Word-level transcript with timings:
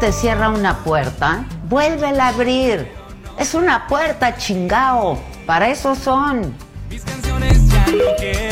Te 0.00 0.10
cierra 0.10 0.48
una 0.48 0.78
puerta, 0.78 1.44
vuélvela 1.68 2.24
a 2.24 2.28
abrir. 2.28 2.90
Es 3.38 3.54
una 3.54 3.86
puerta, 3.86 4.36
chingao. 4.36 5.16
Para 5.46 5.68
eso 5.68 5.94
son. 5.94 6.56
Mis 6.90 7.04
canciones 7.04 7.68
ya 7.68 7.86
no 7.86 8.51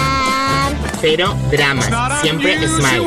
Pero 1.01 1.35
dramas, 1.49 1.89
siempre 2.21 2.67
smile. 2.67 2.99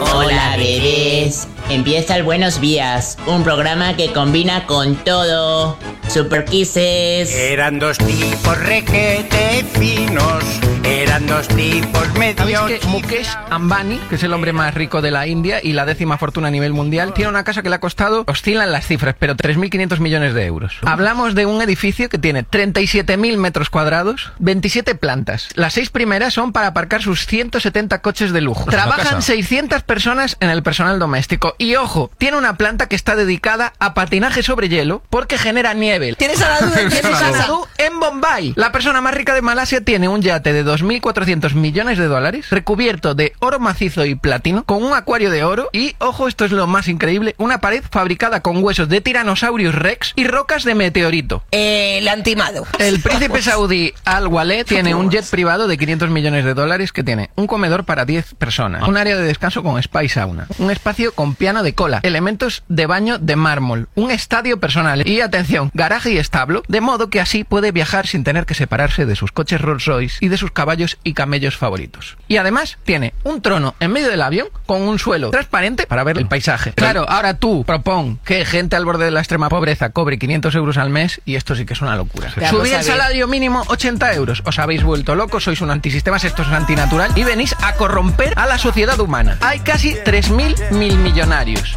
Hola, 0.00 0.56
bebés. 0.58 1.48
Empieza 1.70 2.16
el 2.16 2.22
Buenos 2.22 2.60
Días, 2.60 3.16
un 3.26 3.42
programa 3.42 3.96
que 3.96 4.12
combina 4.12 4.66
con 4.66 4.96
todo. 4.96 5.78
Super 6.08 6.44
Kisses. 6.44 7.34
Eran 7.34 7.78
dos 7.78 7.98
tipos 7.98 8.58
requete 8.58 9.64
finos, 9.72 10.44
eran 10.84 11.26
dos 11.26 11.48
tipos 11.48 12.04
¿Sabéis 12.14 12.60
medio 12.60 12.66
que 12.66 12.86
Mukesh 12.86 13.28
Ambani, 13.50 13.98
que 14.08 14.14
es 14.14 14.22
el 14.22 14.32
hombre 14.32 14.52
más 14.52 14.72
rico 14.72 15.02
de 15.02 15.10
la 15.10 15.26
India 15.26 15.58
y 15.62 15.72
la 15.72 15.84
décima 15.84 16.16
fortuna 16.16 16.48
a 16.48 16.50
nivel 16.50 16.72
mundial, 16.72 17.12
tiene 17.12 17.28
una 17.28 17.42
casa 17.42 17.62
que 17.62 17.68
le 17.68 17.76
ha 17.76 17.80
costado, 17.80 18.24
oscilan 18.28 18.70
las 18.70 18.86
cifras, 18.86 19.16
pero 19.18 19.34
3.500 19.34 19.98
millones 19.98 20.32
de 20.32 20.46
euros? 20.46 20.78
Hablamos 20.82 21.34
de 21.34 21.46
un 21.46 21.60
edificio 21.60 22.08
que 22.08 22.18
tiene 22.18 22.44
37.000 22.44 23.36
metros 23.36 23.68
cuadrados, 23.68 24.32
27 24.38 24.94
plantas. 24.94 25.48
Las 25.54 25.74
seis 25.74 25.90
primeras 25.90 26.34
son 26.34 26.52
para 26.52 26.68
aparcar 26.68 27.02
sus 27.02 27.26
170 27.26 28.00
coches 28.00 28.32
de 28.32 28.40
lujo. 28.40 28.70
Trabajan 28.70 29.04
casa. 29.04 29.20
600 29.22 29.82
personas 29.82 30.36
en 30.40 30.50
el 30.50 30.62
personal 30.62 30.98
doméstico. 30.98 31.53
Y 31.58 31.76
ojo, 31.76 32.10
tiene 32.18 32.36
una 32.36 32.56
planta 32.56 32.88
que 32.88 32.96
está 32.96 33.16
dedicada 33.16 33.72
a 33.78 33.94
patinaje 33.94 34.42
sobre 34.42 34.68
hielo 34.68 35.02
porque 35.10 35.38
genera 35.38 35.74
nieve. 35.74 36.14
¿Tienes 36.16 36.42
a 36.42 36.48
la 36.48 36.60
duda? 36.60 36.74
Tienes 36.88 37.00
¿Tienes 37.00 37.22
a 37.22 37.30
Nadu 37.30 37.66
en 37.78 38.00
Bombay. 38.00 38.52
La 38.56 38.72
persona 38.72 39.00
más 39.00 39.14
rica 39.14 39.34
de 39.34 39.42
Malasia 39.42 39.82
tiene 39.82 40.08
un 40.08 40.22
yate 40.22 40.52
de 40.52 40.64
2.400 40.64 41.54
millones 41.54 41.98
de 41.98 42.06
dólares, 42.06 42.50
recubierto 42.50 43.14
de 43.14 43.32
oro 43.40 43.58
macizo 43.58 44.04
y 44.04 44.14
platino, 44.14 44.64
con 44.64 44.82
un 44.82 44.92
acuario 44.94 45.30
de 45.30 45.44
oro 45.44 45.68
y, 45.72 45.94
ojo, 45.98 46.28
esto 46.28 46.44
es 46.44 46.52
lo 46.52 46.66
más 46.66 46.88
increíble, 46.88 47.34
una 47.38 47.60
pared 47.60 47.82
fabricada 47.88 48.40
con 48.40 48.62
huesos 48.62 48.88
de 48.88 49.00
Tyrannosaurus 49.00 49.74
rex 49.74 50.12
y 50.16 50.26
rocas 50.26 50.64
de 50.64 50.74
meteorito. 50.74 51.42
Eh, 51.50 51.98
el 51.98 52.08
antimado. 52.08 52.66
El 52.78 53.00
príncipe 53.00 53.42
saudí 53.42 53.92
Al 54.04 54.26
Waled 54.26 54.66
tiene 54.66 54.94
un 54.94 55.10
jet 55.10 55.28
privado 55.28 55.68
de 55.68 55.76
500 55.78 56.10
millones 56.10 56.44
de 56.44 56.54
dólares 56.54 56.92
que 56.92 57.04
tiene 57.04 57.30
un 57.36 57.46
comedor 57.46 57.84
para 57.84 58.04
10 58.04 58.34
personas, 58.34 58.86
un 58.86 58.96
área 58.96 59.16
de 59.16 59.22
descanso 59.22 59.62
con 59.62 59.78
spa 59.78 60.04
y 60.04 60.08
sauna, 60.08 60.46
un 60.58 60.70
espacio 60.70 61.12
con 61.12 61.34
piano 61.44 61.62
de 61.62 61.74
cola, 61.74 62.00
elementos 62.04 62.62
de 62.70 62.86
baño 62.86 63.18
de 63.18 63.36
mármol, 63.36 63.88
un 63.96 64.10
estadio 64.10 64.60
personal 64.60 65.06
y, 65.06 65.20
atención, 65.20 65.70
garaje 65.74 66.10
y 66.10 66.16
establo, 66.16 66.62
de 66.68 66.80
modo 66.80 67.10
que 67.10 67.20
así 67.20 67.44
puede 67.44 67.70
viajar 67.70 68.06
sin 68.06 68.24
tener 68.24 68.46
que 68.46 68.54
separarse 68.54 69.04
de 69.04 69.14
sus 69.14 69.30
coches 69.30 69.60
Rolls 69.60 69.84
Royce 69.84 70.16
y 70.24 70.28
de 70.28 70.38
sus 70.38 70.52
caballos 70.52 70.96
y 71.04 71.12
camellos 71.12 71.58
favoritos. 71.58 72.16
Y 72.28 72.38
además 72.38 72.78
tiene 72.84 73.12
un 73.24 73.42
trono 73.42 73.74
en 73.78 73.92
medio 73.92 74.08
del 74.08 74.22
avión 74.22 74.48
con 74.64 74.80
un 74.80 74.98
suelo 74.98 75.28
transparente 75.28 75.86
para 75.86 76.02
ver 76.02 76.16
el 76.16 76.28
paisaje. 76.28 76.72
Claro, 76.72 77.04
ahora 77.10 77.34
tú 77.34 77.62
propon 77.66 78.18
que 78.24 78.46
gente 78.46 78.76
al 78.76 78.86
borde 78.86 79.04
de 79.04 79.10
la 79.10 79.20
extrema 79.20 79.50
pobreza 79.50 79.90
cobre 79.90 80.18
500 80.18 80.54
euros 80.54 80.78
al 80.78 80.88
mes 80.88 81.20
y 81.26 81.34
esto 81.34 81.54
sí 81.54 81.66
que 81.66 81.74
es 81.74 81.82
una 81.82 81.94
locura. 81.94 82.30
Subir 82.30 82.72
lo 82.72 82.78
el 82.78 82.84
salario 82.84 83.28
mínimo 83.28 83.64
80 83.66 84.14
euros. 84.14 84.42
Os 84.46 84.58
habéis 84.58 84.82
vuelto 84.82 85.14
locos, 85.14 85.44
sois 85.44 85.60
un 85.60 85.70
antisistemas, 85.70 86.24
esto 86.24 86.40
es 86.40 86.48
antinatural 86.48 87.12
y 87.16 87.22
venís 87.22 87.54
a 87.60 87.74
corromper 87.74 88.32
a 88.36 88.46
la 88.46 88.56
sociedad 88.56 88.98
humana. 88.98 89.36
Hay 89.42 89.60
casi 89.60 89.92
3.000 89.92 90.70
mil 90.70 90.96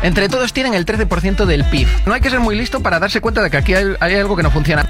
Entre 0.04 0.30
todos 0.30 0.54
tienen 0.54 0.76
el 0.76 0.86
13% 0.86 1.46
del 1.46 1.66
PIB. 1.66 1.88
No 2.06 2.14
hay 2.14 2.22
que 2.22 2.30
ser 2.30 2.40
muy 2.40 2.56
listo 2.56 2.80
para 2.82 3.00
darse 3.00 3.22
cuenta 3.22 3.42
de 3.42 3.50
que 3.50 3.58
aquí 3.58 3.74
hay, 3.74 4.16
algo 4.16 4.36
que 4.36 4.44
no 4.44 4.52
funciona. 4.52 4.86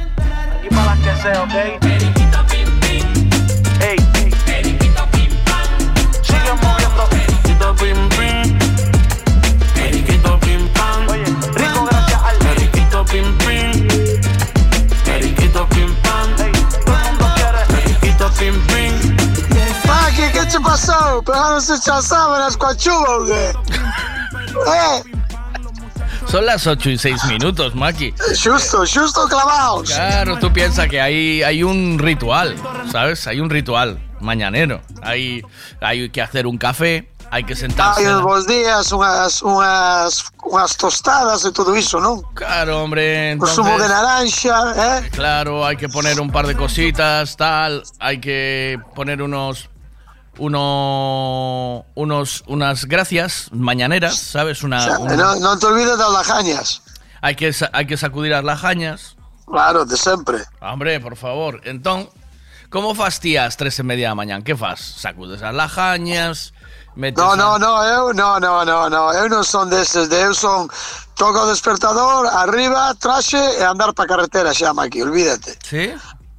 ¿qué 20.50 20.60
pasó? 20.60 21.24
¿Pegándose 21.24 21.76
echar 21.76 22.02
sábanas 22.02 22.58
con 22.58 22.76
chuba 22.76 23.18
o 23.18 23.26
qué? 23.26 24.17
Eh, 24.66 25.04
Son 26.30 26.46
las 26.46 26.68
8 26.68 26.90
y 26.90 26.98
6 26.98 27.26
minutos, 27.26 27.74
Maki. 27.76 28.14
justo, 28.44 28.80
justo 28.80 29.28
clavados. 29.28 29.90
Claro, 29.90 30.38
tú 30.40 30.52
piensas 30.52 30.88
que 30.88 31.00
hay, 31.00 31.42
hay 31.44 31.64
un 31.64 31.98
ritual, 32.00 32.56
¿sabes? 32.92 33.28
Hay 33.28 33.40
un 33.40 33.50
ritual 33.50 33.98
mañanero. 34.20 34.82
Hay, 35.04 35.42
hay 35.80 36.10
que 36.10 36.22
hacer 36.22 36.46
un 36.48 36.58
café, 36.58 37.10
hay 37.32 37.44
que 37.46 37.56
sentarse. 37.56 38.02
Hai 38.06 38.12
uns 38.12 38.22
bons 38.24 38.46
días, 38.48 38.92
unhas, 38.92 39.42
unhas, 39.42 40.26
unhas 40.44 40.76
tostadas 40.76 41.46
e 41.46 41.52
todo 41.52 41.76
iso, 41.78 42.00
non? 42.02 42.22
Claro, 42.36 42.84
hombre. 42.84 43.38
O 43.40 43.46
zumo 43.48 43.78
de 43.78 43.86
Entonces, 43.86 43.90
naranja, 43.96 44.98
eh? 45.00 45.10
claro, 45.12 45.66
hay 45.66 45.78
que 45.78 45.88
poner 45.88 46.20
un 46.20 46.30
par 46.32 46.46
de 46.48 46.56
cositas, 46.58 47.38
tal. 47.38 47.84
Hay 48.00 48.20
que 48.20 48.78
poner 48.96 49.22
unos. 49.22 49.70
Uno, 50.40 51.86
unos, 51.96 52.44
unas 52.48 52.86
gracias 52.86 53.50
mañaneras, 53.52 54.18
¿sabes? 54.18 54.64
Una, 54.64 54.80
Xa, 54.86 55.00
un- 55.00 55.12
e 55.12 55.18
non, 55.18 55.40
non 55.42 55.58
te 55.60 55.66
olvides 55.68 55.98
das 55.98 56.12
lajañas. 56.14 56.82
hay, 57.22 57.36
que, 57.36 57.50
hay 57.74 57.86
que 57.88 57.98
sacudir 57.98 58.32
las 58.32 58.44
lajañas. 58.44 59.16
Claro, 59.48 59.86
de 59.86 59.96
sempre. 59.98 60.44
Hombre, 60.62 61.00
por 61.00 61.16
favor. 61.16 61.62
Entón, 61.64 62.10
como 62.70 62.94
fas 62.94 63.20
ti 63.20 63.38
ás 63.38 63.58
tres 63.58 63.80
e 63.80 63.84
media 63.84 64.12
da 64.12 64.16
mañán? 64.16 64.44
Que 64.44 64.54
fas? 64.56 64.80
Sacudes 64.80 65.42
as 65.42 65.56
lajañas, 65.56 66.54
metes... 66.96 67.18
No, 67.18 67.32
a- 67.34 67.36
no, 67.36 67.58
no, 67.58 67.74
eu 67.84 68.14
no, 68.14 68.40
no, 68.40 68.62
no, 68.68 68.90
no, 68.92 69.04
eu 69.18 69.26
non 69.32 69.42
son 69.42 69.72
deses, 69.74 70.06
de 70.12 70.22
eu 70.22 70.36
son 70.38 70.70
toco 71.18 71.42
o 71.42 71.50
despertador, 71.50 72.30
arriba, 72.30 72.94
traxe 73.02 73.40
e 73.58 73.64
andar 73.66 73.90
pa 73.98 74.06
carretera 74.06 74.54
xa, 74.54 74.70
Maki, 74.78 75.02
olvídate. 75.02 75.58
Sí? 75.66 75.90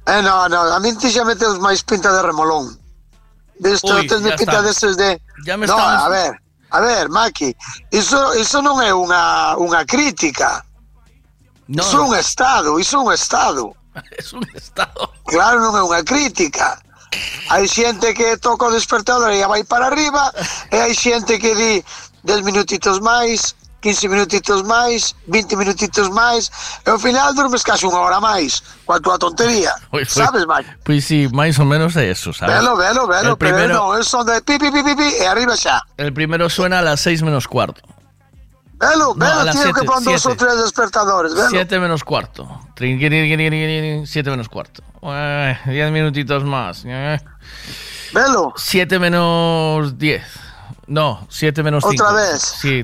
Eh, 0.07 0.21
no, 0.23 0.47
no, 0.47 0.63
a 0.71 0.79
min 0.79 0.95
ti 0.95 1.11
xa 1.11 1.27
metes 1.27 1.59
máis 1.59 1.83
pinta 1.83 2.13
de 2.15 2.23
remolón. 2.23 2.78
Ui, 3.59 4.07
tes 4.07 4.21
ya 4.23 4.35
pinta 4.35 4.51
está. 4.59 4.61
deses 4.61 4.97
de... 4.97 5.21
Ya 5.45 5.57
me 5.57 5.67
no, 5.67 5.75
estamos- 5.75 6.03
a 6.03 6.09
ver, 6.09 6.31
a 6.71 6.79
ver, 6.79 7.09
Maki, 7.09 7.55
iso, 7.91 8.33
iso 8.35 8.61
non 8.61 8.79
é 8.79 8.93
unha, 8.93 9.55
unha 9.59 9.83
crítica, 9.85 10.63
No, 11.69 11.83
iso 11.83 11.97
é 11.97 12.01
un 12.01 12.15
estado, 12.17 12.79
iso 12.79 12.97
é 12.97 12.99
un 13.05 13.13
estado. 13.13 13.75
es 14.17 14.33
un 14.33 14.45
estado. 14.55 15.11
Claro, 15.25 15.59
non 15.61 15.75
é 15.77 15.83
unha 15.83 16.01
crítica. 16.01 16.79
Hai 17.49 17.65
xente 17.67 18.13
que 18.13 18.37
toca 18.37 18.69
o 18.69 18.73
despertador 18.73 19.33
e 19.33 19.41
ya 19.41 19.49
vai 19.49 19.65
para 19.65 19.89
arriba 19.89 20.29
e 20.69 20.77
hai 20.77 20.93
xente 20.93 21.41
que 21.41 21.53
di 21.57 21.81
10 22.23 22.45
minutitos 22.45 23.01
máis, 23.01 23.57
15 23.81 24.09
minutitos 24.09 24.63
máis, 24.63 25.15
20 25.27 25.55
minutitos 25.55 26.09
máis 26.11 26.51
e 26.85 26.89
ao 26.91 26.99
final 26.99 27.31
durmes 27.33 27.63
casi 27.63 27.87
unha 27.87 27.95
hora 27.99 28.19
máis 28.19 28.59
coa 28.85 28.99
túa 28.99 29.15
tontería. 29.17 29.71
Foi- 29.89 30.03
Sabes, 30.03 30.43
Mike? 30.45 30.83
Pois 30.83 31.05
sí, 31.05 31.29
máis 31.31 31.55
ou 31.59 31.65
menos 31.65 31.95
é 31.95 32.11
eso, 32.11 32.33
sabes? 32.33 32.55
Velo, 32.59 32.75
velo, 32.75 33.07
velo, 33.07 33.33
El 33.33 33.37
pero 33.39 33.55
primero, 33.55 33.73
non, 33.79 33.95
eu 33.95 34.03
son 34.03 34.25
de 34.27 34.41
pi, 34.43 34.59
pi, 34.59 34.67
pi, 34.71 34.83
pi, 34.83 34.93
pi 34.99 35.07
e 35.21 35.25
arriba 35.27 35.55
xa. 35.55 35.79
el 35.95 36.11
primero 36.11 36.49
suena 36.51 36.79
a 36.79 36.83
las 36.83 36.99
6 37.01 37.23
menos 37.23 37.47
cuarto. 37.47 37.79
Velo, 38.79 39.11
No, 39.11 39.25
velo, 39.27 39.51
tío, 39.51 39.75
que 39.75 39.83
siete, 39.83 39.83
pon 39.83 39.99
dos 40.07 40.23
ou 40.25 40.35
tres 40.39 40.55
despertadores, 40.55 41.35
velo. 41.35 41.51
7 41.51 41.79
menos 41.83 41.99
cuarto. 42.03 42.47
7 42.79 42.95
menos 44.31 44.47
cuarto. 44.47 44.79
10 45.03 45.91
minutitos 45.91 46.43
más. 46.47 46.83
Velo. 48.13 48.53
7 48.55 48.99
menos 48.99 49.97
10. 49.97 50.23
No, 50.89 51.25
7 51.29 51.63
menos 51.63 51.83
5. 51.87 52.03
Otra 52.03 52.13
vez. 52.15 52.41
Sí. 52.41 52.83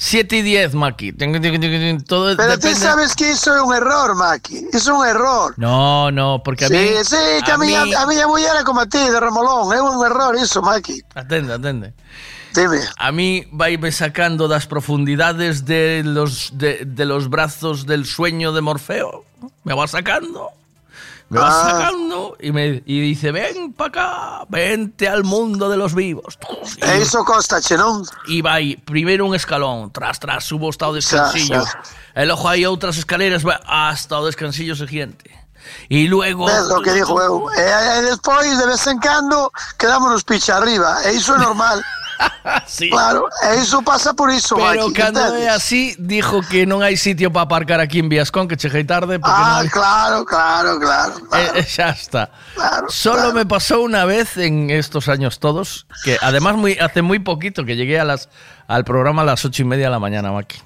7 0.00 0.36
y 0.36 0.42
10, 0.42 0.74
Maki. 0.74 1.12
Todo 1.12 2.36
Pero 2.36 2.56
depende- 2.56 2.74
sabes 2.76 3.16
que 3.16 3.32
iso 3.32 3.54
é 3.56 3.62
un 3.62 3.74
error, 3.74 4.14
Maki. 4.14 4.68
É 4.72 4.92
un 4.92 5.04
error. 5.04 5.54
No, 5.56 6.10
no, 6.12 6.40
porque 6.44 6.66
a 6.66 6.68
sí, 6.68 6.74
mí... 6.74 6.88
sí, 7.02 7.16
que 7.44 7.50
a, 7.50 7.58
mí- 7.58 7.74
a 7.74 8.06
miña 8.06 8.28
muller 8.28 8.56
é 8.60 8.64
como 8.64 8.80
a 8.80 8.86
ti, 8.86 8.98
de 8.98 9.18
remolón. 9.18 9.72
É 9.72 9.82
un 9.82 10.04
error 10.06 10.36
iso, 10.36 10.62
Maki. 10.62 11.02
Atende, 11.14 11.52
atende. 11.54 11.94
Dime. 12.54 12.78
A 12.96 13.10
mí 13.12 13.46
vaime 13.50 13.90
sacando 13.92 14.46
das 14.48 14.66
profundidades 14.66 15.64
de 15.66 16.02
los, 16.04 16.52
de, 16.56 16.84
de 16.86 17.04
los 17.04 17.28
brazos 17.28 17.84
del 17.84 18.06
sueño 18.06 18.52
de 18.52 18.60
Morfeo. 18.60 19.24
Me 19.64 19.74
va 19.74 19.86
sacando. 19.88 20.50
Me 21.30 21.38
va 21.40 21.48
Ah. 21.48 21.70
sacando 21.70 22.36
y 22.40 22.52
me 22.52 22.82
y 22.86 23.00
dice, 23.00 23.32
ven 23.32 23.72
para 23.74 23.88
acá, 23.88 24.46
vente 24.48 25.08
al 25.08 25.24
mundo 25.24 25.68
de 25.68 25.76
los 25.76 25.94
vivos. 25.94 26.38
E 26.80 27.02
iso 27.04 27.22
costache, 27.24 27.76
non? 27.76 28.00
E 28.32 28.40
vai, 28.40 28.80
primeiro 28.80 29.26
un 29.28 29.34
escalón, 29.36 29.92
tras, 29.92 30.16
tras, 30.18 30.44
subo 30.48 30.70
hasta 30.70 30.88
o 30.88 30.94
descansillo. 30.96 31.60
Xa, 31.64 31.82
E 32.16 32.24
logo 32.24 32.48
hai 32.48 32.64
outras 32.64 32.96
escaleras 32.96 33.44
vai 33.44 33.60
hasta 33.68 34.16
o 34.16 34.24
descansillo 34.24 34.72
seguinte. 34.74 35.28
E 35.90 36.08
luego... 36.08 36.48
É 36.48 36.64
o 36.64 36.80
que 36.80 36.96
dixo 36.96 37.12
eu. 37.20 37.44
E, 37.52 37.60
e 37.60 38.02
despois, 38.08 38.48
de 38.56 38.64
vez 38.64 38.80
en 38.88 38.96
cando, 38.98 39.52
quedámonos 39.76 40.24
picha 40.24 40.56
arriba. 40.56 40.96
E 41.04 41.12
iso 41.12 41.36
é 41.36 41.38
normal. 41.38 41.76
sí. 42.66 42.90
Claro, 42.90 43.28
e 43.42 43.60
iso 43.60 43.82
pasa 43.82 44.14
por 44.14 44.30
iso, 44.30 44.56
Pero 44.56 44.92
cando 44.92 45.20
é 45.36 45.48
así, 45.48 45.94
dijo 45.98 46.42
que 46.42 46.66
non 46.66 46.82
hai 46.82 46.98
sitio 46.98 47.30
para 47.30 47.46
aparcar 47.46 47.78
aquí 47.80 47.98
en 48.02 48.08
Viascón, 48.10 48.48
que 48.48 48.56
cheguei 48.58 48.84
tarde 48.84 49.18
porque 49.18 49.38
Ah, 49.38 49.62
non 49.62 49.66
hai... 49.66 49.70
claro, 49.70 50.18
claro, 50.26 50.70
claro. 50.78 51.14
Eh, 51.34 51.62
eh, 51.62 51.66
xa 51.66 51.94
está. 51.94 52.30
Solo 52.88 53.32
me 53.32 53.46
pasó 53.46 53.80
una 53.80 54.04
vez 54.04 54.36
en 54.36 54.70
estos 54.70 55.08
años 55.08 55.38
todos, 55.38 55.86
que 56.04 56.18
además 56.20 56.56
muy, 56.56 56.78
hace 56.78 57.02
muy 57.02 57.18
poquito 57.18 57.64
que 57.64 57.76
llegué 57.76 57.98
a 58.00 58.04
las, 58.04 58.28
al 58.66 58.84
programa 58.84 59.22
a 59.22 59.24
las 59.24 59.44
ocho 59.44 59.62
y 59.62 59.64
media 59.64 59.86
de 59.86 59.94
la 59.94 60.02
mañana, 60.02 60.32
Maki. 60.32 60.60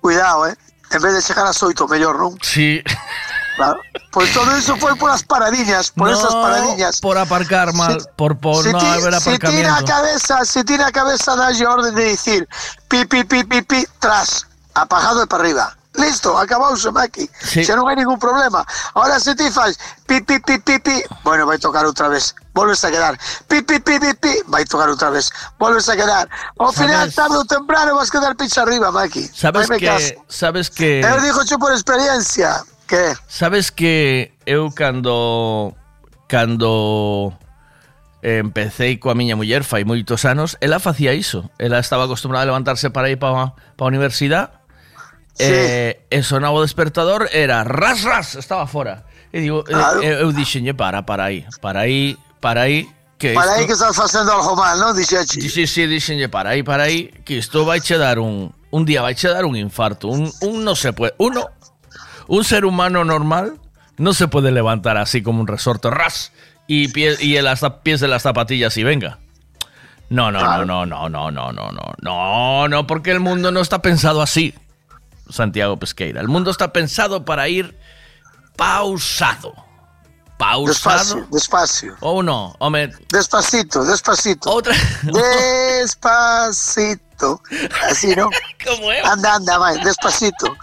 Cuidado, 0.00 0.48
eh. 0.48 0.56
En 0.90 1.00
vez 1.02 1.14
de 1.14 1.22
chegar 1.22 1.46
ás 1.46 1.58
oito, 1.64 1.88
mellor, 1.88 2.14
non? 2.20 2.36
Sí. 2.44 2.78
Claro. 3.56 3.80
Pois 4.10 4.32
todo 4.32 4.56
iso 4.58 4.76
foi 4.76 4.94
por 4.96 5.10
as 5.10 5.22
paradiñas, 5.22 5.90
por 5.90 6.08
No, 6.10 6.14
esas 6.14 6.34
paradiñas. 6.34 7.00
Por 7.00 7.18
aparcar 7.18 7.72
mal, 7.72 7.98
por, 8.16 8.36
por 8.36 8.62
si 8.62 8.72
no 8.72 8.78
ti- 8.78 8.86
haber 8.86 9.14
si 9.20 9.38
tira 9.38 9.76
a 9.76 9.84
cabeza, 9.84 10.44
si 10.44 10.64
tira 10.64 10.86
a 10.88 10.92
cabeza 10.92 11.36
dalle 11.36 11.66
orden 11.66 11.94
de 11.94 12.04
dicir 12.14 12.48
pi, 12.88 13.06
pi, 13.06 13.24
pi, 13.24 13.44
pi, 13.44 13.62
pi, 13.62 13.86
tras, 13.98 14.46
apagado 14.74 15.22
e 15.22 15.26
para 15.26 15.42
arriba. 15.44 15.76
Listo, 15.94 16.36
acabouse, 16.36 16.90
Maki. 16.90 17.30
Sí. 17.38 17.62
Xa 17.62 17.78
non 17.78 17.86
hai 17.86 17.94
ningún 17.94 18.18
problema. 18.18 18.66
Ahora 18.98 19.22
se 19.22 19.30
ti 19.38 19.46
faz 19.54 19.78
pi, 20.10 20.18
pi, 20.26 20.42
pi, 20.42 20.58
pi, 20.58 20.82
pi, 20.82 20.98
bueno, 21.22 21.46
vai 21.46 21.54
tocar 21.62 21.86
outra 21.86 22.10
vez. 22.10 22.34
Volves 22.50 22.82
a 22.82 22.90
quedar. 22.90 23.14
Pi, 23.46 23.62
pi, 23.62 23.78
pi, 23.78 24.02
pi, 24.02 24.10
pi, 24.18 24.34
vai 24.50 24.66
tocar 24.66 24.90
outra 24.90 25.10
vez. 25.14 25.30
Volves 25.58 25.86
a 25.86 25.94
quedar. 25.94 26.26
Ao 26.58 26.72
final, 26.74 27.06
tarde 27.14 27.38
ou 27.38 27.46
temprano, 27.46 27.94
vas 27.94 28.10
quedar 28.10 28.34
picha 28.34 28.62
arriba, 28.66 28.90
Maki. 28.90 29.30
Sabes 29.30 29.70
que, 29.70 30.18
sabes 30.26 30.66
que, 30.68 30.98
Eu 31.06 31.20
digo 31.22 31.38
por 31.62 31.70
experiencia 31.70 32.58
Que? 32.86 33.14
Sabes 33.26 33.70
que 33.70 34.32
eu 34.46 34.70
cando 34.70 35.74
cando 36.28 37.32
eh, 38.22 38.40
empecé 38.40 38.98
coa 39.00 39.14
miña 39.14 39.36
muller 39.36 39.64
fai 39.64 39.84
moitos 39.84 40.24
anos, 40.24 40.56
ela 40.60 40.80
facía 40.80 41.12
iso. 41.14 41.50
Ela 41.58 41.78
estaba 41.80 42.04
acostumbrada 42.04 42.44
a 42.44 42.50
levantarse 42.52 42.90
para 42.90 43.08
ir 43.08 43.18
para 43.18 43.56
pa 43.76 43.84
a 43.84 43.88
universidade 43.88 44.64
sí. 45.34 45.44
Eh, 45.44 46.06
e 46.10 46.22
sonaba 46.22 46.54
o 46.58 46.62
despertador, 46.62 47.28
era 47.32 47.64
ras, 47.64 48.02
ras, 48.02 48.34
estaba 48.36 48.66
fora. 48.66 49.04
E 49.32 49.40
digo, 49.40 49.64
eh, 49.66 49.72
claro. 49.72 50.02
eu, 50.02 50.28
eu 50.28 50.32
dixenlle 50.32 50.74
para, 50.74 51.02
para 51.02 51.24
aí, 51.24 51.44
para 51.60 51.80
aí, 51.80 52.16
para 52.40 52.62
aí, 52.62 52.88
que 53.18 53.34
Para 53.34 53.46
isto... 53.46 53.60
aí 53.60 53.66
que 53.66 53.72
estás 53.72 53.96
facendo 53.96 54.30
algo 54.30 54.54
mal, 54.54 54.78
non? 54.78 54.94
Dixeche. 54.94 55.40
Dixe, 55.40 55.66
sí, 55.66 55.86
dixenlle 55.86 56.28
para 56.28 56.54
aí, 56.54 56.62
para 56.62 56.84
aí, 56.84 57.10
que 57.24 57.38
isto 57.38 57.64
vai 57.64 57.80
che 57.80 57.98
dar 57.98 58.18
un... 58.18 58.52
Un 58.74 58.84
día 58.84 59.02
vai 59.02 59.14
che 59.14 59.28
dar 59.28 59.44
un 59.44 59.54
infarto, 59.54 60.08
un, 60.08 60.26
un 60.42 60.64
no 60.64 60.74
se 60.74 60.92
puede, 60.92 61.14
uno 61.18 61.46
un 62.28 62.44
ser 62.44 62.64
humano 62.64 63.04
normal 63.04 63.58
no 63.96 64.12
se 64.14 64.26
puede 64.28 64.50
levantar 64.50 64.96
así 64.96 65.22
como 65.22 65.40
un 65.40 65.46
resorte, 65.46 65.90
ras, 65.90 66.32
y, 66.66 66.88
pie, 66.88 67.16
y 67.20 67.36
en 67.36 67.44
las 67.44 67.62
zap- 67.62 67.82
pies 67.82 68.00
de 68.00 68.08
las 68.08 68.22
zapatillas 68.22 68.76
y 68.76 68.82
venga. 68.84 69.18
No, 70.08 70.30
no, 70.30 70.40
no, 70.40 70.64
no, 70.64 70.86
no, 70.86 71.08
no, 71.08 71.30
no, 71.30 71.52
no, 71.52 71.70
no, 71.72 71.92
no, 72.00 72.68
no, 72.68 72.86
porque 72.86 73.10
el 73.10 73.20
mundo 73.20 73.50
no 73.52 73.60
está 73.60 73.80
pensado 73.82 74.20
así, 74.22 74.54
Santiago 75.30 75.76
Pesqueira. 75.78 76.20
El 76.20 76.28
mundo 76.28 76.50
está 76.50 76.72
pensado 76.72 77.24
para 77.24 77.48
ir 77.48 77.76
pausado. 78.56 79.54
Pausado. 80.36 80.66
Despacio, 81.22 81.26
despacio. 81.30 81.96
Ou 82.00 82.22
no, 82.22 82.54
home, 82.58 82.90
Despacito, 83.10 83.84
despacito. 83.84 84.50
Outra. 84.50 84.74
Despacito. 85.84 87.40
Así, 87.88 88.14
¿no? 88.16 88.28
¿Cómo 88.64 88.90
es? 88.92 89.04
Anda, 89.04 89.34
anda, 89.36 89.58
vai, 89.58 89.78
despacito. 89.84 90.56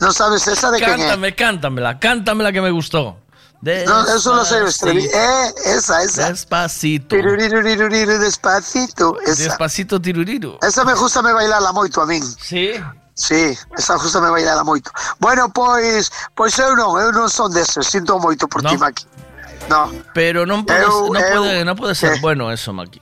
¿No 0.00 0.12
sabes 0.12 0.46
esa 0.46 0.70
de 0.70 0.78
es? 0.78 0.84
Cántame, 0.84 1.34
cántamela, 1.34 1.98
cántamela 1.98 2.52
que 2.52 2.60
me 2.60 2.70
gustó. 2.70 3.18
No, 3.62 4.06
eso 4.14 4.34
lo 4.34 4.44
sé. 4.44 4.58
Eh, 4.92 5.54
esa, 5.64 6.02
esa. 6.02 6.28
Despacito. 6.28 7.08
Tiruriruriru, 7.16 8.18
despacito. 8.18 9.18
Esa. 9.22 9.44
Despacito 9.44 10.00
tiruriru. 10.00 10.58
Esa 10.62 10.84
me 10.84 10.94
gusta 10.94 11.22
me 11.22 11.32
bailarla 11.32 11.72
moito 11.72 12.00
a 12.02 12.06
min. 12.06 12.22
Sí? 12.22 12.72
Sí, 13.14 13.56
esa 13.76 13.98
justa 13.98 14.20
me 14.20 14.28
bailarla 14.30 14.62
moito. 14.62 14.90
Bueno, 15.18 15.48
pois, 15.50 16.12
pois 16.34 16.52
eu 16.58 16.76
non, 16.76 17.00
eu 17.00 17.10
non 17.10 17.32
son 17.32 17.48
deses, 17.50 17.88
sinto 17.88 18.20
moito 18.20 18.46
por 18.46 18.62
No? 18.62 18.68
ti, 18.70 18.76
Maki. 18.76 19.06
No, 19.72 19.90
Pero 20.12 20.44
non 20.46 20.62
pode, 20.62 20.84
Eu- 20.84 21.08
non 21.10 21.18
eu- 21.24 21.42
pode, 21.42 21.64
non 21.64 21.74
pode 21.74 21.94
ser 21.96 22.12
eh. 22.14 22.20
bueno 22.20 22.52
eso, 22.52 22.76
Maki. 22.76 23.00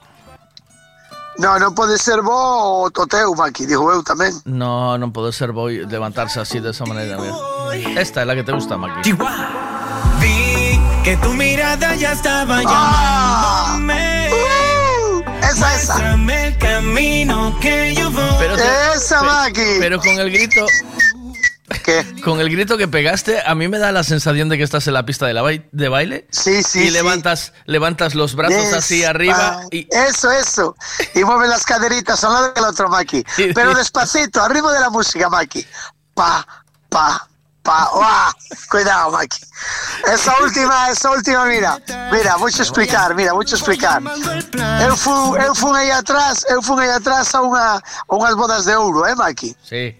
No, 1.37 1.59
non 1.59 1.75
pode 1.75 1.97
ser 1.99 2.21
bo 2.21 2.87
o 2.87 3.05
teu, 3.07 3.35
Maki, 3.35 3.65
digo 3.67 3.91
eu 3.91 4.01
tamén. 4.03 4.31
No, 4.47 4.95
non 4.97 5.11
pode 5.11 5.31
ser 5.35 5.51
boy 5.51 5.83
levantarse 5.85 6.39
así 6.39 6.59
de 6.59 6.71
esa 6.71 6.85
manera. 6.85 7.17
mira. 7.19 7.99
Esta 8.01 8.21
es 8.21 8.27
la 8.27 8.35
que 8.35 8.43
te 8.43 8.51
gusta, 8.51 8.77
Maki. 8.77 9.11
Vi 10.19 10.79
que 11.03 11.17
tu 11.17 11.33
mirada 11.33 11.95
ya 11.95 12.13
estaba 12.13 12.61
Ah. 12.65 13.75
llamándome. 13.75 14.29
Uh, 14.31 15.23
esa, 15.43 15.75
esa. 15.75 15.93
Muéstrame 16.15 16.47
el 16.47 16.57
camino 16.57 17.57
que 17.59 17.93
yo 17.95 18.09
voy. 18.11 18.23
Pero, 18.39 18.55
Esa, 18.95 19.21
Maki. 19.23 19.77
pero 19.79 19.99
con 19.99 20.15
el 20.19 20.31
grito, 20.31 20.65
¿Qué? 21.85 22.03
con 22.23 22.39
el 22.39 22.49
grito 22.49 22.77
que 22.79 22.87
pegaste, 22.87 23.43
a 23.45 23.53
mí 23.53 23.67
me 23.67 23.77
da 23.77 23.91
la 23.91 24.03
sensación 24.03 24.49
de 24.49 24.57
que 24.57 24.63
estás 24.63 24.87
en 24.87 24.93
la 24.95 25.05
pista 25.05 25.27
de, 25.27 25.33
la 25.35 25.43
bai- 25.43 25.67
de 25.71 25.87
baile. 25.87 26.25
Sí, 26.31 26.63
sí, 26.63 26.79
y 26.79 26.85
sí. 26.85 26.89
levantas, 26.89 27.53
levantas 27.65 28.15
los 28.15 28.33
brazos 28.33 28.73
así 28.73 29.01
Despa- 29.01 29.09
arriba 29.09 29.61
y 29.69 29.87
Eso, 29.91 30.31
eso. 30.31 30.75
Y 31.13 31.23
mueve 31.23 31.47
las 31.47 31.63
caderitas 31.63 32.23
a 32.23 32.27
un 32.29 32.33
lado 32.33 32.51
del 32.53 32.63
otro, 32.65 32.89
Maki. 32.89 33.23
Pero 33.53 33.75
despacito, 33.75 34.41
al 34.43 34.49
ritmo 34.49 34.71
de 34.71 34.79
la 34.79 34.89
música, 34.89 35.29
Maki. 35.29 35.63
Pa, 36.15 36.47
pa, 36.89 37.27
pa. 37.61 37.89
¡Uah! 37.93 38.33
Cuidado, 38.71 39.11
Maki. 39.11 39.43
Esa 40.11 40.33
última, 40.41 40.89
esa 40.89 41.11
última, 41.11 41.45
mira. 41.45 41.77
Mira, 42.11 42.37
mucho 42.39 42.63
explicar, 42.63 43.13
mira, 43.13 43.31
mucho 43.35 43.55
explicar. 43.55 44.01
Eu 44.81 44.97
fui, 44.97 45.39
eu 45.45 45.53
fui 45.53 45.77
aí 45.79 45.91
atrás, 45.91 46.43
eu 46.49 46.63
fui 46.63 46.83
aí 46.83 46.89
atrás 46.89 47.33
a, 47.35 47.41
unha, 47.43 47.77
a 48.09 48.15
unhas 48.15 48.33
bodas 48.35 48.65
de 48.65 48.75
ouro, 48.75 49.05
eh, 49.05 49.13
Maki? 49.15 49.55
Sí, 49.63 49.95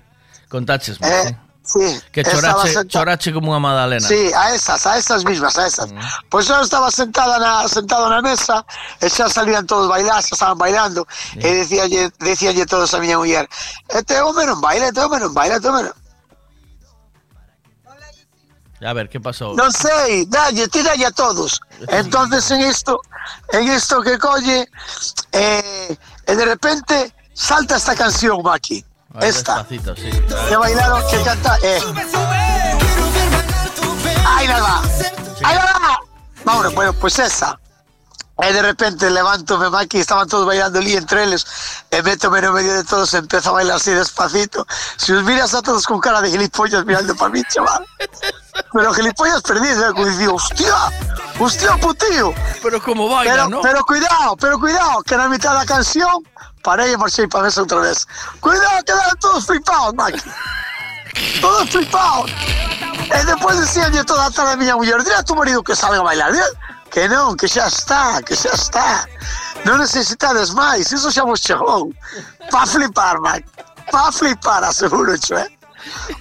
contaches, 0.49 0.97
Eh, 1.01 1.35
sí. 1.75 2.01
Que 2.11 2.23
chorache, 2.23 2.87
chorache 2.87 3.33
como 3.33 3.51
una 3.51 3.59
magdalena. 3.59 4.07
Sí, 4.07 4.31
a 4.35 4.55
esas, 4.55 4.85
a 4.87 4.97
esas 4.97 5.25
mismas, 5.25 5.57
a 5.57 5.67
esas. 5.67 5.89
Pois 6.29 6.49
eu 6.49 6.61
estaba 6.61 6.89
sentada 6.91 7.39
na, 7.39 7.67
sentado 7.67 8.09
na 8.09 8.21
mesa 8.21 8.65
e 9.01 9.09
xa 9.09 9.29
salían 9.29 9.65
todos 9.67 9.87
bailar, 9.87 10.23
xa 10.23 10.35
estaban 10.35 10.57
bailando 10.57 11.05
e 11.35 11.53
decíalle, 11.61 12.11
decíalle 12.19 12.65
todos 12.65 12.93
a 12.93 12.99
miña 12.99 13.17
muller 13.17 13.47
este 13.89 14.21
home 14.21 14.45
non 14.45 14.61
baila, 14.61 14.87
este 14.87 15.01
home 15.01 15.19
non 15.19 15.33
baila, 15.33 15.55
este 15.55 15.69
home 15.69 15.83
non... 15.83 15.93
A 18.85 18.93
ver, 18.93 19.09
¿qué 19.09 19.19
pasó? 19.19 19.55
Non 19.55 19.71
sei, 19.71 20.25
dalle, 20.27 20.67
tiralle 20.67 21.05
a 21.07 21.11
todos. 21.11 21.61
Entonces 21.89 22.51
en 22.51 22.61
isto, 22.69 23.01
en 23.51 23.71
isto 23.71 24.01
que 24.01 24.19
colle, 24.19 24.67
eh, 25.31 25.97
de 26.27 26.45
repente 26.45 27.13
salta 27.33 27.77
esta 27.77 27.95
canción, 27.95 28.43
Maki. 28.43 28.85
Ver, 29.15 29.29
Esta, 29.29 29.65
sí. 29.69 29.79
que 29.79 30.55
bailaron, 30.57 31.01
que 31.09 31.21
canta, 31.23 31.57
eh. 31.63 31.79
¡Ahí 34.27 34.47
la 34.47 34.59
va! 34.59 34.81
¡Ahí 35.43 35.55
la 35.55 35.65
va! 35.65 35.99
Vámonos, 36.43 36.73
bueno, 36.73 36.93
pues 36.93 37.19
esa. 37.19 37.57
E 38.37 38.51
de 38.51 38.61
repente 38.61 39.09
levántome, 39.09 39.69
Maki, 39.69 39.99
estaban 39.99 40.27
todos 40.27 40.45
bailando 40.45 40.79
ali 40.79 40.97
entre 40.97 41.23
eles, 41.23 41.45
e 41.89 42.03
métome 42.03 42.41
no 42.41 42.51
medio 42.51 42.73
de 42.73 42.83
todos, 42.83 43.13
empiezo 43.13 43.51
a 43.51 43.53
bailar 43.53 43.77
así 43.77 43.91
despacito. 43.91 44.67
Si 44.97 45.13
os 45.13 45.23
miras 45.23 45.53
a 45.53 45.61
todos 45.61 45.87
con 45.87 46.01
cara 46.01 46.19
de 46.19 46.31
gilipollas 46.31 46.85
mirando 46.85 47.15
para 47.15 47.31
mí, 47.31 47.41
chaval 47.47 47.87
pero 48.71 48.93
gilipollas 48.93 49.41
perdidas, 49.41 49.93
güey. 49.93 50.15
Digo, 50.17 50.35
hostia, 50.35 50.75
hostia, 51.39 51.77
putillo. 51.77 52.33
Pero 52.61 52.81
como 52.81 53.09
baila, 53.09 53.33
pero, 53.33 53.49
¿no? 53.49 53.61
Pero 53.61 53.83
cuidado, 53.85 54.35
pero 54.37 54.59
cuidado, 54.59 55.01
que 55.03 55.15
en 55.15 55.21
la 55.21 55.29
mitad 55.29 55.51
de 55.51 55.59
la 55.59 55.65
canción 55.65 56.23
paré 56.63 56.91
y 56.91 56.97
marché 56.97 57.27
para 57.27 57.47
eso 57.47 57.63
otra 57.63 57.79
vez. 57.79 58.07
Cuidado, 58.39 58.83
quedaron 58.85 59.19
todos 59.19 59.45
flipados, 59.45 59.93
Mike. 59.95 60.21
todos 61.41 61.69
flipados. 61.69 62.31
Y 63.05 63.25
después 63.25 63.59
decían 63.59 63.93
yo 63.93 64.03
toda 64.03 64.29
la 64.29 64.31
tarde 64.31 64.53
a 64.53 64.57
mi 64.57 64.71
mujer, 64.73 65.03
dile 65.03 65.15
a 65.15 65.23
tu 65.23 65.35
marido 65.35 65.63
que 65.63 65.75
salga 65.75 65.99
a 65.99 66.03
bailar. 66.03 66.33
Que 66.89 67.07
no, 67.09 67.35
que 67.35 67.47
ya 67.47 67.67
está, 67.67 68.21
que 68.25 68.35
ya 68.35 68.51
está. 68.51 69.07
No 69.63 69.77
necesitades 69.77 70.53
más, 70.53 70.79
eso 70.79 71.09
ya 71.09 71.21
hemos 71.21 71.41
chegou. 71.41 71.93
Para 72.51 72.65
flipar, 72.65 73.19
Mike. 73.19 73.49
Para 73.91 74.11
flipar, 74.11 74.63
aseguro, 74.63 75.13
¿eh? 75.13 75.54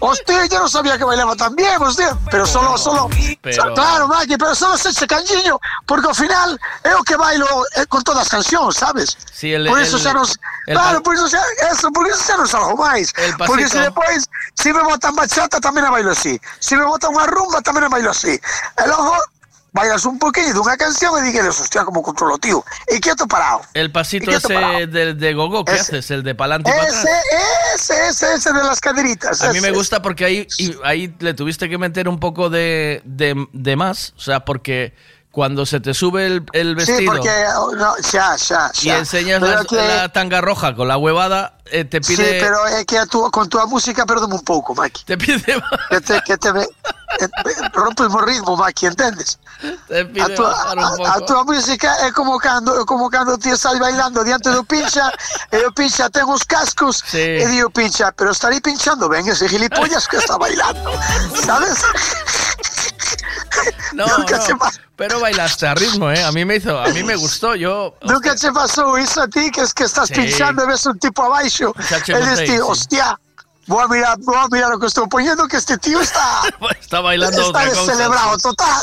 Hostia, 0.01 0.47
yo 0.47 0.59
no 0.61 0.69
sabía 0.69 0.99
que 0.99 1.05
bailaba 1.05 1.35
tan 1.37 1.55
bien, 1.55 1.81
hostia. 1.81 2.17
Pero 2.31 2.47
solo, 2.47 2.77
solo. 2.79 3.09
Pero- 3.41 3.75
Claro, 3.75 4.09
Maki, 4.09 4.37
pero 4.37 4.55
solo 4.55 4.77
se 4.79 4.91
eche 4.91 5.07
canjiño, 5.07 5.59
porque 5.87 6.09
al 6.09 6.15
final 6.15 6.61
es 6.83 6.93
lo 6.93 7.03
que 7.03 7.17
bailo 7.17 7.47
eh, 7.77 7.87
con 7.87 8.03
todas 8.03 8.21
las 8.21 8.29
canciones, 8.29 8.77
¿sabes? 8.77 9.17
Sí, 9.33 9.53
el- 9.53 9.67
por 9.69 9.81
eso 9.81 9.97
el- 9.97 10.15
nos, 10.15 10.39
el 10.67 10.75
claro, 10.75 11.03
por 11.03 11.15
eso 11.15 11.29
xa, 11.29 11.41
eso, 11.73 11.91
por 11.93 12.07
eso 12.09 12.47
salgo 12.47 12.77
máis. 12.77 13.13
El 13.17 13.37
Porque 13.37 13.69
se 13.69 13.79
despois, 13.81 14.25
se 14.55 14.73
me 14.73 14.83
botan 14.83 15.15
bachata 15.15 15.61
tamén 15.61 15.85
a 15.85 15.91
bailo 15.91 16.13
así. 16.13 16.41
Se 16.61 16.77
me 16.77 16.85
botan 16.85 17.13
unha 17.13 17.27
rumba 17.27 17.61
tamén 17.61 17.85
a 17.85 17.89
bailo 17.89 18.11
así. 18.11 18.33
E 18.35 18.83
logo 18.89 19.13
bailas 19.75 20.07
un 20.07 20.19
poquinho 20.19 20.55
dunha 20.55 20.77
canción 20.79 21.19
e 21.19 21.27
digueres, 21.27 21.59
hostia, 21.61 21.85
como 21.85 22.01
controlo, 22.01 22.39
tío. 22.39 22.65
E 22.87 23.01
quieto 23.01 23.27
parado. 23.27 23.61
El 23.75 23.91
pasito 23.91 24.31
¿Y 24.31 24.35
ese 24.35 24.55
de, 24.87 25.15
de 25.15 25.35
gogo, 25.35 25.65
¿qué 25.65 25.73
Ese. 25.75 25.99
haces? 25.99 26.11
El 26.13 26.23
de 26.23 26.35
pa'lante 26.35 26.71
y 26.71 26.73
para 26.73 26.87
Ese, 26.89 26.99
atrás. 27.01 27.25
ese, 27.75 28.07
ese, 28.09 28.35
ese 28.35 28.53
de 28.55 28.63
las 28.63 28.81
caderitas. 28.81 29.43
A 29.43 29.53
mí 29.53 29.61
me 29.61 29.73
gusta 29.73 30.01
porque 30.01 30.25
ahí, 30.25 30.47
y- 30.59 30.77
ahí 30.85 31.13
le 31.19 31.35
tuviste 31.35 31.69
que 31.69 31.77
meter 31.77 32.09
un 32.09 32.21
poco 32.21 32.49
de, 32.49 33.03
de, 33.05 33.35
de 33.53 33.77
más, 33.77 34.15
o 34.17 34.21
sea, 34.21 34.45
porque 34.45 34.95
cuando 35.35 35.67
se 35.67 35.81
te 35.81 35.93
sube 35.95 36.27
el, 36.27 36.47
el 36.53 36.77
vestido 36.77 36.99
Sí, 37.01 37.07
porque 37.07 37.29
oh, 37.59 37.75
no, 37.75 37.95
xa, 38.01 38.39
xa, 38.39 38.71
y 38.81 38.87
xa. 38.89 38.99
enseñas 38.99 39.43
la, 39.43 39.65
que- 39.65 39.77
la 39.77 40.09
tanga 40.13 40.41
roja 40.41 40.77
con 40.77 40.87
la 40.87 40.97
huevada, 40.97 41.59
eh, 41.67 41.85
te 41.85 42.01
Sí, 42.03 42.15
pide... 42.17 42.39
pero 42.41 42.65
é 42.69 42.85
que 42.87 42.97
a 42.97 43.05
tu, 43.07 43.29
con 43.33 43.49
tua 43.49 43.67
música 43.67 44.07
perdome 44.07 44.35
un 44.39 44.45
pouco, 44.47 44.75
Maki. 44.79 45.03
Te 45.05 45.19
pide, 45.19 45.43
Que 45.91 46.01
te, 46.01 46.23
que 46.23 46.37
te 46.39 46.53
me, 46.55 46.63
que 47.19 47.27
te- 47.27 47.69
rompe 47.75 48.05
o 48.05 48.21
ritmo, 48.23 48.55
Maki, 48.57 48.87
entendes? 48.87 49.41
te 49.89 50.05
pide 50.07 50.23
A 50.23 50.27
un 50.29 50.35
poco. 50.39 51.03
a, 51.05 51.15
a 51.17 51.21
tua 51.27 51.43
música 51.43 51.91
é 52.07 52.13
como 52.15 52.39
cando, 52.39 52.71
é 52.81 52.85
como 52.87 53.11
cando 53.11 53.35
ti 53.37 53.51
estás 53.51 53.75
bailando 53.83 54.23
diante 54.23 54.51
do 54.55 54.63
pincha 54.63 55.11
e 55.51 55.67
o 55.67 55.73
pincha 55.75 56.07
ten 56.15 56.31
os 56.31 56.45
cascos 56.47 57.03
Sí. 57.11 57.19
e 57.43 57.45
di 57.51 57.59
o 57.65 57.71
pincha, 57.75 58.13
pero 58.15 58.31
estarei 58.31 58.61
pinchando 58.63 59.09
ben 59.11 59.27
ese 59.27 59.49
gilipollas 59.51 60.07
que 60.07 60.19
está 60.23 60.39
bailando, 60.39 60.95
sabes? 61.43 61.83
No, 63.95 64.07
Nunca 64.19 64.41
se 64.41 64.53
no, 64.53 64.59
pa- 64.59 64.73
pero 64.97 65.19
bailaste 65.21 65.67
a 65.67 65.75
ritmo, 65.75 66.11
¿eh? 66.11 66.23
A 66.23 66.31
mí 66.33 66.45
me 66.45 66.57
hizo, 66.57 66.79
a 66.79 66.89
mí 66.89 67.03
me 67.03 67.17
gustó, 67.17 67.55
yo... 67.57 67.95
Nunca 68.03 68.35
te 68.37 68.53
pasou 68.53 68.97
iso 68.99 69.23
a 69.23 69.29
ti 69.29 69.51
que 69.51 69.63
es 69.63 69.75
que 69.75 69.85
estás 69.85 70.09
Sí. 70.09 70.15
pinchando 70.15 70.63
e 70.63 70.67
ves 70.67 70.87
un 70.87 70.99
tipo 70.99 71.29
e 71.29 72.21
contei, 72.21 72.21
dices 72.23 72.41
ti, 72.47 72.55
sí. 72.55 72.59
hostia, 72.63 73.19
vou 73.67 73.81
a 73.81 73.89
mirar, 73.89 74.17
vou 74.23 74.37
a 74.37 74.47
mirar 74.49 74.71
o 74.73 74.79
que 74.79 74.87
estou 74.87 75.09
poniendo 75.09 75.49
que 75.49 75.57
este 75.57 75.79
tío 75.79 75.99
está 76.01 76.43
Está 76.81 77.01
bailando 77.01 77.39
está 77.43 77.49
otra 77.49 77.69
cosa. 77.71 77.81
descelebrado 77.91 78.37
sí. 78.37 78.43
total. 78.43 78.83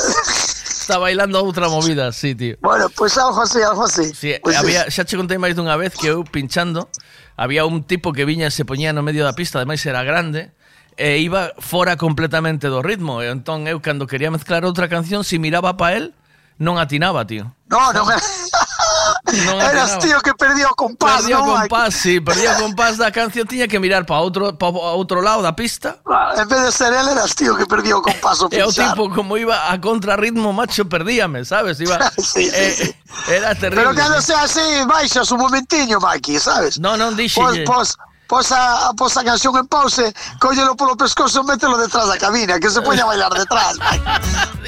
Está 0.82 0.98
bailando 0.98 1.46
otra 1.46 1.70
movida, 1.70 2.12
sí, 2.12 2.36
tío. 2.36 2.58
Bueno, 2.60 2.90
pues 2.90 3.18
algo 3.18 3.42
así, 3.42 3.62
algo 3.62 3.86
así. 3.86 4.12
Sí, 4.14 4.36
Pues 4.44 4.58
había, 4.58 4.84
es- 4.84 4.96
xa 4.96 5.06
che 5.06 5.16
contei 5.16 5.38
máis 5.38 5.56
dunha 5.56 5.78
vez 5.78 5.94
que 5.96 6.10
eu 6.12 6.26
pinchando 6.28 6.90
había 7.38 7.64
un 7.64 7.86
tipo 7.88 8.12
que 8.12 8.26
viña 8.26 8.48
e 8.48 8.52
se 8.52 8.66
poñía 8.66 8.92
no 8.92 9.00
medio 9.06 9.24
da 9.24 9.32
pista, 9.32 9.62
ademais 9.64 9.80
era 9.86 10.04
grande 10.04 10.52
e 10.98 11.18
iba 11.20 11.54
fora 11.60 11.98
completamente 11.98 12.68
do 12.68 12.82
ritmo. 12.82 13.22
E 13.22 13.32
entón 13.32 13.68
eu, 13.68 13.80
cando 13.80 14.08
quería 14.08 14.32
mezclar 14.32 14.66
outra 14.66 14.88
canción, 14.88 15.24
si 15.24 15.40
miraba 15.40 15.78
pa 15.78 15.94
él, 15.94 16.14
non 16.62 16.78
atinaba, 16.78 17.26
tío. 17.26 17.50
No, 17.72 17.90
non 17.90 18.06
me... 18.06 18.14
non 19.50 19.58
atinaba. 19.58 19.72
Eras 19.72 19.98
tío 19.98 20.22
que 20.22 20.34
perdía 20.38 20.70
o 20.70 20.76
compás, 20.78 21.26
Perdía 21.26 21.42
o 21.42 21.46
no, 21.46 21.58
compás, 21.58 21.96
sí, 21.96 22.22
perdía 22.22 22.54
o 22.54 22.70
compás 22.70 23.02
da 23.02 23.10
canción, 23.10 23.50
tiña 23.50 23.66
que 23.66 23.82
mirar 23.82 24.06
pa 24.06 24.22
outro, 24.22 24.54
pa 24.54 24.70
outro 24.70 25.26
lado 25.26 25.42
da 25.42 25.58
pista. 25.58 25.98
En 26.38 26.46
vez 26.46 26.62
de 26.62 26.72
ser 26.72 26.94
él, 26.94 27.08
eras 27.10 27.34
tío 27.34 27.58
que 27.58 27.66
perdía 27.66 27.98
o 27.98 28.02
compás 28.06 28.46
o 28.46 28.50
E 28.54 28.62
o 28.62 28.70
tipo, 28.70 29.10
como 29.10 29.42
iba 29.42 29.74
a 29.74 29.82
contrarritmo, 29.82 30.54
macho, 30.54 30.86
perdíame, 30.86 31.46
sabes? 31.46 31.82
Iba, 31.82 31.98
sí, 32.22 32.46
sí, 32.46 32.52
eh, 32.54 32.72
sí. 32.78 32.88
Era 33.32 33.56
terrible. 33.56 33.82
Pero 33.82 33.96
cando 33.96 34.22
sea 34.22 34.44
así, 34.46 34.62
baixas 34.86 35.32
un 35.32 35.40
momentiño, 35.40 36.00
Maki, 36.00 36.38
sabes? 36.38 36.78
No, 36.78 36.94
non 36.94 37.18
dixen. 37.18 37.66
Pos, 37.66 37.98
pos, 37.98 38.11
a, 38.56 38.94
pos 38.96 39.18
a 39.18 39.24
canción 39.28 39.52
en 39.60 39.68
pause, 39.68 40.14
cóllelo 40.40 40.76
polo 40.80 40.96
pescozo 40.96 41.42
e 41.42 41.44
mételo 41.44 41.76
detrás 41.76 42.08
da 42.08 42.16
cabina, 42.16 42.56
que 42.64 42.70
se 42.72 42.80
poña 42.80 43.04
a 43.08 43.12
bailar 43.12 43.34
detrás, 43.36 43.76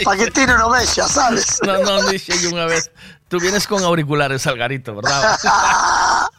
para 0.03 0.17
que 0.20 0.27
ti 0.36 0.43
non 0.43 0.60
o 0.60 0.70
vexa, 0.70 1.08
sabes? 1.08 1.60
No, 1.63 1.79
no, 1.79 2.03
dije 2.12 2.36
yo 2.43 2.51
una 2.51 2.65
vez. 2.67 2.91
Tú 3.32 3.39
vienes 3.39 3.65
con 3.65 3.82
auriculares, 3.82 4.46
Algarito, 4.46 4.93
¿verdad? 4.93 5.39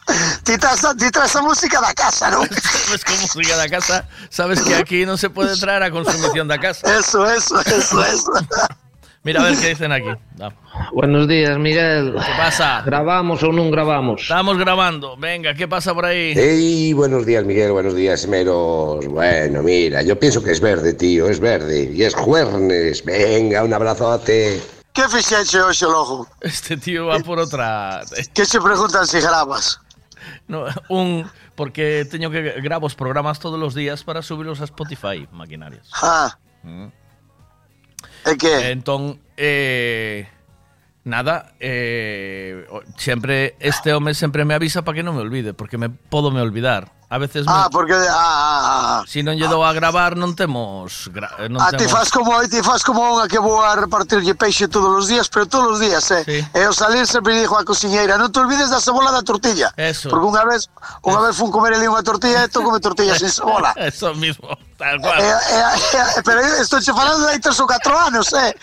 ti, 0.47 0.57
traes, 0.57 0.85
a- 0.85 0.95
ti 0.95 1.11
traes 1.11 1.35
a 1.35 1.41
música 1.41 1.81
da 1.81 1.91
casa, 1.93 2.29
non? 2.31 2.47
Sabes 2.47 3.03
cómo 3.03 3.27
sigue 3.27 3.51
la 3.57 3.67
casa. 3.67 4.07
Sabes 4.29 4.61
que 4.61 4.75
aquí 4.75 5.05
no 5.05 5.17
se 5.17 5.29
puede 5.29 5.57
traer 5.57 5.83
a 5.83 5.91
consumición 5.91 6.47
de 6.47 6.59
casa. 6.59 6.87
Eso, 6.97 7.25
eso, 7.29 7.59
eso, 7.65 7.99
eso. 8.05 8.31
Mira, 9.25 9.41
a 9.41 9.45
ver 9.45 9.57
qué 9.59 9.69
dicen 9.69 9.91
aquí. 9.91 10.07
Buenos 10.93 11.27
días, 11.27 11.57
Miguel. 11.57 12.13
¿Qué 12.13 12.31
pasa? 12.37 12.83
¿Grabamos 12.85 13.41
o 13.41 13.51
no 13.51 13.71
grabamos? 13.71 14.21
Estamos 14.21 14.55
grabando. 14.59 15.17
Venga, 15.17 15.55
¿qué 15.55 15.67
pasa 15.67 15.95
por 15.95 16.05
ahí? 16.05 16.33
Hey, 16.35 16.93
buenos 16.93 17.25
días, 17.25 17.43
Miguel, 17.43 17.71
buenos 17.71 17.95
días, 17.95 18.27
Meros. 18.27 19.07
Bueno, 19.07 19.63
mira, 19.63 20.03
yo 20.03 20.19
pienso 20.19 20.43
que 20.43 20.51
es 20.51 20.61
verde, 20.61 20.93
tío, 20.93 21.27
es 21.27 21.39
verde. 21.39 21.91
Y 21.91 22.03
es 22.03 22.13
jueves. 22.13 23.03
Venga, 23.03 23.63
un 23.63 23.73
abrazote. 23.73 24.61
Que 24.93 25.09
fixeche 25.09 25.59
hoxe, 25.59 25.85
logo? 25.85 26.27
Este 26.41 26.77
tío 26.77 27.07
va 27.07 27.17
por 27.17 27.39
otra. 27.39 28.01
Que 28.31 28.45
se 28.45 28.61
preguntan 28.61 29.07
si 29.07 29.19
grabas? 29.21 29.81
No, 30.47 30.65
un. 30.89 31.25
Porque 31.55 32.05
tengo 32.11 32.29
que 32.29 32.61
grabo 32.61 32.87
programas 32.89 33.39
todos 33.39 33.59
los 33.59 33.73
días 33.73 34.03
para 34.03 34.21
subirlos 34.21 34.61
a 34.61 34.65
Spotify, 34.65 35.27
maquinarias. 35.31 35.89
Ah, 35.93 36.37
Mm. 36.61 36.87
É 38.25 38.33
que? 38.35 38.71
Entón, 38.73 39.19
eh, 39.37 40.27
nada, 41.03 41.53
eh, 41.59 42.65
este 43.59 43.93
hombre 43.93 44.13
siempre 44.13 44.45
me 44.45 44.53
avisa 44.53 44.81
para 44.83 44.95
que 44.95 45.03
no 45.03 45.13
me 45.13 45.21
olvide, 45.21 45.53
porque 45.53 45.77
me 45.77 45.89
puedo 45.89 46.31
me 46.31 46.41
olvidar. 46.41 46.91
A 47.07 47.19
veces 47.19 47.45
me- 47.45 47.51
Ah, 47.53 47.69
porque... 47.71 47.93
Ah, 47.93 48.09
ah, 48.09 48.99
ah. 48.99 49.03
si 49.07 49.21
non 49.21 49.37
lle 49.37 49.45
dou 49.45 49.61
a 49.61 49.69
gravar 49.77 50.17
non 50.17 50.33
temos 50.33 51.05
gra- 51.13 51.37
non 51.53 51.61
Ah, 51.61 51.69
ti 51.69 51.85
temos 51.85 51.93
faz 51.93 52.09
como 52.09 52.33
ti 52.49 52.57
faz 52.65 52.81
como 52.81 53.05
unha 53.05 53.29
que 53.29 53.37
vou 53.37 53.61
a 53.61 53.77
repartirlle 53.77 54.33
peixe 54.33 54.65
todos 54.65 54.89
os 54.89 55.05
días, 55.05 55.29
pero 55.29 55.45
todos 55.45 55.77
os 55.77 55.79
días, 55.79 56.01
eh. 56.09 56.25
Sí. 56.25 56.41
E 56.41 56.61
ao 56.65 56.73
salir 56.73 57.05
sempre 57.05 57.37
dixo 57.37 57.53
a 57.53 57.63
cociñeira, 57.63 58.17
non 58.17 58.33
te 58.33 58.41
olvides 58.41 58.73
da 58.73 58.81
cebola 58.81 59.13
da 59.13 59.21
tortilla. 59.21 59.69
Eso. 59.77 60.09
Porque 60.09 60.25
unha 60.25 60.43
vez, 60.49 60.65
unha 61.05 61.21
vez 61.21 61.37
fun 61.37 61.53
comer 61.53 61.77
ali 61.77 61.85
unha 61.85 62.01
tortilla 62.01 62.41
e 62.41 62.49
come 62.49 62.81
tortilla 62.81 63.13
sin 63.21 63.29
cebola. 63.29 63.69
Eso 63.77 64.09
mismo, 64.17 64.49
tal 64.77 64.99
cual. 64.99 65.19
E, 65.19 65.25
e, 65.25 66.19
e, 66.19 66.21
pero 66.23 66.39
eu 66.41 66.61
estou 66.61 66.79
che 66.81 66.91
falando 66.93 67.25
de 67.25 67.31
hai 67.33 67.39
tres 67.39 67.59
ou 67.59 67.67
catro 67.67 67.97
anos, 67.97 68.31
eh. 68.33 68.53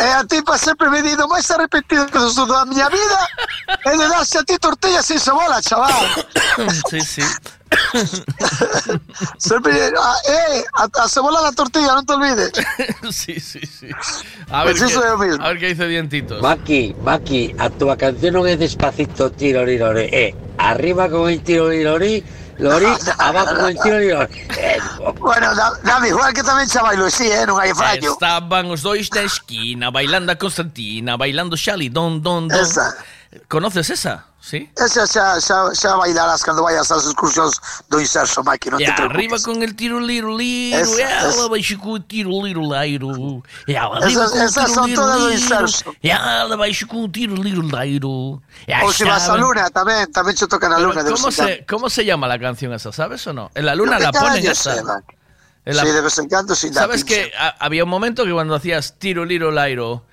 E 0.00 0.06
a 0.12 0.24
tipa 0.24 0.56
sempre 0.58 0.88
me 0.90 1.02
dido 1.02 1.28
máis 1.28 1.50
arrepentido 1.50 2.06
que 2.06 2.18
do 2.18 2.46
da 2.46 2.64
miña 2.64 2.88
vida 2.88 3.20
e 3.86 3.96
de 3.96 4.08
darse 4.08 4.38
a 4.38 4.44
ti 4.44 4.58
tortilla 4.58 5.02
sin 5.02 5.18
cebola, 5.20 5.60
chaval. 5.60 5.92
sí, 6.90 7.00
sí. 7.00 7.22
Sempre, 9.38 9.72
ah, 9.98 10.14
eh, 10.28 10.64
a, 10.74 10.86
a 11.02 11.08
cebola 11.08 11.40
da 11.42 11.52
tortilla, 11.52 11.94
non 11.94 12.04
te 12.06 12.14
olvides. 12.14 12.52
sí, 13.10 13.40
sí, 13.40 13.60
sí. 13.66 13.88
A 14.50 14.64
ver, 14.64 14.78
Pues 14.78 14.90
eso 14.90 15.00
qué, 15.02 15.06
é 15.08 15.12
o 15.12 15.18
mismo. 15.18 15.42
a 15.44 15.48
ver 15.48 15.58
qué 15.58 15.66
dice 15.74 15.86
Dientitos. 15.88 16.40
Maki, 16.42 16.94
Maki, 17.02 17.54
a 17.58 17.70
túa 17.70 17.96
canción 17.98 18.38
non 18.38 18.46
é 18.46 18.54
despacito 18.56 19.30
tiro 19.34 19.66
lirori, 19.66 20.06
é 20.12 20.34
arriba 20.58 21.10
con 21.10 21.26
el 21.28 21.42
tiro 21.42 21.66
lirori, 21.68 22.22
Lori, 22.58 22.86
abajo 23.18 23.54
con 23.56 23.74
Chile 23.82 24.28
eh, 24.58 24.78
Bueno, 25.18 25.54
da, 25.54 25.72
dame 25.82 26.08
igual 26.08 26.32
que 26.32 26.42
tamén 26.42 26.70
xa 26.70 26.82
bailo 26.86 27.06
así, 27.10 27.26
eh, 27.26 27.46
non 27.46 27.58
hai 27.58 27.74
fallo 27.74 28.14
Estaban 28.14 28.70
os 28.70 28.82
dois 28.82 29.10
na 29.10 29.26
esquina 29.26 29.90
bailando 29.90 30.30
a 30.30 30.36
Constantina 30.38 31.18
Bailando 31.18 31.58
Xali, 31.58 31.90
don, 31.90 32.22
don, 32.22 32.46
don 32.46 32.62
Esa. 32.62 32.94
Conoces 33.48 33.90
esa? 33.90 34.33
Sí. 34.44 34.68
Esa 34.76 35.06
xa, 35.08 35.40
xa, 35.40 35.72
xa 35.72 35.96
bailarás 35.96 36.44
cando 36.44 36.60
vayas 36.68 36.92
ás 36.92 37.08
excursións 37.08 37.56
do 37.88 37.96
inserso, 37.96 38.44
Maki, 38.44 38.68
non 38.68 38.76
Y 38.76 38.84
te 38.84 38.92
arriba 38.92 39.40
con 39.40 39.64
el 39.64 39.72
tiro 39.72 39.96
liro 39.96 40.36
liro, 40.36 40.76
Esa, 40.84 41.00
y 41.00 41.00
a 41.00 41.28
esa. 41.32 41.48
la 41.48 41.56
el 41.56 42.04
tiro 42.04 42.28
liro 42.44 42.60
liro, 42.60 43.40
y 43.64 43.72
a 43.74 43.88
la 43.88 43.96
arriba 44.04 44.24
Esas- 44.28 44.36
esas 44.52 44.68
son 44.68 44.84
liro 44.84 45.00
todas 45.00 45.16
liro, 45.16 45.32
inserso. 45.32 45.94
y 45.96 46.10
a 46.12 46.44
la 46.44 46.66
el 46.66 46.76
tiro 47.10 47.34
liro 47.40 47.62
liro. 47.64 48.42
y 48.68 48.72
a 48.76 48.84
Ou 48.84 48.92
se 48.92 49.08
vas 49.08 49.24
a 49.32 49.36
luna 49.40 49.72
tamén, 49.72 50.12
tamén 50.12 50.36
che 50.36 50.44
toca 50.44 50.68
na 50.68 50.76
Pero, 50.76 50.92
luna. 50.92 51.00
de 51.00 51.10
¿cómo, 51.16 51.28
en 51.28 51.32
se, 51.32 51.64
¿Cómo 51.64 51.88
se 51.88 52.04
llama 52.04 52.28
la 52.28 52.36
canción 52.38 52.76
esa? 52.76 52.92
¿Sabes 52.92 53.24
o 53.26 53.32
no? 53.32 53.48
En 53.56 53.64
la 53.64 53.72
luna 53.74 53.96
la 53.98 54.12
ponen 54.12 54.44
esa. 54.44 54.76
En 54.76 55.72
la- 55.72 55.82
Sí, 55.82 55.88
de 55.88 56.00
vez 56.04 56.18
en 56.20 56.28
cuando 56.28 56.52
sí. 56.54 56.68
¿Sabes 56.68 57.00
pinche. 57.04 57.30
que 57.32 57.36
a- 57.40 57.56
había 57.64 57.84
un 57.84 57.88
momento 57.88 58.28
que 58.28 58.32
cuando 58.36 58.54
hacías 58.54 58.98
tiro, 59.00 59.24
liro, 59.24 59.48
lairo, 59.50 60.04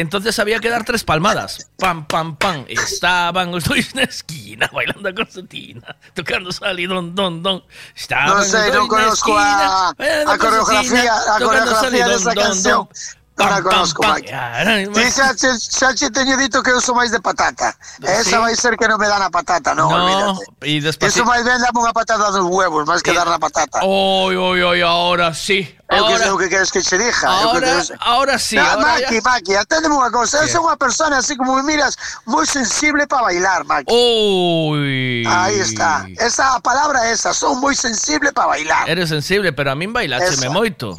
entonces 0.00 0.38
había 0.38 0.58
que 0.60 0.68
dar 0.68 0.84
tres 0.84 1.04
palmadas. 1.04 1.70
Pam, 1.78 2.06
pam, 2.06 2.36
pam. 2.36 2.64
Estaban 2.68 3.52
dos 3.52 3.76
en 3.76 3.86
la 3.94 4.02
esquina 4.02 4.70
bailando 4.72 5.08
a 5.08 5.14
Constantina, 5.14 5.96
tocando 6.14 6.52
sal 6.52 6.78
y 6.78 6.86
don, 6.86 7.14
don, 7.14 7.42
don. 7.42 7.64
Estaban 7.94 8.44
non 8.50 8.54
en 8.54 8.74
la 8.74 8.88
conozco 8.88 9.38
esquina, 9.38 9.88
a, 9.88 10.32
a 10.32 10.38
coreografía, 10.38 11.14
a 11.34 11.38
coreografía 11.40 12.08
don, 12.08 12.24
don, 12.24 12.34
canción. 12.34 12.74
don. 12.74 12.88
Non 13.36 13.52
a 13.52 13.60
conozco, 13.60 14.00
Maki. 14.02 14.32
Ti 14.32 15.04
xa 15.12 15.34
che, 15.36 15.52
xa 15.60 15.92
che 15.92 16.08
teño 16.08 16.36
dito 16.40 16.62
que 16.64 16.72
sou 16.80 16.96
máis 16.96 17.12
de 17.12 17.20
patata. 17.20 17.76
Esa 18.00 18.24
Sí. 18.24 18.36
vai 18.40 18.56
ser 18.56 18.76
que 18.80 18.88
non 18.88 18.96
me 18.96 19.04
dan 19.08 19.20
a 19.20 19.28
patata, 19.28 19.74
No, 19.76 19.88
olvídate. 19.92 20.64
y. 20.64 20.80
Eso 21.04 21.20
máis 21.28 21.44
ben 21.44 21.60
dame 21.60 21.76
unha 21.84 21.92
patata 21.92 22.32
dos 22.32 22.48
huevos, 22.48 22.88
máis 22.88 23.04
que 23.04 23.12
dar 23.12 23.28
la 23.28 23.36
patata. 23.38 23.84
Uy, 23.84 24.36
uy, 24.40 24.64
uy, 24.64 24.80
ahora 24.80 25.34
sí. 25.36 25.68
Ahora, 25.88 26.18
sei 26.18 26.30
o 26.32 26.38
que 26.40 26.48
queres 26.48 26.72
que 26.72 26.80
eu 26.80 26.84
que 26.84 27.26
ahora, 27.26 27.84
ahora 28.00 28.38
sí. 28.40 28.56
No, 28.56 28.80
Maki, 28.80 29.14
ya- 29.14 29.22
Maki, 29.22 29.52
aténdeme 29.54 29.94
unha 29.94 30.10
cosa. 30.10 30.42
Sou 30.48 30.64
unha 30.66 30.74
persona 30.80 31.20
así 31.20 31.36
como 31.36 31.54
me 31.60 31.62
miras, 31.62 31.94
moi 32.24 32.42
sensible 32.48 33.06
para 33.06 33.28
bailar, 33.30 33.62
Maki. 33.68 33.92
Uy. 33.92 35.24
Aí 35.28 35.60
está. 35.60 36.06
Esa 36.18 36.56
a 36.56 36.60
palabra 36.60 37.06
esa, 37.12 37.32
son 37.36 37.60
moi 37.60 37.76
sensible 37.76 38.32
para 38.32 38.56
bailar. 38.56 38.88
Eres 38.88 39.08
sensible, 39.12 39.52
pero 39.52 39.70
a 39.70 39.74
min 39.76 39.92
bailácheme 39.92 40.48
Eso. 40.48 40.52
moito. 40.56 40.96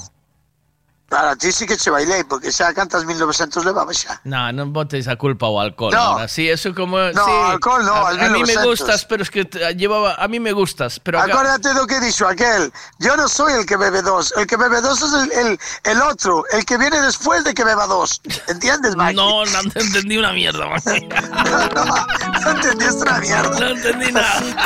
Para 1.10 1.38
ti 1.38 1.54
sí 1.54 1.66
que 1.66 1.78
che 1.78 1.90
bailei, 1.90 2.26
porque 2.26 2.52
xa 2.52 2.74
cantas 2.74 3.06
1900 3.06 3.64
levaba 3.64 3.94
xa. 3.94 4.20
No, 4.26 4.52
no 4.52 4.66
botéis 4.68 5.08
a 5.08 5.16
culpa 5.16 5.48
o 5.48 5.58
alcohol 5.60 5.94
No. 5.94 6.00
ahora. 6.00 6.28
Sí, 6.28 6.50
eso 6.50 6.76
como... 6.76 6.98
No, 7.00 7.24
sí. 7.26 7.32
alcohol 7.52 7.86
no, 7.86 7.94
a, 7.94 8.10
al 8.10 8.20
a 8.20 8.24
mí 8.24 8.40
me 8.44 8.48
1900. 8.60 8.66
gustas, 8.68 9.06
pero 9.06 9.24
es 9.24 9.30
que 9.32 9.46
te- 9.46 9.74
llevaba... 9.76 10.16
A 10.16 10.28
mí 10.28 10.42
me 10.42 10.52
gustas, 10.52 11.00
pero... 11.00 11.20
acá- 11.20 11.32
Acuérdate 11.32 11.74
lo 11.76 11.88
que 11.88 12.02
dicho 12.02 12.28
aquel. 12.28 12.74
Yo 13.00 13.16
no 13.16 13.30
soy 13.30 13.54
el 13.54 13.66
que 13.66 13.78
bebe 13.78 14.02
dos. 14.02 14.34
El 14.36 14.46
que 14.48 14.58
bebe 14.58 14.82
dos 14.82 15.02
es 15.02 15.14
el, 15.14 15.32
el, 15.32 15.60
el 15.86 16.02
otro, 16.02 16.44
el 16.52 16.66
que 16.66 16.78
viene 16.78 17.00
después 17.00 17.42
de 17.46 17.54
que 17.54 17.64
beba 17.64 17.88
dos. 17.88 18.20
¿Entiendes, 18.50 18.98
Maki? 18.98 19.16
No, 19.16 19.46
no 19.46 19.60
entendí 19.62 20.18
una 20.18 20.34
mierda, 20.34 20.68
Maki. 20.68 21.08
No 22.44 22.52
entendiste 22.52 23.02
una 23.04 23.20
mierda. 23.20 23.60
No 23.60 23.68
entendí 23.68 24.12
nada. 24.12 24.42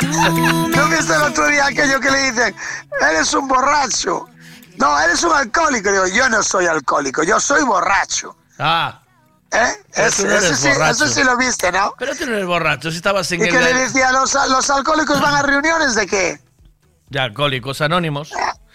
¿No 0.76 0.88
viste 0.88 1.14
el 1.14 1.22
otro 1.22 1.46
día 1.46 1.66
aquello 1.66 2.00
que 2.00 2.10
le 2.10 2.30
dicen? 2.32 2.54
Eres 3.00 3.32
un 3.34 3.46
borracho. 3.48 4.26
No, 4.76 4.98
eres 5.00 5.22
un 5.22 5.32
alcohólico. 5.32 5.90
Digo, 5.90 6.06
yo 6.08 6.28
no 6.28 6.42
soy 6.42 6.66
alcohólico, 6.66 7.22
yo 7.22 7.38
soy 7.40 7.62
borracho. 7.62 8.36
Ah, 8.58 9.02
¿Eh? 9.52 9.76
Tú 10.16 10.26
no 10.26 10.40
sí, 10.40 10.68
ese 10.68 11.08
sí 11.08 11.22
lo 11.24 11.36
viste, 11.36 11.70
¿no? 11.70 11.94
pero 11.98 12.16
tú 12.16 12.24
no 12.24 12.32
eres 12.32 12.46
borracho, 12.46 12.90
si 12.90 12.96
estabas 12.96 13.30
en 13.32 13.40
Y 13.40 13.44
el... 13.44 13.50
que 13.50 13.60
le 13.60 13.74
decía, 13.74 14.10
los, 14.10 14.32
los 14.48 14.70
alcohólicos 14.70 15.20
van 15.20 15.34
a 15.34 15.42
reuniones 15.42 15.94
de 15.94 16.06
qué? 16.06 16.40
De 17.10 17.20
alcohólicos 17.20 17.82
anónimos. 17.82 18.32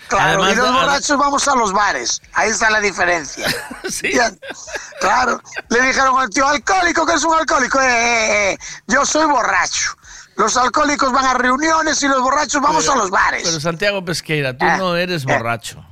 Claro, 0.07 0.43
Además 0.43 0.53
y 0.53 0.55
los 0.55 0.71
borrachos 0.71 1.17
vamos 1.17 1.47
a 1.47 1.55
los 1.55 1.73
bares. 1.73 2.21
Ahí 2.33 2.51
está 2.51 2.69
la 2.69 2.79
diferencia. 2.79 3.47
Sí. 3.89 4.09
Bien. 4.09 4.37
Claro. 4.99 5.41
Le 5.69 5.81
dijeron 5.81 6.19
al 6.19 6.29
tío, 6.29 6.45
alcohólico, 6.45 7.05
que 7.05 7.13
es 7.13 7.23
un 7.23 7.33
alcohólico. 7.33 7.79
Eh, 7.81 7.85
eh, 7.85 8.51
eh, 8.51 8.57
Yo 8.87 9.05
soy 9.05 9.25
borracho. 9.25 9.95
Los 10.38 10.56
alcohólicos 10.56 11.12
van 11.12 11.25
a 11.25 11.34
reuniones 11.34 12.01
y 12.03 12.08
los 12.08 12.22
borrachos 12.22 12.62
vamos 12.62 12.84
Pero- 12.86 12.94
a 12.94 12.98
los 12.98 13.10
bares. 13.10 13.44
Pero 13.44 13.60
Santiago 13.60 14.06
Pesqueira, 14.06 14.56
tú 14.58 14.65
Eh, 14.65 14.77
no 14.77 14.96
eres 14.96 15.24
eh. 15.24 15.25
borracho. 15.27 15.84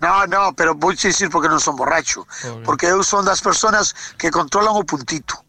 No, 0.00 0.26
no, 0.26 0.52
pero 0.54 0.74
voy 0.74 0.94
a 0.98 1.06
decir 1.08 1.30
porque 1.30 1.48
no 1.48 1.60
son 1.60 1.76
borrachos. 1.76 2.26
Porque 2.64 2.86
ellos 2.86 3.06
son 3.06 3.24
las 3.24 3.40
personas 3.40 3.94
que 4.18 4.30
controlan 4.30 4.74
o 4.74 4.84
puntito. 4.84 5.42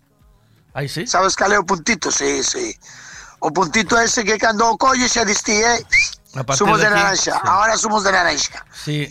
Ahí 0.73 0.87
sí. 0.89 1.07
¿Sabes 1.07 1.35
cal 1.35 1.51
é 1.53 1.57
o 1.59 1.63
puntito? 1.65 2.11
Sí, 2.11 2.43
sí. 2.43 2.75
O 3.39 3.51
puntito 3.51 3.97
ese 3.99 4.23
que 4.23 4.37
cando 4.37 4.67
o 4.69 4.77
colles 4.77 5.11
xa 5.11 5.23
distí, 5.25 5.53
eh? 5.55 5.85
Somos 6.55 6.79
de 6.79 6.85
de 6.85 6.91
naranja, 6.91 7.15
sí. 7.15 7.31
ahora 7.43 7.77
somos 7.77 8.03
de 8.03 8.11
naranja. 8.11 8.65
Sí. 8.83 9.07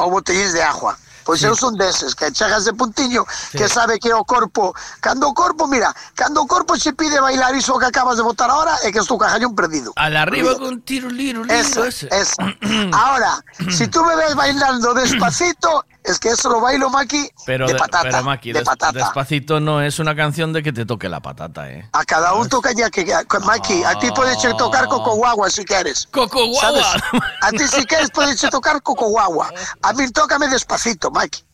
ou 0.00 0.08
botellíns 0.10 0.54
de 0.54 0.62
agua. 0.62 0.96
Pois 1.24 1.40
Sí. 1.40 1.46
eu 1.46 1.54
son 1.54 1.76
deses, 1.76 2.14
que 2.14 2.30
chegas 2.32 2.64
de 2.64 2.72
puntiño, 2.72 3.24
que 3.52 3.68
sabe 3.68 3.98
que 3.98 4.12
o 4.12 4.24
corpo, 4.24 4.74
cando 5.00 5.28
o 5.28 5.34
corpo, 5.34 5.66
mira, 5.66 5.94
cando 6.14 6.42
o 6.42 6.46
corpo 6.46 6.76
se 6.76 6.92
pide 6.92 7.20
bailar 7.20 7.54
iso 7.54 7.78
que 7.78 7.86
acabas 7.86 8.16
de 8.16 8.22
botar 8.22 8.50
ahora, 8.50 8.76
é 8.82 8.90
que 8.90 8.98
estou 8.98 9.18
cajallón 9.18 9.54
perdido. 9.54 9.92
Al 9.96 10.16
arriba 10.16 10.58
con 10.58 10.80
tiro, 10.82 11.08
liro, 11.08 11.44
liro, 11.44 11.54
ese. 11.84 12.08
esa. 12.10 12.42
Ahora, 12.92 13.42
si 13.70 13.86
tú 13.88 14.04
me 14.04 14.16
ves 14.16 14.34
bailando 14.34 14.94
despacito, 14.94 15.84
es 16.04 16.18
que 16.18 16.30
eso 16.30 16.48
lo 16.50 16.60
bailo, 16.60 16.90
Maki, 16.90 17.30
Pero, 17.46 17.66
de 17.66 17.72
de- 17.74 17.78
patata. 17.78 18.02
pero 18.02 18.22
Maki, 18.24 18.52
de 18.52 18.58
des- 18.60 18.68
patata. 18.68 18.98
despacito 18.98 19.60
no 19.60 19.80
es 19.82 19.98
una 19.98 20.14
canción 20.16 20.52
de 20.52 20.62
que 20.62 20.72
te 20.72 20.84
toque 20.84 21.08
la 21.08 21.20
patata, 21.20 21.70
¿eh? 21.70 21.88
A 21.92 22.04
cada 22.04 22.34
un 22.34 22.48
toca 22.48 22.72
ya 22.72 22.90
que, 22.90 23.06
con 23.28 23.44
Maki, 23.44 23.84
a 23.84 23.98
ti 23.98 24.10
puedes 24.14 24.38
tocar 24.56 24.86
coco 24.88 25.14
guagua 25.16 25.48
si 25.50 25.64
quieres. 25.64 26.08
Coco 26.10 26.46
guagua. 26.48 26.60
¿Sabes? 26.82 27.02
A 27.42 27.50
ti 27.50 27.66
si 27.68 27.84
quieres 27.86 28.10
puedes 28.10 28.40
tocar 28.50 28.82
coco 28.82 29.06
guagua. 29.08 29.52
A 29.82 29.92
mí 29.92 30.10
tócame 30.10 30.48
despacito, 30.48 31.10
Maki. 31.10 31.44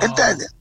¿Entiendes? 0.00 0.52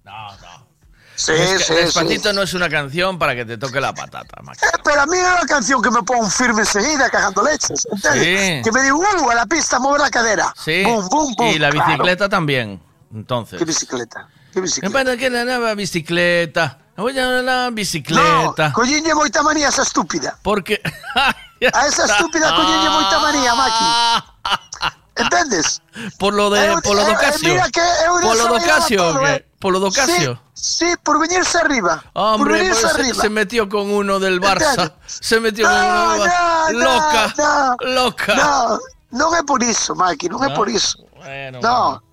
Sí, 1.17 1.31
Es 1.31 1.49
que 1.49 1.63
sí, 1.63 1.73
Despacito 1.75 2.29
sí. 2.31 2.35
no 2.35 2.41
es 2.41 2.53
una 2.53 2.67
canción 2.69 3.17
para 3.17 3.33
que 3.35 3.45
te 3.45 3.57
toque 3.57 3.79
la 3.79 3.93
patata, 3.93 4.41
Maki. 4.43 4.59
Eh, 4.65 4.79
Pero 4.83 5.01
a 5.01 5.05
mí 5.05 5.15
es 5.17 5.23
una 5.23 5.45
canción 5.47 5.81
que 5.81 5.89
me 5.89 6.03
pongo 6.03 6.29
firme 6.29 6.61
enseguida 6.61 7.09
cagando 7.09 7.41
leches, 7.41 7.87
¿entiendes? 7.89 8.57
Sí. 8.57 8.61
Que 8.63 8.71
me 8.73 8.81
digo, 8.83 8.99
uh, 8.99 9.29
a 9.29 9.35
la 9.35 9.45
pista, 9.45 9.79
mover 9.79 10.01
la 10.01 10.09
cadera. 10.09 10.53
Sí. 10.61 10.83
Boom, 10.83 11.07
boom, 11.07 11.33
boom. 11.37 11.47
Y 11.51 11.57
la 11.59 11.69
Claro. 11.69 11.87
bicicleta 11.87 12.27
también. 12.27 12.81
Entonces. 13.13 13.59
¿Qué 13.59 13.65
bicicleta? 13.65 14.27
¿Qué 14.53 14.61
bicicleta? 14.61 15.17
que 15.17 15.29
la 15.29 15.45
nueva 15.45 15.73
bicicleta. 15.75 16.79
Voy 16.97 17.17
a 17.19 17.25
la 17.41 17.69
No, 17.69 17.71
bicicleta. 17.75 18.71
collín 18.71 19.03
lle 19.03 19.13
moita 19.13 19.43
manía 19.43 19.67
esa 19.67 19.83
estúpida. 19.83 20.37
Porque. 20.41 20.81
A 21.73 21.87
esa 21.87 22.05
estúpida 22.05 22.53
collín 22.55 22.79
lle 22.83 22.89
moita 22.89 23.19
manía, 23.19 23.55
Maki. 23.55 23.85
Entendes? 25.17 25.81
Por 26.19 26.33
lo 26.33 26.49
de. 26.49 26.71
Eu- 26.71 26.81
Por 26.81 26.95
lo 26.95 27.01
eu- 27.03 27.05
de 27.07 27.13
eh, 27.13 27.33
mira 27.43 27.69
que 27.69 27.81
Por 28.07 28.21
lo 28.23 28.29
de 28.29 28.35
desarrollaba 28.35 28.75
Ocasio, 28.77 28.97
todo, 28.97 29.15
¿o 29.15 29.23
qué? 29.23 29.33
eh. 29.33 29.45
Por 29.59 29.73
lo. 29.73 29.91
Sí, 29.91 30.27
sí, 30.53 30.85
por 31.03 31.19
venirse 31.19 31.57
arriba. 31.57 32.03
por 32.13 32.23
Hombre, 32.23 32.53
venirse 32.59 32.81
pues 32.81 32.93
se, 32.93 33.01
arriba. 33.01 33.21
se 33.21 33.29
metió 33.29 33.69
con 33.69 33.89
uno 33.91 34.19
del 34.19 34.39
Barça. 34.41 34.69
Entiendes? 34.71 34.91
Se 35.07 35.39
metió 35.39 35.65
con 35.67 35.73
No, 35.73 36.13
uno 36.15 36.23
del 36.23 36.31
Barça. 36.31 36.71
no, 36.73 36.79
loca. 36.83 37.33
no, 37.37 37.93
loca. 37.95 38.35
No, 38.35 38.79
non 39.11 39.35
é 39.35 39.43
por 39.47 39.63
iso, 39.63 39.95
Maki, 39.95 40.27
No? 40.29 40.39
por 40.53 40.67
iso. 40.69 40.99
Bueno, 41.15 41.59
No. 41.63 42.03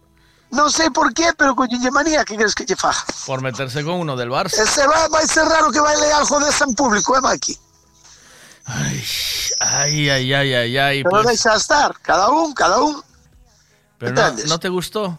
Non 0.52 0.68
sei 0.68 0.92
por 0.92 1.12
qué, 1.16 1.32
pero 1.32 1.56
con 1.56 1.66
manía 1.90 2.24
que 2.28 2.36
queres 2.36 2.52
que 2.54 2.68
lle 2.68 2.76
faja. 2.76 3.04
Por 3.24 3.40
meterse 3.40 3.80
con 3.82 3.96
uno 4.04 4.16
del 4.16 4.28
Barça. 4.28 4.60
Ese 4.60 4.84
va, 4.86 5.08
vai 5.08 5.24
ser 5.26 5.48
raro 5.48 5.72
que 5.72 5.80
baile 5.80 6.12
algo 6.12 6.36
desa 6.44 6.68
en 6.68 6.74
público, 6.76 7.16
eh, 7.16 7.20
Maki? 7.24 7.56
Ay, 9.58 10.10
ay, 10.10 10.32
ay, 10.32 10.54
ay, 10.54 10.78
ay. 10.78 11.02
Pero 11.02 11.10
Pues, 11.10 11.26
deixa 11.26 11.56
estar, 11.56 11.96
cada 12.00 12.28
un, 12.28 12.52
cada 12.52 12.78
un. 12.80 13.02
pero 13.98 14.12
no? 14.14 14.32
¿no 14.46 14.58
te 14.60 14.68
gustó? 14.68 15.18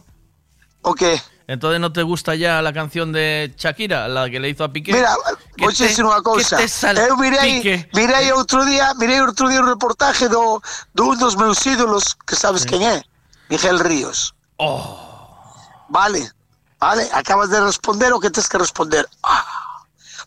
O 0.81 0.93
qué? 0.93 1.19
Entonces 1.47 1.79
no 1.81 1.91
te 1.91 2.03
gusta 2.03 2.35
ya 2.35 2.61
la 2.61 2.71
canción 2.71 3.11
de 3.11 3.53
Shakira, 3.57 4.07
la 4.07 4.29
que 4.29 4.39
le 4.39 4.49
hizo 4.49 4.63
a 4.63 4.71
Piqué. 4.71 4.93
Mira, 4.93 5.15
Que 5.57 5.65
vou 5.65 5.73
te- 5.73 5.87
dicir 5.87 6.05
unha 6.05 6.21
que 6.23 6.45
te. 6.45 7.03
Eu 7.09 7.17
mirei, 7.17 7.59
mirei 7.91 8.31
outro 8.31 8.63
día, 8.63 8.93
mirei 8.95 9.19
outro 9.19 9.49
día 9.49 9.59
un 9.59 9.67
reportaje 9.67 10.29
do, 10.29 10.61
dun 10.95 11.17
dos 11.19 11.35
meus 11.35 11.59
ídolos, 11.67 12.15
que 12.25 12.35
sabes 12.37 12.63
quen 12.65 12.81
é? 12.85 13.03
Miguel 13.49 13.79
Ríos. 13.83 14.31
Oh. 14.57 15.02
Vale, 15.89 16.31
vale, 16.79 17.09
acabas 17.13 17.49
de 17.49 17.59
responder 17.61 18.11
o 18.13 18.19
que 18.19 18.29
tens 18.29 18.47
que 18.47 18.57
responder. 18.57 19.07
Ah. 19.23 19.45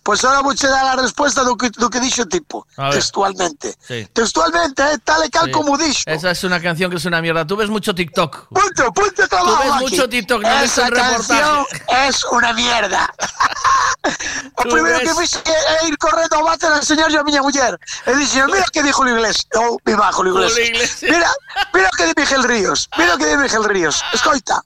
Pois 0.07 0.23
ahora 0.25 0.41
vou 0.41 0.55
che 0.55 0.69
dar 0.69 0.87
a 0.87 0.95
resposta 0.95 1.43
do 1.43 1.57
que, 1.57 1.69
do 1.71 1.91
que 1.91 1.99
dixo 1.99 2.23
o 2.23 2.27
tipo, 2.31 2.63
A 2.79 2.91
textualmente. 2.95 3.75
Sí. 3.83 4.07
Textualmente, 4.15 4.81
eh, 4.81 4.99
tal 5.03 5.19
e 5.25 5.29
cal 5.31 5.47
Sí. 5.47 5.51
como 5.51 5.77
dixo. 5.77 6.05
Esa 6.07 6.31
es 6.31 6.45
una 6.45 6.63
canción 6.63 6.89
que 6.93 6.97
es 6.99 7.05
una 7.07 7.21
mierda. 7.21 7.45
Tú 7.45 7.57
ves 7.57 7.69
mucho 7.69 7.93
TikTok. 7.93 8.47
Punto, 8.55 8.93
punto, 8.93 9.27
trabajo 9.27 9.57
Tú 9.57 9.63
ves 9.65 9.73
aquí. 9.73 9.83
mucho 9.83 10.09
TikTok, 10.09 10.43
no 10.43 10.49
Esa 10.63 10.91
canción 10.91 11.67
es 12.07 12.23
una 12.31 12.53
mierda. 12.53 13.11
o 14.55 14.63
Tú 14.63 14.69
primeiro 14.71 14.99
ves- 15.01 15.09
que 15.11 15.15
fixe 15.21 15.43
é 15.83 15.89
ir 15.89 15.99
correndo 15.99 16.37
ao 16.37 16.45
váter 16.45 16.71
a 16.71 16.77
enseñarlle 16.79 17.19
a 17.19 17.25
miña 17.25 17.43
muller. 17.43 17.75
E 18.07 18.15
dixen, 18.15 18.47
mira 18.47 18.65
que 18.71 18.83
dijo 18.87 19.03
o 19.03 19.09
inglés. 19.09 19.43
Ou 19.59 19.81
mi 19.85 19.95
bajo 19.99 20.23
o 20.23 20.27
inglés. 20.29 20.55
Mira, 21.03 21.31
mira 21.75 21.89
o 21.93 21.97
que 21.99 22.07
di 22.07 22.15
Miguel 22.15 22.45
Ríos. 22.45 22.87
Mira 22.97 23.15
o 23.15 23.19
que 23.19 23.27
di 23.27 23.37
Miguel 23.37 23.65
Ríos. 23.65 23.99
Escoita. 24.15 24.63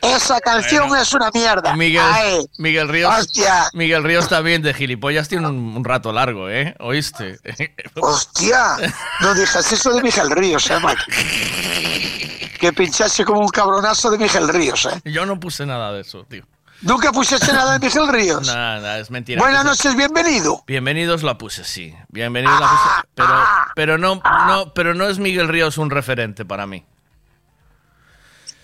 Esa 0.00 0.40
canción 0.40 0.88
Bueno. 0.88 1.02
es 1.02 1.12
una 1.12 1.30
mierda. 1.32 1.74
Miguel, 1.76 2.02
Ae. 2.04 2.40
Miguel 2.58 2.88
Ríos. 2.88 3.14
Hostia. 3.18 3.68
Miguel 3.72 4.02
Ríos 4.04 4.28
también 4.28 4.62
de 4.62 4.74
gilipollas 4.74 5.28
tiene 5.28 5.48
un, 5.48 5.76
un 5.76 5.84
rato 5.84 6.12
largo, 6.12 6.48
¿eh? 6.48 6.74
¿Oíste? 6.80 7.38
Hostia, 8.00 8.76
no 9.20 9.34
digas 9.34 9.72
eso 9.72 9.92
de 9.92 10.02
Miguel 10.02 10.30
Ríos, 10.30 10.70
eh, 10.70 10.78
Mike. 10.82 12.58
Que 12.58 12.72
pinchase 12.72 13.24
como 13.24 13.40
un 13.40 13.48
cabronazo 13.48 14.10
de 14.10 14.18
Miguel 14.18 14.48
Ríos, 14.48 14.86
eh. 14.86 15.00
Yo 15.10 15.26
no 15.26 15.38
puse 15.40 15.66
nada 15.66 15.92
de 15.92 16.00
eso, 16.02 16.24
tío. 16.24 16.44
Nunca 16.82 17.12
pusiste 17.12 17.52
nada 17.52 17.78
de 17.78 17.86
Miguel 17.86 18.08
Ríos. 18.08 18.44
Nada, 18.52 18.98
es 18.98 19.08
mentira. 19.08 19.40
Buenas 19.40 19.64
noches, 19.64 19.94
bienvenido. 19.94 20.64
Bienvenidos 20.66 21.22
la 21.22 21.38
puse, 21.38 21.62
sí. 21.62 21.94
Bienvenidos 22.08 22.58
la 22.60 22.66
puse. 22.68 23.08
Pero, 23.14 23.28
pero 23.76 23.98
no, 23.98 24.20
no, 24.48 24.74
pero 24.74 24.92
no 24.92 25.06
es 25.08 25.20
Miguel 25.20 25.46
Ríos 25.46 25.78
un 25.78 25.90
referente 25.90 26.44
para 26.44 26.66
mí. 26.66 26.84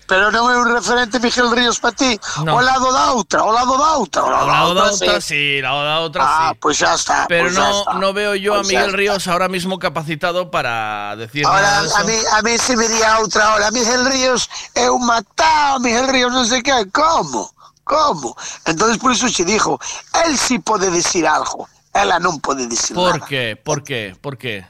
Pero 0.09 0.33
non 0.33 0.49
é 0.49 0.57
un 0.57 0.65
referente 0.65 1.21
Miguel 1.21 1.53
Ríos 1.53 1.77
para 1.77 1.93
ti. 1.93 2.17
No. 2.41 2.57
O 2.57 2.61
lado 2.65 2.89
da 2.89 3.13
outra, 3.13 3.45
o 3.45 3.53
lado 3.53 3.77
da 3.77 3.93
outra, 4.01 4.25
o 4.25 4.29
lado, 4.33 4.49
Al 4.49 4.49
lado 4.49 4.73
de 4.73 4.81
da 4.81 4.89
otra 4.89 5.21
sí. 5.21 5.61
lado 5.61 5.85
de 5.85 5.93
otra 6.09 6.23
Ah, 6.25 6.49
sí. 6.49 6.57
pues 6.57 6.75
ya 6.81 6.97
está. 6.97 7.29
Pero 7.29 7.45
pues 7.45 7.53
no, 7.53 7.69
está. 7.85 7.93
no 8.01 8.09
veo 8.11 8.33
yo 8.33 8.57
a 8.57 8.65
Pues 8.65 8.73
Miguel. 8.73 8.93
Ríos 8.97 9.27
ahora 9.29 9.47
mismo 9.47 9.77
capacitado 9.77 10.49
para 10.49 11.13
decir 11.15 11.45
Ahora, 11.45 11.81
de 11.81 11.87
eso. 11.87 11.97
a 11.97 12.03
mí, 12.09 12.17
a 12.33 12.41
mí 12.41 12.57
se 12.57 12.73
me 12.75 12.87
diría 12.89 13.19
outra 13.21 13.53
hora. 13.53 13.69
Miguel 13.69 14.01
Ríos 14.09 14.49
é 14.73 14.89
un 14.89 15.05
matado, 15.05 15.77
Miguel 15.79 16.09
Ríos 16.09 16.33
non 16.33 16.49
sei 16.49 16.65
que. 16.65 16.73
Como? 16.89 17.53
Como? 17.85 18.33
Entonces 18.65 18.97
por 18.97 19.13
iso 19.13 19.29
se 19.29 19.45
dijo, 19.45 19.77
él 20.25 20.33
sí 20.41 20.57
pode 20.57 20.89
decir 20.89 21.29
algo. 21.29 21.69
Ela 21.93 22.17
non 22.17 22.41
pode 22.41 22.65
decir 22.65 22.97
¿Por 22.97 23.17
nada. 23.21 23.25
qué? 23.29 23.53
¿Por 23.61 23.85
qué? 23.85 24.17
¿Por 24.17 24.37
qué? 24.41 24.65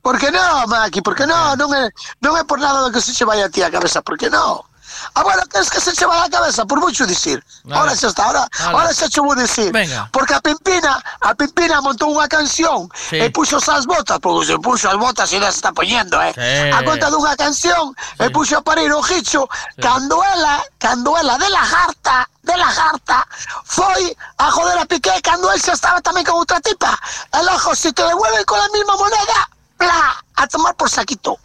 Por 0.00 0.16
que 0.16 0.32
non, 0.32 0.64
Maki? 0.68 1.00
Por 1.04 1.12
que 1.16 1.24
non? 1.28 1.56
Non 1.60 1.68
é, 1.76 1.88
non 2.24 2.36
é 2.40 2.44
por 2.44 2.56
nada 2.60 2.80
do 2.84 2.88
que 2.92 3.00
se 3.04 3.12
che 3.12 3.24
vai 3.28 3.40
a 3.44 3.48
ti 3.52 3.60
a 3.60 3.68
cabeza. 3.72 4.00
Por 4.00 4.16
que 4.16 4.28
non? 4.32 4.64
Ah, 5.14 5.22
bueno, 5.22 5.42
es 5.54 5.70
que 5.70 5.80
se 5.80 5.92
lleva 5.92 6.16
la 6.18 6.28
cabeza, 6.28 6.64
por 6.64 6.80
mucho 6.80 7.06
decir. 7.06 7.42
Ahora 7.70 7.94
ya 7.94 8.08
está, 8.08 8.24
ahora, 8.24 8.48
Vale. 8.58 8.76
ahora 8.76 8.94
se 8.94 9.06
echó 9.06 9.22
decir. 9.36 9.72
Venga. 9.72 10.08
Porque 10.12 10.34
a 10.34 10.40
Pimpina, 10.40 11.02
a 11.20 11.34
Pimpina 11.34 11.80
montó 11.80 12.06
una 12.06 12.28
canción 12.28 12.88
Sí. 13.10 13.16
e 13.16 13.30
puxo 13.30 13.58
esas 13.58 13.86
botas, 13.86 14.18
porque 14.20 14.46
se 14.46 14.58
puxo 14.58 14.88
as 14.88 14.96
botas 14.96 15.32
e 15.32 15.38
las 15.38 15.56
está 15.56 15.72
poniendo, 15.72 16.20
eh. 16.22 16.32
Sí. 16.34 16.70
A 16.72 16.84
conta 16.84 17.10
dunha 17.10 17.36
canción, 17.36 17.94
e 18.18 18.30
puxo 18.30 18.58
a 18.58 18.62
parir 18.62 18.92
o 18.92 19.02
gicho, 19.02 19.48
cando 19.80 20.22
ela, 20.24 20.62
cando 20.78 21.16
ela 21.18 21.36
de 21.38 21.48
la 21.50 21.64
jarta, 21.64 22.28
de 22.42 22.56
la 22.56 22.68
jarta, 22.70 23.26
foi 23.64 24.16
a 24.38 24.50
joder 24.50 24.78
a 24.78 24.86
Piqué 24.86 25.20
cando 25.22 25.52
él 25.52 25.60
xa 25.60 25.72
estaba 25.74 26.00
tamén 26.00 26.24
con 26.24 26.40
outra 26.40 26.60
tipa. 26.60 26.96
El 27.32 27.48
ojo, 27.48 27.74
si 27.74 27.92
te 27.92 28.02
devuelven 28.02 28.44
con 28.44 28.58
la 28.58 28.68
misma 28.72 28.96
moneda, 28.96 29.38
bla, 29.78 30.16
a 30.36 30.46
tomar 30.46 30.74
por 30.74 30.88
saquito. 30.88 31.36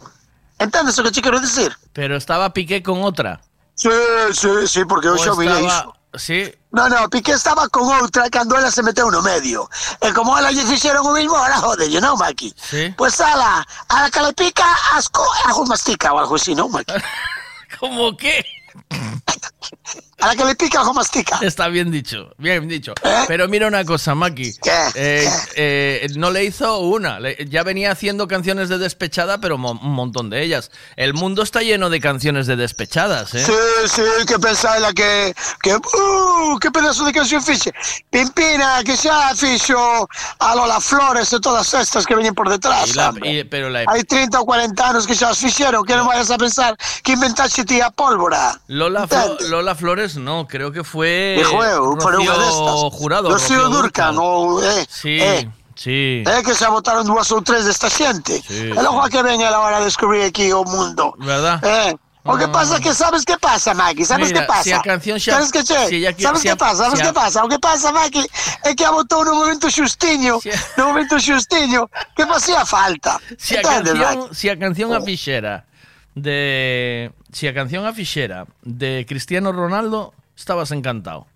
Entendes 0.58 0.98
o 0.98 1.02
que 1.02 1.10
te 1.10 1.20
quero 1.22 1.40
decir? 1.40 1.76
Pero 1.92 2.16
estaba 2.16 2.52
Piqué 2.52 2.82
con 2.82 3.02
otra. 3.02 3.40
Sí, 3.74 3.90
sí, 4.32 4.48
sí, 4.68 4.84
porque 4.84 5.08
eu 5.08 5.14
O 5.14 5.18
xa 5.18 5.34
mirei 5.34 5.64
estaba- 5.66 5.80
iso. 5.82 5.94
Sí. 6.16 6.54
No, 6.70 6.88
no, 6.88 7.10
Piqué 7.10 7.32
estaba 7.32 7.68
con 7.68 7.90
outra 8.00 8.30
cando 8.30 8.54
ela 8.56 8.70
se 8.70 8.82
meteu 8.82 9.10
no 9.10 9.20
medio. 9.20 9.68
E 10.00 10.12
como 10.14 10.38
ela 10.38 10.52
lle 10.54 10.62
fixeron 10.62 11.02
o 11.06 11.12
mismo, 11.12 11.34
ahora 11.34 11.58
jodelle, 11.58 12.00
non, 12.00 12.14
Maki? 12.16 12.54
Sí. 12.54 12.94
Pues 12.96 13.20
ala, 13.20 13.66
a 13.88 14.02
la 14.02 14.10
que 14.10 14.20
le 14.22 14.32
pica, 14.32 14.64
asco, 14.94 15.26
ajo 15.44 15.66
mastica 15.66 16.12
o 16.14 16.18
algo 16.22 16.36
así, 16.36 16.54
¿no, 16.54 16.68
Maki? 16.68 16.94
¿Cómo 17.80 18.16
qué? 18.16 18.46
A 20.20 20.28
la 20.28 20.36
que 20.36 20.44
le 20.44 20.54
pica, 20.54 20.80
ajo 20.80 20.94
mastica. 20.94 21.38
Está 21.42 21.68
bien 21.68 21.90
dicho, 21.90 22.30
bien 22.38 22.66
dicho. 22.66 22.94
¿Eh? 23.02 23.24
Pero 23.28 23.46
mira 23.46 23.66
una 23.66 23.84
cosa, 23.84 24.14
Maki. 24.14 24.54
Eh, 24.94 25.28
eh, 25.54 26.06
no 26.16 26.30
le 26.30 26.44
hizo 26.44 26.78
una. 26.78 27.20
le- 27.20 27.36
ya 27.50 27.62
venía 27.62 27.90
haciendo 27.92 28.26
canciones 28.26 28.70
de 28.70 28.78
despechada, 28.78 29.36
pero 29.38 29.58
mo- 29.58 29.72
un 29.72 29.92
montón 29.92 30.30
de 30.30 30.42
ellas. 30.42 30.70
El 30.96 31.12
mundo 31.12 31.42
está 31.42 31.60
lleno 31.60 31.90
de 31.90 32.00
canciones 32.00 32.46
de 32.46 32.56
despechadas, 32.56 33.34
¿eh? 33.34 33.44
Sí, 33.44 33.52
sí, 33.88 34.02
que 34.26 34.38
pensaba 34.38 34.78
ela 34.78 34.92
que, 34.94 35.34
que, 35.62 35.74
uh, 35.76 36.58
que 36.58 36.70
pedazo 36.70 37.04
de 37.04 37.12
canción 37.12 37.42
fixe. 37.42 37.74
Pimpina, 38.08 38.82
que 38.82 38.96
xa 38.96 39.34
fixo 39.36 40.08
a 40.38 40.54
Lola 40.54 40.80
Flores 40.80 41.32
e 41.34 41.40
todas 41.40 41.74
estas 41.74 42.06
que 42.06 42.14
veñen 42.14 42.32
por 42.34 42.48
detrás, 42.48 42.94
la- 42.96 43.12
y- 43.24 43.44
pero 43.44 43.68
la, 43.68 43.84
Hai 43.88 44.04
30 44.04 44.40
ou 44.40 44.46
40 44.46 44.88
anos 44.88 45.06
que 45.06 45.12
xa 45.14 45.28
as 45.34 45.38
fixeron, 45.38 45.84
que 45.84 45.92
non 45.98 46.06
vayas 46.08 46.30
a 46.30 46.38
pensar 46.38 46.72
que 47.02 47.12
inventaxe 47.12 47.64
ti 47.68 47.82
a 47.82 47.90
pólvora. 47.90 48.56
Lola, 48.84 49.06
Flo-? 49.08 49.36
Lola 49.48 49.74
Flores, 49.74 50.16
no, 50.16 50.46
creo 50.46 50.70
que 50.72 50.84
fue. 50.84 51.40
Foi 51.40 51.68
unha 52.20 52.34
Rocío. 52.36 52.90
Jurado. 52.92 53.30
Rocío 53.32 53.68
Durcan, 53.72 54.16
ou, 54.18 54.60
eh, 54.62 54.84
Sí, 54.88 55.16
eh, 55.20 55.48
sí. 55.74 56.22
É 56.26 56.42
que 56.44 56.52
xa 56.54 56.68
votaron 56.68 57.04
dúas 57.08 57.30
ou 57.32 57.40
tres 57.40 57.64
desta 57.64 57.88
xente. 57.88 58.42
Sí, 58.44 58.70
e 58.70 58.80
logo 58.80 59.00
a 59.00 59.08
que 59.08 59.22
ven 59.22 59.40
ela 59.40 59.56
ahora 59.56 59.78
a 59.80 59.84
descubrir 59.84 60.22
aquí 60.28 60.52
o 60.52 60.62
mundo. 60.68 61.14
¿Verdad? 61.18 61.58
Eh, 61.64 61.96
o 62.24 62.36
que 62.40 62.48
pasa 62.48 62.80
que 62.80 62.94
sabes 62.96 63.20
que 63.24 63.36
pasa, 63.36 63.74
Maki, 63.76 64.04
sabes 64.04 64.28
Mira, 64.32 64.40
que 64.40 64.46
pasa? 64.48 64.62
si 64.64 64.72
a 64.72 64.80
canción 64.80 65.18
xa- 65.20 65.36
sabes 65.36 65.52
que 65.52 65.60
che? 65.62 65.76
si 65.92 66.00
que- 66.00 66.22
sabes 66.24 66.40
si 66.40 66.48
que 66.48 66.54
a- 66.54 66.56
pasa? 66.56 66.84
Sabes 66.88 66.96
si 66.98 67.04
a- 67.04 67.08
que 67.08 67.12
pasa? 67.12 67.44
O 67.44 67.48
que 67.52 67.58
pasa, 67.60 67.92
Maki, 67.92 68.24
é 68.64 68.72
que 68.74 68.84
a 68.84 68.90
votou 68.96 69.24
no 69.28 69.34
momento 69.36 69.68
xustiño, 69.68 70.40
no 70.80 70.82
momento 70.88 71.20
xustiño, 71.20 71.84
que 72.16 72.24
facía 72.24 72.64
falta. 72.64 73.20
Si 73.36 73.56
a 73.56 73.60
canción, 73.60 73.98
Maki? 74.24 74.34
si 74.34 74.48
a 74.48 74.56
canción 74.56 74.88
afichera 74.96 75.66
de. 76.16 77.12
Si 77.34 77.48
a 77.48 77.52
canción 77.54 77.84
afichera 77.84 78.46
de 78.62 79.04
Cristiano 79.08 79.50
Ronaldo, 79.50 80.14
estabas 80.36 80.70
encantado. 80.70 81.26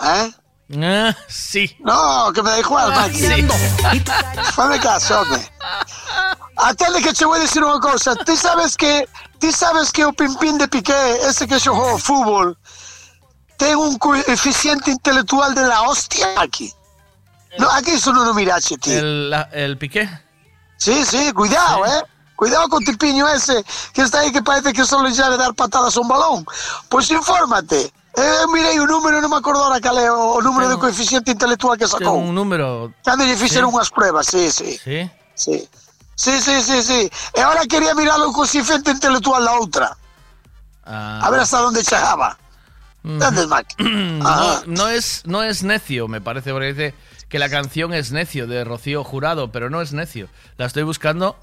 ¿Eh? 0.00 0.30
Ah, 0.80 1.16
sí. 1.26 1.76
No, 1.80 2.32
que 2.32 2.42
me 2.42 2.50
da 2.50 2.58
igual, 2.60 2.92
Ah, 2.92 3.06
Maki. 3.06 3.18
sí. 3.18 3.46
Fame 4.54 4.78
caso, 4.78 5.20
home. 5.22 5.42
Atende 6.56 7.02
que 7.02 7.12
che 7.12 7.24
vou 7.26 7.36
dicir 7.38 7.62
unha 7.66 7.80
cousa. 7.82 8.14
Ti 8.24 8.34
sabes 8.38 8.76
que 8.78 9.04
ti 9.42 9.50
sabes 9.52 9.90
que 9.92 10.06
o 10.06 10.12
Pimpín 10.14 10.56
de 10.56 10.66
Piqué, 10.70 10.96
ese 11.28 11.46
que 11.46 11.58
xogou 11.60 11.98
fútbol, 11.98 12.56
ten 13.58 13.76
un 13.76 13.98
coeficiente 13.98 14.90
intelectual 14.90 15.52
de 15.54 15.66
la 15.66 15.82
hostia 15.82 16.30
aquí. 16.40 16.70
No, 17.58 17.68
aquí 17.74 17.92
iso 17.98 18.12
non 18.14 18.24
o 18.30 18.34
mirache, 18.34 18.78
ti. 18.78 18.94
El, 18.94 19.30
la- 19.34 19.50
el 19.52 19.76
Piqué. 19.76 20.08
Sí, 20.78 21.04
sí, 21.04 21.32
cuidado, 21.34 21.84
eh. 21.86 22.02
Cuidado 22.36 22.68
con 22.68 22.84
tipiño 22.84 23.26
ese 23.28 23.64
que 23.92 24.02
está 24.02 24.20
aí 24.20 24.30
que 24.30 24.42
parece 24.42 24.72
que 24.72 24.84
solo 24.84 25.08
xa 25.10 25.28
le 25.32 25.36
dar 25.36 25.54
patadas 25.54 25.96
a 25.96 26.00
un 26.00 26.08
balón. 26.08 26.44
Pois 26.88 27.10
infórmate. 27.10 27.90
Eh, 28.16 28.44
mirei 28.52 28.78
o 28.80 28.86
número, 28.86 29.20
non 29.20 29.28
me 29.28 29.36
acordo 29.40 29.60
ahora 29.64 29.80
cal 29.80 29.96
é 29.98 30.08
o, 30.12 30.36
o 30.36 30.40
número 30.40 30.68
de 30.72 30.76
coeficiente 30.80 31.32
intelectual 31.32 31.76
que 31.76 31.88
sacou. 31.88 32.16
un 32.16 32.32
número. 32.36 32.92
Cando 33.04 33.24
lle 33.24 33.36
fixeron 33.36 33.68
Sí. 33.68 33.76
unhas 33.76 33.90
pruebas, 33.92 34.24
sí, 34.28 34.48
sí. 34.52 34.76
Sí. 34.80 35.04
Sí. 35.34 35.56
Sí, 36.16 36.32
sí, 36.40 36.62
sí, 36.64 36.80
sí. 36.80 37.00
E 37.36 37.40
ahora 37.44 37.64
quería 37.68 37.92
mirar 37.92 38.16
o 38.24 38.32
coeficiente 38.32 38.88
intelectual 38.92 39.44
da 39.44 39.52
outra. 39.60 39.88
Ah. 40.84 41.20
A 41.24 41.28
ver 41.28 41.40
hasta 41.44 41.60
onde 41.60 41.84
chegaba. 41.84 42.36
Entendes, 43.04 43.46
Mac? 43.48 43.68
No, 43.78 44.62
no 44.66 44.88
es, 44.88 45.22
no 45.26 45.42
es 45.44 45.62
necio, 45.62 46.08
me 46.08 46.20
parece, 46.20 46.52
porque 46.52 46.72
dice 46.72 46.94
que 47.28 47.38
la 47.38 47.48
canción 47.48 47.92
es 47.92 48.12
necio 48.12 48.46
de 48.46 48.64
Rocío 48.64 49.04
Jurado, 49.04 49.52
pero 49.52 49.68
no 49.68 49.82
es 49.82 49.92
necio. 49.92 50.28
La 50.56 50.64
estoy 50.66 50.84
buscando 50.84 51.36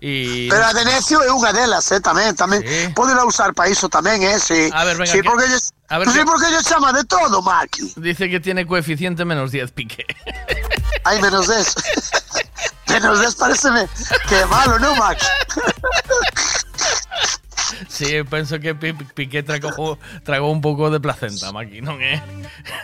y. 0.00 0.48
Pero 0.50 0.64
a 0.66 0.72
de 0.76 0.84
necio 0.84 1.22
é 1.24 1.32
unha 1.32 1.52
delas, 1.56 1.88
eh, 1.92 2.00
tamén, 2.04 2.36
tamén. 2.36 2.60
Sí. 2.60 2.92
Podela 2.92 3.24
usar 3.24 3.54
para 3.56 3.70
iso 3.72 3.88
tamén, 3.88 4.20
eh, 4.22 4.36
sí. 4.38 4.68
A 4.72 4.84
ver, 4.84 4.96
venga, 5.00 5.08
Sí, 5.12 5.20
que- 5.20 5.24
porque 5.28 5.44
ellos, 5.48 5.72
a 5.88 5.96
ver 5.98 6.08
sí, 6.12 6.18
que- 6.20 6.24
porque 6.28 6.46
ellos 6.52 6.64
chama 6.64 6.92
de 6.92 7.04
todo, 7.08 7.40
Maki. 7.40 7.94
Dice 7.96 8.28
que 8.28 8.40
tiene 8.40 8.66
coeficiente 8.66 9.24
menos 9.24 9.50
10 9.52 9.72
pique. 9.72 10.04
Ai, 11.04 11.20
menos 11.22 11.48
10. 11.48 11.74
menos 12.92 13.20
10 13.20 13.34
pareceme 13.36 13.88
que 14.28 14.44
malo, 14.46 14.78
non, 14.78 14.92
Maki? 15.00 15.26
Sí, 17.88 18.22
penso 18.28 18.58
que 18.60 18.74
Pi- 18.74 18.92
Piqué 19.14 19.42
tragou 19.42 20.52
un 20.52 20.60
pouco 20.60 20.90
de 20.90 21.00
placenta, 21.00 21.52
Maki, 21.52 21.80
non 21.82 21.98
é? 22.00 22.22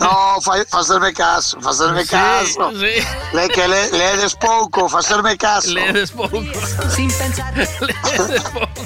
No, 0.01 0.41
fa, 0.43 0.59
facerme 0.67 1.13
caso, 1.13 1.61
facerme 1.61 2.03
Sí, 2.03 2.11
caso. 2.11 2.71
sí. 2.75 2.95
Le 3.35 3.49
que 3.49 3.67
le, 3.69 3.91
leedes 3.93 4.35
pouco, 4.37 4.89
facerme 4.89 5.37
caso. 5.37 5.73
Leedes 5.73 6.11
pouco. 6.11 6.43
Sin 6.91 7.11
pensar. 7.13 7.53
Leedes 7.57 8.43
pouco. 8.51 8.83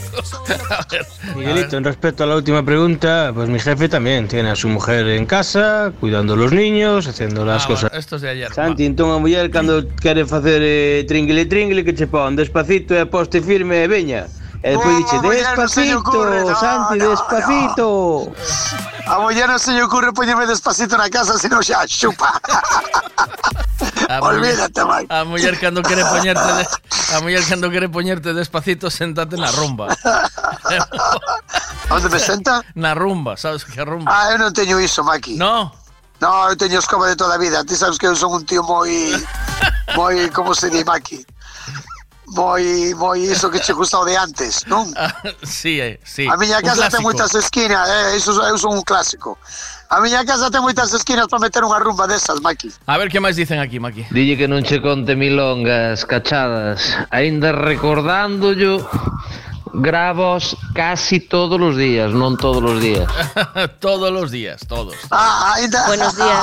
A 0.71 0.87
ver, 0.91 1.07
Miguelito, 1.35 1.77
en 1.77 1.85
respecto 1.85 2.25
a 2.25 2.27
la 2.27 2.37
última 2.37 2.65
pregunta, 2.65 3.33
pues 3.35 3.49
mi 3.49 3.59
jefe 3.61 3.89
también 3.89 4.29
tiene 4.29 4.51
a 4.51 4.57
su 4.57 4.69
mujer 4.69 5.07
en 5.09 5.27
casa, 5.27 5.93
cuidando 6.01 6.35
a 6.35 6.37
los 6.37 6.53
niños, 6.53 7.07
haciendo 7.07 7.45
las 7.45 7.65
Ah, 7.65 7.69
cosas. 7.69 7.91
Esto 7.95 8.17
es 8.17 8.23
de 8.23 8.31
ayer. 8.31 8.53
Santi, 8.53 8.85
entón 8.87 9.11
a 9.13 9.19
muller 9.19 9.51
cando 9.51 9.87
quere 9.97 10.25
facer 10.27 10.61
eh, 10.65 11.05
tringle 11.07 11.47
tringle 11.47 11.85
que 11.85 11.95
che 11.95 12.07
pon 12.07 12.37
despacito 12.37 12.95
e 12.97 13.07
poste 13.07 13.41
firme 13.43 13.85
e 13.85 13.89
veña. 13.89 14.27
E 14.67 14.75
Oh, 14.75 14.83
se 14.83 15.17
lle 15.23 15.31
despacito, 15.47 15.99
ocurre, 16.03 16.43
no, 16.43 16.55
Santi, 16.59 16.99
no, 16.99 17.15
despacito. 17.15 17.87
A 19.07 19.23
muller 19.23 19.47
non 19.47 19.63
se 19.63 19.71
lle 19.71 19.87
ocurre 19.87 20.11
poñerme 20.11 20.43
despacito 20.43 20.99
na 20.99 21.07
casa, 21.07 21.39
senón 21.39 21.63
xa 21.63 21.87
xupa. 21.87 22.35
A 24.11 24.19
muller- 24.19 24.43
Olvídate, 24.59 24.83
Mike. 24.83 25.07
A 25.15 25.23
muller 25.23 25.55
cando 25.63 25.87
quere 25.87 26.03
poñerte 26.11 26.51
de, 26.59 26.65
a 27.15 27.17
muller 27.23 27.47
cando 27.47 27.71
quere 27.71 27.87
poñerte 27.87 28.35
despacito, 28.35 28.91
sentate 28.91 29.39
na 29.39 29.55
rumba. 29.55 29.87
Onde 31.91 32.09
me 32.11 32.19
senta? 32.19 32.65
Na 32.75 32.95
rumba, 32.99 33.37
sabes 33.39 33.63
que 33.63 33.79
rumba? 33.87 34.11
Ah, 34.11 34.35
eu 34.35 34.39
non 34.43 34.51
teño 34.51 34.83
iso, 34.83 35.07
Maki. 35.07 35.39
No. 35.39 35.71
No, 36.19 36.51
eu 36.51 36.57
teño 36.59 36.83
escoba 36.83 37.07
de 37.07 37.15
toda 37.15 37.37
a 37.37 37.39
vida. 37.39 37.63
Ti 37.63 37.77
sabes 37.79 37.99
que 38.03 38.11
eu 38.11 38.17
son 38.19 38.35
un 38.35 38.43
tío 38.43 38.67
moi... 38.67 38.91
moi, 39.95 40.17
como 40.35 40.55
se 40.59 40.67
di, 40.75 40.83
Maki? 40.83 41.23
Moi, 42.35 42.93
moi 42.99 43.23
iso 43.23 43.47
que 43.51 43.61
che 43.63 43.73
gustaba 43.73 44.05
de 44.05 44.17
antes, 44.19 44.67
non? 44.67 44.91
sí, 45.47 45.79
eh, 45.79 46.01
sí. 46.03 46.27
A 46.27 46.35
miña 46.37 46.59
Un 46.59 46.67
casa 46.67 46.91
ten 46.91 46.99
clásico. 46.99 47.07
moitas 47.07 47.31
esquinas, 47.39 47.87
eh, 47.87 48.17
iso, 48.19 48.35
eu 48.43 48.59
son 48.59 48.75
un 48.75 48.83
clásico. 48.83 49.39
A 49.89 50.03
miña 50.03 50.27
casa 50.27 50.51
ten 50.51 50.59
moitas 50.67 50.91
esquinas 50.91 51.31
para 51.31 51.47
meter 51.47 51.63
unha 51.63 51.79
rumba 51.79 52.11
desas, 52.11 52.43
Maki. 52.43 52.75
A 52.91 52.99
ver 52.99 53.15
que 53.15 53.23
máis 53.23 53.39
dicen 53.39 53.63
aquí, 53.63 53.79
Maki. 53.79 54.11
Dille 54.11 54.35
que 54.35 54.51
non 54.51 54.67
che 54.67 54.83
conte 54.83 55.15
milongas, 55.15 56.03
cachadas. 56.03 56.83
Ainda 57.15 57.55
recordándoyo, 57.55 58.83
gravos 59.79 60.59
casi 60.75 61.23
todos 61.23 61.63
os 61.63 61.79
días, 61.79 62.11
non 62.11 62.35
todos 62.35 62.59
os 62.67 62.83
días. 62.83 63.07
todos 63.79 64.11
los 64.11 64.35
días, 64.35 64.67
todos. 64.67 64.99
Ah, 65.15 65.55
ainda... 65.63 65.87
Buenos 65.87 66.19
días. 66.19 66.43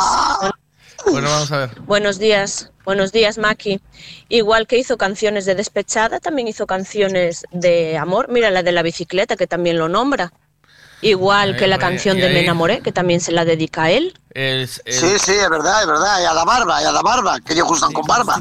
Bueno, 1.06 1.30
vamos 1.30 1.52
a 1.52 1.58
ver. 1.58 1.82
Buenos 1.82 2.18
días. 2.20 2.72
Buenos 2.86 3.12
días, 3.12 3.38
Maki. 3.38 3.80
Igual 4.30 4.68
que 4.68 4.78
hizo 4.78 4.98
canciones 4.98 5.46
de 5.46 5.56
despechada, 5.56 6.20
también 6.20 6.48
hizo 6.48 6.66
canciones 6.68 7.46
de 7.52 7.98
amor. 7.98 8.28
Mira 8.30 8.50
la 8.52 8.64
de 8.64 8.72
la 8.72 8.82
bicicleta, 8.84 9.36
que 9.36 9.48
también 9.48 9.78
lo 9.78 9.90
nombra. 9.90 10.34
Igual 11.02 11.54
Ahí, 11.54 11.58
que 11.60 11.68
la 11.68 11.76
ahí, 11.76 11.82
canción 11.82 12.18
y 12.18 12.22
de 12.22 12.28
ahí. 12.28 12.34
Me 12.34 12.40
enamoré, 12.42 12.82
que 12.82 12.92
también 12.92 13.20
se 13.20 13.32
la 13.34 13.44
dedica 13.46 13.84
a 13.84 13.92
él. 13.92 14.18
Es, 14.34 14.82
es- 14.86 15.00
Sí, 15.00 15.20
sí, 15.20 15.32
é 15.34 15.50
verdade, 15.50 15.84
é 15.84 15.88
verdade. 15.88 16.24
E 16.24 16.28
a 16.28 16.34
da 16.34 16.46
barba, 16.46 16.82
e 16.82 16.86
a 16.88 16.92
da 16.92 17.02
barba, 17.02 17.40
que 17.42 17.54
lle 17.54 17.62
gustan 17.62 17.92
con 17.92 18.06
barba. 18.08 18.40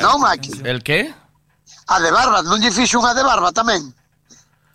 Non, 0.00 0.20
Maki? 0.20 0.62
¿El 0.64 0.82
qué? 0.82 1.12
A 1.88 1.98
de 2.00 2.10
barba, 2.10 2.42
lle 2.58 2.70
fixo 2.70 3.00
unha 3.02 3.14
de 3.14 3.22
barba 3.26 3.50
tamén? 3.50 3.90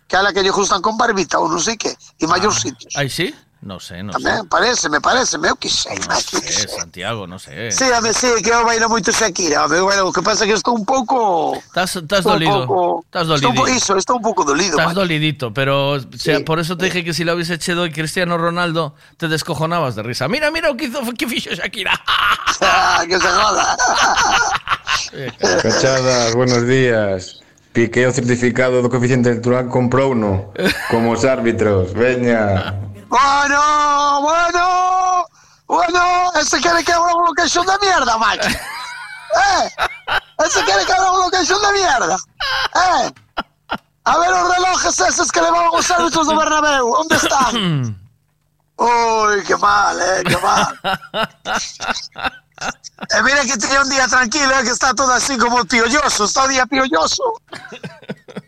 Que 0.06 0.16
a 0.16 0.22
la 0.22 0.32
que 0.36 0.42
lle 0.44 0.52
gustan 0.52 0.82
con 0.84 0.96
barbita 1.00 1.40
ou 1.40 1.48
non 1.48 1.58
sei 1.64 1.76
que, 1.80 1.96
e 1.96 2.24
maiorcitos. 2.28 2.92
Ay, 2.94 3.08
sí. 3.08 3.32
No 3.66 3.80
sé, 3.82 3.98
no 4.00 4.14
Tamén, 4.14 4.46
parece, 4.46 4.86
me 4.86 5.00
parece, 5.02 5.42
meu 5.42 5.58
que 5.58 5.66
sei, 5.66 5.98
Maki. 6.06 6.38
sé. 6.38 6.70
Eh, 6.70 6.70
Santiago, 6.70 7.26
no 7.26 7.34
sé. 7.42 7.74
Sí, 7.74 7.82
a 7.90 7.98
me 7.98 8.14
sí, 8.14 8.30
que 8.38 8.54
eu 8.54 8.62
bailo 8.62 8.86
moito 8.86 9.10
Shakira, 9.10 9.66
home, 9.66 9.82
bueno, 9.82 10.06
o 10.06 10.12
que 10.14 10.22
pasa 10.22 10.46
que 10.46 10.54
estou 10.54 10.70
un 10.78 10.86
pouco... 10.86 11.58
Estás, 11.58 11.98
estás 11.98 12.22
estou 12.22 12.38
un 12.38 12.38
dolido. 12.38 12.62
pouco- 12.62 13.02
Estás 13.10 13.26
Estou 13.26 13.50
un 13.50 13.56
dolido. 13.58 13.58
po- 13.58 13.66
iso, 13.74 13.92
estou 13.98 14.16
un 14.16 14.22
pouco 14.22 14.46
dolido, 14.46 14.78
Estás 14.78 14.94
Maki. 14.94 15.02
dolidito, 15.02 15.50
pero 15.50 15.98
o 15.98 16.00
sea, 16.14 16.38
por 16.46 16.62
eso 16.62 16.78
te 16.78 16.86
dije 16.86 17.02
que 17.02 17.10
si 17.10 17.26
lo 17.26 17.34
hubiese 17.34 17.58
hecho 17.58 17.74
hoy 17.74 17.90
Cristiano 17.90 18.38
Ronaldo, 18.38 18.94
te 19.18 19.26
descojonabas 19.26 19.98
de 19.98 20.04
risa. 20.06 20.28
Mira, 20.30 20.54
mira 20.54 20.68
lo 20.70 20.76
que 20.78 20.86
hizo, 20.86 21.02
que 21.18 21.26
fichó 21.26 21.50
Shakira. 21.50 21.90
Ah, 22.62 23.04
que 23.06 23.18
se 23.20 23.28
joda. 23.28 23.76
Cachadas, 25.62 26.34
buenos 26.34 26.66
días. 26.66 27.40
Piqué 27.72 28.06
o 28.06 28.12
certificado 28.12 28.80
do 28.80 28.88
coeficiente 28.88 29.28
electoral 29.28 29.68
comprou 29.68 30.16
uno, 30.16 30.54
como 30.88 31.12
os 31.12 31.28
árbitros. 31.28 31.92
Veña. 31.92 32.72
Bueno, 33.08 34.20
bueno, 34.20 35.26
bueno, 35.66 36.32
ese 36.34 36.60
quiere 36.60 36.84
que 36.84 36.92
abra 36.92 37.14
una 37.14 37.26
locación 37.28 37.66
de 37.66 37.72
mierda, 37.80 38.18
Maki. 38.18 38.48
Eh, 39.36 39.70
ese 40.46 40.64
quiere 40.64 40.86
que 40.86 40.92
abra 40.92 41.10
una 41.12 41.24
locación 41.24 41.60
de 41.60 41.72
mierda. 41.72 42.16
Eh, 42.74 43.12
a 44.04 44.18
ver 44.18 44.30
los 44.30 44.56
relojes 44.56 45.00
esos 45.00 45.30
que 45.30 45.42
le 45.42 45.50
van 45.50 45.66
a 45.66 45.76
los 45.76 45.90
árbitros 45.90 46.28
de 46.28 46.36
Bernabéu, 46.36 46.90
¿dónde 46.90 47.16
están? 47.16 48.00
Uy, 48.76 49.42
qué 49.46 49.56
mal, 49.56 50.00
eh, 50.00 50.22
qué 50.26 50.36
mal. 50.38 50.80
Eh, 52.58 53.22
mira 53.22 53.42
que 53.42 53.58
tenía 53.58 53.82
un 53.82 53.90
día 53.90 54.08
tranquilo, 54.08 54.50
eh, 54.58 54.64
que 54.64 54.70
está 54.70 54.94
todo 54.94 55.12
así 55.12 55.36
como 55.36 55.62
piolloso, 55.66 56.24
está 56.24 56.44
un 56.44 56.50
día 56.52 56.64
piolloso. 56.64 57.22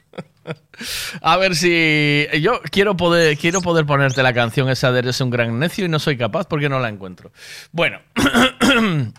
A 1.23 1.37
ver 1.37 1.55
si 1.57 2.27
yo 2.41 2.61
quiero 2.71 2.97
poder 2.97 3.37
quiero 3.39 3.61
poder 3.61 3.85
ponerte 3.87 4.23
la 4.23 4.33
canción 4.33 4.69
esa 4.71 4.93
de 4.93 4.99
Eres 5.01 5.21
un 5.21 5.31
gran 5.31 5.59
necio 5.59 5.85
y 5.85 5.89
no 5.89 5.99
soy 5.99 6.17
capaz 6.19 6.47
porque 6.47 6.69
no 6.69 6.79
la 6.81 6.89
encuentro. 6.89 7.31
Bueno, 7.73 7.99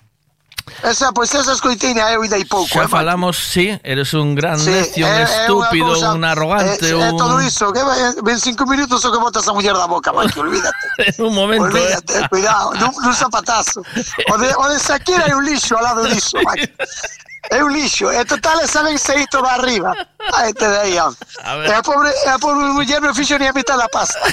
Esa, 0.83 1.11
pues 1.11 1.33
esa 1.33 1.53
escoitina 1.53 2.13
eu 2.13 2.21
dei 2.29 2.45
pouco, 2.45 2.69
ya 2.69 2.83
eh, 2.83 2.87
falamos, 2.87 3.35
sí, 3.37 3.73
eres 3.81 4.13
un 4.13 4.35
gran 4.35 4.59
Sí, 4.59 4.69
necio, 4.69 5.01
un 5.07 5.11
é 5.11 5.15
unha 5.17 5.25
estúpido, 5.25 5.85
cousa- 5.97 6.13
un 6.13 6.21
arrogante, 6.23 6.85
é, 6.85 6.93
é 6.93 7.09
un 7.09 7.17
todo 7.17 7.41
iso, 7.41 7.73
que 7.73 7.81
ven 8.21 8.37
cinco 8.37 8.69
minutos 8.69 9.01
o 9.01 9.09
que 9.11 9.17
botas 9.17 9.49
a 9.49 9.51
muller 9.57 9.73
da 9.73 9.89
boca, 9.89 10.13
Maki, 10.13 10.37
olvídate. 10.45 10.77
en 11.09 11.25
un 11.25 11.33
momento. 11.33 11.65
¿eh? 11.73 11.73
Olvídate, 11.73 12.29
cuidado, 12.29 12.69
nun, 12.77 12.93
nun 13.01 13.15
zapatazo. 13.17 13.81
O 14.29 14.35
de, 14.37 14.53
o 14.53 14.65
de 14.69 14.77
Shakira 14.77 15.25
é 15.25 15.33
un 15.33 15.41
lixo 15.41 15.73
ao 15.73 15.81
lado 15.81 16.05
Maki. 16.05 16.69
É 17.47 17.63
un 17.63 17.71
lixo, 17.71 18.11
e 18.11 18.25
total 18.25 18.59
esa 18.61 18.83
ben 18.83 18.97
se 18.99 19.25
todo 19.31 19.47
arriba. 19.47 19.95
Aí 20.33 20.53
te 20.53 20.67
dei, 20.67 20.99
home. 20.99 21.15
A 21.43 21.55
ver. 21.55 21.69
E 21.69 21.73
a 21.73 21.81
pobre, 21.81 22.11
a 22.27 22.37
pobre 22.37 22.65
muller 22.75 23.01
non 23.01 23.15
fixo 23.15 23.37
ni 23.39 23.47
a 23.47 23.53
mitad 23.53 23.77
da 23.79 23.87
pasta. 23.87 24.19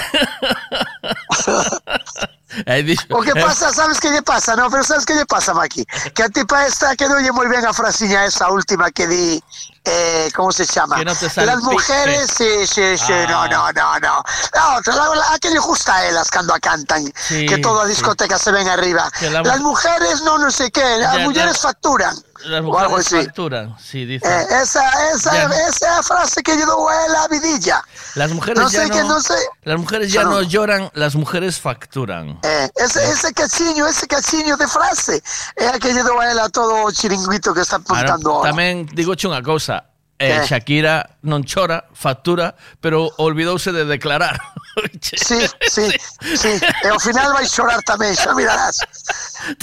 O 3.10 3.20
que 3.22 3.30
eh, 3.30 3.42
pasa, 3.42 3.72
sabes 3.72 3.98
que 4.00 4.10
lle 4.10 4.22
pasa? 4.22 4.54
No, 4.56 4.70
pero 4.70 4.84
sabes 4.84 5.04
que 5.04 5.14
lle 5.14 5.26
pasa, 5.26 5.52
Maki? 5.54 5.84
Que 6.14 6.22
a 6.22 6.28
tipa 6.28 6.66
esta 6.66 6.94
quedoulle 6.94 7.32
moi 7.32 7.46
ben 7.50 7.66
a 7.66 7.72
frasiña 7.74 8.24
esa 8.24 8.50
última 8.50 8.90
que 8.90 9.06
di 9.06 9.42
eh, 9.84 10.28
¿cómo 10.34 10.50
se 10.50 10.64
llama? 10.66 10.96
Que 10.98 11.04
no 11.04 11.14
te 11.14 11.26
Las 11.46 11.62
mujeres, 11.62 12.26
sí, 12.36 12.66
sí, 12.66 12.98
sí, 12.98 13.12
Ah. 13.12 13.26
no, 13.28 13.46
no, 13.48 13.72
no, 13.72 13.98
no. 14.00 14.22
La 14.54 14.76
otra, 14.78 14.94
la, 14.94 15.14
la 15.14 15.38
que 15.38 15.50
lle 15.50 15.58
gusta 15.58 15.94
a 15.96 16.06
elas 16.06 16.28
cando 16.30 16.54
a 16.54 16.58
cantan, 16.58 17.06
Sí, 17.14 17.46
que 17.46 17.58
toda 17.58 17.82
a 17.82 17.86
sí. 17.86 17.90
discoteca 17.94 18.38
se 18.38 18.50
ven 18.52 18.68
arriba. 18.68 19.10
Que 19.18 19.30
la- 19.30 19.42
Las 19.42 19.60
mujeres 19.60 20.22
no, 20.22 20.38
no 20.38 20.50
sé 20.50 20.70
qué, 20.70 20.82
las 20.98 21.14
Ya, 21.18 21.24
mujeres 21.24 21.54
ya. 21.54 21.60
facturan. 21.70 22.16
Las 22.46 22.62
mujeres 22.62 23.06
así. 23.06 23.16
facturan, 23.24 23.76
sí, 23.78 24.04
dice. 24.04 24.26
Eh, 24.28 24.46
esa, 24.62 24.84
esa, 25.14 25.32
Ya. 25.32 25.50
esa 25.68 26.02
frase 26.02 26.42
que 26.42 26.54
lle 26.54 26.66
dou 26.66 26.88
a 26.88 27.06
ela 27.06 27.22
a 27.24 27.28
vidilla. 27.28 27.82
Las 28.14 28.30
mujeres 28.30 28.58
no 28.62 28.68
ya 28.68 28.80
sé 28.82 28.88
no, 28.88 28.94
que 28.94 29.02
no 29.04 29.20
sé. 29.20 29.38
Las 29.62 29.78
mujeres 29.78 30.12
ya 30.12 30.22
no. 30.24 30.30
no 30.30 30.42
lloran, 30.42 30.90
las 30.94 31.14
mujeres 31.14 31.58
facturan. 31.60 32.35
Eh, 32.42 32.68
ese, 32.76 33.00
ese 33.10 33.32
cachiño, 33.32 33.86
ese 33.86 34.06
cachiño 34.06 34.56
de 34.56 34.68
frase 34.68 35.22
é 35.56 35.68
a 35.68 35.78
que 35.78 35.92
lle 35.92 36.02
dou 36.02 36.18
a 36.20 36.26
ela 36.30 36.48
todo 36.48 36.84
o 36.84 36.92
chiringuito 36.92 37.54
que 37.54 37.60
está 37.60 37.76
apuntando 37.76 38.30
ahora. 38.30 38.50
tamén 38.50 38.86
digoche 38.92 39.26
unha 39.26 39.40
cousa. 39.42 39.84
Eh? 40.16 40.40
Shakira 40.48 41.20
non 41.28 41.44
chora, 41.44 41.92
factura, 41.92 42.56
pero 42.80 43.12
olvidouse 43.20 43.72
de 43.72 43.84
declarar. 43.84 44.40
Sí, 45.00 45.40
sí, 45.72 45.88
sí. 46.36 46.52
E 46.84 46.88
ao 46.92 47.00
final 47.00 47.32
vai 47.32 47.48
chorar 47.48 47.80
tamén, 47.88 48.12
xa 48.12 48.36
mirarás. 48.36 48.76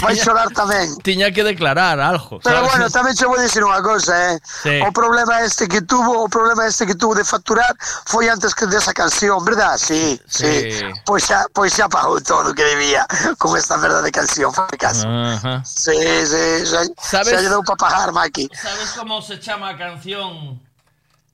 Vai 0.02 0.15
chorar 0.15 0.50
tamén. 0.52 0.96
Tiña 1.04 1.32
que 1.32 1.43
declarar 1.43 2.00
algo. 2.00 2.39
Pero 2.43 2.63
sabes? 2.63 2.72
bueno, 2.72 2.86
tamén 2.89 3.13
che 3.15 3.26
vou 3.26 3.39
dicir 3.39 3.63
unha 3.63 3.82
cousa, 3.84 4.13
eh. 4.34 4.36
Sí. 4.43 4.80
O 4.84 4.91
problema 4.91 5.43
este 5.43 5.67
que 5.67 5.82
tuvo, 5.84 6.24
o 6.24 6.28
problema 6.30 6.67
este 6.67 6.86
que 6.86 6.96
tuvo 6.96 7.15
de 7.15 7.24
facturar 7.24 7.72
foi 8.08 8.30
antes 8.30 8.56
que 8.56 8.65
desa 8.67 8.93
canción, 8.93 9.43
verdad? 9.43 9.76
Sí, 9.78 10.19
sí. 10.28 10.72
Sí. 10.72 10.86
Pois 11.06 11.28
xa, 11.28 11.46
pois 11.52 11.74
xa 11.74 11.89
pagou 11.91 12.22
todo 12.24 12.52
o 12.52 12.56
que 12.56 12.63
debía 12.63 13.04
con 13.38 13.58
esta 13.58 13.78
merda 13.78 14.02
de 14.02 14.12
canción, 14.12 14.54
fai 14.54 14.78
caso. 14.80 15.08
Ajá. 15.08 15.63
Sí, 15.65 15.96
sí, 16.26 16.46
xa, 16.63 16.88
¿Sabes? 17.00 17.36
xa 17.36 17.41
lle 17.41 17.50
para 17.65 17.78
pagar, 17.78 18.10
Maki. 18.12 18.50
¿Sabes 18.56 18.91
cómo 18.96 19.22
se 19.22 19.39
llama 19.39 19.76
canción? 19.78 20.62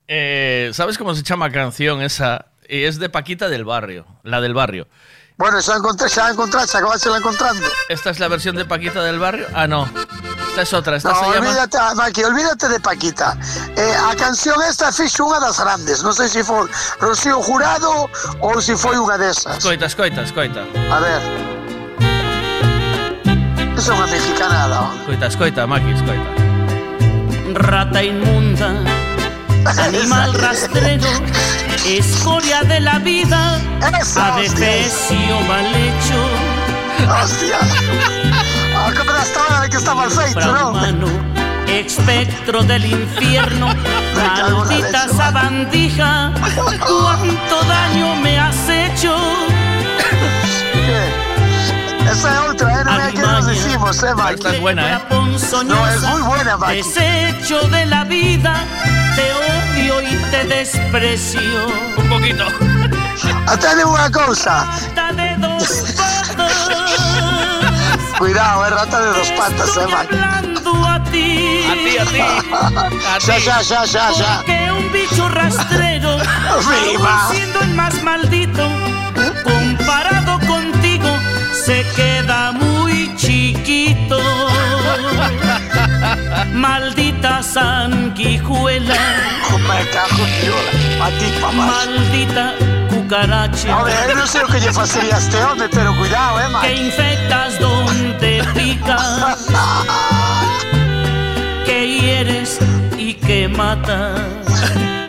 Eh, 0.08 0.70
¿Sabes 0.74 0.98
cómo 0.98 1.14
se 1.14 1.22
llama 1.22 1.50
canción 1.50 2.02
esa? 2.02 2.46
Y 2.68 2.84
es 2.84 2.98
de 2.98 3.08
Paquita 3.08 3.48
del 3.48 3.64
Barrio, 3.64 4.06
la 4.22 4.40
del 4.40 4.54
barrio. 4.54 4.86
Bueno, 5.40 5.62
se 5.62 5.70
la 5.70 5.78
encontré, 5.78 6.06
se 6.06 6.20
la 6.20 6.30
encontré, 6.32 6.66
se 6.66 6.76
acabas 6.76 7.00
de 7.00 7.08
la 7.08 7.16
encontrando. 7.16 7.66
¿Esta 7.88 8.10
es 8.10 8.20
la 8.20 8.28
versión 8.28 8.56
de 8.56 8.66
Paquita 8.66 9.02
del 9.02 9.18
barrio? 9.18 9.46
Ah, 9.54 9.66
no. 9.66 9.88
Esta 10.50 10.60
es 10.60 10.74
otra. 10.74 10.96
Esta 10.96 11.14
no, 11.14 11.18
se 11.18 11.38
olvídate, 11.38 11.78
llama... 11.78 11.94
Maki, 11.94 12.24
olvídate 12.24 12.68
de 12.68 12.78
Paquita. 12.78 13.38
Eh, 13.74 13.94
a 14.06 14.14
canción 14.16 14.60
esta 14.68 14.92
fixe 14.92 15.24
unha 15.24 15.40
das 15.40 15.56
grandes. 15.56 16.04
Non 16.04 16.12
sei 16.12 16.28
se 16.28 16.44
foi 16.44 16.68
Rocío 17.00 17.40
Jurado 17.40 17.88
ou 18.44 18.60
se 18.60 18.76
foi 18.76 19.00
unha 19.00 19.16
desas. 19.16 19.64
Escoita, 19.64 19.88
escoita, 19.88 20.20
escoita. 20.28 20.60
A 20.92 21.00
ver. 21.00 21.24
Esa 23.80 23.90
é 23.90 23.94
unha 23.96 24.08
mexicanada. 24.12 24.92
Escoita, 25.08 25.24
escoita, 25.24 25.60
Maki, 25.64 25.90
escoita. 25.96 26.30
Rata 27.64 28.04
inmunda, 28.04 28.76
animal 29.88 30.36
rastrero. 30.36 31.08
escoria 31.86 32.62
de 32.62 32.80
la 32.80 32.98
vida, 32.98 33.60
adefesio 33.80 35.40
mal 35.48 35.66
hecho. 35.66 36.20
Hostia. 37.22 37.58
Ah, 38.76 38.90
era 38.92 39.22
estaba 39.22 39.68
que 39.68 39.76
está 39.76 39.94
mal 39.94 40.10
feito, 40.10 40.40
non? 40.40 40.74
Infrahumano, 40.74 41.06
espectro 41.66 42.62
del 42.62 42.84
infierno, 42.84 43.66
maldita 44.14 45.08
sabandija, 45.08 46.32
cuánto 46.86 47.62
daño 47.64 48.16
me 48.16 48.38
has 48.38 48.68
hecho. 48.68 49.16
Esa 52.10 52.28
é 52.28 52.40
outra, 52.40 52.72
eh? 52.72 52.84
Non 52.84 52.98
é 52.98 53.06
a 53.06 53.12
que 53.12 53.22
nos 53.22 53.46
decimos, 53.46 54.02
eh? 54.02 54.12
Esta 54.34 54.50
es 54.50 54.60
buena, 54.60 54.96
¿eh? 54.96 54.98
No, 55.10 55.86
es 55.88 56.02
muy 56.02 56.22
buena, 56.22 56.56
Maki. 56.56 56.76
Desecho 56.76 57.68
de 57.68 57.86
la 57.86 58.04
vida, 58.04 58.64
te 59.14 59.32
odio 59.90 60.02
y 60.02 60.16
te 60.30 60.44
desprecio. 60.44 61.40
Un 61.96 62.08
poquito. 62.08 62.44
Atende 63.46 63.84
unha 63.84 64.08
cousa. 64.10 64.66
de 65.16 65.36
dos 65.42 65.66
patas. 65.98 66.70
Cuidado, 68.18 68.64
é 68.64 68.70
rata 68.70 68.98
de 69.00 69.10
dos 69.18 69.30
patas, 69.32 69.76
eh, 69.76 69.86
Maki? 69.88 70.14
Hablando 70.14 70.72
a 70.86 70.96
ti. 71.10 71.64
A 71.66 71.74
ti, 71.74 71.92
a 71.98 72.04
ti. 72.06 72.20
A 72.20 73.18
Xa, 73.18 73.34
ti. 73.34 73.40
xa, 73.42 73.56
xa, 73.64 73.80
xa, 73.86 74.04
xa. 74.12 74.30
Porque 74.38 74.60
un 74.70 74.86
bicho 74.92 75.28
rastrero, 75.28 76.18
Viva. 76.68 77.28
siendo 77.32 77.60
el 77.60 77.74
más 77.74 77.94
maldito, 78.02 78.64
comparado 79.42 80.38
contigo, 80.46 81.10
se 81.52 81.84
queda 81.96 82.52
muy 82.52 83.10
chiquito. 83.16 84.18
Maldita 86.48 87.42
sanguijuela, 87.42 88.94
maldita 91.52 92.54
cucaracha. 92.88 93.76
Hombre, 93.76 93.92
eu 94.08 94.16
non 94.16 94.26
sei 94.26 94.42
o 94.42 94.46
que 94.48 94.58
lle 94.60 94.72
facería 94.72 95.16
a 95.16 95.18
este 95.18 95.36
home, 95.38 95.68
pero 95.68 95.94
cuidado, 95.96 96.40
eh, 96.40 96.44
que 96.44 96.50
Maki? 96.50 96.72
infectas 96.88 97.58
donde 97.60 98.42
pica, 98.54 98.96
que 101.64 102.00
hieres 102.00 102.58
y 102.98 103.14
que 103.14 103.48
matas. 103.48 104.20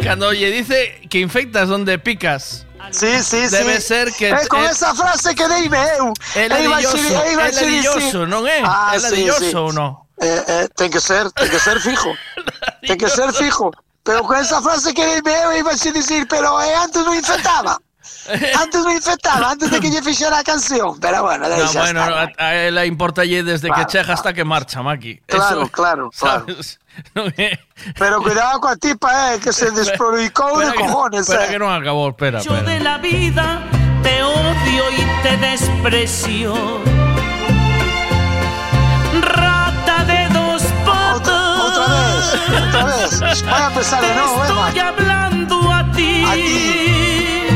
Cuando 0.04 0.28
oye, 0.28 0.52
dice 0.52 1.02
que 1.10 1.20
infectas 1.20 1.70
donde 1.70 1.98
picas. 2.00 2.66
Sí, 2.92 3.24
sí, 3.24 3.48
sí. 3.48 3.56
Debe 3.56 3.80
ser 3.80 4.12
que... 4.12 4.32
Eh, 4.32 4.48
con 4.50 4.60
eh, 4.66 4.70
esa 4.72 4.94
frase 4.94 5.34
que 5.36 5.48
deime 5.48 5.78
eu. 5.98 6.12
É 6.36 6.48
Eu 6.48 6.70
ladilloso, 6.70 6.98
eu 6.98 7.40
é 7.40 7.52
ladilloso, 7.54 8.26
non 8.28 8.44
é? 8.50 8.62
Ah, 8.66 8.92
É 8.96 9.00
sí, 9.00 9.04
ladilloso 9.06 9.46
sí. 9.48 9.56
ou 9.56 9.72
non? 9.72 10.01
Eh, 10.22 10.44
eh, 10.48 10.68
ten 10.78 10.92
que 10.92 11.00
ser, 11.02 11.32
ten 11.34 11.50
que 11.50 11.58
ser 11.60 11.80
fijo. 11.82 12.14
ten 12.88 12.98
que 12.98 13.10
ser 13.10 13.34
fijo. 13.34 13.72
Pero 14.04 14.24
con 14.24 14.38
esa 14.38 14.62
frase 14.62 14.94
que 14.94 15.06
deime 15.06 15.34
eu 15.44 15.58
iba 15.58 15.72
a 15.72 15.76
dicir, 15.76 16.28
pero 16.30 16.62
eh, 16.62 16.74
antes 16.78 17.02
non 17.04 17.14
infectaba. 17.18 17.78
Antes 18.62 18.82
non 18.86 18.94
infectaba, 18.94 19.50
antes 19.54 19.70
de 19.70 19.80
que 19.82 19.90
lle 19.90 20.02
fixera 20.02 20.38
a 20.42 20.44
canción. 20.44 20.98
Pero 21.00 21.22
bueno, 21.26 21.48
No, 21.50 21.56
deixa 21.58 21.82
bueno, 21.82 22.02
estar. 22.02 22.34
a, 22.38 22.48
a 22.50 22.56
ela 22.70 22.86
importa 22.86 23.22
desde 23.22 23.68
que 23.70 23.74
Claro, 23.74 23.90
chega 23.90 24.14
hasta 24.14 24.34
que 24.34 24.44
marcha, 24.46 24.82
Maki. 24.82 25.22
Claro, 25.26 25.70
claro, 25.70 26.10
claro. 26.20 26.46
sabes? 26.46 26.78
Non 27.18 27.30
é? 27.38 27.58
Pero 27.98 28.22
cuidado 28.22 28.60
coa 28.62 28.78
tipa, 28.78 29.34
eh, 29.34 29.40
que 29.42 29.50
se 29.54 29.70
desprobicou 29.74 30.54
de 30.62 30.70
que- 30.74 30.82
cojones, 30.86 31.26
Espera 31.30 31.46
eh. 31.46 31.50
que 31.50 31.58
non 31.62 31.70
acabou, 31.74 32.10
espera, 32.14 32.42
Yo 32.46 32.54
espera. 32.54 32.70
de 32.74 32.78
la 32.82 32.98
vida 33.02 33.66
te 34.06 34.22
odio 34.22 34.84
y 34.98 35.02
te 35.26 35.34
despreció. 35.42 36.54
Otra 42.50 42.86
vez. 42.86 43.20
Voy 43.20 43.30
a 43.54 43.68
empezar 43.68 44.02
de 44.02 44.14
nuevo, 44.16 44.38
¿eh, 44.44 44.48
Estoy 44.48 44.58
Maki? 44.62 44.80
hablando 44.80 45.72
a 45.74 45.92
ti. 45.92 46.24
A 46.28 46.34
ti. 46.34 47.48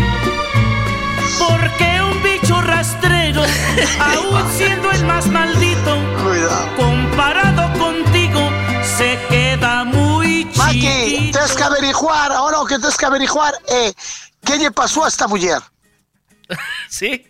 Porque 1.39 2.01
un 2.01 2.23
bicho 2.23 2.61
rastrero, 2.61 3.43
aún 3.99 4.51
siendo 4.57 4.91
el 4.91 5.05
más 5.05 5.27
maldito, 5.27 5.97
Cuidado. 6.23 6.75
comparado 6.77 7.79
contigo, 7.79 8.49
se 8.97 9.19
queda 9.29 9.83
muy 9.83 10.45
Maki, 10.55 10.79
chiquito. 10.81 11.31
tienes 11.39 11.53
que 11.55 11.63
averiguar, 11.63 12.31
ahora 12.31 12.57
lo 12.59 12.65
que 12.65 12.77
tienes 12.77 12.97
que 12.97 13.05
averiguar 13.05 13.53
eh, 13.67 13.93
qué 14.43 14.57
le 14.57 14.71
pasó 14.71 15.03
a 15.05 15.07
esta 15.09 15.27
mujer. 15.27 15.61
¿Sí? 16.89 17.25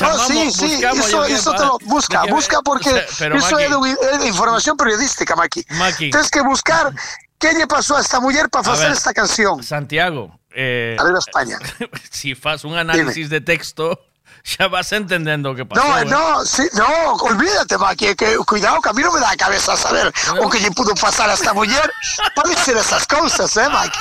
No, 0.00 0.18
sí, 0.18 0.50
sí, 0.50 0.82
eso, 0.82 1.24
eso 1.24 1.52
te 1.52 1.64
lo 1.64 1.78
busca, 1.84 2.22
¿de 2.22 2.32
busca 2.32 2.60
porque 2.62 2.90
Pero, 3.18 3.36
eso 3.36 3.52
Maki, 3.52 3.64
es 3.64 4.10
de, 4.10 4.18
de 4.18 4.26
información 4.26 4.76
periodística, 4.76 5.36
Maki. 5.36 5.64
Maki. 5.70 6.10
Tienes 6.10 6.30
que 6.30 6.40
buscar 6.42 6.92
qué 7.38 7.52
le 7.52 7.66
pasó 7.66 7.96
a 7.96 8.00
esta 8.00 8.20
mujer 8.20 8.48
para 8.48 8.68
A 8.68 8.72
hacer 8.72 8.88
ver, 8.88 8.96
esta 8.96 9.12
canción. 9.12 9.62
Santiago, 9.62 10.38
eh, 10.54 10.96
Arriba 10.98 11.18
España. 11.18 11.58
si 12.10 12.34
fas 12.34 12.64
un 12.64 12.76
análisis 12.76 13.28
de 13.28 13.40
texto, 13.40 13.98
ya 14.58 14.68
vas 14.68 14.92
entendiendo 14.92 15.54
qué 15.54 15.64
pasó. 15.64 15.86
No, 15.86 15.98
eh. 15.98 16.04
no, 16.04 16.44
sí, 16.44 16.62
no, 16.74 17.14
olvídate, 17.14 17.78
Maki, 17.78 18.14
que 18.14 18.36
cuidado 18.38 18.80
que 18.80 18.88
a 18.88 18.92
mí 18.92 19.02
no 19.02 19.12
me 19.12 19.20
da 19.20 19.36
cabeza 19.36 19.76
saber 19.76 20.12
o 20.40 20.48
que 20.48 20.60
le 20.60 20.70
pudo 20.70 20.94
pasar 20.94 21.30
a 21.30 21.34
esta 21.34 21.52
mujer 21.52 21.90
para 22.34 22.48
decir 22.48 22.76
esas 22.76 23.06
cosas, 23.06 23.56
eh, 23.56 23.68
Maki. 23.68 23.98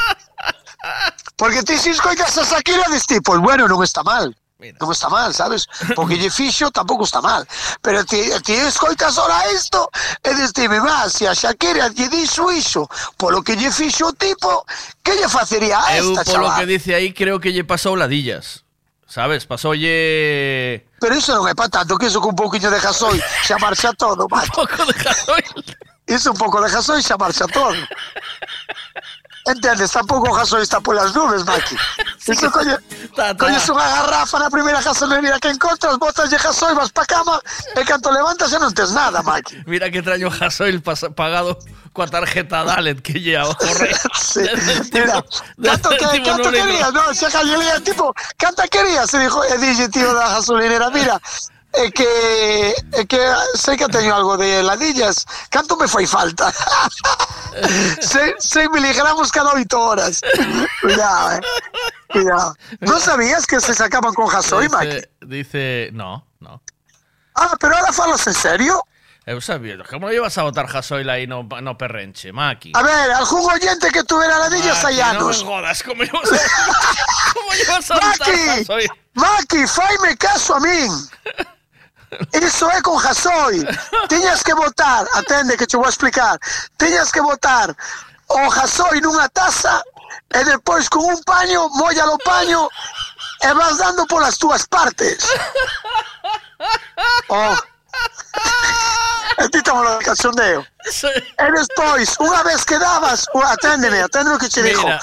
Porque 1.35 1.63
ti 1.63 1.77
si 1.77 1.89
escoitas 1.89 2.37
a 2.37 2.43
Shakira 2.43 2.83
dices 2.87 3.07
ti, 3.07 3.19
pues 3.19 3.39
bueno, 3.39 3.67
non 3.67 3.83
está 3.83 4.03
mal. 4.03 4.31
Non 4.79 4.89
está 4.91 5.09
mal, 5.09 5.33
sabes? 5.33 5.67
Porque 5.93 6.17
fixo 6.31 6.71
tampouco 6.71 7.03
está 7.05 7.21
mal. 7.21 7.45
Pero 7.81 8.05
ti, 8.05 8.17
ti 8.41 8.53
escoitas 8.53 9.17
ahora 9.17 9.45
isto 9.53 9.89
e 10.23 10.33
dices 10.33 10.53
ti, 10.53 10.67
mi 10.67 10.79
má, 10.79 11.09
se 11.09 11.27
a 11.27 11.33
Shakira 11.33 11.89
lle 11.93 12.09
dixo 12.09 12.49
iso 12.51 12.89
polo 13.17 13.43
que 13.43 13.55
lle 13.55 13.69
fixo 13.69 14.09
o 14.09 14.13
tipo, 14.13 14.65
que 15.03 15.13
lle 15.15 15.29
facería 15.29 15.77
a 15.77 15.97
Eu, 15.97 16.11
esta, 16.15 16.23
polo 16.25 16.47
chaval? 16.49 16.59
que 16.59 16.65
dice 16.65 16.95
aí, 16.95 17.13
creo 17.13 17.39
que 17.39 17.51
lle 17.51 17.63
pasou 17.63 17.95
ladillas. 17.95 18.65
Sabes? 19.05 19.45
Pasoulle... 19.45 20.81
Pero 20.99 21.13
iso 21.15 21.31
non 21.37 21.45
é 21.45 21.53
para 21.53 21.69
tanto, 21.69 21.95
que 21.95 22.09
iso 22.09 22.19
con 22.19 22.33
un 22.33 22.39
pouquiño 22.39 22.73
de 22.73 22.81
gasoi 22.81 23.21
xa 23.45 23.55
marcha 23.61 23.93
todo, 23.93 24.25
Maki. 24.27 24.49
Un 24.49 24.65
pouco 24.65 24.81
de 24.89 24.95
gasoil. 24.97 25.65
Iso 26.09 26.31
un 26.33 26.37
pouco 26.37 26.57
de 26.61 26.69
gasoi 26.73 27.01
xa 27.05 27.15
marcha 27.15 27.45
todo. 27.45 27.77
Entendes? 29.47 29.91
Tampouco 29.93 30.29
o 30.29 30.33
gasoi 30.33 30.63
está 30.65 30.81
polas 30.81 31.13
nubes, 31.13 31.45
Maki. 31.45 31.77
Iso 32.27 32.49
coñe, 32.49 32.75
Ta, 33.15 33.37
ta. 33.37 33.45
coñes 33.45 33.69
unha 33.69 33.85
garrafa 33.85 34.41
na 34.41 34.49
primeira 34.49 34.81
gasolinera 34.81 35.37
que 35.37 35.53
encontras, 35.53 35.97
botas 36.01 36.29
de 36.33 36.37
gasoi, 36.41 36.73
vas 36.73 36.89
pa 36.89 37.05
cama 37.05 37.37
e 37.77 37.81
canto 37.85 38.09
levantas 38.09 38.49
xa 38.49 38.57
non 38.57 38.73
tes 38.73 38.89
nada, 38.89 39.21
Maki. 39.21 39.61
Mira 39.69 39.93
que 39.93 40.01
traño 40.01 40.33
gasoil 40.33 40.81
pagado 40.81 41.53
coa 41.93 42.09
tarjeta 42.09 42.65
Dalet 42.65 42.97
que 43.05 43.21
lle 43.21 43.37
ahorré. 43.37 43.93
Sí. 44.15 44.41
Mira, 44.91 45.21
canto, 45.63 45.89
que, 45.95 46.23
canto 46.25 46.49
querías, 46.51 46.91
no, 46.91 47.03
Galilea, 47.13 47.79
tipo, 47.79 48.11
canta 48.37 48.67
querías, 48.67 49.13
e 49.13 49.19
dixo, 49.21 49.39
e 49.45 49.55
dixe 49.61 49.87
tío 49.93 50.11
da 50.13 50.27
gasolinera, 50.35 50.89
mira, 50.89 51.15
é 51.77 51.91
que 51.91 52.75
é 52.93 53.05
que 53.05 53.19
sei 53.55 53.77
que 53.77 53.87
teño 53.87 54.13
algo 54.13 54.37
de 54.37 54.63
ladillas, 54.63 55.25
canto 55.49 55.77
me 55.77 55.87
fai 55.87 56.05
falta? 56.07 56.51
6 58.01 58.69
miligramos 58.71 59.31
cada 59.31 59.53
8 59.53 59.79
horas. 59.79 60.21
Cuidado, 60.81 61.31
eh. 61.33 61.41
Cuidado. 62.11 62.55
¿No 62.81 62.99
sabías 62.99 63.45
que 63.45 63.59
se 63.59 63.73
sacaban 63.73 64.13
con 64.13 64.27
gasoil, 64.27 64.69
Maki? 64.69 64.87
Dice, 64.87 65.09
dice... 65.21 65.89
No, 65.93 66.27
no. 66.39 66.61
Ah, 67.35 67.55
pero 67.59 67.75
ahora 67.75 67.91
falas 67.93 68.25
en 68.27 68.33
serio? 68.33 68.83
Eu 69.25 69.41
sabía. 69.41 69.77
Como 69.89 70.09
llevas 70.09 70.37
a 70.37 70.43
botar 70.43 70.67
gasoil 70.67 71.09
aí 71.09 71.25
no, 71.25 71.43
no 71.43 71.77
perrenche, 71.77 72.31
Maki? 72.31 72.73
A 72.75 72.83
ver, 72.83 73.11
algún 73.11 73.49
oyente 73.49 73.89
que 73.89 74.03
tuviera 74.03 74.37
ladillas 74.37 74.85
Ah, 74.85 75.13
No 75.13 75.27
me 75.29 75.33
jodas, 75.33 75.81
¿cómo 75.81 76.03
llevas 76.03 76.31
a, 76.31 76.37
¿cómo 77.33 77.51
llevas 77.53 77.89
a 77.91 77.95
botar 77.95 78.11
Maki? 78.19 78.87
Maki, 79.15 79.67
faime 79.67 80.15
caso 80.17 80.55
a 80.55 80.59
min. 80.59 80.91
Iso 82.33 82.69
é 82.69 82.81
con 82.81 82.97
Jasoi. 82.97 83.65
Tiñas 84.09 84.43
que 84.43 84.53
votar, 84.53 85.07
atende 85.13 85.57
que 85.57 85.67
che 85.67 85.77
vou 85.77 85.87
explicar. 85.87 86.37
Tiñas 86.77 87.11
que 87.11 87.21
votar 87.21 87.75
o 88.27 88.49
Jasoi 88.49 89.01
nunha 89.01 89.29
taza 89.29 89.83
e 90.33 90.43
depois 90.43 90.89
con 90.89 91.05
un 91.05 91.21
paño, 91.23 91.69
molla 91.69 92.09
o 92.09 92.17
paño 92.17 92.69
e 93.41 93.53
vas 93.53 93.77
dando 93.77 94.05
polas 94.07 94.37
túas 94.37 94.65
partes. 94.67 95.27
Oh. 97.27 97.55
E 99.37 99.49
ti 99.49 99.61
tomo 99.61 99.83
de 99.83 100.03
cachondeo. 100.05 100.65
E 100.85 101.47
despois, 101.51 102.15
unha 102.21 102.41
vez 102.45 102.63
que 102.63 102.77
dabas, 102.77 103.25
aténdeme, 103.33 103.99
aténdeme 104.05 104.35
o 104.35 104.39
que 104.39 104.47
che 104.47 104.61
mira. 104.61 104.99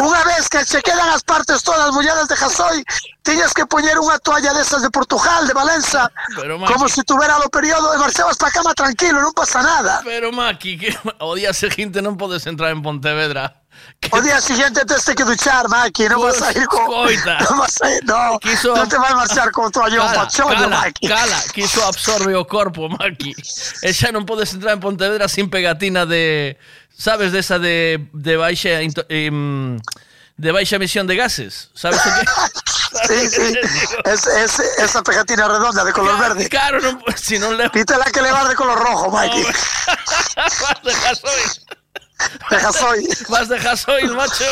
Unha 0.00 0.22
vez 0.24 0.48
que 0.48 0.64
che 0.64 0.80
quedan 0.82 1.12
as 1.12 1.22
partes 1.22 1.62
todas 1.62 1.92
molladas 1.92 2.26
de 2.26 2.36
gasoil, 2.36 2.82
tiñas 3.22 3.52
que 3.52 3.66
poñer 3.66 3.98
unha 4.00 4.18
toalla 4.18 4.56
desas 4.56 4.82
de 4.82 4.90
Portugal, 4.90 5.46
de 5.46 5.54
Valenza, 5.54 6.10
Pero, 6.34 6.58
Maki. 6.58 6.72
como 6.72 6.88
se 6.88 7.04
tuvera 7.04 7.36
o 7.38 7.50
período 7.50 7.94
e 7.94 7.98
marchabas 7.98 8.40
pa 8.40 8.50
cama 8.50 8.72
tranquilo, 8.74 9.20
non 9.20 9.34
pasa 9.36 9.60
nada. 9.62 10.00
Pero, 10.02 10.32
Maki, 10.32 10.78
que 10.80 10.90
o 11.20 11.36
día 11.36 11.52
seguinte 11.52 12.00
non 12.00 12.16
podes 12.16 12.46
entrar 12.48 12.72
en 12.72 12.80
Pontevedra. 12.80 13.65
O 14.12 14.20
día 14.20 14.40
siguiente 14.40 14.84
tes 14.84 15.04
que 15.16 15.24
duchar, 15.24 15.68
Maki, 15.68 16.08
non 16.08 16.20
vas 16.22 16.40
a 16.42 16.52
ir 16.52 16.66
con... 16.68 16.84
Escoita. 16.86 17.38
Non 17.48 17.58
vas 17.58 17.74
a 17.82 17.88
ir, 17.90 18.04
no, 18.04 18.38
Quiso- 18.38 18.76
non 18.76 18.86
te 18.88 18.98
vas 19.00 19.10
a 19.12 19.16
marchar 19.16 19.50
con 19.50 19.72
toallón 19.72 20.06
Cala, 20.06 20.28
pachollo, 20.28 20.68
Maki. 20.68 21.08
cala, 21.08 21.40
que 21.52 21.62
iso 21.64 21.82
absorbe 21.84 22.36
o 22.36 22.44
corpo, 22.46 22.88
Maki. 22.92 23.32
E 23.82 23.90
xa 23.96 24.12
non 24.12 24.28
podes 24.28 24.52
entrar 24.54 24.76
en 24.76 24.80
Pontevedra 24.84 25.26
sin 25.26 25.48
pegatina 25.50 26.04
de... 26.06 26.54
Sabes 26.96 27.32
desa 27.32 27.58
de, 27.58 28.06
de 28.12 28.36
baixa... 28.36 28.78
em, 29.08 29.80
de 30.36 30.52
baixa 30.52 30.76
emisión 30.76 31.08
de 31.08 31.16
gases, 31.16 31.72
sabes 31.72 32.00
o 32.00 32.04
que? 32.12 32.24
Sí, 33.08 33.28
sí, 33.28 33.52
es, 34.04 34.26
es, 34.26 34.58
esa 34.80 35.02
pegatina 35.02 35.48
redonda 35.48 35.84
de 35.84 35.92
color 35.92 36.16
verde. 36.18 36.48
Claro, 36.48 36.80
non, 36.80 36.96
si 37.16 37.36
non 37.38 37.52
le... 37.56 37.68
Quítala 37.68 38.04
que 38.08 38.22
le 38.24 38.32
vas 38.32 38.48
de 38.48 38.54
color 38.56 38.78
rojo, 38.78 39.10
Maki. 39.10 39.44
De. 42.16 42.46
De 42.56 42.62
gasoil. 42.62 43.08
Vas 43.28 43.48
de 43.48 43.58
gasoil, 43.58 44.14
macho. 44.14 44.44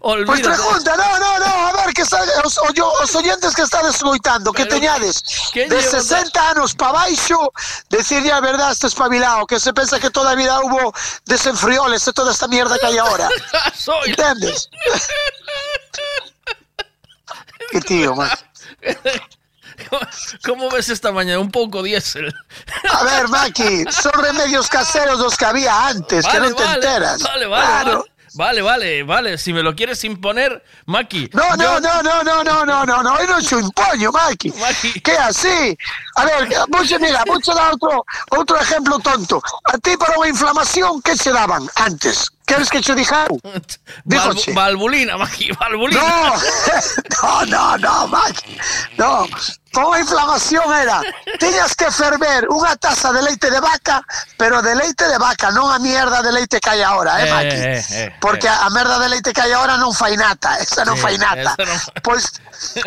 Olvídate. 0.00 0.42
pregunta, 0.42 0.96
no, 0.96 1.18
no, 1.18 1.38
no, 1.38 1.46
a 1.68 1.72
ver, 1.84 1.92
que 1.94 2.02
está, 2.02 2.18
os, 2.44 2.58
yo- 2.74 2.92
os 3.02 3.14
oyentes 3.14 3.54
que 3.54 3.62
estades 3.62 3.96
escoitando, 3.96 4.52
que 4.52 4.64
teñades 4.64 5.22
¿quién 5.52 5.68
de 5.68 5.80
lleva 5.80 5.90
60 6.00 6.50
anos 6.50 6.74
pa 6.74 6.92
baixo, 6.92 7.52
decirle 7.90 8.32
a 8.32 8.40
verdad 8.40 8.72
este 8.72 8.86
espabilado, 8.86 9.46
que 9.46 9.60
se 9.60 9.72
pensa 9.74 10.00
que 10.00 10.08
toda 10.10 10.30
a 10.30 10.34
vida 10.34 10.58
hubo 10.60 10.94
desenfrioles 11.26 12.06
e 12.08 12.12
toda 12.14 12.32
esta 12.32 12.48
mierda 12.48 12.78
que 12.78 12.86
hai 12.86 12.98
ahora. 12.98 13.28
Gasoil. 13.52 14.10
Entendes? 14.16 14.70
que 17.70 17.80
tío, 17.82 18.16
man. 18.16 18.30
¿Cómo 20.44 20.68
ves 20.70 20.88
esta 20.88 21.12
mañana? 21.12 21.38
Un 21.40 21.50
pouco 21.50 21.82
diésel. 21.82 22.32
A 22.90 23.04
ver, 23.04 23.28
Maki, 23.28 23.84
son 23.90 24.12
remedios 24.22 24.68
caseros 24.68 25.18
los 25.18 25.36
que 25.36 25.44
había 25.44 25.88
antes, 25.88 26.26
que 26.26 26.40
no 26.40 26.54
te 26.54 26.62
vale, 26.64 26.74
enteras. 26.74 27.22
Vale, 27.22 27.46
vale, 27.46 27.66
Claro. 27.66 28.04
vale, 28.34 28.62
vale, 28.62 29.02
vale. 29.02 29.38
Si 29.38 29.52
me 29.52 29.62
lo 29.62 29.74
quieres 29.74 30.02
imponer, 30.04 30.62
Maki. 30.86 31.30
No, 31.32 31.56
no, 31.56 31.64
yo- 31.64 31.80
no, 31.80 32.02
no, 32.02 32.22
no, 32.22 32.44
no, 32.44 32.64
no, 32.64 32.84
no, 32.86 33.02
no, 33.02 33.18
eu 33.18 33.26
non 33.26 33.40
xo 33.42 33.58
impoño, 33.58 34.12
Maki. 34.12 34.50
Que 35.02 35.12
así? 35.18 35.76
A 36.16 36.24
ver, 36.24 36.46
mucho, 36.68 36.98
mira, 36.98 37.22
mucho 37.26 37.54
da 37.54 37.70
outro, 37.70 38.04
outro 38.30 38.56
exemplo 38.60 38.98
tonto. 39.00 39.42
A 39.66 39.78
ti 39.78 39.96
para 39.96 40.14
unha 40.18 40.28
inflamación, 40.30 41.02
que 41.02 41.16
se 41.16 41.32
daban 41.32 41.66
antes? 41.76 42.30
Queres 42.50 42.68
que 42.68 42.80
che 42.82 42.94
dixa? 42.98 43.26
eu? 43.30 43.38
Valvu- 44.10 44.34
Dígoche. 44.34 44.52
valvulina, 44.52 45.14
Maki, 45.16 45.52
valvulina. 45.54 46.02
No, 47.20 47.44
no, 47.46 47.76
no, 47.76 47.76
no, 47.78 48.06
Maki. 48.08 48.58
No, 48.98 49.28
unha 49.86 50.00
inflamación 50.02 50.66
era, 50.74 50.98
tiñas 51.38 51.76
que 51.78 51.86
ferver 51.94 52.48
unha 52.50 52.74
taza 52.74 53.12
de 53.14 53.22
leite 53.22 53.46
de 53.54 53.60
vaca, 53.62 54.02
pero 54.34 54.58
de 54.64 54.74
leite 54.74 55.06
de 55.06 55.14
vaca, 55.20 55.52
non 55.54 55.70
a 55.70 55.78
mierda 55.78 56.24
de 56.26 56.32
leite 56.34 56.58
que 56.58 56.70
hai 56.74 56.82
ahora, 56.82 57.22
eh, 57.22 57.30
Maki? 57.30 57.56
eh, 57.60 57.78
eh, 57.78 58.08
Porque 58.18 58.48
a 58.50 58.66
merda 58.74 58.98
de 58.98 59.08
leite 59.14 59.30
que 59.36 59.42
hai 59.46 59.52
ahora 59.54 59.76
non 59.78 59.94
fai 59.94 60.16
nata, 60.18 60.58
esa 60.64 60.82
non 60.82 60.96
Sí, 60.98 61.02
fai 61.06 61.16
nata. 61.22 61.54
esa 61.54 61.62
non 61.68 61.78
fai- 61.78 62.02
Pois, 62.02 62.24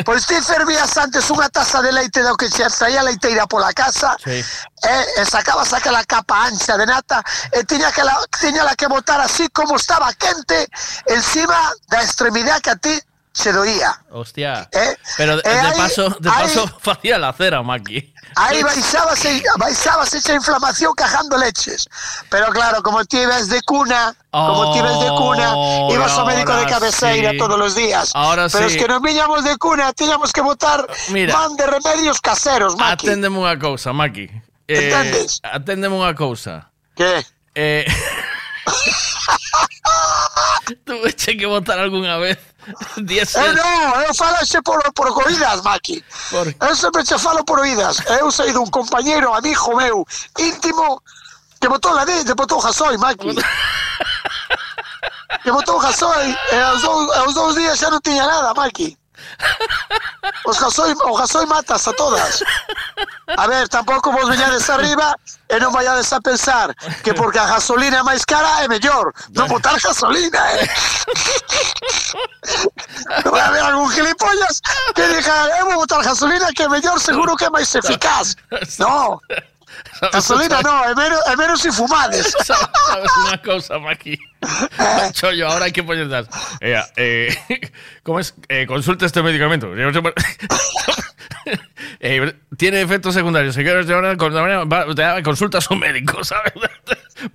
pois 0.05 0.25
ti 0.25 0.35
fervías 0.41 0.97
antes 0.97 1.29
unha 1.29 1.49
taza 1.49 1.81
de 1.81 1.91
leite 1.91 2.21
do 2.21 2.37
que 2.37 2.49
xe 2.49 2.69
saía 2.69 3.03
leiteira 3.03 3.47
pola 3.47 3.73
casa. 3.73 4.15
Sí. 4.23 4.43
e, 4.83 5.21
e 5.21 5.25
sacabas 5.25 5.73
aquela 5.73 6.03
capa 6.03 6.45
ancha 6.45 6.77
de 6.77 6.85
nata. 6.85 7.23
E 7.51 7.63
tiña 7.63 7.91
que 7.91 8.03
la, 8.03 8.19
tiña 8.39 8.63
la 8.63 8.75
que 8.75 8.87
botar 8.87 9.21
así 9.21 9.47
como 9.49 9.75
estaba 9.75 10.13
quente 10.13 10.67
encima 11.07 11.57
da 11.87 12.03
extremidade 12.03 12.61
que 12.61 12.69
a 12.69 12.75
ti 12.75 12.95
se 13.33 13.51
doía. 13.51 13.99
Hostia. 14.11 14.69
Eh, 14.71 14.95
Pero 15.17 15.37
de, 15.37 15.41
eh, 15.45 15.49
de 15.53 15.59
ahí- 15.59 15.77
paso, 15.77 16.09
de 16.19 16.29
ahí- 16.29 16.43
paso 16.43 16.67
facía 16.81 17.17
la 17.17 17.33
cera, 17.33 17.61
Maki. 17.63 18.13
Ahí 18.35 18.63
baixábase, 18.63 19.43
baixábase 19.59 20.17
esa 20.17 20.33
inflamación 20.33 20.93
cajando 20.95 21.37
leches. 21.37 21.87
Pero 22.29 22.47
claro, 22.49 22.81
como 22.81 23.05
ti 23.05 23.23
ves 23.25 23.49
de 23.49 23.61
cuna, 23.61 24.15
como 24.31 24.73
ti 24.73 24.81
ves 24.81 24.99
de 25.01 25.09
cuna, 25.09 25.53
ibas 25.93 26.11
ao 26.17 26.25
médico 26.25 26.53
de 26.55 26.65
cabeceira 26.65 27.31
sí. 27.31 27.37
todos 27.37 27.59
los 27.59 27.75
días. 27.75 28.09
Ahora 28.15 28.47
Pero 28.49 28.69
sí. 28.69 28.75
es 28.75 28.81
que 28.81 28.87
nos 28.87 29.01
viñamos 29.01 29.43
de 29.43 29.55
cuna, 29.57 29.93
teníamos 29.93 30.31
que 30.33 30.41
botar 30.41 30.87
Mira. 31.09 31.37
man 31.37 31.55
de 31.57 31.67
remedios 31.67 32.21
caseros, 32.21 32.75
Maki. 32.75 33.05
Aténdeme 33.05 33.37
unha 33.37 33.53
cousa, 33.61 33.93
Maki. 33.93 34.25
Eh, 34.65 34.89
Entendes? 34.89 35.37
aténdeme 35.45 35.93
unha 35.93 36.13
cousa. 36.17 36.69
Que? 36.97 37.25
Eh, 37.53 37.85
Tuveche 40.85 41.37
que 41.37 41.45
votar 41.45 41.77
algunha 41.79 42.17
vez 42.17 42.37
Diésel. 42.97 43.43
Eu 43.43 43.53
non, 43.55 44.01
eu 44.07 44.13
falaxe 44.15 44.61
por, 44.61 44.81
por 44.93 45.11
oídas, 45.25 45.61
Maki. 45.61 46.03
Por... 46.29 46.47
Eu 46.47 46.75
sempre 46.75 47.03
che 47.03 47.17
falo 47.17 47.43
por 47.43 47.59
oídas. 47.59 47.99
Eu 48.19 48.31
sei 48.31 48.51
dun 48.53 48.69
compañeiro, 48.69 49.33
amigo 49.33 49.75
meu, 49.75 50.05
íntimo, 50.39 51.01
que 51.59 51.67
botou 51.67 51.93
la 51.93 52.05
de, 52.05 52.33
botou 52.33 52.61
gasoi, 52.61 52.97
Maki. 52.97 53.35
que 55.43 55.51
botou 55.51 55.79
gasoi, 55.79 56.35
e 56.51 56.55
aos 56.55 56.81
dous, 56.81 57.11
aos 57.17 57.33
dous 57.33 57.55
días 57.55 57.79
xa 57.79 57.89
non 57.89 58.01
tiña 58.01 58.25
nada, 58.27 58.53
Maki. 58.53 58.97
Os 60.45 60.59
gasoi, 60.59 60.93
o 60.93 61.15
gasoi 61.15 61.45
matas 61.45 61.87
a 61.87 61.93
todas. 61.93 62.43
A 63.37 63.47
ver, 63.47 63.67
tampouco 63.69 64.11
vos 64.11 64.27
veñades 64.27 64.69
arriba 64.69 65.15
e 65.47 65.59
non 65.59 65.71
vayades 65.71 66.11
a 66.11 66.19
pensar 66.19 66.75
que 67.03 67.13
porque 67.15 67.39
a 67.39 67.47
gasolina 67.47 67.97
é 67.99 68.03
máis 68.03 68.25
cara 68.27 68.63
é 68.63 68.67
mellor. 68.67 69.13
Non 69.31 69.47
botar 69.47 69.79
gasolina, 69.79 70.39
eh? 70.59 70.67
Vai 73.31 73.41
haber 73.41 73.63
algún 73.63 73.91
gilipollas 73.91 74.61
que 74.95 75.07
diga, 75.07 75.47
eu 75.59 75.65
vou 75.71 75.75
botar 75.87 76.03
gasolina 76.03 76.51
que 76.51 76.63
é 76.63 76.69
mellor, 76.69 76.99
seguro 76.99 77.35
que 77.35 77.45
é 77.45 77.49
máis 77.49 77.73
eficaz. 77.73 78.35
Non. 78.79 79.19
Gasolina 80.11 80.61
no, 80.61 80.83
é 80.85 80.95
menos, 80.95 81.19
é 81.27 81.35
menos 81.35 81.61
si 81.61 81.71
fumades. 81.71 82.33
Sabes 82.43 83.11
unha 83.23 83.37
cousa, 83.39 83.79
Maki? 83.79 84.19
Chollo, 85.17 85.47
ahora 85.47 85.65
hai 85.65 85.71
que 85.71 85.83
poñer 85.83 86.09
eh, 86.59 86.81
eh, 86.97 87.31
¿Cómo 88.03 88.19
es? 88.19 88.35
Eh, 88.49 88.65
consulta 88.67 89.05
este 89.05 89.23
medicamento. 89.23 89.71
Eh, 91.99 92.33
tiene 92.57 92.81
efectos 92.81 93.13
secundarios. 93.13 93.55
Si 93.55 93.63
quieres 93.63 93.87
da- 93.87 95.21
consulta 95.23 95.57
a 95.59 95.61
su 95.61 95.75
médico, 95.75 96.23
¿sabes? 96.23 96.51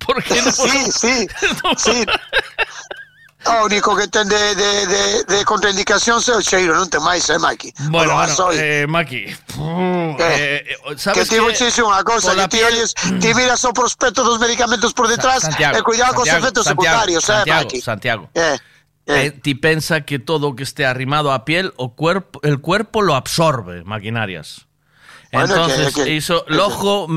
¿Por 0.05 0.21
qué 0.23 0.41
no? 0.41 0.51
Sí, 0.51 0.91
sí, 0.91 1.27
sí. 1.77 2.05
O 3.45 3.65
único 3.65 3.95
que 3.95 4.07
ten 4.11 4.27
de, 4.27 4.55
de, 4.55 4.71
de, 4.85 5.23
de 5.23 5.39
contraindicación 5.47 6.19
é 6.19 6.35
o 6.35 6.43
cheiro, 6.43 6.75
non 6.75 6.91
ten 6.91 6.99
máis, 6.99 7.23
eh, 7.31 7.39
Maki? 7.39 7.71
Bueno, 7.87 8.19
bueno, 8.19 8.51
eh, 8.51 8.83
Maki. 8.83 9.31
eh, 10.19 10.59
eh, 10.59 10.75
que 10.91 10.99
¿sabes 10.99 11.31
dicir 11.71 11.87
unha 11.87 12.03
cousa, 12.03 12.35
Con 12.35 12.37
la 12.37 12.51
que 12.51 12.59
ti 13.23 13.31
miras 13.31 13.63
o 13.63 13.71
prospecto 13.71 14.27
dos 14.27 14.43
medicamentos 14.43 14.91
por 14.91 15.07
detrás 15.07 15.47
Santiago, 15.47 15.79
e 15.79 15.81
cuidado 15.87 16.11
Santiago, 16.19 16.39
efectos 16.43 16.65
Santiago, 16.67 16.83
secundarios, 16.83 17.23
eh, 17.23 17.27
Santiago, 17.31 17.63
Maki. 17.63 17.79
Santiago. 17.81 18.23
Eh, 18.35 18.57
Eh, 19.09 19.31
ti 19.31 19.55
pensa 19.55 20.05
que 20.05 20.19
todo 20.19 20.53
que 20.53 20.61
esté 20.61 20.85
arrimado 20.85 21.33
a 21.33 21.41
piel 21.43 21.73
o 21.81 21.95
cuerpo, 21.95 22.39
el 22.43 22.61
cuerpo 22.61 23.01
lo 23.01 23.15
absorbe, 23.15 23.83
maquinarias. 23.83 24.67
Bueno, 25.31 25.55
Entonces, 25.55 25.95
que- 25.95 26.03
que- 26.03 26.13
iso, 26.13 26.45
lojo, 26.47 27.07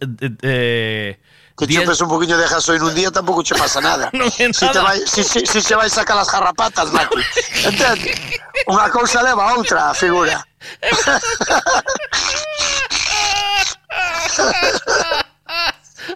eh, 0.00 0.30
eh, 0.40 1.20
Que 1.56 1.66
diez- 1.66 1.82
chupes 1.84 2.00
un 2.04 2.08
poquinho 2.08 2.36
de 2.36 2.46
gasoil 2.46 2.82
un 2.82 2.94
día 2.94 3.10
tampouco 3.10 3.42
che 3.42 3.54
pasa 3.56 3.80
nada. 3.80 4.10
Si, 4.52 4.68
te 4.68 4.78
vai, 4.78 5.00
si, 5.06 5.24
si, 5.24 5.40
si 5.46 5.60
se 5.60 5.74
vai 5.74 5.88
sacar 5.88 6.18
as 6.18 6.28
garrapatas, 6.28 6.92
Maki. 6.92 7.16
Entende? 7.64 8.12
Unha 8.68 8.90
cousa 8.92 9.22
leva 9.24 9.48
a 9.48 9.54
outra, 9.56 9.94
figura. 9.94 10.36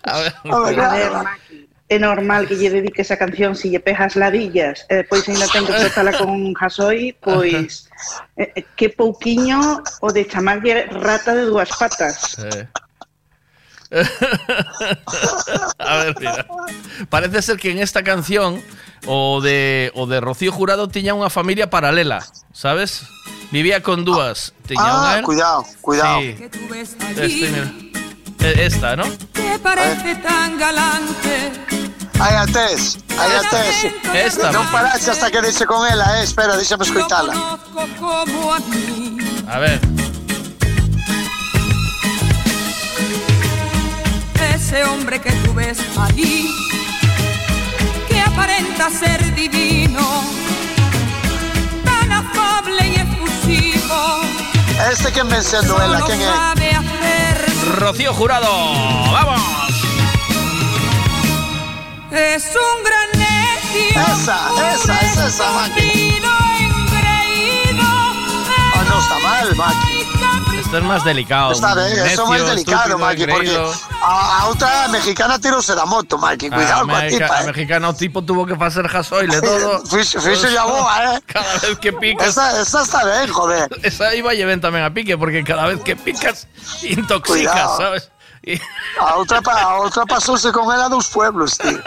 A 0.05 0.18
ver, 0.20 0.34
A 0.45 0.61
ver, 0.93 1.11
Maki, 1.11 1.68
é 1.88 1.99
normal 1.99 2.47
que 2.47 2.55
lle 2.55 2.70
dedique 2.70 3.03
esa 3.03 3.16
canción 3.16 3.57
se 3.57 3.68
lle 3.68 3.80
pejas 3.80 4.14
ladillas 4.14 4.86
e 4.88 5.03
depois 5.03 5.26
ainda 5.26 5.49
ten 5.51 5.66
que 5.66 5.72
petala 5.74 6.12
con 6.14 6.30
un 6.30 6.55
jasoi, 6.55 7.16
pois 7.18 7.91
eh, 8.38 8.53
eh, 8.55 8.64
que 8.78 8.88
pouquiño 8.95 9.82
o 10.01 10.09
de 10.14 10.22
chamarlle 10.30 10.86
rata 10.86 11.34
de 11.34 11.45
dúas 11.51 11.70
patas. 11.74 12.38
Eh. 12.38 12.68
A 15.78 15.97
ver, 15.97 16.14
mira. 16.18 16.47
Parece 17.09 17.43
ser 17.43 17.57
que 17.59 17.70
en 17.70 17.78
esta 17.78 18.03
canción 18.05 18.62
o 19.07 19.41
de 19.41 19.91
o 19.95 20.07
de 20.07 20.20
Rocío 20.20 20.53
Jurado 20.53 20.88
tiña 20.88 21.14
unha 21.14 21.30
familia 21.32 21.70
paralela, 21.70 22.22
sabes? 22.53 23.03
Vivía 23.51 23.82
con 23.82 24.05
dúas. 24.07 24.55
Tiña 24.68 24.82
Ah, 24.84 25.18
unha 25.18 25.26
cuidado, 25.26 25.64
cuidado. 25.82 26.20
Sí. 26.22 26.36
Este, 27.18 27.47
mira. 27.51 27.68
Eh, 28.41 28.64
Esta, 28.64 28.97
¿no? 28.97 29.05
Te 29.34 29.59
parece 29.59 30.16
tan 30.22 30.57
galante. 30.57 31.53
Aí 32.20 32.36
a 32.36 32.45
tes, 32.47 33.01
aí 33.16 33.32
a 33.32 33.43
tes. 33.49 33.76
Esta, 34.14 34.53
Maki. 34.53 34.68
paraxe 34.72 35.11
hasta 35.11 35.30
que 35.32 35.41
dice 35.43 35.64
con 35.66 35.82
ela, 35.88 36.20
eh. 36.20 36.24
Espera, 36.24 36.57
déxame 36.57 36.84
escoitala. 36.84 37.32
Conozco 37.32 37.80
como 37.99 38.53
a 38.55 38.59
mí. 38.61 39.16
A 39.49 39.59
ver. 39.59 39.80
Ese 44.73 44.85
hombre 44.85 45.21
que 45.21 45.33
tú 45.33 45.53
ves 45.53 45.81
allí, 45.99 46.49
que 48.07 48.21
aparenta 48.21 48.89
ser 48.89 49.35
divino, 49.35 50.23
tan 51.85 52.12
afable 52.12 52.87
y 52.87 52.95
efusivo. 52.95 54.21
Este 54.93 55.11
quen 55.11 55.29
ven 55.29 55.43
sendo 55.43 55.75
ela, 55.83 55.99
solo 55.99 56.07
quen 56.07 56.21
é? 56.21 56.25
sabe 56.25 56.71
hacer. 56.71 57.81
Rocío 57.81 58.14
Jurado. 58.14 58.47
¡Vamos! 59.11 59.43
Es 62.12 62.45
un 62.55 62.85
gran 62.85 63.11
necio. 63.18 64.01
Esa, 64.14 64.39
esa, 64.73 65.01
es 65.01 65.16
esa, 65.16 65.51
Maki. 65.51 65.81
engreído. 66.61 67.83
Ah, 67.83 68.85
non 68.89 69.03
está 69.03 69.18
mal, 69.18 69.51
Maki. 69.57 69.89
Esto 70.59 70.78
es 70.78 70.84
más 70.84 71.05
delicado. 71.05 71.53
Está 71.53 71.74
ben, 71.74 71.92
eso 71.92 72.05
Necio, 72.05 72.26
máis 72.26 72.44
delicado, 72.46 72.98
Maki, 72.98 73.26
porque 73.26 73.57
a, 74.03 74.38
a 74.40 74.46
outra 74.48 74.88
mexicana 74.88 75.38
tirose 75.38 75.74
da 75.74 75.84
moto, 75.86 76.18
Maki. 76.18 76.48
Cuidado 76.51 76.82
a, 76.82 76.86
coa 76.86 77.01
Mexica- 77.01 77.26
tipa, 77.26 77.38
a 77.38 77.42
eh. 77.42 77.46
mexicano 77.46 77.94
tipo 77.94 78.22
tuvo 78.22 78.46
que 78.46 78.55
hacer 78.55 78.86
gasoil 78.88 79.30
y 79.34 79.40
todo. 79.40 79.82
Fixo 79.86 80.48
ya 80.48 80.64
boa, 80.64 81.16
eh. 81.16 81.20
Cada 81.26 81.53
vez 81.59 81.78
que 81.78 81.92
picas. 81.92 82.28
Esa, 82.28 82.61
esa 82.61 82.82
está 82.82 83.05
ben, 83.05 83.28
joder. 83.32 83.68
Esa 83.82 84.14
iba 84.14 84.30
a 84.30 84.34
llevar 84.34 84.61
también 84.61 84.84
a 84.84 84.92
pique, 84.92 85.16
porque 85.18 85.42
cada 85.44 85.66
vez 85.66 85.80
que 85.80 85.96
picas, 85.96 86.46
intoxicas, 86.82 87.53
Cuidado. 87.53 87.76
¿sabes? 87.76 88.11
A 88.99 89.16
outra, 89.16 89.43
pa, 89.43 89.53
a 89.53 89.76
outra 89.80 90.07
pasouse 90.07 90.51
con 90.51 90.72
ela 90.72 90.88
dos 90.88 91.09
pueblos, 91.09 91.59
tío. 91.59 91.78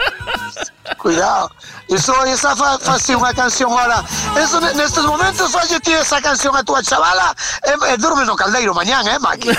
Cuidado. 0.98 1.50
Iso, 1.88 2.14
esa 2.24 2.54
fa, 2.54 2.78
fa 2.78 2.94
unha 3.10 3.34
canción 3.34 3.74
ahora. 3.74 4.04
Eso, 4.38 4.60
ne- 4.62 4.74
nestes 4.78 5.02
momentos 5.04 5.50
falle 5.50 5.80
ti 5.80 5.92
esa 5.92 6.22
canción 6.22 6.54
a 6.54 6.62
túa 6.62 6.80
chavala 6.80 7.34
e, 7.66 7.74
e 7.92 7.96
durme 7.98 8.24
no 8.24 8.36
caldeiro 8.36 8.72
mañán, 8.72 9.02
eh, 9.08 9.18
Maki? 9.18 9.50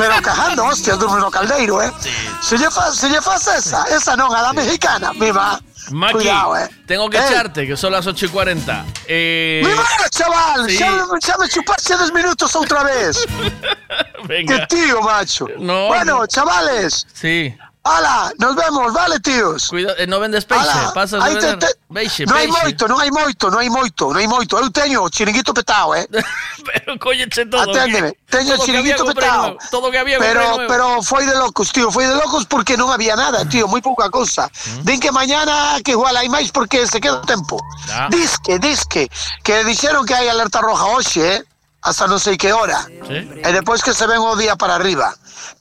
Pero 0.00 0.16
cajando, 0.22 0.64
hostia, 0.64 0.96
durme 0.96 1.20
no 1.20 1.30
caldeiro, 1.30 1.82
eh? 1.82 1.92
Se 2.40 2.56
lle 2.56 2.70
faz, 2.70 2.96
se 2.96 3.08
lle 3.12 3.20
faz 3.20 3.46
esa, 3.46 3.84
esa 3.92 4.16
non, 4.16 4.32
a 4.32 4.40
la 4.40 4.52
mexicana, 4.56 5.12
mima. 5.12 5.60
Maki, 5.90 6.12
Cuidado, 6.14 6.56
eh. 6.56 6.68
tengo 6.86 7.08
que 7.10 7.18
Eh. 7.18 7.24
echarte, 7.28 7.66
que 7.66 7.76
son 7.76 7.92
las 7.92 8.06
8 8.06 8.26
y 8.26 8.28
40. 8.28 8.84
Eh, 9.06 9.62
¡Mima, 9.64 9.84
chaval! 10.10 10.68
sí. 10.70 10.78
Xa 10.78 11.36
me 11.38 11.48
chupaste 11.48 11.96
10 11.96 12.12
minutos 12.12 12.54
outra 12.56 12.82
vez. 12.84 13.24
venga. 14.28 14.66
¡Qué 14.66 14.76
tío, 14.76 15.00
macho! 15.02 15.46
No, 15.58 15.88
bueno, 15.88 16.18
no. 16.20 16.26
chavales, 16.26 17.06
Sí. 17.12 17.54
¡Hala! 17.82 18.30
Nos 18.38 18.54
vemos, 18.56 18.92
vale, 18.92 19.18
tíos? 19.20 19.68
Cuida, 19.68 19.94
eh, 19.96 20.06
no 20.06 20.20
vendes 20.20 20.44
peixe, 20.44 20.68
pasas 20.92 21.22
aí 21.24 21.34
te- 21.38 21.56
te- 21.56 21.74
peixe, 21.88 22.24
hai 22.28 22.46
moito, 22.46 22.84
non 22.86 23.00
hai 23.00 23.08
moito, 23.08 23.48
non 23.48 23.56
hai 23.64 23.70
moito, 23.72 24.12
non 24.12 24.20
hai 24.20 24.28
moito. 24.28 24.60
Eu 24.60 24.68
teño 24.68 25.00
o 25.00 25.08
chiringuito 25.08 25.54
petado, 25.56 25.96
eh. 25.96 26.04
Pero 26.60 26.98
cóñeche 27.00 27.48
todo. 27.48 27.64
Aténdeme, 27.72 28.12
teño 28.28 28.60
todo 28.60 28.66
chiringuito 28.68 29.00
nuevo, 29.08 29.56
Todo 29.72 29.88
que 29.90 29.96
había 29.96 30.20
Pero, 30.20 30.68
pero 30.68 31.00
foi 31.00 31.24
de 31.24 31.32
locos, 31.40 31.72
tío, 31.72 31.88
foi 31.88 32.04
de 32.04 32.14
locos 32.20 32.44
porque 32.44 32.76
non 32.76 32.92
había 32.92 33.16
nada, 33.16 33.48
tío, 33.48 33.64
moi 33.64 33.80
pouca 33.80 34.12
cousa. 34.12 34.52
Din 34.84 35.00
que 35.00 35.08
mañana 35.08 35.80
que 35.80 35.96
igual 35.96 36.12
hai 36.20 36.28
máis 36.28 36.52
porque 36.52 36.84
se 36.84 37.00
queda 37.00 37.16
o 37.16 37.24
tempo. 37.24 37.56
Ah. 37.96 38.12
Disque, 38.12 38.60
disque, 38.60 39.08
que 39.40 39.64
dixeron 39.64 40.04
que 40.04 40.12
hai 40.12 40.28
alerta 40.28 40.60
roja 40.60 40.84
hoxe, 40.84 41.24
eh, 41.24 41.40
hasta 41.80 42.04
non 42.04 42.20
sei 42.20 42.36
que 42.36 42.52
hora. 42.52 42.84
Sí. 43.08 43.40
E 43.40 43.48
depois 43.56 43.80
que 43.80 43.96
se 43.96 44.04
ven 44.04 44.20
o 44.20 44.36
día 44.36 44.52
para 44.52 44.76
arriba. 44.76 45.16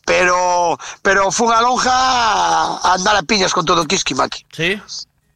Pero, 0.09 0.73
pero 1.05 1.29
fun 1.29 1.53
a 1.53 1.61
lonja 1.61 1.93
a 1.93 2.93
andar 2.97 3.13
a 3.15 3.21
piñas 3.21 3.53
con 3.53 3.61
todo 3.63 3.83
o 3.83 3.85
Kiski 3.85 4.15
Maki. 4.17 4.41
Sí. 4.51 4.81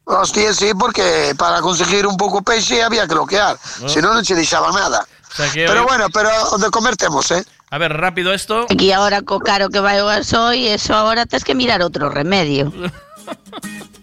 Hostia, 0.02 0.52
sí, 0.52 0.74
porque 0.74 1.32
para 1.38 1.60
conseguir 1.62 2.06
un 2.10 2.16
pouco 2.18 2.42
peixe 2.42 2.82
había 2.82 3.06
que 3.06 3.14
bloquear. 3.14 3.54
Oh. 3.54 3.88
Si 3.88 4.02
non, 4.02 4.18
non 4.18 4.26
che 4.26 4.34
deixaban 4.34 4.74
nada. 4.74 5.06
O 5.06 5.34
sea 5.36 5.46
que 5.46 5.62
Pero 5.70 5.86
hoy- 5.86 5.86
bueno, 5.86 6.10
pero 6.10 6.28
de 6.58 6.68
comer 6.74 6.96
temos, 6.98 7.30
eh? 7.30 7.46
A 7.70 7.78
ver, 7.78 7.94
rápido 7.94 8.34
esto. 8.34 8.66
Aquí 8.68 8.90
ahora 8.90 9.22
co 9.22 9.38
caro 9.38 9.70
que 9.70 9.78
vai 9.78 10.02
o 10.02 10.06
gasoil, 10.10 10.66
eso 10.74 10.92
ahora 10.98 11.22
tes 11.24 11.46
que 11.46 11.54
mirar 11.54 11.78
outro 11.86 12.10
remedio. 12.10 12.74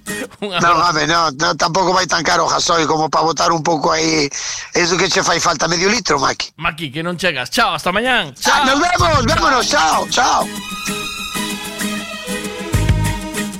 Non, 0.42 0.82
home, 0.82 1.06
non, 1.06 1.36
non, 1.38 1.56
tampouco 1.56 1.94
vai 1.94 2.08
tan 2.08 2.24
caro 2.24 2.46
o 2.46 2.50
gasoil 2.50 2.88
como 2.88 3.10
para 3.10 3.24
botar 3.24 3.52
un 3.52 3.62
pouco 3.62 3.92
aí 3.92 4.28
Eso 4.74 4.98
que 4.98 5.08
che 5.08 5.22
fai 5.22 5.40
falta, 5.40 5.68
medio 5.68 5.88
litro, 5.90 6.20
Maki 6.20 6.54
Maki, 6.58 6.90
que 6.92 7.04
non 7.04 7.16
chegas. 7.18 7.50
Chao, 7.50 7.74
hasta 7.76 7.92
mañán. 7.92 8.34
Ah, 8.46 8.66
Nos 8.66 8.80
vemos, 8.80 9.26
vémonos, 9.26 9.68
chao, 9.68 10.08
chao 10.10 10.48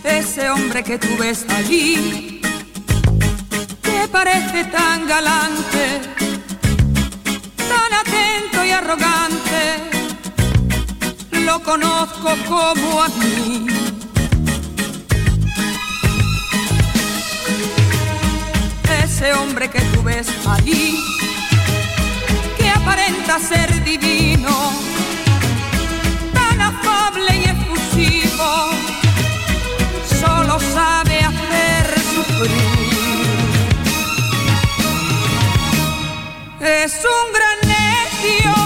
Ese 0.04 0.50
hombre 0.50 0.84
que 0.84 0.98
tú 0.98 1.08
ves 1.18 1.46
allí, 1.50 2.42
que 3.84 4.08
parece 4.12 4.66
tan 4.66 5.08
galante, 5.08 6.02
tan 7.70 7.94
atento 7.94 8.66
y 8.66 8.72
arrogante, 8.72 9.90
lo 11.32 11.62
conozco 11.64 12.36
como 12.48 13.04
a 13.04 13.08
mí. 13.10 13.91
Ese 19.14 19.34
hombre 19.34 19.70
que 19.70 19.82
tú 19.94 20.02
ves 20.04 20.28
allí, 20.48 20.98
que 22.58 22.70
aparenta 22.70 23.38
ser 23.40 23.84
divino, 23.84 24.72
tan 26.34 26.62
afable 26.62 27.36
y 27.36 27.44
efusivo 27.44 28.72
solo 30.20 30.58
sabe 30.60 31.20
hacer 31.20 32.00
sufrir. 32.16 32.52
Es 36.62 36.94
un 37.18 37.34
gran 37.36 37.60
necio, 37.68 38.61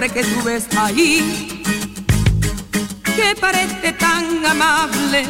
hombre 0.00 0.14
que 0.14 0.24
tú 0.24 0.42
ves 0.44 0.66
ahí, 0.78 1.62
que 3.04 3.36
parece 3.38 3.92
tan 3.92 4.46
amable, 4.46 5.26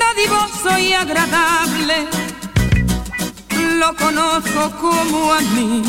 dadivoso 0.00 0.78
y 0.78 0.94
agradable, 0.94 2.08
lo 3.78 3.94
conozco 3.96 4.70
como 4.80 5.34
a 5.34 5.40
mí. 5.42 5.82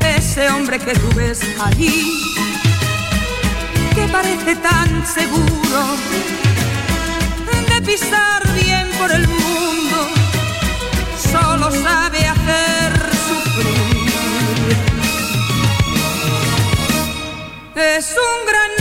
Ese 0.00 0.48
hombre 0.50 0.80
que 0.80 0.94
tú 0.94 1.14
ves 1.14 1.42
allí, 1.60 2.12
que 3.94 4.08
parece 4.08 4.56
tan 4.56 5.06
seguro 5.06 5.80
de 7.68 7.82
pisar 7.82 8.42
bien 8.54 8.88
por 8.98 9.12
el 9.12 9.28
mundo, 9.28 9.73
hacer 12.44 12.92
sufrir. 13.26 14.76
Es 17.74 18.16
un 18.16 18.46
gran 18.46 18.73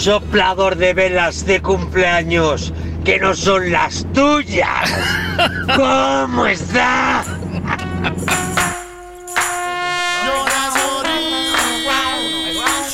Soplador 0.00 0.76
de 0.76 0.94
velas 0.94 1.44
de 1.44 1.60
cumpleaños 1.60 2.72
que 3.04 3.18
no 3.18 3.34
son 3.34 3.70
las 3.70 4.06
tuyas. 4.14 4.90
¿Cómo 5.76 6.46
está? 6.46 7.22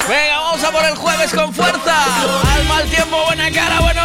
Venga, 0.08 0.40
vamos 0.40 0.64
a 0.64 0.70
por 0.72 0.84
el 0.84 0.96
jueves 0.96 1.32
con 1.32 1.54
fuerza. 1.54 1.94
Al 2.56 2.64
mal 2.64 2.84
tiempo, 2.90 3.24
buena 3.24 3.52
cara, 3.52 3.80
buenos 3.82 3.95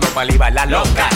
fumando 0.00 0.38
para 0.38 0.50
la 0.50 0.66
loca. 0.66 1.15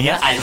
Yeah. 0.00 0.18
al 0.22 0.37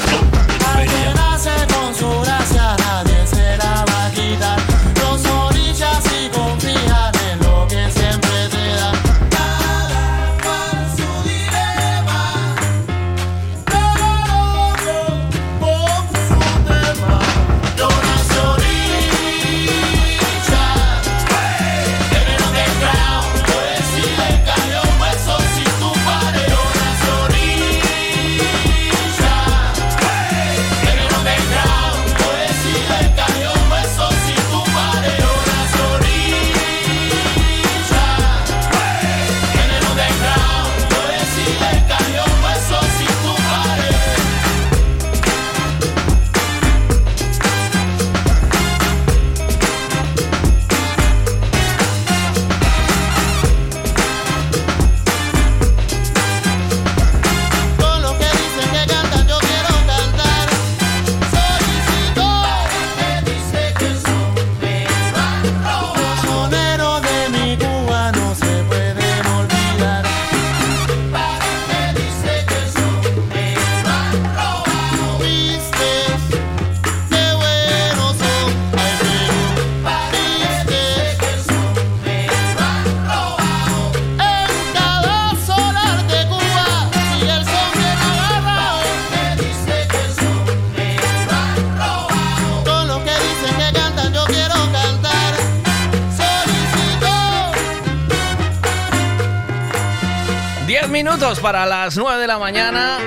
las 101.85 101.97
9 101.97 102.19
de 102.19 102.25
la 102.25 102.39
mañana. 102.39 102.97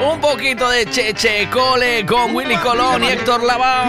Un 0.00 0.20
poquito 0.20 0.70
de 0.70 0.86
Cheche 0.86 1.50
Cole 1.50 2.06
con 2.06 2.36
Willy 2.36 2.56
Colón 2.58 3.02
y 3.02 3.08
Héctor 3.08 3.42
Laván. 3.42 3.88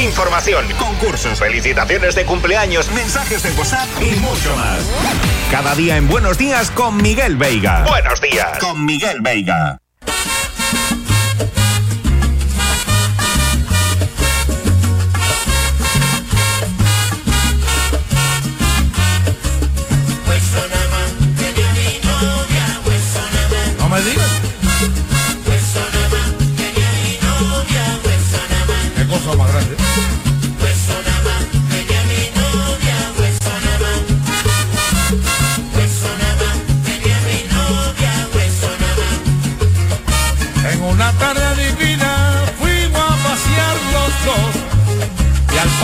Información, 0.00 0.64
concursos, 0.78 1.38
felicitaciones 1.38 2.14
de 2.14 2.24
cumpleaños, 2.24 2.90
mensajes 2.92 3.42
de 3.42 3.50
WhatsApp 3.52 3.88
y 4.00 4.16
mucho 4.20 4.56
más. 4.56 4.80
Cada 5.50 5.74
día 5.74 5.98
en 5.98 6.08
Buenos 6.08 6.38
Días 6.38 6.70
con 6.70 6.96
Miguel 6.96 7.36
Veiga. 7.36 7.84
Buenos 7.86 8.20
días 8.20 8.58
con 8.58 8.84
Miguel 8.84 9.20
Veiga. 9.20 9.79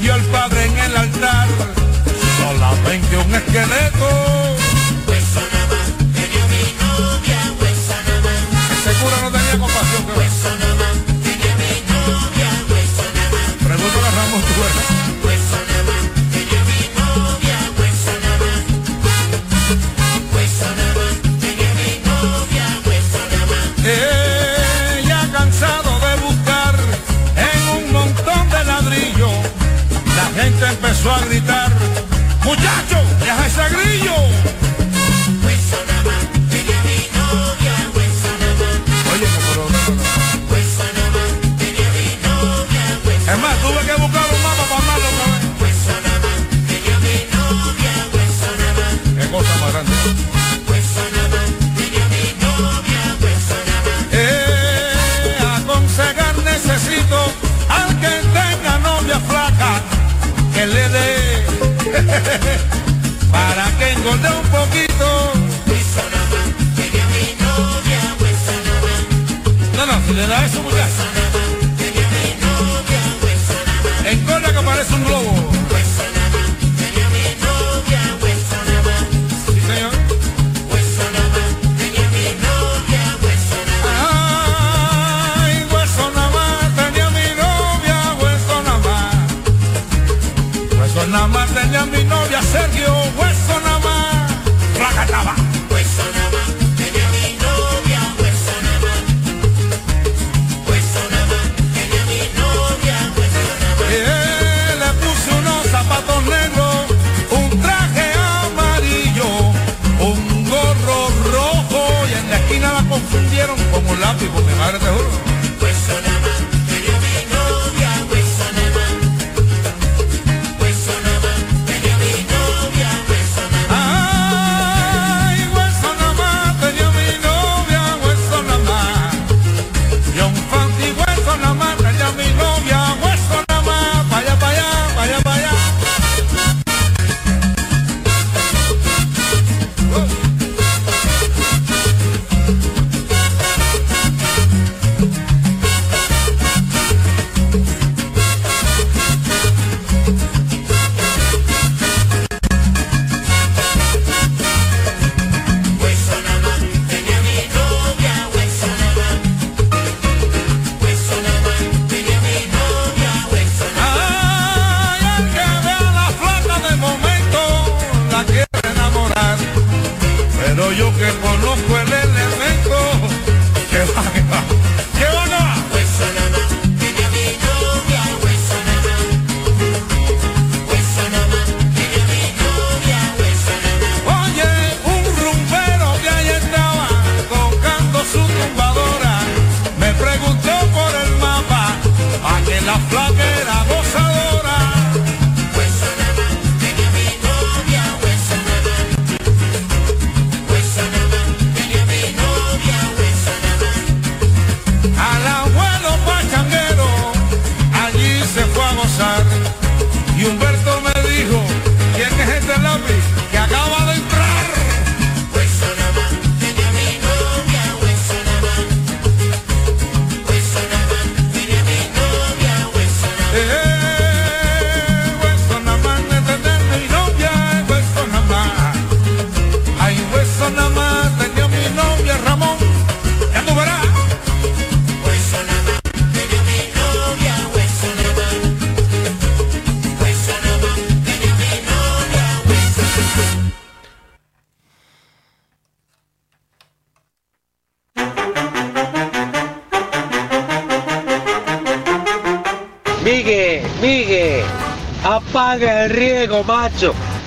dio 0.00 0.14
el 0.14 0.22
padre 0.26 0.66
en 0.66 0.78
el 0.78 0.96
altar 0.96 1.48
solamente 2.38 3.16
un 3.16 3.34
esqueleto. 3.34 4.56
Ese 8.72 8.92
cura 9.00 9.16
no 9.22 9.30
tenía 9.30 9.58
compasión. 9.58 10.06
que 10.06 10.12
Pregúntale 10.12 10.75
a 31.10 31.20
gritar, 31.26 31.70
muchacho, 32.44 32.98
deja 33.20 33.46
ese 33.46 33.74
grillo. 33.74 34.65
No, 70.16 70.26
no, 70.26 70.55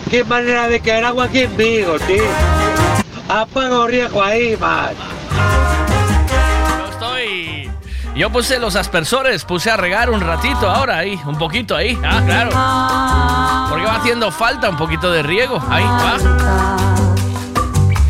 Qué 0.09 0.23
manera 0.23 0.67
de 0.67 0.79
caer 0.79 1.05
agua 1.05 1.25
aquí 1.25 1.41
en 1.41 1.55
Vigo, 1.55 1.99
tío. 1.99 2.23
Apaga 3.27 3.83
el 3.83 3.91
riego 3.91 4.23
ahí, 4.23 4.57
macho. 4.57 4.95
Yo 6.79 6.85
estoy. 6.91 7.71
Yo 8.15 8.31
puse 8.31 8.57
los 8.57 8.75
aspersores, 8.75 9.45
puse 9.45 9.69
a 9.69 9.77
regar 9.77 10.09
un 10.09 10.21
ratito 10.21 10.67
ahora 10.67 10.97
ahí, 10.97 11.19
un 11.27 11.37
poquito 11.37 11.75
ahí. 11.75 11.95
Ah, 12.03 12.23
claro. 12.25 12.49
Porque 13.69 13.85
va 13.85 13.97
haciendo 13.97 14.31
falta 14.31 14.69
un 14.69 14.77
poquito 14.77 15.11
de 15.11 15.21
riego. 15.21 15.61
Ahí, 15.69 15.83
va. 15.83 16.17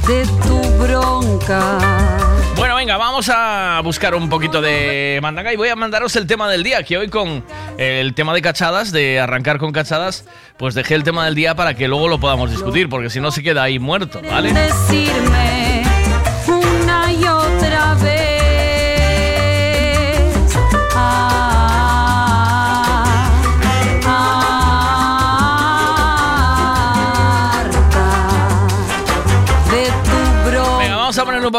de 0.08 0.26
tu 0.47 0.62
bronca. 0.82 2.18
Bueno, 2.60 2.76
venga, 2.76 2.97
vamos 2.97 3.32
a 3.34 3.80
buscar 3.86 4.14
un 4.14 4.28
poquito 4.28 4.62
de 4.62 5.18
mandanga 5.22 5.53
y 5.53 5.55
voy 5.55 5.70
a 5.70 5.78
mandaros 5.78 6.18
el 6.18 6.28
tema 6.28 6.51
del 6.51 6.62
día, 6.62 6.84
que 6.84 6.97
hoy 6.97 7.07
con 7.07 7.41
el 7.78 8.14
tema 8.14 8.34
de 8.34 8.41
cachadas, 8.41 8.91
de 8.91 9.18
arrancar 9.18 9.60
con 9.60 9.72
cachadas, 9.72 10.26
pues 10.57 10.76
dejé 10.76 10.95
el 10.95 11.03
tema 11.03 11.24
del 11.24 11.36
día 11.36 11.55
para 11.55 11.74
que 11.74 11.88
luego 11.88 12.10
lo 12.10 12.20
podamos 12.20 12.51
discutir, 12.51 12.89
porque 12.89 13.10
si 13.10 13.22
no 13.22 13.32
se 13.32 13.43
queda 13.43 13.64
ahí 13.64 13.80
muerto, 13.80 14.22
¿vale? 14.30 14.53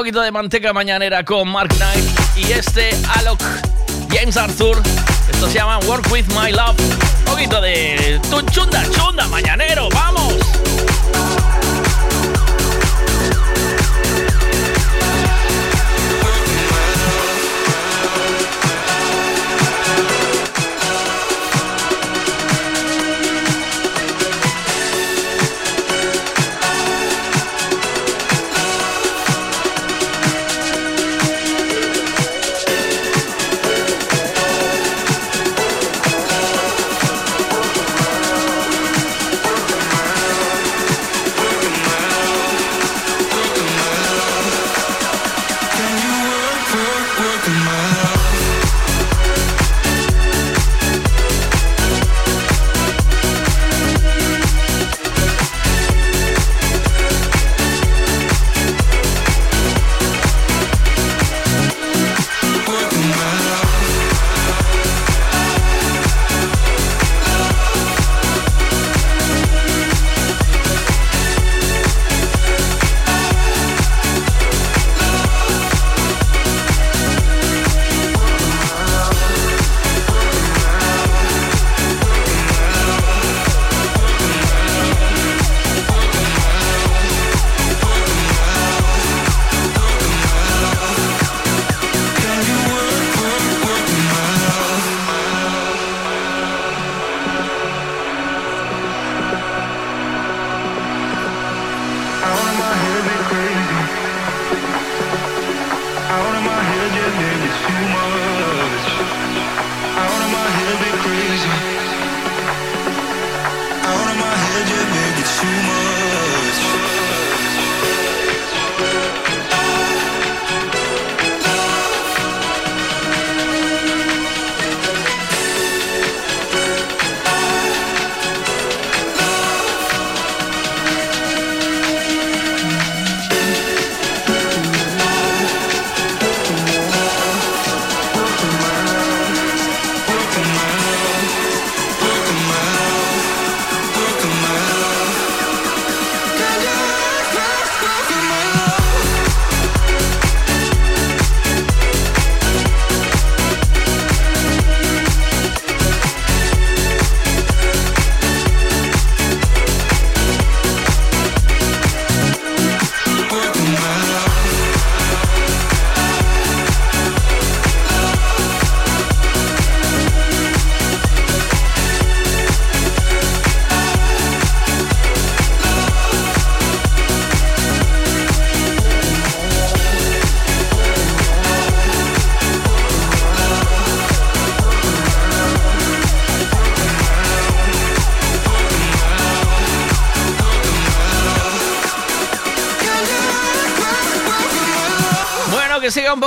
Poquito 0.01 0.23
de 0.23 0.33
manteca 0.33 0.73
mañanera 0.73 1.23
con 1.23 1.47
Mark 1.47 1.75
Knight 1.77 2.05
y 2.35 2.53
este 2.53 2.89
Alok 3.19 3.39
James 4.11 4.35
Arthur. 4.39 4.81
Esto 5.31 5.47
se 5.47 5.59
llama 5.59 5.79
Work 5.81 6.11
With 6.11 6.25
My 6.29 6.51
Love. 6.53 6.81
Un 7.19 7.25
poquito 7.27 7.61
de 7.61 8.19
tu 8.31 8.41
chunda 8.51 8.83
chunda 8.93 9.29
mañanero, 9.29 9.91
vamos. 9.91 10.37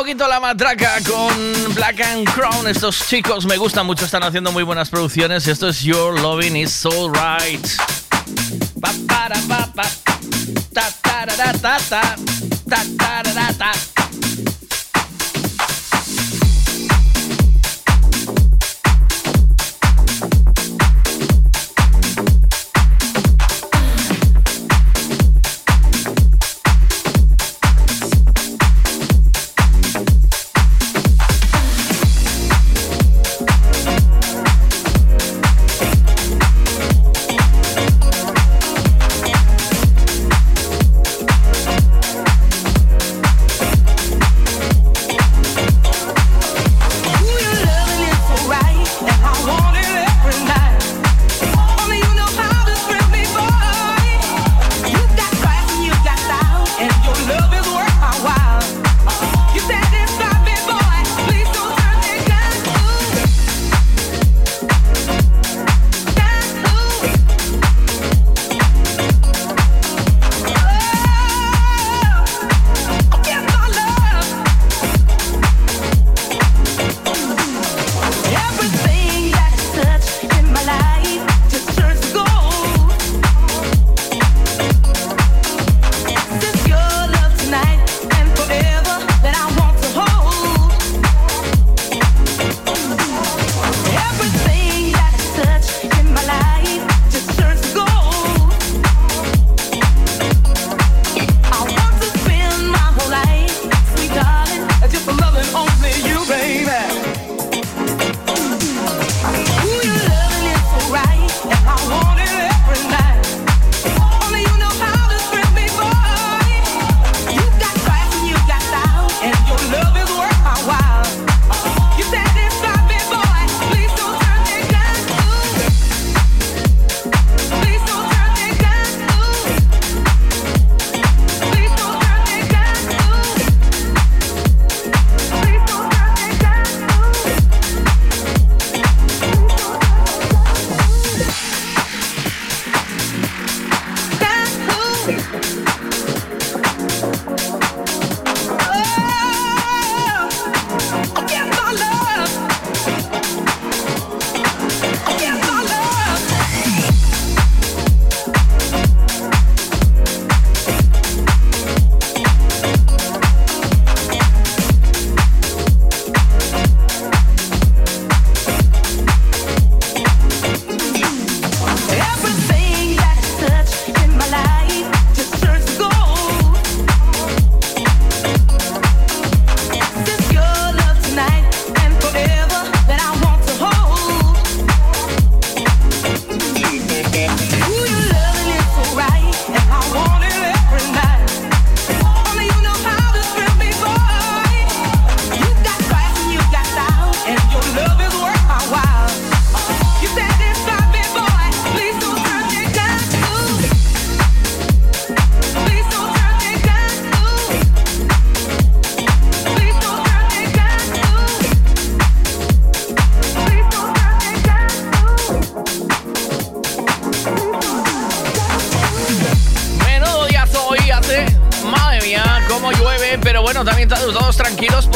poquito 0.04 0.28
la 0.28 0.42
matraca 0.42 1.00
con 1.10 1.74
Black 1.76 2.02
and 2.02 2.30
Crown. 2.34 2.68
Estos 2.68 3.08
chicos 3.08 3.46
me 3.46 3.56
gustan 3.56 3.86
mucho, 3.86 4.04
están 4.04 4.22
haciendo 4.24 4.52
muy 4.52 4.64
buenas 4.64 4.90
producciones. 4.90 5.48
Esto 5.48 5.70
es 5.70 5.82
Your 5.82 6.20
Loving 6.20 6.58
Is 6.58 6.74
So 6.74 7.10
Right. 7.10 7.66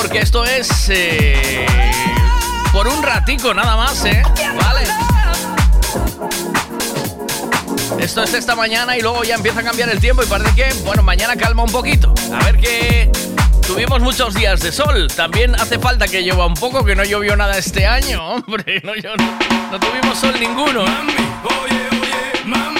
porque 0.08 0.20
esto 0.20 0.46
es 0.46 0.90
eh, 0.90 1.66
por 2.72 2.88
un 2.88 3.04
ratico 3.04 3.54
nada 3.54 3.76
más, 3.76 4.06
¿eh? 4.06 4.24
Vale. 4.56 4.84
Esto 8.00 8.24
es 8.24 8.34
esta 8.34 8.56
mañana 8.56 8.96
y 8.96 9.02
luego 9.02 9.26
ya 9.26 9.36
empieza 9.36 9.60
a 9.60 9.64
cambiar 9.64 9.90
el 9.90 10.00
tiempo 10.00 10.24
y 10.24 10.26
parece 10.28 10.56
que, 10.56 10.74
bueno, 10.86 11.04
mañana 11.04 11.36
calma 11.36 11.64
un 11.64 11.72
poquito. 11.74 12.14
A 12.34 12.46
ver 12.46 12.58
que 12.58 13.12
tuvimos 13.68 14.00
muchos 14.00 14.34
días 14.34 14.62
de 14.62 14.72
sol. 14.72 15.10
También 15.14 15.56
hace 15.56 15.78
falta 15.78 16.08
que 16.08 16.22
llueva 16.22 16.46
un 16.46 16.54
poco, 16.54 16.86
que 16.86 16.96
no 16.96 17.04
llovió 17.04 17.36
nada 17.36 17.58
este 17.58 17.86
año, 17.86 18.26
hombre. 18.36 18.80
No, 18.86 18.94
no, 18.96 19.16
no 19.72 19.80
tuvimos 19.80 20.18
sol 20.18 20.40
ninguno. 20.40 20.86
¿eh? 20.86 20.90
Mami, 20.90 21.14
oye, 21.44 21.88
oye, 21.92 22.46
mami. 22.46 22.77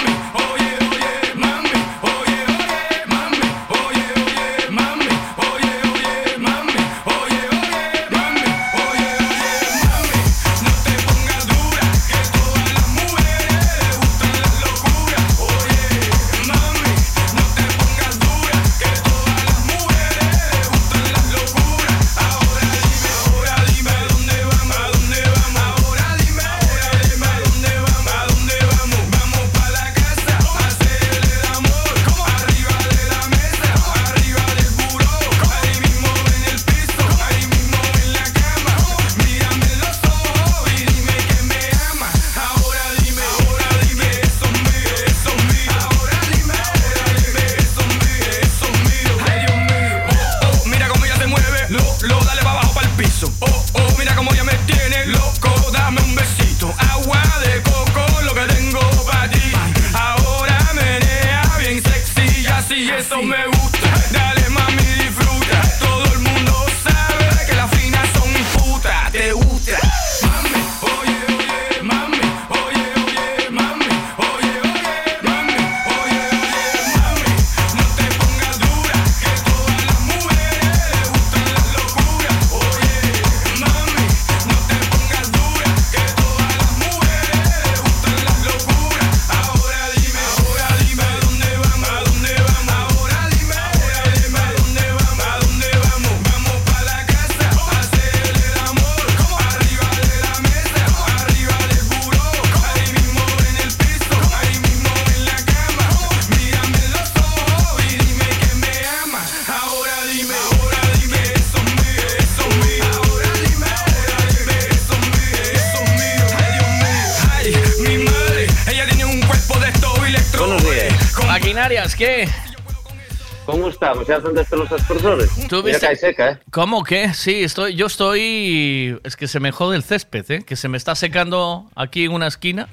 ¿Cómo 124.08 124.40
estamos? 124.40 124.46
¿Ya 124.46 124.50
atendiste 124.50 124.56
los 124.56 124.72
aspersores? 124.72 125.48
¿Tú 125.48 125.56
Mira 125.62 125.66
viste- 125.66 125.80
que 125.80 125.86
hay 125.86 125.96
seca, 125.96 126.30
¿eh? 126.32 126.38
¿Cómo 126.50 126.82
que? 126.84 127.12
Sí, 127.14 127.42
estoy, 127.42 127.74
yo 127.74 127.86
estoy. 127.86 128.98
Es 129.04 129.16
que 129.16 129.28
se 129.28 129.40
me 129.40 129.52
jode 129.52 129.76
el 129.76 129.82
césped, 129.82 130.30
¿eh? 130.30 130.42
Que 130.44 130.56
se 130.56 130.68
me 130.68 130.76
está 130.76 130.94
secando 130.94 131.70
aquí 131.74 132.04
en 132.04 132.12
una 132.12 132.26
esquina. 132.26 132.68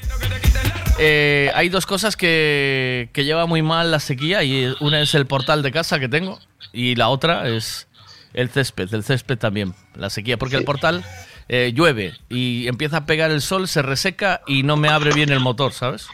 Eh, 0.97 1.51
hay 1.55 1.67
dos 1.69 1.85
cosas 1.85 2.15
que, 2.15 3.09
que 3.11 3.25
lleva 3.25 3.45
muy 3.45 3.61
mal 3.61 3.91
la 3.91 3.99
sequía 3.99 4.43
y 4.43 4.73
una 4.79 5.01
es 5.01 5.13
el 5.13 5.25
portal 5.25 5.61
de 5.61 5.71
casa 5.71 5.99
que 5.99 6.07
tengo 6.07 6.39
y 6.71 6.95
la 6.95 7.09
otra 7.09 7.49
es 7.49 7.87
el 8.33 8.49
césped, 8.49 8.93
el 8.93 9.03
césped 9.03 9.37
también, 9.37 9.73
la 9.95 10.09
sequía, 10.09 10.37
porque 10.37 10.55
el 10.55 10.63
portal 10.63 11.03
eh, 11.49 11.73
llueve 11.75 12.13
y 12.29 12.67
empieza 12.69 12.97
a 12.97 13.05
pegar 13.05 13.29
el 13.31 13.41
sol, 13.41 13.67
se 13.67 13.81
reseca 13.81 14.41
y 14.47 14.63
no 14.63 14.77
me 14.77 14.87
abre 14.87 15.11
bien 15.13 15.31
el 15.33 15.41
motor, 15.41 15.73
¿sabes? 15.73 16.07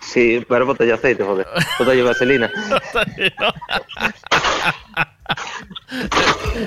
Sí, 0.00 0.44
pero 0.48 0.66
botella 0.66 0.92
de 0.92 0.98
aceite, 0.98 1.22
joder. 1.24 1.46
Botella 1.78 1.96
de 1.96 2.02
vaselina. 2.02 2.50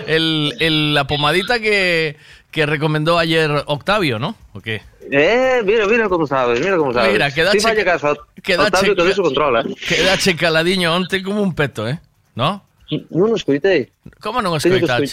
El, 0.08 0.54
el- 0.60 0.94
la 0.94 1.06
pomadita 1.08 1.60
que, 1.60 2.18
que 2.52 2.66
recomendó 2.66 3.18
ayer 3.18 3.52
Octavio, 3.68 4.20
¿no? 4.20 4.36
¿O 4.54 4.62
qué? 4.62 4.82
Eh, 5.12 5.62
mira, 5.66 5.86
mira 5.88 6.08
cómo 6.10 6.26
sabes, 6.28 6.60
mira 6.62 6.78
cómo 6.78 6.94
sabes. 6.94 7.12
Mira, 7.12 7.32
queda 7.32 7.52
Si 7.52 7.60
checa- 7.60 7.84
caso, 7.84 8.18
queda 8.42 8.64
Octavio, 8.66 8.94
checa- 8.94 9.04
que 9.06 9.12
eso 9.12 9.24
controla. 9.24 9.62
eh. 9.62 9.76
Queda 9.88 10.18
checaladiño 10.18 10.94
onte 10.96 11.22
como 11.24 11.42
un 11.42 11.54
peto, 11.54 11.88
¿eh? 11.88 12.00
¿No? 12.36 12.64
Non 13.10 13.34
o 13.34 13.36
escoitei. 13.36 13.90
Como 14.22 14.38
non 14.42 14.54
Teño 14.62 14.78
que. 14.86 15.10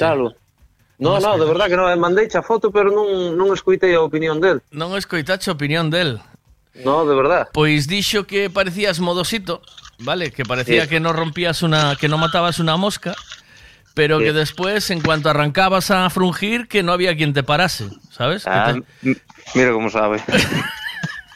No, 1.00 1.16
Non 1.16 1.22
no, 1.24 1.32
de 1.40 1.46
verdad 1.48 1.66
que 1.72 1.76
non, 1.80 1.88
mandei 1.96 2.28
a 2.28 2.42
foto, 2.44 2.68
pero 2.68 2.92
non, 2.92 3.32
non 3.34 3.48
escoitei 3.56 3.96
a 3.96 4.04
opinión 4.04 4.36
del. 4.36 4.60
Non 4.76 4.92
escoitache 5.00 5.48
a 5.48 5.56
opinión 5.56 5.88
del. 5.88 6.20
No, 6.74 7.04
de 7.06 7.14
verdad. 7.14 7.48
Pois 7.52 7.86
dixo 7.88 8.26
que 8.26 8.48
parecías 8.50 9.00
modosito, 9.00 9.60
¿vale? 9.98 10.30
Que 10.30 10.44
parecía 10.44 10.84
Sí. 10.84 10.88
que 10.88 11.00
no 11.00 11.12
rompías 11.12 11.62
una, 11.62 11.96
que 11.96 12.08
no 12.08 12.16
matabas 12.18 12.58
una 12.58 12.76
mosca, 12.76 13.14
pero 13.94 14.18
Sí. 14.18 14.24
que 14.26 14.32
después, 14.32 14.90
en 14.90 15.00
cuanto 15.00 15.28
arrancabas 15.28 15.90
a 15.90 16.08
frungir, 16.10 16.68
que 16.68 16.82
no 16.82 16.92
había 16.92 17.16
quien 17.16 17.32
te 17.34 17.42
parase, 17.42 17.88
¿sabes? 18.10 18.46
Ah, 18.46 18.72
te- 19.02 19.16
mira 19.54 19.72
cómo 19.72 19.90
sabe. 19.90 20.22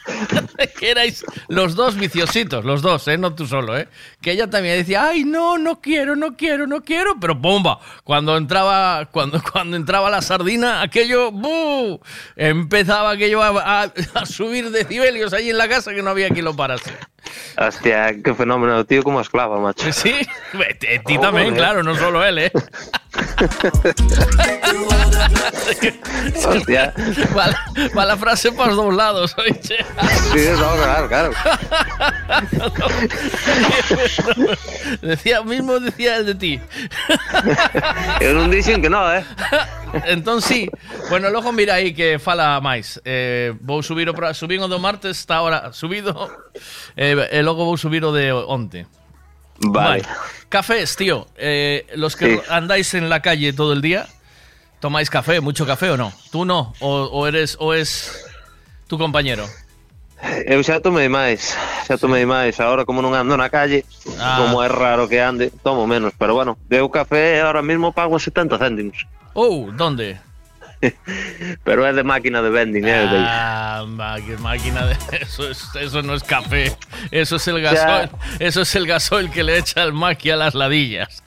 que 0.79 0.91
erais 0.91 1.25
los 1.47 1.75
dos 1.75 1.95
viciositos, 1.95 2.63
los 2.65 2.81
dos, 2.81 3.07
¿eh? 3.07 3.17
No 3.17 3.33
tú 3.33 3.47
solo, 3.47 3.77
¿eh? 3.77 3.87
Que 4.21 4.31
ella 4.31 4.49
también 4.49 4.77
decía, 4.77 5.07
ay, 5.09 5.23
no, 5.23 5.57
no 5.57 5.81
quiero, 5.81 6.15
no 6.15 6.35
quiero, 6.35 6.67
no 6.67 6.83
quiero, 6.83 7.15
pero 7.19 7.35
bomba, 7.35 7.79
cuando 8.03 8.37
entraba, 8.37 9.05
cuando, 9.11 9.41
cuando 9.51 9.77
entraba 9.77 10.09
la 10.09 10.21
sardina, 10.21 10.81
aquello, 10.81 11.31
¡bu! 11.31 11.99
Empezaba 12.35 13.11
aquello 13.11 13.41
a, 13.41 13.81
a- 13.83 13.93
a 14.13 14.25
subir 14.25 14.69
decibelios 14.71 15.33
ahí 15.33 15.49
en 15.49 15.57
la 15.57 15.67
casa 15.67 15.93
que 15.93 16.01
no 16.03 16.09
había 16.11 16.29
quien 16.29 16.45
lo 16.45 16.55
parase. 16.55 16.93
Hostia, 17.57 18.15
qué 18.23 18.33
fenómeno, 18.33 18.85
tío, 18.85 19.03
como 19.03 19.19
esclava, 19.21 19.59
macho. 19.59 19.91
Sí, 19.93 20.13
a 20.53 21.03
ti 21.03 21.17
también, 21.17 21.49
Joder. 21.49 21.57
claro, 21.57 21.83
no 21.83 21.95
solo 21.95 22.23
él, 22.23 22.37
¿eh? 22.39 22.51
Hostia. 26.47 26.93
Va 27.35 27.47
la, 27.47 27.57
va 27.97 28.05
la 28.05 28.15
frase 28.17 28.51
para 28.51 28.73
los 28.73 28.77
dos 28.77 28.93
lados, 28.93 29.35
oye. 29.37 29.59
Sí, 29.63 29.75
no, 30.59 30.75
claro, 30.75 31.07
claro. 31.07 31.31
Decía, 35.01 35.41
mismo 35.43 35.79
decía 35.79 36.17
el 36.17 36.25
de 36.25 36.35
ti. 36.35 36.59
Eu 38.19 38.33
non 38.35 38.51
dixen 38.51 38.81
que 38.81 38.89
no, 38.89 39.07
eh? 39.11 39.23
Entón 40.05 40.41
sí, 40.41 40.69
bueno, 41.09 41.29
logo 41.29 41.51
mira 41.55 41.75
aí 41.79 41.93
que 41.95 42.19
fala 42.19 42.59
máis 42.59 42.99
eh, 43.05 43.53
Vou 43.63 43.79
subir 43.79 44.09
o, 44.09 44.13
subín 44.35 44.59
o 44.59 44.67
do 44.67 44.75
martes 44.79 45.23
Está 45.23 45.37
ahora 45.39 45.71
subido 45.71 46.11
eh, 46.99 47.14
E 47.31 47.41
logo 47.43 47.65
vou 47.65 47.77
subir 47.77 48.03
o 48.03 48.11
de 48.11 48.31
onte 48.31 48.85
Vale. 49.59 50.03
Cafés, 50.49 50.95
tío 50.95 51.27
eh, 51.37 51.87
Los 51.95 52.15
que 52.15 52.35
Sí. 52.37 52.41
andáis 52.49 52.93
en 52.93 53.09
la 53.09 53.21
calle 53.21 53.53
todo 53.53 53.73
el 53.73 53.81
día 53.81 54.07
¿Tomáis 54.79 55.09
café? 55.09 55.39
¿Mucho 55.41 55.65
café 55.65 55.89
o 55.91 55.97
no? 55.97 56.11
¿Tú 56.31 56.45
no? 56.45 56.73
¿O, 56.79 56.89
o 57.09 57.25
eres 57.27 57.55
o 57.59 57.73
es 57.73 58.25
tu 58.87 58.97
compañero? 58.99 59.47
Eu 60.45 60.61
xa 60.63 60.77
tomei 60.79 61.09
máis, 61.09 61.55
xa 61.87 61.97
tomei 61.97 62.25
máis. 62.27 62.59
Ahora 62.59 62.85
como 62.85 63.01
non 63.01 63.15
ando 63.17 63.33
na 63.39 63.49
calle, 63.49 63.81
Ah. 64.19 64.37
como 64.41 64.61
é 64.61 64.67
raro 64.69 65.07
que 65.09 65.17
ande, 65.21 65.49
tomo 65.63 65.87
menos. 65.87 66.13
Pero 66.19 66.35
bueno, 66.37 66.57
eu 66.69 66.85
café 66.91 67.41
ahora 67.41 67.61
mismo 67.65 67.91
pago 67.93 68.19
70 68.19 68.57
céntimos. 68.61 69.07
Oh, 69.33 69.71
¿dónde? 69.73 70.19
Pero 71.63 71.85
é 71.85 71.93
de 71.93 72.03
máquina 72.03 72.41
de 72.41 72.49
vending, 72.49 72.85
eh? 72.85 73.07
de- 73.07 73.25
Ah, 73.25 74.15
qué 74.25 74.37
máquina 74.37 74.85
de... 74.85 74.95
Eso, 75.21 75.49
es, 75.49 75.63
eso 75.79 76.01
no 76.01 76.13
es 76.15 76.23
café. 76.23 76.75
Eso 77.11 77.35
es 77.37 77.47
el 77.47 77.61
gasoil. 77.61 78.09
Eso 78.39 78.61
es 78.61 78.75
el 78.75 78.85
gasoil 78.87 79.29
que 79.31 79.43
le 79.43 79.57
echa 79.57 79.83
el 79.83 79.93
maqui 79.93 80.29
a 80.31 80.35
las 80.35 80.53
ladillas. 80.55 81.23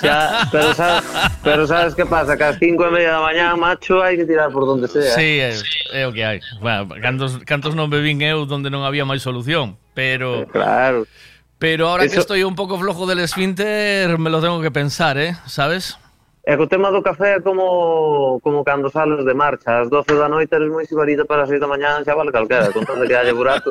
Xa, 0.00 0.48
pero, 0.50 0.74
sabes, 0.74 1.04
pero 1.42 1.66
sabes 1.66 1.94
que 1.94 2.06
pasa? 2.06 2.36
Que 2.36 2.44
ás 2.44 2.56
5 2.58 2.86
e 2.86 2.90
media 2.90 3.12
da 3.12 3.20
mañá, 3.20 3.56
macho, 3.56 4.02
hai 4.02 4.16
que 4.16 4.24
tirar 4.26 4.50
por 4.52 4.66
donde 4.66 4.88
sea. 4.88 5.14
Sí, 5.14 5.40
é, 5.40 5.52
é 5.92 6.06
o 6.06 6.12
que 6.12 6.24
hai. 6.24 6.40
Bueno, 6.60 6.88
cantos, 7.00 7.38
cantos 7.44 7.74
non 7.74 7.88
bebín 7.88 8.20
eu 8.22 8.44
donde 8.46 8.68
non 8.70 8.84
había 8.84 9.04
máis 9.08 9.22
solución, 9.24 9.76
pero 9.94 10.44
Claro. 10.52 11.06
pero 11.58 11.88
ahora 11.88 12.04
que 12.10 12.18
Eso- 12.18 12.24
estoy 12.26 12.42
un 12.44 12.54
pouco 12.58 12.78
flojo 12.78 13.06
del 13.06 13.20
esfínter, 13.22 14.18
me 14.18 14.28
lo 14.30 14.40
tengo 14.42 14.60
que 14.60 14.70
pensar, 14.70 15.16
¿eh? 15.18 15.36
¿Sabes? 15.46 15.96
E 16.44 16.56
co 16.56 16.66
tema 16.66 16.90
do 16.90 17.02
café 17.02 17.36
é 17.36 17.40
como, 17.40 18.40
como 18.42 18.64
cando 18.64 18.90
sales 18.90 19.24
de 19.24 19.32
marcha. 19.34 19.78
Ás 19.80 19.88
12 19.88 20.18
da 20.18 20.28
noite 20.28 20.50
eres 20.56 20.68
moi 20.74 20.84
sibarita 20.84 21.24
para 21.24 21.44
as 21.44 21.48
6 21.48 21.60
da 21.62 21.70
mañá 21.70 22.02
xa 22.02 22.18
vale 22.18 22.34
calquera, 22.34 22.72
con 22.74 22.82
de 22.82 23.06
que 23.06 23.14
haya 23.14 23.32
burato. 23.32 23.70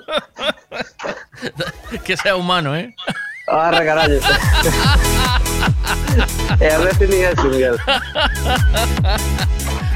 que 2.05 2.15
sea 2.15 2.37
humano, 2.39 2.73
¿eh? 2.75 2.95
Arre, 3.47 3.83
carallo. 3.83 4.19
e 6.63 6.67
a 6.71 6.79
veces 6.79 7.09
ni 7.09 7.19
eso, 7.27 7.43
Miguel. 7.51 7.75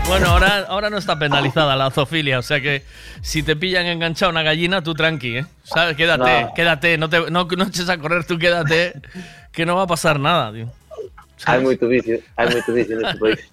Bueno, 0.08 0.28
ahora, 0.28 0.66
ahora 0.70 0.92
no 0.92 1.00
está 1.00 1.18
penalizada 1.18 1.76
la 1.76 1.90
zoofilia, 1.90 2.38
o 2.38 2.44
sea 2.44 2.62
que 2.62 2.84
si 3.24 3.42
te 3.42 3.56
pillan 3.56 3.88
enganchado 3.88 4.30
una 4.32 4.44
gallina, 4.44 4.84
tú 4.84 4.94
tranqui, 4.94 5.38
¿eh? 5.40 5.46
¿Sabes? 5.64 5.98
Quédate, 5.98 6.44
No. 6.44 6.54
quédate, 6.54 6.98
no, 7.00 7.10
te, 7.10 7.32
no, 7.32 7.46
no 7.46 7.64
eches 7.64 7.90
a 7.90 7.98
correr, 7.98 8.24
tú 8.24 8.38
quédate, 8.38 8.94
que 9.52 9.66
no 9.66 9.76
va 9.76 9.82
a 9.82 9.88
pasar 9.88 10.20
nada, 10.20 10.54
tío. 10.54 10.68
Hai 11.44 11.60
moito 11.60 11.88
vicio, 11.88 12.24
hai 12.38 12.48
moito 12.48 12.72
vicio 12.72 12.96
neste 13.00 13.20
país. 13.20 13.44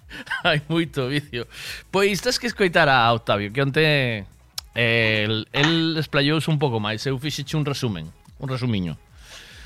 hai 0.43 0.61
moito 0.69 1.07
vicio. 1.11 1.47
Pois 1.91 2.21
tens 2.21 2.39
que 2.39 2.47
escoitar 2.47 2.87
a 2.87 3.11
Octavio, 3.11 3.51
que 3.51 3.61
onte 3.61 3.83
eh, 3.83 5.23
el, 5.27 5.47
el 5.51 5.97
esplayouse 5.97 6.47
un 6.47 6.57
pouco 6.57 6.79
máis, 6.79 7.03
eu 7.05 7.19
fixeche 7.19 7.57
un 7.57 7.65
resumen, 7.67 8.07
un 8.39 8.47
resumiño. 8.47 8.95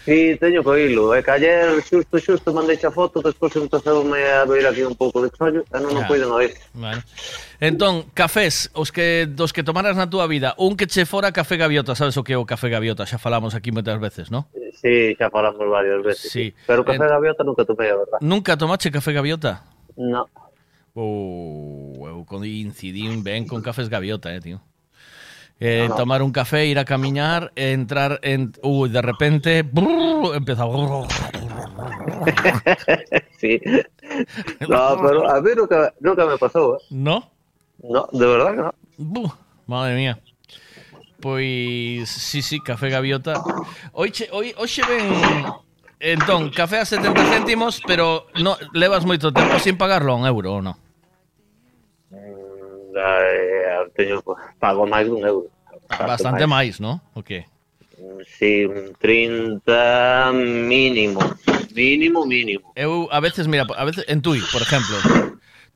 Sí, 0.08 0.38
teño 0.40 0.64
que 0.64 0.88
hilo. 0.88 1.12
É 1.12 1.20
que 1.20 1.32
ayer, 1.36 1.68
xusto, 1.84 2.16
xusto, 2.16 2.56
mandei 2.56 2.80
a 2.80 2.88
foto, 2.88 3.20
despois 3.20 3.52
empezoume 3.60 4.24
a 4.24 4.48
ver 4.48 4.64
aquí 4.64 4.80
un 4.88 4.96
pouco 4.96 5.20
de 5.20 5.28
chollo, 5.36 5.68
e 5.68 5.78
non 5.84 5.92
o 5.92 6.08
cuidan 6.08 6.32
puiden 6.32 6.48
ver. 6.48 6.52
Vale. 6.72 7.04
Entón, 7.60 8.08
cafés, 8.16 8.72
os 8.72 8.96
que 8.96 9.28
dos 9.28 9.52
que 9.52 9.68
tomaras 9.68 10.00
na 10.00 10.08
túa 10.08 10.24
vida, 10.32 10.56
un 10.64 10.80
que 10.80 10.88
che 10.88 11.04
fora 11.04 11.36
café 11.36 11.60
gaviota, 11.60 11.92
sabes 11.92 12.16
o 12.16 12.24
que 12.24 12.32
é 12.32 12.40
o 12.40 12.48
café 12.48 12.72
gaviota? 12.72 13.04
Xa 13.04 13.20
falamos 13.20 13.52
aquí 13.52 13.76
moitas 13.76 14.00
veces, 14.00 14.32
non? 14.32 14.48
Sí, 14.80 15.12
xa 15.20 15.28
falamos 15.28 15.60
varias 15.68 16.00
veces. 16.00 16.32
Sí. 16.32 16.56
sí. 16.56 16.64
Pero 16.64 16.88
café 16.88 17.04
en... 17.04 17.12
gaviota 17.12 17.44
nunca 17.44 17.68
tomei, 17.68 17.92
a 17.92 18.00
verdad. 18.00 18.20
Nunca 18.24 18.56
tomache 18.56 18.88
café 18.88 19.12
gaviota? 19.12 19.68
No. 20.00 20.24
Oh, 20.96 22.08
eu 22.08 22.24
coincidín 22.24 23.28
ben 23.28 23.44
con 23.44 23.60
cafés 23.60 23.92
gaviota, 23.92 24.32
eh, 24.32 24.40
tío. 24.40 24.64
Eh, 25.60 25.86
No, 25.88 25.90
no. 25.90 25.96
Tomar 25.96 26.22
un 26.22 26.32
café, 26.32 26.66
ir 26.66 26.78
a 26.80 26.86
camiñar, 26.86 27.52
entrar 27.56 28.20
en... 28.22 28.54
Uy, 28.62 28.90
de 28.90 29.02
repente... 29.02 29.64
brrr, 29.64 30.36
empezaba... 30.36 31.08
sí. 33.40 33.60
No, 34.68 35.02
pero 35.02 35.30
a 35.30 35.42
mí 35.42 35.52
nunca, 35.56 35.94
nunca 36.00 36.26
me 36.26 36.38
pasou, 36.38 36.76
eh. 36.76 36.80
¿No? 36.90 37.32
No, 37.84 38.08
de 38.12 38.26
verdad 38.26 38.52
que 38.52 38.58
no. 38.58 38.74
Buh, 38.98 39.32
madre 39.66 39.96
mía. 39.96 40.20
Pois, 41.20 42.10
sí, 42.10 42.42
sí, 42.42 42.60
café 42.60 42.90
gaviota. 42.90 43.42
Oiche, 43.94 44.30
oi, 44.32 44.54
hoxe 44.58 44.82
ven... 44.88 45.46
Entón, 46.00 46.50
café 46.52 46.78
a 46.78 46.86
70 46.86 47.26
céntimos, 47.26 47.82
pero 47.86 48.28
no, 48.38 48.58
levas 48.74 49.04
moito 49.06 49.34
tempo 49.34 49.58
sin 49.58 49.78
pagarlo 49.78 50.14
a 50.14 50.16
un 50.16 50.30
euro, 50.30 50.54
ou 50.54 50.62
non? 50.62 50.78
Eh, 52.98 53.88
teño, 53.94 54.26
pago 54.60 54.90
máis 54.90 55.06
dun 55.06 55.22
euro. 55.22 55.48
Bastante 55.88 56.50
máis, 56.50 56.82
¿no? 56.82 57.00
O 57.14 57.22
que? 57.22 57.46
Sí, 58.38 58.66
un 58.66 58.94
30 59.00 60.32
mínimo. 60.34 61.20
Mínimo, 61.74 62.26
mínimo. 62.26 62.74
Eu 62.76 63.08
a 63.12 63.20
veces, 63.20 63.48
mira, 63.48 63.66
a 63.70 63.86
veces 63.86 64.06
en 64.08 64.22
Tui, 64.22 64.42
por 64.52 64.62
exemplo, 64.62 64.98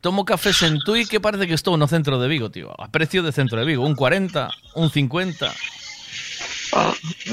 tomo 0.02 0.26
cafés 0.26 0.62
en 0.64 0.80
Tui 0.80 1.06
que 1.06 1.20
parece 1.20 1.48
que 1.48 1.54
estou 1.54 1.78
no 1.78 1.88
centro 1.88 2.18
de 2.18 2.28
Vigo, 2.28 2.50
tío. 2.50 2.74
A 2.78 2.90
precio 2.90 3.22
de 3.22 3.32
centro 3.32 3.58
de 3.62 3.66
Vigo, 3.66 3.86
un 3.86 3.96
40, 3.96 4.50
un 4.76 4.90
50. 4.90 5.54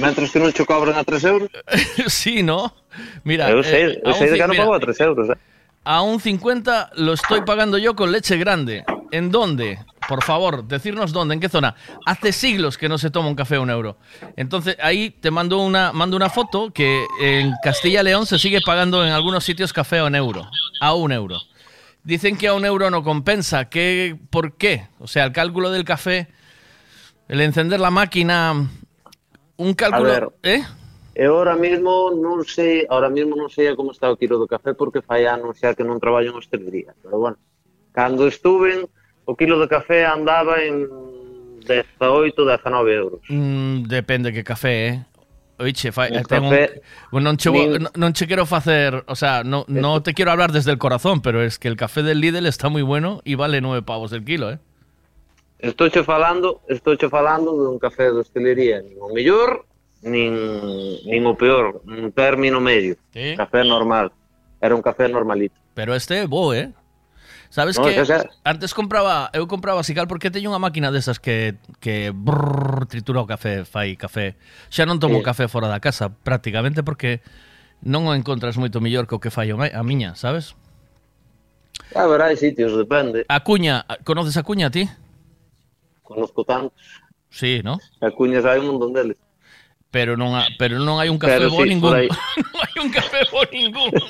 Mentras 0.01 0.31
que 0.33 0.41
non 0.41 0.53
che 0.53 0.65
cobran 0.65 0.97
a 0.97 1.05
3 1.05 1.25
euros. 1.25 1.49
sí, 2.09 2.43
¿no? 2.43 2.73
Mira, 3.25 3.49
eu 3.49 3.63
sei, 3.63 3.97
eh, 3.97 4.03
eu 4.05 4.13
a 4.13 4.19
sei 4.19 4.29
un 4.29 4.33
de 4.35 4.39
que 4.41 4.49
non 4.49 4.57
pago 4.57 4.75
a 4.75 4.81
3 4.81 5.01
euros, 5.01 5.27
eh. 5.33 5.39
A 5.85 6.03
un 6.05 6.21
50 6.21 7.01
lo 7.01 7.17
estoy 7.17 7.41
pagando 7.49 7.79
yo 7.79 7.97
con 7.97 8.13
leche 8.13 8.37
grande. 8.37 8.85
¿En 9.11 9.31
dónde? 9.31 9.79
por 10.09 10.25
favor, 10.25 10.65
decirnos 10.65 11.13
dónde, 11.13 11.35
en 11.35 11.41
qué 11.41 11.51
zona. 11.51 11.77
Hace 12.07 12.33
siglos 12.33 12.79
que 12.79 12.89
no 12.89 12.97
se 12.97 13.11
toma 13.11 13.29
un 13.29 13.35
café 13.35 13.57
a 13.57 13.61
un 13.61 13.69
euro. 13.69 13.99
Entonces 14.37 14.77
ahí 14.81 15.11
te 15.11 15.31
mando 15.31 15.59
una, 15.59 15.93
mando 15.93 16.17
una 16.17 16.31
foto 16.31 16.73
que 16.73 17.05
en 17.21 17.53
Castilla 17.63 18.01
y 18.01 18.05
León 18.05 18.25
se 18.25 18.39
sigue 18.39 18.61
pagando 18.65 19.05
en 19.05 19.13
algunos 19.13 19.45
sitios 19.45 19.73
café 19.73 19.99
a 19.99 20.05
un 20.05 20.15
euro. 20.15 20.49
A 20.81 20.95
un 20.95 21.13
euro. 21.13 21.37
Dicen 22.03 22.39
que 22.39 22.49
a 22.49 22.55
un 22.55 22.65
euro 22.65 22.91
no 22.91 23.05
compensa. 23.05 23.69
¿Qué, 23.69 24.17
¿Por 24.31 24.57
qué? 24.57 24.89
O 24.99 25.07
sea, 25.07 25.25
el 25.25 25.33
cálculo 25.33 25.71
del 25.71 25.85
café, 25.85 26.29
el 27.29 27.43
encender 27.43 27.79
la 27.79 27.91
máquina, 27.91 28.67
un 29.59 29.75
cálculo... 29.75 30.09
ver. 30.09 30.29
¿Eh? 30.43 30.65
E 31.15 31.27
ahora 31.27 31.57
mismo 31.57 32.15
non 32.15 32.47
sei, 32.47 32.87
ahora 32.87 33.11
mismo 33.11 33.35
non 33.35 33.51
sei 33.51 33.75
como 33.75 33.91
está 33.91 34.07
o 34.07 34.15
quilo 34.15 34.39
do 34.39 34.47
café 34.47 34.71
porque 34.71 35.03
fai 35.03 35.27
anos 35.27 35.59
xa 35.59 35.75
que 35.75 35.83
non 35.83 35.99
traballo 35.99 36.31
en 36.31 36.39
hostelería, 36.39 36.95
pero 37.03 37.19
bueno, 37.19 37.43
cando 37.91 38.31
estuve 38.31 38.87
o 39.29 39.37
quilo 39.37 39.61
de 39.61 39.69
café 39.69 40.07
andaba 40.07 40.57
en 40.63 40.89
18, 41.61 42.33
19 42.47 42.95
euros. 42.95 43.21
Mm, 43.29 43.83
depende 43.85 44.33
que 44.33 44.43
café, 44.43 44.89
eh? 44.89 45.05
Oiche, 45.59 45.93
fai, 45.93 46.17
Un 46.17 46.23
ten 46.23 46.45
café 46.45 46.81
Bueno, 47.11 47.29
non, 47.29 47.37
che, 47.37 47.51
nin- 47.51 47.91
non 47.97 48.13
che 48.13 48.27
quero 48.27 48.47
facer, 48.47 49.05
o 49.07 49.15
sea, 49.15 49.43
no, 49.45 49.65
no 49.69 50.01
te 50.03 50.15
quiero 50.15 50.31
hablar 50.31 50.53
desde 50.53 50.71
el 50.71 50.79
corazón, 50.79 51.21
pero 51.21 51.43
es 51.43 51.59
que 51.59 51.69
el 51.69 51.77
café 51.77 52.03
del 52.03 52.21
Lidl 52.21 52.47
está 52.47 52.71
muy 52.71 52.83
bueno 52.83 53.21
y 53.25 53.35
vale 53.35 53.61
9 53.61 53.83
pavos 53.83 54.13
el 54.13 54.25
kilo, 54.25 54.51
eh. 54.51 54.59
Estou 55.59 55.91
che 55.91 56.05
falando, 56.05 56.63
estou 56.69 56.97
che 56.97 57.09
falando 57.11 57.51
dun 57.53 57.79
café 57.81 58.05
de 58.05 58.21
hostelería, 58.21 58.81
nin 58.81 58.97
o 59.03 59.13
mellor, 59.13 59.67
nin, 60.03 60.33
nin 61.05 61.27
o 61.27 61.35
peor, 61.35 61.83
un 61.85 62.13
término 62.13 62.61
medio. 62.61 62.95
Sí. 63.13 63.35
Café 63.37 63.65
normal. 63.65 64.13
Era 64.63 64.75
un 64.75 64.81
café 64.83 65.09
normalito. 65.09 65.55
Pero 65.75 65.95
este 65.95 66.23
é 66.23 66.27
bo, 66.27 66.55
eh? 66.55 66.71
Sabes 67.51 67.79
no, 67.79 67.85
que 67.85 68.05
xa, 68.05 68.05
xa. 68.05 68.29
antes 68.45 68.77
compraba, 68.77 69.33
eu 69.33 69.49
compraba 69.49 69.81
Sical 69.81 70.05
porque 70.05 70.29
teño 70.29 70.53
unha 70.53 70.61
máquina 70.61 70.93
desas 70.93 71.17
que 71.17 71.57
que 71.81 72.13
brrr, 72.13 72.85
tritura 72.87 73.25
o 73.25 73.29
café, 73.29 73.65
fai 73.65 73.97
café. 73.97 74.37
Xa 74.69 74.85
non 74.85 75.01
tomo 75.01 75.21
sí. 75.21 75.25
café 75.25 75.49
fora 75.49 75.73
da 75.73 75.81
casa 75.81 76.13
prácticamente 76.13 76.85
porque 76.85 77.25
non 77.81 78.05
o 78.05 78.13
encontras 78.13 78.61
moito 78.61 78.85
mellor 78.85 79.09
que 79.09 79.17
o 79.17 79.23
que 79.23 79.33
fai 79.33 79.49
a 79.49 79.83
miña, 79.87 80.13
sabes? 80.13 80.53
Ah, 81.97 82.05
a 82.05 82.11
ver, 82.11 82.21
hai 82.21 82.37
sitios, 82.37 82.77
depende. 82.77 83.25
A 83.33 83.41
cuña, 83.41 83.89
conoces 84.05 84.37
a 84.37 84.45
cuña 84.45 84.69
ti? 84.69 84.85
Conozco 86.05 86.45
tantos. 86.45 86.77
Sí, 87.33 87.65
¿no? 87.65 87.81
A 88.05 88.13
cuña 88.13 88.45
hai 88.45 88.61
un 88.61 88.77
montón 88.77 88.93
deles 88.93 89.17
pero 89.91 90.17
non 90.17 90.37
ha, 90.37 90.53
pero 90.61 90.77
non 90.77 91.01
hai 91.01 91.09
un 91.09 91.17
café 91.17 91.41
pero 91.41 91.49
bo 91.49 91.65
sí, 91.65 91.73
ningún. 91.73 91.93
non 92.53 92.61
hai 92.61 92.77
un 92.77 92.91
café 92.93 93.25
bo 93.33 93.41
ningún. 93.49 93.93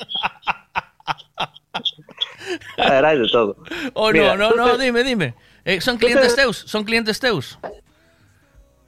A 2.77 2.89
ver, 2.89 3.03
hai 3.05 3.17
de 3.19 3.27
todo. 3.29 3.57
Oh, 3.93 4.11
Mira, 4.11 4.35
no, 4.35 4.55
no, 4.55 4.65
no, 4.65 4.77
dime, 4.77 5.03
dime. 5.03 5.33
Eh, 5.65 5.81
son 5.81 5.97
clientes 5.97 6.35
teus, 6.35 6.57
son 6.65 6.83
clientes 6.83 7.19
teus. 7.19 7.59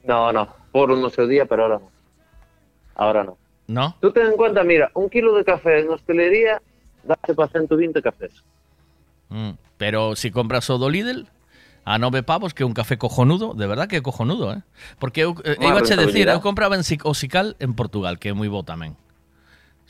No, 0.04 0.32
no, 0.34 0.48
por 0.72 0.90
no 0.90 1.10
seu 1.10 1.28
día, 1.28 1.46
pero 1.46 1.64
ahora 1.64 1.80
no. 1.80 1.92
Ahora 2.96 3.24
no. 3.24 3.38
No? 3.68 3.96
Tú 4.02 4.12
ten 4.12 4.28
en 4.28 4.36
cuenta, 4.38 4.64
mira, 4.64 4.90
un 4.96 5.10
kilo 5.10 5.34
de 5.36 5.44
café 5.46 5.80
en 5.80 5.90
hostelería 5.90 6.62
dase 7.04 7.34
para 7.36 7.50
120 7.50 8.02
cafés. 8.02 8.32
Mm, 9.30 9.52
Pero 9.78 10.16
si 10.16 10.30
compras 10.32 10.70
o 10.70 10.78
do 10.78 10.90
Lidl 10.90 11.28
a 11.86 11.98
nove 11.98 12.22
pavos 12.22 12.54
que 12.54 12.64
un 12.64 12.74
café 12.74 12.98
cojonudo, 12.98 13.54
de 13.54 13.66
verdad 13.66 13.88
que 13.88 14.02
cojonudo, 14.02 14.54
eh? 14.54 14.62
Porque 15.00 15.22
eu, 15.26 15.34
eh, 15.46 15.58
iba 15.62 15.80
a 15.82 15.82
decir, 15.82 16.28
eu 16.30 16.42
compraba 16.42 16.76
en 16.76 16.84
Sic- 16.84 17.06
o 17.06 17.14
Sical 17.14 17.56
en 17.60 17.74
Portugal, 17.74 18.20
que 18.20 18.30
é 18.30 18.34
moi 18.38 18.50
bo 18.50 18.62
tamén. 18.62 18.94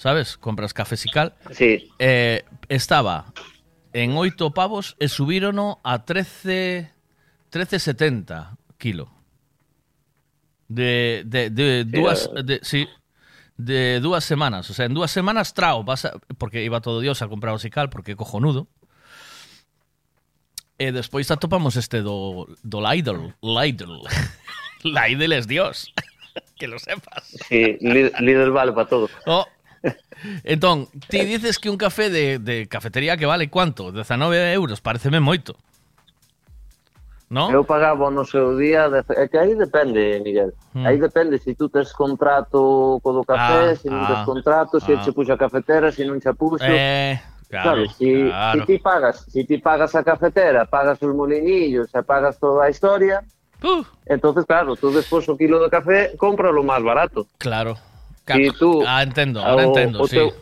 Sabes? 0.02 0.36
Compras 0.36 0.74
café 0.74 0.98
Sical. 0.98 1.36
Sí. 1.52 1.92
Eh, 2.00 2.44
estaba 2.70 3.34
en 3.94 4.18
8 4.18 4.50
pavos 4.50 4.96
e 4.98 5.06
subírono 5.08 5.78
a 5.86 6.02
13 6.10 6.90
13.70 7.54 8.58
kilo. 8.80 9.14
De, 10.68 11.22
de, 11.28 11.52
de 11.52 11.84
Sí, 11.86 11.92
dúas 12.02 12.30
eh. 12.36 12.42
de, 12.44 12.60
sí, 12.64 12.88
de 13.58 14.00
dúas 14.00 14.24
semanas, 14.24 14.70
o 14.72 14.74
sea, 14.74 14.86
en 14.88 14.96
dúas 14.96 15.12
semanas 15.12 15.54
trao, 15.54 15.84
vas 15.84 16.06
a, 16.06 16.14
porque 16.40 16.64
iba 16.64 16.82
todo 16.82 17.00
Dios 17.00 17.22
a 17.22 17.28
comprar 17.28 17.54
o 17.54 17.60
Sical 17.60 17.92
porque 17.92 18.16
cojonudo. 18.16 18.66
E 20.82 20.90
despois 20.90 21.30
atopamos 21.30 21.78
este 21.78 22.02
do, 22.02 22.50
do 22.66 22.82
Lidl, 22.82 23.36
Lidl. 23.46 24.02
Lidl 24.82 25.34
es 25.38 25.46
Dios. 25.46 25.94
que 26.58 26.66
lo 26.66 26.80
sepas. 26.80 27.38
Sí, 27.46 27.78
Li- 27.82 28.10
Lidl 28.18 28.50
vale 28.50 28.72
para 28.74 28.90
todo. 28.90 29.06
Oh. 29.28 29.46
entón, 30.44 30.88
ti 31.10 31.26
dices 31.26 31.60
que 31.60 31.70
un 31.70 31.78
café 31.78 32.10
de, 32.10 32.40
de 32.40 32.68
cafetería 32.68 33.18
que 33.18 33.26
vale 33.26 33.50
cuánto? 33.50 33.92
19 33.92 34.54
euros, 34.54 34.82
pareceme 34.82 35.20
moito. 35.20 35.56
No? 37.32 37.50
Eu 37.50 37.64
pagaba 37.64 38.12
no 38.12 38.26
seu 38.26 38.58
día, 38.58 38.90
de, 38.90 39.06
é 39.16 39.26
que 39.26 39.38
aí 39.38 39.56
depende, 39.56 40.20
Miguel. 40.20 40.52
Hmm. 40.76 40.86
Aí 40.86 41.00
depende 41.00 41.38
se 41.38 41.52
si 41.52 41.56
tú 41.56 41.70
tes 41.70 41.94
contrato 41.94 43.00
co 43.02 43.14
do 43.14 43.24
café, 43.24 43.72
ah, 43.72 43.76
se 43.76 43.88
non 43.88 44.04
ah, 44.04 44.08
tes 44.12 44.26
contrato, 44.28 44.80
se 44.82 44.86
si 44.86 44.92
ah. 44.92 45.00
che 45.00 45.12
puxa 45.14 45.34
a 45.34 45.38
cafetera, 45.38 45.92
se 45.94 46.04
non 46.04 46.20
che 46.20 46.34
puxo. 46.34 46.60
Eh, 46.68 47.16
claro, 47.48 47.88
sabes, 47.88 47.96
si, 47.96 48.28
claro. 48.28 48.60
si 48.60 48.66
ti 48.68 48.80
pagas, 48.80 49.26
si 49.32 49.46
ti 49.46 49.58
pagas 49.60 49.96
a 49.96 50.04
cafetera, 50.04 50.68
pagas 50.68 51.00
os 51.02 51.16
molinillos, 51.16 51.88
e 51.96 52.04
pagas 52.04 52.38
toda 52.38 52.66
a 52.66 52.70
historia, 52.70 53.24
Uh. 53.64 53.86
Entonces, 54.08 54.44
claro, 54.46 54.76
tú 54.76 54.92
despois 54.92 55.30
o 55.30 55.38
kilo 55.38 55.62
de 55.62 55.70
café, 55.70 56.18
cómpralo 56.18 56.64
máis 56.64 56.82
barato. 56.82 57.28
Claro, 57.38 57.78
Si 58.28 58.52
tú, 58.58 58.84
Ah, 58.88 59.04
entendo, 59.04 59.42
ahora 59.42 59.64
o- 59.64 59.68
entendo, 59.68 60.02
o 60.04 60.08
sí. 60.08 60.16
teu- 60.16 60.34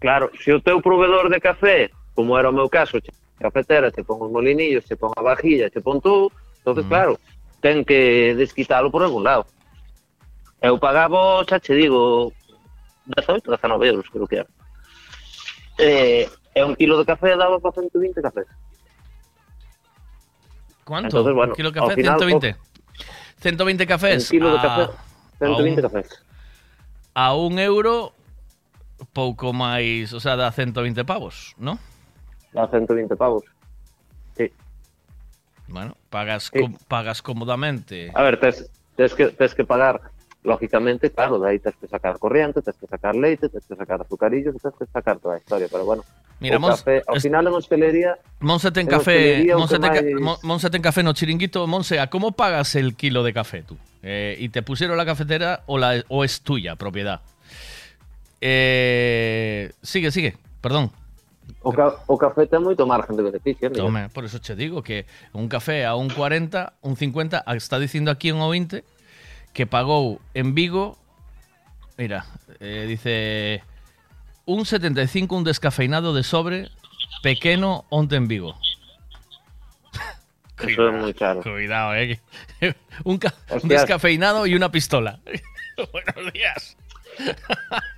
claro, 0.00 0.30
se 0.38 0.52
o 0.52 0.60
teu 0.60 0.80
proveedor 0.80 1.28
de 1.30 1.40
café, 1.40 1.90
como 2.14 2.38
era 2.38 2.50
o 2.50 2.52
meu 2.52 2.68
caso, 2.68 2.98
cafetera, 3.40 3.90
te 3.90 4.04
pon 4.04 4.20
os 4.22 4.30
molinillos, 4.30 4.84
te 4.84 4.94
pon 4.96 5.10
a 5.16 5.22
vajilla, 5.22 5.70
te 5.70 5.80
pon 5.80 6.00
todo, 6.00 6.30
entonces 6.58 6.84
claro, 6.86 7.18
ten 7.60 7.84
que 7.84 8.34
desquitalo 8.36 8.90
por 8.92 9.02
algún 9.02 9.24
lado. 9.24 9.46
Eu 10.62 10.78
pagaba, 10.78 11.42
xa 11.48 11.58
che 11.58 11.74
digo, 11.74 12.30
18, 13.06 13.50
19 13.50 13.88
euros, 13.88 14.06
creo 14.12 14.26
que 14.28 14.36
era. 14.44 14.48
Eh, 15.78 16.30
e 16.54 16.60
un 16.62 16.76
kilo 16.76 16.94
de 17.00 17.04
café 17.08 17.34
daba 17.34 17.58
para 17.58 17.74
120 17.74 18.22
cafés. 18.22 18.46
¿Cuánto? 20.84 21.08
Entonces, 21.18 21.34
bueno, 21.34 21.52
¿Un 21.52 21.56
kilo 21.56 21.70
de 21.72 21.80
ao 21.80 21.88
café? 21.88 21.96
final, 21.96 22.18
120. 22.18 22.56
120 23.40 23.86
cafés. 23.86 24.30
Un 24.30 24.30
kilo 24.38 24.52
de 24.52 24.60
café, 24.60 24.92
120 25.38 25.80
a 25.80 25.86
un, 25.86 25.90
cafés. 25.90 26.22
A 27.14 27.34
un 27.36 27.58
euro, 27.58 28.12
pouco 29.12 29.52
máis, 29.52 30.12
o 30.16 30.20
sea, 30.20 30.36
da 30.36 30.48
120 30.52 31.04
pavos, 31.04 31.52
¿no? 31.58 31.76
A 32.56 32.68
120 32.68 33.16
pavos. 33.16 33.44
Sí. 34.36 34.48
Bueno, 35.68 35.96
pagas, 36.08 36.48
Sí. 36.52 36.60
com- 36.60 36.76
pagas 36.88 37.20
cómodamente. 37.20 38.10
A 38.14 38.22
ver, 38.22 38.40
tes, 38.40 38.70
tes, 38.96 39.14
que, 39.14 39.28
tes 39.28 39.54
que 39.54 39.64
pagar, 39.64 40.00
lógicamente, 40.42 41.10
claro, 41.10 41.38
de 41.38 41.50
aí 41.50 41.58
tes 41.58 41.76
que 41.76 41.86
sacar 41.88 42.18
corriente, 42.18 42.62
tes 42.62 42.76
que 42.76 42.86
sacar 42.86 43.14
leite, 43.14 43.48
tes 43.48 43.66
que 43.66 43.76
sacar 43.76 44.00
azucarillos, 44.00 44.56
tes 44.56 44.72
que 44.78 44.86
sacar 44.86 45.18
toda 45.18 45.34
a 45.34 45.38
historia, 45.38 45.68
pero 45.70 45.84
bueno, 45.84 46.04
Mira, 46.42 46.58
o 46.58 46.60
café, 46.60 47.02
es- 47.14 47.22
final 47.22 47.46
en 47.46 47.52
hostelería, 47.54 48.18
Monse 48.40 48.70
ten 48.72 48.82
en 48.82 48.88
café, 48.88 49.14
hostelería 49.16 49.56
o 49.56 49.58
Monse 49.60 49.74
que 49.76 49.80
ten, 49.80 49.92
ca- 49.94 50.02
máis- 50.02 50.20
Mon- 50.20 50.38
Monse 50.42 50.68
ten 50.70 50.82
café 50.82 51.02
no 51.02 51.12
chiringuito. 51.14 51.66
Monse, 51.66 52.00
¿a 52.00 52.08
cómo 52.10 52.32
pagas 52.32 52.74
el 52.74 52.96
kilo 52.96 53.22
de 53.22 53.32
café 53.32 53.62
tú? 53.62 53.78
Eh, 54.02 54.36
¿Y 54.40 54.48
te 54.50 54.62
pusieron 54.62 54.96
la 54.96 55.06
cafetera 55.06 55.62
o, 55.66 55.78
la, 55.78 56.02
o 56.08 56.24
es 56.24 56.40
tuya 56.42 56.74
propiedad? 56.76 57.20
Eh, 58.40 59.70
sigue, 59.82 60.10
sigue, 60.10 60.36
perdón. 60.60 60.90
o, 61.62 61.72
ca, 61.72 61.94
o 62.06 62.18
café 62.18 62.46
ten 62.50 62.58
moito 62.62 62.82
margen 62.86 63.14
de 63.14 63.22
beneficio. 63.22 63.70
Tome, 63.70 64.08
por 64.10 64.24
eso 64.26 64.40
te 64.42 64.56
digo 64.58 64.82
que 64.82 65.06
un 65.32 65.46
café 65.46 65.86
a 65.86 65.94
un 65.94 66.10
40, 66.10 66.74
un 66.82 66.96
50, 66.96 67.42
ah, 67.46 67.54
está 67.54 67.78
dicindo 67.78 68.10
aquí 68.10 68.32
un 68.34 68.42
20 68.42 68.82
que 69.54 69.66
pagou 69.66 70.18
en 70.34 70.54
Vigo, 70.58 70.98
mira, 71.98 72.26
eh, 72.58 72.86
dice 72.88 73.62
un 74.46 74.64
75 74.66 75.36
un 75.36 75.44
descafeinado 75.44 76.14
de 76.14 76.22
sobre 76.22 76.70
pequeno 77.22 77.84
onte 77.90 78.16
en 78.16 78.26
Vigo. 78.28 78.54
Eso 80.62 80.86
é 80.88 80.92
moi 80.94 81.14
caro. 81.14 81.42
Cuidado, 81.42 81.94
eh. 81.98 82.18
un, 83.04 83.18
descafeinado 83.64 84.46
y 84.46 84.54
una 84.54 84.70
pistola. 84.70 85.18
Buenos 85.92 86.32
días. 86.32 86.76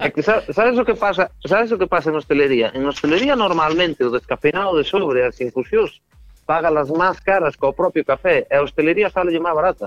É 0.01 0.11
que 0.11 0.23
sa- 0.23 0.43
sabes 0.53 0.75
o 0.79 0.85
que 0.85 0.95
pasa, 0.95 1.31
sabes 1.45 1.71
o 1.73 1.79
que 1.79 1.87
pasa 1.87 2.11
en 2.11 2.17
hostelería? 2.17 2.73
En 2.75 2.83
hostelería 2.89 3.37
normalmente 3.37 4.03
o 4.05 4.11
descafeinado 4.11 4.75
de 4.77 4.85
sobre 4.85 5.23
as 5.23 5.39
infusións 5.41 6.01
paga 6.49 6.69
las 6.73 6.89
máis 6.91 7.21
caras 7.21 7.57
co 7.57 7.73
propio 7.73 8.05
café 8.05 8.45
e 8.49 8.55
a 8.57 8.65
hostelería 8.65 9.09
sale 9.13 9.33
máis 9.39 9.55
barata. 9.55 9.87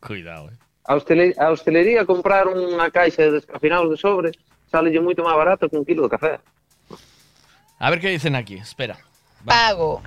Cuidado, 0.00 0.48
eh. 0.50 0.56
A 0.90 0.96
hostelería, 0.96 1.38
a 1.38 1.54
hostelería 1.54 2.02
comprar 2.02 2.50
unha 2.50 2.90
caixa 2.90 3.22
de 3.22 3.38
descafeinados 3.38 3.94
de 3.94 3.94
sobre 3.94 4.34
sale 4.74 4.90
moito 4.98 5.22
máis 5.22 5.38
barato 5.38 5.70
que 5.70 5.78
un 5.78 5.86
kilo 5.86 6.02
de 6.02 6.10
café. 6.10 6.42
A 7.78 7.86
ver 7.94 8.02
qué 8.02 8.10
dicen 8.10 8.34
aquí, 8.34 8.58
espera. 8.58 8.98
Pago. 9.46 10.02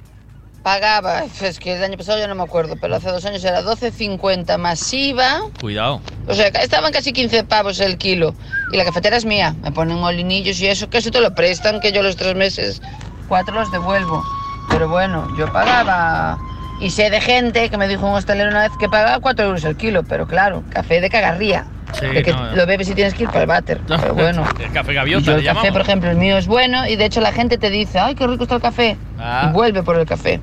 Pagaba, 0.59 1.23
es 1.23 1.59
que 1.59 1.75
el 1.75 1.83
año 1.83 1.95
pasado 1.95 2.19
ya 2.19 2.27
no 2.27 2.35
me 2.35 2.43
acuerdo, 2.43 2.75
pero 2.79 2.95
hace 2.95 3.07
dos 3.07 3.23
años 3.23 3.43
era 3.47 3.63
12.50 3.63 4.57
masiva. 4.59 5.47
Cuidado. 5.59 6.01
O 6.27 6.33
sea, 6.33 6.47
estaban 6.47 6.91
casi 6.91 7.11
15 7.11 7.45
pavos 7.45 7.79
el 7.79 7.97
kilo. 7.97 8.35
Y 8.71 8.75
la 8.75 8.83
cafetera 8.83 9.15
es 9.15 9.23
mía. 9.23 9.55
Me 9.63 9.71
ponen 9.71 9.99
molinillos 9.99 10.59
y 10.59 10.67
eso, 10.67 10.89
que 10.89 10.99
eso 10.99 11.11
te 11.11 11.19
lo 11.19 11.33
prestan, 11.33 11.79
que 11.79 11.93
yo 11.93 12.03
los 12.03 12.17
tres 12.17 12.35
meses, 12.35 12.81
cuatro 13.29 13.55
los 13.55 13.71
devuelvo. 13.71 14.21
Pero 14.69 14.89
bueno, 14.89 15.31
yo 15.37 15.47
pagaba. 15.51 16.37
Y 16.83 16.89
sé 16.89 17.09
de 17.09 17.21
gente 17.21 17.69
que 17.69 17.77
me 17.77 17.87
dijo 17.87 18.05
un 18.05 18.13
hostelero 18.13 18.49
una 18.49 18.63
vez 18.63 18.71
que 18.77 18.89
pagaba 18.89 19.21
4 19.21 19.45
euros 19.45 19.63
el 19.63 19.77
kilo, 19.77 20.03
pero 20.03 20.27
claro, 20.27 20.65
café 20.69 20.99
de 20.99 21.09
cagarría. 21.09 21.65
Sí, 21.93 22.07
de 22.07 22.23
que 22.23 22.33
no. 22.33 22.53
lo 22.53 22.65
bebes 22.65 22.89
y 22.89 22.93
tienes 22.93 23.13
que 23.13 23.23
ir 23.23 23.29
para 23.29 23.41
el 23.43 23.47
váter. 23.47 23.79
Pero 23.87 24.13
bueno. 24.13 24.43
El 24.59 24.73
café 24.73 24.93
gaviota 24.93 25.25
yo 25.25 25.31
el 25.31 25.37
café, 25.37 25.45
llamamos. 25.45 25.71
por 25.71 25.81
ejemplo, 25.81 26.11
el 26.11 26.17
mío 26.17 26.37
es 26.37 26.45
bueno 26.45 26.85
y 26.85 26.97
de 26.97 27.05
hecho 27.05 27.21
la 27.21 27.31
gente 27.31 27.57
te 27.57 27.69
dice, 27.69 27.99
ay, 27.99 28.15
qué 28.15 28.27
rico 28.27 28.43
está 28.43 28.55
el 28.55 28.61
café. 28.61 28.97
Ah. 29.17 29.47
Y 29.47 29.53
vuelve 29.53 29.81
por 29.81 29.97
el 29.97 30.05
café. 30.05 30.41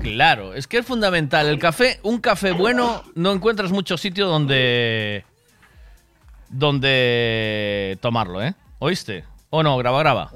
Claro, 0.00 0.54
es 0.54 0.66
que 0.66 0.78
es 0.78 0.86
fundamental. 0.86 1.48
El 1.48 1.58
café, 1.58 2.00
un 2.02 2.18
café 2.18 2.52
bueno, 2.52 3.02
no 3.14 3.32
encuentras 3.32 3.70
mucho 3.70 3.98
sitio 3.98 4.26
donde. 4.26 5.26
donde 6.48 7.98
tomarlo, 8.00 8.42
¿eh? 8.42 8.54
¿Oíste? 8.78 9.24
¿O 9.50 9.62
no? 9.62 9.76
Graba, 9.76 9.98
graba. 9.98 10.30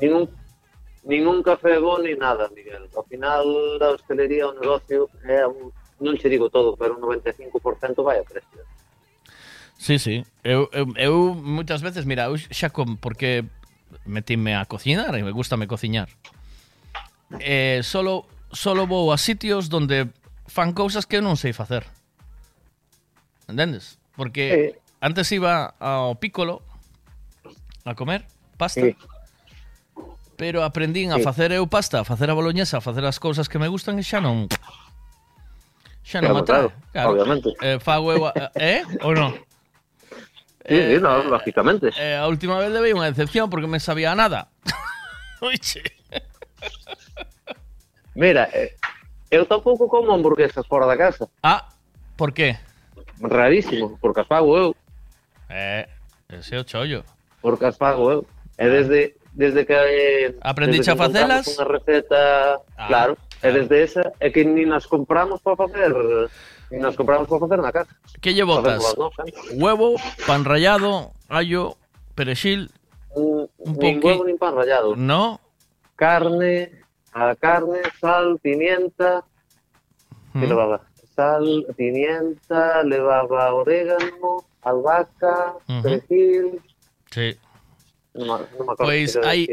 ningún 1.04 1.42
café 1.42 1.78
bo 1.78 1.98
ni 1.98 2.14
nada, 2.14 2.48
Miguel. 2.54 2.88
Ao 2.94 3.02
final 3.04 3.78
da 3.78 3.90
hostelería 3.90 4.48
o 4.48 4.54
negocio 4.54 5.10
é 5.26 5.46
un, 5.46 5.72
non 6.00 6.16
che 6.16 6.28
digo 6.28 6.50
todo, 6.50 6.76
pero 6.76 6.94
un 6.94 7.02
95% 7.02 8.02
vai 8.02 8.18
a 8.18 8.24
precio. 8.24 8.62
Sí, 9.78 9.98
sí. 9.98 10.22
Eu, 10.44 10.70
eu, 10.72 10.86
eu 10.94 11.14
moitas 11.34 11.82
veces, 11.82 12.06
mira, 12.06 12.30
eu 12.30 12.38
xa 12.38 12.70
com, 12.70 12.94
porque 12.96 13.42
metime 14.06 14.54
a 14.54 14.64
cocinar 14.64 15.14
e 15.18 15.22
me 15.22 15.34
gusta 15.34 15.56
me 15.56 15.66
cociñar. 15.66 16.08
Eh, 17.40 17.80
solo, 17.82 18.26
solo 18.52 18.86
vou 18.86 19.10
a 19.10 19.18
sitios 19.18 19.68
donde 19.68 20.06
fan 20.46 20.72
cousas 20.72 21.06
que 21.06 21.18
eu 21.18 21.24
non 21.24 21.34
sei 21.34 21.50
facer. 21.50 21.82
Entendes? 23.50 23.98
Porque 24.14 24.44
sí. 24.46 24.62
antes 25.02 25.26
iba 25.34 25.74
ao 25.82 26.14
Piccolo 26.14 26.62
a 27.82 27.98
comer 27.98 28.22
pasta 28.54 28.86
sí. 28.86 28.94
Pero 30.42 30.66
aprendín 30.66 31.14
a 31.14 31.22
facer 31.22 31.54
eu 31.54 31.70
pasta, 31.70 32.02
a 32.02 32.04
facer 32.04 32.26
a 32.26 32.34
boloñesa, 32.34 32.78
a 32.78 32.82
facer 32.82 33.06
as 33.06 33.22
cousas 33.22 33.46
que 33.46 33.62
me 33.62 33.70
gustan 33.70 33.94
e 33.94 34.02
xa 34.02 34.18
non 34.18 34.50
xa 36.02 36.18
non 36.18 36.34
Claro, 36.34 36.34
me 36.34 36.42
atrae. 36.42 36.68
claro, 36.90 37.08
obviamente. 37.14 37.48
Eh, 37.62 37.78
fago 37.78 38.10
eu, 38.10 38.26
a- 38.26 38.50
eh? 38.58 38.82
Ou 39.06 39.14
non? 39.14 39.30
Sí, 40.66 40.74
sí, 40.74 40.98
no, 40.98 41.22
lógicamente. 41.30 41.94
Eh, 41.94 42.18
a 42.18 42.26
última 42.26 42.58
vez 42.58 42.74
levei 42.74 42.90
unha 42.90 43.06
decepción 43.06 43.46
porque 43.46 43.70
me 43.70 43.78
sabía 43.78 44.18
nada. 44.18 44.50
Oiche. 45.46 45.86
Mira, 48.18 48.50
eh, 48.50 48.74
eu 49.30 49.46
tampouco 49.46 49.86
como 49.86 50.10
hamburguesas 50.10 50.66
fora 50.66 50.90
da 50.90 50.98
casa. 50.98 51.30
Ah, 51.46 51.70
por 52.18 52.34
qué? 52.34 52.58
Rarísimo, 53.22 53.94
porque 54.02 54.20
as 54.20 54.26
pago 54.26 54.58
eu. 54.58 54.68
Eh, 55.46 55.86
ese 56.34 56.58
é 56.58 56.58
o 56.58 56.66
chollo. 56.66 57.06
Porque 57.38 57.62
as 57.70 57.78
pago 57.78 58.10
eu. 58.10 58.20
E 58.58 58.66
desde 58.66 59.21
desde 59.32 59.64
que 59.66 59.74
eh, 59.74 60.36
que 60.84 60.90
a 60.92 60.96
facelas? 60.96 61.44
Unha 61.48 61.66
receta, 61.68 62.20
Ah, 62.76 62.86
claro, 62.88 63.12
e 63.42 63.48
desde 63.50 63.76
esa 63.82 64.02
é 64.20 64.28
que 64.30 64.44
ni 64.44 64.64
nas 64.68 64.84
compramos 64.86 65.40
para 65.40 65.56
facer, 65.56 65.92
ni 66.70 66.78
nas 66.78 66.94
compramos 66.94 67.26
para 67.28 67.40
facer 67.40 67.58
na 67.64 67.72
casa. 67.72 67.92
Que 68.20 68.32
lle 68.36 68.44
botas? 68.44 68.80
Huevo, 69.56 69.96
pan 70.28 70.44
rallado, 70.44 71.12
allo, 71.28 71.76
perexil, 72.14 72.68
Un, 73.12 73.44
Un 73.60 73.72
nin 73.76 74.00
poqui- 74.00 74.08
huevo 74.08 74.24
nin 74.24 74.38
pan 74.40 74.56
rallado. 74.56 74.96
no? 74.96 75.36
Carne, 75.96 76.80
a 77.12 77.36
carne, 77.36 77.80
sal, 78.00 78.40
pimienta, 78.40 79.20
que 80.32 80.44
Mm. 80.44 80.48
levaba 80.48 80.80
sal, 81.14 81.44
pimienta, 81.76 82.82
levaba 82.84 83.52
orégano, 83.52 84.44
albahaca, 84.64 85.60
perejil, 85.82 86.56
Sí. 87.12 87.36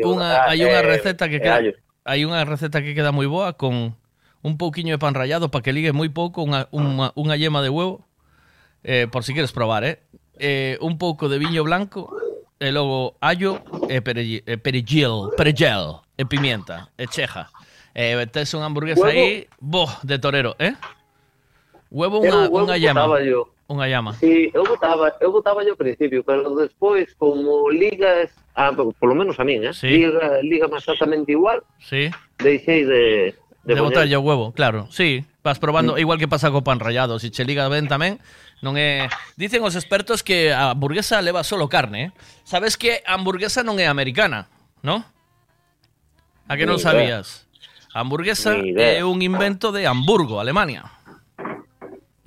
Unha 0.03 0.44
ah, 0.44 0.52
hai 0.52 0.60
unha 0.60 0.84
eh, 0.84 0.88
receta 0.88 1.31
que 1.31 1.40
e 1.40 1.44
queda 1.44 1.60
hai 2.03 2.26
unha 2.27 2.44
receta 2.44 2.84
que 2.84 2.91
queda 2.91 3.15
moi 3.15 3.30
boa 3.30 3.56
con 3.56 3.95
un 4.41 4.57
pouquiño 4.57 4.95
de 4.95 4.99
pan 4.99 5.14
rallado 5.14 5.52
para 5.52 5.64
que 5.64 5.73
ligue 5.73 5.91
moi 5.91 6.07
pouco 6.10 6.44
unha, 6.44 6.72
unha, 6.72 7.11
unha 7.15 7.36
yema 7.36 7.60
de 7.60 7.69
huevo. 7.69 8.07
Eh, 8.84 9.11
por 9.11 9.27
si 9.27 9.36
queres 9.36 9.52
probar, 9.52 9.84
eh? 9.84 9.99
eh 10.40 10.80
un 10.80 10.98
pouco 10.98 11.27
de 11.27 11.36
viño 11.36 11.68
blanco 11.68 12.15
e 12.60 12.72
logo 12.72 13.19
allo 13.19 13.60
e 13.91 13.99
perejil, 13.99 14.44
e 14.48 14.56
perejil, 14.56 15.36
perejil 15.36 15.99
e 16.15 16.23
pimienta 16.23 16.91
e 16.95 17.07
cheja. 17.11 17.52
E 17.91 18.15
tes 18.31 18.56
unha 18.56 18.72
hamburguesa 18.72 19.03
Huevo. 19.03 19.11
aí, 19.11 19.52
bo, 19.60 19.86
de 20.07 20.15
torero, 20.23 20.56
eh? 20.56 20.80
Huevo 21.91 22.23
Eu 22.23 22.48
unha, 22.48 23.19
yo. 23.19 23.52
unha 23.70 23.86
llama. 23.86 24.18
Sí, 24.18 24.50
eu 24.50 24.66
votaba, 24.66 25.14
eu 25.22 25.30
votaba 25.30 25.62
ao 25.62 25.78
principio, 25.78 26.26
pero 26.26 26.58
despois 26.58 27.14
como 27.14 27.70
ligas, 27.70 28.34
ah, 28.58 28.74
polo 28.74 29.14
menos 29.14 29.38
a 29.38 29.46
min, 29.46 29.62
eh? 29.62 29.74
Sí. 29.78 29.88
Liga, 29.88 30.41
liga 30.41 30.66
exactamente 30.74 31.32
igual. 31.32 31.62
Sí. 31.78 32.10
Deixei 32.41 32.84
de 32.84 33.38
de, 33.64 33.76
de 33.76 33.82
botar 33.82 34.08
o 34.08 34.22
huevo, 34.22 34.52
claro. 34.52 34.88
Sí, 34.90 35.26
vas 35.44 35.60
probando, 35.60 35.94
mm. 35.94 36.00
igual 36.00 36.18
que 36.18 36.28
pasa 36.28 36.50
co 36.50 36.64
pan 36.64 36.80
rallado, 36.80 37.20
se 37.20 37.28
si 37.28 37.32
che 37.32 37.46
liga 37.46 37.70
ben 37.70 37.86
tamén, 37.86 38.18
non 38.66 38.76
é 38.76 39.08
Dicen 39.38 39.62
os 39.62 39.78
expertos 39.78 40.26
que 40.26 40.50
a 40.50 40.74
hamburguesa 40.74 41.22
leva 41.22 41.46
solo 41.46 41.70
carne, 41.70 42.10
eh? 42.10 42.10
Sabes 42.44 42.76
que 42.76 43.06
a 43.06 43.14
hamburguesa 43.14 43.62
non 43.62 43.78
é 43.78 43.86
americana, 43.86 44.50
¿no? 44.82 45.06
A 46.50 46.58
que 46.58 46.66
non 46.66 46.82
sabías? 46.82 47.46
A 47.94 48.02
hamburguesa 48.02 48.58
é 48.58 49.06
un 49.06 49.22
invento 49.22 49.70
de 49.70 49.86
Hamburgo, 49.86 50.41
Alemania. 50.41 50.99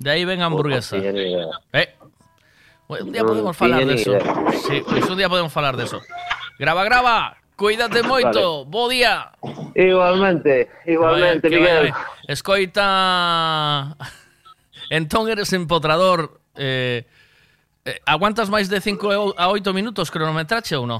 De 0.03 0.11
ahí 0.11 0.25
ven 0.25 0.41
hamburguesa. 0.41 0.97
Eh. 0.97 1.95
Un 2.89 3.11
día 3.13 3.23
podemos 3.23 3.55
falar 3.55 3.85
de 3.85 3.93
eso. 3.93 4.11
Sí, 4.67 4.83
pois 4.85 5.09
un 5.09 5.17
día 5.17 5.29
podemos 5.29 5.53
falar 5.53 5.77
de 5.77 5.85
eso. 5.85 6.01
Graba, 6.59 6.83
graba. 6.83 7.37
Cuídate 7.55 8.03
moito. 8.03 8.65
Vale. 8.65 8.69
Bo 8.69 8.89
día. 8.89 9.31
Igualmente, 9.73 10.69
igualmente, 10.85 11.47
ver, 11.47 11.57
Miguel. 11.57 11.91
Vale. 11.91 12.05
Escoita. 12.27 13.95
Entón 14.89 15.29
eres 15.29 15.53
empotrador. 15.53 16.41
Eh, 16.57 17.07
eh, 17.85 17.99
aguantas 18.05 18.51
máis 18.51 18.67
de 18.67 18.83
5 18.83 19.39
a 19.39 19.47
8 19.47 19.71
minutos 19.71 20.11
cronometrache 20.11 20.75
ou 20.75 20.83
non? 20.83 20.99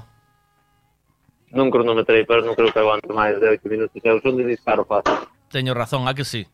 Non 1.51 1.67
cronometrei, 1.67 2.23
pero 2.23 2.39
non 2.39 2.55
creo 2.55 2.71
que 2.71 2.79
aguante 2.79 3.11
máis 3.11 3.35
de 3.35 3.51
8 3.51 3.67
minutos. 3.67 3.99
Eu 3.99 4.23
son 4.23 4.39
de 4.39 4.47
disparo 4.47 4.87
fácil. 4.87 5.27
Teño 5.51 5.75
razón, 5.75 6.07
a 6.07 6.15
que 6.15 6.23
sí? 6.23 6.47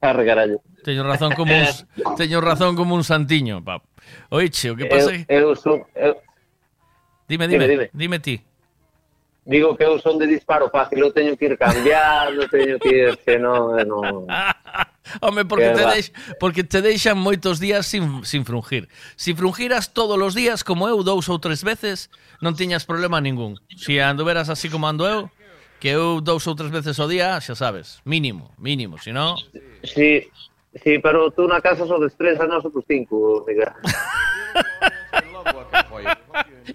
Cargarallo. 0.00 0.62
Teño 0.82 1.04
razón 1.04 1.32
como 1.36 1.52
un, 1.52 1.66
teño 2.16 2.40
razón 2.40 2.74
como 2.74 2.94
un 2.94 3.04
santiño, 3.04 3.62
pap. 3.62 3.84
Oiche, 4.30 4.70
o 4.70 4.76
que 4.76 4.86
pasa? 4.86 5.12
Eu, 5.28 5.52
eu 5.52 5.56
son, 5.56 5.84
eu... 5.94 6.16
Dime, 7.28 7.46
dime, 7.46 7.68
dime, 7.68 7.68
dime, 7.68 7.90
dime 7.92 8.18
ti. 8.18 8.40
Digo 9.44 9.76
que 9.76 9.84
eu 9.84 10.00
son 10.00 10.18
de 10.18 10.26
disparo 10.26 10.70
fácil, 10.70 10.98
eu 11.00 11.12
teño 11.12 11.36
que 11.36 11.46
ir 11.46 11.58
cambiando, 11.58 12.48
teño 12.48 12.78
que 12.78 12.88
ir, 12.88 13.16
que 13.18 13.38
non, 13.38 13.76
non... 13.84 14.26
Home, 15.20 15.44
porque 15.44 15.70
te, 15.70 15.84
deix, 15.84 16.12
porque 16.38 16.62
te 16.62 16.80
deixan 16.80 17.18
moitos 17.18 17.58
días 17.58 17.84
sin, 17.84 18.24
sin 18.24 18.46
frungir. 18.46 18.86
Si 19.16 19.34
frungiras 19.34 19.92
todos 19.92 20.16
os 20.16 20.34
días, 20.38 20.62
como 20.62 20.86
eu, 20.86 21.02
dous 21.02 21.28
ou 21.28 21.42
tres 21.42 21.64
veces, 21.66 22.08
non 22.40 22.54
tiñas 22.54 22.86
problema 22.86 23.18
ningún. 23.18 23.58
Si 23.74 23.98
anduveras 23.98 24.48
así 24.48 24.70
como 24.70 24.86
ando 24.86 25.04
eu, 25.04 25.28
que 25.82 25.92
eu 25.92 26.22
dous 26.22 26.46
ou 26.46 26.54
tres 26.54 26.70
veces 26.70 26.96
ao 27.00 27.10
día, 27.10 27.36
xa 27.42 27.58
sabes, 27.58 27.98
mínimo, 28.06 28.54
mínimo, 28.56 28.96
si 28.96 29.10
non... 29.10 29.36
Sí, 29.82 30.28
sí, 30.82 30.98
pero 30.98 31.30
tú 31.30 31.48
na 31.48 31.60
casa 31.60 31.86
sodes 31.86 32.14
tres, 32.16 32.38
a 32.40 32.46
nosotros 32.46 32.84
cinco, 32.86 33.44
Miguel. 33.46 33.72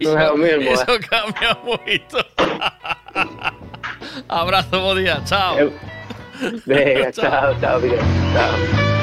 non 0.01 0.19
é 0.19 0.27
o 0.31 0.37
mesmo, 0.37 0.71
Iso 0.75 0.91
eh. 0.91 0.99
cambia 1.07 1.55
moito. 1.63 2.19
Abrazo, 4.27 4.81
bo 4.81 4.95
día, 4.95 5.21
chao. 5.25 5.57
Eu- 5.59 5.73
Venga, 6.67 7.11
chao, 7.15 7.55
chao, 7.59 7.79
Miguel. 7.79 8.03
Chao. 8.35 8.94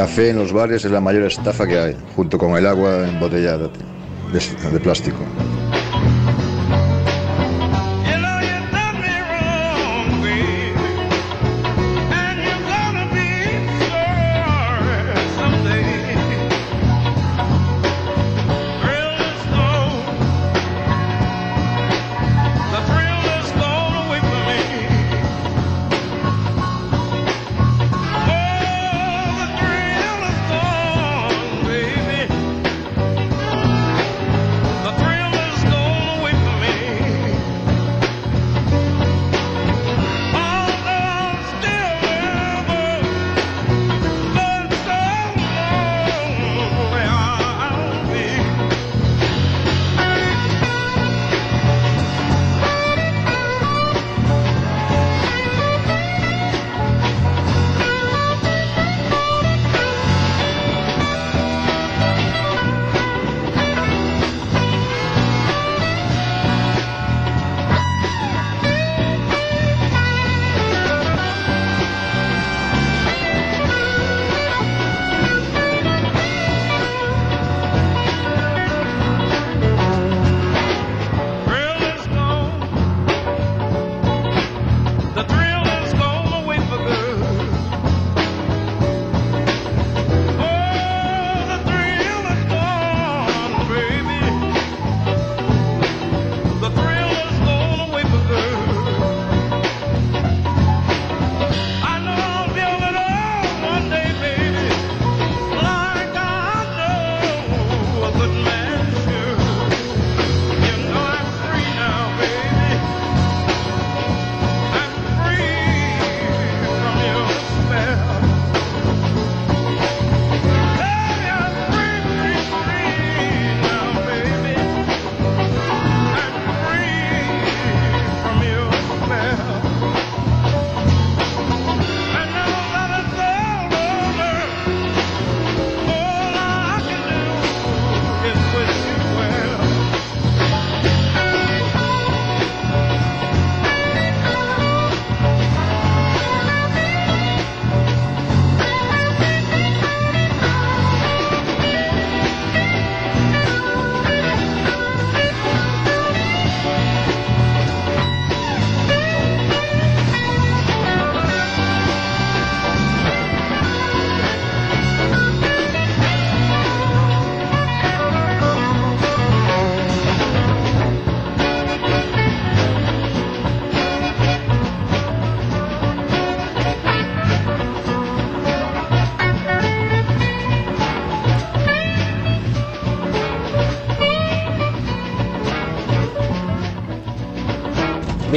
Café 0.00 0.30
en 0.30 0.38
los 0.38 0.50
bares 0.50 0.82
es 0.82 0.90
la 0.90 1.02
mayor 1.02 1.24
estafa 1.24 1.66
que 1.66 1.78
hay, 1.78 1.96
junto 2.16 2.38
con 2.38 2.56
el 2.56 2.66
agua 2.66 3.06
embotellada 3.06 3.68
de, 4.32 4.80
plástico. 4.80 5.18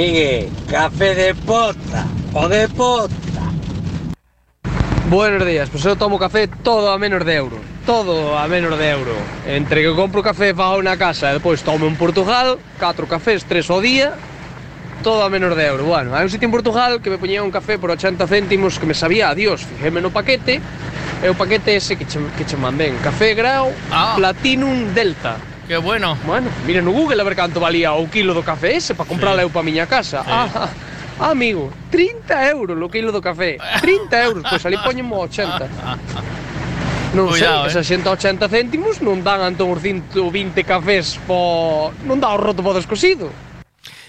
Miguel, 0.03 0.49
café 0.69 1.15
de 1.15 1.33
pota 1.33 2.05
o 2.33 2.49
de 2.49 2.67
pota. 2.67 3.13
Buenos 5.09 5.45
días, 5.47 5.69
pues 5.69 5.85
eu 5.85 5.95
tomo 5.95 6.19
café 6.19 6.45
todo 6.45 6.91
a 6.91 6.99
menos 6.99 7.23
de 7.23 7.35
euro 7.35 7.55
Todo 7.85 8.37
a 8.37 8.45
menos 8.49 8.77
de 8.77 8.89
euro. 8.89 9.15
Entre 9.47 9.81
que 9.81 9.95
compro 9.95 10.19
café 10.21 10.51
fago 10.53 10.83
na 10.83 10.99
casa 10.99 11.31
e 11.31 11.39
depois 11.39 11.63
tomo 11.63 11.87
en 11.87 11.95
Portugal 11.95 12.59
Catro 12.83 13.07
cafés, 13.07 13.47
tres 13.47 13.71
ao 13.71 13.79
día 13.79 14.11
Todo 15.07 15.23
a 15.23 15.31
menos 15.31 15.55
de 15.55 15.71
euro. 15.71 15.87
Bueno, 15.87 16.11
hai 16.11 16.27
un 16.27 16.31
sitio 16.35 16.51
en 16.51 16.55
Portugal 16.55 16.99
que 16.99 17.07
me 17.07 17.15
poñía 17.15 17.39
un 17.39 17.51
café 17.55 17.79
por 17.79 17.87
80 17.87 18.27
céntimos 18.27 18.83
Que 18.83 18.87
me 18.89 18.99
sabía 18.99 19.31
a 19.31 19.35
Dios, 19.39 19.63
fijéme 19.63 20.03
no 20.03 20.11
paquete 20.11 20.59
E 21.23 21.31
o 21.31 21.35
paquete 21.39 21.79
ese 21.79 21.95
que 21.95 22.03
che, 22.03 22.19
que 22.35 22.43
che 22.43 22.59
mandén 22.59 22.99
Café 22.99 23.39
Grau 23.39 23.71
Platinum 24.19 24.91
Delta. 24.91 25.39
Que 25.63 25.79
bueno. 25.79 26.19
Bueno, 26.27 26.51
mira 26.65 26.81
no 26.81 26.91
Google 26.91 27.21
a 27.21 27.23
ver 27.23 27.35
canto 27.35 27.59
valía 27.59 27.93
o 27.93 28.07
quilo 28.09 28.33
do 28.33 28.43
café 28.43 28.75
ese 28.77 28.95
Para 28.95 29.09
comprarla 29.09 29.41
eu 29.43 29.49
pa 29.49 29.63
miña 29.63 29.85
casa 29.87 30.23
Sí. 30.23 30.31
ah, 30.31 30.69
ah, 31.19 31.31
amigo, 31.31 31.71
30 31.91 32.49
euros 32.49 32.75
o 32.79 32.89
quilo 32.89 33.11
do 33.11 33.21
café 33.21 33.57
30 33.81 34.23
euros, 34.23 34.43
pois 34.47 34.65
ali 34.65 34.77
poñemo 34.79 35.19
80 35.19 35.69
Non 37.13 37.29
Cuidado, 37.29 37.69
sei, 37.69 37.77
eh. 37.77 37.85
esas 37.85 37.85
180 37.85 38.49
céntimos 38.49 38.97
non 39.05 39.21
dan 39.21 39.45
antón 39.45 39.69
os 39.69 39.79
120 39.85 40.65
cafés 40.65 41.21
po... 41.29 41.93
Non 42.09 42.17
dá 42.17 42.33
o 42.33 42.41
roto 42.41 42.65
po 42.65 42.73
descosido 42.73 43.29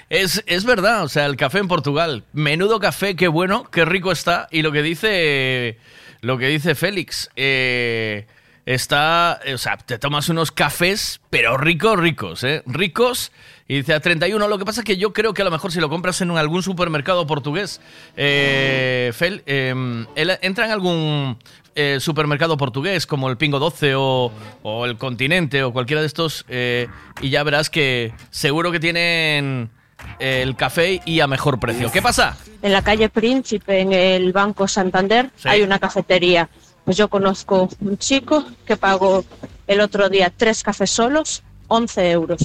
Es, 0.09 0.44
es 0.47 0.64
verdad, 0.64 1.02
o 1.02 1.09
sea, 1.09 1.26
el 1.26 1.36
café 1.36 1.59
en 1.59 1.66
Portugal. 1.66 2.24
Menudo 2.32 2.78
café, 2.78 3.16
qué 3.16 3.26
bueno, 3.26 3.64
qué 3.72 3.85
rico 3.85 4.12
está. 4.12 4.48
Y 4.51 4.62
lo 4.62 4.70
que 4.70 4.82
dice, 4.82 5.78
lo 6.20 6.39
que 6.39 6.47
dice 6.48 6.74
Félix, 6.74 7.31
eh, 7.36 8.26
está, 8.66 9.41
o 9.53 9.59
sea, 9.59 9.77
te 9.77 9.99
tomas 9.99 10.28
unos 10.28 10.51
cafés, 10.53 11.20
pero 11.31 11.57
ricos, 11.57 11.99
ricos, 11.99 12.45
¿eh? 12.45 12.62
Ricos. 12.66 13.32
Y 13.66 13.77
dice 13.77 13.95
a 13.95 14.01
31. 14.01 14.47
Lo 14.47 14.59
que 14.59 14.65
pasa 14.66 14.82
es 14.82 14.85
que 14.85 14.97
yo 14.99 15.12
creo 15.15 15.32
que 15.32 15.41
a 15.43 15.45
lo 15.47 15.51
mejor 15.51 15.73
si 15.73 15.81
lo 15.81 15.89
compras 15.89 16.20
en 16.20 16.31
algún 16.32 16.62
supermercado 16.62 17.27
portugués, 17.27 17.81
eh, 18.16 19.11
Fel, 19.15 19.43
eh, 19.47 20.05
él 20.16 20.39
entra 20.43 20.66
en 20.66 20.70
algún 20.70 21.39
eh, 21.74 21.97
supermercado 21.99 22.57
portugués 22.59 23.07
como 23.07 23.31
el 23.31 23.36
Pingo 23.39 23.59
12 23.59 23.95
o, 23.97 24.31
o 24.62 24.85
el 24.85 24.99
Continente 24.99 25.62
o 25.62 25.73
cualquiera 25.73 26.03
de 26.03 26.07
estos 26.07 26.45
eh, 26.49 26.89
y 27.23 27.31
ya 27.31 27.43
verás 27.43 27.70
que 27.70 28.12
seguro 28.31 28.70
que 28.70 28.81
tienen 28.81 29.70
el 30.19 30.55
café 30.57 31.01
y 31.07 31.20
a 31.20 31.27
mejor 31.27 31.59
precio. 31.59 31.91
¿Qué 31.91 32.03
pasa? 32.03 32.36
En 32.61 32.73
la 32.73 32.82
calle 32.82 33.09
Príncipe, 33.09 33.81
en 33.81 33.93
el 33.95 34.32
Banco 34.32 34.69
Santander, 34.69 35.31
Sí. 35.36 35.49
hay 35.49 35.62
una 35.62 35.78
cafetería. 35.78 36.49
Pues 36.85 36.97
yo 36.97 37.09
conozco 37.09 37.69
un 37.81 37.98
chico 37.98 38.44
que 38.66 38.77
pagó 38.77 39.24
el 39.66 39.81
otro 39.81 40.09
día 40.09 40.32
tres 40.35 40.62
cafés 40.62 40.90
solos, 40.90 41.43
11 41.69 42.11
euros. 42.11 42.40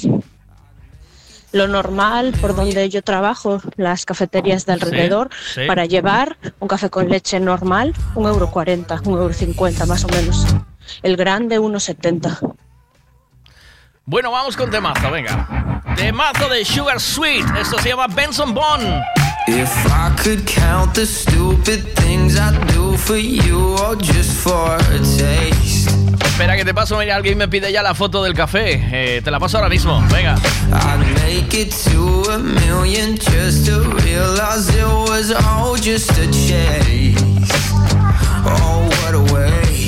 Lo 1.51 1.67
normal, 1.67 2.33
por 2.39 2.55
donde 2.55 2.89
yo 2.89 3.01
trabajo, 3.01 3.61
las 3.75 4.05
cafeterías 4.05 4.65
de 4.65 4.73
alrededor, 4.73 5.29
sí. 5.53 5.61
para 5.67 5.85
llevar 5.85 6.37
un 6.59 6.67
café 6.67 6.89
con 6.89 7.09
leche 7.09 7.39
normal, 7.39 7.95
un 8.15 8.27
euro 8.27 8.51
40, 8.51 9.01
un 9.05 9.19
euro 9.19 9.33
50 9.33 9.85
más 9.87 10.03
o 10.03 10.07
menos. 10.09 10.45
El 11.01 11.17
grande, 11.17 11.59
1,70. 11.59 12.55
Bueno, 14.05 14.31
vamos 14.31 14.55
con 14.55 14.69
temazo, 14.71 15.11
venga. 15.11 15.83
Temazo 15.95 16.49
de 16.49 16.63
Sugar 16.65 16.99
Sweet. 16.99 17.45
Esto 17.59 17.77
se 17.79 17.89
llama 17.89 18.07
Benson 18.07 18.53
Bond. 18.53 19.18
If 19.51 19.73
I 19.91 20.15
could 20.21 20.45
count 20.45 20.93
the 20.93 21.07
stupid 21.07 21.81
things 21.95 22.37
I 22.37 22.51
do 22.67 22.95
for 22.97 23.17
you, 23.17 23.75
or 23.79 23.95
just 23.95 24.31
for 24.43 24.75
a 24.75 24.99
taste. 25.17 25.89
Espera 26.23 26.55
que 26.55 26.63
te 26.63 26.73
paso, 26.73 26.97
mira, 26.97 27.15
alguien 27.15 27.35
me 27.37 27.47
pide 27.47 27.71
ya 27.71 27.81
la 27.81 27.95
foto 27.95 28.23
del 28.23 28.35
café. 28.35 28.79
Eh, 28.91 29.21
te 29.23 29.31
la 29.31 29.39
paso 29.39 29.57
ahora 29.57 29.69
mismo, 29.69 30.01
venga. 30.09 30.35
I'd 30.71 30.99
make 31.25 31.53
it 31.55 31.71
to 31.89 32.31
a 32.31 32.37
million 32.37 33.17
just 33.17 33.65
to 33.65 33.81
realize 34.05 34.69
it 34.69 34.85
was 34.85 35.31
all 35.31 35.75
just 35.75 36.11
a 36.11 36.27
chase. 36.31 37.17
Oh, 38.45 38.87
what 39.01 39.15
a 39.15 39.33
waste. 39.33 39.78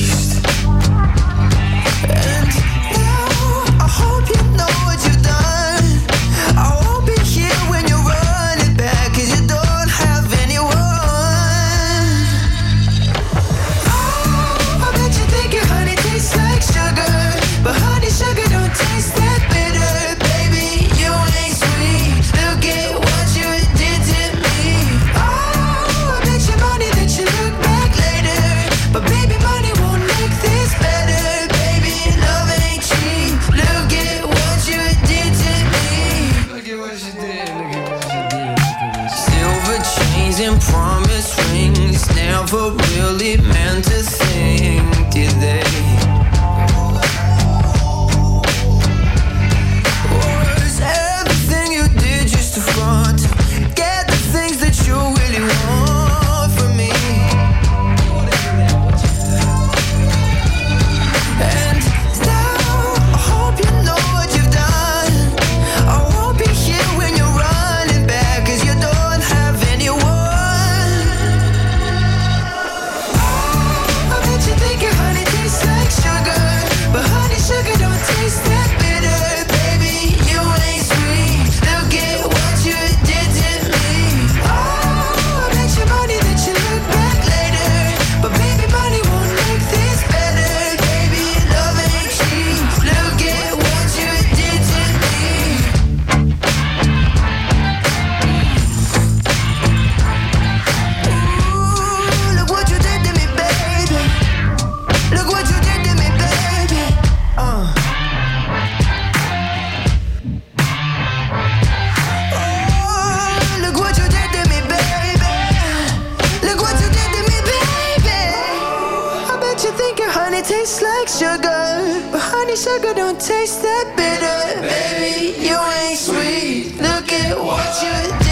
Don't 122.80 123.20
taste 123.20 123.62
that 123.62 123.86
bitter, 123.98 124.62
baby. 124.62 125.48
You 125.48 125.58
ain't 125.58 125.98
sweet. 125.98 126.78
Look 126.82 127.12
at 127.12 127.38
what 127.38 127.84
you 127.84 128.20
did. 128.20 128.32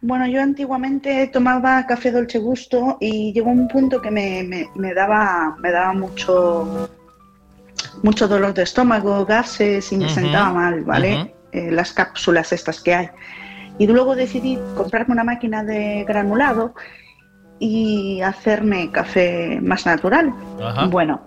Bueno, 0.00 0.26
yo 0.26 0.42
antiguamente 0.42 1.28
tomaba 1.28 1.86
café 1.86 2.10
dolce 2.10 2.38
gusto 2.38 2.96
y 3.00 3.32
llegó 3.32 3.50
un 3.50 3.68
punto 3.68 4.00
que 4.02 4.10
me- 4.10 4.68
me 4.74 4.94
daba, 4.94 5.56
me 5.60 5.70
daba 5.70 5.92
mucho, 5.92 6.90
mucho 8.02 8.28
dolor 8.28 8.54
de 8.54 8.62
estómago, 8.62 9.24
gases 9.26 9.92
y 9.92 9.96
me 9.96 10.08
sentaba 10.08 10.52
mal, 10.52 10.82
¿vale? 10.84 11.34
Eh, 11.52 11.70
las 11.70 11.92
cápsulas 11.92 12.52
estas 12.52 12.80
que 12.80 12.94
hay. 12.94 13.08
Y 13.78 13.86
luego 13.86 14.14
decidí 14.14 14.58
comprarme 14.76 15.12
una 15.12 15.24
máquina 15.24 15.62
de 15.64 16.04
granulado 16.06 16.74
y 17.58 18.20
hacerme 18.22 18.90
café 18.90 19.60
más 19.62 19.86
natural. 19.86 20.32
Ajá. 20.62 20.86
Bueno, 20.86 21.20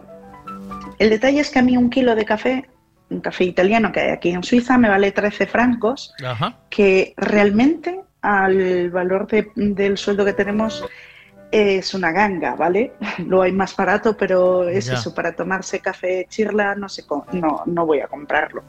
el 1.00 1.10
detalle 1.10 1.40
es 1.40 1.50
que 1.50 1.60
a 1.60 1.62
mí 1.62 1.78
un 1.78 1.90
kilo 1.90 2.16
de 2.16 2.26
café 2.26 2.70
un 3.12 3.20
café 3.22 3.44
italiano 3.44 3.92
que 3.92 4.00
hay 4.00 4.10
aquí 4.10 4.32
en 4.32 4.42
Suiza, 4.42 4.80
me 4.80 4.90
vale 4.90 5.12
13 5.12 5.46
francos, 5.46 6.12
Ajá. 6.26 6.58
que 6.72 7.14
realmente 7.18 8.02
al 8.24 8.90
valor 8.90 9.28
de- 9.28 9.52
del 9.56 10.00
sueldo 10.00 10.26
que 10.26 10.34
tenemos 10.34 10.84
es 11.56 11.94
una 11.94 12.12
ganga, 12.12 12.56
¿vale? 12.56 12.94
Lo 13.26 13.42
hay 13.42 13.52
más 13.54 13.76
barato, 13.76 14.18
pero 14.18 14.68
es 14.68 14.88
Ya. 14.88 14.94
eso, 14.96 15.14
para 15.16 15.34
tomarse 15.36 15.80
café 15.80 16.26
chirla 16.30 16.76
no, 16.76 16.90
sé, 16.90 17.06
co- 17.06 17.26
no, 17.32 17.64
no 17.66 17.86
voy 17.86 18.02
a 18.02 18.08
comprarlo. 18.08 18.64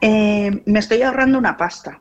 Eh, 0.00 0.62
me 0.66 0.78
estoy 0.78 1.02
ahorrando 1.02 1.38
una 1.38 1.56
pasta, 1.56 2.00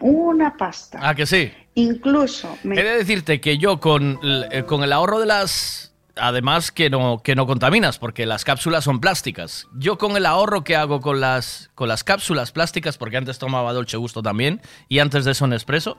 una 0.00 0.56
pasta. 0.56 1.00
Ah, 1.02 1.14
que 1.14 1.26
sí. 1.26 1.52
Incluso 1.74 2.56
me- 2.62 2.78
He 2.78 2.84
de 2.84 2.96
decirte 2.98 3.40
que 3.40 3.58
yo 3.58 3.80
con, 3.80 4.20
el- 4.22 4.46
eh, 4.52 4.64
con 4.64 4.82
el 4.84 4.92
ahorro 4.92 5.18
de 5.20 5.26
las... 5.26 5.90
Además 6.16 6.70
que 6.70 6.90
no, 6.90 7.20
que 7.24 7.34
no 7.34 7.44
contaminas, 7.44 7.98
porque 7.98 8.24
las 8.24 8.44
cápsulas 8.44 8.84
son 8.84 9.00
plásticas. 9.00 9.66
Yo 9.76 9.98
con 9.98 10.16
el 10.16 10.26
ahorro 10.26 10.62
que 10.62 10.76
hago 10.76 11.00
con 11.00 11.20
las, 11.20 11.72
con 11.74 11.88
las 11.88 12.04
cápsulas 12.04 12.52
plásticas, 12.52 12.96
porque 12.98 13.16
antes 13.16 13.40
tomaba 13.40 13.72
Dolce 13.72 13.96
Gusto 13.96 14.22
también, 14.22 14.60
y 14.88 15.00
antes 15.00 15.24
de 15.24 15.32
eso 15.32 15.48
Nespresso, 15.48 15.98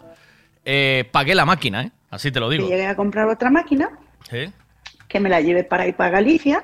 eh, 0.64 1.10
pagué 1.12 1.36
la 1.36 1.44
máquina, 1.44 1.82
¿eh? 1.82 1.92
Así 2.16 2.32
te 2.32 2.40
lo 2.40 2.50
digo. 2.50 2.68
llegué 2.68 2.88
a 2.88 2.96
comprar 2.96 3.28
otra 3.28 3.50
máquina 3.50 3.90
Sí. 4.30 4.52
que 5.08 5.20
me 5.20 5.30
la 5.30 5.40
lleve 5.42 5.64
para 5.64 5.86
ir 5.88 5.96
para 5.96 6.10
Galicia, 6.10 6.64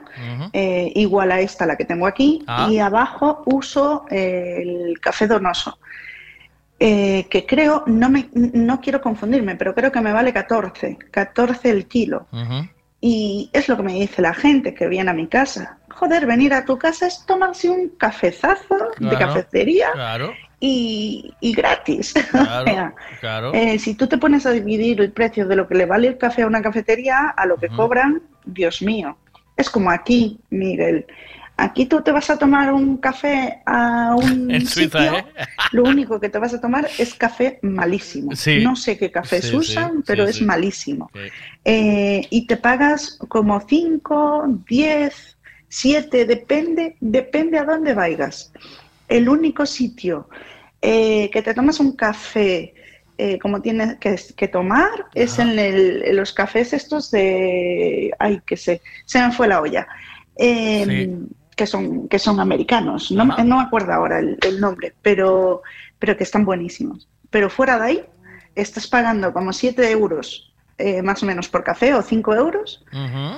eh, 0.53 0.91
igual 0.95 1.31
a 1.31 1.39
esta, 1.41 1.65
la 1.65 1.75
que 1.75 1.85
tengo 1.85 2.07
aquí, 2.07 2.43
Ah. 2.47 2.67
y 2.71 2.79
abajo 2.79 3.43
uso 3.45 4.05
eh, 4.09 4.63
el 4.63 4.99
café 4.99 5.27
donoso, 5.27 5.77
eh, 6.79 7.27
que 7.29 7.45
creo, 7.45 7.83
no, 7.85 8.09
me, 8.09 8.29
no 8.33 8.81
quiero 8.81 8.99
confundirme, 9.01 9.55
pero 9.55 9.75
creo 9.75 9.91
que 9.91 10.01
me 10.01 10.11
vale 10.11 10.33
14, 10.33 10.97
14 11.11 11.69
el 11.69 11.85
kilo. 11.87 12.27
Y 12.99 13.49
es 13.53 13.67
lo 13.69 13.77
que 13.77 13.83
me 13.83 13.93
dice 13.93 14.21
la 14.21 14.33
gente 14.33 14.73
que 14.73 14.87
viene 14.87 15.09
a 15.11 15.13
mi 15.13 15.27
casa. 15.27 15.77
Joder, 15.89 16.25
venir 16.25 16.53
a 16.53 16.65
tu 16.65 16.77
casa 16.77 17.07
es 17.07 17.23
tomarse 17.27 17.69
un 17.69 17.89
cafezazo 17.97 18.77
de 18.99 19.17
cafetería 19.17 19.91
Claro, 19.93 20.33
y, 20.61 21.33
y 21.41 21.53
gratis. 21.53 22.13
O 22.33 22.45
claro, 22.45 22.65
sea, 22.65 22.93
claro. 23.19 23.53
eh, 23.53 23.77
si 23.79 23.95
tú 23.95 24.07
te 24.07 24.17
pones 24.17 24.45
a 24.45 24.51
dividir 24.51 25.01
el 25.01 25.11
precio 25.11 25.45
de 25.47 25.57
lo 25.57 25.67
que 25.67 25.75
le 25.75 25.85
vale 25.85 26.07
el 26.07 26.17
café 26.17 26.43
a 26.43 26.47
una 26.47 26.61
cafetería 26.61 27.33
a 27.35 27.45
lo 27.45 27.57
que 27.57 27.67
cobran, 27.67 28.21
Dios 28.45 28.81
mío. 28.81 29.17
Es 29.57 29.69
como 29.69 29.91
aquí, 29.91 30.39
Miguel. 30.49 31.05
Aquí 31.57 31.85
tú 31.85 32.01
te 32.01 32.11
vas 32.11 32.29
a 32.29 32.37
tomar 32.37 32.71
un 32.73 32.97
café 32.97 33.61
a 33.65 34.15
un 34.15 34.49
En 34.55 34.65
Suiza, 34.65 34.99
sitio, 34.99 35.17
¿eh? 35.17 35.25
lo 35.73 35.83
único 35.83 36.19
que 36.19 36.29
te 36.29 36.39
vas 36.39 36.53
a 36.53 36.61
tomar 36.61 36.87
es 36.97 37.13
café 37.15 37.59
malísimo. 37.61 38.35
Sí. 38.35 38.63
No 38.63 38.75
sé 38.75 38.97
qué 38.97 39.11
cafés 39.11 39.49
Sí, 39.49 39.55
usan, 39.55 39.97
sí, 39.97 40.03
pero 40.07 40.23
es 40.25 40.41
malísimo. 40.41 41.11
Eh, 41.65 42.25
y 42.29 42.47
te 42.47 42.57
pagas 42.57 43.17
como 43.27 43.59
5, 43.59 44.61
10, 44.67 45.37
7, 45.67 46.25
depende, 46.25 46.95
depende 46.99 47.57
a 47.59 47.65
dónde 47.65 47.93
vayas. 47.93 48.51
El 49.17 49.27
único 49.29 49.65
sitio 49.65 50.29
eh, 50.81 51.29
que 51.31 51.41
te 51.41 51.53
tomas 51.53 51.79
un 51.79 51.95
café 51.95 52.73
eh, 53.17 53.37
como 53.39 53.61
tienes 53.61 53.97
que, 53.99 54.15
que 54.35 54.47
tomar 54.47 54.89
es 55.13 55.37
en, 55.37 55.59
el- 55.59 56.01
en 56.05 56.15
los 56.15 56.33
cafés 56.33 56.73
estos 56.73 57.11
de... 57.11 58.11
Ay, 58.17 58.41
que 58.45 58.57
sé, 58.57 58.81
se 59.05 59.19
me 59.21 59.31
fue 59.31 59.47
la 59.47 59.61
olla. 59.61 59.85
Eh, 60.35 60.85
Sí. 60.87 61.35
que, 61.55 61.67
son, 61.67 62.07
que 62.07 62.17
son 62.17 62.39
americanos. 62.39 63.11
No, 63.11 63.25
me- 63.25 63.43
no 63.43 63.57
me 63.57 63.63
acuerdo 63.63 63.93
ahora 63.93 64.19
el, 64.19 64.37
el 64.41 64.59
nombre, 64.59 64.93
pero, 65.03 65.61
pero 65.99 66.17
que 66.17 66.23
están 66.23 66.45
buenísimos. 66.45 67.07
Pero 67.29 67.49
fuera 67.49 67.77
de 67.77 67.85
ahí, 67.85 68.05
estás 68.55 68.87
pagando 68.87 69.31
como 69.33 69.53
7 69.53 69.91
euros 69.91 70.50
eh, 70.81 71.01
más 71.01 71.21
o 71.23 71.25
menos 71.25 71.47
por 71.47 71.63
café 71.63 71.93
o 71.93 72.01
5 72.01 72.35
euros, 72.35 72.83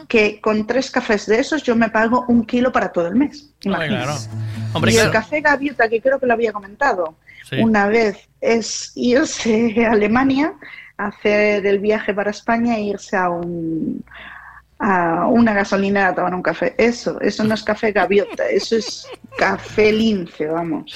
que 0.07 0.39
con 0.41 0.65
tres 0.65 0.89
cafés 0.89 1.25
de 1.25 1.39
esos 1.39 1.61
yo 1.63 1.75
me 1.75 1.89
pago 1.89 2.25
un 2.27 2.45
kilo 2.45 2.71
para 2.71 2.91
todo 2.91 3.07
el 3.07 3.15
mes. 3.15 3.49
Claro. 3.59 4.13
Hombre, 4.73 4.93
y 4.93 4.97
el 4.97 5.11
café 5.11 5.41
gaviota, 5.41 5.87
que 5.89 6.01
creo 6.01 6.19
que 6.19 6.25
lo 6.25 6.33
había 6.33 6.51
comentado 6.51 7.15
Sí. 7.49 7.57
una 7.57 7.87
vez, 7.87 8.17
es 8.39 8.93
irse 8.95 9.85
a 9.85 9.91
Alemania, 9.91 10.53
hacer 10.97 11.65
el 11.65 11.79
viaje 11.79 12.13
para 12.13 12.31
España 12.31 12.77
e 12.77 12.83
irse 12.83 13.17
a 13.17 13.29
un 13.29 14.03
a 14.79 15.27
una 15.27 15.53
gasolinera 15.53 16.09
a 16.09 16.15
tomar 16.15 16.33
un 16.35 16.41
café. 16.41 16.75
Eso, 16.77 17.19
eso 17.21 17.43
no 17.45 17.53
es 17.53 17.63
café 17.63 17.91
gaviota, 17.91 18.47
eso 18.47 18.75
es 18.75 19.07
café 19.37 19.93
lince, 19.93 20.45
vamos. 20.47 20.93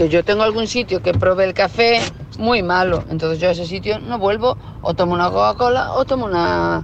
Que 0.00 0.08
yo 0.08 0.24
tengo 0.24 0.42
algún 0.44 0.66
sitio 0.66 1.02
que 1.02 1.12
probé 1.12 1.44
el 1.44 1.52
café 1.52 2.00
muy 2.38 2.62
malo. 2.62 3.04
Entonces 3.10 3.38
yo 3.38 3.48
a 3.48 3.50
ese 3.50 3.66
sitio 3.66 3.98
no 3.98 4.18
vuelvo. 4.18 4.56
O 4.80 4.94
tomo 4.94 5.12
una 5.12 5.28
Coca-Cola 5.28 5.92
o 5.92 6.06
tomo 6.06 6.24
una, 6.24 6.82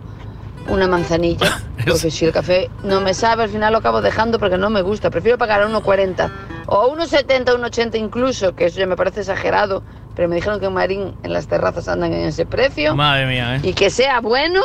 una 0.68 0.86
manzanilla. 0.86 1.62
Porque 1.86 2.10
si 2.10 2.26
el 2.26 2.32
café 2.32 2.68
no 2.82 3.00
me 3.00 3.14
sabe, 3.14 3.44
al 3.44 3.48
final 3.48 3.72
lo 3.72 3.78
acabo 3.78 4.02
dejando 4.02 4.38
porque 4.38 4.58
no 4.58 4.68
me 4.68 4.82
gusta. 4.82 5.08
Prefiero 5.08 5.38
pagar 5.38 5.62
a 5.62 5.68
1,40 5.68 6.30
o 6.66 6.82
a 6.82 6.94
1,70, 6.94 7.44
1,80 7.56 7.98
incluso, 7.98 8.54
que 8.54 8.66
eso 8.66 8.80
ya 8.80 8.86
me 8.86 8.96
parece 8.96 9.20
exagerado. 9.20 9.82
Pero 10.14 10.28
me 10.28 10.34
dijeron 10.34 10.60
que 10.60 10.66
en 10.66 10.74
Marín 10.74 11.14
en 11.22 11.32
las 11.32 11.46
terrazas 11.46 11.88
andan 11.88 12.12
en 12.12 12.26
ese 12.26 12.44
precio. 12.44 12.94
Madre 12.94 13.26
mía, 13.26 13.56
¿eh? 13.56 13.60
Y 13.62 13.72
que 13.72 13.88
sea 13.88 14.20
bueno 14.20 14.60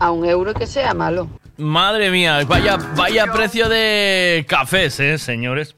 a 0.00 0.10
un 0.10 0.24
euro 0.24 0.52
que 0.54 0.66
sea 0.66 0.94
malo. 0.94 1.28
Madre 1.58 2.10
mía, 2.10 2.40
vaya, 2.44 2.76
vaya 2.96 3.26
precio 3.26 3.68
de 3.68 4.44
cafés, 4.48 4.98
¿eh, 4.98 5.18
señores? 5.18 5.76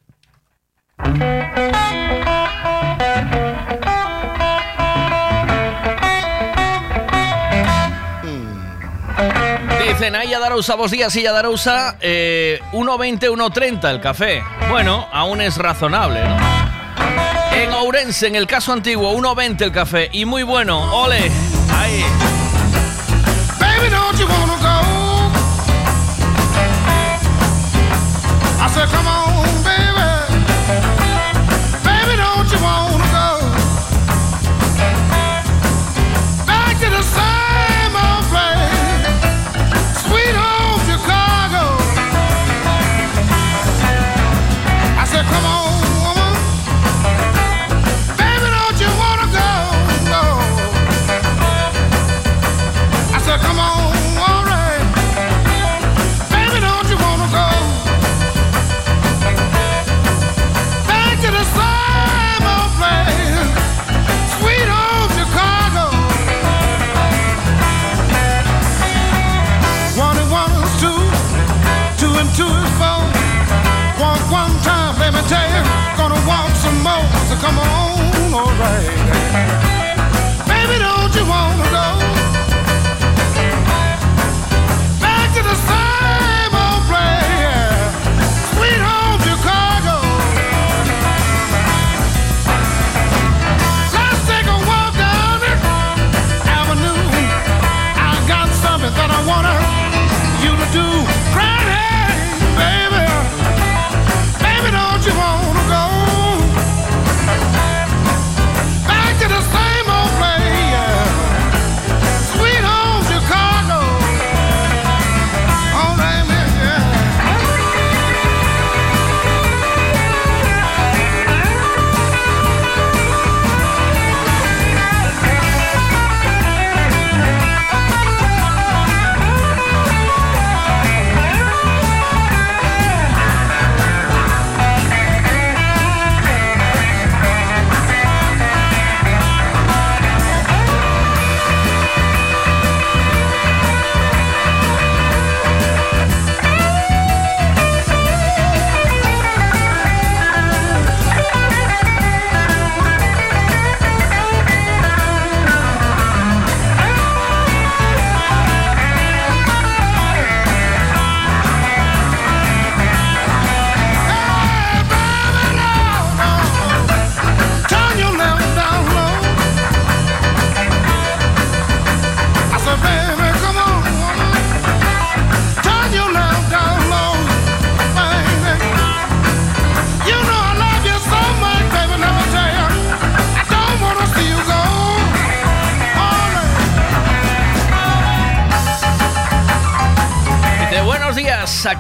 Dicen, 9.86 10.16
ahí 10.16 10.28
Yadarousa, 10.30 10.74
vos 10.76 10.90
días 10.90 11.14
y 11.16 11.22
Yadarousa, 11.22 11.96
eh, 12.00 12.60
1.20, 12.72 13.30
1.30 13.30 13.90
el 13.90 14.00
café. 14.00 14.42
Bueno, 14.68 15.08
aún 15.12 15.40
es 15.40 15.56
razonable, 15.56 16.22
¿no? 16.24 16.36
En 17.52 17.72
Ourense, 17.72 18.26
en 18.26 18.34
el 18.34 18.46
caso 18.46 18.72
antiguo, 18.72 19.12
1.20 19.12 19.62
el 19.62 19.72
café. 19.72 20.08
Y 20.12 20.24
muy 20.24 20.42
bueno, 20.42 20.80
ole. 21.00 21.30
Ahí. 21.76 22.04
Baby, 23.60 23.88
don't 23.90 24.18
you 24.18 24.26
wanna 24.26 24.56
go? 24.56 24.80
I 28.60 28.68
said, 28.68 28.88
come 28.88 29.06
on, 29.06 29.33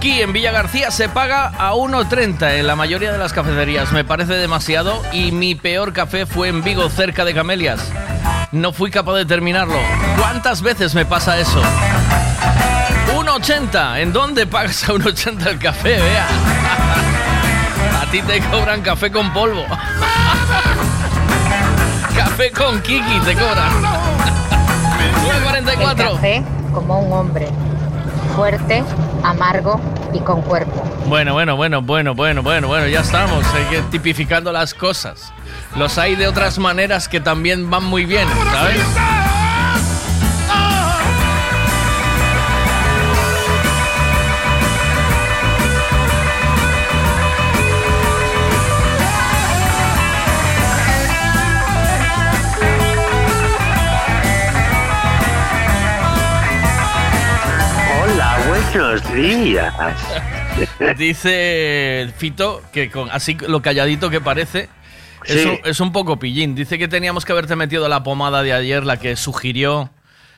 aquí 0.04 0.20
en 0.20 0.34
Villa 0.34 0.52
García 0.52 0.90
se 0.90 1.08
paga 1.08 1.46
a 1.56 1.72
1.30 1.72 2.58
en 2.58 2.66
la 2.66 2.76
mayoría 2.76 3.10
de 3.10 3.16
las 3.16 3.32
cafeterías. 3.32 3.90
Me 3.90 4.04
parece 4.04 4.34
demasiado 4.34 5.00
y 5.14 5.32
mi 5.32 5.54
peor 5.54 5.94
café 5.94 6.26
fue 6.26 6.48
en 6.48 6.62
Vigo, 6.62 6.90
cerca 6.90 7.24
de 7.24 7.32
Camelias. 7.32 7.80
No 8.52 8.74
fui 8.74 8.90
capaz 8.90 9.14
de 9.14 9.24
terminarlo. 9.24 9.78
¿Cuántas 10.18 10.60
veces 10.60 10.94
me 10.94 11.06
pasa 11.06 11.38
eso? 11.38 11.62
1.80. 13.16 14.00
¿En 14.00 14.12
dónde 14.12 14.46
pagas 14.46 14.86
a 14.86 14.92
1.80 14.92 15.46
el 15.46 15.58
café? 15.58 15.98
Vea. 15.98 16.26
A 18.02 18.06
ti 18.10 18.20
te 18.20 18.42
cobran 18.42 18.82
café 18.82 19.10
con 19.10 19.32
polvo. 19.32 19.64
café 22.14 22.50
con 22.50 22.82
Kiki 22.82 23.20
te 23.20 23.32
cobran. 23.32 23.72
9.44. 25.64 25.90
El 25.90 25.96
café 25.96 26.44
como 26.74 27.00
un 27.00 27.10
hombre, 27.10 27.48
fuerte, 28.36 28.84
amargo 29.22 29.80
con 30.20 30.42
cuerpo. 30.42 30.82
Bueno, 31.06 31.32
bueno, 31.32 31.56
bueno, 31.56 31.82
bueno, 31.82 32.14
bueno, 32.14 32.42
bueno, 32.42 32.68
bueno, 32.68 32.86
ya 32.88 33.00
estamos 33.00 33.44
tipificando 33.90 34.52
las 34.52 34.74
cosas. 34.74 35.32
Los 35.76 35.98
hay 35.98 36.14
de 36.16 36.26
otras 36.26 36.58
maneras 36.58 37.08
que 37.08 37.20
también 37.20 37.70
van 37.70 37.84
muy 37.84 38.04
bien, 38.04 38.28
¿sabes? 38.52 38.80
Días. 59.12 59.74
Dice 60.96 62.08
Fito 62.16 62.62
que 62.72 62.90
con 62.90 63.10
así 63.10 63.36
lo 63.48 63.62
calladito 63.62 64.10
que 64.10 64.20
parece 64.20 64.68
es, 65.24 65.42
Sí. 65.42 65.48
un, 65.48 65.58
es 65.64 65.80
un 65.80 65.92
poco 65.92 66.18
pillín. 66.18 66.54
Dice 66.54 66.78
que 66.78 66.88
teníamos 66.88 67.24
que 67.24 67.32
haberte 67.32 67.56
metido 67.56 67.88
la 67.88 68.02
pomada 68.02 68.42
de 68.42 68.52
ayer, 68.52 68.84
la 68.84 68.98
que 68.98 69.16
sugirió 69.16 69.90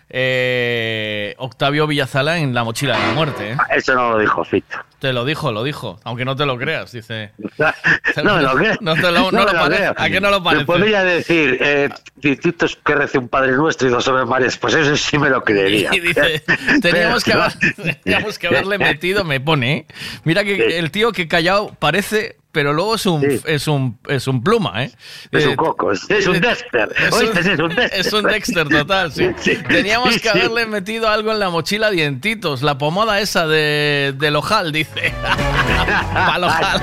eh, 0.08 1.34
Octavio 1.38 1.86
Villazala 1.86 2.38
en 2.38 2.54
La 2.54 2.64
mochila 2.64 2.96
de 2.98 3.06
la 3.06 3.12
muerte. 3.14 3.50
¿eh? 3.52 3.56
Eso 3.76 3.94
no 3.94 4.12
lo 4.12 4.18
dijo 4.18 4.44
Fito. 4.44 4.76
Te 4.98 5.12
lo 5.12 5.24
dijo, 5.26 5.52
lo 5.52 5.62
dijo, 5.62 6.00
aunque 6.04 6.24
no 6.24 6.36
te 6.36 6.46
lo 6.46 6.56
creas, 6.56 6.90
dice. 6.92 7.32
No 8.24 8.36
me 8.36 8.42
lo 8.42 8.54
creo. 8.54 8.74
No, 8.80 8.94
te 8.94 9.02
lo, 9.02 9.10
no 9.10 9.30
No 9.32 9.38
lo 9.44 9.46
me 9.46 9.52
lo 9.52 9.58
parece. 9.58 9.80
creo. 9.82 9.94
¿A 9.98 10.08
qué 10.08 10.20
no 10.20 10.30
lo 10.30 10.40
Me 10.40 10.44
parece? 10.44 10.64
podría 10.64 11.04
decir, 11.04 11.58
eh, 11.60 11.90
que 12.22 12.94
rece 12.94 13.18
un 13.18 13.28
Padre 13.28 13.52
Nuestro 13.52 13.88
y 13.88 13.90
dos 13.90 14.08
Ave 14.08 14.24
Marías, 14.24 14.56
pues 14.56 14.74
eso 14.74 14.96
sí 14.96 15.18
me 15.18 15.28
lo 15.28 15.42
creería. 15.44 15.90
Y 15.94 16.00
dice, 16.00 16.42
teníamos 16.80 17.22
que, 17.24 17.32
haber- 17.34 17.52
teníamos 18.04 18.38
que 18.38 18.46
haberle 18.46 18.78
metido, 18.78 19.22
me 19.24 19.38
pone. 19.40 19.72
¿eh? 19.76 19.86
Mira 20.24 20.44
que 20.44 20.78
el 20.78 20.90
tío 20.90 21.12
que 21.12 21.28
callado 21.28 21.74
parece, 21.78 22.36
pero 22.56 22.72
luego 22.72 22.94
es 22.94 23.04
un, 23.04 23.22
es 23.44 23.68
un, 23.68 23.98
es 24.08 24.26
un 24.26 24.42
pluma, 24.42 24.82
¿eh? 24.84 24.90
Es 25.30 25.44
Eh, 25.44 25.48
un 25.48 25.56
coco, 25.56 25.92
es, 25.92 26.26
un 26.26 26.40
Dexter. 26.40 26.88
Es 26.96 27.12
Oíste, 27.12 27.40
un, 27.40 27.46
es 27.52 27.58
un 27.60 27.68
Dexter. 27.68 28.00
es 28.00 28.12
un 28.14 28.22
Dexter 28.22 28.68
total, 28.70 29.12
sí. 29.12 29.28
Teníamos 29.68 30.14
Sí, 30.14 30.20
que 30.20 30.30
sí. 30.30 30.38
haberle 30.38 30.64
metido 30.64 31.06
algo 31.10 31.32
en 31.32 31.38
la 31.38 31.50
mochila 31.50 31.90
dientitos, 31.90 32.62
la 32.62 32.78
pomada 32.78 33.20
esa 33.20 33.46
de, 33.46 34.14
del 34.16 34.36
ojal, 34.36 34.72
dice. 34.72 35.12
Ojal. 36.42 36.82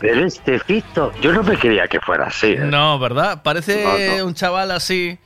Pero 0.00 0.24
este 0.26 0.58
Fito, 0.60 1.12
yo 1.20 1.32
no 1.32 1.42
me 1.42 1.58
creía 1.58 1.86
que 1.86 2.00
fuera 2.00 2.28
así. 2.28 2.52
¿eh? 2.52 2.58
No, 2.60 2.98
¿verdad? 2.98 3.42
Parece 3.42 3.84
No, 3.84 4.18
no. 4.20 4.26
un 4.26 4.34
chaval 4.34 4.70
así. 4.70 5.18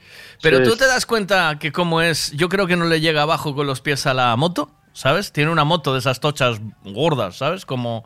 Pero 0.43 0.59
Sí. 0.59 0.65
tú 0.65 0.77
te 0.77 0.87
das 0.87 1.07
cuenta 1.07 1.59
que 1.61 1.71
como 1.73 2.03
es, 2.03 2.33
yo 2.33 2.49
creo 2.49 2.67
que 2.67 2.77
no 2.77 2.85
le 2.87 3.01
llega 3.01 3.23
abajo 3.23 3.55
con 3.55 3.67
los 3.67 3.81
pies 3.81 4.07
a 4.07 4.15
la 4.15 4.35
moto, 4.37 4.71
¿sabes? 4.97 5.31
Tiene 5.31 5.51
una 5.53 5.65
moto 5.65 5.93
de 5.93 5.99
esas 5.99 6.21
tochas 6.21 6.59
gordas, 6.85 7.37
¿sabes? 7.37 7.67
Como, 7.67 8.05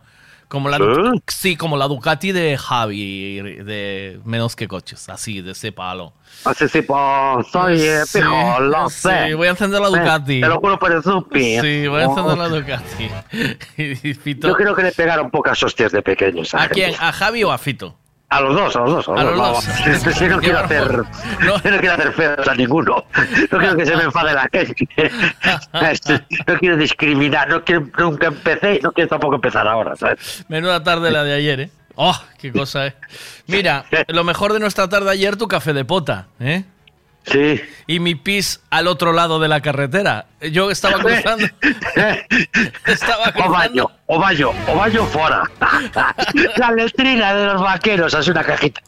como 0.48 0.68
la 0.68 0.78
Du- 0.78 1.22
sí, 1.28 1.56
como 1.56 1.76
la 1.76 1.86
Ducati 1.86 2.32
de 2.32 2.58
Javi, 2.58 3.40
de 3.40 4.20
menos 4.24 4.56
que 4.56 4.66
coches, 4.66 5.08
así, 5.08 5.40
de 5.40 5.52
ese 5.52 5.70
palo. 5.70 6.12
Así 6.44 6.66
tipo, 6.68 6.94
soy 7.52 7.80
eh, 7.80 8.00
Sí, 8.04 8.18
pijo, 8.18 8.60
lo 8.60 8.90
sé. 8.90 9.28
sí, 9.28 9.34
voy 9.34 9.46
a 9.46 9.50
encender 9.50 9.80
la 9.80 9.86
Eh, 9.86 10.00
Ducati. 10.00 10.40
Te 10.40 10.48
lo 10.48 10.58
juro 10.58 10.78
por 10.80 10.90
el 10.92 11.02
Zupi. 11.02 11.60
Sí, 11.60 11.86
voy 11.86 12.00
a 12.00 12.04
encender 12.06 12.34
Oh. 12.34 12.36
la 12.36 12.48
Ducati. 12.48 13.08
Y 13.76 14.14
Fito- 14.14 14.48
Yo 14.48 14.54
creo 14.56 14.74
que 14.74 14.82
le 14.82 14.90
pegaron 14.92 15.30
pocas 15.30 15.62
hostias 15.62 15.92
de 15.92 16.02
pequeños. 16.02 16.52
¿A 16.54 16.68
quién? 16.68 16.94
¿A 16.98 17.12
Javi 17.12 17.44
o 17.44 17.52
a 17.52 17.58
Fito? 17.58 17.96
A 18.30 18.40
los 18.40 18.54
dos, 18.54 18.76
a 18.76 18.80
los 18.80 18.90
dos. 18.92 19.08
A 19.08 19.10
los, 19.12 19.20
A 19.20 19.24
los 19.24 19.36
dos. 19.36 19.66
dos. 19.66 19.66
vamos. 19.66 20.14
Sí, 20.18 20.24
no 20.28 20.38
quiero 20.38 20.58
hacer, 20.60 20.96
no. 21.40 21.54
quiero 21.62 21.92
hacer 21.92 22.12
feos 22.12 22.48
a 22.48 22.54
ninguno. 22.54 23.04
No 23.50 23.58
quiero 23.58 23.76
que 23.76 23.86
se 23.86 23.96
me 23.96 24.04
enfade 24.04 24.32
la 24.34 24.48
gente. 24.52 24.88
No 26.46 26.58
quiero 26.58 26.76
discriminar. 26.76 27.48
No 27.48 27.64
quiero, 27.64 27.86
nunca 27.98 28.28
empecé 28.28 28.76
y 28.76 28.80
no 28.80 28.92
quiero 28.92 29.08
tampoco 29.08 29.34
empezar 29.34 29.66
ahora, 29.66 29.96
¿sabes? 29.96 30.44
Menuda 30.48 30.82
tarde 30.82 31.10
la 31.10 31.24
de 31.24 31.34
ayer, 31.34 31.60
¿eh? 31.60 31.70
¡Oh, 31.96 32.18
qué 32.38 32.52
cosa, 32.52 32.86
eh! 32.86 32.94
Mira, 33.46 33.84
lo 34.08 34.24
mejor 34.24 34.52
de 34.52 34.60
nuestra 34.60 34.88
tarde 34.88 35.10
ayer, 35.10 35.36
tu 35.36 35.48
café 35.48 35.72
de 35.72 35.84
pota, 35.84 36.28
¿eh? 36.38 36.64
Sí. 37.30 37.60
Y 37.86 38.00
mi 38.00 38.14
pis 38.14 38.60
al 38.70 38.86
otro 38.86 39.12
lado 39.12 39.38
de 39.38 39.48
la 39.48 39.60
carretera. 39.60 40.26
Yo 40.50 40.70
estaba 40.70 40.98
cruzando. 41.02 41.46
estaba 42.86 43.32
cruzando. 43.32 43.50
baño, 43.52 43.86
o 44.06 44.18
baño, 44.18 44.50
o 44.68 44.74
baño 44.76 45.06
fuera. 45.06 45.42
La 46.56 46.72
letrina 46.72 47.34
de 47.34 47.46
los 47.46 47.60
vaqueros, 47.62 48.14
hace 48.14 48.30
una 48.30 48.42
cajita. 48.44 48.80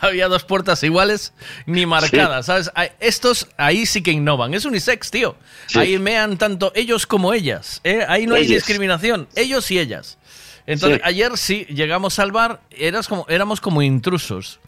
Había 0.00 0.28
dos 0.28 0.44
puertas 0.44 0.82
iguales 0.82 1.34
ni 1.66 1.84
marcadas, 1.84 2.46
¿sabes? 2.46 2.70
Estos 2.98 3.48
ahí 3.58 3.84
sí 3.84 4.02
que 4.02 4.10
innovan. 4.10 4.54
Es 4.54 4.64
unisex, 4.64 5.10
tío. 5.10 5.36
Ahí 5.74 5.98
mean 5.98 6.38
tanto 6.38 6.72
ellos 6.74 7.06
como 7.06 7.34
ellas. 7.34 7.80
¿eh? 7.84 8.04
Ahí 8.08 8.26
no 8.26 8.34
hay 8.36 8.46
discriminación. 8.46 9.28
Ellos 9.34 9.70
y 9.70 9.78
ellas. 9.78 10.16
Entonces, 10.66 10.98
Sí. 10.98 11.02
ayer 11.04 11.36
sí 11.36 11.64
llegamos 11.68 12.18
al 12.18 12.32
bar, 12.32 12.60
eras 12.70 13.06
como, 13.06 13.26
éramos 13.28 13.60
como 13.60 13.82
intrusos. 13.82 14.58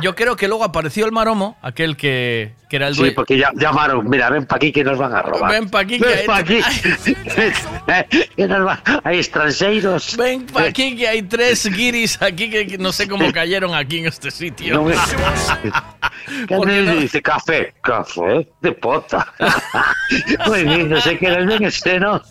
Yo 0.00 0.14
creo 0.14 0.36
que 0.36 0.46
luego 0.48 0.64
apareció 0.64 1.04
el 1.04 1.12
maromo, 1.12 1.56
aquel 1.62 1.96
que, 1.96 2.54
que 2.68 2.76
era 2.76 2.86
el 2.88 2.94
Sí, 2.94 3.00
dueño. 3.00 3.14
porque 3.16 3.36
ya, 3.36 3.50
llamaron, 3.54 4.08
mira, 4.08 4.30
ven 4.30 4.46
pa' 4.46 4.56
aquí 4.56 4.70
que 4.72 4.84
nos 4.84 4.96
van 4.98 5.12
a 5.14 5.22
robar. 5.22 5.50
Ven 5.50 5.68
pa' 5.68 5.80
aquí 5.80 5.98
que 5.98 6.06
Ven 6.06 6.18
hay- 6.20 6.26
pa' 6.26 6.36
aquí. 6.38 6.60
que 8.36 8.46
nos 8.48 8.64
van- 8.64 8.80
hay 9.04 9.18
extranjeros. 9.18 10.16
Ven 10.16 10.46
pa' 10.46 10.62
aquí 10.62 10.96
que 10.96 11.08
hay 11.08 11.22
tres 11.22 11.66
guiris 11.66 12.22
aquí 12.22 12.48
que, 12.50 12.78
no 12.78 12.92
sé 12.92 13.08
cómo 13.08 13.30
cayeron 13.32 13.74
aquí 13.74 13.98
en 13.98 14.06
este 14.06 14.30
sitio. 14.30 14.74
No 14.74 14.84
me- 14.84 14.94
¿Qué 16.48 16.56
me 16.58 16.94
dice? 16.96 17.20
Café, 17.22 17.74
café 17.82 18.48
de 18.60 18.72
pota. 18.72 19.32
Muy 20.46 20.64
bien, 20.64 20.88
no 20.90 21.00
sé 21.00 21.18
qué 21.18 21.26
eres 21.26 21.46
bien 21.46 21.64
este, 21.64 21.98
¿no? 21.98 22.22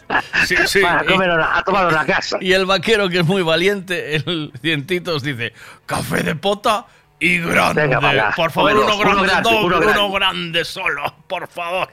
Sí, 0.45 0.55
sí. 0.65 0.79
Para 0.81 1.03
comer 1.03 1.29
una- 1.29 1.57
a 1.57 1.63
tomar 1.63 1.87
una 1.87 2.05
casa. 2.05 2.37
Y 2.39 2.53
el 2.53 2.65
vaquero, 2.65 3.09
que 3.09 3.19
es 3.19 3.25
muy 3.25 3.41
valiente, 3.41 4.15
el 4.15 4.51
Cientitos, 4.61 5.23
dice: 5.23 5.53
café 5.85 6.23
de 6.23 6.35
pota 6.35 6.85
y 7.19 7.39
grande. 7.39 7.87
Venga, 7.87 8.33
por 8.35 8.51
favor, 8.51 8.73
Uno, 8.73 8.85
uno, 8.85 8.97
grande, 8.97 9.23
grande, 9.23 9.49
doble, 9.49 9.77
uno 9.77 9.89
uno 9.89 10.11
grande 10.11 10.65
solo, 10.65 11.13
por 11.27 11.47
favor. 11.47 11.89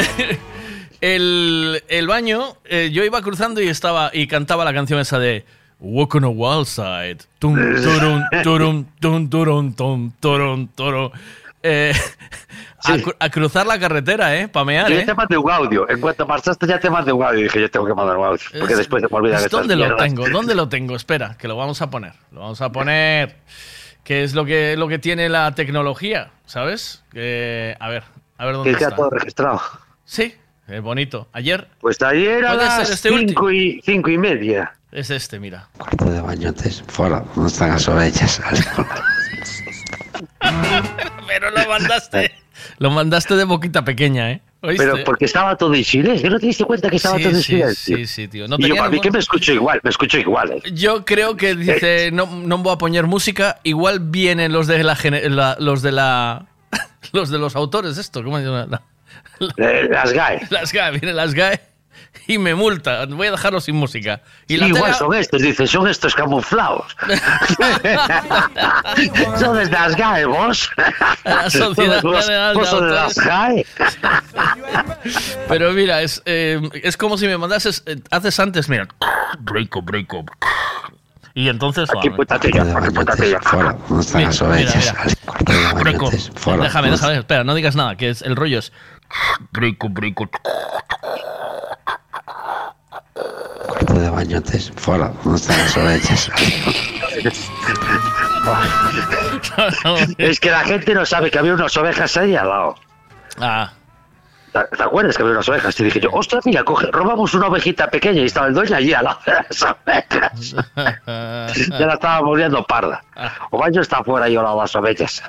el, 1.00 1.82
el 1.88 2.06
baño, 2.06 2.56
eh, 2.64 2.90
yo 2.92 3.04
iba 3.04 3.20
cruzando 3.22 3.60
y 3.60 3.68
estaba 3.68 4.10
y 4.12 4.26
cantaba 4.26 4.64
la 4.64 4.72
canción 4.72 5.00
esa 5.00 5.18
de 5.18 5.44
Walk 5.80 6.14
on 6.14 6.24
a 6.24 6.28
Wild 6.28 6.66
Side. 6.66 7.18
Tum, 7.38 7.56
turum, 7.82 8.22
turum, 8.44 8.84
tum, 9.00 9.28
turum, 9.28 9.72
tum, 9.74 10.12
turum, 10.20 10.68
turum. 10.68 11.10
Eh, 11.62 11.92
a, 12.84 12.94
cru- 12.96 13.16
a 13.18 13.30
cruzar 13.30 13.66
la 13.66 13.78
carretera, 13.78 14.36
¿eh? 14.36 14.48
Para 14.48 14.64
mear, 14.64 14.88
Yo 14.88 14.96
¿eh? 14.96 15.00
ya 15.00 15.06
te 15.06 15.14
mandé 15.14 15.36
un 15.38 15.50
audio. 15.50 15.88
En 15.88 16.00
cuanto 16.00 16.26
marchaste 16.26 16.66
ya 16.66 16.80
te 16.80 16.90
mandé 16.90 17.12
un 17.12 17.22
audio. 17.22 17.40
Y 17.40 17.42
dije, 17.44 17.60
yo 17.60 17.70
tengo 17.70 17.86
que 17.86 17.94
mandar 17.94 18.16
un 18.16 18.24
audio. 18.26 18.40
Porque 18.58 18.72
Es- 18.72 18.78
después 18.78 19.02
se 19.02 19.08
me 19.08 19.16
olvida 19.16 19.34
es 19.36 19.40
de 19.42 19.46
estas 19.46 19.60
¿Dónde 19.60 19.76
lo 19.76 19.84
mierdas. 19.86 20.02
tengo? 20.08 20.28
¿Dónde 20.28 20.54
lo 20.54 20.68
tengo? 20.68 20.96
Espera, 20.96 21.36
que 21.38 21.46
lo 21.48 21.56
vamos 21.56 21.80
a 21.82 21.90
poner. 21.90 22.12
Lo 22.32 22.40
vamos 22.40 22.60
a 22.60 22.72
poner. 22.72 23.36
Que 24.04 24.24
es 24.24 24.34
lo 24.34 24.44
que, 24.44 24.76
lo 24.76 24.88
que 24.88 24.98
tiene 24.98 25.28
la 25.28 25.54
tecnología, 25.54 26.30
¿sabes? 26.44 27.04
Que, 27.12 27.76
a 27.78 27.88
ver, 27.88 28.02
a 28.36 28.44
ver 28.46 28.54
dónde 28.56 28.74
Que 28.74 28.82
está. 28.82 28.96
todo 28.96 29.10
registrado. 29.10 29.60
Sí, 30.04 30.34
es 30.66 30.82
bonito. 30.82 31.28
Ayer 31.32 31.68
Pues 31.80 32.02
ayer 32.02 32.44
a 32.44 32.54
las 32.54 32.90
este 32.90 33.10
cinco 33.10 33.52
y, 33.52 33.80
cinco 33.84 34.10
y 34.10 34.18
media. 34.18 34.72
es 34.90 35.10
este, 35.10 35.38
mira. 35.38 35.68
Cuarto 35.78 36.06
de 36.06 36.20
bañotes, 36.20 36.82
fuera, 36.88 37.22
no 37.36 37.46
están 37.46 37.68
las 37.70 37.86
ovejas. 37.88 38.40
Pero 41.26 41.50
lo 41.50 41.68
mandaste. 41.68 42.32
lo 42.78 42.90
mandaste 42.90 43.34
de 43.36 43.44
boquita 43.44 43.84
pequeña, 43.84 44.30
¿eh? 44.32 44.40
¿Oíste? 44.64 44.84
Pero 44.86 45.04
porque 45.04 45.24
estaba 45.24 45.56
todo 45.56 45.74
en 45.74 45.82
silencio. 45.84 46.30
¿No 46.30 46.38
te 46.38 46.46
diste 46.46 46.64
cuenta 46.64 46.88
que 46.88 46.96
estaba 46.96 47.16
Sí, 47.16 47.22
todo 47.24 47.32
en 47.32 47.38
sí, 47.38 47.42
silencio? 47.44 47.96
sí, 47.96 48.06
sí, 48.06 48.28
tío. 48.28 48.46
No 48.46 48.56
y 48.58 48.68
yo, 48.68 48.76
para 48.76 48.90
mí 48.90 49.00
que 49.00 49.10
me 49.10 49.18
escucho 49.18 49.52
igual, 49.52 49.80
me 49.82 49.90
escucho 49.90 50.18
igual. 50.18 50.52
¿eh? 50.52 50.62
Yo 50.72 51.04
creo 51.04 51.36
que 51.36 51.56
dice, 51.56 52.10
no, 52.12 52.26
no 52.26 52.58
voy 52.58 52.72
a 52.74 52.78
poner 52.78 53.06
música, 53.06 53.58
igual 53.64 53.98
vienen 54.00 54.52
los 54.52 54.68
de 54.68 54.84
la, 54.84 54.96
la- 55.30 55.56
los 55.58 55.82
de 55.82 55.90
la 55.92 56.46
los 57.12 57.30
de 57.30 57.38
los 57.38 57.56
autores 57.56 57.98
esto, 57.98 58.22
¿cómo 58.22 58.38
se 58.38 58.44
llama? 58.44 58.66
La- 58.70 58.82
Eh, 59.56 59.88
las 59.90 60.12
GAE. 60.12 60.46
Las 60.50 60.72
GAE, 60.72 60.90
vienen 60.92 61.16
las 61.16 61.34
GAE 61.34 61.60
y 62.26 62.38
me 62.38 62.54
multa, 62.54 63.04
voy 63.06 63.26
a 63.26 63.30
dejarlo 63.32 63.60
sin 63.60 63.76
música. 63.76 64.22
Y 64.48 64.56
la 64.56 64.68
igual 64.68 64.84
tele- 64.92 64.98
son 64.98 65.14
estos, 65.14 65.42
dice, 65.42 65.66
son 65.66 65.88
estos 65.88 66.14
camuflados. 66.14 66.96
son 69.38 69.56
de 69.56 69.66
las 69.70 69.96
GAE, 69.96 70.24
vos. 70.26 70.70
La 71.24 71.50
Sociedad 71.50 72.02
General 72.02 72.54
de 72.56 72.62
de 72.62 72.90
las. 72.94 73.14
GAE. 73.16 73.66
Pero 75.48 75.72
mira, 75.72 76.02
es, 76.02 76.22
eh, 76.24 76.60
es 76.82 76.96
como 76.96 77.18
si 77.18 77.26
me 77.26 77.36
mandases, 77.38 77.82
eh, 77.86 77.96
haces 78.10 78.38
antes, 78.40 78.68
mira, 78.68 78.88
break 79.40 79.76
up, 79.76 79.84
break 79.84 80.12
up. 80.14 80.30
Y 81.34 81.48
entonces... 81.48 81.88
Aquí 81.96 82.10
putate 82.10 82.50
ya, 82.52 82.62
aquí 82.76 82.90
putate 82.90 83.30
ya. 83.30 83.40
Fuera, 83.40 83.74
Mira, 84.14 84.30
mira, 84.30 84.72
mira. 84.74 84.94
Déjame, 86.62 86.88
no 86.88 86.92
déjame, 86.96 87.18
espera, 87.18 87.44
no 87.44 87.54
digas 87.54 87.74
nada, 87.74 87.96
que 87.96 88.10
es, 88.10 88.20
el 88.22 88.36
rollo 88.36 88.58
es... 88.58 88.72
Break 89.52 89.82
up. 89.84 90.30
Cuarto 93.72 93.94
de 93.94 94.10
bañotes, 94.10 94.70
fuera, 94.76 95.10
no 95.24 95.34
están 95.34 95.58
las 95.58 95.76
ovejas. 95.78 96.30
Es 100.18 100.40
que 100.40 100.50
la 100.50 100.64
gente 100.64 100.94
no 100.94 101.06
sabe 101.06 101.30
que 101.30 101.38
había 101.38 101.54
unas 101.54 101.74
ovejas 101.76 102.16
ahí 102.18 102.36
al 102.36 102.48
lado. 102.48 102.74
Ah. 103.38 103.72
¿Te 104.52 104.76
te 104.76 104.82
acuerdas 104.82 105.16
que 105.16 105.22
había 105.22 105.32
unas 105.32 105.48
ovejas? 105.48 105.80
Y 105.80 105.84
dije 105.84 106.00
yo, 106.00 106.10
ostras, 106.12 106.44
mira, 106.44 106.62
coge, 106.64 106.88
robamos 106.92 107.32
una 107.32 107.46
ovejita 107.46 107.88
pequeña 107.88 108.20
y 108.20 108.26
estaba 108.26 108.48
el 108.48 108.54
dueño 108.54 108.76
allí 108.76 108.92
al 108.92 109.04
lado 109.04 109.18
de 109.24 109.32
las 109.32 109.62
ovejas. 109.62 110.54
ya 111.78 111.86
la 111.86 111.94
estaba 111.94 112.22
muriendo 112.22 112.62
parda. 112.66 113.02
O 113.50 113.58
baño 113.58 113.80
está 113.80 113.98
afuera 113.98 114.28
y 114.28 114.36
ahora 114.36 114.54
las 114.54 114.76
ovejas. 114.76 115.22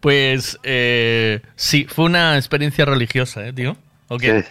Pues 0.00 0.58
eh, 0.62 1.40
sí, 1.56 1.86
fue 1.88 2.04
una 2.04 2.36
experiencia 2.36 2.84
religiosa, 2.84 3.46
¿eh, 3.46 3.52
tío? 3.54 3.78
¿O 4.08 4.18
qué? 4.18 4.42
Sí. 4.42 4.48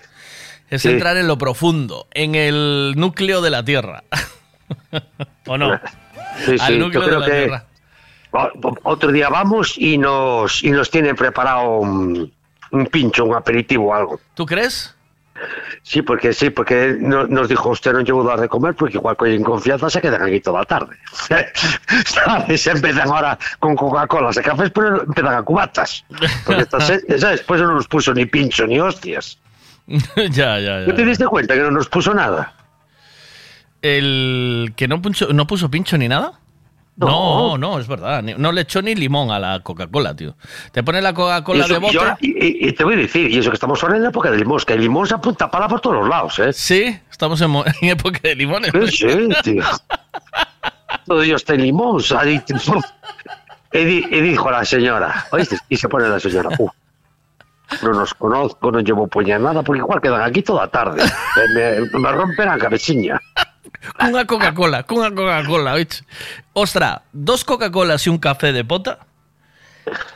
Es 0.74 0.82
Sí. 0.82 0.90
entrar 0.90 1.18
en 1.18 1.28
lo 1.28 1.38
profundo, 1.38 2.08
en 2.14 2.34
el 2.36 2.94
núcleo 2.98 3.42
de 3.42 3.50
la 3.52 3.64
Tierra. 3.64 4.04
¿O 5.48 5.58
no? 5.58 5.80
Sí, 6.46 6.52
Al 6.60 6.74
sí, 6.74 6.78
núcleo 6.80 7.02
yo 7.02 7.08
creo 7.08 7.20
de 7.20 7.20
la 7.20 7.26
que 7.26 7.42
Tierra. 7.44 7.66
otro 8.84 9.12
día 9.12 9.30
vamos 9.30 9.76
y 9.78 9.98
nos, 10.00 10.64
y 10.64 10.72
nos 10.72 10.90
tienen 10.90 11.16
preparado 11.16 11.78
un, 11.78 12.34
un 12.72 12.86
pincho, 12.88 13.26
un 13.26 13.36
aperitivo 13.36 13.90
o 13.92 13.94
algo. 13.94 14.20
¿Tú 14.34 14.46
crees? 14.48 14.96
Sí, 15.82 16.02
porque 16.02 16.32
sí, 16.34 16.50
porque 16.50 16.96
no- 17.00 17.28
nos 17.28 17.50
dijo 17.50 17.70
usted 17.70 17.92
no 17.94 18.00
llevo 18.02 18.24
dar 18.24 18.40
de 18.40 18.48
comer 18.48 18.76
porque 18.76 18.98
igual 18.98 19.18
que 19.18 19.34
en 19.36 19.44
confianza 19.44 19.90
se 19.90 20.00
quedan 20.02 20.22
aquí 20.24 20.40
toda 20.40 20.60
la 20.62 20.66
tarde. 20.66 20.96
¿Sabes? 22.06 22.66
Empiezan 22.68 23.10
ahora 23.10 23.38
con 23.60 23.76
Coca-Cola 23.76 24.30
y 24.36 24.40
cafés, 24.42 24.72
pero 24.74 25.04
empiezan 25.04 25.34
a 25.36 25.44
cubatas. 25.44 26.04
Porque. 26.46 26.66
Pues 27.48 27.62
no 27.62 27.74
nos 27.74 27.88
puso 27.88 28.14
ni 28.14 28.26
pincho 28.26 28.66
ni 28.66 28.80
hostias. 28.80 29.38
ya, 30.32 30.60
ya, 30.60 30.80
¿No 30.88 30.94
te 30.94 31.02
ya. 31.02 31.08
diste 31.08 31.26
cuenta 31.28 31.54
que 31.54 31.62
no 31.62 31.72
nos 31.72 31.90
puso 31.90 32.14
nada? 32.14 32.54
El 33.82 34.74
que 34.76 34.88
no 34.88 35.02
puso, 35.02 35.34
no 35.34 35.46
puso 35.48 35.70
pincho 35.70 35.98
ni 35.98 36.08
nada. 36.08 36.40
No, 36.96 37.58
no, 37.58 37.80
es 37.80 37.88
verdad. 37.88 38.22
No 38.22 38.52
le 38.52 38.62
echó 38.62 38.82
ni 38.84 38.94
limón 38.94 39.32
a 39.32 39.40
la 39.40 39.60
Coca-Cola, 39.62 40.16
tío. 40.16 40.36
Te 40.72 40.84
pone 40.84 41.02
la 41.02 41.12
Coca-Cola 41.14 41.66
de 41.68 41.76
ahora- 41.76 42.18
y- 42.22 42.28
y- 42.46 42.68
y 42.70 42.74
te 42.74 42.84
voy 42.84 42.94
a 42.94 42.98
decir, 42.98 43.32
y 43.32 43.40
eso 43.40 43.50
que 43.50 43.56
estamos 43.56 43.82
ahora 43.84 43.96
en 43.98 44.04
la 44.04 44.10
época 44.10 44.30
de 44.30 44.38
limón, 44.38 44.60
que 44.66 44.74
el 44.74 44.82
limón 44.82 45.08
se 45.08 45.16
apunta 45.16 45.50
para 45.50 45.68
por 45.68 45.82
todos 45.82 45.96
los 45.98 46.08
lados, 46.08 46.38
¿eh? 46.40 46.54
Sí, 46.54 46.98
estamos 47.10 47.42
en, 47.82 47.90
época 47.90 48.20
de 48.24 48.36
limones. 48.36 48.72
Sí, 48.92 49.10
sí, 49.10 49.30
tío. 49.44 49.64
Todo 51.08 51.22
Dios 51.22 51.42
está 51.42 51.56
en 51.56 51.64
limón, 51.64 52.00
y 53.74 54.22
dijo 54.22 54.52
la 54.52 54.64
señora, 54.64 55.26
¿oíste? 55.32 55.58
Y 55.70 55.78
se 55.78 55.90
pone 55.90 56.08
la 56.08 56.20
señora, 56.20 56.50
"Uh, 56.60 56.70
no 57.82 57.92
nos 57.94 58.14
conozco, 58.14 58.72
no 58.72 58.80
llevo 58.82 59.08
nada, 59.40 59.64
porque 59.64 59.80
igual 59.80 60.02
quedan 60.02 60.22
aquí 60.22 60.42
toda 60.44 60.68
tarde. 60.68 61.04
Me, 61.56 62.00
me, 62.00 62.12
rompen 62.12 62.46
la 62.48 62.58
cabecilla. 62.58 63.20
Una 64.08 64.26
Coca-Cola, 64.26 64.84
con 64.84 65.00
una 65.00 65.10
Coca-Cola, 65.14 65.74
¿oíste? 65.74 66.06
Ostra, 66.54 67.04
dos 67.12 67.44
Coca-Colas 67.44 68.06
y 68.08 68.10
un 68.10 68.18
café 68.18 68.54
de 68.54 68.64
pota. 68.64 69.00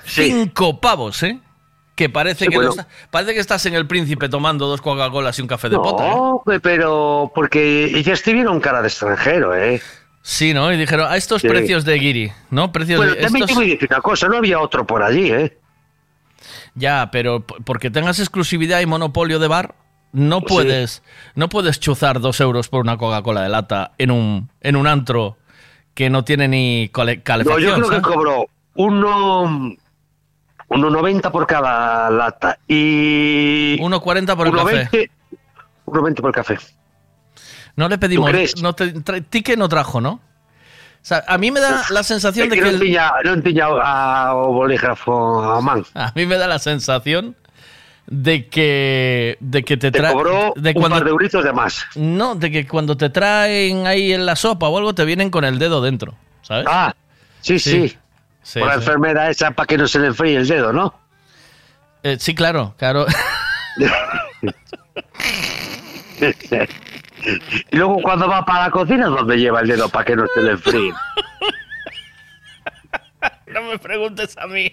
Cinco 0.06 0.80
pavos, 0.80 1.22
¿eh? 1.24 1.40
Que 1.96 2.10
parece 2.10 2.46
Sí, 2.46 2.52
que 2.52 2.58
está- 2.66 2.88
parece 3.10 3.34
que 3.34 3.40
estás 3.40 3.66
en 3.66 3.74
el 3.74 3.88
príncipe 3.88 4.30
tomando 4.30 4.68
dos 4.68 4.82
Coca-Colas 4.82 5.38
y 5.40 5.42
un 5.42 5.48
café 5.48 5.68
de 5.70 5.78
pota. 5.78 6.06
¿eh? 6.08 6.12
No, 6.16 6.44
pe- 6.46 6.60
pero 6.60 7.32
porque 7.34 7.86
ellas 7.86 8.20
estuvieron 8.20 8.60
cara 8.60 8.82
de 8.82 8.88
extranjero, 8.88 9.56
¿eh? 9.56 9.82
Sí, 10.22 10.54
¿no? 10.54 10.72
Y 10.72 10.78
dijeron, 10.78 11.08
a 11.12 11.18
estos 11.18 11.42
Sí. 11.42 11.48
precios 11.48 11.86
de 11.86 11.96
Guiri, 11.96 12.32
¿no? 12.52 12.72
Precios 12.72 12.98
Bueno, 12.98 13.14
de 13.16 13.22
también 13.22 13.44
estos- 13.44 13.56
te 13.58 13.62
voy 13.64 13.72
a 13.72 13.74
decir 13.74 13.88
una 13.92 14.02
cosa, 14.02 14.28
no 14.28 14.38
había 14.38 14.60
otro 14.60 14.86
por 14.86 15.02
allí, 15.02 15.32
¿eh? 15.32 15.58
Ya, 16.78 17.10
pero 17.12 17.42
porque 17.46 17.90
tengas 17.90 18.20
exclusividad 18.20 18.80
y 18.82 18.86
monopolio 18.86 19.40
de 19.40 19.48
bar, 19.48 19.76
no 20.14 20.42
puedes, 20.42 21.04
no 21.36 21.50
puedes 21.50 21.80
chuzar 21.80 22.20
dos 22.22 22.40
euros 22.40 22.70
por 22.70 22.82
una 22.82 22.98
Coca-Cola 22.98 23.42
de 23.42 23.50
lata 23.50 23.92
en 23.98 24.12
un, 24.12 24.50
en 24.62 24.76
un 24.76 24.88
antro 24.88 25.38
que 25.94 26.10
no 26.10 26.24
tiene 26.24 26.48
ni 26.48 26.90
cole- 26.90 27.18
No, 27.18 27.24
calefacción. 27.24 27.82
yo 27.82 27.88
creo 27.88 28.02
que 28.02 28.02
cobró 28.08 28.46
uno... 28.76 29.76
1,90 30.70 31.32
por 31.32 31.48
cada 31.48 32.10
lata 32.10 32.60
y... 32.68 33.78
1,40 33.80 34.36
por 34.36 34.48
el 34.48 34.54
1,20 34.54 35.10
1,20 35.86 36.16
por 36.16 36.28
el 36.28 36.34
café. 36.34 36.58
No 37.78 37.88
le 37.88 37.98
pedimos. 37.98 38.30
No 38.62 38.74
te, 38.74 38.92
ticket 39.22 39.58
no 39.58 39.70
trajo, 39.70 40.02
¿no? 40.02 40.20
O 41.08 41.10
sea, 41.10 41.24
a 41.26 41.38
mí 41.38 41.52
me 41.52 41.62
da 41.62 41.86
la 41.90 42.04
sensación 42.04 42.44
Es 42.46 42.50
de 42.50 42.56
que 42.58 42.64
que. 42.64 42.72
non 43.24 43.40
el- 43.40 43.44
tiña 43.44 43.66
a, 43.82 44.36
o 44.36 44.52
bolígrafo 44.52 45.40
a 45.56 45.62
man. 45.62 45.86
A 45.96 46.12
mí 46.14 46.26
me 46.26 46.36
da 46.36 46.48
la 46.48 46.60
sensación 46.60 47.38
de 48.08 48.48
que. 48.50 49.38
De 49.40 49.64
que 49.64 49.78
te 49.78 49.90
Te 49.90 50.00
trae. 50.00 50.12
cobró 50.12 50.52
de 50.58 50.74
un 50.76 50.90
par 50.90 51.06
de 51.06 51.10
euritos 51.12 51.46
de 51.46 51.54
más. 51.54 51.86
No, 51.96 52.36
de 52.36 52.52
que 52.52 52.68
cuando 52.68 52.98
te 52.98 53.10
traen 53.10 53.88
ahí 53.88 54.12
en 54.12 54.26
la 54.26 54.36
sopa 54.36 54.68
o 54.68 54.78
algo 54.78 54.94
te 54.94 55.06
vienen 55.06 55.30
con 55.30 55.46
el 55.46 55.60
dedo 55.60 55.80
dentro, 55.80 56.16
¿sabes? 56.42 56.66
Ah, 56.68 56.94
sí, 57.40 57.58
sí. 57.58 57.96
Sí, 58.44 58.60
por 58.60 58.68
la 58.68 58.74
sí. 58.76 58.80
enfermera 58.80 59.30
esa 59.30 59.52
para 59.52 59.66
que 59.66 59.78
no 59.78 59.88
se 59.88 60.00
le 60.00 60.08
enfríe 60.08 60.36
el 60.36 60.46
dedo, 60.48 60.74
¿no? 60.74 60.94
Eh, 62.04 62.18
sí, 62.20 62.36
claro, 62.36 62.76
claro. 62.78 63.06
y 67.72 67.76
luego 67.76 68.02
cuando 68.02 68.28
va 68.28 68.46
para 68.46 68.66
la 68.66 68.72
cocina, 68.72 69.08
¿dónde 69.08 69.38
lleva 69.38 69.62
el 69.62 69.68
dedo 69.68 69.90
para 69.90 70.06
que 70.06 70.16
no 70.16 70.26
se 70.34 70.42
le 70.42 70.52
enfríe? 70.52 70.94
no 73.48 73.62
me 73.64 73.78
preguntes 73.78 74.38
a 74.38 74.48
mí. 74.48 74.72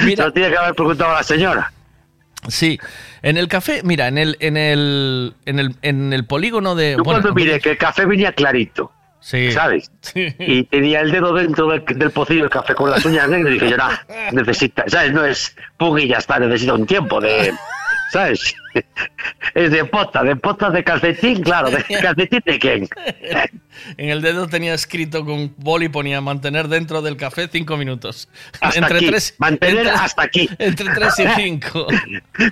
Mira. 0.00 0.30
tiene 0.32 0.50
que 0.50 0.56
haber 0.56 0.74
preguntado 0.74 1.10
a 1.10 1.14
la 1.14 1.22
señora. 1.22 1.72
Sí, 2.48 2.78
en 3.22 3.36
el 3.36 3.48
café, 3.48 3.82
mira, 3.82 4.08
en 4.08 4.16
el, 4.16 4.36
en 4.40 4.56
el, 4.56 5.34
en 5.44 5.58
el, 5.58 5.74
en 5.82 6.12
el 6.12 6.24
polígono 6.24 6.74
de. 6.74 6.92
Yo 6.96 7.02
bueno, 7.02 7.20
cuando 7.20 7.34
miré 7.34 7.60
que 7.60 7.72
el 7.72 7.78
café 7.78 8.06
venía 8.06 8.32
clarito, 8.32 8.92
Sí. 9.20 9.50
¿sabes? 9.50 9.90
Sí. 10.00 10.34
Y 10.38 10.62
tenía 10.64 11.00
el 11.00 11.10
dedo 11.10 11.34
dentro 11.34 11.68
del, 11.68 11.84
del 11.84 12.10
pocillo 12.12 12.42
del 12.42 12.50
café 12.50 12.74
con 12.74 12.90
las 12.90 13.04
uñas 13.04 13.28
negras, 13.28 13.52
dije 13.52 13.70
yo, 13.70 13.76
nah, 13.76 13.96
necesita, 14.32 14.84
¿sabes? 14.86 15.12
No 15.12 15.24
es 15.24 15.56
pug 15.76 15.98
y 15.98 16.06
ya 16.08 16.18
está, 16.18 16.38
necesita 16.38 16.74
un 16.74 16.86
tiempo 16.86 17.20
de, 17.20 17.52
¿sabes? 18.10 18.54
Es 19.54 19.72
de 19.72 19.84
pota, 19.84 20.22
de 20.22 20.36
pota 20.36 20.70
de 20.70 20.84
calcetín, 20.84 21.42
claro, 21.42 21.70
de 21.70 21.82
calcetín 22.02 22.42
de 22.44 22.58
quién. 22.58 22.88
En 23.96 24.10
el 24.10 24.22
dedo 24.22 24.48
tenía 24.48 24.74
escrito 24.74 25.24
con 25.24 25.54
boli, 25.56 25.88
ponía 25.88 26.20
mantener 26.20 26.66
dentro 26.66 27.00
del 27.00 27.16
café 27.16 27.48
cinco 27.50 27.76
minutos. 27.76 28.28
Hasta 28.60 28.86
aquí, 28.86 29.10
mantener 29.38 29.88
hasta 29.88 30.22
aquí. 30.22 30.50
Entre 30.58 30.92
tres 30.94 31.14
y 31.18 31.28
cinco. 31.36 31.86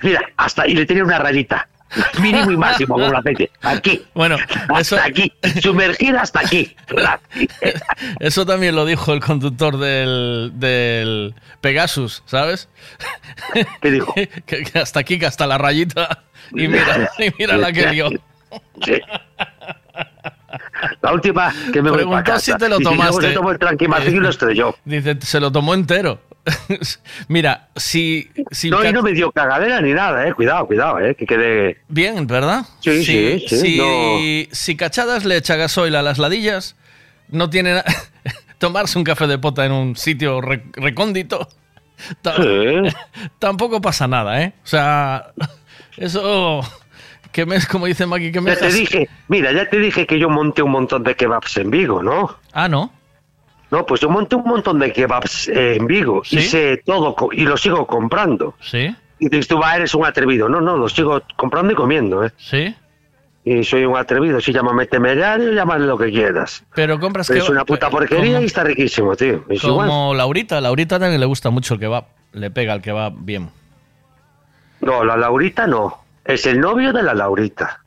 Mira, 0.03 0.21
hasta, 0.37 0.69
y 0.69 0.75
le 0.75 0.87
tenía 0.87 1.03
una 1.03 1.19
rayita, 1.19 1.69
mínimo 2.21 2.51
y 2.51 2.57
máximo, 2.57 2.95
como 2.95 3.09
la 3.09 3.19
aceite, 3.19 3.51
aquí. 3.63 4.05
Bueno, 4.15 4.37
hasta 4.69 5.05
aquí, 5.05 5.33
sumergida 5.61 6.23
hasta 6.23 6.41
aquí. 6.41 6.77
Eso 8.21 8.47
también 8.47 8.75
lo 8.75 8.85
dijo 8.85 9.13
el 9.13 9.21
conductor 9.21 9.79
del, 9.79 10.53
del 10.55 11.35
Pegasus, 11.61 12.23
¿sabes? 12.27 12.69
¿Qué 13.81 13.91
dijo? 13.91 14.15
que, 14.47 14.65
que 14.65 14.79
hasta 14.79 15.01
aquí, 15.01 15.19
que 15.19 15.27
hasta 15.27 15.47
la 15.47 15.59
rayita. 15.59 16.25
Y 16.53 16.69
mira, 16.69 17.11
y 17.19 17.33
mira 17.39 17.57
la 17.57 17.73
que 17.73 17.87
dio. 17.91 18.11
Sí. 18.85 19.01
La 21.03 21.13
última 21.13 21.53
que 21.73 21.83
me 21.83 21.91
voy 21.91 21.99
Preguntó 21.99 22.11
para 22.11 22.25
casa. 22.25 22.53
si 22.53 22.53
te 22.59 22.69
lo 22.69 22.79
luego 22.79 22.91
tomaste. 22.97 23.29
se 23.29 23.33
tomó 23.35 23.51
el 23.51 23.59
y 24.15 24.21
lo 24.21 24.29
estrelló. 24.29 24.77
Dice, 24.85 25.17
se 25.21 25.41
lo 25.41 25.51
tomó 25.51 25.75
entero. 25.75 26.21
Mira, 27.29 27.69
si... 27.75 28.31
si 28.53 28.71
No, 28.71 28.85
y 28.85 28.93
no 28.93 29.03
me 29.03 29.13
dio 29.13 29.33
cagadera 29.33 29.81
ni 29.81 29.93
nada, 29.93 30.27
eh. 30.29 30.33
Cuidado, 30.35 30.67
cuidado, 30.67 31.01
eh. 31.01 31.15
Que 31.15 31.27
quede. 31.27 31.81
Bien, 31.89 32.27
¿verdad? 32.27 32.65
Sí, 32.81 33.05
sí, 33.05 33.45
sí, 33.49 33.57
Si, 33.59 33.79
no. 33.79 34.55
si 34.55 34.77
Cachadas 34.77 35.25
le 35.25 35.37
echa 35.37 35.57
gasoil 35.57 35.95
a 35.97 36.03
las 36.03 36.19
ladillas, 36.19 36.77
no 37.29 37.51
tiene 37.51 37.75
na- 37.75 37.85
Tomarse 38.59 38.97
un 38.97 39.05
café 39.05 39.27
de 39.27 39.39
pota 39.39 39.67
en 39.67 39.73
un 39.73 39.97
sitio 39.97 40.41
re- 40.41 40.65
recóndito, 40.75 41.47
Sí. 42.25 42.95
tampoco 43.39 43.81
pasa 43.81 44.07
nada, 44.07 44.41
¿eh? 44.43 44.53
O 44.65 44.67
sea, 44.67 45.33
eso... 45.97 46.61
Que 47.37 47.45
me, 47.45 47.59
como 47.71 47.85
dice 47.85 48.07
Maki, 48.07 48.33
que 48.33 48.41
me 48.41 48.51
Ya 48.55 48.59
te 48.59 48.73
dije, 48.73 49.11
mira, 49.29 49.53
ya 49.53 49.69
te 49.69 49.79
dije 49.79 50.07
que 50.07 50.19
yo 50.19 50.31
monté 50.31 50.63
un 50.63 50.71
montón 50.71 51.03
de 51.03 51.15
kebabs 51.15 51.59
en 51.59 51.71
Vigo, 51.71 52.03
¿no? 52.03 52.35
Ah, 52.55 52.67
¿no? 52.67 52.91
No, 53.71 53.85
pues 53.85 54.01
yo 54.01 54.09
monté 54.09 54.37
un 54.37 54.45
montón 54.45 54.79
de 54.79 54.91
kebabs 54.91 55.47
eh, 55.49 55.77
en 55.77 55.87
Vigo 55.87 56.23
y 56.31 56.41
sé 56.41 56.83
todo 56.87 57.15
y 57.33 57.43
lo 57.43 57.59
sigo 57.59 57.87
comprando. 57.87 58.55
Sí. 58.59 58.97
Y 59.19 59.29
dices 59.29 59.49
tú, 59.49 59.59
va, 59.61 59.77
eres 59.77 59.95
un 59.95 60.07
atrevido. 60.07 60.49
No, 60.49 60.63
no, 60.63 60.79
lo 60.79 60.89
sigo 60.89 61.21
comprando 61.37 61.75
y 61.75 61.77
comiendo, 61.77 62.25
¿eh? 62.25 62.33
Sí. 62.39 62.75
Y 63.45 63.63
soy 63.65 63.85
un 63.85 63.99
atrevido. 63.99 64.41
Si 64.41 64.55
llámame 64.55 64.87
temerario, 64.87 65.53
llámame 65.53 65.85
lo 65.85 65.99
que 65.99 66.11
quieras. 66.11 66.65
Pero 66.75 66.99
compras 66.99 67.29
Pero 67.29 67.41
que 67.41 67.45
es 67.45 67.51
una 67.51 67.67
puta 67.67 67.91
porquería 67.91 68.37
como- 68.37 68.45
y 68.45 68.47
está 68.47 68.65
riquísimo, 68.65 69.15
tío. 69.15 69.45
Es 69.51 69.63
igual. 69.63 69.89
Como 69.89 70.15
Laurita, 70.15 70.59
Laurita 70.63 70.99
también 70.99 71.21
le 71.21 71.27
gusta 71.27 71.51
mucho 71.51 71.75
el 71.75 71.81
kebab. 71.81 72.07
Le 72.33 72.51
pega 72.51 72.73
el 72.73 72.81
kebab 72.81 73.13
bien. 73.15 73.51
No, 74.81 75.05
la 75.05 75.19
Laurita 75.19 75.67
no. 75.67 76.06
Es 76.27 76.47
el 76.47 76.61
novio 76.61 76.93
de 76.93 77.03
la 77.03 77.15
Laurita. 77.15 77.81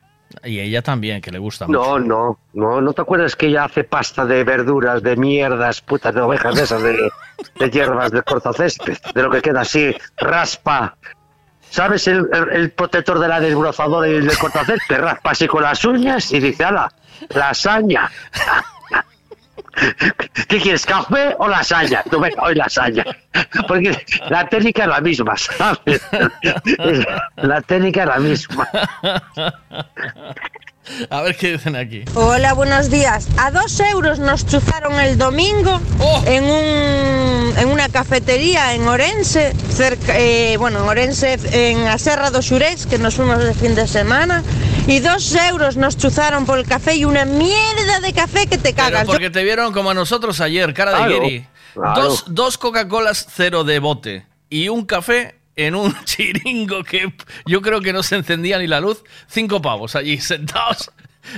Y 0.44 0.60
ella 0.60 0.80
también, 0.80 1.20
que 1.20 1.30
le 1.32 1.38
gusta 1.38 1.66
mucho. 1.66 1.78
No, 1.78 1.98
no, 1.98 2.38
no, 2.54 2.80
¿no 2.80 2.92
te 2.92 3.02
acuerdas 3.02 3.34
que 3.34 3.46
ella 3.46 3.64
hace 3.64 3.82
pasta 3.84 4.24
de 4.24 4.44
verduras, 4.44 5.02
de 5.02 5.16
mierdas, 5.16 5.80
putas 5.80 6.14
de 6.14 6.20
ovejas 6.20 6.54
de 6.54 6.62
esas, 6.62 6.82
de, 6.82 6.96
de 7.58 7.70
hierbas, 7.70 8.12
de 8.12 8.22
cortacésped, 8.22 8.96
de 9.14 9.22
lo 9.22 9.30
que 9.30 9.42
queda 9.42 9.62
así, 9.62 9.94
raspa. 10.18 10.96
¿Sabes 11.68 12.06
el, 12.08 12.28
el- 12.32 12.48
el 12.52 12.70
protector 12.70 13.18
de 13.18 13.28
la 13.28 13.40
desbrozadora 13.40 14.08
y 14.08 14.14
el 14.14 14.26
del 14.26 14.38
cortacésped? 14.38 15.00
Raspa 15.00 15.30
así 15.32 15.46
con 15.48 15.62
las 15.62 15.84
uñas 15.84 16.32
y 16.32 16.38
dice, 16.40 16.64
ala, 16.64 16.90
lasaña. 17.34 18.10
¿Qué 20.48 20.58
quieres, 20.58 20.84
café 20.84 21.34
o 21.38 21.48
lasaña? 21.48 22.02
Tú 22.10 22.20
venga, 22.20 22.42
hoy 22.42 22.54
lasaña. 22.54 23.04
Porque 23.68 23.96
la 24.28 24.48
técnica 24.48 24.82
es 24.82 24.88
la 24.88 25.00
misma, 25.00 25.36
¿sabes? 25.36 26.02
La 27.36 27.60
técnica 27.62 28.02
es 28.02 28.08
la 28.08 28.18
misma. 28.18 28.68
A 31.10 31.20
ver 31.22 31.36
qué 31.36 31.52
dicen 31.52 31.76
aquí. 31.76 32.04
Hola, 32.14 32.54
buenos 32.54 32.90
días. 32.90 33.28
A 33.36 33.50
dos 33.50 33.78
euros 33.80 34.18
nos 34.18 34.46
chuzaron 34.46 34.98
el 34.98 35.18
domingo 35.18 35.80
en, 36.26 36.44
un, 36.44 37.58
en 37.58 37.68
una 37.68 37.88
cafetería 37.88 38.74
en 38.74 38.88
Orense, 38.88 39.54
cerca, 39.70 40.18
eh, 40.18 40.56
bueno, 40.56 40.80
en 40.80 40.88
Orense, 40.88 41.38
en 41.52 41.84
la 41.84 41.98
Serra 41.98 42.30
do 42.30 42.40
Xurés, 42.42 42.86
que 42.86 42.98
nos 42.98 43.14
fuimos 43.14 43.38
de 43.38 43.54
fin 43.54 43.74
de 43.74 43.86
semana. 43.86 44.42
Y 44.86 45.00
dos 45.00 45.34
euros 45.34 45.76
nos 45.76 45.96
chuzaron 45.96 46.46
por 46.46 46.58
el 46.58 46.66
café 46.66 46.96
y 46.96 47.04
una 47.04 47.24
mierda 47.24 48.00
de 48.00 48.12
café 48.12 48.46
que 48.46 48.58
te 48.58 48.72
cagas. 48.72 49.04
Porque 49.04 49.30
te 49.30 49.44
vieron 49.44 49.72
como 49.72 49.90
a 49.90 49.94
nosotros 49.94 50.40
ayer, 50.40 50.72
cara 50.74 51.06
de 51.06 51.46
claro. 51.74 51.94
Dos, 51.94 52.24
dos 52.26 52.58
Coca-Colas 52.58 53.26
cero 53.30 53.64
de 53.64 53.78
bote 53.78 54.26
y 54.48 54.68
un 54.68 54.84
café 54.86 55.39
en 55.56 55.74
un 55.74 55.94
chiringo 56.04 56.84
que 56.84 57.12
yo 57.46 57.60
creo 57.62 57.80
que 57.80 57.92
no 57.92 58.02
se 58.02 58.16
encendía 58.16 58.58
ni 58.58 58.66
la 58.66 58.80
luz, 58.80 59.02
cinco 59.26 59.60
pavos 59.60 59.96
allí 59.96 60.18
sentados. 60.18 60.90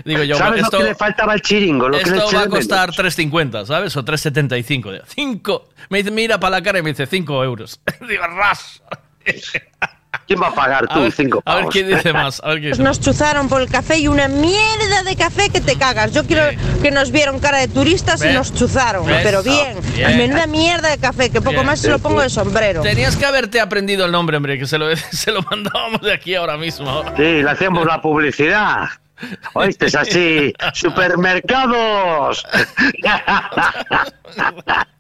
Digo 0.05 0.23
yo, 0.23 0.37
¿Sabes 0.37 0.63
esto, 0.63 0.79
lo 0.79 0.85
que 0.85 0.91
le 0.91 0.95
faltaba 0.95 1.33
al 1.33 1.43
chiringo? 1.43 1.89
Lo 1.89 1.99
que 1.99 2.05
esto 2.05 2.27
eché 2.27 2.37
va 2.37 2.43
a 2.43 2.49
costar 2.49 2.91
3.50, 2.91 3.67
¿sabes? 3.67 3.97
O 3.97 4.05
3.75. 4.05 4.93
Digo, 4.93 5.05
Cinco. 5.07 5.69
Me 5.89 5.99
dice, 5.99 6.11
mira 6.11 6.39
para 6.39 6.59
la 6.59 6.63
cara 6.63 6.79
y 6.79 6.83
me 6.83 6.91
dice, 6.91 7.07
cinco 7.07 7.43
euros. 7.43 7.81
Digo, 8.09 8.27
ras. 8.27 8.83
¿Quién 10.33 10.43
va 10.43 10.49
a 10.49 10.55
pagar 10.55 10.87
A 10.89 10.95
tú 10.95 11.03
ver, 11.03 11.13
cinco 11.13 11.43
a 11.45 11.57
ver 11.57 11.67
quién 11.67 11.89
dice 11.89 12.11
más. 12.15 12.41
A 12.43 12.49
ver 12.49 12.61
quién 12.61 12.71
dice 12.73 12.83
Nos 12.83 13.01
chuzaron 13.01 13.49
por 13.51 13.61
el 13.61 13.69
café 13.69 13.99
y 13.99 14.09
una 14.09 14.29
mierda 14.29 15.03
de 15.05 15.15
café 15.15 15.51
que 15.51 15.61
te 15.61 15.77
cagas. 15.77 16.13
Yo 16.13 16.25
quiero 16.25 16.43
que 16.81 16.91
nos 16.91 17.11
vieron 17.11 17.39
cara 17.39 17.59
de 17.59 17.69
turistas 17.69 18.25
y 18.25 18.33
nos 18.33 18.55
chuzaron, 18.55 19.05
¿Ves? 19.05 19.21
pero 19.23 19.43
bien. 19.43 19.77
Bien. 19.95 20.17
Menuda 20.17 20.47
mierda 20.47 20.89
de 20.89 20.97
café, 20.97 21.29
que 21.29 21.41
poco 21.41 21.51
Bien. 21.51 21.67
más 21.67 21.81
se 21.81 21.91
lo 21.91 21.99
pongo 21.99 22.23
de 22.23 22.31
sombrero. 22.31 22.81
Tenías 22.81 23.17
que 23.17 23.27
haberte 23.27 23.61
aprendido 23.61 24.07
el 24.07 24.13
nombre, 24.13 24.39
hombre, 24.39 24.59
que 24.59 24.67
se 24.67 24.79
lo, 24.79 24.87
se 25.11 25.31
lo 25.33 25.43
mandábamos 25.43 26.01
de 26.01 26.15
aquí 26.15 26.35
ahora 26.35 26.57
mismo. 26.57 27.03
Sí, 27.17 27.43
le 27.43 27.51
hacemos 27.51 27.87
la 27.87 28.01
publicidad. 28.01 28.89
¿Oíste? 29.55 29.87
Es 29.87 29.95
así. 29.95 30.53
¡Supermercados! 30.73 32.45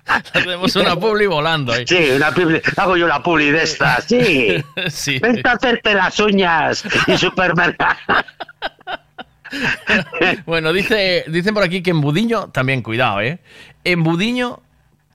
Hacemos 0.07 0.77
una 0.77 0.97
publi 0.97 1.27
volando 1.27 1.73
ahí. 1.73 1.85
Sí, 1.87 2.11
una 2.15 2.33
publi. 2.33 2.61
Hago 2.77 2.97
yo 2.97 3.07
una 3.07 3.23
publi 3.23 3.51
de 3.51 3.63
estas. 3.63 4.05
Sí. 4.05 4.63
Sí. 4.89 5.19
Vente 5.19 5.49
a 5.49 5.53
hacerte 5.53 5.95
las 5.95 6.19
uñas 6.19 6.85
y 7.07 7.17
supermercado. 7.17 7.97
Bueno, 10.47 10.73
dice, 10.73 11.25
dicen 11.29 11.55
por 11.55 11.63
aquí 11.63 11.83
que 11.83 11.91
en 11.91 12.01
Budiño, 12.01 12.49
también 12.49 12.83
cuidado, 12.83 13.21
¿eh? 13.21 13.39
En 13.85 14.03
Budiño, 14.03 14.61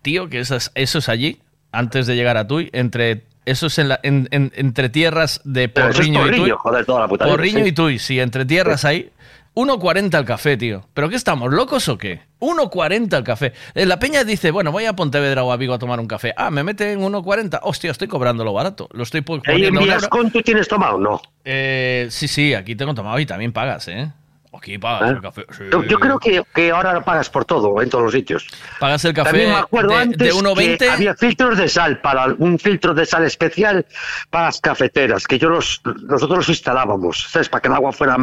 tío, 0.02 0.30
que 0.30 0.40
eso 0.40 0.56
es, 0.56 0.72
eso 0.76 0.99
es 0.99 1.10
allí, 1.10 1.40
antes 1.72 2.07
de 2.07 2.15
llegar 2.15 2.38
a 2.38 2.48
Tui, 2.48 2.69
entre, 2.74 3.24
eso 3.48 3.68
es 3.68 3.78
en 3.80 3.90
la- 3.90 3.99
en- 4.03 4.28
en- 4.32 4.52
entre 4.56 4.90
tierras 4.90 5.41
de 5.44 5.69
Pero 5.69 5.90
eso 5.90 6.02
es 6.02 6.07
Porriño 6.07 6.22
y. 6.28 6.30
Porriño, 6.30 6.57
joder, 6.57 6.86
toda 6.86 6.99
la 7.02 7.07
puta 7.07 7.26
vida, 7.26 7.34
Porriño 7.36 7.65
y 7.65 7.72
Tui, 7.72 7.99
sí, 7.99 8.19
entre 8.19 8.45
tierras 8.45 8.86
ahí. 8.86 9.10
1.40 9.56 10.19
el 10.19 10.26
café, 10.26 10.56
tío. 10.56 10.84
¿Pero 10.94 11.10
qué 11.10 11.15
estamos, 11.15 11.52
locos 11.52 11.90
o 11.90 11.98
qué? 11.98 12.22
1.40 12.40 13.18
el 13.18 13.24
café. 13.24 13.53
Eh, 13.74 13.88
La 13.88 13.98
peña 13.98 14.24
dice, 14.24 14.52
bueno, 14.52 14.72
voy 14.72 14.86
a 14.86 14.94
Pontevedra 14.94 15.44
o 15.44 15.52
a 15.52 15.57
Vigo 15.57 15.74
a 15.74 15.80
tomar 15.80 15.99
un 15.99 16.06
café. 16.07 16.32
Ah, 16.38 16.52
me 16.52 16.64
meten 16.64 16.99
1.40. 17.02 17.60
Hostia, 17.64 17.90
estoy 17.90 18.07
cobrándolo 18.07 18.53
barato. 18.53 18.88
Lo 18.91 19.02
estoy 19.02 19.22
po- 19.22 19.41
¿Ahí 19.48 19.65
en 19.65 19.74
poniendo 19.74 19.80
a 19.80 19.84
un 19.84 19.90
euro. 19.90 19.98
Vilascón 19.98 20.32
tú 20.32 20.44
tienes 20.44 20.68
tomado? 20.68 20.99
No. 20.99 21.19
Eh, 21.44 22.06
sí, 22.11 22.28
sí, 22.28 22.53
aquí 22.53 22.76
tengo 22.76 22.94
tomado 22.94 23.18
y 23.19 23.26
también 23.26 23.52
pagas, 23.52 23.88
¿eh? 23.88 24.11
Aquí 24.57 24.77
pagas 24.77 25.09
¿Eh? 25.09 25.13
el 25.13 25.21
café. 25.21 25.45
sí. 25.57 25.63
Yo, 25.71 25.84
yo 25.84 25.99
creo 25.99 26.19
que, 26.19 26.43
que 26.53 26.71
ahora 26.71 26.93
lo 26.93 27.03
pagas 27.03 27.29
por 27.29 27.45
todo, 27.45 27.81
en 27.81 27.89
todos 27.89 28.05
los 28.05 28.13
sitios. 28.13 28.47
Pagas 28.79 29.05
el 29.05 29.13
café 29.13 29.29
También 29.29 29.49
me 29.51 29.57
acuerdo 29.57 29.91
de, 29.91 30.01
antes 30.01 30.17
de 30.17 30.34
1.20. 30.34 30.77
que 30.77 30.89
había 30.89 31.15
filtros 31.15 31.57
de 31.57 31.69
sal, 31.69 31.99
para 32.01 32.27
un 32.38 32.59
filtro 32.59 32.93
de 32.93 33.05
sal 33.05 33.23
especial 33.25 33.85
para 34.29 34.45
las 34.45 34.59
cafeteras, 34.59 35.27
que 35.27 35.39
yo 35.39 35.49
los, 35.49 35.81
nosotros 36.03 36.39
los 36.39 36.49
instalábamos, 36.49 37.27
¿sabes? 37.29 37.49
Para 37.49 37.61
que 37.61 37.67
el 37.67 37.73
agua 37.75 37.91
fuera 37.91 38.17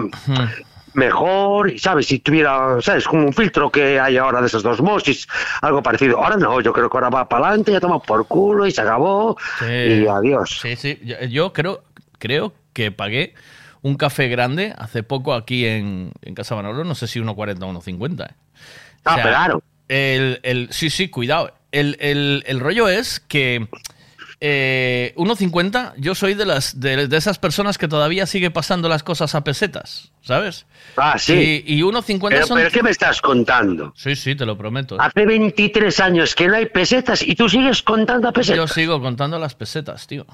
mejor, 0.95 1.71
y 1.71 1.79
¿sabes? 1.79 2.07
Si 2.07 2.21
tuviera, 2.21 2.81
¿sabes? 2.81 3.07
Como 3.07 3.27
un 3.27 3.33
filtro 3.33 3.71
que 3.71 4.01
hay 4.01 4.17
ahora 4.17 4.41
de 4.41 4.47
esos 4.47 4.63
dos 4.63 4.81
mosis, 4.81 5.27
algo 5.61 5.83
parecido. 5.83 6.19
Ahora 6.19 6.37
no, 6.37 6.61
yo 6.61 6.73
creo 6.73 6.89
que 6.89 6.97
ahora 6.97 7.11
va 7.11 7.29
para 7.29 7.49
adelante, 7.49 7.73
ya 7.73 7.81
toma 7.81 8.01
por 8.01 8.27
culo 8.27 8.67
y 8.67 8.71
se 8.71 8.81
acabó. 8.81 9.37
Sí. 9.59 9.65
Y 9.65 10.07
adiós. 10.07 10.59
Sí, 10.63 10.77
sí. 10.77 10.99
Yo, 11.03 11.17
yo 11.29 11.53
creo, 11.53 11.83
creo 12.19 12.53
que 12.73 12.91
pagué 12.91 13.35
un 13.85 13.95
café 13.97 14.29
grande 14.29 14.75
hace 14.77 15.03
poco 15.05 15.33
aquí 15.35 15.67
en, 15.67 16.11
en 16.23 16.35
Casa 16.35 16.57
Manolo, 16.57 16.83
no 16.85 16.95
sé 16.97 17.07
si 17.07 17.21
1.40 17.21 17.63
o 17.63 17.81
1.50. 17.81 18.27
eh. 18.29 18.35
Ah, 19.05 19.19
claro. 19.23 19.63
El, 19.89 20.41
el, 20.43 20.69
sí, 20.73 20.91
sí, 20.91 21.09
cuidado. 21.09 21.53
El, 21.71 21.97
el- 22.01 22.43
el 22.47 22.61
rollo 22.61 22.89
es 22.89 23.21
que 23.21 23.69
eh, 24.47 25.15
1.50, 25.17 25.95
yo 25.97 26.15
soy 26.15 26.35
de, 26.35 26.45
las, 26.45 26.79
de, 26.79 27.09
de 27.09 27.17
esas 27.17 27.39
personas 27.39 27.79
que 27.79 27.89
todavía 27.89 28.27
sigue 28.27 28.51
pasando 28.51 28.91
las 28.91 29.03
cosas 29.03 29.35
a 29.35 29.43
pesetas, 29.43 30.13
¿sabes? 30.21 30.67
Ah, 30.99 31.17
sí. 31.19 31.63
Y, 31.67 31.77
y 31.79 31.81
1.50 31.81 32.29
Pero, 32.29 32.47
son... 32.47 32.59
pero 32.59 32.71
¿qué 32.71 32.83
me 32.83 32.91
estás 32.91 33.23
contando? 33.23 33.95
Sí, 33.97 34.15
sí, 34.15 34.35
te 34.35 34.45
lo 34.45 34.59
prometo. 34.59 35.01
Hace 35.01 35.25
23 35.25 35.99
años 36.01 36.35
que 36.35 36.47
no 36.47 36.57
hay 36.57 36.67
pesetas 36.67 37.23
y 37.23 37.35
tú 37.35 37.49
sigues 37.49 37.83
contando 37.83 38.29
a 38.29 38.33
pesetas. 38.33 38.57
Yo 38.59 38.69
sigo 38.69 39.01
contando 39.01 39.39
las 39.39 39.55
pesetas, 39.55 40.07
tío. 40.07 40.27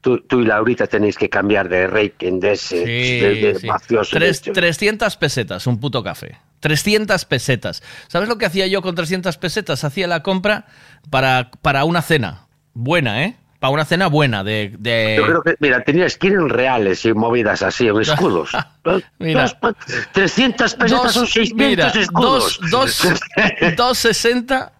Tú, 0.00 0.20
tú 0.20 0.40
y 0.40 0.44
Laurita 0.44 0.86
tenéis 0.86 1.16
que 1.16 1.28
cambiar 1.28 1.68
de 1.68 1.88
rating 1.88 2.38
de 2.38 2.52
ese 2.52 2.76
de, 2.86 3.34
de 3.34 3.58
sí. 3.58 3.66
mafioso. 3.66 4.10
Tres- 4.16 4.44
de 4.44 4.50
este. 4.50 4.52
300 4.52 5.16
pesetas, 5.16 5.66
un 5.66 5.80
puto 5.80 6.04
café. 6.04 6.38
300 6.60 7.24
pesetas. 7.24 7.82
¿Sabes 8.06 8.28
lo 8.28 8.38
que 8.38 8.46
hacía 8.46 8.68
yo 8.68 8.82
con 8.82 8.94
300 8.94 9.36
pesetas? 9.36 9.82
Hacía 9.82 10.06
la 10.06 10.22
compra 10.22 10.66
para, 11.10 11.50
para 11.60 11.84
una 11.84 12.02
cena. 12.02 12.46
Buena, 12.74 13.24
¿eh? 13.24 13.36
Para 13.60 13.74
una 13.74 13.84
cena 13.84 14.08
buena 14.08 14.42
de... 14.42 14.74
de- 14.78 15.14
Yo 15.16 15.24
creo 15.24 15.42
que, 15.42 15.54
mira, 15.60 15.84
tenías 15.84 16.16
que 16.16 16.26
ir 16.28 16.32
en 16.32 16.48
reales 16.48 17.04
y 17.04 17.12
movidas 17.14 17.62
así, 17.62 17.86
en 17.86 18.00
escudos. 18.00 18.50
Mira. 19.20 19.56
Dos- 19.62 19.74
300 20.12 20.74
pesetas 20.74 21.02
Dos- 21.04 21.12
son 21.12 21.26
600 21.28 21.68
mira, 21.68 21.88
escudos. 21.88 22.58
dos- 22.70 23.00
dos- 23.00 23.76
260, 23.76 24.72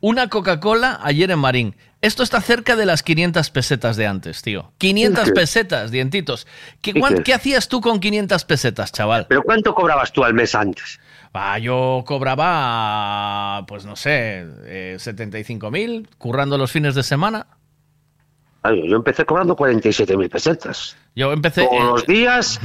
una 0.00 0.28
Coca-Cola 0.28 1.00
ayer 1.02 1.30
en 1.30 1.38
Marín. 1.40 1.74
Esto 2.02 2.22
está 2.22 2.40
cerca 2.40 2.76
de 2.76 2.86
las 2.86 3.02
500 3.02 3.50
pesetas 3.50 3.96
de 3.96 4.06
antes, 4.06 4.40
tío. 4.42 4.72
500 4.78 5.24
¿Qué? 5.24 5.32
pesetas, 5.32 5.90
dientitos. 5.90 6.46
¿Qué, 6.80 6.94
¿Qué? 6.94 7.00
¿Qué 7.24 7.34
hacías 7.34 7.68
tú 7.68 7.80
con 7.82 8.00
500 8.00 8.44
pesetas, 8.44 8.92
chaval? 8.92 9.26
¿Pero 9.28 9.42
cuánto 9.42 9.74
cobrabas 9.74 10.10
tú 10.12 10.24
al 10.24 10.32
mes 10.34 10.54
antes? 10.54 10.98
Ah, 11.32 11.58
yo 11.58 12.02
cobraba, 12.06 13.64
pues 13.66 13.84
no 13.84 13.94
sé, 13.94 14.44
eh, 14.64 14.96
75.000, 14.98 16.08
currando 16.18 16.58
los 16.58 16.72
fines 16.72 16.94
de 16.94 17.02
semana. 17.04 17.46
Ay, 18.62 18.88
yo 18.88 18.96
empecé 18.96 19.24
cobrando 19.24 19.56
47.000 19.56 20.28
pesetas. 20.28 20.96
Yo 21.14 21.32
empecé... 21.32 21.64
Todos 21.64 21.74
eh, 21.74 21.84
los 21.84 22.06
días, 22.06 22.60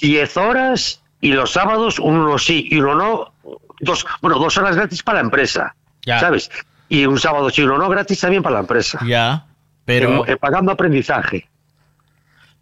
10 0.00 0.36
horas 0.36 1.02
y 1.20 1.32
los 1.32 1.52
sábados 1.52 1.98
uno 1.98 2.38
sí 2.38 2.68
y 2.70 2.78
uno 2.78 2.94
no. 2.94 3.32
Dos, 3.80 4.06
bueno, 4.22 4.38
dos 4.38 4.56
horas 4.58 4.76
gratis 4.76 5.02
para 5.02 5.18
la 5.18 5.24
empresa. 5.24 5.74
Ya. 6.04 6.20
¿Sabes? 6.20 6.50
Y 6.88 7.06
un 7.06 7.18
sábado 7.18 7.50
sí, 7.50 7.62
uno 7.62 7.78
no 7.78 7.88
gratis 7.88 8.20
también 8.20 8.42
para 8.42 8.54
la 8.54 8.60
empresa. 8.60 9.00
Ya, 9.06 9.46
pero... 9.84 10.26
Eh, 10.26 10.36
pagando 10.36 10.70
aprendizaje. 10.70 11.48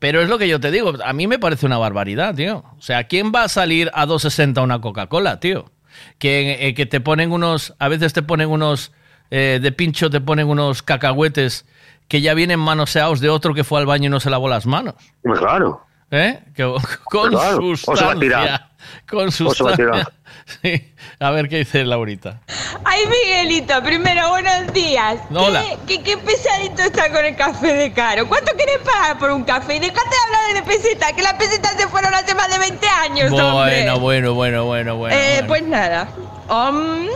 Pero 0.04 0.20
es 0.20 0.28
lo 0.28 0.36
que 0.36 0.46
yo 0.48 0.60
te 0.60 0.70
digo, 0.70 0.92
a 1.02 1.14
mí 1.14 1.26
me 1.26 1.38
parece 1.38 1.64
una 1.64 1.78
barbaridad, 1.78 2.34
tío. 2.34 2.62
O 2.76 2.82
sea, 2.82 3.04
¿quién 3.04 3.32
va 3.34 3.44
a 3.44 3.48
salir 3.48 3.90
a 3.94 4.04
2.60 4.06 4.62
una 4.62 4.78
Coca-Cola, 4.82 5.40
tío? 5.40 5.70
Que, 6.18 6.68
eh, 6.68 6.74
que 6.74 6.84
te 6.84 7.00
ponen 7.00 7.32
unos, 7.32 7.74
a 7.78 7.88
veces 7.88 8.12
te 8.12 8.20
ponen 8.22 8.50
unos, 8.50 8.92
eh, 9.30 9.60
de 9.62 9.72
pincho 9.72 10.10
te 10.10 10.20
ponen 10.20 10.46
unos 10.48 10.82
cacahuetes 10.82 11.64
que 12.06 12.20
ya 12.20 12.34
vienen 12.34 12.60
manoseados 12.60 13.20
de 13.20 13.30
otro 13.30 13.54
que 13.54 13.64
fue 13.64 13.80
al 13.80 13.86
baño 13.86 14.08
y 14.08 14.10
no 14.10 14.20
se 14.20 14.28
lavó 14.28 14.46
las 14.46 14.66
manos. 14.66 14.94
Claro. 15.22 15.86
¿Eh? 16.10 16.38
Que- 16.54 16.64
con 17.04 17.30
Claro, 17.30 17.74
sustancia. 17.74 18.68
Con 19.08 19.32
sustancia. 19.32 20.06
Sí. 20.62 20.92
A 21.20 21.30
ver 21.30 21.48
qué 21.48 21.58
dice 21.58 21.84
Laurita. 21.84 22.42
Ay, 22.84 23.00
Miguelito, 23.06 23.82
primero, 23.82 24.28
buenos 24.28 24.72
días. 24.74 25.16
Hola. 25.34 25.62
¿Qué, 25.86 25.96
qué, 25.98 26.02
qué 26.02 26.18
pesadito 26.18 26.82
está 26.82 27.10
con 27.10 27.24
el 27.24 27.34
café 27.34 27.72
de 27.74 27.92
caro? 27.92 28.28
¿Cuánto 28.28 28.52
querés 28.56 28.78
pagar 28.84 29.18
por 29.18 29.30
un 29.30 29.42
café? 29.44 29.76
Y 29.76 29.78
dejate 29.80 30.00
de 30.10 30.16
hablar 30.26 30.64
de 30.66 30.70
pesetas, 30.70 31.12
que 31.14 31.22
las 31.22 31.34
pesetas 31.34 31.74
se 31.78 31.88
fueron 31.88 32.12
hace 32.14 32.34
más 32.34 32.50
de 32.52 32.58
20 32.58 32.86
años, 32.86 33.32
hombre. 33.32 33.52
Bueno, 33.52 34.00
bueno, 34.00 34.34
bueno, 34.34 34.64
bueno, 34.66 34.96
bueno. 34.96 35.14
Eh, 35.16 35.34
bueno. 35.36 35.48
Pues 35.48 35.62
nada. 35.64 36.08
Um, 36.50 37.06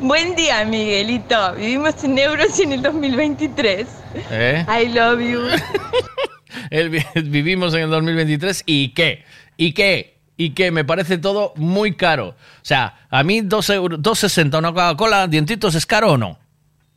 buen 0.08 0.34
día, 0.34 0.64
Miguelito. 0.64 1.54
Vivimos 1.54 2.02
en 2.02 2.18
euros 2.18 2.58
en 2.58 2.72
el 2.72 2.82
2023. 2.82 3.86
¿Eh? 4.32 4.66
I 4.68 4.88
love 4.88 5.20
you. 5.20 5.40
El 6.70 6.90
vi- 6.90 7.04
vivimos 7.22 7.74
en 7.74 7.82
el 7.82 7.90
2023 7.90 8.64
y 8.66 8.88
qué, 8.88 9.24
y 9.56 9.72
qué, 9.72 10.15
y 10.36 10.50
qué, 10.50 10.70
me 10.70 10.84
parece 10.84 11.18
todo 11.18 11.52
muy 11.56 11.94
caro. 11.94 12.28
O 12.28 12.34
sea, 12.62 13.06
a 13.10 13.22
mí 13.22 13.40
2 13.40 13.70
euros, 13.70 14.00
2,60 14.00 14.58
una 14.58 14.70
Coca-Cola, 14.70 15.26
dientitos, 15.26 15.74
¿es 15.74 15.86
caro 15.86 16.12
o 16.12 16.16
no? 16.18 16.38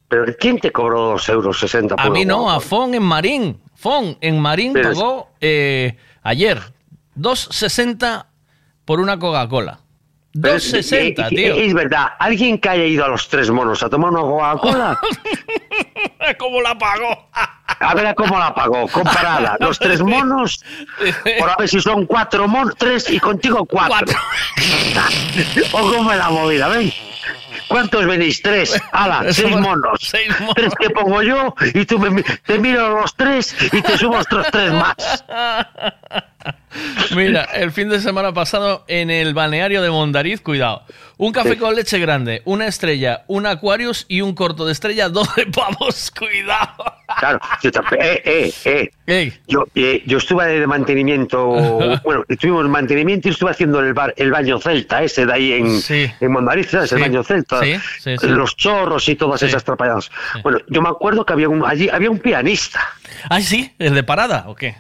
¿Pero 0.10 0.26
quién 0.40 0.60
te 0.60 0.72
cobró 0.72 1.12
2 1.12 1.30
euros 1.30 1.60
60 1.60 1.96
por 1.96 2.06
A 2.06 2.10
mí 2.10 2.26
no, 2.26 2.50
a? 2.50 2.60
Fon 2.60 2.94
en 2.96 3.04
Marín. 3.04 3.62
Fon 3.76 4.18
en 4.20 4.40
Marín 4.40 4.74
pagó 4.74 5.30
eh, 5.40 5.96
ayer 6.24 6.60
2,60 7.16 8.26
por 8.86 9.00
una 9.00 9.20
Coca-Cola. 9.20 9.80
Pero 10.34 10.56
2,60, 10.56 11.24
es- 11.24 11.30
tío. 11.30 11.56
Es 11.56 11.74
verdad, 11.74 12.08
alguien 12.20 12.60
que 12.60 12.70
haya 12.70 12.86
ido 12.86 13.04
a 13.06 13.08
los 13.08 13.28
tres 13.30 13.50
monos 13.50 13.82
a 13.82 13.90
tomar 13.90 14.12
una 14.12 14.22
Coca-Cola, 14.22 15.00
¿Cómo 16.38 16.62
la 16.62 16.78
pagó? 16.78 17.30
a 17.80 17.94
ver 17.96 18.14
cómo 18.16 18.38
la 18.38 18.54
pagó, 18.54 18.88
comparada. 18.88 19.58
Los 19.60 19.80
tres 19.80 20.02
monos, 20.02 20.64
por 21.40 21.50
a 21.50 21.56
ver 21.58 21.68
si 21.70 21.80
son 21.82 22.06
cuatro 22.06 22.48
monos, 22.48 22.76
tres 22.78 23.10
y 23.10 23.20
contigo 23.20 23.66
cuatro. 23.66 24.18
o 25.72 25.80
cómo 25.80 26.12
es 26.12 26.18
la 26.18 26.30
movida, 26.30 26.68
ven. 26.68 26.94
¿Cuántos 27.70 28.06
venís? 28.06 28.42
Tres. 28.42 28.82
¡Hala! 28.92 29.26
Seis 29.32 29.56
monos. 29.56 30.00
seis 30.02 30.28
monos. 30.40 30.56
Tres 30.56 30.74
que 30.80 30.90
pongo 30.90 31.22
yo 31.22 31.54
y 31.74 31.86
tú 31.86 32.00
me, 32.00 32.24
te 32.24 32.60
miro 32.60 33.00
los 33.00 33.16
tres 33.16 33.56
y 33.72 33.82
te 33.82 33.98
subo 33.98 34.18
otros 34.18 34.48
tres 34.52 34.74
más. 34.74 35.24
Mira, 37.16 37.44
el 37.54 37.72
fin 37.72 37.90
de 37.90 38.00
semana 38.00 38.34
pasado 38.34 38.86
en 38.88 39.10
el 39.10 39.34
balneario 39.34 39.82
de 39.82 39.90
Mondariz, 39.90 40.42
cuidado. 40.42 40.84
Un 41.18 41.32
café 41.32 41.58
con 41.58 41.76
leche 41.76 42.00
grande, 42.00 42.42
una 42.46 42.68
estrella, 42.68 43.24
un 43.28 43.46
Aquarius 43.46 44.06
y 44.08 44.22
un 44.22 44.34
corto 44.34 44.66
de 44.66 44.72
estrella, 44.72 45.10
12 45.10 45.48
pavos, 45.48 46.12
cuidado. 46.12 46.99
Claro, 47.20 47.40
yo, 47.62 47.72
tamp- 47.72 47.98
eh, 48.00 48.54
eh, 48.66 48.92
eh. 49.06 49.34
Yo, 49.48 49.66
eh, 49.76 50.04
yo 50.06 50.18
estuve 50.20 50.46
de 50.60 50.66
mantenimiento, 50.68 51.48
bueno, 52.04 52.24
estuvimos 52.28 52.64
en 52.66 52.72
mantenimiento 52.72 53.28
y 53.28 53.32
estuve 53.32 53.52
haciendo 53.52 53.80
el, 53.82 53.94
bar- 53.94 54.14
el 54.18 54.32
baño 54.32 54.60
celta, 54.60 55.04
ese 55.04 55.26
de 55.26 55.34
ahí 55.34 55.52
en, 55.54 55.80
en 56.20 56.32
Mondariz, 56.32 56.70
¿sabes? 56.70 56.92
El 56.94 57.00
Sí. 57.00 57.04
baño 57.04 57.24
celta, 57.24 57.60
Sí, 57.62 57.76
sí, 58.00 58.18
sí. 58.18 58.28
los 58.28 58.56
chorros 58.56 59.08
y 59.10 59.16
todas 59.16 59.42
esas 59.44 59.64
trapalladas. 59.64 60.10
Bueno, 60.44 60.60
yo 60.70 60.82
me 60.82 60.90
acuerdo 60.90 61.26
que 61.26 61.34
había 61.34 61.50
un, 61.50 61.66
allí 61.66 61.90
había 61.90 62.10
un 62.10 62.20
pianista. 62.20 62.80
Ah, 63.30 63.42
sí, 63.42 63.74
el 63.80 63.94
de 63.96 64.04
parada, 64.04 64.46
¿o 64.48 64.56
qué? 64.56 64.76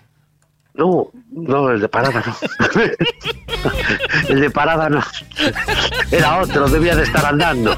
No, 0.75 1.09
no, 1.31 1.71
el 1.71 1.81
de 1.81 1.89
parada 1.89 2.23
no. 2.25 2.35
el 4.29 4.39
de 4.39 4.49
parada 4.49 4.87
no. 4.89 5.03
Era 6.11 6.37
otro, 6.39 6.69
debía 6.69 6.95
de 6.95 7.03
estar 7.03 7.25
andando. 7.25 7.75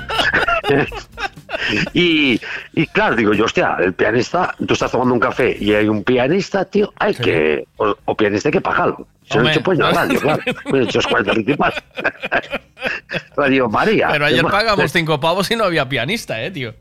y, 1.93 2.39
y 2.73 2.87
claro, 2.87 3.15
digo 3.15 3.33
yo, 3.33 3.45
hostia, 3.45 3.77
el 3.79 3.93
pianista, 3.93 4.55
tú 4.65 4.73
estás 4.73 4.91
tomando 4.91 5.13
un 5.13 5.19
café 5.19 5.55
y 5.59 5.73
hay 5.73 5.87
un 5.87 6.03
pianista, 6.03 6.65
tío, 6.65 6.93
hay 6.97 7.13
que. 7.15 7.65
O, 7.77 7.95
o 8.05 8.15
pianista 8.15 8.49
hay 8.49 8.53
que 8.53 8.61
pagarlo. 8.61 9.07
Se 9.29 9.39
lo 9.39 9.47
he 9.47 9.53
hecho 9.53 9.85
a 9.85 9.91
radio, 9.91 10.19
claro. 10.21 10.43
Me 10.71 10.79
he 10.79 10.83
hecho 10.83 10.99
40 11.07 11.33
principal. 11.33 11.73
Radio 13.35 13.69
María. 13.69 14.09
Pero 14.11 14.25
ayer 14.25 14.43
pagamos 14.43 14.91
cinco 14.91 15.19
pavos 15.19 15.49
y 15.51 15.55
no 15.55 15.63
había 15.63 15.87
pianista, 15.87 16.41
eh, 16.43 16.51
tío. 16.51 16.73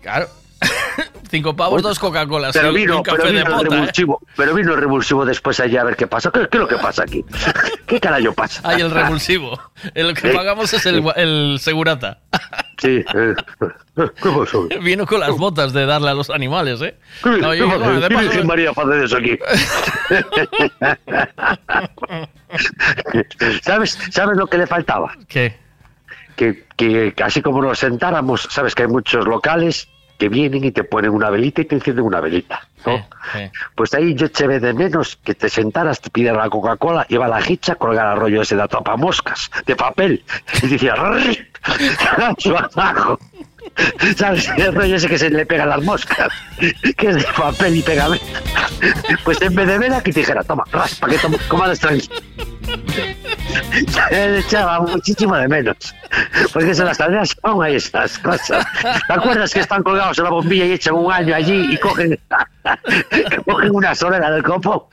Claro. 0.00 0.28
Cinco 1.34 1.56
pavos, 1.56 1.82
dos 1.82 1.98
Coca-Colas 1.98 2.52
Pero 2.52 2.70
y 2.70 2.74
vino, 2.76 3.02
pero 3.02 3.24
vino 3.24 3.44
pota, 3.44 3.84
eh. 3.86 4.06
pero 4.36 4.54
vino 4.54 4.72
el 4.74 4.80
revulsivo 4.80 5.24
después 5.24 5.58
allá 5.58 5.80
a 5.80 5.84
ver 5.84 5.96
qué 5.96 6.06
pasa. 6.06 6.30
¿Qué, 6.30 6.42
qué 6.48 6.58
es 6.58 6.60
lo 6.60 6.68
que 6.68 6.76
pasa 6.76 7.02
aquí? 7.02 7.24
¿Qué 7.86 7.98
carajo 7.98 8.32
pasa? 8.34 8.60
Ay, 8.62 8.82
el 8.82 8.90
revulsivo. 8.92 9.58
El 9.94 10.14
que 10.14 10.30
Sí. 10.30 10.36
pagamos 10.36 10.72
es 10.72 10.86
el, 10.86 11.02
el 11.16 11.58
segurata. 11.60 12.20
Sí. 12.78 13.04
eh, 13.14 13.34
¿Qué 13.96 14.30
pasó? 14.38 14.68
Vino 14.80 15.06
con 15.06 15.18
las 15.20 15.36
botas 15.36 15.72
de 15.72 15.86
darle 15.86 16.10
a 16.10 16.14
los 16.14 16.30
animales, 16.30 16.80
¿eh? 16.82 16.96
¿Qué, 17.22 17.30
No, 17.30 17.50
qué 17.50 17.58
yo- 17.58 17.66
pasa? 17.66 17.78
bueno, 17.78 18.00
de 18.00 18.08
¿Qué 18.08 18.16
Virgen 18.16 18.46
María 18.46 18.70
hace 18.70 19.04
eso 19.04 19.16
aquí? 19.16 19.38
¿Sabes, 23.62 23.98
¿Sabes 24.10 24.36
lo 24.36 24.46
que 24.46 24.58
le 24.58 24.66
faltaba? 24.66 25.12
¿Qué? 25.28 25.56
Que, 26.36 26.64
que 26.76 27.14
así 27.22 27.42
como 27.42 27.62
nos 27.62 27.78
sentáramos, 27.78 28.48
sabes 28.50 28.74
que 28.74 28.82
hay 28.82 28.88
muchos 28.88 29.24
locales 29.26 29.88
que 30.18 30.28
vienen 30.28 30.64
y 30.64 30.70
te 30.70 30.84
ponen 30.84 31.10
una 31.10 31.30
velita 31.30 31.62
y 31.62 31.64
te 31.64 31.74
encienden 31.74 32.04
una 32.04 32.20
velita. 32.20 32.66
¿no? 32.86 33.06
Pues 33.74 33.94
ahí 33.94 34.14
yo 34.14 34.26
eché 34.26 34.46
de 34.46 34.72
menos 34.74 35.18
que 35.24 35.34
te 35.34 35.48
sentaras, 35.48 36.00
te 36.00 36.10
pidieran 36.10 36.38
la 36.38 36.50
Coca-Cola, 36.50 37.06
iba 37.08 37.26
la 37.28 37.40
hicha, 37.40 37.76
colgar 37.76 38.14
el 38.14 38.20
rollo 38.20 38.42
ese 38.42 38.56
de 38.56 38.66
moscas 38.96 39.50
de 39.66 39.74
papel, 39.74 40.24
y 40.62 40.66
decía, 40.66 40.94
yo 42.38 42.58
abajo. 42.58 43.18
¿Sabes? 44.16 44.48
El 44.56 44.74
rollo 44.74 44.96
ese 44.96 45.08
que 45.08 45.18
se 45.18 45.30
le 45.30 45.46
pegan 45.46 45.70
las 45.70 45.82
moscas, 45.82 46.28
que 46.96 47.08
es 47.08 47.16
de 47.16 47.24
papel 47.36 47.76
y 47.76 47.82
pegamento. 47.82 48.24
Pues 49.24 49.40
en 49.42 49.54
vez 49.54 49.66
de 49.66 49.78
vela, 49.78 50.02
que 50.02 50.12
te 50.12 50.20
dijera, 50.20 50.44
toma, 50.44 50.64
raspa, 50.70 51.08
que 51.08 51.18
toma, 51.18 51.38
comas 51.48 51.80
tranquilo. 51.80 52.14
Le 54.10 54.38
echaba 54.38 54.80
muchísimo 54.80 55.36
de 55.36 55.48
menos. 55.48 55.76
Porque 56.52 56.70
en 56.70 56.84
las 56.84 57.00
aldeas 57.00 57.36
aún 57.42 57.64
hay 57.64 57.76
esas 57.76 58.18
cosas. 58.18 58.66
¿Te 59.06 59.12
acuerdas 59.12 59.52
que 59.52 59.60
están 59.60 59.82
colgados 59.82 60.18
en 60.18 60.24
la 60.24 60.30
bombilla 60.30 60.64
y 60.66 60.72
echan 60.72 60.94
un 60.94 61.12
año 61.12 61.34
allí 61.34 61.72
y 61.72 61.76
cogen, 61.78 62.18
cogen 63.46 63.70
una 63.74 63.94
solera 63.94 64.30
del 64.30 64.42
copo? 64.42 64.88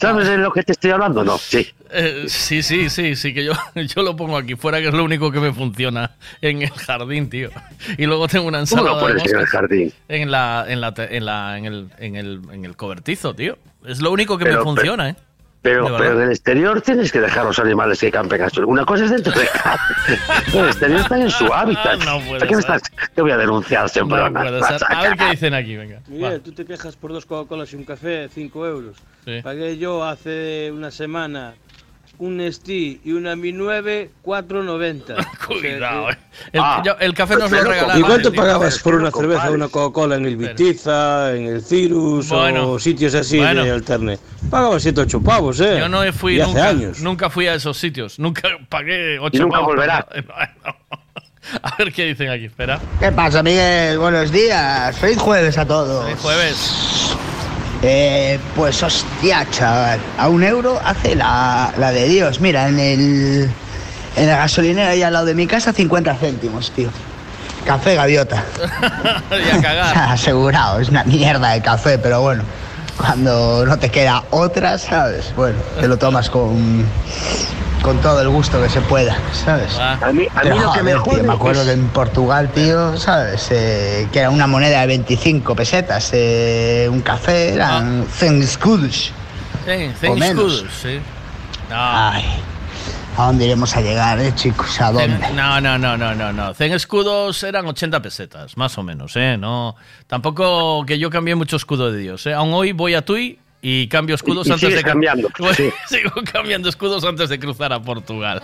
¿Sabes 0.00 0.28
de 0.28 0.38
lo 0.38 0.52
que 0.52 0.62
te 0.62 0.72
estoy 0.72 0.90
hablando? 0.90 1.24
No, 1.24 1.38
sí. 1.38 1.68
Eh, 1.90 2.24
sí, 2.28 2.62
sí, 2.62 2.90
sí, 2.90 3.16
sí, 3.16 3.32
que 3.32 3.44
yo, 3.44 3.52
yo 3.74 4.02
lo 4.02 4.16
pongo 4.16 4.36
aquí 4.36 4.54
fuera, 4.56 4.80
que 4.80 4.88
es 4.88 4.94
lo 4.94 5.04
único 5.04 5.30
que 5.30 5.40
me 5.40 5.52
funciona 5.52 6.12
en 6.40 6.62
el 6.62 6.70
jardín, 6.70 7.30
tío. 7.30 7.50
Y 7.96 8.06
luego 8.06 8.28
tengo 8.28 8.46
una 8.46 8.58
¿Cómo 8.58 8.62
ensalada 8.80 8.94
lo 8.94 9.00
pones 9.00 9.22
de 9.24 9.30
en 9.30 9.38
el 9.38 9.46
jardín? 9.46 9.92
en 10.08 10.30
la, 10.30 10.64
en 10.68 10.80
la, 10.80 10.94
en 10.96 11.24
la, 11.24 11.58
en 11.58 11.64
el, 11.66 11.88
en 11.98 12.16
el, 12.16 12.40
en 12.52 12.64
el 12.64 12.76
cobertizo, 12.76 13.34
tío. 13.34 13.56
Es 13.86 14.00
lo 14.00 14.10
único 14.10 14.36
que 14.36 14.44
Pero- 14.44 14.58
me 14.58 14.64
funciona, 14.64 15.04
pero- 15.04 15.18
¿eh? 15.18 15.22
Pero, 15.68 15.84
De 15.90 15.98
pero 15.98 16.12
en 16.18 16.22
el 16.26 16.30
exterior 16.30 16.80
tienes 16.80 17.12
que 17.12 17.20
dejar 17.20 17.44
los 17.44 17.58
animales 17.58 18.00
que 18.00 18.10
campen 18.10 18.40
a 18.42 18.48
su- 18.50 18.66
Una 18.66 18.84
cosa 18.84 19.04
es 19.04 19.10
dentro 19.10 19.32
de 19.38 19.46
casa. 19.46 19.78
En 20.52 20.60
el 20.60 20.66
exterior 20.66 21.00
están 21.00 21.22
en 21.22 21.30
su 21.30 21.52
hábitat. 21.52 22.02
No 22.04 22.20
puede 22.20 22.46
¿Qué 22.46 22.56
me 22.56 22.62
ser. 22.62 22.74
estás? 22.76 22.82
Te 23.14 23.22
voy 23.22 23.30
a 23.32 23.36
denunciar 23.36 23.88
siempre. 23.88 24.18
No 24.18 24.32
puede 24.32 24.62
ser. 24.62 24.80
A 24.88 25.02
ver 25.02 25.16
qué 25.16 25.30
dicen 25.30 25.54
aquí, 25.54 25.76
venga. 25.76 26.00
Miguel, 26.08 26.40
tú 26.40 26.52
te 26.52 26.64
quejas 26.64 26.96
por 26.96 27.12
dos 27.12 27.26
Coca-Colas 27.26 27.72
y 27.72 27.76
un 27.76 27.84
café, 27.84 28.28
5 28.32 28.66
euros. 28.66 28.96
Sí. 29.24 29.40
Pagué 29.42 29.76
yo 29.76 30.04
hace 30.04 30.70
una 30.72 30.90
semana 30.90 31.54
un 32.18 32.38
Nestí 32.38 33.00
y 33.04 33.12
una 33.12 33.36
Mi 33.36 33.52
9, 33.52 34.10
4,90. 34.24 35.26
Cuidado, 35.46 36.10
eh. 36.10 36.18
El, 36.52 36.60
Ah. 36.62 36.82
yo- 36.84 36.96
el 36.98 37.14
café 37.14 37.36
nos 37.36 37.50
lo 37.50 37.62
regalaron. 37.62 37.98
¿Y 38.00 38.02
cuánto 38.02 38.32
pagabas 38.32 38.78
por 38.80 38.94
una 38.96 39.10
cerveza 39.10 39.50
una 39.50 39.68
Coca-Cola 39.68 40.16
en 40.16 40.26
el 40.26 40.36
Vitiza, 40.36 41.34
en 41.34 41.46
el 41.46 41.62
Cirus 41.62 42.28
Bueno, 42.28 42.70
o 42.72 42.78
sitios 42.78 43.14
así 43.14 43.38
bueno. 43.38 43.64
de 43.64 43.70
alterne? 43.70 44.18
Pagabas 44.50 44.82
7 44.82 45.00
8 45.02 45.20
pavos, 45.22 45.60
¿eh? 45.60 45.76
Yo 45.78 45.88
no 45.88 46.02
fui 46.12 46.36
Y 46.36 46.40
hace 46.40 46.50
nunca, 46.52 46.68
años. 46.68 47.00
nunca 47.00 47.30
fui 47.30 47.46
a 47.46 47.54
esos 47.54 47.76
sitios. 47.76 48.18
Nunca 48.18 48.42
pagué 48.68 49.18
ocho 49.18 49.36
Y 49.36 49.40
nunca 49.40 49.56
pavos. 49.58 49.68
volverá. 49.68 50.06
A 51.62 51.76
ver 51.78 51.92
qué 51.94 52.04
dicen 52.06 52.28
aquí, 52.28 52.44
espera. 52.44 52.78
¿Qué 53.00 53.10
pasa, 53.10 53.42
Miguel? 53.42 53.98
Buenos 53.98 54.30
días. 54.30 54.98
Feliz 54.98 55.16
jueves 55.18 55.56
a 55.56 55.64
todos. 55.66 56.04
Feliz 56.04 56.20
jueves. 56.20 57.07
Eh, 57.82 58.38
pues 58.56 58.82
hostia, 58.82 59.46
chaval. 59.50 60.00
A 60.18 60.28
un 60.28 60.42
euro 60.42 60.80
hace 60.84 61.14
la, 61.14 61.72
la 61.78 61.92
de 61.92 62.08
Dios. 62.08 62.40
Mira, 62.40 62.68
en 62.68 62.78
el. 62.78 63.50
En 64.16 64.26
la 64.26 64.36
gasolinera 64.38 64.90
ahí 64.90 65.02
al 65.02 65.12
lado 65.12 65.26
de 65.26 65.34
mi 65.34 65.46
casa, 65.46 65.72
50 65.72 66.14
céntimos, 66.16 66.72
tío. 66.72 66.90
Café 67.64 67.94
gaviota. 67.94 68.42
y 69.30 69.56
a 69.56 69.62
cagar. 69.62 69.98
Asegurado, 70.10 70.80
es 70.80 70.88
una 70.88 71.04
mierda 71.04 71.50
de 71.50 71.62
café, 71.62 71.98
pero 71.98 72.20
bueno. 72.20 72.42
Cuando 72.96 73.64
no 73.64 73.78
te 73.78 73.90
queda 73.90 74.24
otra, 74.30 74.76
¿sabes? 74.76 75.32
Bueno, 75.36 75.58
te 75.80 75.86
lo 75.86 75.96
tomas 75.98 76.28
con. 76.30 76.84
Con 77.82 78.00
todo 78.02 78.20
el 78.20 78.28
gusto 78.28 78.60
que 78.60 78.68
se 78.68 78.80
pueda, 78.82 79.16
¿sabes? 79.32 79.78
A 79.78 79.96
mí, 79.96 80.02
a 80.10 80.12
mí 80.12 80.26
Pero, 80.42 80.56
lo 80.60 80.72
que 80.72 80.82
me 80.82 80.94
joder, 80.94 81.14
tío, 81.20 81.24
me 81.28 81.32
acuerdo 81.32 81.60
es- 81.62 81.66
que 81.68 81.72
en 81.74 81.88
Portugal, 81.88 82.50
tío, 82.52 82.96
¿sabes? 82.98 83.48
Eh, 83.50 84.08
que 84.12 84.18
era 84.18 84.30
una 84.30 84.46
moneda 84.46 84.80
de 84.82 84.86
25 84.88 85.54
pesetas. 85.54 86.10
eh, 86.12 86.88
un 86.90 87.00
café 87.00 87.54
eran 87.54 88.04
100 88.10 88.42
escudos. 88.42 89.12
Sí, 89.64 89.70
O 89.70 90.00
thank 90.00 90.18
menos. 90.18 90.54
escudos, 90.54 90.64
sí. 90.82 90.98
No. 91.70 91.76
Ay, 91.78 92.24
¿a 93.16 93.26
dónde 93.26 93.44
iremos 93.46 93.74
a 93.76 93.80
llegar, 93.80 94.18
eh, 94.20 94.34
chicos? 94.34 94.80
¿A 94.80 94.90
dónde? 94.92 95.18
No, 95.34 95.60
no, 95.60 95.78
no, 95.78 95.96
no, 95.96 96.14
no, 96.14 96.32
no. 96.32 96.54
Cen 96.54 96.72
escudos 96.72 97.42
eran 97.44 97.64
80 97.66 98.02
pesetas, 98.02 98.56
más 98.56 98.76
o 98.76 98.82
menos, 98.82 99.14
¿eh? 99.16 99.36
No, 99.38 99.76
tampoco 100.06 100.84
que 100.84 100.98
yo 100.98 101.08
cambié 101.10 101.34
mucho 101.36 101.56
escudo 101.56 101.90
de 101.92 101.98
Dios, 101.98 102.26
¿eh? 102.26 102.34
Aún 102.34 102.52
hoy 102.52 102.72
voy 102.72 102.94
a 102.94 103.04
Tui 103.04 103.38
y 103.60 103.88
cambio 103.88 104.14
escudos 104.14 104.46
Y- 104.46 104.50
y 104.50 104.52
antes 104.54 104.74
de... 104.74 104.82
cambiando, 104.82 105.28
Voy- 105.38 105.54
sí. 105.54 105.70
Sigo 105.88 106.10
cambiando 106.32 106.68
escudos 106.68 107.04
antes 107.04 107.28
de 107.28 107.38
cruzar 107.38 107.72
a 107.72 107.80
Portugal. 107.80 108.40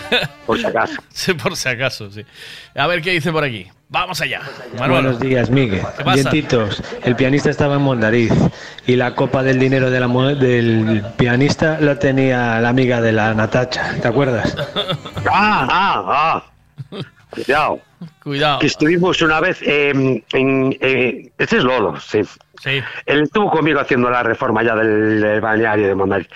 Por 0.46 0.58
si 0.58 0.66
acaso. 0.66 0.94
Sí, 1.10 1.32
por 1.34 1.56
si 1.56 1.68
acaso, 1.68 2.10
sí. 2.10 2.22
A 2.74 2.86
ver 2.86 3.00
qué 3.00 3.12
dice 3.12 3.32
por 3.32 3.42
aquí. 3.44 3.66
Vamos 3.88 4.20
allá. 4.20 4.42
Manuel. 4.78 5.02
Buenos 5.02 5.20
días, 5.20 5.48
Miguel. 5.50 5.80
Dientitos, 6.14 6.82
el 7.02 7.16
pianista 7.16 7.48
estaba 7.48 7.76
en 7.76 7.82
Mondariz 7.82 8.32
y 8.86 8.96
la 8.96 9.14
copa 9.14 9.42
del 9.42 9.58
dinero 9.58 9.90
de 9.90 10.00
la 10.00 10.08
del 10.34 11.02
pianista 11.16 11.78
la 11.80 11.98
tenía 11.98 12.60
la 12.60 12.68
amiga 12.68 13.00
de 13.00 13.12
la 13.12 13.32
Natacha, 13.34 13.94
¿te 14.02 14.06
acuerdas? 14.08 14.54
Ah, 15.30 15.66
ah, 15.70 16.04
ah. 16.06 16.44
Cuidado. 17.34 17.80
Cuidado. 18.22 18.58
Que 18.58 18.66
estuvimos 18.66 19.20
una 19.22 19.40
vez 19.40 19.60
en. 19.62 20.24
en- 20.32 20.76
eh, 20.80 21.30
este 21.38 21.56
es 21.58 21.64
Lolo, 21.64 21.98
sí. 22.00 22.20
Sí. 22.62 22.80
Él 23.06 23.22
estuvo 23.22 23.50
conmigo 23.50 23.80
haciendo 23.80 24.08
la 24.08 24.22
reforma 24.22 24.62
ya 24.62 24.74
del, 24.74 25.20
del 25.20 25.40
balneario 25.40 25.86
de 25.88 25.94
Mondariz. 25.94 26.28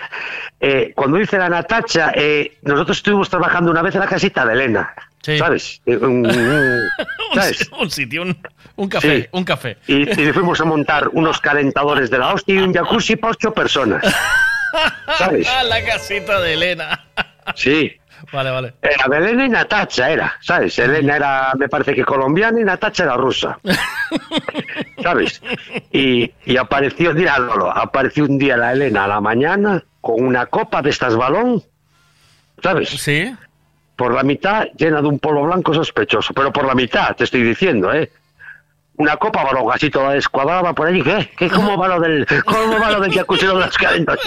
Eh, 0.59 0.91
cuando 0.95 1.17
dice 1.17 1.37
la 1.39 1.49
Natacha, 1.49 2.11
eh, 2.13 2.57
nosotros 2.61 2.97
estuvimos 2.97 3.29
trabajando 3.29 3.71
una 3.71 3.81
vez 3.81 3.95
en 3.95 4.01
la 4.01 4.07
casita 4.07 4.45
de 4.45 4.53
Elena. 4.53 4.93
¿Sabes? 5.21 5.81
Eh, 5.85 5.97
un- 5.97 6.29
¿Sabes? 7.33 7.69
Un 7.79 7.89
sitio, 7.89 8.21
un, 8.23 8.37
un 8.75 8.89
café, 8.89 9.21
Sí. 9.23 9.27
un 9.31 9.43
café. 9.43 9.77
Y, 9.87 9.95
y 10.09 10.25
le 10.25 10.33
fuimos 10.33 10.59
a 10.61 10.65
montar 10.65 11.07
unos 11.09 11.39
calentadores 11.39 12.09
de 12.09 12.17
la 12.19 12.33
hostia 12.33 12.55
y 12.55 12.59
un 12.59 12.73
jacuzzi 12.73 13.15
para 13.15 13.31
ocho 13.31 13.53
personas. 13.53 14.03
¿Sabes? 15.17 15.47
la 15.67 15.83
casita 15.83 16.39
de 16.41 16.53
Elena. 16.53 17.05
Sí. 17.55 17.98
Vale, 18.31 18.51
vale. 18.51 18.73
Era 18.81 19.07
de 19.09 19.17
Elena 19.17 19.45
y 19.45 19.49
Natacha, 19.49 20.09
era, 20.09 20.35
¿sabes? 20.41 20.77
Elena 20.79 21.15
era, 21.15 21.53
me 21.57 21.69
parece 21.69 21.95
que 21.95 22.03
colombiana 22.03 22.59
y 22.59 22.63
Natacha 22.63 23.03
era 23.03 23.15
rusa. 23.15 23.59
¿Sabes? 25.03 25.41
Y, 25.91 26.31
y 26.45 26.57
apareció, 26.57 27.13
mira, 27.13 27.39
Lolo, 27.39 27.71
apareció 27.71 28.25
un 28.25 28.37
día 28.37 28.57
la 28.57 28.73
Elena 28.73 29.05
a 29.05 29.07
la 29.07 29.21
mañana 29.21 29.83
con 30.01 30.23
una 30.23 30.45
copa 30.45 30.81
de 30.81 30.89
estas 30.89 31.15
balón, 31.15 31.63
¿sabes? 32.61 32.89
Sí. 32.89 33.35
Por 33.95 34.13
la 34.13 34.23
mitad 34.23 34.67
llena 34.77 35.01
de 35.01 35.07
un 35.07 35.19
polvo 35.19 35.43
blanco 35.43 35.73
sospechoso, 35.73 36.33
pero 36.33 36.53
por 36.53 36.65
la 36.65 36.75
mitad, 36.75 37.15
te 37.15 37.25
estoy 37.25 37.43
diciendo, 37.43 37.93
¿eh? 37.93 38.11
Una 38.99 39.15
copa 39.15 39.43
balón 39.45 39.71
así 39.73 39.89
toda 39.89 40.11
descuadrada 40.11 40.73
por 40.73 40.87
allí, 40.87 41.01
¿qué? 41.01 41.29
¿Qué 41.37 41.49
cómo 41.49 41.77
va 41.77 41.87
lo 41.87 42.01
del, 42.01 42.25
cómo 42.43 42.77
va 42.79 42.91
lo 42.91 42.99
del 42.99 43.13
jacuzzi 43.13 43.47
de 43.47 43.53
las 43.55 43.77
cadenas? 43.77 44.17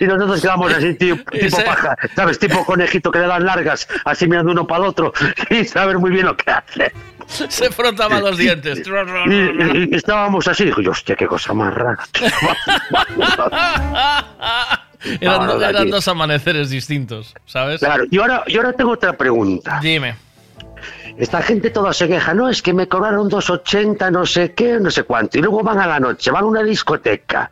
Y 0.00 0.04
nosotros 0.06 0.40
quedamos 0.40 0.72
así, 0.72 0.94
tío, 0.94 1.16
tipo 1.30 1.58
paja, 1.62 1.94
¿sabes? 2.16 2.38
Tipo 2.38 2.64
conejito 2.64 3.10
que 3.10 3.18
le 3.18 3.26
dan 3.26 3.44
largas, 3.44 3.86
así 4.06 4.26
mirando 4.26 4.52
uno 4.52 4.66
para 4.66 4.84
el 4.84 4.88
otro, 4.90 5.12
y 5.50 5.64
saber 5.66 5.98
muy 5.98 6.10
bien 6.10 6.24
lo 6.24 6.34
que 6.36 6.50
hace. 6.50 6.92
Se 7.26 7.70
frotaba 7.70 8.20
los 8.20 8.38
dientes. 8.38 8.82
Y, 9.26 9.30
y- 9.30 9.88
y 9.92 9.94
estábamos 9.94 10.48
así, 10.48 10.64
digo 10.64 10.80
yo, 10.80 10.92
hostia, 10.92 11.14
qué 11.14 11.26
cosa 11.26 11.52
más 11.52 11.74
rara. 11.74 11.98
eran, 15.20 15.90
dos 15.90 16.08
amaneceres 16.08 16.70
distintos, 16.70 17.34
¿sabes? 17.44 17.80
Claro, 17.80 18.04
y 18.10 18.18
ahora, 18.18 18.44
y 18.46 18.56
ahora 18.56 18.72
tengo 18.72 18.92
otra 18.92 19.12
pregunta. 19.12 19.78
Dime. 19.82 20.16
Esta 21.18 21.42
gente 21.42 21.70
toda 21.70 21.92
se 21.92 22.06
queja, 22.06 22.32
no, 22.32 22.48
es 22.48 22.62
que 22.62 22.72
me 22.72 22.86
cobraron 22.86 23.28
2.80, 23.28 24.12
no 24.12 24.24
sé 24.24 24.52
qué, 24.54 24.78
no 24.78 24.88
sé 24.90 25.02
cuánto. 25.02 25.36
Y 25.36 25.40
luego 25.40 25.62
van 25.64 25.80
a 25.80 25.86
la 25.86 25.98
noche, 25.98 26.30
van 26.30 26.44
a 26.44 26.46
una 26.46 26.62
discoteca, 26.62 27.50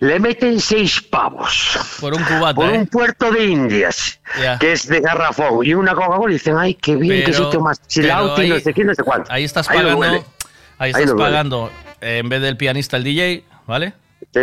le 0.00 0.20
meten 0.20 0.60
seis 0.60 1.00
pavos 1.00 1.78
Por 1.98 2.12
un 2.14 2.22
cubata, 2.22 2.54
por 2.54 2.68
¿eh? 2.68 2.78
un 2.78 2.86
puerto 2.86 3.30
de 3.32 3.44
Indias, 3.46 4.20
que 4.60 4.72
es 4.72 4.86
de 4.86 5.00
garrafón, 5.00 5.64
y 5.64 5.72
una 5.72 5.94
Coca-Cola, 5.94 6.30
y 6.30 6.34
dicen, 6.34 6.56
ay, 6.58 6.74
qué 6.74 6.94
bien, 6.96 7.24
qué 7.24 7.32
Pero- 7.32 7.44
sitio 7.46 7.60
más 7.60 7.80
chilauti, 7.88 8.42
ahí- 8.42 8.48
no 8.50 8.60
sé 8.60 8.74
qué, 8.74 8.84
no 8.84 8.94
sé 8.94 9.02
cuánto. 9.02 9.32
Ahí 9.32 9.44
estás 9.44 9.68
Ahí 9.70 9.78
pagando. 9.78 10.02
Ahí 10.04 10.22
Ahí 10.78 10.90
estás 10.90 11.12
pagando. 11.14 11.70
eh, 12.02 12.18
en 12.18 12.28
vez 12.28 12.42
del 12.42 12.58
pianista, 12.58 12.98
el 12.98 13.04
DJ, 13.04 13.44
¿vale? 13.66 13.94
Sí. 14.34 14.42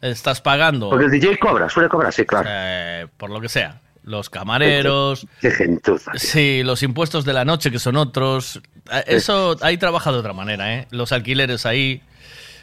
Estás 0.00 0.40
pagando. 0.40 0.90
Porque 0.90 1.06
el 1.06 1.10
DJ 1.10 1.38
cobra, 1.40 1.68
suele 1.68 1.88
cobrar, 1.88 2.12
sí, 2.12 2.24
claro. 2.24 2.48
eh, 2.50 3.06
por 3.16 3.30
lo 3.30 3.40
que 3.40 3.48
sea. 3.48 3.80
Los 4.04 4.30
camareros. 4.30 5.26
Qué 5.40 5.50
gentuza. 5.50 6.10
Sí, 6.16 6.62
los 6.64 6.82
impuestos 6.82 7.24
de 7.24 7.32
la 7.32 7.44
noche, 7.44 7.70
que 7.70 7.78
son 7.78 7.96
otros. 7.96 8.60
Eh, 8.90 9.04
Eso 9.06 9.56
ahí 9.60 9.76
trabaja 9.78 10.10
de 10.10 10.18
otra 10.18 10.32
manera, 10.32 10.74
¿eh? 10.74 10.88
Los 10.90 11.12
alquileres 11.12 11.66
ahí. 11.66 12.02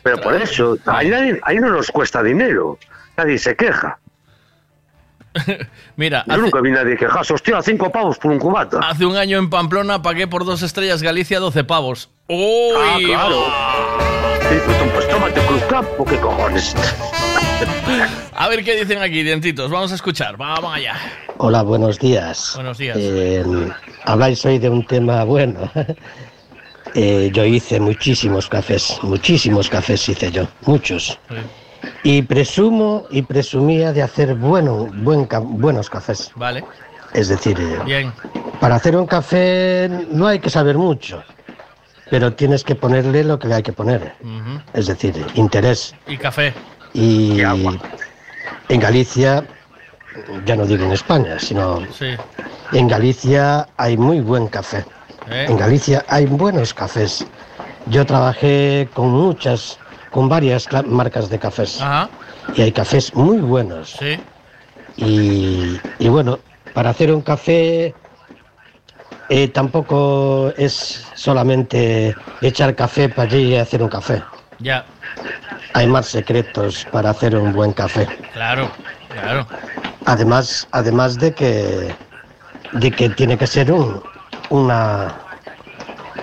Pero 0.03 0.19
por 0.21 0.33
eso, 0.35 0.77
ahí, 0.85 1.09
no 1.59 1.69
nos 1.69 1.87
cuesta 1.91 2.21
dinero. 2.23 2.77
Nadie 3.17 3.37
se 3.37 3.55
queja. 3.55 3.99
Mira, 5.95 6.23
Yo 6.25 6.33
hace, 6.33 6.41
nunca 6.41 6.61
vi 6.61 6.71
nadie 6.71 6.97
quejarse. 6.97 7.33
Hostia, 7.33 7.61
cinco 7.61 7.91
pavos 7.91 8.17
por 8.17 8.31
un 8.31 8.39
cubata. 8.39 8.79
hace 8.79 9.05
un 9.05 9.15
año 9.15 9.37
en 9.37 9.49
Pamplona 9.49 10.01
pagué 10.01 10.27
por 10.27 10.43
dos 10.45 10.61
estrellas 10.63 11.01
Galicia 11.01 11.39
12 11.39 11.63
pavos. 11.63 12.09
¡Uy! 12.27 12.73
Ah, 12.77 12.97
claro. 13.05 13.45
Sí, 14.49 14.55
pues, 14.65 14.77
pues 14.93 15.09
tómate 15.09 15.41
Cruz 15.41 15.63
Campo, 15.69 16.05
¿qué 16.05 16.17
cojones? 16.17 16.75
A 18.35 18.47
ver 18.47 18.63
qué 18.63 18.75
dicen 18.75 19.01
aquí, 19.01 19.23
dientitos. 19.23 19.69
Vamos 19.69 19.91
a 19.91 19.95
escuchar. 19.95 20.37
Vamos 20.37 20.73
allá. 20.73 20.95
Hola, 21.37 21.61
buenos 21.61 21.99
días. 21.99 22.53
Buenos 22.55 22.77
días. 22.77 22.97
Eh, 22.99 23.43
habláis 24.05 24.45
hoy 24.45 24.59
de 24.59 24.69
un 24.69 24.85
tema 24.85 25.23
bueno. 25.23 25.69
Eh, 26.95 27.29
yo 27.31 27.45
hice 27.45 27.79
muchísimos 27.79 28.49
cafés, 28.49 28.97
muchísimos 29.03 29.69
cafés 29.69 30.09
hice 30.09 30.31
yo, 30.31 30.47
muchos. 30.65 31.19
Y 32.01 32.23
presumo 32.23 33.05
y 33.11 33.21
presumía 33.21 33.93
de 33.93 34.01
hacer 34.01 34.33
bueno, 34.33 34.87
buen 34.91 35.27
buenos 35.27 35.87
cafés. 35.87 36.31
Vale. 36.33 36.63
Es 37.13 37.27
decir, 37.27 37.59
eh, 37.59 37.77
Bien. 37.85 38.11
para 38.59 38.73
hacer 38.73 38.95
un 38.95 39.05
café 39.05 39.87
no 40.09 40.25
hay 40.25 40.39
que 40.39 40.49
saber 40.49 40.79
mucho, 40.79 41.21
pero 42.09 42.33
tienes 42.33 42.63
que 42.63 42.73
ponerle 42.73 43.23
lo 43.23 43.37
que 43.37 43.49
le 43.49 43.53
hay 43.53 43.63
que 43.63 43.73
poner. 43.73 44.15
Es 44.73 44.87
decir, 44.87 45.13
interés. 45.35 45.93
Y 46.07 46.17
café. 46.17 46.55
Y 46.93 47.41
en 47.41 48.79
Galicia, 48.79 49.43
ya 50.45 50.55
no 50.55 50.65
digo 50.65 50.85
en 50.85 50.91
España, 50.91 51.37
sino 51.39 51.81
Sí. 51.91 52.15
en 52.73 52.87
Galicia 52.87 53.67
hay 53.77 53.97
muy 53.97 54.21
buen 54.21 54.47
café. 54.47 54.85
¿Eh? 55.29 55.45
En 55.49 55.57
Galicia 55.57 56.03
hay 56.07 56.25
buenos 56.25 56.73
cafés. 56.73 57.25
Yo 57.87 58.05
trabajé 58.05 58.89
con 58.93 59.09
muchas, 59.11 59.77
con 60.11 60.27
varias 60.29 60.67
marcas 60.85 61.29
de 61.29 61.39
cafés. 61.39 61.81
Ajá. 61.81 62.09
Y 62.55 62.61
hay 62.63 62.71
cafés 62.71 63.13
muy 63.13 63.37
buenos. 63.37 63.95
Sí. 63.99 64.19
Y, 64.97 65.79
y 65.99 66.07
bueno, 66.09 66.39
para 66.73 66.89
hacer 66.89 67.13
un 67.13 67.21
café 67.21 67.93
eh, 69.29 69.47
tampoco 69.49 70.51
es 70.57 71.05
solamente 71.13 72.15
echar 72.41 72.75
café 72.75 73.09
para 73.09 73.29
allí 73.29 73.53
y 73.53 73.55
hacer 73.55 73.83
un 73.83 73.89
café. 73.89 74.23
Ya. 74.59 74.83
Hay 75.73 75.87
más 75.87 76.07
secretos 76.07 76.85
para 76.91 77.11
hacer 77.11 77.35
un 77.35 77.53
buen 77.53 77.73
café. 77.73 78.07
Claro. 78.33 78.69
Claro. 79.09 79.47
Además, 80.05 80.67
además 80.71 81.17
de 81.17 81.33
que 81.33 81.93
de 82.73 82.91
que 82.91 83.09
tiene 83.09 83.37
que 83.37 83.47
ser 83.47 83.71
un, 83.71 84.01
una 84.49 85.13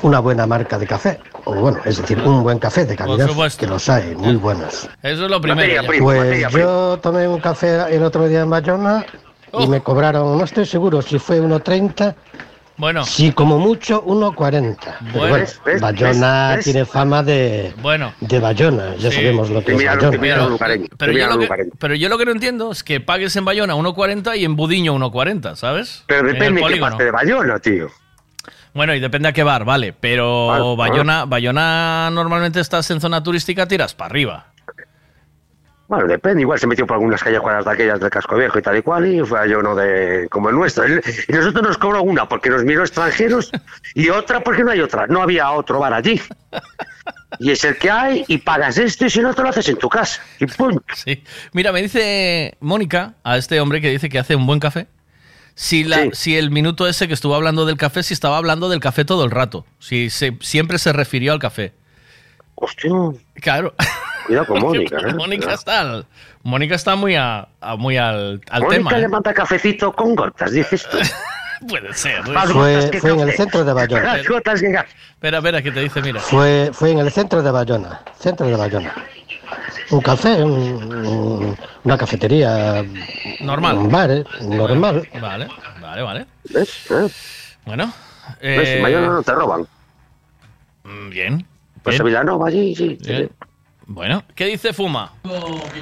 una 0.03 0.21
buena 0.21 0.47
marca 0.47 0.79
de 0.79 0.87
café. 0.87 1.21
O 1.45 1.55
bueno, 1.55 1.79
es 1.85 1.99
decir, 1.99 2.19
un 2.21 2.43
buen 2.43 2.59
café 2.59 2.85
de 2.85 2.97
calidad, 2.97 3.29
supuesto. 3.29 3.61
que 3.61 3.67
los 3.69 3.89
hay, 3.89 4.17
muy 4.17 4.35
buenos. 4.35 4.89
Eso 5.03 5.25
es 5.25 5.31
lo 5.31 5.41
primero. 5.41 5.73
ya. 5.73 5.87
Pues 6.01 6.53
yo 6.53 6.99
tomé 7.01 7.29
un 7.29 7.39
café 7.41 7.95
el 7.95 8.03
otro 8.03 8.27
día 8.27 8.41
en 8.41 8.51
Bayona 8.51 9.05
Oh. 9.53 9.63
y 9.63 9.69
me 9.69 9.81
cobraron, 9.81 10.37
no 10.37 10.45
estoy 10.45 10.67
seguro 10.67 11.01
si 11.01 11.19
fue 11.19 11.41
1.30, 11.41 12.15
Bueno. 12.79 13.05
si 13.05 13.33
como 13.33 13.59
mucho 13.59 14.05
1.40. 14.05 14.77
Pero 14.77 14.95
Bueno. 15.13 15.19
bueno, 15.19 15.35
¿Ves? 15.37 15.61
¿Ves? 15.65 15.81
Bayona 15.81 16.53
¿Ves? 16.57 16.65
tiene 16.65 16.85
fama 16.85 17.23
de, 17.23 17.73
Bueno. 17.81 18.13
de 18.21 18.39
Bayona, 18.39 18.95
ya 18.97 19.11
Sí. 19.11 19.17
sabemos 19.17 19.51
lo 19.51 19.65
que 19.65 19.73
es 19.75 19.79
Bayona. 19.85 20.11
Pero 20.99 21.13
yo, 21.13 21.27
lo 21.29 21.39
que, 21.39 21.49
pero 21.79 21.95
yo 21.95 22.09
lo 22.09 22.19
que 22.19 22.25
no 22.27 22.33
entiendo 22.33 22.71
es 22.73 22.83
que 22.85 23.01
pagues 23.01 23.35
en 23.37 23.45
Bayona 23.45 23.75
1.40 23.75 24.37
y 24.37 24.45
en 24.45 24.57
Budiño 24.57 24.95
1.40, 24.95 25.57
¿sabes? 25.57 26.05
Pero 26.07 26.27
depende 26.29 26.61
de 26.63 26.67
qué 26.75 26.77
parte 26.81 27.05
de 27.05 27.11
Bayona, 27.11 27.59
tío. 27.59 27.89
Bueno, 28.75 28.95
y 28.95 29.01
depende 29.01 29.29
a 29.29 29.33
qué 29.33 29.43
bar, 29.43 29.65
vale. 29.65 29.95
Pero 29.99 30.49
Claro, 30.51 30.77
Bayona, 30.77 31.25
Bayona 31.25 32.11
normalmente 32.13 32.61
estás 32.61 32.91
en 32.91 33.01
zona 33.01 33.23
turística, 33.23 33.67
tiras 33.67 33.95
para 33.95 34.11
arriba. 34.11 34.47
Bueno, 35.89 36.09
depende, 36.09 36.41
igual 36.43 36.59
se 36.59 36.67
metió 36.67 36.85
por 36.87 36.95
algunas 36.97 37.23
callejuelas 37.23 37.65
de 37.65 37.71
aquellas 37.71 38.01
del 38.01 38.11
casco 38.11 38.35
viejo 38.37 38.59
y 38.59 38.63
tal 38.63 38.77
y 38.77 38.83
cual, 38.83 39.07
y 39.07 39.21
fue 39.25 39.49
yo 39.49 39.63
no 39.63 39.75
de 39.77 40.27
como 40.31 40.49
el 40.49 40.57
nuestro. 40.57 40.85
Y 40.89 41.33
nosotros 41.33 41.63
nos 41.63 41.79
cobró 41.79 42.03
una 42.03 42.29
porque 42.29 42.51
nos 42.51 42.65
miró 42.65 42.81
extranjeros 42.83 43.53
y 43.95 44.09
otra 44.09 44.41
porque 44.41 44.65
no 44.65 44.73
hay 44.73 44.81
otra. 44.81 45.07
No 45.07 45.23
había 45.23 45.51
otro 45.53 45.79
bar 45.79 45.93
allí. 45.95 46.21
Y 47.39 47.51
es 47.53 47.63
el 47.65 47.77
que 47.77 47.89
hay, 47.91 48.25
y 48.27 48.39
pagas 48.39 48.79
esto, 48.79 49.07
y 49.07 49.11
si 49.11 49.21
no 49.21 49.33
te 49.35 49.43
lo 49.43 49.49
haces 49.51 49.69
en 49.69 49.77
tu 49.77 49.89
casa. 49.89 50.21
Y 50.41 50.47
punto. 50.47 50.83
Sí. 50.95 51.23
Mira, 51.53 51.71
me 51.71 51.83
dice 51.83 52.57
Mónica, 52.61 53.15
a 53.23 53.37
este 53.37 53.61
hombre 53.61 53.81
que 53.81 53.91
dice 53.91 54.09
que 54.09 54.19
hace 54.19 54.35
un 54.35 54.47
buen 54.47 54.59
café, 54.59 54.89
si, 55.55 55.85
la, 55.85 56.09
si 56.13 56.37
el 56.37 56.51
minuto 56.51 56.89
ese 56.89 57.07
que 57.09 57.15
estuvo 57.15 57.35
hablando 57.35 57.65
del 57.65 57.77
café, 57.77 58.03
si 58.03 58.13
estaba 58.15 58.39
hablando 58.39 58.69
del 58.69 58.81
café 58.81 59.05
todo 59.05 59.25
el 59.25 59.31
rato. 59.31 59.65
Si 59.79 60.11
se- 60.11 60.37
siempre 60.41 60.79
se 60.79 60.93
refirió 60.93 61.33
al 61.33 61.39
café. 61.39 61.75
Hostia. 62.57 62.91
Claro. 63.41 63.75
Cuidado 64.27 64.47
con 64.47 64.61
Mónica, 64.61 64.97
¿eh? 64.99 65.15
Mónica 65.15 65.53
está, 65.55 65.81
al- 65.81 66.07
Mónica 66.43 66.75
está 66.75 66.97
muy, 66.97 67.15
a, 67.17 67.49
a- 67.61 67.77
muy 67.77 67.97
al, 67.97 68.41
al 68.51 68.63
Mónica 68.63 68.77
tema. 68.77 68.93
le 68.99 69.05
¿eh? 69.05 69.09
manda 69.09 69.33
cafecito 69.35 69.93
con 69.93 70.15
gotas, 70.15 70.53
dices 70.53 70.87
tú. 70.91 70.99
Puede 71.69 71.93
ser. 71.95 72.19
¿eh? 72.27 72.31
Más 72.33 72.51
Fue- 72.53 72.91
fue 73.01 73.11
en 73.13 73.21
el 73.21 73.33
centro 73.33 73.65
de 73.65 73.73
Bayona. 73.73 74.17
Espera, 74.17 75.39
espera, 75.39 75.63
que 75.63 75.71
te 75.73 75.81
dice, 75.81 76.03
mira. 76.03 76.21
Fue, 76.21 76.71
fue 76.73 76.91
en 76.93 76.99
el 76.99 77.11
centro 77.11 77.43
de 77.43 77.51
Bayona, 77.51 78.03
centro 78.19 78.47
de 78.47 78.57
Bayona. 78.57 78.93
Un 79.91 80.01
café, 80.01 80.43
un- 80.43 81.07
un- 81.07 81.57
una 81.85 81.97
cafetería. 81.97 82.85
Normal. 83.41 83.79
Un 83.79 83.91
bar, 83.91 84.11
eh, 84.11 84.25
normal. 84.43 85.09
Vale, 85.21 85.49
vale, 85.81 86.03
vale. 86.03 86.27
¿Ves? 86.51 86.91
¿Eh? 86.91 87.09
Bueno. 87.65 87.93
¿Ves? 88.43 88.69
eh, 88.69 88.77
En 88.79 88.83
Bayona 88.83 89.07
no 89.09 89.23
te 89.23 89.33
roban. 89.33 89.67
mm, 90.85 91.11
Bien. 91.11 91.47
Pues 91.83 91.95
bien, 91.95 92.03
a 92.03 92.05
Vilanova 92.05 92.49
allí, 92.49 92.75
sí. 92.75 92.99
bien. 93.01 93.31
Bueno, 93.89 94.25
¿qué 94.35 94.47
dice 94.47 94.73
Fuma? 94.73 95.13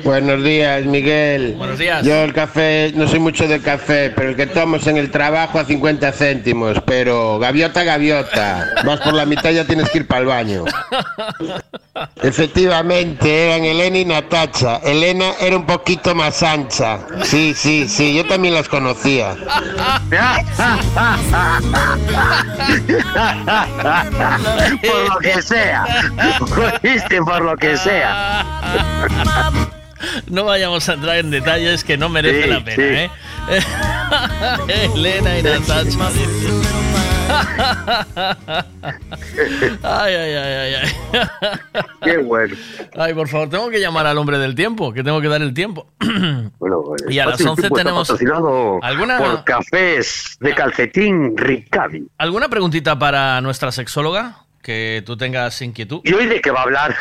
Buenos 0.05 0.45
días, 0.45 0.85
Miguel. 0.85 1.55
Buenos 1.57 1.79
días. 1.79 2.05
Yo 2.05 2.23
el 2.23 2.35
café, 2.35 2.93
no 2.95 3.09
soy 3.09 3.19
mucho 3.19 3.49
del 3.49 3.63
café, 3.63 4.13
pero 4.15 4.29
el 4.29 4.37
que 4.37 4.47
tomo 4.47 4.77
es 4.77 4.87
en 4.87 4.99
el 4.99 5.11
trabajo 5.11 5.59
a 5.59 5.65
50 5.65 6.13
céntimos, 6.13 6.83
pero 6.87 7.39
gaviota, 7.39 7.83
gaviota. 7.83 8.69
Vas 8.85 9.01
por 9.01 9.15
la 9.15 9.25
mitad 9.25 9.49
y 9.51 9.55
ya 9.55 9.65
tienes 9.65 9.89
que 9.89 9.99
ir 9.99 10.07
para 10.07 10.21
el 10.21 10.27
baño. 10.27 10.65
Efectivamente, 12.23 13.47
eran 13.47 13.65
Elena 13.65 13.99
y 13.99 14.05
Natacha. 14.05 14.77
Elena 14.85 15.33
era 15.41 15.57
un 15.57 15.65
poquito 15.65 16.15
más 16.15 16.43
ancha. 16.43 16.99
Sí, 17.23 17.55
sí, 17.55 17.89
sí, 17.89 18.15
yo 18.15 18.27
también 18.27 18.53
las 18.53 18.69
conocía. 18.69 19.35
por 24.83 25.09
lo 25.09 25.19
que 25.21 25.41
sea. 25.41 25.87
Por 26.39 27.43
lo 27.43 27.57
que 27.57 27.77
sea. 27.79 27.94
No 30.29 30.45
vayamos 30.45 30.89
a 30.89 30.95
entrar 30.95 31.17
en 31.17 31.31
detalles 31.31 31.83
que 31.85 31.97
no 31.97 32.09
merece 32.09 32.43
Sí, 32.45 32.49
la 32.51 32.65
pena, 32.65 32.77
sí. 32.77 32.83
¿eh? 32.83 33.11
Elena 34.95 35.39
y 35.39 35.43
Natacha. 35.43 36.11
ay, 39.83 40.15
ay, 40.15 40.35
ay, 40.35 40.55
ay, 40.55 40.75
ay. 40.75 40.93
Qué 42.03 42.19
bueno. 42.19 42.55
Ay, 42.97 43.15
por 43.15 43.29
favor, 43.29 43.49
tengo 43.49 43.71
que 43.71 43.81
llamar 43.81 44.07
al 44.07 44.19
hombre 44.19 44.39
del 44.39 44.55
tiempo, 44.55 44.93
que 44.93 45.03
tengo 45.03 45.21
que 45.21 45.29
dar 45.29 45.43
el 45.43 45.55
tiempo. 45.55 45.87
Bueno. 46.59 46.83
Y 47.09 47.19
a 47.19 47.25
las 47.27 47.33
Fácil, 47.35 47.49
11 47.49 47.63
tipo, 47.63 47.77
está 47.79 47.91
tenemos- 48.17 48.81
¿Alguna- 48.83 49.19
Por 49.19 49.45
cafés 49.45 50.37
de 50.41 50.55
calcetín 50.55 51.37
Ricavi. 51.37 52.07
¿Alguna 52.19 52.49
preguntita 52.49 52.99
para 52.99 53.41
nuestra 53.41 53.71
sexóloga? 53.73 54.37
que 54.63 55.03
tú 55.05 55.15
tengas 55.15 55.61
inquietud. 55.61 56.01
¿Y 56.05 56.15
hoy 56.15 56.25
de 56.25 56.41
qué 56.41 56.51
va 56.51 56.61
a 56.61 56.63
hablar? 56.63 56.97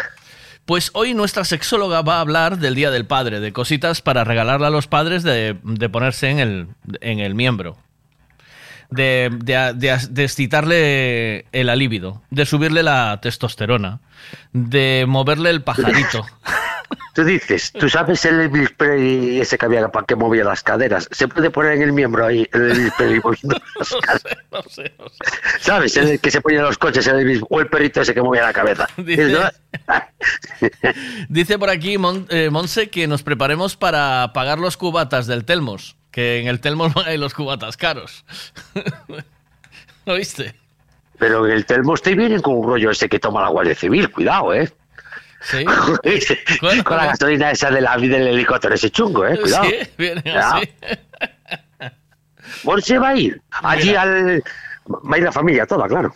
Pues 0.65 0.91
hoy 0.94 1.14
nuestra 1.14 1.44
sexóloga 1.44 2.02
va 2.02 2.18
a 2.18 2.22
hablar 2.22 2.57
del 2.57 2.76
Día 2.76 2.90
del 2.90 3.06
Padre, 3.06 3.40
de 3.41 3.52
cositas 3.52 4.02
para 4.02 4.23
regalarle 4.23 4.68
a 4.68 4.69
los 4.69 4.88
padres 4.88 5.23
de, 5.23 5.56
ponerse 5.91 6.30
en 6.30 6.40
el, 6.40 6.68
en 7.02 7.19
el 7.19 7.35
miembro. 7.35 7.77
De, 8.90 9.30
de, 9.44 9.73
de- 9.76 10.07
de 10.10 10.23
excitarle 10.23 11.45
el 11.52 11.69
alíbido, 11.69 12.22
de 12.30 12.45
subirle 12.45 12.84
la 12.84 13.19
testosterona, 13.22 13.99
de 14.53 15.06
moverle 15.07 15.49
el 15.49 15.64
pajarito. 15.64 16.26
Tú 17.14 17.23
dices, 17.23 17.72
tú 17.72 17.89
sabes 17.89 18.26
el 18.26 18.39
Elvis 18.41 18.72
Presley 18.72 19.39
ese 19.41 19.57
que 19.57 19.65
había 19.65 19.88
para 19.89 20.05
que 20.05 20.15
movía 20.15 20.43
las 20.43 20.64
caderas. 20.64 21.07
Se 21.11 21.27
puede 21.27 21.49
poner 21.51 21.73
en 21.73 21.81
el 21.84 21.93
miembro 21.93 22.26
ahí, 22.26 22.47
el 22.53 22.72
Elvis 22.72 22.93
Presley 22.97 23.19
moviendo 23.23 23.61
las 23.80 23.95
caderas. 24.01 24.38
No 24.51 24.61
sé, 24.64 24.93
no 24.99 25.10
sé. 25.10 25.60
¿Sabes? 25.60 25.97
El 25.97 26.19
que 26.19 26.31
se 26.31 26.41
ponía 26.41 26.60
en 26.60 26.65
los 26.65 26.77
coches, 26.77 27.05
el 27.07 27.19
Elvis, 27.19 27.41
o 27.49 27.60
el 27.60 27.68
perrito 27.68 28.01
ese 28.01 28.14
que 28.14 28.22
movía 28.22 28.41
la 28.43 28.53
cabeza. 28.53 28.88
Dice- 28.97 29.38
Dice 31.30 31.60
por 31.60 31.69
aquí 31.69 31.97
Mon- 31.97 32.26
eh, 32.30 32.49
Monse 32.49 32.89
que 32.89 33.07
nos 33.07 33.23
preparemos 33.23 33.76
para 33.76 34.31
pagar 34.34 34.60
los 34.60 34.77
cubatas 34.77 35.27
del 35.27 35.45
Telmos, 35.45 35.95
que 36.11 36.39
en 36.41 36.47
el 36.47 36.60
Telmos 36.60 36.93
hay 37.05 37.18
los 37.18 37.34
cubatas 37.34 37.77
caros. 37.77 38.26
¿Lo 40.05 40.15
viste? 40.15 40.55
Pero 41.19 41.45
en 41.45 41.53
el 41.53 41.65
Telmos 41.65 42.01
te 42.01 42.15
vienen 42.15 42.41
con 42.41 42.55
un 42.57 42.65
rollo 42.68 42.91
ese 42.91 43.07
que 43.07 43.19
toma 43.19 43.41
la 43.41 43.49
Guardia 43.49 43.76
Civil, 43.76 44.10
cuidado, 44.11 44.53
¿eh? 44.53 44.72
Sí. 45.44 45.65
con 46.84 46.98
la 46.98 47.07
gasolina 47.07 47.52
esa 47.52 47.70
de 47.70 47.82
la, 47.82 47.98
del 47.98 48.28
helicóptero 48.28 48.76
ese 48.76 48.90
chungo, 48.90 49.26
¿eh? 49.26 49.38
Cuidado. 49.40 49.65
Sí, 49.65 49.76
viene 49.98 50.22
Cuidado. 50.22 50.56
así. 50.56 50.70
Monse 52.64 52.98
va 52.98 53.10
a 53.10 53.15
ir. 53.15 53.41
Allí 53.52 53.90
Mira. 53.90 54.02
al... 54.02 54.44
Va 54.88 55.15
a 55.15 55.18
ir 55.18 55.24
la 55.24 55.32
familia 55.32 55.65
toda, 55.65 55.88
claro. 55.88 56.14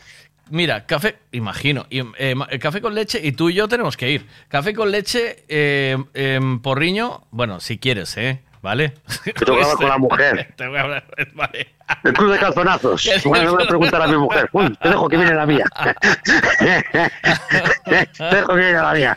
Mira, 0.49 0.85
café, 0.85 1.17
imagino, 1.31 1.85
y, 1.89 1.99
eh, 1.99 2.35
eh, 2.49 2.59
café 2.59 2.81
con 2.81 2.95
leche 2.95 3.19
y 3.21 3.33
tú 3.33 3.49
y 3.49 3.55
yo 3.55 3.67
tenemos 3.67 3.97
que 3.97 4.11
ir. 4.11 4.25
Café 4.47 4.73
con 4.73 4.91
leche, 4.91 5.43
eh, 5.49 5.97
em, 6.13 6.59
porriño, 6.61 7.23
bueno, 7.31 7.59
si 7.59 7.77
quieres, 7.77 8.15
¿eh? 8.17 8.41
¿Vale? 8.67 8.95
Que 9.23 9.31
tengo 9.31 9.57
que 9.59 9.63
hablar 9.63 9.77
con 9.77 9.87
la 9.87 9.97
mujer. 9.97 10.53
Te 10.57 10.67
voy 10.67 10.77
a 10.77 10.81
hablar, 10.81 11.05
vale. 11.35 11.67
El 12.03 12.11
club 12.11 12.33
de 12.33 12.37
calzonazos. 12.37 13.09
Bueno, 13.23 13.45
le 13.45 13.51
voy 13.51 13.63
a 13.63 13.67
preguntar 13.67 14.01
a 14.01 14.07
mi 14.07 14.17
mujer. 14.17 14.49
Uy, 14.51 14.75
te 14.81 14.89
dejo 14.89 15.07
que 15.07 15.15
viene 15.15 15.33
la 15.33 15.45
mía. 15.45 15.63
te 18.17 18.35
dejo 18.35 18.47
que 18.49 18.55
viene 18.55 18.73
la 18.73 18.93
mía. 18.93 19.15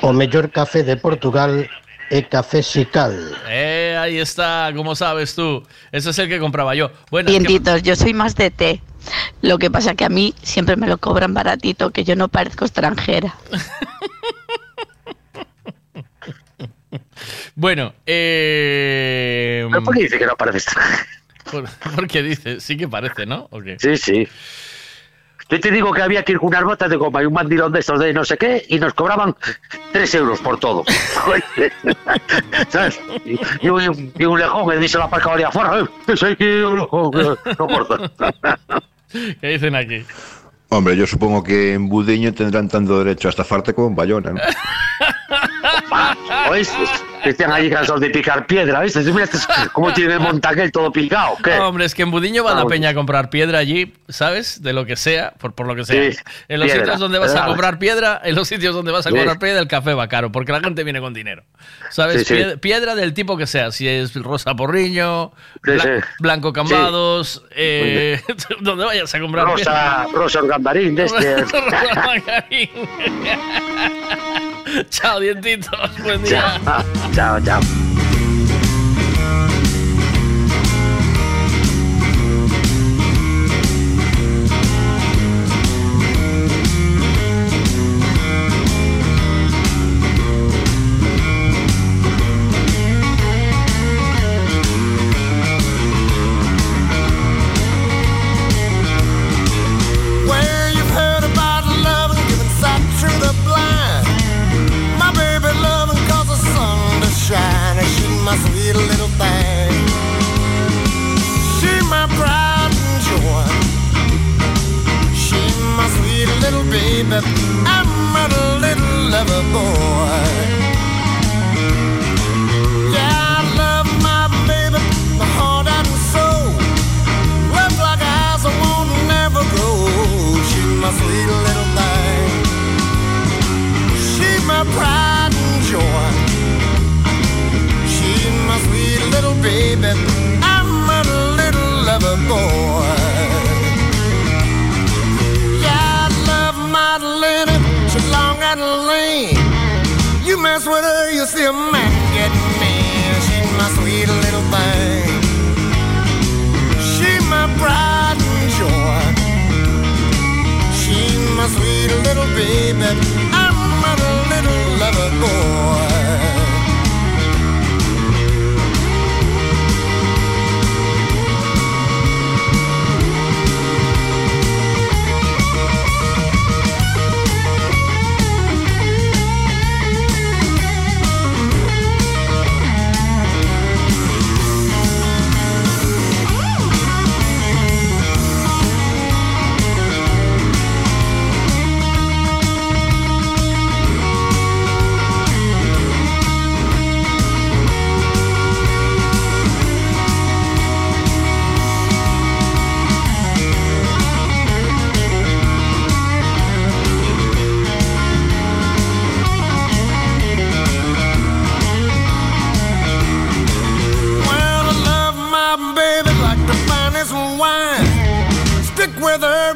O 0.00 0.14
mellor 0.14 0.50
café 0.50 0.82
de 0.84 0.96
Portugal 0.96 1.68
é 2.10 2.22
Café 2.22 2.62
Sical. 2.62 3.12
Eh, 3.46 3.94
ahí 4.00 4.16
está, 4.18 4.72
como 4.74 4.94
sabes 4.94 5.34
tú. 5.34 5.62
Ese 5.92 6.10
es 6.10 6.18
el 6.18 6.30
que 6.30 6.38
compraba 6.40 6.74
yo. 6.74 6.90
Bueno, 7.10 7.28
es 7.30 7.44
que- 7.46 7.82
yo 7.82 7.94
soy 7.94 8.14
más 8.14 8.34
de 8.36 8.50
té. 8.50 8.80
Lo 9.42 9.58
que 9.58 9.70
pasa 9.70 9.94
que 9.94 10.06
a 10.06 10.08
mí 10.08 10.34
siempre 10.42 10.76
me 10.76 10.86
lo 10.86 10.96
cobran 10.96 11.34
baratito, 11.34 11.90
que 11.90 12.04
yo 12.04 12.16
no 12.16 12.28
parezco 12.28 12.64
extranjera. 12.64 13.34
bueno, 17.54 17.94
eh... 18.06 19.66
¿Pero 19.70 19.82
por 19.84 19.94
qué 19.94 20.02
dice 20.02 20.18
que 20.18 20.26
no 20.26 20.36
parece 20.36 20.70
Porque 21.96 22.22
dice, 22.22 22.60
sí 22.60 22.76
que 22.76 22.88
parece, 22.88 23.26
¿no? 23.26 23.48
¿O 23.50 23.60
qué? 23.60 23.76
Sí, 23.78 23.96
sí. 23.96 24.28
Yo 25.50 25.60
te 25.60 25.70
digo 25.70 25.92
que 25.92 26.00
había 26.00 26.22
que 26.22 26.32
ir 26.32 26.38
con 26.38 26.48
unas 26.48 26.64
botas 26.64 26.88
de 26.88 26.96
goma 26.96 27.22
y 27.22 27.26
un 27.26 27.34
mandilón 27.34 27.72
de 27.72 27.80
estos 27.80 28.00
de 28.00 28.14
no 28.14 28.24
sé 28.24 28.38
qué 28.38 28.64
y 28.68 28.78
nos 28.78 28.94
cobraban 28.94 29.36
3 29.92 30.14
euros 30.14 30.40
por 30.40 30.58
todo. 30.58 30.82
¿Sabes? 32.70 32.98
Y, 33.26 33.38
y 33.60 33.68
un, 33.68 34.12
y 34.18 34.24
un 34.24 34.38
lejón 34.38 34.70
que 34.70 34.78
dice 34.78 34.96
la 34.96 35.10
parcadoría 35.10 35.48
afuera. 35.48 35.80
"Eh, 35.80 35.84
ese 36.12 36.26
hay 36.26 36.36
que 36.36 36.44
ir 36.58 36.64
un 36.64 36.78
lejón, 36.78 37.10
no 37.58 37.66
corta. 37.66 38.10
¿Qué 39.40 39.46
dicen 39.48 39.74
aquí? 39.76 40.06
Hombre, 40.70 40.96
yo 40.96 41.06
supongo 41.06 41.42
que 41.42 41.74
en 41.74 41.86
Budiño 41.90 42.32
tendrán 42.32 42.68
tanto 42.70 43.04
derecho 43.04 43.28
a 43.28 43.30
estafarte 43.30 43.74
como 43.74 43.88
en 43.88 43.94
Bayona, 43.94 44.30
¿no? 44.30 44.40
¿Oíste? 46.50 46.76
Que 47.22 47.30
están 47.30 47.52
allí 47.52 47.70
cansados 47.70 48.00
de 48.00 48.10
picar 48.10 48.46
piedra, 48.46 48.80
¿viste? 48.80 49.00
Mira 49.00 49.24
este- 49.24 49.38
cómo 49.72 49.92
tiene 49.92 50.14
el 50.14 50.20
montaquel 50.20 50.72
todo 50.72 50.90
picado. 50.90 51.36
¿Qué? 51.44 51.52
Hombre, 51.54 51.84
es 51.84 51.94
que 51.94 52.02
en 52.02 52.10
Budiño 52.10 52.42
va 52.42 52.54
la 52.54 52.62
Ah, 52.62 52.66
peña 52.66 52.88
a 52.90 52.94
comprar 52.94 53.30
piedra 53.30 53.58
allí, 53.58 53.94
¿sabes? 54.08 54.60
De 54.62 54.72
lo 54.72 54.84
que 54.86 54.96
sea, 54.96 55.32
por, 55.38 55.54
por 55.54 55.66
lo 55.68 55.76
que 55.76 55.84
sea. 55.84 56.10
Sí, 56.12 56.18
en 56.48 56.58
los 56.58 56.66
piedra, 56.66 56.82
sitios 56.84 56.98
donde 57.00 57.18
vas 57.20 57.30
a 57.30 57.34
¿verdad? 57.34 57.46
comprar 57.48 57.78
piedra, 57.78 58.20
en 58.24 58.34
los 58.34 58.48
sitios 58.48 58.74
donde 58.74 58.90
vas 58.90 59.06
a 59.06 59.10
Sí. 59.10 59.14
comprar 59.14 59.38
piedra, 59.38 59.60
el 59.60 59.68
café 59.68 59.94
va 59.94 60.08
caro, 60.08 60.32
porque 60.32 60.50
la 60.50 60.60
gente 60.60 60.82
viene 60.82 61.00
con 61.00 61.14
dinero. 61.14 61.44
¿Sabes? 61.90 62.26
Sí, 62.26 62.34
sí. 62.34 62.34
Pied- 62.34 62.58
Piedra 62.58 62.94
del 62.96 63.14
tipo 63.14 63.36
que 63.36 63.46
sea, 63.46 63.70
si 63.70 63.86
es 63.86 64.14
rosa 64.16 64.54
porriño, 64.56 65.30
blanco 66.18 66.52
cambados, 66.52 67.44
eh, 67.52 68.20
donde 68.60 68.84
vayas 68.84 69.14
a 69.14 69.20
comprar 69.20 69.46
Rosa, 69.46 70.06
Rosa 70.12 70.40
Organdarín 70.40 70.96
de 70.96 71.04
este. 71.04 71.44
Margarín. 71.94 72.70
Chao, 74.90 75.20
dientitos. 75.20 75.90
Buen 76.02 76.22
día. 76.22 76.60
Chao, 77.14 77.40
chao. 77.40 77.60
Where 77.60 78.11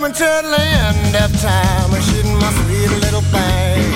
with 0.08 0.18
her 0.18 0.38
until 0.38 0.50
the 0.50 0.60
end 0.60 1.16
of 1.16 1.40
time. 1.40 1.90
She's 2.02 2.24
my 2.24 2.50
sweet 2.52 3.00
little 3.00 3.22
thing. 3.22 3.95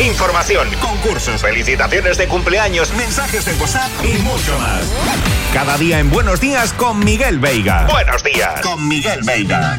Información, 0.00 0.68
concursos, 0.80 1.40
felicitaciones 1.40 2.18
de 2.18 2.26
cumpleaños, 2.26 2.92
mensajes 2.94 3.44
de 3.44 3.54
WhatsApp 3.54 3.90
y 4.02 4.18
mucho 4.22 4.58
más. 4.58 4.82
Cada 5.52 5.78
día 5.78 6.00
en 6.00 6.10
Buenos 6.10 6.40
Días 6.40 6.72
con 6.72 6.98
Miguel 6.98 7.38
Veiga. 7.38 7.86
Buenos 7.86 8.24
días 8.24 8.60
con 8.60 8.88
Miguel 8.88 9.20
Veiga. 9.22 9.78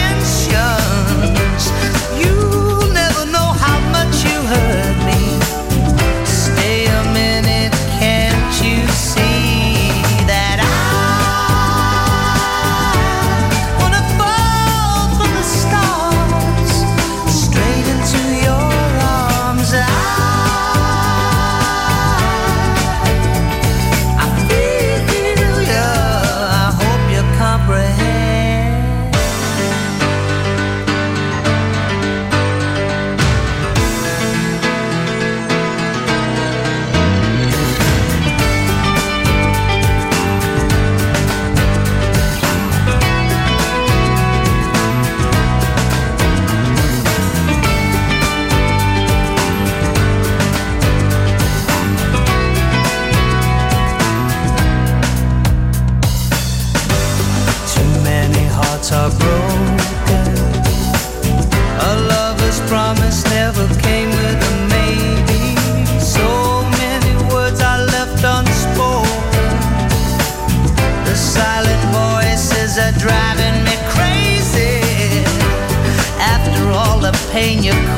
Pain 77.31 77.63
you 77.63 77.90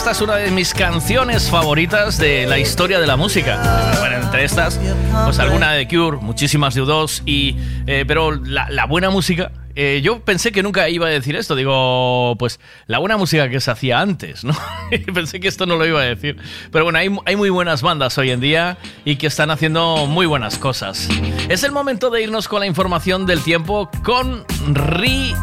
esta 0.00 0.12
es 0.12 0.22
una 0.22 0.36
de 0.36 0.50
mis 0.50 0.72
canciones 0.72 1.50
favoritas 1.50 2.16
de 2.16 2.46
la 2.46 2.58
historia 2.58 3.00
de 3.00 3.06
la 3.06 3.18
música. 3.18 3.60
Bueno, 3.98 4.16
entre 4.16 4.44
estas, 4.44 4.80
pues 5.26 5.38
alguna 5.38 5.72
de 5.72 5.86
Cure, 5.86 6.16
muchísimas 6.22 6.74
de 6.74 6.82
U2, 6.82 7.20
y, 7.26 7.54
eh, 7.86 8.06
pero 8.08 8.32
la, 8.32 8.86
buena 8.86 9.10
música. 9.10 9.52
eh, 9.74 10.00
yo 10.02 10.20
pensé 10.24 10.52
que 10.52 10.62
nunca 10.62 10.88
iba 10.88 11.06
a 11.06 11.10
decir 11.10 11.36
esto. 11.36 11.54
Digo, 11.54 12.34
pues 12.38 12.60
la 12.86 12.98
buena 12.98 13.18
música 13.18 13.50
que 13.50 13.60
se 13.60 13.70
hacía 13.70 14.00
antes, 14.00 14.42
¿no? 14.42 14.56
Pensé 15.14 15.38
que 15.38 15.48
esto 15.48 15.66
no 15.66 15.76
lo 15.76 15.84
iba 15.84 16.00
a 16.00 16.04
decir. 16.04 16.38
Pero 16.72 16.84
bueno, 16.84 16.98
hay, 16.98 17.14
hay 17.26 17.36
muy 17.36 17.50
buenas 17.50 17.82
bandas 17.82 18.16
hoy 18.16 18.30
en 18.30 18.40
día 18.40 18.78
y 19.04 19.16
que 19.16 19.26
están 19.26 19.50
haciendo 19.50 20.06
muy 20.06 20.24
buenas 20.24 20.56
cosas. 20.56 21.10
Es 21.50 21.62
el 21.62 21.72
momento 21.72 22.08
de 22.08 22.22
irnos 22.22 22.48
con 22.48 22.60
la 22.60 22.66
información 22.66 23.26
del 23.26 23.42
tiempo 23.42 23.90
con 24.02 24.46
Ri. 24.72 25.34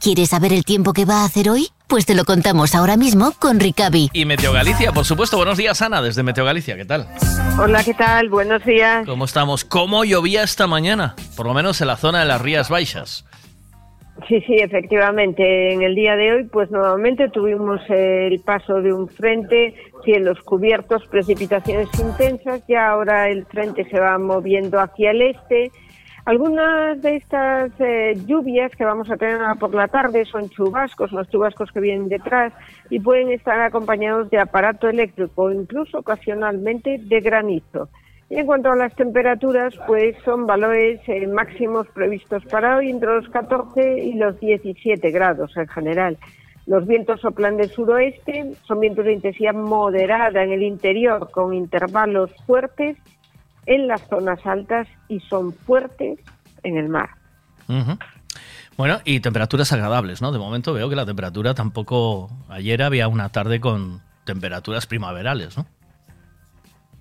¿Quieres 0.00 0.30
saber 0.30 0.54
el 0.54 0.64
tiempo 0.64 0.94
que 0.94 1.04
va 1.04 1.20
a 1.20 1.24
hacer 1.26 1.50
hoy? 1.50 1.66
Pues 1.86 2.06
te 2.06 2.14
lo 2.14 2.24
contamos 2.24 2.74
ahora 2.74 2.96
mismo 2.96 3.32
con 3.38 3.60
Ricavi. 3.60 4.08
Y 4.14 4.24
Meteo 4.24 4.50
Galicia, 4.50 4.92
por 4.92 5.04
supuesto. 5.04 5.36
Buenos 5.36 5.58
días, 5.58 5.82
Ana, 5.82 6.00
desde 6.00 6.22
Meteo 6.22 6.46
Galicia. 6.46 6.74
¿Qué 6.74 6.86
tal? 6.86 7.06
Hola, 7.60 7.84
¿qué 7.84 7.92
tal? 7.92 8.30
Buenos 8.30 8.64
días. 8.64 9.04
¿Cómo 9.04 9.26
estamos? 9.26 9.62
¿Cómo 9.66 10.06
llovía 10.06 10.42
esta 10.42 10.66
mañana? 10.66 11.16
Por 11.36 11.44
lo 11.44 11.52
menos 11.52 11.82
en 11.82 11.88
la 11.88 11.96
zona 11.96 12.20
de 12.20 12.24
las 12.24 12.40
Rías 12.40 12.70
Baixas. 12.70 13.26
Sí, 14.26 14.40
sí, 14.46 14.54
efectivamente. 14.54 15.74
En 15.74 15.82
el 15.82 15.94
día 15.94 16.16
de 16.16 16.32
hoy, 16.32 16.44
pues 16.44 16.70
nuevamente 16.70 17.28
tuvimos 17.28 17.82
el 17.90 18.40
paso 18.40 18.80
de 18.80 18.94
un 18.94 19.06
frente, 19.06 19.74
cielos 20.02 20.38
cubiertos, 20.46 21.02
precipitaciones 21.10 21.88
intensas. 21.98 22.62
Ya 22.66 22.88
ahora 22.88 23.28
el 23.28 23.44
frente 23.44 23.86
se 23.90 24.00
va 24.00 24.16
moviendo 24.16 24.80
hacia 24.80 25.10
el 25.10 25.20
este. 25.20 25.70
Algunas 26.26 27.00
de 27.00 27.16
estas 27.16 27.72
eh, 27.78 28.14
lluvias 28.26 28.70
que 28.76 28.84
vamos 28.84 29.10
a 29.10 29.16
tener 29.16 29.40
por 29.58 29.74
la 29.74 29.88
tarde 29.88 30.24
son 30.26 30.50
chubascos, 30.50 31.12
los 31.12 31.28
chubascos 31.28 31.72
que 31.72 31.80
vienen 31.80 32.08
detrás 32.08 32.52
y 32.90 33.00
pueden 33.00 33.30
estar 33.30 33.58
acompañados 33.60 34.28
de 34.30 34.38
aparato 34.38 34.88
eléctrico 34.88 35.50
incluso 35.50 35.98
ocasionalmente 35.98 36.98
de 36.98 37.20
granizo. 37.20 37.88
Y 38.28 38.36
en 38.36 38.46
cuanto 38.46 38.70
a 38.70 38.76
las 38.76 38.94
temperaturas, 38.94 39.74
pues 39.86 40.16
son 40.24 40.46
valores 40.46 41.00
eh, 41.08 41.26
máximos 41.26 41.88
previstos 41.88 42.44
para 42.44 42.76
hoy 42.76 42.90
entre 42.90 43.12
los 43.12 43.28
14 43.30 44.04
y 44.04 44.12
los 44.12 44.38
17 44.38 45.10
grados 45.10 45.56
en 45.56 45.66
general. 45.68 46.18
Los 46.66 46.86
vientos 46.86 47.22
soplan 47.22 47.56
del 47.56 47.70
suroeste, 47.70 48.52
son 48.62 48.78
vientos 48.78 49.06
de 49.06 49.14
intensidad 49.14 49.54
moderada 49.54 50.44
en 50.44 50.52
el 50.52 50.62
interior 50.62 51.30
con 51.32 51.54
intervalos 51.54 52.30
fuertes 52.46 52.96
en 53.66 53.86
las 53.86 54.06
zonas 54.08 54.44
altas 54.46 54.88
y 55.08 55.20
son 55.20 55.52
fuertes 55.52 56.18
en 56.62 56.76
el 56.76 56.88
mar. 56.88 57.10
Bueno, 58.76 58.98
y 59.04 59.20
temperaturas 59.20 59.72
agradables, 59.72 60.22
¿no? 60.22 60.32
De 60.32 60.38
momento 60.38 60.72
veo 60.72 60.88
que 60.88 60.96
la 60.96 61.06
temperatura 61.06 61.54
tampoco... 61.54 62.30
Ayer 62.48 62.82
había 62.82 63.08
una 63.08 63.28
tarde 63.28 63.60
con 63.60 64.00
temperaturas 64.24 64.86
primaverales, 64.86 65.56
¿no? 65.56 65.66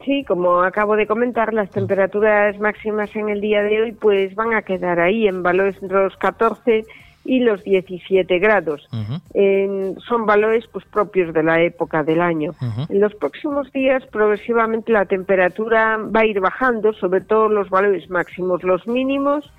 Sí, 0.05 0.23
como 0.27 0.61
acabo 0.61 0.95
de 0.95 1.07
comentar, 1.07 1.53
las 1.53 1.69
temperaturas 1.71 2.57
máximas 2.59 3.13
en 3.15 3.29
el 3.29 3.41
día 3.41 3.61
de 3.63 3.81
hoy 3.81 3.91
pues 3.91 4.33
van 4.33 4.53
a 4.53 4.61
quedar 4.61 4.99
ahí 4.99 5.27
en 5.27 5.43
valores 5.43 5.75
entre 5.81 6.03
los 6.03 6.15
14 6.17 6.85
y 7.25 7.39
los 7.39 7.64
17 7.64 8.39
grados. 8.39 8.88
Son 10.07 10.25
valores 10.25 10.65
pues 10.72 10.85
propios 10.85 11.33
de 11.33 11.43
la 11.43 11.61
época 11.61 12.03
del 12.03 12.22
año. 12.22 12.53
En 12.89 12.99
los 12.99 13.14
próximos 13.15 13.72
días 13.72 14.06
progresivamente 14.07 14.91
la 14.91 15.06
temperatura 15.06 15.98
va 15.98 16.22
a 16.22 16.25
ir 16.25 16.39
bajando, 16.39 16.93
sobre 16.93 17.22
todo 17.22 17.49
los 17.49 17.69
valores 17.69 18.09
máximos, 18.09 18.64
los 18.64 18.88
mínimos 18.88 19.51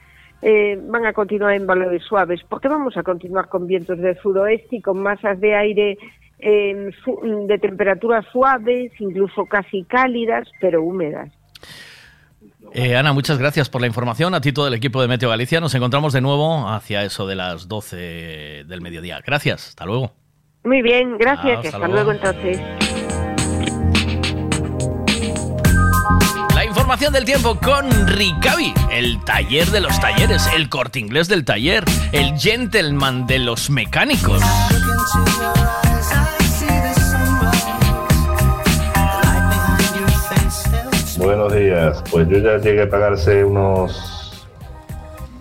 eh, 0.42 0.80
van 0.88 1.04
a 1.04 1.12
continuar 1.12 1.52
en 1.52 1.66
valores 1.66 2.02
suaves, 2.02 2.40
porque 2.48 2.68
vamos 2.68 2.96
a 2.96 3.02
continuar 3.02 3.48
con 3.48 3.66
vientos 3.66 3.98
del 3.98 4.16
suroeste 4.18 4.76
y 4.76 4.80
con 4.80 5.02
masas 5.02 5.38
de 5.38 5.54
aire 5.54 5.98
eh, 6.38 6.90
de 7.46 7.58
temperaturas 7.58 8.24
suaves, 8.32 8.92
incluso 9.00 9.44
casi 9.44 9.84
cálidas, 9.84 10.48
pero 10.58 10.82
húmedas. 10.82 11.30
Eh, 12.72 12.96
Ana, 12.96 13.12
muchas 13.12 13.38
gracias 13.38 13.68
por 13.68 13.80
la 13.80 13.86
información. 13.86 14.34
A 14.34 14.40
ti 14.40 14.52
todo 14.52 14.68
el 14.68 14.74
equipo 14.74 15.02
de 15.02 15.08
Meteo 15.08 15.28
Galicia. 15.30 15.60
Nos 15.60 15.74
encontramos 15.74 16.12
de 16.12 16.20
nuevo 16.20 16.68
hacia 16.68 17.02
eso 17.02 17.26
de 17.26 17.34
las 17.34 17.68
12 17.68 18.64
del 18.66 18.80
mediodía. 18.80 19.20
Gracias. 19.26 19.68
Hasta 19.68 19.86
luego. 19.86 20.12
Muy 20.64 20.82
bien, 20.82 21.16
gracias. 21.18 21.56
Ah, 21.56 21.60
hasta 21.64 21.76
hasta 21.76 21.88
luego. 21.88 22.12
luego 22.12 22.12
entonces. 22.12 22.60
La 26.54 26.64
información 26.64 27.12
del 27.12 27.24
tiempo 27.24 27.58
con 27.58 27.90
Ricavi, 28.06 28.72
el 28.92 29.24
taller 29.24 29.68
de 29.68 29.80
los 29.80 29.98
talleres, 30.00 30.48
el 30.54 30.68
corte 30.68 30.98
inglés 31.00 31.26
del 31.28 31.44
taller, 31.44 31.84
el 32.12 32.38
gentleman 32.38 33.26
de 33.26 33.38
los 33.40 33.70
mecánicos. 33.70 34.42
Buenos 41.20 41.54
días. 41.54 42.02
Pues 42.10 42.26
yo 42.28 42.38
ya 42.38 42.56
llegué 42.56 42.82
a 42.82 42.88
pagarse 42.88 43.44
unos 43.44 44.46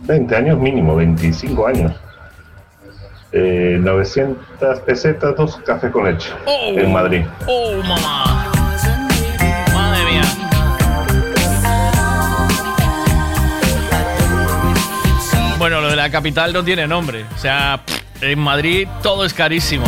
20 0.01 0.35
años 0.35 0.59
mínimo, 0.59 0.93
25 0.98 1.67
años. 1.67 1.95
Eh, 3.32 3.77
900 3.80 4.80
pesetas, 4.82 5.35
dos 5.38 5.56
cafés 5.66 5.90
con 5.91 6.03
leche 6.03 6.30
en 6.48 6.91
Madrid. 6.91 7.24
¡Oh, 7.48 7.77
mamá! 7.77 8.51
Madre 9.74 10.03
mía. 10.03 10.22
Bueno, 15.58 15.80
lo 15.80 15.90
de 15.90 15.95
la 15.95 16.09
capital 16.09 16.51
no 16.51 16.61
tiene 16.61 16.88
nombre. 16.88 17.24
O 17.33 17.38
sea, 17.38 17.80
en 18.19 18.40
Madrid 18.40 18.85
todo 19.01 19.24
es 19.24 19.33
carísimo. 19.33 19.85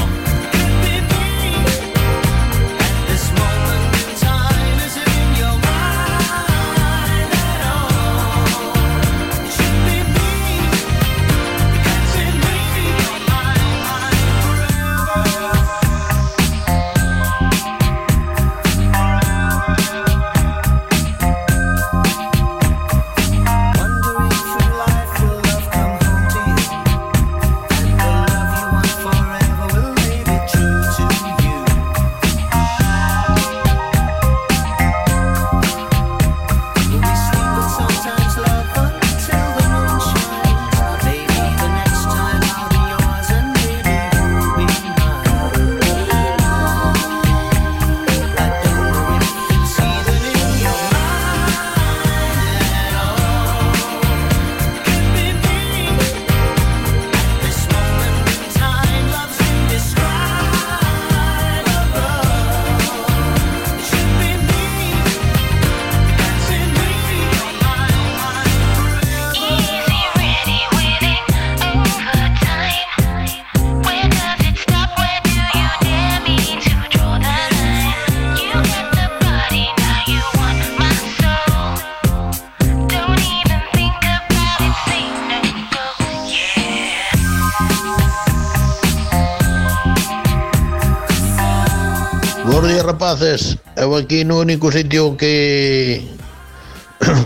aquí 94.01 94.25
no 94.25 94.41
único 94.41 94.71
sitio 94.71 95.15
que 95.15 96.01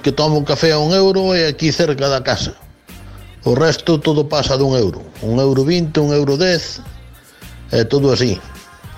que 0.04 0.12
tomo 0.12 0.38
un 0.38 0.46
café 0.46 0.72
a 0.72 0.80
un 0.80 0.92
euro 0.92 1.36
é 1.36 1.48
aquí 1.48 1.72
cerca 1.72 2.08
da 2.08 2.24
casa. 2.24 2.56
O 3.44 3.54
resto 3.56 4.00
todo 4.00 4.28
pasa 4.28 4.58
dun 4.58 4.76
euro. 4.76 5.04
Un 5.22 5.40
euro 5.40 5.64
vinte, 5.64 6.00
un 6.00 6.12
euro 6.12 6.36
dez, 6.36 6.82
é 7.72 7.84
todo 7.86 8.12
así. 8.12 8.40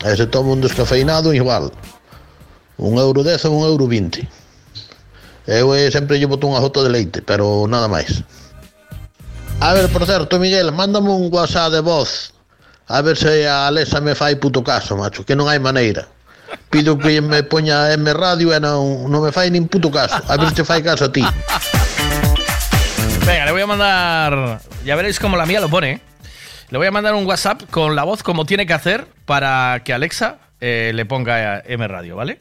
E 0.06 0.16
se 0.16 0.26
tomo 0.28 0.54
un 0.54 0.62
descafeinado 0.62 1.34
igual. 1.34 1.72
Un 2.78 2.98
euro 2.98 3.24
dez 3.24 3.44
ou 3.46 3.58
un 3.58 3.66
euro 3.66 3.88
vinte. 3.88 4.28
Eu 5.48 5.74
eh, 5.74 5.90
sempre 5.92 6.20
lle 6.20 6.28
boto 6.28 6.48
unha 6.48 6.60
jota 6.60 6.84
de 6.84 6.92
leite, 6.92 7.20
pero 7.24 7.66
nada 7.68 7.88
máis. 7.88 8.24
A 9.60 9.74
ver, 9.74 9.90
por 9.90 10.06
certo, 10.06 10.38
Miguel, 10.38 10.72
mándame 10.72 11.10
un 11.10 11.34
WhatsApp 11.34 11.74
de 11.74 11.82
voz. 11.82 12.32
A 12.88 13.02
ver 13.02 13.18
se 13.18 13.48
a 13.48 13.68
Alexa 13.68 14.00
me 14.00 14.14
fai 14.14 14.36
puto 14.36 14.64
caso, 14.64 14.96
macho, 14.96 15.26
que 15.26 15.36
non 15.36 15.50
hai 15.52 15.60
maneira. 15.60 16.08
Pido 16.70 16.98
que 16.98 17.22
me 17.22 17.44
poña 17.44 17.92
M 17.94 18.14
Radio 18.14 18.54
e 18.54 18.60
non, 18.60 19.10
non 19.10 19.24
me 19.24 19.32
fai 19.32 19.50
nin 19.50 19.68
puto 19.68 19.90
caso. 19.90 20.20
A 20.28 20.38
ver 20.38 20.54
se 20.54 20.64
fai 20.64 20.84
caso 20.84 21.06
a 21.06 21.12
ti. 21.12 21.24
Venga, 23.26 23.46
le 23.46 23.52
voy 23.52 23.62
a 23.62 23.68
mandar. 23.68 24.62
Ya 24.86 24.96
veréis 24.96 25.20
cómo 25.20 25.38
la 25.38 25.46
mía 25.46 25.60
lo 25.60 25.70
pone. 25.70 25.92
¿eh? 25.92 26.02
Le 26.70 26.78
voy 26.78 26.88
a 26.88 26.92
mandar 26.92 27.14
un 27.16 27.26
WhatsApp 27.26 27.64
con 27.70 27.96
la 27.96 28.04
voz 28.04 28.24
como 28.24 28.46
tiene 28.46 28.66
que 28.66 28.74
hacer 28.74 29.08
para 29.26 29.82
que 29.84 29.94
Alexa 29.94 30.38
eh, 30.62 30.92
le 30.94 31.06
ponga 31.06 31.60
M 31.66 31.88
Radio, 31.88 32.16
¿vale? 32.16 32.40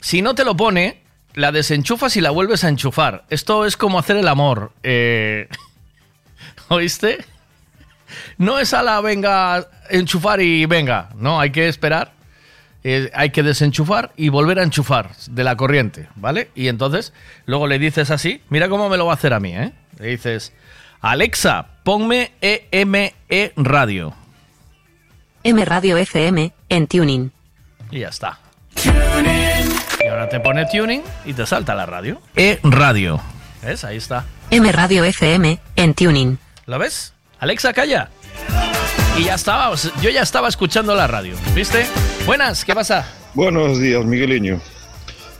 Si 0.00 0.22
no 0.22 0.34
te 0.34 0.44
lo 0.44 0.56
pone, 0.56 1.02
la 1.34 1.52
desenchufas 1.52 2.16
y 2.16 2.20
la 2.20 2.30
vuelves 2.30 2.64
a 2.64 2.68
enchufar. 2.68 3.24
Esto 3.30 3.66
es 3.66 3.76
como 3.76 3.98
hacer 3.98 4.16
el 4.16 4.28
amor. 4.28 4.72
eh, 4.82 5.48
¿Oíste? 6.68 7.24
No 8.38 8.58
es 8.58 8.72
a 8.74 8.82
la 8.82 9.00
venga 9.00 9.68
enchufar 9.90 10.40
y 10.40 10.66
venga. 10.66 11.10
No, 11.16 11.40
hay 11.40 11.50
que 11.50 11.68
esperar. 11.68 12.13
Eh, 12.86 13.10
hay 13.14 13.30
que 13.30 13.42
desenchufar 13.42 14.12
y 14.14 14.28
volver 14.28 14.58
a 14.58 14.62
enchufar 14.62 15.10
de 15.30 15.42
la 15.42 15.56
corriente, 15.56 16.08
¿vale? 16.16 16.50
Y 16.54 16.68
entonces 16.68 17.14
luego 17.46 17.66
le 17.66 17.78
dices 17.78 18.10
así, 18.10 18.42
mira 18.50 18.68
cómo 18.68 18.90
me 18.90 18.98
lo 18.98 19.06
va 19.06 19.12
a 19.12 19.14
hacer 19.14 19.32
a 19.32 19.40
mí, 19.40 19.56
¿eh? 19.56 19.72
Le 19.98 20.08
dices, 20.08 20.52
Alexa, 21.00 21.66
ponme 21.82 22.32
EME 22.42 23.14
Radio. 23.56 24.14
M 25.44 25.64
Radio 25.64 25.96
FM 25.96 26.52
en 26.68 26.86
Tuning. 26.86 27.32
Y 27.90 28.00
ya 28.00 28.08
está. 28.08 28.38
Y 30.02 30.06
ahora 30.06 30.28
te 30.28 30.40
pone 30.40 30.66
tuning 30.66 31.02
y 31.24 31.32
te 31.32 31.46
salta 31.46 31.74
la 31.74 31.86
radio. 31.86 32.20
E 32.36 32.58
Radio. 32.62 33.20
¿Ves? 33.62 33.84
Ahí 33.84 33.96
está. 33.96 34.26
M 34.50 34.70
Radio 34.72 35.04
FM 35.04 35.58
en 35.76 35.94
Tuning. 35.94 36.38
¿Lo 36.66 36.78
ves? 36.78 37.14
Alexa, 37.40 37.72
calla. 37.72 38.10
Y 39.16 39.24
ya 39.24 39.34
estaba, 39.34 39.70
o 39.70 39.76
sea, 39.76 39.92
yo 40.02 40.10
ya 40.10 40.22
estaba 40.22 40.48
escuchando 40.48 40.94
la 40.94 41.06
radio, 41.06 41.36
¿viste? 41.54 41.86
Buenas, 42.26 42.64
¿qué 42.64 42.74
pasa? 42.74 43.06
Buenos 43.34 43.78
días, 43.78 44.04
Migueliño. 44.04 44.60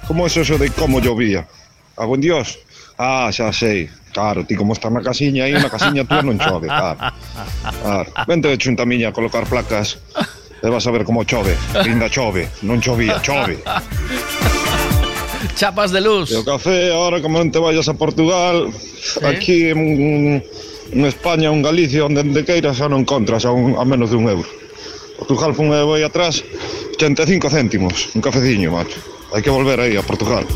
¿Cómo 0.07 0.27
es 0.27 0.37
eso 0.37 0.59
de 0.59 0.71
cómo 0.71 1.01
llovía? 1.01 1.49
¿Hago 1.97 2.15
en 2.15 2.21
Dios? 2.21 2.59
Ah, 2.99 3.31
xa 3.33 3.53
sei. 3.53 3.91
Claro, 4.13 4.47
ti 4.47 4.55
como 4.55 4.75
está 4.75 4.89
na 4.91 5.03
casiña 5.03 5.45
aí, 5.45 5.53
na 5.59 5.67
casiña 5.67 6.07
tú 6.07 6.15
non 6.23 6.39
chove, 6.39 6.71
claro. 6.71 7.11
claro. 7.83 8.09
Vente 8.31 8.47
de 8.47 8.55
chuntamiña 8.55 9.11
a 9.11 9.13
colocar 9.13 9.43
placas 9.51 9.99
e 10.63 10.69
vas 10.71 10.87
a 10.87 10.95
ver 10.95 11.03
como 11.03 11.27
chove. 11.27 11.59
Ainda 11.75 12.07
chove, 12.07 12.47
non 12.63 12.79
chovía, 12.79 13.19
chove. 13.19 13.59
Chapas 15.59 15.91
de 15.91 15.99
luz. 15.99 16.31
E 16.31 16.39
o 16.39 16.47
café, 16.47 16.95
ahora 16.95 17.19
como 17.19 17.43
non 17.43 17.51
te 17.51 17.59
vayas 17.59 17.91
a 17.91 17.99
Portugal, 17.99 18.71
aquí 19.27 19.75
en, 19.75 20.47
en 20.95 21.05
España, 21.05 21.51
un 21.51 21.63
Galicia, 21.63 22.07
onde 22.07 22.23
de 22.23 22.43
queiras, 22.47 22.79
xa 22.79 22.87
non 22.87 23.03
contras 23.03 23.43
a, 23.43 23.51
un, 23.51 23.75
a 23.75 23.83
menos 23.83 24.15
de 24.15 24.17
un 24.17 24.31
euro. 24.31 24.47
Portugal 25.19 25.55
fun 25.55 25.75
e 25.75 25.83
aí 25.83 26.07
atrás 26.07 26.47
85 26.95 27.51
céntimos, 27.51 28.15
un 28.15 28.23
cafeciño, 28.23 28.71
macho. 28.71 29.03
Hai 29.35 29.43
que 29.43 29.51
volver 29.51 29.83
aí 29.83 29.99
a 29.99 30.07
Portugal. 30.07 30.47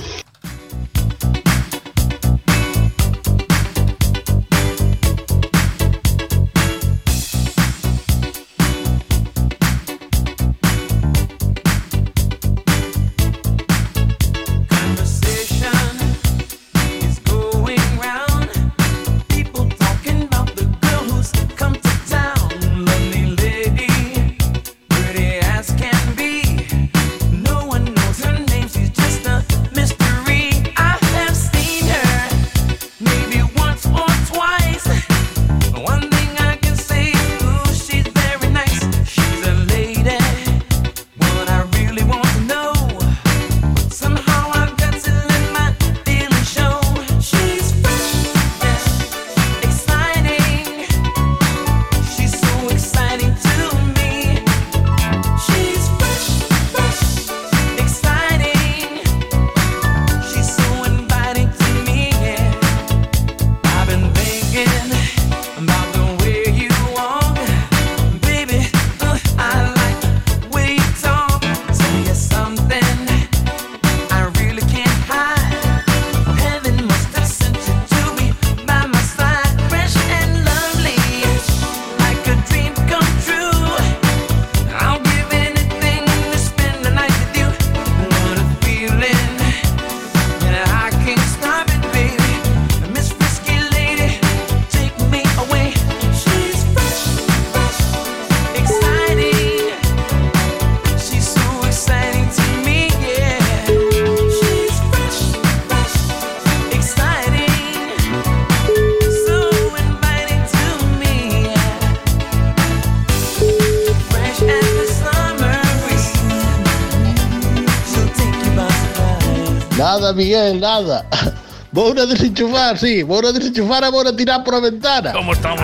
Miguel, 120.19 120.61
nada. 120.61 121.07
Voy 121.71 121.97
a 121.97 122.05
desenchufar, 122.05 122.77
sí. 122.77 123.05
Voy 123.05 123.25
a 123.25 123.31
desenchufar, 123.31 123.89
voy 123.93 124.09
a 124.09 124.17
tirar 124.17 124.43
por 124.43 124.55
la 124.55 124.61
ventana. 124.61 125.13
¿Cómo 125.13 125.33
estamos? 125.33 125.63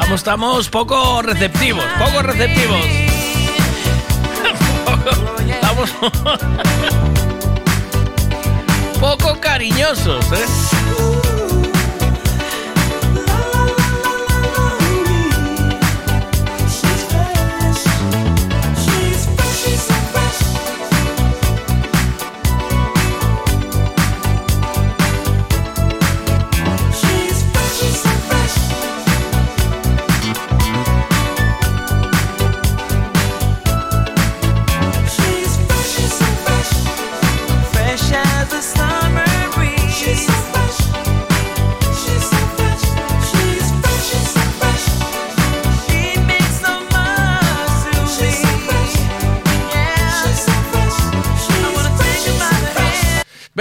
¿Cómo 0.00 0.16
estamos? 0.16 0.68
Poco 0.68 1.22
receptivos, 1.22 1.84
poco 1.98 2.22
receptivos. 2.22 2.80
Estamos 5.48 5.90
poco 9.00 9.40
cariñosos, 9.40 10.24
¿eh? 10.32 11.15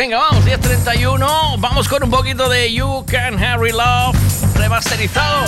Venga, 0.05 0.19
vamos, 0.19 0.45
10.31. 0.45 1.55
Vamos 1.57 1.89
con 1.89 2.03
un 2.03 2.11
poquito 2.11 2.47
de 2.47 2.71
You 2.71 3.03
Can 3.07 3.43
Harry 3.43 3.71
Love 3.71 4.15
remasterizado. 4.53 5.47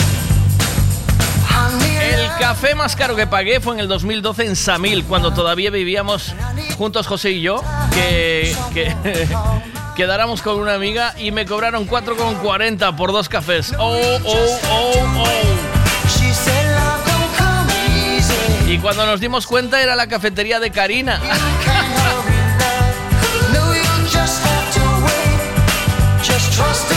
El 2.02 2.28
café 2.40 2.74
más 2.74 2.96
caro 2.96 3.16
que 3.16 3.28
pagué 3.28 3.60
fue 3.60 3.76
en 3.76 3.82
el 3.82 3.88
2012 3.88 4.48
en 4.48 4.56
Samil, 4.56 5.04
cuando 5.04 5.32
todavía 5.32 5.70
vivíamos 5.70 6.34
juntos 6.76 7.06
José 7.06 7.34
y 7.34 7.42
yo, 7.42 7.64
que, 7.94 8.56
quedáramos 9.96 10.42
con 10.42 10.60
una 10.60 10.74
amiga 10.74 11.14
y 11.20 11.30
me 11.30 11.46
cobraron 11.46 11.88
4,40 11.88 12.96
por 12.96 13.12
dos 13.12 13.30
cafés. 13.30 13.76
Oh, 13.78 13.96
oh, 14.26 14.60
oh, 14.72 15.24
oh. 15.24 15.28
Y 18.68 18.80
cuando 18.80 19.06
nos 19.06 19.20
dimos 19.20 19.46
cuenta 19.46 19.84
era 19.84 19.96
la 19.96 20.08
cafetería 20.08 20.60
de 20.60 20.72
Karina. 20.72 21.22
Trust 26.58 26.97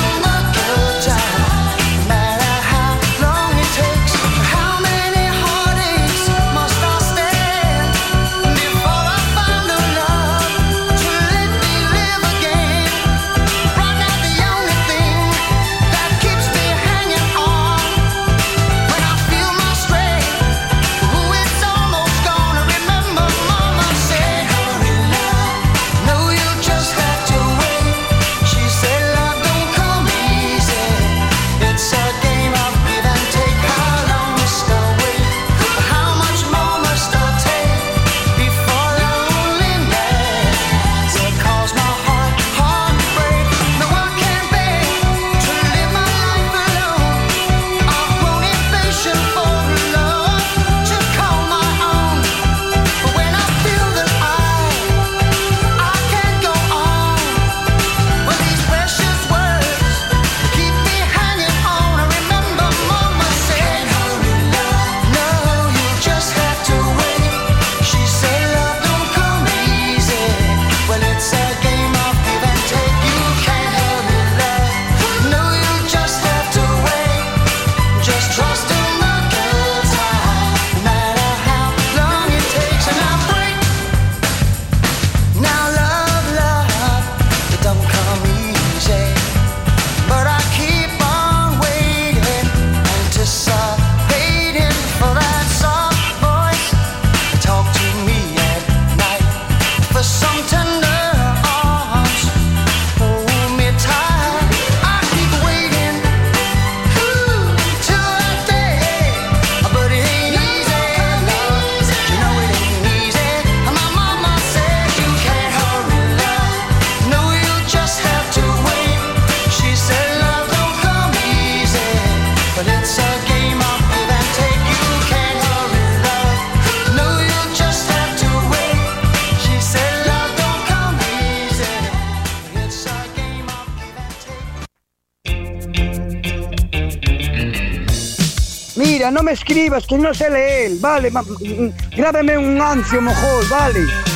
no 139.21 139.25
me 139.25 139.33
escribas, 139.33 139.87
que 139.87 139.99
no 139.99 140.15
sé 140.15 140.31
leer, 140.31 140.79
vale, 140.81 141.11
mm, 141.11 141.95
grábeme 141.95 142.39
un 142.39 142.59
ancio, 142.59 143.03
mojón, 143.03 143.51
vale. 143.51 144.10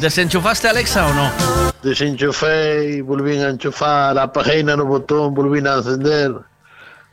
¿Desenchufaste 0.00 0.66
Alexa 0.66 1.06
o 1.08 1.12
no? 1.12 1.30
Desenchufei, 1.82 3.02
volvín 3.02 3.42
a 3.42 3.50
enchufar, 3.50 4.18
apaguei 4.18 4.64
no 4.64 4.82
botón, 4.86 5.34
volvín 5.34 5.66
a 5.66 5.74
encender. 5.76 6.32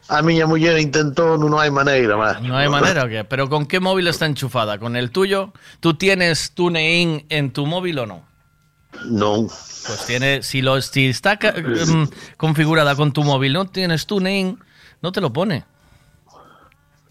A 0.07 0.21
miña 0.21 0.47
muller 0.47 0.79
intentou, 0.79 1.35
non 1.35 1.51
hai 1.59 1.67
maneira, 1.67 2.15
má. 2.15 2.39
No 2.39 2.55
hay 2.55 2.71
manera 2.71 3.03
o 3.03 3.11
qué. 3.11 3.27
¿Pero 3.27 3.51
con 3.51 3.67
qué 3.67 3.83
móvil 3.83 4.07
está 4.07 4.23
enchufada? 4.23 4.79
¿Con 4.79 4.95
el 4.95 5.11
tuyo? 5.11 5.51
¿Tú 5.81 5.95
tienes 5.99 6.55
TuneIn 6.55 7.27
en 7.27 7.51
tu 7.51 7.67
móvil 7.67 7.99
o 7.99 8.05
no? 8.07 8.23
Non. 9.03 9.51
Pues 9.51 10.05
tiene, 10.07 10.39
si, 10.41 10.63
lo, 10.63 10.79
si 10.79 11.11
está 11.11 11.37
em, 11.43 12.07
configurada 12.37 12.95
con 12.95 13.11
tu 13.11 13.27
móvil, 13.27 13.51
no 13.51 13.67
tienes 13.67 14.07
TuneIn, 14.07 14.63
no 15.01 15.11
te 15.11 15.19
lo 15.19 15.33
pone. 15.33 15.65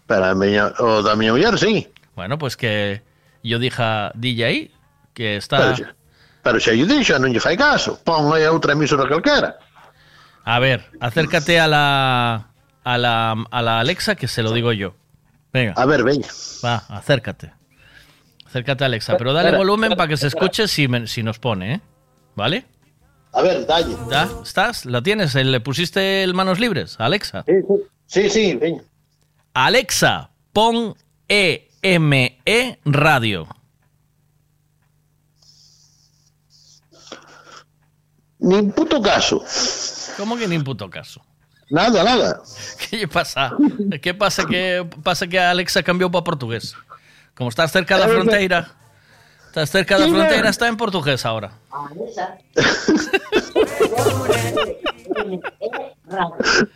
Pero 0.07 0.25
a 0.25 0.33
miña, 0.33 0.73
o 0.79 1.03
da 1.03 1.15
miña 1.15 1.33
muller, 1.33 1.53
sí. 1.59 1.85
Bueno, 2.15 2.39
pues 2.39 2.57
que 2.57 3.03
yo 3.43 3.59
dije 3.59 4.09
DJ 4.15 4.73
que 5.17 5.37
está... 5.41 5.73
Pero, 5.73 5.89
pero 6.45 6.59
se 6.61 6.77
yo 6.77 6.85
dixo, 6.85 7.17
non 7.17 7.33
lle 7.33 7.41
fai 7.41 7.57
caso. 7.57 7.97
Pon 8.05 8.29
aí 8.37 8.45
outra 8.45 8.77
emisora 8.77 9.09
calquera. 9.09 9.57
A 10.45 10.61
ver, 10.61 10.85
acércate 11.01 11.57
a 11.59 11.65
la, 11.65 12.53
a 12.85 12.93
la, 13.01 13.33
a 13.49 13.59
la 13.65 13.79
Alexa 13.81 14.13
que 14.13 14.29
se 14.29 14.45
lo 14.45 14.53
digo 14.53 14.69
yo. 14.77 14.93
Venga. 15.51 15.73
A 15.75 15.83
ver, 15.89 16.05
venga. 16.05 16.29
Va, 16.63 16.85
acércate. 16.93 17.51
Acércate, 18.45 18.85
Alexa. 18.85 19.17
Pero 19.17 19.33
dale 19.33 19.49
Espera, 19.49 19.57
volumen 19.57 19.91
espera, 19.91 19.97
para 19.97 20.07
que 20.07 20.17
se 20.17 20.27
escuche 20.27 20.67
si, 20.69 20.87
me- 20.87 21.07
si 21.07 21.23
nos 21.23 21.39
pone, 21.39 21.73
¿eh? 21.73 21.81
¿Vale? 22.35 22.63
A 23.33 23.41
ver, 23.41 23.65
dalle. 23.65 23.97
¿Ya? 24.09 24.29
¿Estás? 24.41 24.85
¿La 24.85 25.01
tienes? 25.01 25.35
¿Le 25.35 25.59
pusiste 25.59 26.23
el 26.23 26.33
manos 26.33 26.59
libres? 26.61 26.95
Alexa. 26.99 27.43
Sí, 27.45 27.53
sí. 27.67 27.75
Sí, 28.05 28.29
sí, 28.29 28.55
veña. 28.55 28.81
Alexa, 29.53 30.29
pon 30.53 30.95
EME 31.27 32.39
Radio. 32.85 33.47
Nin 38.39 38.71
puto 38.71 39.01
caso. 39.01 39.43
¿Cómo 40.17 40.37
que 40.37 40.47
ni 40.47 40.59
puto 40.59 40.89
caso? 40.89 41.21
Nada, 41.69 42.03
nada. 42.03 42.41
¿Qué 42.89 43.07
pasa? 43.07 43.53
¿Qué 44.01 44.13
pasa 44.13 44.45
que 44.45 44.87
pasa 45.03 45.27
que 45.27 45.39
Alexa 45.39 45.83
cambió 45.83 46.11
para 46.11 46.23
portugués? 46.23 46.75
Como 47.35 47.49
estás 47.49 47.71
cerca 47.71 47.97
da 47.97 48.07
fronteira, 48.07 48.71
estás 49.47 49.69
cerca 49.69 49.97
da 49.99 50.07
fronteira, 50.07 50.49
está 50.49 50.67
en 50.67 50.77
portugués 50.77 51.25
ahora. 51.25 51.51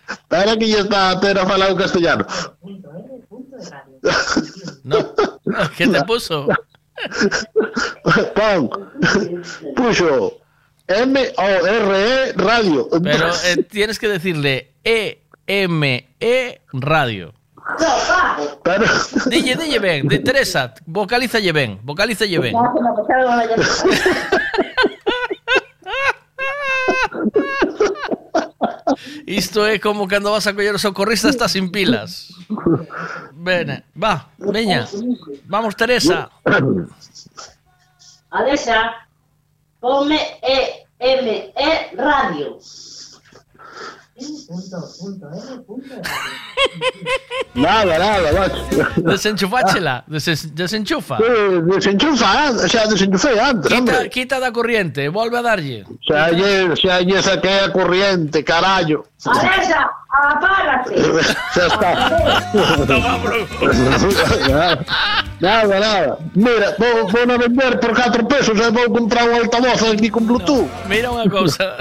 Espera 0.10 0.58
que 0.58 0.68
ya 0.68 0.80
está 0.80 1.10
a 1.12 1.20
ter 1.20 1.40
a 1.40 1.46
falar 1.46 1.72
o 1.72 1.76
castellano. 1.76 2.26
No. 4.84 4.98
¿Qué 5.78 5.88
te 5.88 6.04
puso? 6.04 6.48
Pon. 8.36 8.70
Puxo 9.76 10.41
M-O-R-E 10.92 12.34
radio. 12.34 12.90
Pero 13.02 13.30
eh, 13.46 13.64
tienes 13.70 14.00
que 14.00 14.08
decirle 14.08 14.74
EME 14.84 16.10
Radio. 16.74 17.34
Pero... 18.64 18.86
Dille, 19.28 19.56
dille 19.56 19.80
ben, 19.80 20.08
de 20.08 20.20
Teresa, 20.20 20.74
vocalízalle 20.86 21.52
ben, 21.52 21.80
vocalízalle 21.84 22.40
ben. 22.40 22.56
Isto 29.26 29.66
é 29.66 29.80
como 29.80 30.08
cando 30.08 30.32
vas 30.32 30.48
a 30.48 30.54
coller 30.54 30.76
o 30.76 30.80
socorrista 30.80 31.30
estás 31.30 31.52
sin 31.54 31.72
pilas. 31.72 32.34
Bene, 33.34 33.84
va, 33.96 34.30
veña. 34.38 34.88
Vamos, 35.46 35.76
Teresa. 35.76 36.30
Alexa, 38.32 38.92
ponme 39.82 40.20
E 40.44 40.86
M 41.00 41.52
E 41.58 41.96
radio. 41.96 42.60
Nada, 47.54 48.00
nada, 48.00 48.32
macho. 48.34 49.02
Desenchufáchela, 49.02 50.04
desen- 50.08 50.52
desenchufa. 50.54 51.18
Eh, 51.22 51.62
Desenchufa, 51.66 52.52
o 52.52 52.68
sea, 52.68 52.88
desenchufei 52.88 53.40
antes, 53.40 53.72
Quita, 53.72 54.10
quita 54.10 54.40
da 54.40 54.52
corriente, 54.52 55.10
volve 55.10 55.38
a 55.38 55.42
darlle. 55.42 55.84
O 55.84 55.98
sea, 56.08 56.26
ayer, 56.26 56.72
o 56.72 56.76
sea, 56.76 56.96
ayer 56.96 57.22
saqué 57.22 57.50
a 57.66 57.72
corriente, 57.72 58.44
carallo. 58.44 59.06
Alexa, 59.26 59.90
apágate. 60.12 60.96
Ya 61.56 61.68
está. 61.68 61.92
nada, 65.42 65.80
nada. 65.80 66.18
Mira, 66.34 66.76
vou, 66.80 67.08
vou 67.08 67.22
a 67.24 67.38
vender 67.38 67.80
por 67.80 67.94
4 67.96 68.26
pesos 68.28 68.58
e 68.60 68.72
vou 68.72 68.90
comprar 68.92 69.28
un 69.28 69.36
altavoz 69.36 69.84
aquí 69.84 70.10
con 70.10 70.26
Bluetooth. 70.26 70.68
Mira 70.88 71.12
una 71.12 71.30
cosa. 71.30 71.78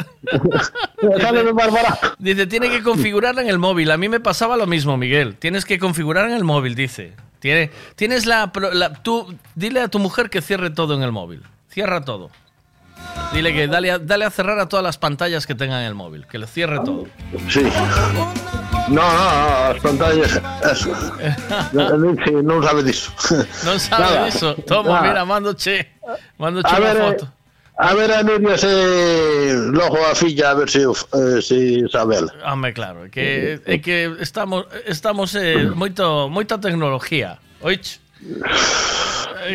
Sale 1.20 1.44
de 1.44 1.52
más 1.52 1.70
barato. 1.72 2.14
Dice, 2.18 2.46
tiene 2.46 2.68
que 2.70 2.82
configurarla 2.82 3.42
en 3.42 3.48
el 3.48 3.58
móvil. 3.58 3.90
A 3.90 3.96
mí 3.96 4.08
me 4.08 4.20
pasaba 4.20 4.56
lo 4.56 4.66
mismo, 4.66 4.96
Miguel. 4.96 5.36
Tienes 5.36 5.64
que 5.64 5.78
configurar 5.78 6.26
en 6.28 6.36
el 6.36 6.44
móvil, 6.44 6.74
dice. 6.74 7.14
Tiene, 7.38 7.70
tienes 7.96 8.26
la, 8.26 8.50
la- 8.72 8.92
tú, 8.92 9.34
dile 9.54 9.80
a 9.80 9.88
tu 9.88 9.98
mujer 9.98 10.28
que 10.28 10.42
cierre 10.42 10.70
todo 10.70 10.94
en 10.94 11.02
el 11.02 11.10
móvil. 11.12 11.42
Cierra 11.70 12.02
todo. 12.04 12.30
Dile 13.32 13.54
que 13.54 13.66
dale 13.66 13.90
a, 13.92 13.98
dale 13.98 14.26
a 14.26 14.30
cerrar 14.30 14.58
a 14.58 14.68
todas 14.68 14.82
las 14.84 14.98
pantallas 14.98 15.46
que 15.46 15.54
tenga 15.54 15.80
en 15.80 15.86
el 15.86 15.94
móvil. 15.94 16.26
Que 16.26 16.38
le 16.38 16.46
cierre 16.46 16.80
todo. 16.84 17.06
Sí. 17.48 17.62
No, 18.88 18.96
no, 18.96 19.02
no, 19.02 19.70
as 19.70 19.80
pantallas. 19.80 20.40
Eso. 20.70 20.92
Sí, 21.72 22.32
non 22.42 22.60
sabe 22.62 22.82
diso. 22.82 23.12
No 23.64 23.78
sabe 23.78 24.04
Nada. 24.04 24.54
Toma, 24.66 24.90
Nada. 25.00 25.02
mira, 25.08 25.24
mando 25.24 25.54
che. 25.54 25.92
Mando 26.38 26.60
che 26.60 26.74
A 26.74 26.78
una 26.78 26.92
ver, 26.92 26.96
foto. 27.16 27.32
A 27.80 27.94
ver 27.94 28.12
a 28.12 28.22
Nuria 28.22 28.58
se 28.58 29.54
logo 29.72 29.96
a 30.04 30.14
filla 30.14 30.50
a 30.50 30.54
ver 30.54 30.68
se, 30.68 30.84
eh, 30.84 31.40
se 31.40 31.56
Isabel. 31.88 32.28
Home, 32.44 32.72
claro, 32.74 33.08
que 33.10 33.58
é 33.64 33.78
que 33.80 34.12
estamos 34.20 34.68
estamos 34.84 35.32
eh, 35.34 35.64
moito 35.72 36.28
moita 36.28 36.60
tecnología. 36.60 37.40
Oich. 37.64 37.96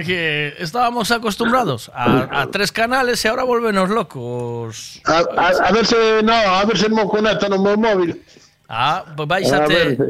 que 0.05 0.55
estábamos 0.57 1.11
acostumbrados 1.13 1.93
a, 1.93 2.41
a 2.41 2.49
tres 2.49 2.73
canales 2.73 3.21
e 3.21 3.29
agora 3.29 3.45
volvenos 3.45 3.93
locos. 3.93 4.99
A, 5.05 5.21
a, 5.21 5.69
a 5.69 5.71
ver 5.71 5.85
se 5.85 6.25
no, 6.25 6.33
a 6.33 6.65
ver 6.65 6.77
se 6.81 6.89
mo 6.89 7.05
conecta 7.05 7.45
no 7.45 7.61
meu 7.61 7.77
móvil. 7.77 8.17
Ah, 8.65 9.05
pues 9.15 9.29
vais 9.29 9.53
a, 9.53 9.63
a 9.63 9.67
te... 9.69 10.01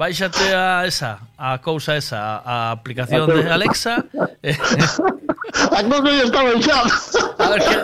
baixate 0.00 0.40
a 0.56 0.86
esa, 0.88 1.18
a 1.36 1.58
cousa 1.60 1.92
esa, 1.96 2.40
a 2.40 2.72
aplicación 2.72 3.28
de 3.28 3.44
Alexa. 3.52 4.00
eh, 4.42 4.56
A 5.76 5.82
cousa 5.84 6.08
ya 6.08 6.24
está 6.24 6.40
baixada. 6.42 6.88
a 7.38 7.48
ver 7.52 7.60
que 7.60 7.76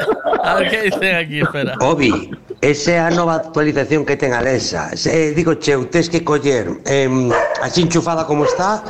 a 0.49 0.55
ver 0.57 0.71
que 0.71 0.79
dicen 0.89 1.15
aquí, 1.17 1.41
espera. 1.45 1.75
Obi, 1.85 2.31
esa 2.63 2.91
é 2.93 2.99
a 3.05 3.11
nova 3.13 3.37
actualización 3.37 4.07
que 4.09 4.17
ten 4.17 4.33
Alexa. 4.33 4.97
Se, 4.97 5.35
digo, 5.37 5.61
cheu, 5.61 5.85
tes 5.93 6.09
que 6.09 6.25
coller 6.25 6.81
em, 6.89 7.29
así 7.61 7.83
enchufada 7.85 8.25
como 8.25 8.49
está, 8.49 8.81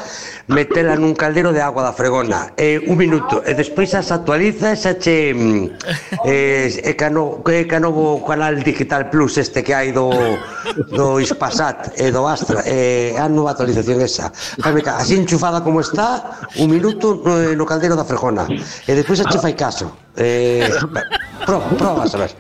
metela 0.47 0.95
nun 0.95 1.15
caldero 1.15 1.53
de 1.53 1.61
agua 1.61 1.83
da 1.83 1.93
fregona. 1.93 2.55
Eh, 2.57 2.79
un 2.87 2.97
minuto 2.97 3.43
e 3.43 3.55
despois 3.55 3.91
as 3.95 4.11
actualiza 4.11 4.71
esa 4.71 4.95
che 4.95 5.35
mm, 5.35 5.67
eh, 6.25 6.71
e 6.71 6.95
cano, 6.95 7.43
e 7.43 7.67
canovo 7.67 8.23
canal 8.23 8.63
digital 8.63 9.11
plus 9.11 9.39
este 9.39 9.63
que 9.63 9.75
hai 9.75 9.91
do 9.91 10.11
do 10.95 11.19
Ispasat 11.19 11.99
e 11.99 12.11
do 12.11 12.27
Astra 12.27 12.63
eh, 12.63 13.15
a 13.19 13.27
nova 13.29 13.51
actualización 13.51 14.01
esa. 14.01 14.31
Así 14.97 15.19
enchufada 15.19 15.63
como 15.63 15.81
está 15.81 16.47
un 16.57 16.71
minuto 16.71 17.21
no, 17.25 17.35
no 17.55 17.65
caldero 17.67 17.97
da 17.97 18.05
fregona. 18.07 18.47
E 18.87 18.93
despois 18.95 19.19
a 19.21 19.27
che 19.27 19.39
fai 19.39 19.55
caso. 19.55 20.06
Eh, 20.17 20.71
proba, 21.47 21.69
proba 21.77 22.05
a 22.05 22.09
saber 22.09 22.31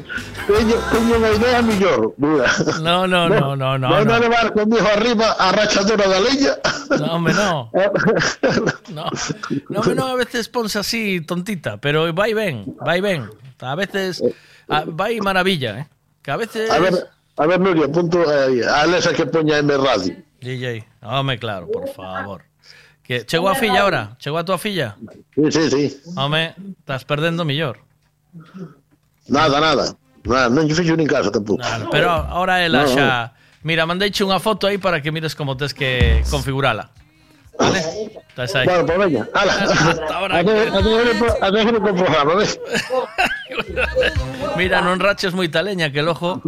Teño, 0.46 0.78
teño 0.94 1.18
unha 1.18 1.30
idea 1.34 1.58
mellor, 1.58 2.14
mira. 2.22 2.46
No, 2.78 3.02
no, 3.10 3.26
no, 3.26 3.58
no, 3.58 3.74
no. 3.74 3.88
Vou 3.90 4.06
no. 4.06 4.14
a 4.14 4.18
levar 4.22 4.54
conmigo 4.54 4.86
arriba 4.86 5.34
a 5.34 5.50
rachadora 5.50 6.06
da 6.06 6.22
leña. 6.22 6.54
No, 7.02 7.18
hombre, 7.18 7.34
no. 7.34 7.66
No, 8.94 9.10
no, 9.68 9.76
hombre, 9.82 9.94
no, 9.98 10.06
a 10.06 10.14
veces 10.14 10.46
ponse 10.46 10.78
así 10.78 11.18
tontita, 11.26 11.82
pero 11.82 12.14
vai 12.14 12.30
ben, 12.30 12.78
vai 12.78 13.02
ben. 13.02 13.26
A 13.58 13.74
veces 13.74 14.22
a, 14.70 14.86
vai 14.86 15.18
maravilla, 15.18 15.82
eh. 15.82 15.84
Que 16.22 16.30
a 16.30 16.38
veces 16.38 16.70
A 16.70 16.78
ver, 16.78 16.94
a 17.36 17.44
ver, 17.50 17.58
Nuria, 17.58 17.90
punto 17.90 18.22
eh, 18.22 18.62
a 18.62 18.86
Alexa 18.86 19.10
que 19.18 19.26
poña 19.26 19.58
M 19.58 19.74
Radio. 19.76 20.14
DJ, 20.38 20.86
home, 21.02 21.42
claro, 21.42 21.66
por 21.66 21.90
favor. 21.90 22.46
Que 23.06 23.22
chegou 23.24 23.48
a 23.48 23.54
filla 23.54 23.86
ahora, 23.86 24.16
chegou 24.18 24.38
a 24.38 24.44
tua 24.44 24.58
filla. 24.58 24.98
Sí, 25.34 25.46
sí, 25.52 25.70
sí. 25.70 25.84
Home, 26.16 26.54
estás 26.80 27.06
perdendo 27.06 27.44
millor. 27.46 27.78
Nada, 29.28 29.60
nada. 29.60 29.94
Nada, 30.26 30.50
non 30.50 30.66
lle 30.66 30.74
fixo 30.74 30.98
nin 30.98 31.06
caso 31.06 31.30
tampouco. 31.30 31.62
Pero 31.94 32.10
ahora 32.10 32.58
ela 32.66 32.82
No, 32.82 32.90
xa 32.90 33.30
Mira, 33.66 33.82
mandeiche 33.82 34.22
unha 34.22 34.38
foto 34.38 34.70
aí 34.70 34.78
para 34.78 35.02
que 35.02 35.10
mires 35.10 35.34
como 35.34 35.58
tes 35.58 35.74
que 35.74 36.22
configurala. 36.30 36.90
Vale? 37.58 37.82
Estás 38.30 38.54
aí. 38.54 38.66
Bueno, 38.66 38.86
pues 38.86 38.98
veña, 38.98 39.26
ala. 39.34 39.54
ahora. 40.14 40.38
A 40.38 40.42
ver, 40.42 40.70
a 40.70 40.80
ver, 40.82 41.18
a 41.42 41.50
ver, 41.50 41.80
con 41.82 41.94
programa, 41.98 42.34
ves? 42.38 42.60
Mira, 44.54 44.78
non 44.82 45.02
raches 45.02 45.34
moita 45.34 45.66
leña 45.66 45.90
que 45.90 45.98
el 45.98 46.06
ojo 46.10 46.38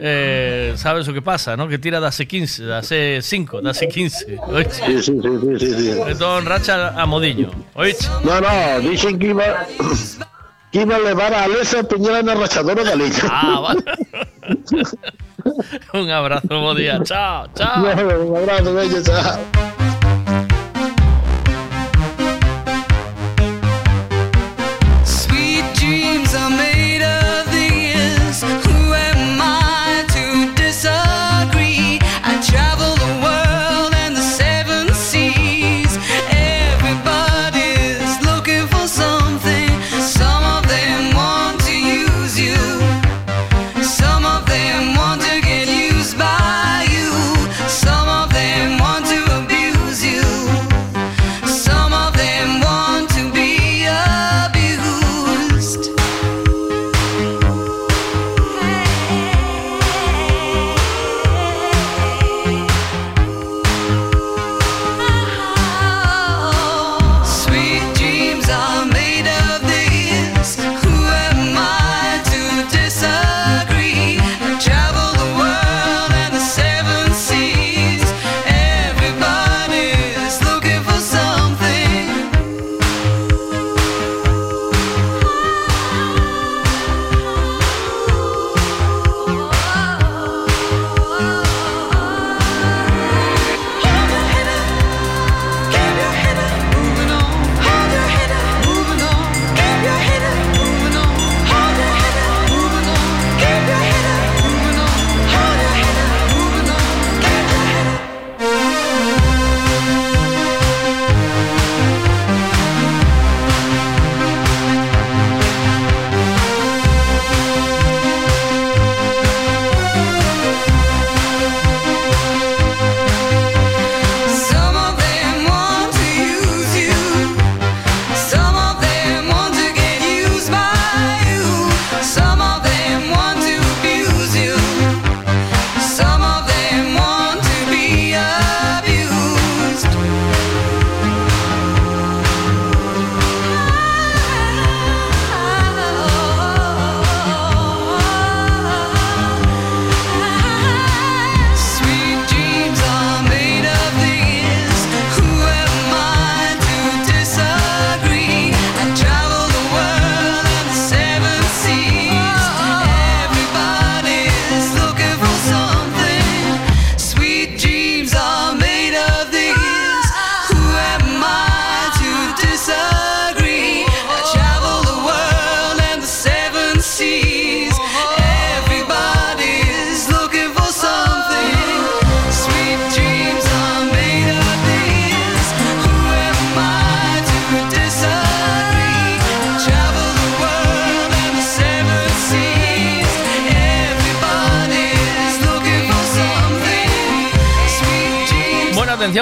eh, 0.00 0.74
sabes 0.76 1.08
o 1.08 1.12
que 1.12 1.22
pasa, 1.22 1.56
¿no? 1.56 1.68
Que 1.68 1.78
tira 1.78 2.00
dase 2.00 2.26
15, 2.26 2.64
dase 2.64 3.20
5, 3.22 3.62
dase 3.62 3.88
15. 3.88 4.38
Oiche. 4.46 4.70
Sí, 4.70 5.02
sí, 5.02 5.20
sí, 5.22 5.58
sí, 5.58 5.74
sí. 5.74 5.90
Entón 6.06 6.46
racha 6.46 6.90
a 6.90 7.06
modiño. 7.06 7.50
Oiche. 7.74 8.08
No, 8.24 8.40
no, 8.40 8.80
dixen 8.80 9.18
que 9.18 9.28
iba 9.28 9.66
que 10.70 10.82
iba 10.82 10.96
a 10.96 11.00
levar 11.00 11.34
a 11.34 11.44
Alesa 11.44 11.80
a 11.80 11.82
poñela 11.82 12.22
na 12.22 12.34
rachadora 12.34 12.84
da 12.84 12.94
leña. 12.94 13.24
Ah, 13.30 13.60
vale. 13.60 13.82
Un 15.92 16.10
abrazo, 16.10 16.74
día. 16.74 17.00
Chao, 17.02 17.46
chao. 17.54 17.82
un 17.82 18.36
abrazo, 18.36 18.74
bello, 18.74 19.02
chao. 19.02 19.38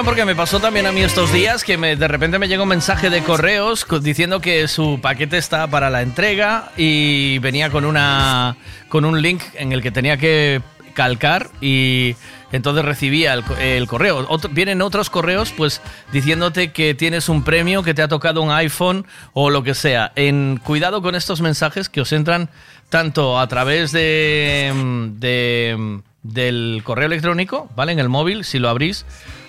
Porque 0.05 0.25
me 0.25 0.35
pasó 0.35 0.61
también 0.61 0.87
a 0.87 0.93
mí 0.93 1.01
estos 1.03 1.33
días 1.33 1.65
que 1.65 1.77
de 1.77 2.09
repente 2.09 2.39
me 2.39 2.49
llegó 2.49 2.65
un 2.65 2.69
mensaje 2.69 3.11
de 3.11 3.23
correos 3.23 3.85
co- 3.85 3.99
diciendo 3.99 4.41
que 4.41 4.69
su 4.69 5.01
paquete 5.01 5.39
está 5.39 5.67
para 5.69 5.91
la 5.91 6.03
entrega 6.03 6.71
y 6.77 7.39
venía 7.39 7.71
con 7.71 7.85
una 7.85 8.57
con 8.89 9.05
un 9.05 9.21
link 9.23 9.43
en 9.55 9.73
el 9.73 9.83
que 9.83 9.91
tenía 9.91 10.17
que 10.17 10.61
calcar 10.95 11.49
y 11.61 12.15
entonces 12.53 12.85
recibía 12.85 13.35
el, 13.35 13.45
el 13.61 13.87
correo. 13.87 14.27
Vienen 14.51 14.83
otros 14.83 15.11
correos 15.11 15.53
pues 15.57 15.81
diciéndote 16.13 16.73
que 16.73 16.95
tienes 16.95 17.29
un 17.29 17.43
premio, 17.43 17.83
que 17.83 17.93
te 17.95 18.03
ha 18.03 18.09
tocado 18.09 18.43
un 18.43 18.51
iPhone 18.51 19.07
o 19.33 19.51
lo 19.51 19.63
que 19.63 19.75
sea. 19.75 20.13
En 20.17 20.61
cuidado 20.63 21.03
con 21.03 21.15
estos 21.15 21.41
mensajes 21.41 21.89
que 21.89 22.01
os 22.01 22.13
entran 22.13 22.49
tanto 22.89 23.39
a 23.39 23.47
través 23.49 23.93
de, 23.93 24.73
de 25.19 26.01
del 26.23 26.81
correo 26.85 27.07
electrónico, 27.07 27.69
¿vale? 27.77 27.93
En 27.93 27.99
el 28.01 28.09
móvil, 28.09 28.45
si 28.45 28.59
lo 28.59 28.69
abrís, 28.69 29.05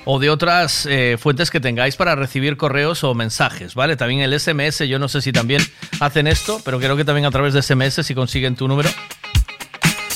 o 0.09 0.19
de 0.19 0.29
otras 0.29 0.87
eh, 0.89 1.17
fuentes 1.19 1.51
que 1.51 1.59
tengáis 1.59 1.97
para 1.97 2.15
recibir 2.15 2.55
correos 2.55 3.03
o 3.03 3.13
mensajes, 3.13 3.75
¿vale? 3.75 3.97
También 3.97 4.21
el 4.21 4.39
SMS, 4.39 4.87
yo 4.87 4.99
no 4.99 5.09
sé 5.09 5.21
si 5.21 5.33
también 5.33 5.61
hacen 5.99 6.27
esto, 6.27 6.61
pero 6.63 6.79
creo 6.79 6.95
que 6.95 7.03
también 7.03 7.25
a 7.25 7.31
través 7.31 7.53
de 7.53 7.61
SMS 7.61 8.05
si 8.05 8.15
consiguen 8.15 8.55
tu 8.55 8.69
número. 8.69 8.87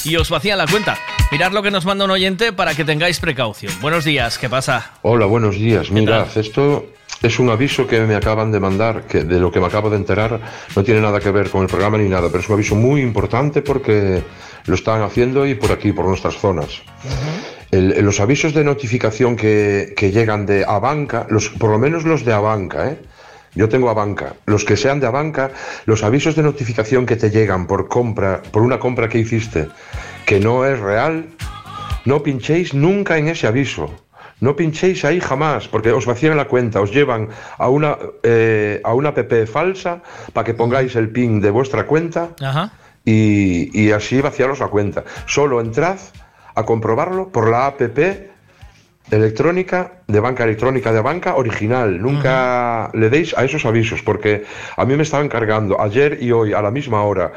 Y 0.06 0.16
os 0.16 0.30
vacían 0.30 0.60
la 0.60 0.66
cuenta. 0.66 0.98
Mirad 1.30 1.52
lo 1.52 1.62
que 1.62 1.72
nos 1.72 1.86
manda 1.86 2.06
un 2.06 2.12
oyente 2.12 2.54
para 2.54 2.74
que 2.74 2.86
tengáis 2.86 3.20
precaución. 3.20 3.74
Buenos 3.82 4.06
días, 4.06 4.38
¿qué 4.38 4.50
pasa? 4.50 4.94
Hola, 5.02 5.26
buenos 5.26 5.56
días. 5.56 5.92
Mirad, 5.92 6.38
esto 6.38 6.86
es 7.22 7.38
un 7.38 7.50
aviso 7.50 7.86
que 7.86 8.00
me 8.00 8.16
acaban 8.16 8.50
de 8.54 8.62
mandar, 8.62 9.08
que 9.08 9.26
de 9.26 9.42
lo 9.42 9.52
que 9.52 9.60
me 9.60 9.66
acabo 9.66 9.90
de 9.90 9.98
enterar 9.98 10.40
no 10.74 10.84
tiene 10.86 11.02
nada 11.02 11.20
que 11.20 11.32
ver 11.32 11.50
con 11.50 11.64
el 11.64 11.68
programa 11.68 11.98
ni 11.98 12.08
nada, 12.08 12.30
pero 12.30 12.40
es 12.40 12.48
un 12.48 12.56
aviso 12.56 12.76
muy 12.76 13.02
importante 13.02 13.62
porque 13.62 14.24
lo 14.68 14.76
están 14.76 15.02
haciendo 15.02 15.46
y 15.46 15.56
por 15.56 15.74
aquí, 15.74 15.92
por 15.92 16.06
nuestras 16.06 16.36
zonas. 16.36 16.82
El- 17.72 18.04
los 18.04 18.20
avisos 18.20 18.54
de 18.54 18.64
notificación 18.64 19.36
que, 19.36 19.94
que 19.96 20.12
llegan 20.12 20.46
de 20.46 20.66
Abanca, 20.68 21.26
los, 21.30 21.50
por 21.50 21.70
lo 21.72 21.80
menos 21.80 22.04
los 22.04 22.26
de 22.26 22.34
Abanca, 22.34 22.90
¿eh? 22.90 22.98
Yo 23.54 23.68
tengo 23.68 23.90
Abanca. 23.90 24.34
Los 24.46 24.64
que 24.64 24.78
sean 24.78 25.00
de 25.02 25.08
Abanca, 25.08 25.52
los 25.86 26.04
avisos 26.04 26.36
de 26.36 26.44
notificación 26.44 27.06
que 27.06 27.18
te 27.18 27.30
llegan 27.32 27.68
por 27.68 27.88
compra, 27.90 28.42
por 28.52 28.62
una 28.62 28.80
compra 28.80 29.10
que 29.10 29.20
hiciste 29.20 29.68
que 30.26 30.40
no 30.40 30.66
es 30.66 30.80
real, 30.80 31.26
no 32.06 32.24
pinchéis 32.24 32.74
nunca 32.74 33.18
en 33.18 33.28
ese 33.28 33.48
aviso. 33.48 33.94
No 34.40 34.56
pinchéis 34.56 35.04
ahí 35.06 35.20
jamás, 35.20 35.68
porque 35.68 35.92
os 35.92 36.06
vacían 36.06 36.36
la 36.38 36.46
cuenta, 36.48 36.82
os 36.82 36.92
llevan 36.92 37.28
a 37.58 37.68
una, 37.70 37.98
eh, 38.24 38.80
a 38.84 38.94
una 38.94 39.10
app 39.10 39.32
falsa 39.52 40.02
para 40.34 40.46
que 40.46 40.54
pongáis 40.54 40.96
el 40.96 41.10
pin 41.10 41.40
de 41.42 41.52
vuestra 41.52 41.86
cuenta 41.86 42.30
Ajá. 42.42 42.72
y, 43.06 43.70
y 43.80 43.92
así 43.92 44.20
vaciaros 44.22 44.60
la 44.60 44.68
cuenta. 44.68 45.04
Solo 45.28 45.60
entrad 45.62 45.98
a 46.56 46.64
comprobarlo 46.64 47.30
por 47.30 47.50
la 47.50 47.68
app 47.68 47.82
electrónica 49.10 49.94
de 50.08 50.20
banca 50.20 50.44
electrónica 50.44 50.92
de 50.92 51.02
banca 51.02 51.36
original. 51.36 52.02
Nunca 52.02 52.90
le 52.94 53.10
deis 53.10 53.38
a 53.38 53.44
esos 53.44 53.66
avisos, 53.66 54.02
porque 54.02 54.46
a 54.78 54.86
mí 54.86 54.96
me 54.96 55.04
estaban 55.04 55.30
cargando 55.30 55.82
ayer 55.82 56.18
y 56.22 56.32
hoy 56.32 56.54
a 56.54 56.62
la 56.62 56.72
misma 56.72 57.04
hora 57.04 57.32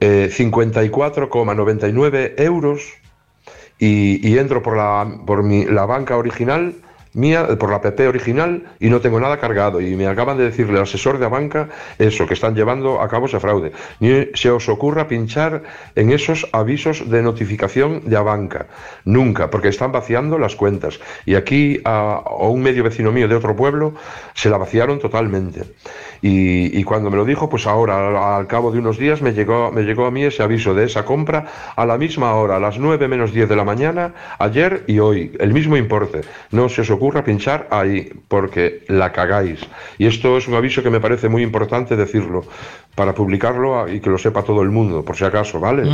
eh, 0.00 0.28
54,99 0.30 2.34
euros 2.38 2.82
y, 3.78 4.26
y 4.26 4.38
entro 4.38 4.62
por 4.62 4.76
la, 4.76 5.06
por 5.26 5.42
mi, 5.42 5.64
la 5.64 5.86
banca 5.86 6.16
original 6.16 6.74
mía, 7.18 7.46
por 7.58 7.70
la 7.70 7.80
PP 7.80 8.08
original 8.08 8.62
y 8.80 8.88
no 8.88 9.00
tengo 9.00 9.20
nada 9.20 9.38
cargado 9.38 9.80
y 9.80 9.96
me 9.96 10.06
acaban 10.06 10.38
de 10.38 10.44
decirle 10.44 10.78
al 10.78 10.84
asesor 10.84 11.18
de 11.18 11.24
la 11.24 11.28
banca 11.28 11.68
eso, 11.98 12.26
que 12.26 12.34
están 12.34 12.54
llevando 12.54 13.00
a 13.00 13.08
cabo 13.08 13.26
ese 13.26 13.40
fraude. 13.40 13.72
Ni 14.00 14.28
se 14.34 14.50
os 14.50 14.68
ocurra 14.68 15.08
pinchar 15.08 15.62
en 15.94 16.12
esos 16.12 16.48
avisos 16.52 17.10
de 17.10 17.22
notificación 17.22 18.02
de 18.04 18.18
banca, 18.18 18.66
nunca, 19.04 19.50
porque 19.50 19.68
están 19.68 19.92
vaciando 19.92 20.38
las 20.38 20.54
cuentas 20.54 21.00
y 21.26 21.34
aquí 21.34 21.80
a, 21.84 22.22
a 22.24 22.48
un 22.48 22.62
medio 22.62 22.84
vecino 22.84 23.12
mío 23.12 23.28
de 23.28 23.34
otro 23.34 23.54
pueblo 23.54 23.94
se 24.34 24.50
la 24.50 24.56
vaciaron 24.58 24.98
totalmente. 24.98 25.62
Y, 26.22 26.78
y 26.78 26.84
cuando 26.84 27.10
me 27.10 27.16
lo 27.16 27.24
dijo, 27.24 27.48
pues 27.48 27.66
ahora, 27.66 28.36
al, 28.36 28.46
cabo 28.46 28.70
de 28.70 28.78
unos 28.78 28.98
días, 28.98 29.22
me 29.22 29.32
llegó, 29.32 29.70
me 29.70 29.82
llegó 29.82 30.06
a 30.06 30.10
mí 30.10 30.24
ese 30.24 30.42
aviso 30.42 30.74
de 30.74 30.84
esa 30.84 31.04
compra 31.04 31.46
a 31.76 31.86
la 31.86 31.98
misma 31.98 32.34
hora, 32.34 32.56
a 32.56 32.60
las 32.60 32.78
9 32.78 33.08
menos 33.08 33.32
10 33.32 33.48
de 33.48 33.56
la 33.56 33.64
mañana, 33.64 34.14
ayer 34.38 34.84
y 34.86 34.98
hoy, 34.98 35.32
el 35.38 35.52
mismo 35.52 35.76
importe. 35.76 36.22
No 36.50 36.68
se 36.68 36.82
os 36.82 36.90
ocurra 36.90 37.24
pinchar 37.24 37.68
ahí, 37.70 38.10
porque 38.28 38.84
la 38.88 39.12
cagáis. 39.12 39.60
Y 39.98 40.06
esto 40.06 40.36
es 40.36 40.48
un 40.48 40.54
aviso 40.54 40.82
que 40.82 40.90
me 40.90 41.00
parece 41.00 41.28
muy 41.28 41.42
importante 41.42 41.96
decirlo, 41.96 42.44
para 42.94 43.14
publicarlo 43.14 43.88
y 43.88 44.00
que 44.00 44.10
lo 44.10 44.18
sepa 44.18 44.42
todo 44.42 44.62
el 44.62 44.70
mundo, 44.70 45.04
por 45.04 45.16
si 45.16 45.24
acaso, 45.24 45.60
¿vale? 45.60 45.84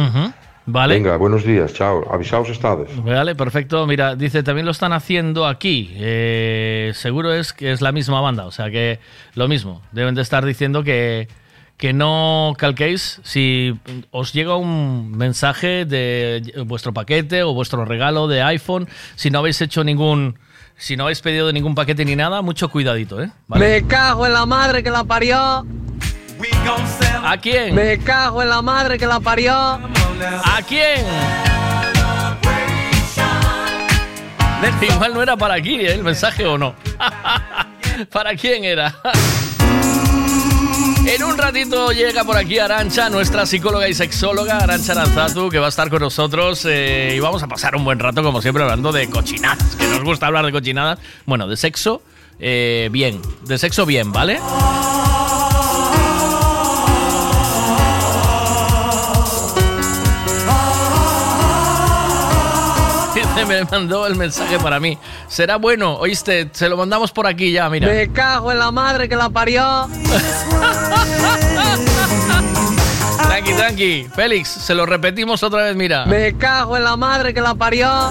Vale. 0.66 0.94
Venga, 0.94 1.16
buenos 1.16 1.44
días, 1.44 1.74
chao. 1.74 2.06
Avisaos 2.10 2.48
estades. 2.48 2.88
Vale, 3.04 3.34
perfecto. 3.34 3.86
Mira, 3.86 4.16
dice, 4.16 4.42
también 4.42 4.64
lo 4.64 4.72
están 4.72 4.92
haciendo 4.92 5.46
aquí. 5.46 5.92
Eh, 5.96 6.92
seguro 6.94 7.34
es 7.34 7.52
que 7.52 7.72
es 7.72 7.82
la 7.82 7.92
misma 7.92 8.20
banda, 8.20 8.46
o 8.46 8.50
sea 8.50 8.70
que 8.70 8.98
lo 9.34 9.46
mismo. 9.46 9.82
Deben 9.92 10.14
de 10.14 10.22
estar 10.22 10.44
diciendo 10.44 10.82
que, 10.82 11.28
que 11.76 11.92
no 11.92 12.54
calquéis 12.56 13.20
si 13.24 13.78
os 14.10 14.32
llega 14.32 14.56
un 14.56 15.10
mensaje 15.12 15.84
de 15.84 16.64
vuestro 16.66 16.94
paquete 16.94 17.42
o 17.42 17.52
vuestro 17.52 17.84
regalo 17.84 18.26
de 18.26 18.42
iPhone, 18.42 18.88
si 19.16 19.30
no 19.30 19.40
habéis 19.40 19.60
hecho 19.60 19.84
ningún... 19.84 20.38
Si 20.76 20.96
no 20.96 21.04
habéis 21.04 21.20
pedido 21.20 21.52
ningún 21.52 21.76
paquete 21.76 22.04
ni 22.04 22.16
nada, 22.16 22.42
mucho 22.42 22.68
cuidadito, 22.68 23.22
¿eh? 23.22 23.30
Vale. 23.46 23.82
Me 23.82 23.86
cago 23.86 24.26
en 24.26 24.32
la 24.32 24.44
madre 24.44 24.82
que 24.82 24.90
la 24.90 25.04
parió. 25.04 25.64
¿A 27.22 27.36
quién? 27.40 27.76
Me 27.76 27.98
cago 27.98 28.42
en 28.42 28.48
la 28.48 28.60
madre 28.60 28.98
que 28.98 29.06
la 29.06 29.20
parió. 29.20 29.78
¿A 30.22 30.62
quién? 30.62 31.04
Igual 34.80 35.14
no 35.14 35.22
era 35.22 35.36
para 35.36 35.54
aquí, 35.54 35.74
¿eh? 35.74 35.92
el 35.92 36.02
mensaje 36.02 36.44
o 36.46 36.58
no. 36.58 36.74
¿Para 38.10 38.34
quién 38.34 38.64
era? 38.64 38.94
En 41.06 41.22
un 41.22 41.36
ratito 41.36 41.92
llega 41.92 42.24
por 42.24 42.36
aquí 42.36 42.58
Arancha, 42.58 43.10
nuestra 43.10 43.44
psicóloga 43.44 43.86
y 43.86 43.92
sexóloga, 43.92 44.56
Arancha 44.58 44.92
Aranzatu, 44.92 45.50
que 45.50 45.58
va 45.58 45.66
a 45.66 45.68
estar 45.68 45.90
con 45.90 46.00
nosotros 46.00 46.64
eh, 46.64 47.12
y 47.14 47.20
vamos 47.20 47.42
a 47.42 47.46
pasar 47.46 47.76
un 47.76 47.84
buen 47.84 47.98
rato, 47.98 48.22
como 48.22 48.40
siempre, 48.40 48.62
hablando 48.62 48.90
de 48.90 49.10
cochinadas, 49.10 49.76
que 49.76 49.86
nos 49.86 50.02
gusta 50.02 50.28
hablar 50.28 50.46
de 50.46 50.52
cochinadas. 50.52 50.98
Bueno, 51.26 51.46
de 51.46 51.58
sexo, 51.58 52.00
eh, 52.40 52.88
bien. 52.90 53.20
De 53.42 53.58
sexo, 53.58 53.84
bien, 53.84 54.12
¿vale? 54.12 54.40
Me 63.48 63.64
mandó 63.64 64.06
el 64.06 64.16
mensaje 64.16 64.58
para 64.58 64.80
mí. 64.80 64.98
Será 65.28 65.56
bueno, 65.56 65.96
oíste, 65.96 66.50
se 66.52 66.68
lo 66.68 66.76
mandamos 66.76 67.12
por 67.12 67.26
aquí 67.26 67.52
ya, 67.52 67.68
mira. 67.68 67.88
Me 67.88 68.10
cago 68.12 68.52
en 68.52 68.58
la 68.58 68.70
madre 68.70 69.08
que 69.08 69.16
la 69.16 69.28
parió. 69.28 69.88
Tranqui, 73.22 73.52
tranqui. 73.54 74.08
Félix, 74.14 74.48
se 74.48 74.74
lo 74.74 74.86
repetimos 74.86 75.42
otra 75.42 75.64
vez, 75.64 75.74
mira. 75.76 76.06
Me 76.06 76.36
cago 76.36 76.76
en 76.76 76.84
la 76.84 76.96
madre 76.96 77.34
que 77.34 77.40
la 77.40 77.54
parió. 77.54 78.10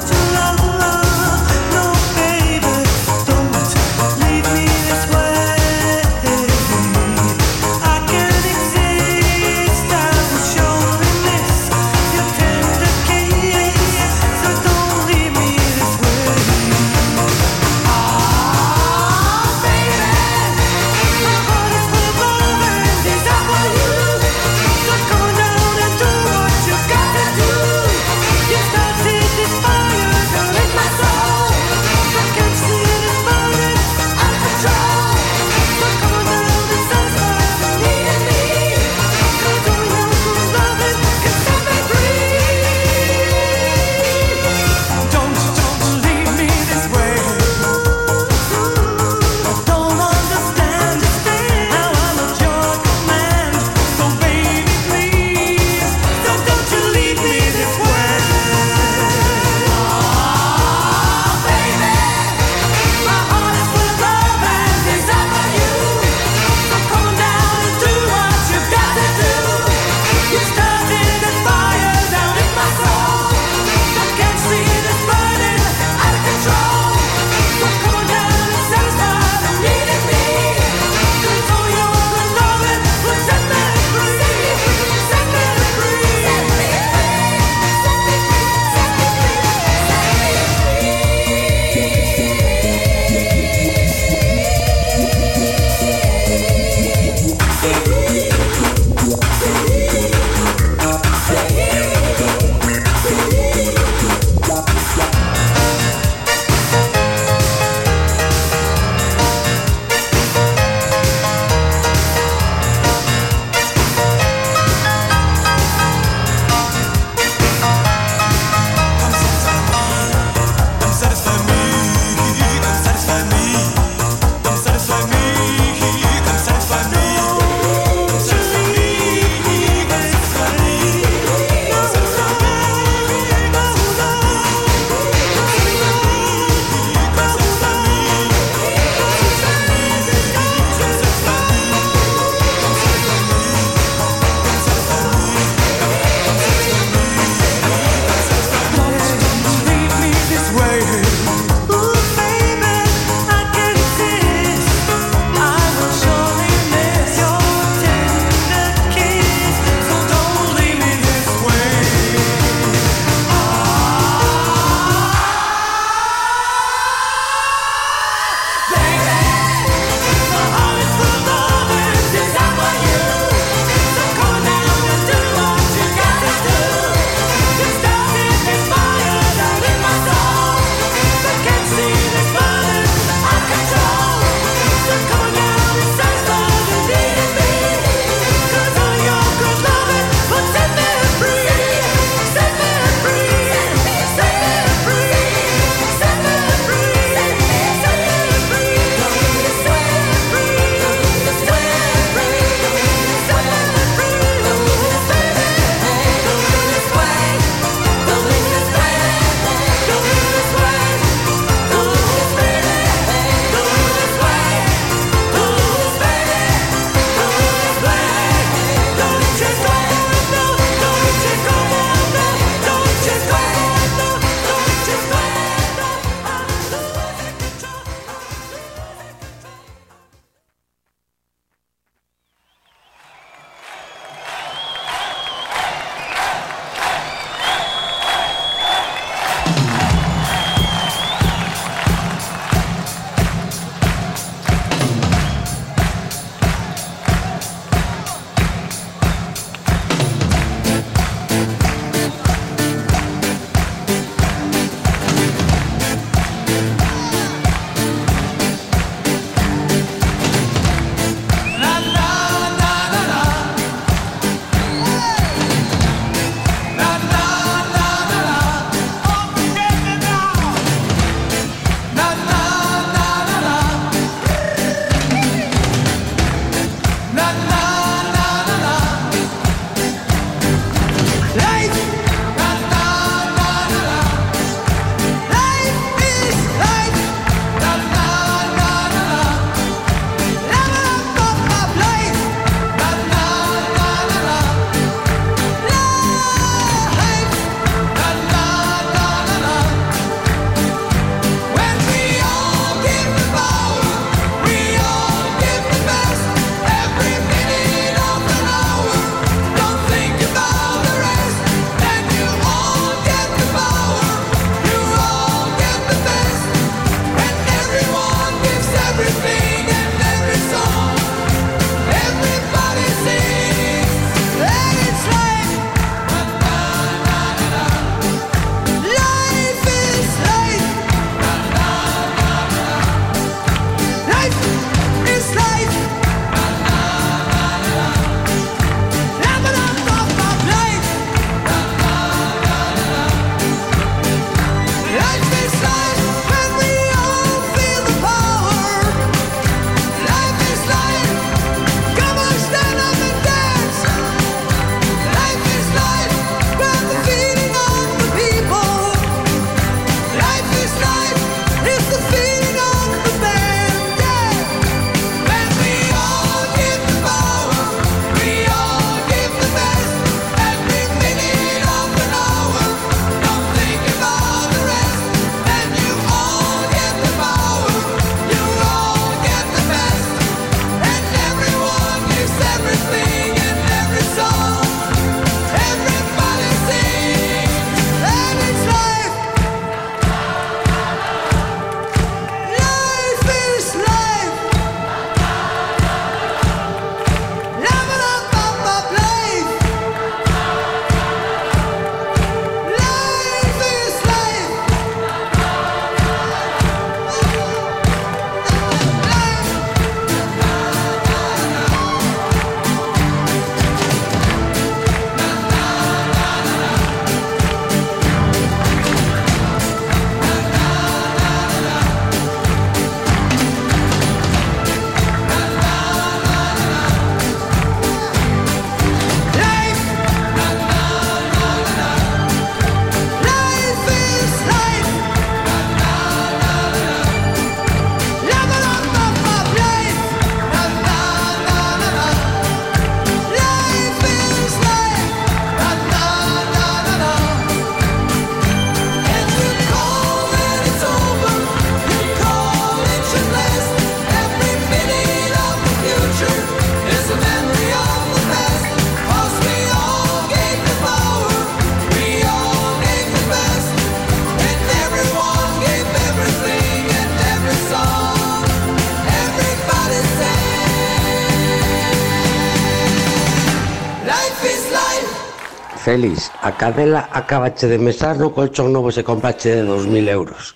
Félix, 475.94 476.32
a 476.42 476.54
cadela 476.54 477.08
acabache 477.12 477.68
de 477.68 477.78
mesar 477.78 478.18
no 478.18 478.34
colchón 478.34 478.74
novo 478.74 478.92
se 478.92 479.04
comprache 479.04 479.58
de 479.58 479.64
2.000 479.64 480.10
euros. 480.10 480.56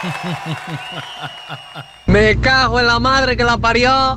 Me 2.06 2.38
cago 2.38 2.78
en 2.78 2.86
la 2.86 3.00
madre 3.00 3.36
que 3.36 3.42
la 3.42 3.58
parió. 3.58 4.16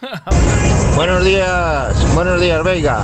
Buenos 0.96 1.24
días, 1.24 1.94
buenos 2.12 2.40
días, 2.40 2.64
Veiga. 2.64 3.02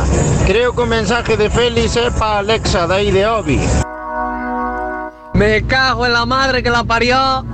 Creo 0.48 0.74
que 0.74 0.82
o 0.82 0.86
mensaje 0.86 1.36
de 1.36 1.48
Félix 1.48 1.94
é 1.94 2.10
para 2.10 2.38
Alexa 2.38 2.88
de 2.88 2.94
aí 2.94 3.12
de 3.12 3.24
Obi. 3.24 3.60
Me 5.32 5.64
cago 5.68 6.06
en 6.06 6.12
la 6.12 6.26
madre 6.26 6.60
que 6.60 6.70
la 6.70 6.82
parió. 6.82 7.44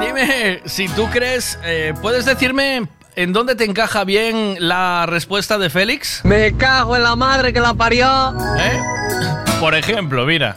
Dime, 0.00 0.60
si 0.66 0.88
tú 0.88 1.08
crees, 1.08 1.56
eh, 1.62 1.94
¿puedes 2.02 2.24
decirme 2.24 2.88
en 3.16 3.32
dónde 3.32 3.54
te 3.54 3.64
encaja 3.64 4.04
bien 4.04 4.56
la 4.58 5.06
respuesta 5.06 5.58
de 5.58 5.70
Félix? 5.70 6.20
Me 6.24 6.56
cago 6.56 6.96
en 6.96 7.02
la 7.02 7.16
madre 7.16 7.52
que 7.52 7.60
la 7.60 7.74
parió. 7.74 8.34
¿Eh? 8.58 8.80
Por 9.60 9.74
ejemplo, 9.74 10.26
mira. 10.26 10.56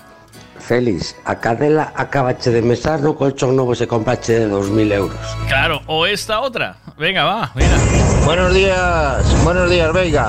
Félix, 0.60 1.16
a 1.24 1.40
cadela 1.40 1.94
acabache 1.95 2.52
de 2.52 2.61
mesar 2.61 3.00
no 3.00 3.16
colchón 3.16 3.56
novo 3.56 3.74
se 3.74 3.88
comprache 3.88 4.34
de 4.34 4.50
2.000 4.50 4.94
euros. 4.94 5.18
Claro, 5.48 5.82
o 5.86 6.06
esta 6.06 6.42
otra. 6.42 6.76
Venga, 6.98 7.24
va, 7.24 7.52
mira. 7.56 7.77
Buenos 8.26 8.53
días, 8.53 9.44
buenos 9.45 9.69
días, 9.69 9.94
Veiga. 9.94 10.27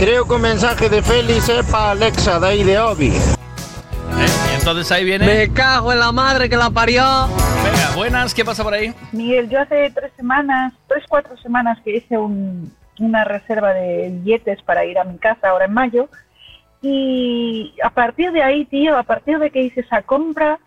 Creo 0.00 0.26
que 0.26 0.34
o 0.34 0.38
mensaje 0.38 0.88
de 0.88 1.02
Félix 1.02 1.48
é 1.48 1.62
para 1.62 1.90
Alexa 1.90 2.40
de 2.40 2.46
aí 2.46 2.64
de 2.64 2.78
Obi. 2.78 3.12
Y 4.18 4.54
entonces 4.58 4.90
ahí 4.92 5.04
viene. 5.04 5.26
Me 5.26 5.52
cago 5.52 5.92
en 5.92 6.00
la 6.00 6.12
madre 6.12 6.48
que 6.48 6.56
la 6.56 6.70
parió. 6.70 7.02
Venga, 7.64 7.94
buenas, 7.94 8.34
¿qué 8.34 8.44
pasa 8.44 8.62
por 8.62 8.74
ahí? 8.74 8.92
Miguel, 9.12 9.48
yo 9.48 9.60
hace 9.60 9.90
tres 9.90 10.12
semanas, 10.16 10.72
tres, 10.88 11.04
cuatro 11.08 11.36
semanas 11.38 11.78
que 11.84 11.96
hice 11.96 12.16
un- 12.18 12.72
una 12.98 13.24
reserva 13.24 13.72
de 13.74 14.08
billetes 14.10 14.62
para 14.62 14.84
ir 14.84 14.98
a 14.98 15.04
mi 15.04 15.18
casa 15.18 15.50
ahora 15.50 15.66
en 15.66 15.74
mayo. 15.74 16.08
Y 16.82 17.74
a 17.82 17.90
partir 17.90 18.32
de 18.32 18.42
ahí, 18.42 18.64
tío, 18.64 18.96
a 18.96 19.02
partir 19.02 19.38
de 19.38 19.50
que 19.50 19.62
hice 19.62 19.80
esa 19.80 20.02
compra, 20.02 20.58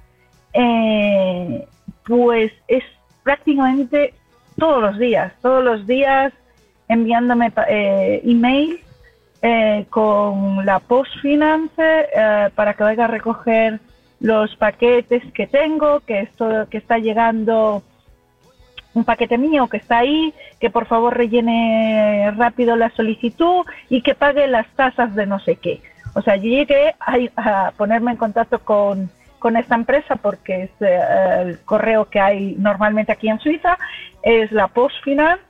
eh, 0.54 1.66
pues 2.06 2.52
es 2.68 2.84
prácticamente 3.24 4.14
todos 4.58 4.82
los 4.82 4.98
días, 5.00 5.32
todos 5.42 5.64
los 5.64 5.88
días 5.88 6.34
enviándome 6.88 7.52
pa- 7.52 7.66
eh, 7.70 8.22
email 8.26 8.80
eh, 9.42 9.86
con 9.90 10.66
la 10.66 10.80
post 10.80 11.12
finance 11.22 11.82
eh, 11.82 12.50
para 12.56 12.74
que 12.74 12.84
vaya 12.84 13.06
a 13.06 13.08
recoger 13.08 13.80
los 14.20 14.56
paquetes 14.58 15.24
que 15.34 15.48
tengo, 15.48 16.02
que 16.02 16.22
esto 16.22 16.68
que 16.70 16.78
está 16.78 16.98
llegando 16.98 17.84
un 18.94 19.06
paquete 19.06 19.38
mío 19.38 19.68
que 19.68 19.78
está 19.78 20.00
ahí, 20.00 20.34
que 20.60 20.70
por 20.70 20.86
favor 20.86 21.16
rellene 21.16 22.32
rápido 22.32 22.76
la 22.76 22.90
solicitud 22.92 23.66
y 23.90 24.02
que 24.02 24.16
pague 24.16 24.48
las 24.48 24.68
tasas 24.76 25.16
de 25.16 25.26
no 25.26 25.40
sé 25.40 25.56
qué. 25.56 25.82
O 26.16 26.22
sea, 26.22 26.36
yo 26.36 26.50
llegué 26.50 26.96
a, 27.00 27.72
ponerme 27.78 28.12
en 28.12 28.18
contacto 28.18 28.60
con, 28.60 29.10
con 29.38 29.58
esta 29.58 29.76
empresa 29.76 30.16
porque 30.16 30.64
es 30.64 30.72
eh, 30.82 31.00
el 31.42 31.60
correo 31.62 32.10
que 32.10 32.20
hay 32.20 32.56
normalmente 32.58 33.12
aquí 33.12 33.30
en 33.30 33.40
Suiza, 33.40 33.78
es 34.24 34.52
la 34.52 34.68
Post 34.68 34.96
Finance 35.04 35.44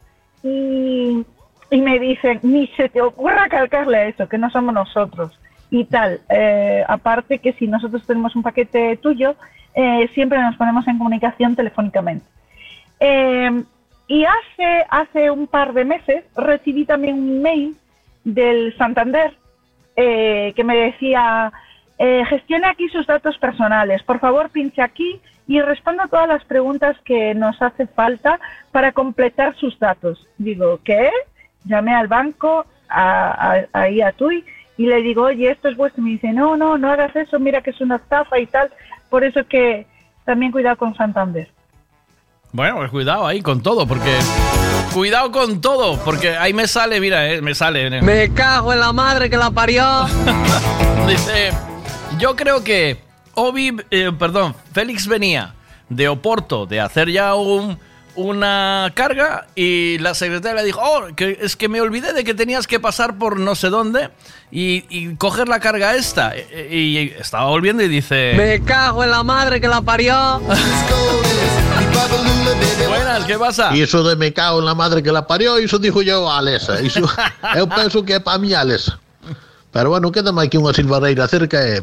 y, 0.44 1.26
y 1.72 1.82
me 1.82 2.00
dicen, 2.00 2.40
ni 2.44 2.68
se 2.68 2.90
te 2.90 3.02
ocurra 3.02 3.48
calcarle 3.48 3.98
a 3.98 4.08
eso, 4.08 4.28
que 4.28 4.38
no 4.38 4.50
somos 4.50 4.74
nosotros 4.74 5.40
y 5.70 5.86
tal. 5.86 6.22
Eh, 6.30 6.84
aparte 6.88 7.40
que 7.40 7.54
si 7.54 7.68
nosotros 7.68 8.06
tenemos 8.06 8.36
un 8.36 8.44
paquete 8.44 8.98
tuyo, 8.98 9.36
eh, 9.76 10.10
siempre 10.14 10.42
nos 10.42 10.56
ponemos 10.56 10.88
en 10.88 10.98
comunicación 10.98 11.56
telefónicamente. 11.56 12.26
Eh, 13.00 13.64
y 14.08 14.26
hace, 14.26 14.86
hace 14.90 15.30
un 15.30 15.48
par 15.48 15.74
de 15.74 15.86
meses 15.86 16.24
recibí 16.36 16.86
también 16.86 17.16
un 17.16 17.38
email 17.38 17.76
del 18.24 18.76
Santander 18.78 19.38
eh, 19.96 20.54
que 20.56 20.64
me 20.64 20.76
decía, 20.76 21.52
gestione 22.30 22.66
aquí 22.66 22.88
sus 22.88 23.06
datos 23.06 23.38
personales, 23.38 24.02
por 24.04 24.20
favor 24.20 24.50
pinche 24.52 24.82
aquí 24.82 25.20
y 25.48 25.62
responda 25.62 26.08
todas 26.08 26.30
las 26.30 26.46
preguntas 26.46 26.96
que 27.04 27.36
nos 27.36 27.62
hace 27.62 27.88
falta 27.88 28.40
para 28.72 28.94
completar 28.94 29.56
sus 29.58 29.78
datos. 29.80 30.26
Digo, 30.38 30.80
¿qué? 30.84 31.10
Llamé 31.66 31.94
al 31.96 32.08
banco, 32.08 32.66
a, 32.90 33.54
a- 33.54 33.66
ahí 33.82 34.02
a 34.02 34.12
TUI, 34.12 34.44
y 34.78 34.86
le 34.88 35.02
digo, 35.02 35.24
oye, 35.24 35.52
esto 35.52 35.68
es 35.70 35.76
vuestro. 35.78 36.02
Y 36.02 36.06
me 36.06 36.12
dice, 36.12 36.32
no, 36.34 36.56
no, 36.58 36.78
no 36.78 36.90
hagas 36.92 37.16
eso, 37.16 37.38
mira 37.40 37.62
que 37.62 37.72
es 37.72 37.82
una 37.82 37.98
estafa 37.98 38.40
y 38.40 38.46
tal. 38.48 38.70
Por 39.10 39.24
eso 39.24 39.42
que 39.48 39.86
también 40.26 40.52
cuidado 40.52 40.78
con 40.78 40.96
Santander. 40.96 41.50
Bueno, 42.52 42.78
pues 42.78 42.90
cuidado 42.92 43.28
ahí 43.28 43.42
con 43.42 43.62
todo, 43.62 43.86
porque. 43.88 44.18
Cuidado 44.94 45.32
con 45.32 45.62
todo, 45.62 46.00
porque 46.04 46.36
ahí 46.36 46.52
me 46.54 46.68
sale, 46.68 47.00
mira, 47.00 47.30
eh, 47.32 47.42
me 47.42 47.54
sale. 47.54 48.02
Me 48.02 48.34
cago 48.34 48.74
en 48.74 48.80
la 48.80 48.92
madre 48.92 49.30
que 49.30 49.38
la 49.38 49.52
parió. 49.52 49.84
Dice, 51.08 51.52
yo 52.18 52.36
creo 52.36 52.64
que 52.64 52.98
Obi, 53.36 53.76
eh, 53.92 54.12
perdón, 54.18 54.56
Félix 54.74 55.08
venía 55.08 55.54
de 55.90 56.08
Oporto 56.08 56.66
de 56.66 56.80
hacer 56.82 57.10
ya 57.12 57.36
un, 57.36 57.78
una 58.20 58.92
carga 58.94 59.48
y 59.56 59.98
la 60.00 60.14
secretaria 60.14 60.62
le 60.62 60.66
dijo, 60.66 60.82
oh, 60.84 61.08
que 61.16 61.38
es 61.42 61.56
que 61.56 61.70
me 61.70 61.80
olvidé 61.80 62.14
de 62.14 62.24
que 62.24 62.34
tenías 62.34 62.68
que 62.68 62.80
pasar 62.80 63.18
por 63.18 63.40
no 63.40 63.56
sé 63.56 63.70
dónde 63.70 64.10
y, 64.52 64.84
y 64.90 65.16
coger 65.16 65.48
la 65.48 65.60
carga 65.60 65.96
esta. 65.96 66.34
Y, 66.38 66.76
y 66.76 67.16
estaba 67.18 67.46
volviendo 67.46 67.82
y 67.82 67.88
dice... 67.88 68.34
Me 68.36 68.62
cago 68.64 69.04
en 69.04 69.12
la 69.12 69.24
madre 69.24 69.62
que 69.62 69.68
la 69.68 69.82
parió. 69.82 70.42
Buenas, 72.88 73.26
¿qué 73.26 73.38
pasa? 73.38 73.76
Iso 73.76 74.04
de 74.04 74.16
me 74.16 74.34
cago 74.34 74.60
en 74.60 74.66
la 74.66 74.76
madre 74.76 75.02
que 75.02 75.12
la 75.12 75.26
parió, 75.26 75.60
iso 75.60 75.80
dijo 75.80 76.02
yo 76.02 76.30
a 76.30 76.40
Alesa. 76.40 76.82
Iso, 76.82 77.02
eu 77.56 77.68
penso 77.76 78.04
que 78.04 78.14
é 78.16 78.20
para 78.20 78.38
mi 78.38 78.54
Alesa. 78.54 79.00
Pero 79.72 79.92
bueno, 79.92 80.12
quédame 80.12 80.42
aquí 80.42 80.58
unha 80.58 80.74
silvareira 80.74 81.30
cerca 81.30 81.62
e... 81.62 81.80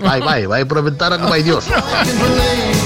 Vai, 0.00 0.24
vai, 0.24 0.48
vai 0.48 0.62
aproveitar 0.64 1.12
a 1.12 1.20
que 1.20 1.28
vai 1.28 1.44
Dios. 1.44 1.68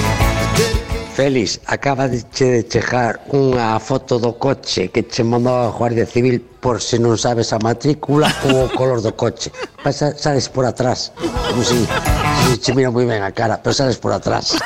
Félix, 1.13 1.61
acaba 1.67 2.09
de 2.09 2.25
che 2.33 2.45
de 2.45 2.63
chegar 2.65 3.21
unha 3.37 3.77
foto 3.77 4.17
do 4.17 4.33
coche 4.41 4.89
que 4.89 5.05
che 5.05 5.21
mandou 5.21 5.53
a 5.53 5.69
Guardia 5.69 6.09
Civil 6.09 6.41
por 6.41 6.81
se 6.81 6.97
non 6.97 7.21
sabes 7.21 7.53
a 7.53 7.61
matrícula 7.61 8.33
ou 8.49 8.65
o 8.65 8.73
color 8.73 9.05
do 9.05 9.13
coche. 9.13 9.53
Pasa, 9.85 10.17
sales 10.17 10.49
por 10.49 10.65
atrás. 10.65 11.13
Como 11.21 11.61
si, 11.61 11.85
si 12.49 12.57
che 12.65 12.73
mira 12.73 12.89
moi 12.89 13.05
ben 13.05 13.21
a 13.21 13.29
cara, 13.29 13.61
pero 13.61 13.77
sales 13.77 14.01
por 14.01 14.17
atrás. 14.17 14.57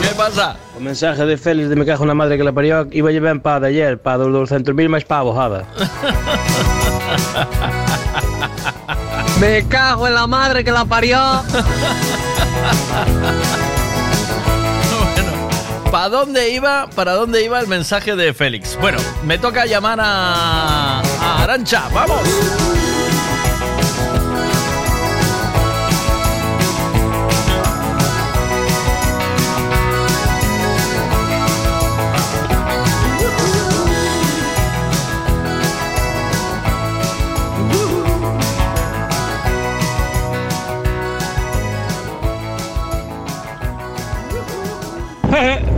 ¿Qué 0.00 0.12
pasa? 0.16 0.56
O 0.72 0.80
mensaje 0.80 1.20
de 1.28 1.36
Félix 1.36 1.68
de 1.68 1.76
me 1.76 1.84
cago 1.84 2.08
na 2.08 2.16
madre 2.16 2.40
que 2.40 2.44
la 2.44 2.56
parió 2.56 2.88
iba 2.96 3.12
ben 3.12 3.44
para 3.44 3.68
de 3.68 3.76
ayer, 3.76 4.00
para 4.00 4.24
dos 4.24 4.48
200.000 4.48 4.72
máis 4.88 5.04
para 5.04 5.20
a 5.20 5.28
bojada. 5.28 5.68
Me 9.40 9.66
cago 9.66 10.06
en 10.06 10.14
la 10.14 10.26
madre 10.26 10.64
que 10.64 10.70
la 10.70 10.84
parió. 10.84 11.18
¿Para 15.92 16.08
dónde 16.08 16.48
iba? 16.48 16.88
¿Para 16.88 17.12
dónde 17.12 17.44
iba 17.44 17.60
el 17.60 17.66
mensaje 17.66 18.16
de 18.16 18.32
Félix? 18.32 18.78
Bueno, 18.80 18.96
me 19.24 19.36
toca 19.36 19.66
llamar 19.66 20.00
a, 20.00 21.00
a 21.00 21.42
Arancha. 21.42 21.90
¡Vamos! 21.92 22.22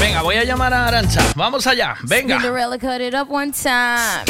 Venga, 0.00 0.22
voy 0.22 0.36
a 0.36 0.44
llamar 0.44 0.72
a 0.72 0.86
Arancha. 0.86 1.22
Vamos 1.34 1.66
allá, 1.66 1.96
venga. 2.02 2.36
Cinderella 2.36 2.78
cut 2.78 3.00
it 3.00 3.14
up 3.14 3.28
one 3.28 3.52
time. 3.52 4.24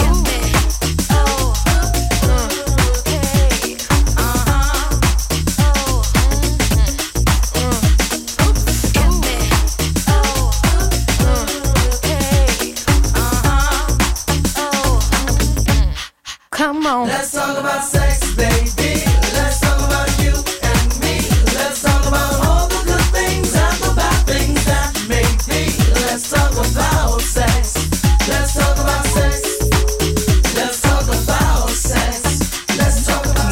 Come 16.51 16.87
on. 16.87 17.09
Let's 17.09 17.33
talk 17.33 17.59
about 17.59 17.85
sex, 17.85 18.35
baby. 18.35 19.05
Let's 19.35 19.61
talk 19.61 19.79
about 19.79 20.09
you 20.25 20.33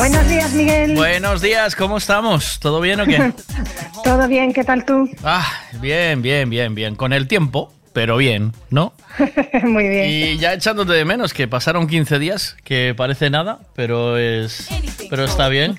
Buenos 0.06 0.28
días, 0.28 0.52
Miguel. 0.52 0.94
Buenos 0.96 1.40
días, 1.40 1.74
¿cómo 1.74 1.96
estamos? 1.96 2.60
¿Todo 2.60 2.82
bien 2.82 3.00
o 3.00 3.06
qué? 3.06 3.32
Todo 4.04 4.28
bien, 4.28 4.52
¿qué 4.52 4.62
tal 4.62 4.84
tú? 4.84 5.08
Ah, 5.22 5.50
bien, 5.80 6.20
bien, 6.20 6.50
bien, 6.50 6.74
bien. 6.74 6.94
Con 6.94 7.14
el 7.14 7.26
tiempo, 7.26 7.72
pero 7.94 8.18
bien, 8.18 8.52
¿no? 8.68 8.92
Muy 9.62 9.88
bien. 9.88 10.10
Y 10.10 10.36
ya 10.38 10.52
echándote 10.52 10.92
de 10.92 11.04
menos, 11.06 11.32
que 11.32 11.48
pasaron 11.48 11.86
15 11.86 12.18
días, 12.18 12.56
que 12.64 12.92
parece 12.94 13.30
nada, 13.30 13.60
pero 13.74 14.18
es. 14.18 14.68
Pero 15.08 15.24
está 15.24 15.48
bien. 15.48 15.78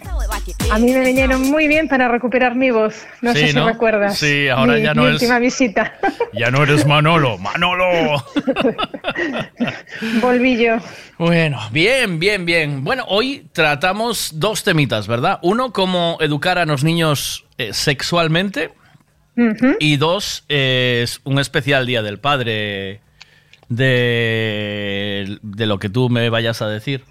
A 0.71 0.79
mí 0.79 0.91
me 0.93 1.01
vinieron 1.05 1.41
muy 1.49 1.67
bien 1.67 1.87
para 1.87 2.07
recuperar 2.07 2.55
mi 2.55 2.71
voz. 2.71 3.05
No 3.21 3.33
Sí, 3.33 3.39
sé 3.39 3.47
si 3.49 3.53
¿no? 3.55 3.67
recuerdas. 3.67 4.17
Sí, 4.17 4.47
ahora 4.47 4.73
Mi- 4.75 4.81
ya 4.83 4.93
no 4.93 5.03
mi 5.03 5.07
es- 5.09 5.13
última 5.15 5.39
visita. 5.39 5.93
Ya 6.33 6.51
no 6.51 6.63
eres 6.63 6.85
Manolo, 6.85 7.37
Manolo. 7.37 7.85
Volví 10.21 10.57
yo. 10.63 10.77
Bueno, 11.17 11.59
bien, 11.71 12.19
bien, 12.19 12.45
bien. 12.45 12.83
Bueno, 12.83 13.05
hoy 13.07 13.47
tratamos 13.53 14.31
dos 14.35 14.63
temitas, 14.63 15.07
¿verdad? 15.07 15.39
Uno, 15.41 15.71
cómo 15.71 16.17
educar 16.19 16.57
a 16.57 16.65
los 16.65 16.83
niños 16.83 17.45
eh, 17.57 17.73
sexualmente. 17.73 18.71
Y 19.79 19.97
dos, 19.97 20.43
es 20.47 21.21
un 21.23 21.39
especial 21.39 21.85
Día 21.85 22.01
del 22.01 22.19
Padre 22.19 23.01
de, 23.69 25.39
de 25.41 25.65
lo 25.65 25.79
que 25.79 25.89
tú 25.89 26.09
me 26.09 26.29
vayas 26.29 26.61
a 26.61 26.67
decir. 26.67 27.03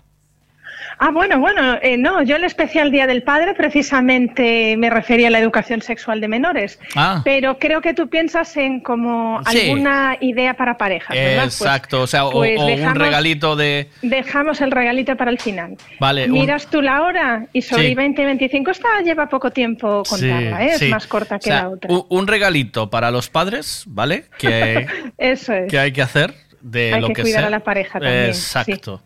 Ah, 0.99 1.11
bueno, 1.11 1.39
bueno, 1.41 1.77
eh, 1.83 1.97
no, 1.99 2.23
yo 2.23 2.37
el 2.37 2.45
especial 2.45 2.91
Día 2.91 3.07
del 3.07 3.23
Padre 3.23 3.55
precisamente 3.55 4.77
me 4.79 4.91
refería 4.91 5.29
a 5.29 5.31
la 5.31 5.39
educación 5.39 5.83
sexual 5.83 6.21
de 6.21 6.29
menores. 6.29 6.79
Ah. 6.95 7.21
Pero 7.25 7.59
creo 7.59 7.81
que 7.81 7.95
tú 7.95 8.09
piensas 8.09 8.57
en 8.57 8.81
como 8.81 9.41
Sí. 9.51 9.61
alguna 9.63 10.17
idea 10.21 10.55
para 10.55 10.77
parejas, 10.77 11.17
¿verdad? 11.17 11.43
Pues- 11.45 11.61
Exacto, 11.61 12.03
o 12.03 12.07
sea, 12.07 12.27
o- 12.27 12.33
pues 12.33 12.59
o, 12.61 12.67
un 12.67 12.95
regalito 12.95 13.57
de... 13.57 13.89
Dejamos 14.03 14.61
el 14.61 14.71
regalito 14.71 15.17
para 15.17 15.31
el 15.31 15.39
final. 15.39 15.77
Vale, 16.01 16.27
un- 16.27 16.33
Miras 16.33 16.67
tú 16.69 16.81
la 16.83 17.03
hora 17.03 17.47
y 17.53 17.63
sobre 17.63 17.89
Sí. 17.89 17.95
20 17.95 18.23
y 18.23 18.25
25 18.25 18.71
esta 18.71 18.89
lleva 19.03 19.29
poco 19.29 19.51
tiempo 19.51 20.03
contarla, 20.09 20.65
¿eh? 20.65 20.71
es 20.75 20.89
más 20.89 21.07
corta 21.07 21.39
que 21.39 21.51
O 21.51 21.53
sea, 21.53 21.63
la 21.63 21.69
otra. 21.71 21.91
un- 21.93 22.07
Un 22.09 22.27
regalito 22.29 22.89
para 22.91 23.11
los 23.11 23.29
padres, 23.29 23.85
¿vale? 23.87 24.25
Que, 24.39 24.87
Eso 25.19 25.53
es. 25.53 25.71
que 25.71 25.79
hay 25.79 25.93
que 25.93 26.03
hacer 26.03 26.33
de 26.61 26.95
Hay 26.95 27.01
lo 27.01 27.09
que 27.09 27.15
que, 27.15 27.23
cuidar 27.23 27.41
sea. 27.41 27.47
a 27.49 27.51
la 27.51 27.61
pareja 27.61 27.99
también, 28.01 28.27
Exacto. 28.27 29.03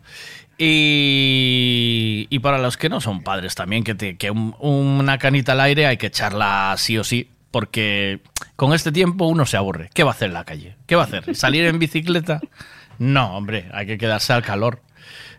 Y, 0.61 2.27
y 2.29 2.39
para 2.39 2.57
los 2.57 2.77
que 2.77 2.89
no 2.89 3.01
son 3.01 3.23
padres 3.23 3.55
también, 3.55 3.83
que, 3.83 3.95
te- 3.95 4.17
que 4.17 4.31
un- 4.31 4.55
una 4.59 5.17
canita 5.17 5.53
al 5.53 5.61
aire 5.61 5.85
hay 5.85 5.97
que 5.97 6.07
echarla 6.07 6.75
sí 6.77 6.97
o 6.97 7.03
sí, 7.03 7.29
porque 7.51 8.19
con 8.55 8.73
este 8.73 8.91
tiempo 8.91 9.25
uno 9.25 9.45
se 9.45 9.57
aburre. 9.57 9.89
¿Qué 9.93 10.03
va 10.03 10.11
a 10.11 10.13
hacer 10.13 10.27
en 10.29 10.33
la 10.33 10.43
calle? 10.45 10.75
¿Qué 10.85 10.95
va 10.95 11.03
a 11.03 11.05
hacer? 11.05 11.35
¿Salir 11.35 11.65
en 11.65 11.79
bicicleta? 11.79 12.41
No, 12.97 13.35
hombre, 13.37 13.69
hay 13.73 13.85
que 13.87 13.97
quedarse 13.97 14.33
al 14.33 14.43
calor. 14.43 14.81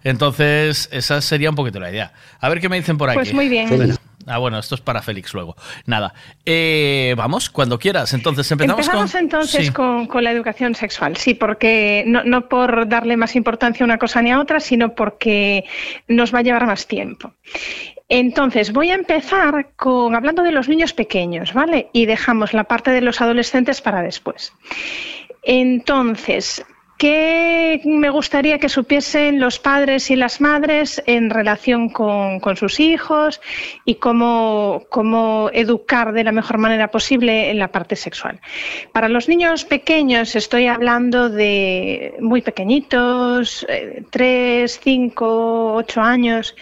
Entonces, 0.05 0.89
esa 0.93 1.21
sería 1.21 1.51
un 1.51 1.57
poquito 1.57 1.79
la 1.81 1.91
idea. 1.91 2.13
A 2.41 2.49
ver 2.49 2.61
qué 2.61 2.69
me 2.69 2.77
dicen 2.77 2.97
por 2.97 3.11
aquí. 3.11 3.17
Pues 3.19 3.35
muy 3.35 3.49
bien. 3.49 3.69
Bueno, 3.69 3.95
ah, 4.27 4.39
bueno, 4.39 4.59
esto 4.59 4.75
es 4.75 4.81
para 4.81 5.03
Félix 5.03 5.35
luego. 5.35 5.57
Nada. 5.87 6.15
Eh, 6.45 7.15
vamos, 7.17 7.51
cuando 7.51 7.79
quieras. 7.79 8.13
Entonces, 8.15 8.51
empezamos, 8.51 8.81
Empezamos 8.81 9.13
con... 9.13 9.21
entonces 9.21 9.67
Sí. 9.67 9.73
con, 9.73 10.07
con 10.07 10.25
la 10.25 10.31
educación 10.31 10.75
sexual, 10.75 11.17
sí, 11.17 11.35
porque 11.35 12.05
no, 12.07 12.25
no 12.25 12.49
por 12.49 12.89
darle 12.89 13.17
más 13.17 13.37
importancia 13.37 13.85
a 13.85 13.87
una 13.87 13.99
cosa 13.99 14.23
ni 14.23 14.31
a 14.31 14.41
otra, 14.41 14.61
sino 14.61 14.95
porque 14.95 15.65
nos 16.09 16.35
va 16.35 16.41
a 16.41 16.43
llevar 16.43 16.67
más 16.67 16.87
tiempo. 16.87 17.33
Entonces, 18.09 18.73
voy 18.73 18.91
a 18.91 18.95
empezar 18.95 19.71
con 19.77 20.17
hablando 20.17 20.43
de 20.43 20.51
los 20.51 20.69
niños 20.69 20.93
pequeños, 20.93 21.55
¿vale? 21.55 21.91
Y 21.93 22.07
dejamos 22.07 22.53
la 22.53 22.65
parte 22.65 22.91
de 22.91 23.01
los 23.01 23.21
adolescentes 23.21 23.81
para 23.81 24.03
después. 24.03 24.53
Entonces, 25.43 26.65
¿qué 27.01 27.81
me 27.87 28.11
gustaría 28.11 28.59
que 28.59 28.69
supiesen 28.69 29.41
los 29.41 29.59
padres 29.59 30.11
y 30.11 30.17
las 30.17 30.43
madres 30.43 31.03
en 31.07 31.31
relación 31.31 31.89
con, 31.89 32.43
sus 32.57 32.79
hijos 32.79 33.41
y 33.87 33.95
cómo, 33.95 35.51
educar 35.55 36.13
de 36.13 36.25
la 36.25 36.33
mejor 36.33 36.59
manera 36.59 36.89
posible 36.91 37.49
en 37.51 37.59
la 37.59 37.69
parte 37.69 37.97
sexual? 37.97 38.39
Para 38.93 39.09
los 39.09 39.31
niños 39.31 39.65
pequeños 39.65 40.37
estoy 40.37 40.67
hablando 40.67 41.31
de 41.31 42.17
muy 42.21 42.43
pequeñitos, 42.43 43.65
eh, 43.71 44.05
3, 44.11 44.81
5, 44.85 45.75
8 45.77 46.01
años. 46.03 46.55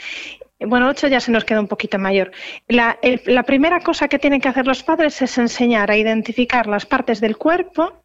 Bueno, 0.60 0.88
8 0.88 1.08
ya 1.08 1.18
se 1.18 1.32
nos 1.32 1.44
queda 1.44 1.58
un 1.58 1.66
poquito 1.66 1.98
mayor. 1.98 2.30
La 2.68 3.42
primera 3.44 3.80
cosa 3.80 4.06
que 4.06 4.20
tienen 4.20 4.40
que 4.40 4.48
hacer 4.48 4.68
los 4.68 4.84
padres 4.84 5.20
es 5.20 5.36
enseñar 5.36 5.90
a 5.90 5.96
identificar 5.96 6.68
las 6.68 6.86
partes 6.86 7.20
del 7.20 7.36
cuerpo 7.36 8.04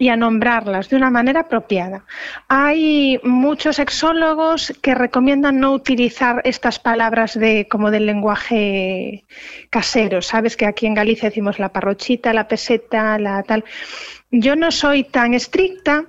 y 0.00 0.08
a 0.08 0.16
nombrarlas 0.16 0.88
de 0.88 0.96
una 0.96 1.10
manera 1.10 1.40
apropiada. 1.40 2.06
Hay 2.48 3.20
muchos 3.22 3.76
sexólogos 3.76 4.72
que 4.80 4.94
recomiendan 4.94 5.60
no 5.60 5.74
utilizar 5.74 6.40
estas 6.44 6.78
palabras 6.78 7.38
de 7.38 7.68
como 7.68 7.90
del 7.90 8.06
lenguaje 8.06 9.26
casero. 9.68 10.22
Sabes 10.22 10.56
que 10.56 10.64
aquí 10.64 10.86
en 10.86 10.94
Galicia 10.94 11.28
decimos 11.28 11.58
la 11.58 11.68
parrochita, 11.68 12.32
la 12.32 12.48
peseta, 12.48 13.18
la 13.18 13.42
tal. 13.42 13.62
Yo 14.30 14.56
no 14.56 14.70
soy 14.70 15.04
tan 15.04 15.34
estricta. 15.34 16.06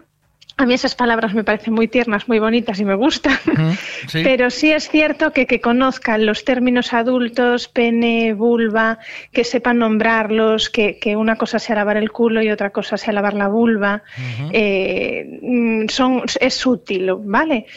A 0.61 0.65
mí 0.65 0.75
esas 0.75 0.95
palabras 0.95 1.33
me 1.33 1.43
parecen 1.43 1.73
muy 1.73 1.87
tiernas, 1.87 2.27
muy 2.27 2.39
bonitas 2.39 2.79
y 2.79 2.85
me 2.85 2.95
gustan. 2.95 3.37
Sí. 4.07 4.21
Pero 4.23 4.49
sí 4.49 4.71
es 4.71 4.89
cierto 4.89 5.31
que, 5.31 5.45
que 5.45 5.61
conozcan 5.61 6.25
los 6.25 6.43
términos 6.43 6.91
adultos, 6.91 7.67
pene, 7.67 8.33
vulva, 8.33 8.99
que 9.31 9.43
sepan 9.43 9.77
nombrarlos, 9.77 10.69
que, 10.69 10.97
que 10.97 11.15
una 11.15 11.35
cosa 11.35 11.59
sea 11.59 11.75
lavar 11.75 11.97
el 11.97 12.11
culo 12.11 12.41
y 12.41 12.49
otra 12.49 12.71
cosa 12.71 12.97
sea 12.97 13.13
lavar 13.13 13.35
la 13.35 13.47
vulva. 13.47 14.03
Eh, 14.51 15.85
son, 15.89 16.23
es 16.39 16.65
útil, 16.65 17.11
¿vale? 17.23 17.67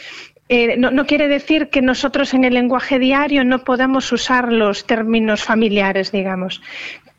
Eh, 0.47 0.77
no, 0.77 0.91
no 0.91 1.05
quiere 1.05 1.27
decir 1.27 1.69
que 1.69 1.81
nosotros 1.81 2.33
en 2.33 2.43
el 2.43 2.53
lenguaje 2.53 2.99
diario 2.99 3.43
no 3.43 3.63
podamos 3.63 4.11
usar 4.11 4.51
los 4.51 4.85
términos 4.85 5.43
familiares, 5.43 6.11
digamos, 6.11 6.61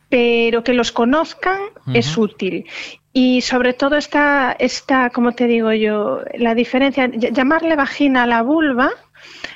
pero 0.08 0.62
que 0.64 0.72
los 0.74 0.92
conozcan 0.92 1.58
es 1.94 2.16
útil. 2.16 2.66
Y 3.12 3.40
sobre 3.40 3.72
todo 3.72 3.96
esta, 3.96 4.52
esta, 4.58 5.10
como 5.10 5.32
te 5.32 5.46
digo 5.46 5.72
yo, 5.72 6.20
la 6.34 6.54
diferencia, 6.54 7.06
ll- 7.08 7.32
llamarle 7.32 7.74
vagina 7.76 8.24
a 8.24 8.26
la 8.26 8.42
vulva 8.42 8.90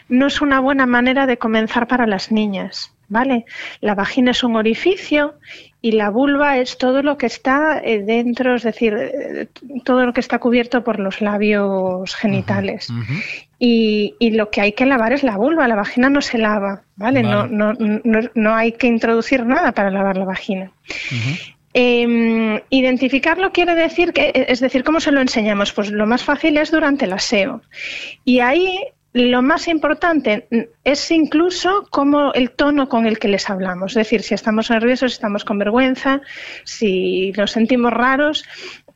no 0.08 0.26
es 0.26 0.40
una 0.40 0.60
buena 0.60 0.86
manera 0.86 1.26
de 1.26 1.36
comenzar 1.38 1.86
para 1.86 2.06
las 2.06 2.32
niñas, 2.32 2.92
¿vale? 3.10 3.44
La 3.82 3.94
vagina 3.94 4.30
es 4.30 4.42
un 4.42 4.56
orificio 4.56 5.34
y 5.82 5.92
la 5.92 6.08
vulva 6.10 6.56
es 6.58 6.78
todo 6.78 7.02
lo 7.02 7.18
que 7.18 7.26
está 7.26 7.80
eh, 7.84 8.02
dentro, 8.02 8.54
es 8.54 8.62
decir, 8.62 8.94
eh, 8.94 9.48
todo 9.84 10.06
lo 10.06 10.14
que 10.14 10.20
está 10.20 10.38
cubierto 10.38 10.82
por 10.82 10.98
los 10.98 11.20
labios 11.20 12.14
genitales. 12.14 12.88
Y, 13.58 14.14
y 14.18 14.30
lo 14.30 14.50
que 14.50 14.62
hay 14.62 14.72
que 14.72 14.86
lavar 14.86 15.12
es 15.12 15.22
la 15.22 15.36
vulva, 15.36 15.68
la 15.68 15.76
vagina 15.76 16.08
no 16.08 16.22
se 16.22 16.38
lava, 16.38 16.84
¿vale? 16.96 17.22
No, 17.22 17.40
Vale. 17.40 17.52
no, 17.52 17.72
no, 17.74 18.30
no 18.34 18.54
hay 18.54 18.72
que 18.72 18.86
introducir 18.86 19.44
nada 19.44 19.72
para 19.72 19.90
lavar 19.90 20.16
la 20.16 20.24
vagina. 20.24 20.72
Eh, 21.74 22.62
identificarlo 22.70 23.52
quiere 23.52 23.74
decir 23.74 24.12
que, 24.12 24.32
es 24.48 24.60
decir, 24.60 24.82
¿cómo 24.82 25.00
se 25.00 25.12
lo 25.12 25.20
enseñamos? 25.20 25.72
Pues 25.72 25.90
lo 25.90 26.06
más 26.06 26.22
fácil 26.24 26.56
es 26.58 26.70
durante 26.70 27.04
el 27.04 27.12
aseo. 27.12 27.62
Y 28.24 28.40
ahí 28.40 28.78
lo 29.12 29.42
más 29.42 29.66
importante 29.66 30.46
es 30.84 31.10
incluso 31.10 31.86
como 31.90 32.32
el 32.32 32.52
tono 32.52 32.88
con 32.88 33.06
el 33.06 33.18
que 33.18 33.28
les 33.28 33.50
hablamos. 33.50 33.92
Es 33.92 33.96
decir, 33.96 34.22
si 34.22 34.34
estamos 34.34 34.70
nerviosos, 34.70 35.12
si 35.12 35.16
estamos 35.16 35.44
con 35.44 35.58
vergüenza, 35.58 36.20
si 36.64 37.32
nos 37.32 37.50
sentimos 37.50 37.92
raros, 37.92 38.44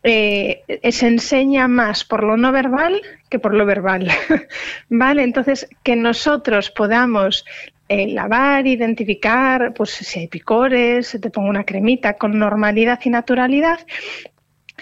eh, 0.05 0.63
se 0.91 1.07
enseña 1.09 1.67
más 1.67 2.05
por 2.05 2.23
lo 2.23 2.37
no 2.37 2.53
verbal 2.53 3.01
que 3.29 3.39
por 3.39 3.55
lo 3.55 3.67
verbal. 3.67 4.09
¿Vale? 4.89 5.25
Entonces, 5.25 5.67
que 5.83 5.97
nosotros 5.97 6.71
podamos 6.71 7.45
eh, 7.89 8.07
lavar, 8.09 8.67
identificar, 8.67 9.75
pues 9.75 9.91
si 9.91 10.21
hay 10.21 10.29
picores, 10.29 11.19
te 11.21 11.31
pongo 11.31 11.49
una 11.49 11.65
cremita 11.65 12.15
con 12.15 12.39
normalidad 12.39 13.01
y 13.05 13.11
naturalidad. 13.11 13.81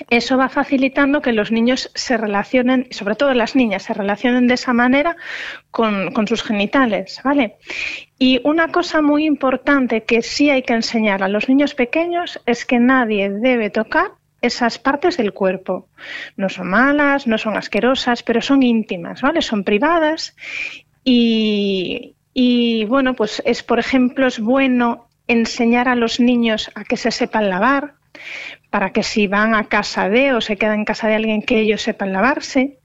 Eso 0.08 0.38
va 0.38 0.48
facilitando 0.48 1.20
que 1.20 1.32
los 1.32 1.52
niños 1.52 1.90
se 1.94 2.16
relacionen, 2.16 2.88
sobre 2.90 3.14
todo 3.14 3.34
las 3.34 3.54
niñas, 3.54 3.82
se 3.82 3.94
relacionen 3.94 4.48
de 4.48 4.54
esa 4.54 4.72
manera 4.72 5.16
con, 5.70 6.12
con 6.12 6.26
sus 6.26 6.42
genitales, 6.42 7.20
¿vale? 7.22 7.56
Y 8.18 8.40
una 8.44 8.68
cosa 8.68 9.02
muy 9.02 9.26
importante 9.26 10.04
que 10.04 10.22
sí 10.22 10.48
hay 10.48 10.62
que 10.62 10.72
enseñar 10.72 11.22
a 11.22 11.28
los 11.28 11.48
niños 11.48 11.74
pequeños 11.74 12.40
es 12.46 12.64
que 12.64 12.78
nadie 12.78 13.30
debe 13.30 13.68
tocar 13.68 14.12
esas 14.40 14.78
partes 14.78 15.16
del 15.16 15.32
cuerpo. 15.32 15.88
No 16.36 16.48
son 16.48 16.68
malas, 16.68 17.26
no 17.26 17.38
son 17.38 17.56
asquerosas, 17.56 18.22
pero 18.22 18.42
son 18.42 18.62
íntimas, 18.62 19.22
¿vale? 19.22 19.40
Son 19.40 19.62
privadas 19.62 20.34
y, 21.04 22.16
y, 22.34 22.84
bueno, 22.86 23.14
pues 23.14 23.42
es, 23.46 23.62
por 23.62 23.78
ejemplo, 23.78 24.26
es 24.26 24.40
bueno 24.40 25.08
enseñar 25.28 25.88
a 25.88 25.94
los 25.94 26.18
niños 26.18 26.70
a 26.74 26.84
que 26.84 26.96
se 26.96 27.10
sepan 27.10 27.48
lavar, 27.48 27.94
para 28.70 28.90
que 28.90 29.02
si 29.02 29.26
van 29.26 29.54
a 29.54 29.64
casa 29.64 30.08
de 30.08 30.32
o 30.32 30.40
se 30.40 30.56
quedan 30.56 30.80
en 30.80 30.84
casa 30.84 31.08
de 31.08 31.14
alguien 31.14 31.42
que 31.42 31.60
ellos 31.60 31.82
sepan 31.82 32.12
lavarse. 32.12 32.78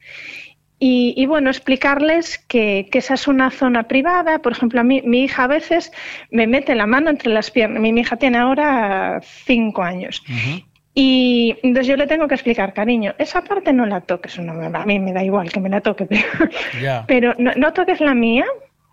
Y, 0.79 1.15
y, 1.17 1.25
bueno, 1.25 1.49
explicarles 1.49 2.37
que, 2.37 2.87
que, 2.91 2.99
esa 2.99 3.15
es 3.15 3.27
una 3.27 3.49
zona 3.49 3.87
privada. 3.87 4.39
Por 4.39 4.51
ejemplo, 4.51 4.79
a 4.79 4.83
mí, 4.83 5.01
mi 5.03 5.23
hija 5.23 5.45
a 5.45 5.47
veces 5.47 5.91
me 6.29 6.45
mete 6.45 6.75
la 6.75 6.85
mano 6.85 7.09
entre 7.09 7.33
las 7.33 7.49
piernas. 7.49 7.81
Mi, 7.81 7.89
hija 7.99 8.17
tiene 8.17 8.37
ahora 8.37 9.19
cinco 9.23 9.81
años. 9.81 10.21
Uh 10.29 10.31
-huh. 10.33 10.65
Y 10.99 11.55
entonces 11.61 11.87
yo 11.87 11.95
le 11.95 12.07
tengo 12.07 12.27
que 12.27 12.33
explicar, 12.33 12.73
cariño, 12.73 13.13
esa 13.19 13.43
parte 13.43 13.71
no 13.71 13.85
la 13.85 14.01
toques. 14.01 14.39
No, 14.39 14.53
a 14.53 14.85
mí 14.85 14.99
me 14.99 15.13
da 15.13 15.23
igual 15.23 15.51
que 15.51 15.59
me 15.59 15.69
la 15.69 15.81
toque, 15.81 16.07
pero, 16.07 16.49
yeah. 16.81 17.05
pero 17.07 17.35
no, 17.37 17.51
no 17.55 17.71
toques 17.71 17.99
la 17.99 18.15
mía, 18.15 18.45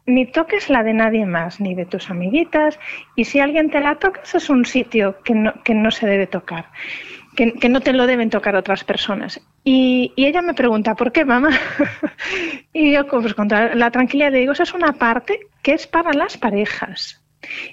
ni 0.07 0.27
toques 0.27 0.69
la 0.69 0.83
de 0.83 0.93
nadie 0.93 1.27
más, 1.27 1.61
ni 1.61 1.75
de 1.75 1.87
tus 1.87 2.11
amiguitas. 2.11 2.79
Y 3.17 3.25
si 3.25 3.41
alguien 3.41 3.71
te 3.71 3.81
la 3.81 3.97
toca, 3.97 4.21
eso 4.23 4.39
es 4.39 4.51
un 4.51 4.65
sitio 4.65 5.21
que 5.23 5.35
no, 5.35 5.55
que 5.63 5.75
no 5.75 5.91
se 5.91 6.07
debe 6.07 6.27
tocar. 6.27 6.67
Que, 7.37 7.55
que, 7.55 7.69
no 7.69 7.81
te 7.81 7.93
lo 7.93 8.07
deben 8.07 8.31
tocar 8.31 8.55
otras 8.55 8.85
personas. 8.85 9.41
Y, 9.65 10.13
y 10.15 10.27
ella 10.27 10.41
me 10.41 10.55
pregunta, 10.55 10.95
¿por 10.95 11.11
qué, 11.11 11.25
mamá? 11.25 11.51
y 12.73 12.93
yo, 12.93 13.07
pues 13.09 13.35
con 13.35 13.49
la 13.49 13.91
tranquilidad, 13.91 14.31
le 14.31 14.39
digo, 14.39 14.53
es 14.53 14.73
una 14.73 14.93
parte 14.93 15.41
que 15.63 15.73
es 15.73 15.87
para 15.87 16.13
las 16.13 16.37
parejas. 16.37 17.24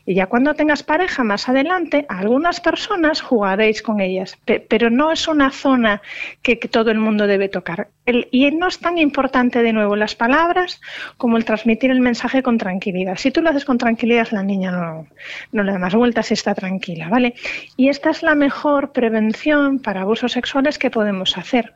Y 0.06 0.16
ya 0.16 0.27
cuando 0.27 0.53
tengas 0.53 0.83
pareja 0.83 1.24
más 1.24 1.50
adelante, 1.50 2.06
algunas 2.09 2.59
personas 2.61 3.22
jugaréis 3.22 3.82
con 3.82 4.01
ellas, 4.01 4.38
pero 4.67 4.90
no 4.90 5.11
es 5.11 5.27
una 5.27 5.51
zona 5.51 6.01
que, 6.41 6.59
que 6.59 6.67
todo 6.67 6.91
el 6.91 7.00
mundo 7.00 7.27
debe 7.27 7.50
tocar. 7.50 7.90
El, 8.06 8.27
y 8.32 8.50
no 8.51 8.67
es 8.67 8.80
tan 8.80 8.98
importante 8.98 9.61
de 9.61 9.74
nuevo 9.74 9.95
las 9.95 10.16
palabras 10.16 10.82
como 11.17 11.38
el 11.38 11.45
transmitir 11.45 11.91
el 11.91 12.01
mensaje 12.01 12.43
con 12.43 12.58
tranquilidad. 12.58 13.17
Si 13.17 13.32
tú 13.32 13.41
lo 13.41 13.50
haces 13.50 13.66
con 13.66 13.77
tranquilidad, 13.77 14.27
la 14.32 14.43
niña 14.43 14.72
no, 14.72 15.08
no 15.51 15.64
le 15.64 15.72
da 15.72 15.80
más 15.80 15.95
vueltas 15.95 16.32
y 16.32 16.33
está 16.33 16.56
tranquila, 16.56 17.09
¿vale? 17.09 17.35
Y 17.77 17.90
esta 17.90 18.09
es 18.09 18.24
la 18.24 18.35
mejor 18.35 18.91
prevención 18.91 19.80
para 19.80 20.01
abusos 20.01 20.32
sexuales 20.32 20.77
que 20.77 20.90
podemos 20.90 21.38
hacer. 21.38 21.75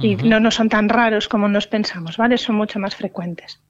Y 0.00 0.14
uh 0.14 0.18
-huh. 0.18 0.28
no, 0.28 0.38
no 0.40 0.50
son 0.50 0.68
tan 0.68 0.88
raros 0.88 1.26
como 1.26 1.48
nos 1.48 1.66
pensamos, 1.66 2.16
¿vale? 2.16 2.38
Son 2.38 2.54
mucho 2.54 2.78
más 2.78 2.94
frecuentes. 2.94 3.60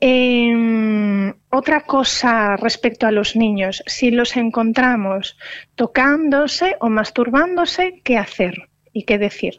Eh, 0.00 1.34
otra 1.50 1.80
cosa 1.80 2.56
respecto 2.56 3.06
a 3.06 3.10
los 3.10 3.34
niños, 3.34 3.82
si 3.86 4.10
los 4.10 4.36
encontramos 4.36 5.36
tocándose 5.74 6.76
o 6.80 6.88
masturbándose, 6.88 8.00
¿qué 8.04 8.16
hacer 8.18 8.68
y 8.92 9.04
qué 9.04 9.18
decir? 9.18 9.58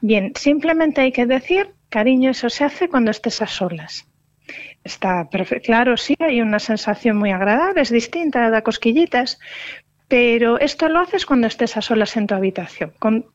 Bien, 0.00 0.32
simplemente 0.36 1.00
hay 1.00 1.12
que 1.12 1.26
decir, 1.26 1.70
cariño, 1.88 2.30
eso 2.30 2.48
se 2.48 2.64
hace 2.64 2.88
cuando 2.88 3.10
estés 3.10 3.42
a 3.42 3.46
solas. 3.46 4.06
Está 4.84 5.28
perfecto, 5.28 5.66
claro, 5.66 5.96
sí, 5.96 6.14
hay 6.18 6.40
una 6.40 6.60
sensación 6.60 7.16
muy 7.16 7.30
agradable, 7.30 7.82
es 7.82 7.90
distinta, 7.90 8.48
da 8.48 8.62
cosquillitas, 8.62 9.38
pero 10.06 10.58
esto 10.58 10.88
lo 10.88 11.00
haces 11.00 11.26
cuando 11.26 11.46
estés 11.46 11.76
a 11.76 11.82
solas 11.82 12.16
en 12.16 12.26
tu 12.26 12.34
habitación, 12.34 12.94
con, 12.98 13.26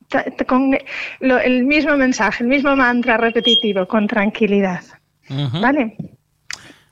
con 0.48 0.76
lo, 1.20 1.38
el 1.38 1.66
mismo 1.66 1.96
mensaje, 1.98 2.44
el 2.44 2.50
mismo 2.50 2.76
mantra 2.76 3.18
repetitivo, 3.18 3.88
con 3.88 4.08
tranquilidad. 4.08 4.82
Uh 5.30 5.34
-huh. 5.34 5.62
¿Vale? 5.62 5.98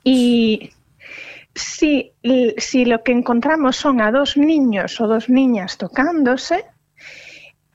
Y 0.03 0.71
si, 1.53 2.13
si, 2.57 2.85
lo 2.85 3.03
que 3.03 3.11
encontramos 3.11 3.75
son 3.75 4.01
a 4.01 4.11
dos 4.11 4.37
niños 4.37 4.99
o 5.01 5.07
dos 5.07 5.29
niñas 5.29 5.77
tocándose, 5.77 6.65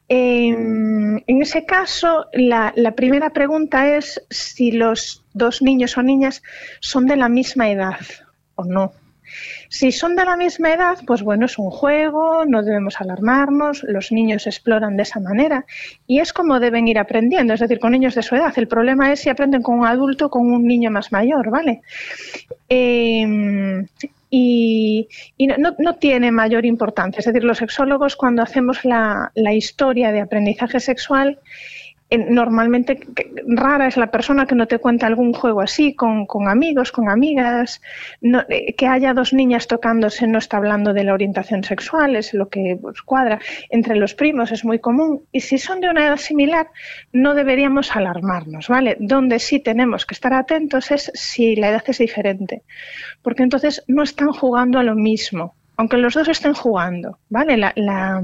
eh, 0.08 0.48
en 0.48 1.42
ese 1.42 1.66
caso 1.66 2.26
la, 2.32 2.72
la, 2.76 2.92
primera 2.92 3.30
pregunta 3.30 3.96
es 3.96 4.24
si 4.30 4.70
los 4.70 5.24
dos 5.34 5.62
niños 5.62 5.98
o 5.98 6.02
niñas 6.02 6.42
son 6.80 7.06
de 7.06 7.16
la 7.16 7.28
misma 7.28 7.70
edad 7.70 7.98
o 8.54 8.64
no. 8.64 8.92
Si 9.68 9.92
son 9.92 10.16
de 10.16 10.24
la 10.24 10.36
misma 10.36 10.72
edad, 10.72 10.98
pues 11.06 11.22
bueno, 11.22 11.46
es 11.46 11.58
un 11.58 11.70
juego, 11.70 12.44
no 12.46 12.62
debemos 12.62 13.00
alarmarnos, 13.00 13.82
los 13.84 14.12
niños 14.12 14.46
exploran 14.46 14.96
de 14.96 15.02
esa 15.02 15.20
manera 15.20 15.64
y 16.06 16.20
es 16.20 16.32
como 16.32 16.60
deben 16.60 16.88
ir 16.88 16.98
aprendiendo, 16.98 17.54
es 17.54 17.60
decir, 17.60 17.78
con 17.78 17.92
niños 17.92 18.14
de 18.14 18.22
su 18.22 18.36
edad. 18.36 18.52
El 18.56 18.68
problema 18.68 19.12
es 19.12 19.20
si 19.20 19.30
aprenden 19.30 19.62
con 19.62 19.78
un 19.78 19.86
adulto 19.86 20.26
o 20.26 20.30
con 20.30 20.50
un 20.50 20.66
niño 20.66 20.90
más 20.90 21.12
mayor, 21.12 21.50
¿vale? 21.50 21.82
Y, 22.68 25.08
y 25.36 25.46
no, 25.46 25.74
no, 25.78 25.94
tiene 25.94 26.32
mayor 26.32 26.66
importancia, 26.66 27.20
es 27.20 27.26
decir, 27.26 27.44
los 27.44 27.58
sexólogos 27.58 28.16
cuando 28.16 28.42
hacemos 28.42 28.84
la, 28.84 29.30
la 29.34 29.54
historia 29.54 30.10
de 30.10 30.20
aprendizaje 30.20 30.80
sexual, 30.80 31.38
normalmente 32.10 33.00
rara 33.48 33.88
es 33.88 33.96
la 33.96 34.10
persona 34.10 34.46
que 34.46 34.54
no 34.54 34.66
te 34.66 34.78
cuenta 34.78 35.06
algún 35.06 35.32
juego 35.32 35.60
así 35.60 35.94
con, 35.94 36.26
amigos, 36.48 36.92
con 36.92 37.08
amigas, 37.08 37.82
no, 38.20 38.44
eh, 38.48 38.74
que 38.74 38.86
haya 38.86 39.12
dos 39.12 39.32
niñas 39.32 39.66
tocándose 39.66 40.26
no 40.28 40.38
está 40.38 40.58
hablando 40.58 40.92
de 40.92 41.02
la 41.02 41.14
orientación 41.14 41.64
sexual, 41.64 42.14
es 42.14 42.32
lo 42.32 42.48
que 42.48 42.78
pues, 42.80 43.02
cuadra 43.02 43.40
entre 43.70 43.96
los 43.96 44.14
primos, 44.14 44.52
es 44.52 44.64
muy 44.64 44.78
común 44.78 45.22
y 45.32 45.40
si 45.40 45.58
son 45.58 45.80
de 45.80 45.88
una 45.88 46.06
edad 46.06 46.16
similar 46.16 46.68
no 47.12 47.34
deberíamos 47.34 47.94
alarmarnos, 47.96 48.68
¿vale? 48.68 48.96
Donde 49.00 49.40
sí 49.40 49.58
tenemos 49.58 50.06
que 50.06 50.14
estar 50.14 50.32
atentos 50.32 50.92
es 50.92 51.10
si 51.14 51.56
la 51.56 51.70
edad 51.70 51.84
es 51.88 51.98
diferente, 51.98 52.62
porque 53.22 53.42
entonces 53.42 53.82
no 53.88 54.04
están 54.04 54.30
jugando 54.30 54.78
a 54.78 54.84
lo 54.84 54.94
mismo, 54.94 55.56
aunque 55.76 55.98
los 55.98 56.14
dos 56.14 56.28
estén 56.28 56.54
jugando, 56.54 57.18
¿vale? 57.28 57.56
La, 57.56 57.72
la, 57.76 58.22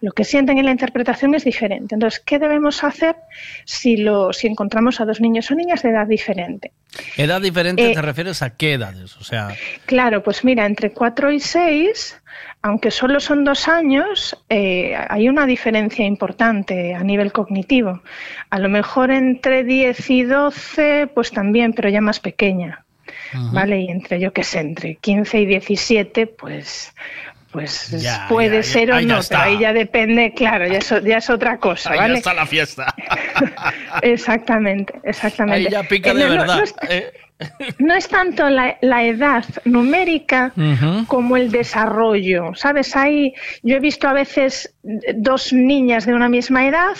lo 0.00 0.12
que 0.12 0.24
sienten 0.24 0.58
en 0.58 0.64
la 0.64 0.70
interpretación 0.70 1.34
es 1.34 1.44
diferente. 1.44 1.94
Entonces, 1.94 2.20
¿qué 2.24 2.38
debemos 2.38 2.84
hacer 2.84 3.16
si, 3.64 3.96
lo, 3.96 4.32
si 4.32 4.46
encontramos 4.46 5.00
a 5.00 5.04
dos 5.04 5.20
niños 5.20 5.50
o 5.50 5.54
niñas 5.54 5.82
de 5.82 5.90
edad 5.90 6.06
diferente? 6.06 6.72
¿Edad 7.16 7.40
diferente 7.40 7.90
eh, 7.90 7.94
te 7.94 8.02
refieres 8.02 8.42
a 8.42 8.56
qué 8.56 8.74
edades? 8.74 9.16
O 9.16 9.24
sea... 9.24 9.48
Claro, 9.86 10.22
pues 10.22 10.44
mira, 10.44 10.66
entre 10.66 10.92
4 10.92 11.32
y 11.32 11.40
6, 11.40 12.20
aunque 12.62 12.90
solo 12.90 13.20
son 13.20 13.44
dos 13.44 13.68
años, 13.68 14.36
eh, 14.48 14.96
hay 15.08 15.28
una 15.28 15.46
diferencia 15.46 16.04
importante 16.04 16.94
a 16.94 17.02
nivel 17.02 17.32
cognitivo. 17.32 18.02
A 18.50 18.58
lo 18.58 18.68
mejor 18.68 19.10
entre 19.10 19.64
10 19.64 20.10
y 20.10 20.22
12, 20.22 21.08
pues 21.14 21.32
también, 21.32 21.72
pero 21.72 21.88
ya 21.88 22.00
más 22.00 22.20
pequeña. 22.20 22.84
¿Vale? 23.52 23.80
Y 23.80 23.88
entre, 23.90 24.20
yo 24.20 24.32
qué 24.32 24.44
sé, 24.44 24.60
entre 24.60 24.96
15 24.96 25.40
y 25.40 25.46
17, 25.46 26.26
pues 26.26 26.92
pues 27.50 27.88
ya, 28.02 28.26
puede 28.28 28.56
ya, 28.58 28.62
ser 28.62 28.88
ya, 28.88 28.96
o 28.98 29.00
no, 29.00 29.20
pero 29.26 29.40
ahí 29.40 29.58
ya 29.58 29.72
depende, 29.72 30.34
claro, 30.34 30.66
ya 30.66 30.78
es, 30.78 30.94
ya 31.02 31.16
es 31.16 31.30
otra 31.30 31.56
cosa, 31.56 31.92
ahí 31.92 31.98
¿vale? 31.98 32.12
ya 32.14 32.18
está 32.18 32.34
la 32.34 32.44
fiesta. 32.44 32.94
exactamente, 34.02 34.94
exactamente. 35.02 35.66
Ahí 35.68 35.72
ya 35.72 35.82
pica 35.82 36.12
de 36.14 36.20
Eh, 36.22 36.24
no, 36.28 36.34
no, 36.34 36.40
verdad. 36.40 36.56
no 36.58 36.62
es- 36.64 36.74
eh. 36.88 37.12
No 37.78 37.94
es 37.94 38.08
tanto 38.08 38.50
la, 38.50 38.76
la 38.80 39.04
edad 39.04 39.44
numérica 39.64 40.52
como 41.06 41.36
el 41.36 41.52
desarrollo, 41.52 42.52
¿sabes? 42.56 42.96
Hay, 42.96 43.32
yo 43.62 43.76
he 43.76 43.80
visto 43.80 44.08
a 44.08 44.12
veces 44.12 44.74
dos 45.14 45.52
niñas 45.52 46.04
de 46.04 46.14
una 46.14 46.28
misma 46.28 46.66
edad 46.66 46.96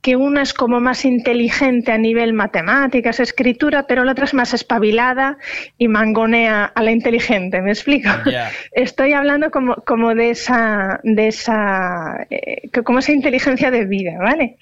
que 0.00 0.14
una 0.14 0.42
es 0.42 0.54
como 0.54 0.78
más 0.80 1.04
inteligente 1.04 1.90
a 1.90 1.98
nivel 1.98 2.32
matemáticas, 2.32 3.18
escritura, 3.18 3.86
pero 3.86 4.04
la 4.04 4.12
otra 4.12 4.26
es 4.26 4.34
más 4.34 4.54
espabilada 4.54 5.38
y 5.76 5.88
mangonea 5.88 6.64
a 6.64 6.82
la 6.82 6.92
inteligente, 6.92 7.60
¿me 7.60 7.70
explico? 7.70 8.08
Estoy 8.72 9.12
hablando 9.12 9.50
como, 9.50 9.74
como 9.76 10.14
de 10.14 10.30
esa, 10.30 11.00
de 11.02 11.28
esa, 11.28 12.26
eh, 12.30 12.70
como 12.84 13.00
esa 13.00 13.12
inteligencia 13.12 13.70
de 13.70 13.86
vida, 13.86 14.16
¿vale? 14.18 14.56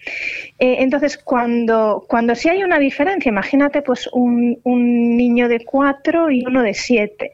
Eh, 0.58 0.76
entonces, 0.78 1.18
cuando, 1.18 2.04
cuando 2.08 2.34
sí 2.34 2.48
hay 2.48 2.64
una 2.64 2.78
diferencia, 2.78 3.28
imagínate 3.28 3.82
pues 3.82 4.08
un, 4.12 4.58
un 4.62 5.16
niño 5.16 5.48
de 5.48 5.64
cuatro 5.64 6.30
y 6.30 6.46
uno 6.46 6.62
de 6.62 6.72
siete. 6.72 7.32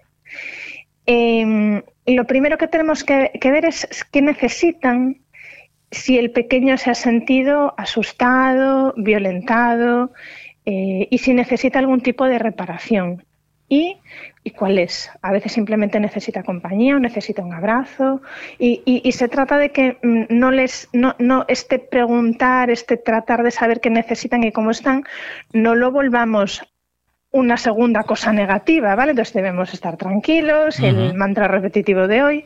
Eh, 1.07 1.83
lo 2.07 2.25
primero 2.27 2.59
que 2.59 2.67
tenemos 2.67 3.05
que, 3.05 3.31
que 3.41 3.51
ver 3.53 3.65
es 3.65 3.87
qué 4.11 4.23
necesitan 4.23 5.22
si 5.93 6.19
el 6.19 6.33
pequeño 6.33 6.77
se 6.79 6.91
ha 6.91 6.95
sentido 6.95 7.75
asustado, 7.79 8.93
violentado 8.97 10.13
eh, 10.67 11.07
y 11.11 11.19
si 11.19 11.35
necesita 11.35 11.79
algún 11.79 12.01
tipo 12.01 12.27
de 12.27 12.39
reparación. 12.41 13.25
¿Y, 13.69 13.97
¿Y 14.45 14.51
cuál 14.51 14.79
es? 14.79 15.09
A 15.23 15.33
veces 15.33 15.53
simplemente 15.53 15.99
necesita 15.99 16.43
compañía 16.43 16.97
o 16.97 16.99
necesita 16.99 17.43
un 17.43 17.55
abrazo 17.55 18.21
y, 18.59 18.83
y- 18.85 19.01
y 19.03 19.13
se 19.13 19.29
trata 19.29 19.57
de 19.57 19.71
que 19.71 19.97
mm, 20.03 20.25
no 20.29 20.51
les 20.51 20.91
no, 20.93 21.15
no 21.19 21.47
este 21.49 21.79
preguntar, 21.79 22.71
este 22.71 22.99
tratar 22.99 23.43
de 23.43 23.51
saber 23.51 23.81
qué 23.81 23.89
necesitan 23.89 24.45
y 24.45 24.53
cómo 24.53 24.73
están, 24.73 25.05
no 25.55 25.75
lo 25.75 25.91
volvamos 25.91 26.63
una 27.31 27.57
segunda 27.57 28.03
cosa 28.03 28.31
negativa, 28.35 28.95
¿vale? 28.95 29.13
Entonces 29.13 29.33
debemos 29.33 29.73
estar 29.73 29.97
tranquilos, 29.97 30.79
el 30.81 31.15
mantra 31.15 31.49
repetitivo 31.49 32.07
de 32.07 32.23
hoy, 32.23 32.45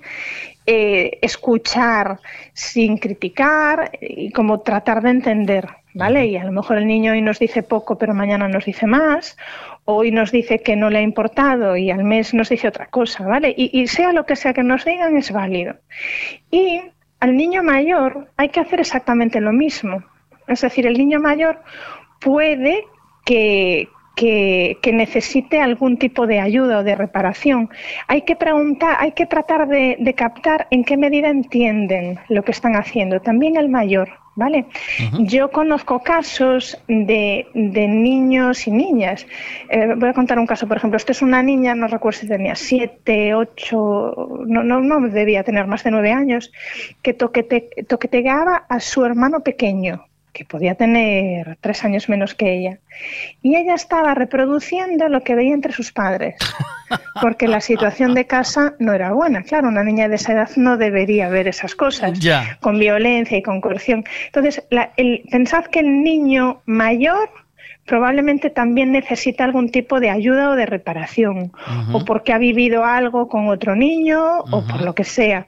eh, 0.66 1.18
escuchar 1.22 2.18
sin 2.52 2.98
criticar 2.98 3.92
y 4.00 4.30
como 4.32 4.60
tratar 4.60 5.02
de 5.02 5.10
entender, 5.10 5.68
¿vale? 5.94 6.26
Y 6.26 6.36
a 6.36 6.44
lo 6.44 6.52
mejor 6.52 6.78
el 6.78 6.86
niño 6.86 7.12
hoy 7.12 7.22
nos 7.22 7.38
dice 7.38 7.62
poco, 7.62 7.96
pero 7.98 8.14
mañana 8.14 8.48
nos 8.48 8.64
dice 8.64 8.86
más, 8.86 9.36
hoy 9.84 10.10
nos 10.10 10.32
dice 10.32 10.60
que 10.60 10.74
no 10.74 10.90
le 10.90 10.98
ha 10.98 11.02
importado 11.02 11.76
y 11.76 11.90
al 11.90 12.04
mes 12.04 12.34
nos 12.34 12.48
dice 12.48 12.68
otra 12.68 12.86
cosa, 12.86 13.24
¿vale? 13.24 13.54
Y, 13.56 13.80
y 13.80 13.86
sea 13.86 14.12
lo 14.12 14.26
que 14.26 14.36
sea 14.36 14.52
que 14.52 14.62
nos 14.62 14.84
digan, 14.84 15.16
es 15.16 15.30
válido. 15.30 15.76
Y 16.50 16.80
al 17.20 17.36
niño 17.36 17.62
mayor 17.62 18.28
hay 18.36 18.48
que 18.48 18.60
hacer 18.60 18.80
exactamente 18.80 19.40
lo 19.40 19.52
mismo. 19.52 20.02
Es 20.46 20.60
decir, 20.60 20.86
el 20.86 20.98
niño 20.98 21.20
mayor 21.20 21.60
puede 22.20 22.84
que, 23.24 23.88
que, 24.16 24.78
que 24.82 24.92
necesite 24.92 25.60
algún 25.60 25.98
tipo 25.98 26.26
de 26.26 26.40
ayuda 26.40 26.78
o 26.78 26.82
de 26.82 26.96
reparación. 26.96 27.70
Hay 28.08 28.22
que 28.22 28.34
preguntar, 28.34 28.96
hay 28.98 29.12
que 29.12 29.26
tratar 29.26 29.68
de, 29.68 29.96
de 30.00 30.14
captar 30.14 30.66
en 30.70 30.82
qué 30.82 30.96
medida 30.96 31.28
entienden 31.28 32.18
lo 32.28 32.42
que 32.42 32.50
están 32.50 32.74
haciendo. 32.74 33.20
También 33.20 33.56
el 33.56 33.68
mayor, 33.68 34.08
¿vale? 34.34 34.64
Yo 35.18 35.50
conozco 35.50 36.02
casos 36.02 36.82
de, 36.88 37.46
de 37.52 37.88
niños 37.88 38.66
y 38.66 38.70
niñas. 38.70 39.26
Eh, 39.68 39.94
voy 39.94 40.08
a 40.08 40.14
contar 40.14 40.38
un 40.38 40.46
caso, 40.46 40.66
por 40.66 40.78
ejemplo, 40.78 40.96
esta 40.96 41.12
es 41.12 41.20
una 41.20 41.42
niña, 41.42 41.74
no 41.74 41.86
recuerdo 41.86 42.20
si 42.20 42.26
tenía 42.26 42.54
siete, 42.54 43.34
ocho, 43.34 44.14
no, 44.46 44.62
no, 44.62 44.80
no 44.80 45.08
debía 45.08 45.44
tener 45.44 45.66
más 45.66 45.84
de 45.84 45.90
nueve 45.90 46.12
años, 46.12 46.50
que 47.02 47.12
toquete, 47.12 47.68
toqueteaba 47.86 48.64
a 48.66 48.80
su 48.80 49.04
hermano 49.04 49.40
pequeño 49.40 50.06
que 50.36 50.44
podía 50.44 50.74
tener 50.74 51.56
tres 51.62 51.82
años 51.82 52.10
menos 52.10 52.34
que 52.34 52.52
ella. 52.58 52.78
Y 53.40 53.56
ella 53.56 53.74
estaba 53.74 54.14
reproduciendo 54.14 55.08
lo 55.08 55.22
que 55.22 55.34
veía 55.34 55.54
entre 55.54 55.72
sus 55.72 55.92
padres, 55.92 56.34
porque 57.22 57.48
la 57.48 57.62
situación 57.62 58.12
de 58.12 58.26
casa 58.26 58.74
no 58.78 58.92
era 58.92 59.12
buena. 59.12 59.42
Claro, 59.44 59.68
una 59.68 59.82
niña 59.82 60.08
de 60.08 60.16
esa 60.16 60.32
edad 60.34 60.50
no 60.56 60.76
debería 60.76 61.30
ver 61.30 61.48
esas 61.48 61.74
cosas, 61.74 62.18
con 62.60 62.78
violencia 62.78 63.38
y 63.38 63.42
con 63.42 63.62
coerción. 63.62 64.04
Entonces, 64.26 64.62
la- 64.70 64.92
el, 64.98 65.22
pensad 65.30 65.64
que 65.64 65.80
el 65.80 66.02
niño 66.02 66.60
mayor 66.66 67.30
probablemente 67.86 68.50
también 68.50 68.92
necesita 68.92 69.44
algún 69.44 69.70
tipo 69.70 70.00
de 70.00 70.10
ayuda 70.10 70.50
o 70.50 70.56
de 70.56 70.66
reparación, 70.66 71.52
o 71.92 72.04
porque 72.04 72.32
ha 72.34 72.38
vivido 72.38 72.84
algo 72.84 73.28
con 73.28 73.48
otro 73.48 73.74
niño, 73.76 74.40
o 74.40 74.66
por 74.66 74.82
lo 74.82 74.94
que 74.94 75.04
sea. 75.04 75.46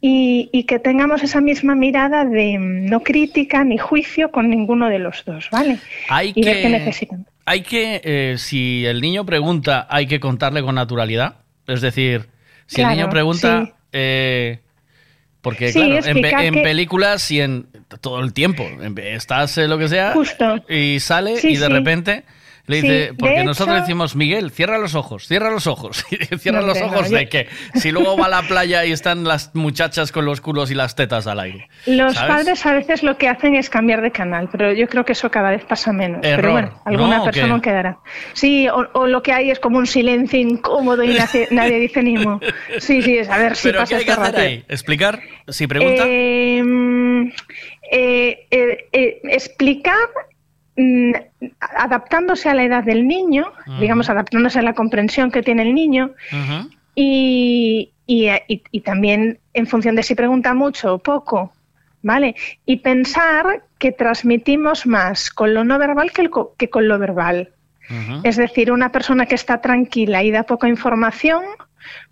Y, 0.00 0.50
y 0.52 0.64
que 0.64 0.78
tengamos 0.78 1.22
esa 1.22 1.40
misma 1.40 1.74
mirada 1.74 2.24
de 2.24 2.58
mm, 2.58 2.86
no 2.86 3.00
crítica 3.00 3.64
ni 3.64 3.78
juicio 3.78 4.30
con 4.30 4.50
ninguno 4.50 4.88
de 4.88 4.98
los 4.98 5.24
dos, 5.24 5.48
¿vale? 5.50 5.78
Hay 6.08 6.32
y 6.34 6.44
ver 6.44 6.56
qué 6.56 6.62
que, 6.62 6.68
necesitan. 6.68 7.26
hay 7.46 7.62
que 7.62 8.00
eh, 8.04 8.34
si 8.38 8.84
el 8.84 9.00
niño 9.00 9.24
pregunta, 9.24 9.86
hay 9.90 10.06
que 10.06 10.20
contarle 10.20 10.62
con 10.62 10.74
naturalidad. 10.74 11.36
Es 11.66 11.80
decir, 11.80 12.26
si 12.66 12.76
Claro, 12.76 12.90
el 12.92 12.96
niño 12.98 13.10
pregunta, 13.10 13.64
sí. 13.66 13.72
eh, 13.92 14.58
porque 15.40 15.72
Sí, 15.72 15.80
claro, 15.80 16.06
en, 16.06 16.54
que- 16.54 16.60
películas 16.62 17.30
y 17.30 17.40
en 17.40 17.66
todo 18.00 18.20
el 18.22 18.32
tiempo, 18.34 18.64
estás 18.98 19.56
eh, 19.58 19.66
lo 19.66 19.78
que 19.78 19.88
sea, 19.88 20.12
Justo. 20.12 20.62
y 20.68 21.00
sale 21.00 21.36
Sí, 21.38 21.48
y 21.52 21.56
de 21.56 21.68
repente 21.68 22.24
le 22.66 22.80
Sí, 22.80 22.82
dice, 22.82 22.94
de 23.06 23.14
porque 23.14 23.44
nosotros 23.44 23.76
hecho- 23.76 23.82
decimos, 23.82 24.16
Miguel, 24.16 24.50
cierra 24.50 24.78
los 24.78 24.94
ojos, 24.94 25.26
cierra 25.26 25.50
los 25.50 25.66
ojos, 25.66 26.04
cierra 26.38 26.60
No, 26.60 26.66
los 26.66 26.76
hombre, 26.78 26.90
no, 26.90 26.96
ojos 26.98 27.10
yo- 27.10 27.16
de 27.18 27.28
que 27.28 27.48
si 27.74 27.92
luego 27.92 28.16
va 28.16 28.26
a 28.26 28.28
la 28.28 28.42
playa 28.42 28.84
y 28.84 28.92
están 28.92 29.24
las 29.24 29.54
muchachas 29.54 30.10
con 30.12 30.24
los 30.24 30.40
culos 30.40 30.70
y 30.70 30.74
las 30.74 30.94
tetas 30.96 31.26
al 31.26 31.40
aire. 31.40 31.68
Los 31.86 32.14
¿sabes? 32.14 32.34
padres 32.36 32.66
a 32.66 32.72
veces 32.72 33.02
lo 33.02 33.16
que 33.18 33.28
hacen 33.28 33.54
es 33.54 33.70
cambiar 33.70 34.02
de 34.02 34.10
canal, 34.10 34.48
pero 34.50 34.72
yo 34.72 34.88
creo 34.88 35.04
que 35.04 35.12
eso 35.12 35.30
cada 35.30 35.50
vez 35.50 35.64
pasa 35.64 35.92
menos. 35.92 36.24
Error, 36.24 36.36
pero 36.40 36.52
bueno, 36.52 36.82
alguna 36.84 37.16
¿no? 37.18 37.22
¿O 37.22 37.24
persona 37.26 37.54
qué? 37.56 37.60
quedará. 37.62 37.98
Sí, 38.32 38.68
o, 38.68 38.86
o 38.94 39.06
lo 39.06 39.22
que 39.22 39.32
hay 39.32 39.50
es 39.50 39.58
como 39.60 39.78
un 39.78 39.86
silencio 39.86 40.38
incómodo 40.40 41.02
y 41.04 41.14
nadie, 41.14 41.48
nadie 41.52 41.78
dice 41.78 42.02
ni 42.02 42.16
mu. 42.18 42.38
Sí, 42.78 43.02
sí, 43.02 43.18
es 43.18 43.28
a 43.28 43.38
ver 43.38 43.56
si 43.56 43.68
Pero 43.68 43.80
pasa 43.80 43.88
¿qué 43.90 43.96
hay 44.00 44.04
que 44.04 44.10
esto 44.10 44.22
hacer 44.22 44.40
ahí? 44.40 44.64
¿Explicar? 44.68 45.20
Si 45.48 45.66
pregunta. 45.66 46.02
Eh, 46.06 46.62
mm, 46.64 47.28
eh, 47.92 48.46
eh, 48.50 48.78
eh, 48.92 49.20
explicar 49.24 49.94
adaptándose 51.60 52.48
a 52.48 52.54
la 52.54 52.64
edad 52.64 52.84
del 52.84 53.06
niño, 53.06 53.46
digamos, 53.80 54.10
adaptándose 54.10 54.58
a 54.58 54.62
la 54.62 54.74
comprensión 54.74 55.30
que 55.30 55.42
tiene 55.42 55.62
el 55.62 55.74
niño 55.74 56.12
y, 56.94 57.92
y, 58.06 58.28
y- 58.48 58.62
y 58.70 58.80
también 58.80 59.38
en 59.54 59.66
función 59.66 59.96
de 59.96 60.02
si 60.02 60.14
pregunta 60.14 60.54
mucho 60.54 60.94
o 60.94 60.98
poco, 60.98 61.52
¿vale? 62.02 62.34
Y 62.66 62.76
pensar 62.78 63.62
que 63.78 63.92
transmitimos 63.92 64.86
más 64.86 65.30
con 65.30 65.54
lo 65.54 65.64
no 65.64 65.78
verbal 65.78 66.12
que, 66.12 66.22
el 66.22 66.30
co- 66.30 66.54
que 66.56 66.70
con 66.70 66.88
lo 66.88 66.98
verbal. 66.98 67.50
Es 68.24 68.36
decir, 68.36 68.72
una 68.72 68.90
persona 68.90 69.26
que 69.26 69.36
está 69.36 69.60
tranquila 69.60 70.22
y 70.24 70.30
da 70.32 70.42
poca 70.42 70.68
información 70.68 71.42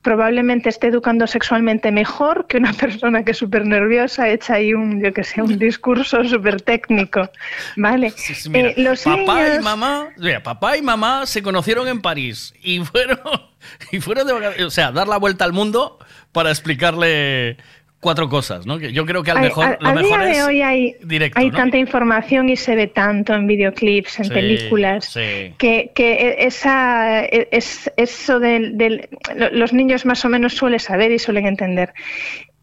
probablemente 0.03 0.69
esté 0.69 0.89
educando 0.89 1.27
sexualmente 1.27 1.91
mejor 1.93 2.47
que 2.47 2.57
una 2.59 2.73
persona 2.85 3.25
que 3.25 3.31
es 3.33 3.39
súper 3.39 3.65
nerviosa, 3.67 4.29
echa 4.29 4.55
ahí 4.55 4.75
un, 4.75 5.03
yo 5.03 5.13
que 5.13 5.25
sé, 5.25 5.43
un 5.43 5.59
discurso 5.59 6.25
súper 6.25 6.61
técnico, 6.63 7.31
¿vale? 7.77 8.13
Mira, 8.51 8.69
Eh, 8.71 8.75
los 8.79 9.03
papá 9.03 9.43
niños- 9.45 9.61
y 9.61 9.63
mamá, 9.65 10.09
mira, 10.19 10.43
papá 10.43 10.77
y 10.77 10.83
mamá 10.83 11.27
se 11.27 11.43
conocieron 11.43 11.89
en 11.89 12.01
París 12.03 12.55
y 12.63 12.81
fueron, 12.85 13.19
y 13.93 14.01
fueron 14.01 14.27
de 14.27 14.65
o 14.65 14.71
sea, 14.71 14.93
dar 14.93 15.09
la 15.09 15.17
vuelta 15.19 15.45
al 15.45 15.53
mundo 15.53 15.99
para 16.33 16.51
explicarle 16.51 17.57
cuatro 18.05 18.29
cosas, 18.29 18.67
¿no? 18.67 18.79
Que 18.79 18.93
yo 18.93 19.05
creo 19.07 19.23
que 19.23 19.31
a 19.31 19.35
lo 19.35 19.41
Ay, 19.41 19.47
mejor, 19.47 19.65
a- 19.65 19.79
lo 19.95 19.95
mejor 20.03 20.03
día 20.05 20.19
de 20.29 20.31
es 20.33 20.45
hoy 20.45 20.61
hay, 20.63 20.95
directo, 21.03 21.41
hay 21.41 21.51
¿no? 21.51 21.57
tanta 21.57 21.79
información 21.79 22.49
y 22.51 22.57
se 22.57 22.77
ve 22.77 22.87
tanto 22.87 23.33
en 23.35 23.47
videoclips, 23.47 24.19
en 24.19 24.25
Sí, 24.27 24.31
películas, 24.31 25.07
sí. 25.07 25.55
que, 25.59 25.91
que 25.95 26.37
esa, 26.41 27.25
es, 27.25 27.91
eso 27.97 28.39
del, 28.39 28.77
del- 28.77 29.09
lo- 29.35 29.51
los 29.51 29.73
niños 29.73 30.05
más 30.05 30.23
o 30.25 30.29
menos 30.29 30.53
suelen 30.55 30.79
saber 30.81 31.11
y 31.13 31.19
suelen 31.19 31.47
entender. 31.47 31.95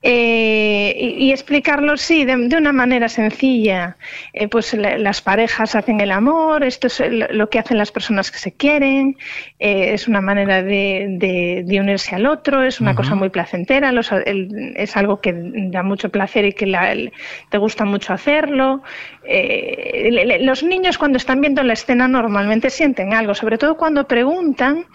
Eh, 0.04 0.96
y, 0.98 1.26
y 1.28 1.32
explicarlo, 1.32 1.96
sí, 1.96 2.26
de, 2.26 2.36
de 2.36 2.58
una 2.58 2.72
manera 2.72 3.08
sencilla. 3.08 3.98
Eh, 4.34 4.48
pues 4.48 4.74
la- 4.74 4.98
las 4.98 5.22
parejas 5.22 5.76
hacen 5.76 6.02
el 6.02 6.12
amor, 6.12 6.64
esto 6.64 6.88
es 6.88 7.02
lo 7.32 7.50
que 7.50 7.60
hacen 7.60 7.78
las 7.78 7.92
personas 7.92 8.32
que 8.32 8.40
se 8.40 8.52
quieren, 8.52 9.16
eh, 9.60 9.94
es 9.94 10.08
una 10.08 10.20
manera 10.22 10.64
de, 10.64 11.06
de- 11.20 11.64
de 11.66 11.80
unirse 11.80 12.16
al 12.16 12.26
otro, 12.26 12.64
es 12.64 12.82
una 12.82 12.96
cosa 12.96 13.14
muy 13.16 13.30
placentera, 13.30 13.92
los- 13.92 14.12
el- 14.12 14.74
es 14.76 14.98
algo 14.98 15.22
que 15.22 15.34
da 15.36 15.84
mucho 15.84 16.10
placer 16.10 16.46
y 16.46 16.54
que 16.54 16.66
la- 16.66 16.92
el- 16.92 17.12
te 17.52 17.60
gusta 17.60 17.86
mucho 17.86 18.12
hacerlo. 18.14 18.82
Eh, 19.24 20.10
le- 20.12 20.26
le- 20.26 20.40
los 20.44 20.64
niños 20.64 20.98
cuando 20.98 21.18
están 21.18 21.42
viendo 21.42 21.62
la 21.62 21.74
escena 21.74 22.08
normalmente 22.08 22.72
sienten 22.72 23.14
algo, 23.14 23.36
sobre 23.36 23.60
todo 23.60 23.78
cuando 23.78 24.08
preguntan, 24.08 24.86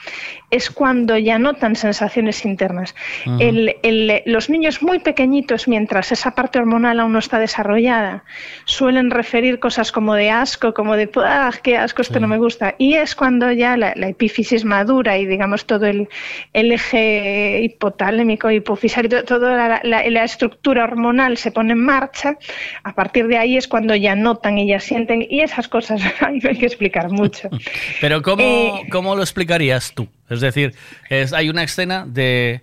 es 0.50 0.68
cuando 0.70 1.16
ya 1.16 1.38
notan 1.38 1.76
sensaciones 1.76 2.44
internas. 2.44 2.94
Ujú. 3.24 3.36
El- 3.40 3.76
el- 3.84 4.22
los 4.26 4.50
niños 4.50 4.82
muy 4.82 4.98
pequeñitos, 4.98 5.68
mientras 5.68 6.10
esa 6.10 6.34
parte 6.34 6.58
hormonal 6.58 6.98
aún 6.98 7.12
no 7.12 7.20
está 7.20 7.38
desarrollada, 7.38 8.24
suelen 8.64 9.10
referir 9.12 9.60
cosas 9.60 9.92
como 9.92 10.14
de 10.14 10.30
asco, 10.30 10.74
como 10.74 10.96
de 10.96 11.08
¡ah, 11.24 11.52
qué 11.62 11.76
asco, 11.76 12.02
esto 12.02 12.18
no 12.18 12.26
me 12.26 12.38
gusta! 12.38 12.74
Y 12.78 12.94
es 12.94 13.14
cuando 13.14 13.52
ya 13.52 13.76
la, 13.76 13.92
la 13.94 14.08
epífisis 14.08 14.64
madura 14.64 15.18
y 15.18 15.26
digamos 15.26 15.66
todo 15.66 15.86
el, 15.86 16.08
el 16.52 16.72
eje 16.72 17.60
hipotalémico, 17.62 18.50
hipofisario, 18.50 19.08
to- 19.08 19.24
toda 19.24 19.54
la, 19.68 19.80
la- 19.84 20.08
la 20.10 20.24
estructura 20.24 20.82
hormonal 20.82 21.36
se 21.36 21.52
pone 21.52 21.74
en 21.74 21.80
marcha, 21.80 22.36
a 22.82 22.92
partir 22.94 23.28
de 23.28 23.38
ahí 23.38 23.56
es 23.56 23.68
cuando 23.68 23.94
ya 23.94 24.15
notan 24.16 24.58
y 24.58 24.68
ya 24.68 24.80
sienten, 24.80 25.26
y 25.28 25.40
esas 25.40 25.68
cosas 25.68 26.00
hay 26.20 26.40
que 26.40 26.66
explicar 26.66 27.10
mucho. 27.10 27.48
Pero 28.00 28.22
¿cómo, 28.22 28.42
Eh, 28.42 28.72
cómo 28.90 29.14
lo 29.14 29.22
explicarías 29.22 29.92
tú? 29.94 30.08
Es 30.28 30.40
decir, 30.40 30.74
es, 31.08 31.32
hay 31.32 31.48
una 31.48 31.62
escena 31.62 32.04
de, 32.06 32.62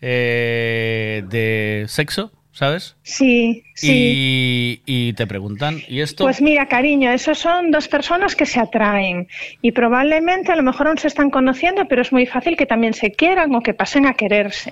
eh, 0.00 1.22
de 1.28 1.84
sexo, 1.88 2.32
¿sabes? 2.52 2.96
Sí, 3.02 3.64
sí. 3.74 4.82
Y, 4.86 5.08
y 5.08 5.12
te 5.14 5.26
preguntan, 5.26 5.80
¿y 5.88 6.00
esto? 6.00 6.24
Pues 6.24 6.42
mira, 6.42 6.66
cariño, 6.66 7.10
esos 7.10 7.38
son 7.38 7.70
dos 7.70 7.88
personas 7.88 8.36
que 8.36 8.46
se 8.46 8.60
atraen 8.60 9.28
y 9.62 9.72
probablemente 9.72 10.52
a 10.52 10.56
lo 10.56 10.62
mejor 10.62 10.88
aún 10.88 10.98
se 10.98 11.08
están 11.08 11.30
conociendo, 11.30 11.88
pero 11.88 12.02
es 12.02 12.12
muy 12.12 12.26
fácil 12.26 12.56
que 12.56 12.66
también 12.66 12.92
se 12.92 13.12
quieran 13.12 13.54
o 13.54 13.62
que 13.62 13.74
pasen 13.74 14.06
a 14.06 14.14
quererse. 14.14 14.70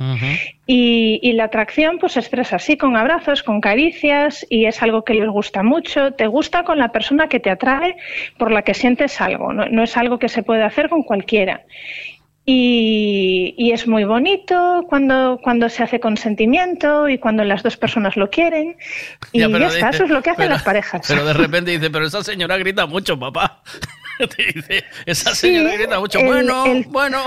Y, 0.67 1.18
y 1.23 1.33
la 1.33 1.44
atracción 1.44 1.99
pues 1.99 2.12
se 2.12 2.20
expresa 2.20 2.57
así, 2.57 2.76
con 2.76 2.97
abrazos, 2.97 3.42
con 3.42 3.60
caricias 3.60 4.47
y 4.49 4.67
es 4.67 4.83
algo 4.83 5.02
que 5.02 5.15
les 5.15 5.28
gusta 5.28 5.62
mucho. 5.62 6.12
Te 6.12 6.26
gusta 6.26 6.65
con 6.65 6.78
la 6.78 6.92
persona 6.92 7.28
que 7.28 7.41
te 7.41 7.50
atrae 7.50 7.97
por 8.39 8.52
la 8.52 8.62
que 8.62 8.75
sientes 8.75 9.20
algo, 9.20 9.52
no, 9.52 9.67
no 9.67 9.83
es 9.83 9.97
algo 9.97 10.18
que 10.18 10.28
se 10.28 10.42
puede 10.42 10.62
hacer 10.62 10.89
con 10.89 11.02
cualquiera. 11.02 11.62
Y, 12.53 13.55
y 13.57 13.70
es 13.70 13.87
muy 13.87 14.03
bonito 14.03 14.85
cuando, 14.89 15.39
cuando 15.41 15.69
se 15.69 15.85
hace 15.85 16.01
con 16.01 16.17
sentimiento 16.17 17.09
y 17.09 17.17
cuando 17.19 17.45
las 17.45 17.62
dos 17.62 17.77
personas 17.77 18.17
lo 18.17 18.29
quieren. 18.29 18.77
Y 19.31 19.39
Ya, 19.39 19.49
ya, 19.49 19.67
está, 19.69 19.91
eso 19.91 20.03
es 20.05 20.11
lo 20.11 20.20
que 20.20 20.31
hacen 20.31 20.43
pero- 20.47 20.55
las 20.55 20.62
parejas. 20.65 21.05
Pero 21.07 21.25
de 21.25 21.33
repente 21.33 21.70
dice, 21.70 21.91
pero 21.91 22.07
esa 22.07 22.25
señora 22.25 22.57
grita 22.59 22.87
mucho, 22.87 23.17
papá. 23.19 23.62
Dice, 24.37 24.85
esa 25.07 25.31
Sí, 25.35 25.47
señora 25.47 25.75
grita 25.77 25.99
mucho. 26.01 26.19
el- 26.19 26.27
bueno, 26.27 26.67
el- 26.67 26.85
bueno. 26.89 27.19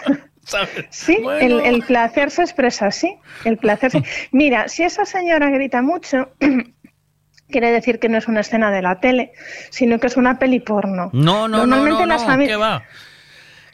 ¿sabes? 0.44 0.68
Sí, 0.90 1.16
el, 1.40 1.60
el 1.60 1.82
placer 1.84 2.30
se 2.32 2.42
expresa 2.42 2.86
así. 2.86 3.14
El 3.44 3.58
placer 3.58 3.92
se- 3.92 4.02
Mira, 4.32 4.66
si 4.68 4.82
esa 4.82 5.04
señora 5.04 5.48
grita 5.50 5.80
mucho, 5.80 6.28
quiere 7.48 7.70
decir 7.70 8.00
que 8.00 8.08
no 8.08 8.18
es 8.18 8.26
una 8.26 8.40
escena 8.40 8.70
de 8.72 8.82
la 8.82 8.98
tele, 9.00 9.32
sino 9.70 10.00
que 10.00 10.08
es 10.08 10.16
una 10.16 10.38
peli 10.40 10.58
porno. 10.58 11.08
No, 11.12 11.46
no, 11.46 11.58
no, 11.58 11.66
Normalmente 11.66 12.06
no, 12.06 12.18
no, 12.18 12.26
fami- 12.26 12.46
¿qué 12.48 12.56
va? 12.56 12.82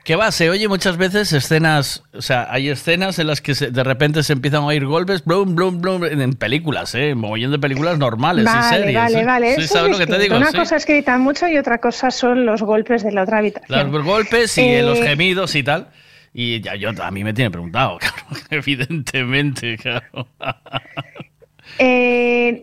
¿Qué 0.09 0.17
va? 0.17 0.33
Se 0.33 0.49
oye 0.49 0.69
muchas 0.69 0.97
veces 0.97 1.35
escenas, 1.35 2.03
o 2.15 2.23
sea, 2.23 2.47
hay 2.51 2.71
escenas 2.71 3.19
en 3.19 3.27
las 3.27 3.43
que 3.43 3.55
se- 3.55 3.71
de 3.71 3.85
repente 3.85 4.23
se 4.23 4.33
empiezan 4.33 4.63
a 4.63 4.65
oír 4.65 4.87
golpes, 4.87 5.23
blum, 5.23 5.55
blum, 5.55 5.83
blum, 5.83 6.03
en 6.03 6.33
películas, 6.33 6.95
¿eh? 6.95 7.15
Mogollón 7.15 7.51
de 7.53 7.59
películas 7.59 7.99
normales 7.99 8.47
y 8.47 8.63
series. 8.75 8.95
vale, 8.97 9.21
¿eh? 9.21 9.25
vale. 9.27 9.55
Sí, 9.57 9.61
eso 9.65 9.75
¿sabes 9.75 9.91
es 9.91 9.99
lo 9.99 9.99
que 9.99 10.07
te 10.07 10.13
distinto. 10.19 10.23
digo? 10.23 10.37
Una 10.39 10.51
Sí. 10.51 10.57
cosa 10.57 10.77
es 10.77 10.87
que 10.87 10.95
gritan 10.95 11.21
mucho 11.21 11.47
y 11.47 11.59
otra 11.59 11.77
cosa 11.77 12.11
son 12.11 12.47
los 12.47 12.63
golpes 12.63 13.03
de 13.03 13.13
la 13.13 13.25
otra 13.25 13.37
habitación. 13.41 13.93
Los 13.93 14.03
golpes 14.03 14.57
y 14.57 14.63
Eh, 14.63 14.83
los 14.83 14.99
gemidos 14.99 15.55
y 15.55 15.63
tal. 15.63 15.89
Y 16.33 16.63
ya 16.63 16.75
yo 16.75 16.89
a 17.03 17.11
mí 17.11 17.23
me 17.23 17.35
tiene 17.35 17.51
preguntado, 17.51 17.99
claro, 18.01 18.17
evidentemente, 18.49 19.77
claro. 19.77 20.27
Eh, 21.79 22.61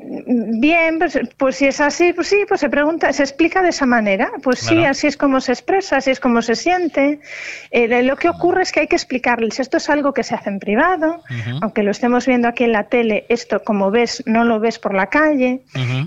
bien, 0.60 1.00
pues, 1.00 1.20
pues 1.38 1.56
si 1.56 1.68
es 1.68 1.80
así, 1.80 2.14
pues 2.14 2.28
sí, 2.28 2.44
pues 2.48 2.60
se 2.60 2.70
pregunta, 2.70 3.12
se 3.14 3.24
explica 3.24 3.62
de 3.62 3.70
esa 3.70 3.86
manera. 3.86 4.32
Pues 4.44 4.60
sí, 4.60 4.84
así 4.84 5.08
es 5.08 5.18
como 5.18 5.40
se 5.42 5.54
expresa, 5.54 5.98
así 5.98 6.12
es 6.12 6.20
como 6.20 6.42
se 6.42 6.56
siente. 6.56 7.20
Eh, 7.72 8.04
lo 8.04 8.18
que 8.18 8.30
ocurre 8.30 8.64
es 8.64 8.72
que 8.72 8.82
hay 8.82 8.88
que 8.88 8.96
explicarles. 8.96 9.60
Esto 9.60 9.78
es 9.78 9.90
algo 9.90 10.14
que 10.14 10.24
se 10.24 10.36
hace 10.36 10.50
en 10.50 10.60
privado, 10.60 11.24
aunque 11.62 11.84
lo 11.84 11.92
estemos 11.92 12.26
viendo 12.26 12.48
aquí 12.48 12.66
en 12.66 12.74
la 12.74 12.84
tele. 12.84 13.26
Esto, 13.30 13.64
como 13.64 13.92
ves, 13.92 14.24
no 14.26 14.44
lo 14.44 14.60
ves 14.60 14.80
por 14.80 14.94
la 14.94 15.08
calle. 15.08 15.62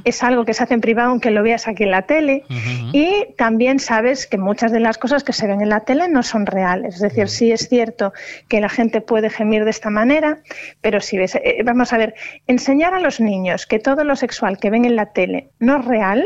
Es 0.04 0.22
algo 0.22 0.44
que 0.44 0.54
se 0.54 0.62
hace 0.62 0.74
en 0.74 0.80
privado, 0.80 1.10
aunque 1.10 1.30
lo 1.30 1.42
veas 1.42 1.66
aquí 1.68 1.84
en 1.84 1.90
la 1.92 2.02
tele. 2.02 2.44
Y 2.92 3.26
también 3.36 3.78
sabes 3.78 4.26
que 4.26 4.38
muchas 4.38 4.72
de 4.72 4.80
las 4.80 4.98
cosas 4.98 5.24
que 5.24 5.32
se 5.32 5.46
ven 5.46 5.60
en 5.60 5.70
la 5.70 5.80
tele 5.80 6.08
no 6.08 6.22
son 6.22 6.46
reales. 6.46 6.96
Es 6.96 7.00
decir, 7.00 7.28
sí 7.28 7.52
es 7.52 7.68
cierto 7.68 8.12
que 8.48 8.60
la 8.60 8.68
gente 8.68 9.00
puede 9.00 9.30
gemir 9.30 9.64
de 9.64 9.70
esta 9.70 9.90
manera, 9.90 10.38
pero 10.80 11.00
si 11.00 11.16
ves, 11.16 11.34
eh, 11.36 11.62
vamos 11.64 11.92
a 11.92 11.98
ver, 11.98 12.14
enseñar 12.46 12.94
a 12.94 12.97
los 12.98 13.20
niños 13.20 13.66
que 13.66 13.78
todo 13.78 14.04
lo 14.04 14.16
sexual 14.16 14.58
que 14.58 14.70
ven 14.70 14.84
en 14.84 14.96
la 14.96 15.12
tele 15.12 15.50
no 15.58 15.78
es 15.78 15.84
real, 15.84 16.24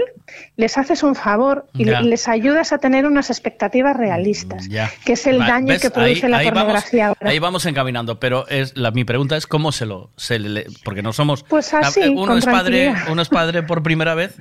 les 0.57 0.77
haces 0.79 1.03
un 1.03 1.15
favor 1.15 1.67
y 1.75 1.85
Ya. 1.85 2.01
les 2.03 2.29
ayudas 2.29 2.73
a 2.73 2.79
tener 2.79 3.07
unas 3.07 3.31
expectativas 3.31 3.97
realistas, 3.97 4.69
Ya. 4.69 4.91
que 5.05 5.13
es 5.15 5.27
el 5.27 5.39
daño 5.39 5.69
¿ves? 5.69 5.83
que 5.83 5.91
produce 5.91 6.27
Ahí- 6.27 6.31
la 6.31 6.39
ahí 6.39 6.47
vamos- 6.47 6.59
pornografía 6.63 7.07
ahora. 7.09 7.31
Ahí 7.31 7.39
vamos 7.39 7.67
encaminando, 7.67 8.19
pero 8.21 8.47
es 8.49 8.77
la, 8.77 8.91
mi 8.91 9.05
pregunta 9.05 9.37
es 9.37 9.47
cómo 9.47 9.73
se 9.73 9.87
lo... 9.87 10.11
Se 10.17 10.39
le- 10.39 10.67
porque 10.85 11.03
no 11.03 11.13
somos... 11.13 11.43
Pues 11.45 11.73
así, 11.75 12.01
Eh, 12.01 12.09
uno, 12.11 12.37
es 12.37 12.45
padre, 12.47 12.93
uno 13.11 13.23
es 13.23 13.29
padre 13.29 13.63
por 13.63 13.83
primera 13.83 14.15
vez 14.15 14.37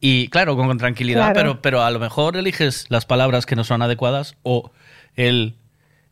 y 0.00 0.28
claro, 0.28 0.56
con, 0.56 0.66
con 0.66 0.78
tranquilidad, 0.78 1.32
Claro. 1.32 1.34
pero, 1.34 1.62
pero 1.62 1.82
a 1.82 1.90
lo 1.90 1.98
mejor 1.98 2.36
eliges 2.36 2.86
las 2.90 3.06
palabras 3.06 3.46
que 3.46 3.56
no 3.56 3.64
son 3.64 3.80
adecuadas 3.82 4.36
o 4.42 4.70
el... 5.16 5.54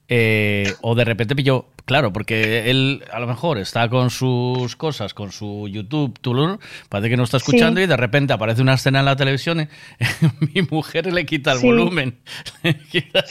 eh, 0.08 0.74
o 0.82 0.94
de 0.94 1.04
repente 1.04 1.34
pilló, 1.36 1.66
claro, 1.84 2.12
porque 2.12 2.70
él 2.70 3.04
a 3.12 3.18
lo 3.20 3.26
mejor 3.26 3.58
está 3.58 3.88
con 3.88 4.10
sus 4.10 4.76
cosas, 4.76 5.14
con 5.14 5.32
su 5.32 5.68
YouTube, 5.68 6.18
tulum, 6.20 6.58
parece 6.88 7.10
que 7.10 7.16
no 7.16 7.24
está 7.24 7.36
escuchando 7.38 7.80
Sí. 7.80 7.84
y 7.84 7.86
de 7.86 7.96
repente 7.96 8.32
aparece 8.32 8.62
una 8.62 8.74
escena 8.74 9.00
en 9.00 9.04
la 9.06 9.16
televisión 9.16 9.60
y 9.60 9.68
mi 10.54 10.62
mujer 10.70 11.12
le 11.12 11.26
quita 11.26 11.52
el 11.52 11.58
Sí. 11.58 11.66
volumen, 11.66 12.18
le 12.62 12.78
quita, 12.78 13.24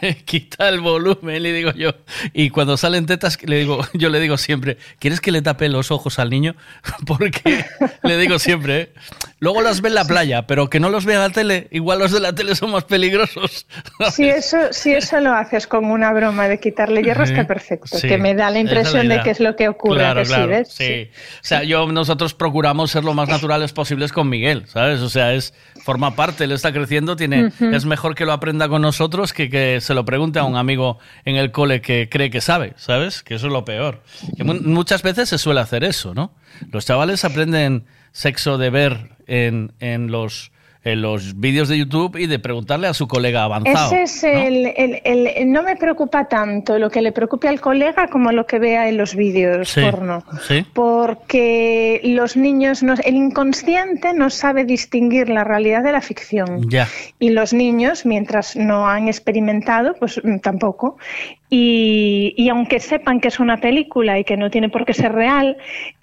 le 0.00 0.16
quita 0.24 0.68
el 0.68 0.80
volumen, 0.80 1.42
le 1.42 1.52
digo 1.52 1.72
yo. 1.72 1.90
Y 2.32 2.50
cuando 2.50 2.76
salen 2.76 3.06
tetas, 3.06 3.38
le 3.42 3.58
digo, 3.58 3.80
yo 3.94 4.08
le 4.10 4.20
digo 4.20 4.36
siempre, 4.36 4.78
¿quieres 4.98 5.20
que 5.20 5.32
le 5.32 5.42
tape 5.42 5.68
los 5.68 5.90
ojos 5.90 6.18
al 6.18 6.30
niño? 6.30 6.54
Porque 7.06 7.64
le 8.02 8.16
digo 8.18 8.38
siempre, 8.38 8.80
¿eh? 8.80 8.92
luego 9.40 9.60
las 9.62 9.80
ve 9.80 9.88
en 9.88 9.94
la 9.94 10.04
playa, 10.04 10.46
pero 10.46 10.68
que 10.70 10.80
no 10.80 10.90
los 10.90 11.04
vea 11.04 11.16
en 11.16 11.22
la 11.22 11.30
tele, 11.30 11.68
igual 11.70 11.98
los 11.98 12.12
de 12.12 12.20
la 12.20 12.34
tele 12.34 12.54
son 12.54 12.70
más 12.70 12.84
peligrosos. 12.84 13.66
Si 14.12 14.28
eso, 14.28 14.58
si 14.72 14.92
eso 14.92 15.20
lo 15.20 15.32
haces 15.34 15.66
como 15.66 15.92
una 15.94 16.12
broma 16.12 16.48
de 16.48 16.58
quitarle 16.60 17.02
hierro, 17.02 17.24
está 17.24 17.46
perfecto. 17.46 17.97
Sí, 18.00 18.08
que 18.08 18.18
me 18.18 18.34
da 18.34 18.50
la 18.50 18.58
es 18.60 18.64
la 18.64 18.70
impresión 18.70 19.08
de 19.08 19.20
que 19.22 19.30
es 19.30 19.40
lo 19.40 19.56
que 19.56 19.68
ocurre. 19.68 19.98
Claro, 19.98 20.22
que 20.22 20.64
sí, 20.64 20.84
sí. 20.84 21.10
O 21.12 21.42
sea, 21.42 21.62
yo, 21.64 21.90
nosotros 21.90 22.34
procuramos 22.34 22.90
ser 22.90 23.04
lo 23.04 23.14
más 23.14 23.28
naturales 23.28 23.72
posibles 23.72 24.12
con 24.12 24.28
Miguel, 24.28 24.64
¿sabes? 24.66 25.00
O 25.00 25.08
sea, 25.08 25.34
es 25.34 25.54
forma 25.82 26.14
parte, 26.14 26.44
él 26.44 26.52
está 26.52 26.72
creciendo, 26.72 27.16
tiene, 27.16 27.50
es 27.60 27.84
mejor 27.84 28.14
que 28.14 28.24
lo 28.24 28.32
aprenda 28.32 28.68
con 28.68 28.82
nosotros 28.82 29.32
que 29.32 29.48
que 29.48 29.80
se 29.80 29.94
lo 29.94 30.04
pregunte 30.04 30.38
a 30.38 30.44
un 30.44 30.56
amigo 30.56 30.98
en 31.24 31.36
el 31.36 31.50
cole 31.50 31.80
que 31.80 32.08
cree 32.10 32.30
que 32.30 32.40
sabe, 32.40 32.74
¿sabes? 32.76 33.22
Que 33.22 33.34
eso 33.34 33.46
es 33.46 33.52
lo 33.52 33.64
peor. 33.64 34.02
Que 34.36 34.44
muchas 34.44 35.02
veces 35.02 35.28
se 35.28 35.38
suele 35.38 35.60
hacer 35.60 35.84
eso, 35.84 36.14
¿no? 36.14 36.32
Los 36.70 36.86
chavales 36.86 37.24
aprenden 37.24 37.84
sexo 38.12 38.58
de 38.58 38.70
ver 38.70 39.10
en, 39.26 39.72
en 39.80 40.10
los 40.10 40.50
en 40.88 41.02
los 41.02 41.38
vídeos 41.38 41.68
de 41.68 41.78
YouTube 41.78 42.16
y 42.16 42.26
de 42.26 42.38
preguntarle 42.38 42.86
a 42.86 42.94
su 42.94 43.06
colega 43.08 43.44
avanzado. 43.44 43.92
Ese 43.94 44.02
es 44.02 44.24
el, 44.24 44.66
el- 44.76 45.00
el- 45.04 45.52
No 45.52 45.62
me 45.62 45.76
preocupa 45.76 46.26
tanto 46.26 46.78
lo 46.78 46.90
que 46.90 47.02
le 47.02 47.12
preocupe 47.12 47.48
al 47.48 47.60
colega 47.60 48.08
como 48.08 48.32
lo 48.32 48.46
que 48.46 48.58
vea 48.58 48.88
en 48.88 48.96
los 48.96 49.14
vídeos 49.14 49.68
Sí, 49.68 49.80
porno. 49.82 50.24
sí. 50.46 50.64
Porque 50.72 52.00
los 52.04 52.36
niños, 52.36 52.82
no, 52.82 52.94
el 53.04 53.14
inconsciente 53.14 54.12
no 54.14 54.30
sabe 54.30 54.64
distinguir 54.64 55.28
la 55.28 55.44
realidad 55.44 55.82
de 55.82 55.92
la 55.92 56.00
ficción. 56.00 56.68
Ya. 56.68 56.88
Y 57.18 57.30
los 57.30 57.52
niños, 57.52 58.06
mientras 58.06 58.56
no 58.56 58.88
han 58.88 59.08
experimentado, 59.08 59.94
pues 59.98 60.20
mm, 60.22 60.38
tampoco. 60.38 60.96
Y, 61.50 62.34
y 62.36 62.48
aunque 62.50 62.78
sepan 62.78 63.20
que 63.20 63.28
es 63.28 63.40
una 63.40 63.56
película 63.56 64.18
y 64.18 64.24
que 64.24 64.36
no 64.36 64.50
tiene 64.50 64.68
por 64.68 64.84
qué 64.84 64.92
ser 64.92 65.12
real, 65.12 65.56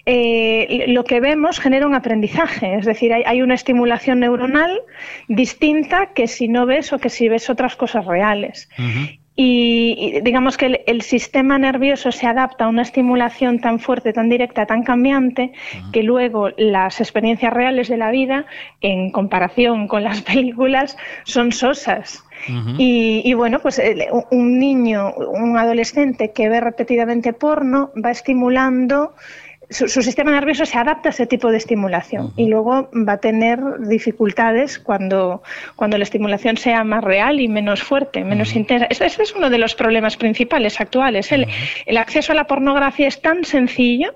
eh, 0.04 0.86
lo 0.88 1.04
que 1.04 1.20
vemos 1.20 1.60
genera 1.60 1.86
un 1.86 1.94
aprendizaje. 1.94 2.74
Es 2.74 2.86
decir, 2.86 3.12
hay, 3.12 3.22
hay 3.24 3.42
una 3.42 3.54
estimulación 3.54 4.20
neuronal 4.20 4.80
distinta 5.28 6.12
que 6.14 6.26
si 6.26 6.48
no 6.48 6.66
ves 6.66 6.92
o 6.92 6.98
que 6.98 7.10
si 7.10 7.28
ves 7.28 7.48
otras 7.50 7.76
cosas 7.76 8.06
reales. 8.06 8.68
Y, 9.38 9.94
y 9.98 10.20
digamos 10.22 10.56
que 10.56 10.66
el, 10.66 10.80
el 10.86 11.02
sistema 11.02 11.58
nervioso 11.58 12.10
se 12.10 12.26
adapta 12.26 12.64
a 12.64 12.68
una 12.68 12.82
estimulación 12.82 13.60
tan 13.60 13.78
fuerte, 13.80 14.12
tan 14.14 14.30
directa, 14.30 14.64
tan 14.66 14.82
cambiante, 14.82 15.52
que 15.92 16.02
luego 16.02 16.48
las 16.56 17.00
experiencias 17.00 17.52
reales 17.52 17.88
de 17.88 17.98
la 17.98 18.10
vida, 18.10 18.46
en 18.80 19.10
comparación 19.10 19.88
con 19.88 20.04
las 20.04 20.22
películas, 20.32 20.96
son 21.24 21.52
sosas. 21.52 22.24
Y, 22.78 23.22
y 23.24 23.34
bueno, 23.34 23.58
pues 23.60 23.78
el- 23.78 24.04
un 24.30 24.58
niño, 24.58 25.12
un 25.14 25.56
adolescente 25.58 26.32
que 26.32 26.48
ve 26.48 26.60
repetidamente 26.60 27.32
porno 27.32 27.90
va 28.02 28.10
estimulando, 28.10 29.14
su, 29.70 29.88
su 29.88 30.02
sistema 30.02 30.30
nervioso 30.30 30.64
se 30.66 30.78
adapta 30.78 31.08
a 31.08 31.12
ese 31.12 31.26
tipo 31.26 31.50
de 31.50 31.56
estimulación 31.58 32.32
y 32.36 32.46
luego 32.48 32.88
va 33.08 33.14
a 33.14 33.18
tener 33.18 33.58
dificultades 33.88 34.78
cuando, 34.78 35.42
cuando 35.74 35.98
la 35.98 36.04
estimulación 36.04 36.56
sea 36.56 36.84
más 36.84 37.02
real 37.02 37.40
y 37.40 37.48
menos 37.48 37.82
fuerte, 37.82 38.24
menos 38.24 38.54
intensa. 38.54 38.86
Ese, 38.90 39.06
ese 39.06 39.22
es 39.22 39.34
uno 39.34 39.50
de 39.50 39.58
los 39.58 39.74
problemas 39.74 40.16
principales 40.16 40.80
actuales. 40.80 41.32
El, 41.32 41.46
el 41.86 41.96
acceso 41.96 42.32
a 42.32 42.34
la 42.36 42.44
pornografía 42.46 43.08
es 43.08 43.20
tan 43.20 43.44
sencillo 43.44 44.14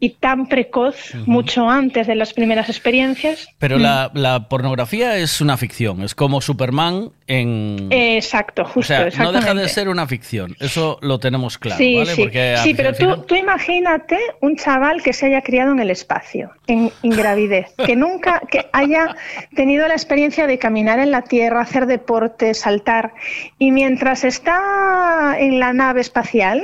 y 0.00 0.10
tan 0.10 0.48
precoz, 0.48 1.14
mucho 1.26 1.68
antes 1.70 2.06
de 2.06 2.14
las 2.14 2.32
primeras 2.34 2.68
experiencias. 2.68 3.48
Pero 3.58 3.78
Mm. 3.78 3.82
la, 3.82 4.10
la 4.14 4.48
pornografía 4.48 5.16
es 5.16 5.40
una 5.40 5.56
ficción, 5.56 6.02
es 6.02 6.14
como 6.14 6.40
Superman 6.40 7.10
en... 7.26 7.88
Exacto, 7.90 8.62
o 8.62 8.66
justo. 8.66 9.10
sea, 9.10 9.24
no 9.24 9.32
deja 9.32 9.54
de 9.54 9.68
ser 9.68 9.88
una 9.88 10.06
ficción, 10.06 10.54
eso 10.60 10.98
lo 11.00 11.18
tenemos 11.18 11.56
claro, 11.58 11.78
sí, 11.78 11.96
¿vale? 11.96 12.14
sí. 12.14 12.22
Porque 12.22 12.56
Sí, 12.62 12.74
pero 12.74 12.92
tú, 12.92 13.22
tú 13.22 13.34
imagínate 13.34 14.18
un 14.42 14.56
chaval 14.56 14.73
que 15.02 15.12
se 15.12 15.26
haya 15.26 15.42
criado 15.42 15.72
en 15.72 15.78
el 15.80 15.90
espacio, 15.90 16.50
en 16.66 16.90
ingravidez, 17.02 17.74
que 17.86 17.96
nunca 17.96 18.40
que 18.50 18.66
haya 18.72 19.14
tenido 19.54 19.86
la 19.86 19.94
experiencia 19.94 20.46
de 20.46 20.58
caminar 20.58 20.98
en 20.98 21.10
la 21.10 21.22
Tierra, 21.22 21.60
hacer 21.60 21.86
deporte, 21.86 22.54
saltar, 22.54 23.14
y 23.58 23.70
mientras 23.70 24.24
está 24.24 25.36
en 25.38 25.60
la 25.60 25.72
nave 25.72 26.00
espacial, 26.00 26.62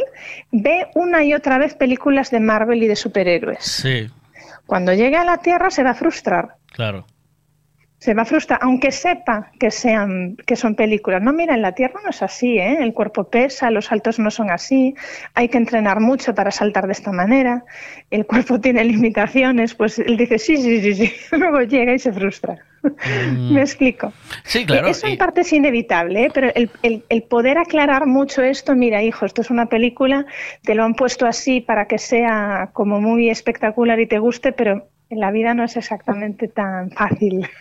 ve 0.51 0.87
una 0.95 1.25
y 1.25 1.35
otra 1.35 1.59
vez 1.59 1.75
películas 1.75 2.31
de 2.31 2.41
Marvel 2.41 2.83
y 2.83 2.89
de 2.89 2.97
superhéroes. 2.97 3.65
Sí, 3.65 4.09
Cuando 4.67 4.93
llegue 4.93 5.17
a 5.17 5.25
la 5.25 5.39
Tierra 5.39 5.71
se 5.71 5.83
va 5.83 5.91
a 5.91 5.95
frustrar. 5.95 6.57
claro. 6.73 7.05
Se 8.01 8.15
va 8.15 8.23
a 8.23 8.25
frustrar, 8.25 8.59
aunque 8.63 8.93
sepa 8.93 9.51
que 9.61 9.71
sean 9.71 10.35
que 10.47 10.57
son 10.57 10.75
películas. 10.75 11.21
No, 11.23 11.35
mira, 11.35 11.55
en 11.55 11.61
la 11.61 11.73
Tierra 11.73 12.01
no 12.03 12.09
es 12.09 12.23
así, 12.23 12.59
¿eh? 12.59 12.79
El 12.81 12.95
cuerpo 12.95 13.25
pesa, 13.25 13.71
los 13.71 13.85
saltos 13.85 14.19
no 14.19 14.31
son 14.31 14.51
así, 14.51 14.95
hay 15.35 15.49
que 15.51 15.59
entrenar 15.59 16.01
mucho 16.01 16.35
para 16.35 16.51
saltar 16.51 16.87
de 16.87 16.93
esta 16.93 17.13
manera, 17.13 17.63
el 18.11 18.25
cuerpo 18.25 18.59
tiene 18.67 18.85
limitaciones, 18.85 19.75
pues 19.75 19.99
él 19.99 20.17
dice 20.17 20.39
sí, 20.39 20.57
sí, 20.57 20.81
sí, 20.81 20.95
sí, 20.95 21.13
luego 21.37 21.61
llega 21.61 21.93
y 21.93 21.99
se 21.99 22.11
frustra. 22.11 22.57
¿Me 23.51 23.61
explico? 23.61 24.07
Mm. 24.09 24.13
Sí, 24.45 24.65
claro. 24.65 24.89
Eso 24.89 25.07
en 25.07 25.19
parte 25.19 25.43
es 25.43 25.53
inevitable, 25.53 26.25
¿eh? 26.25 26.31
pero 26.33 26.51
el, 26.55 26.71
el- 26.83 27.05
el 27.11 27.23
poder 27.25 27.59
aclarar 27.59 28.07
mucho 28.07 28.43
esto, 28.43 28.75
mira, 28.75 29.03
hijo, 29.03 29.27
esto 29.27 29.43
es 29.43 29.51
una 29.51 29.67
película, 29.67 30.25
te 30.63 30.75
lo 30.75 30.85
han 30.85 30.95
puesto 30.95 31.27
así 31.27 31.61
para 31.61 31.85
que 31.87 31.99
sea 31.99 32.71
como 32.73 32.99
muy 32.99 33.29
espectacular 33.29 34.01
y 34.01 34.07
te 34.07 34.19
guste, 34.19 34.53
pero 34.53 34.89
en 35.11 35.21
la 35.21 35.31
vida 35.31 35.55
no 35.55 35.65
es 35.65 35.77
exactamente 35.77 36.49
tan 36.49 36.91
fácil. 36.93 37.47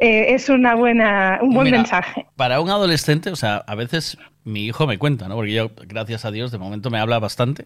Eh, 0.00 0.34
es 0.34 0.48
una 0.48 0.76
buena, 0.76 1.40
un 1.42 1.52
buen 1.52 1.64
Mira, 1.64 1.78
mensaje. 1.78 2.26
Para 2.36 2.60
un 2.60 2.70
adolescente, 2.70 3.30
o 3.30 3.36
sea, 3.36 3.56
a 3.56 3.74
veces 3.74 4.16
mi 4.44 4.64
hijo 4.66 4.86
me 4.86 4.96
cuenta, 4.96 5.26
¿no? 5.28 5.34
Porque 5.34 5.52
yo, 5.52 5.70
gracias 5.88 6.24
a 6.24 6.30
Dios, 6.30 6.52
de 6.52 6.58
momento 6.58 6.88
me 6.90 6.98
habla 7.00 7.18
bastante. 7.18 7.64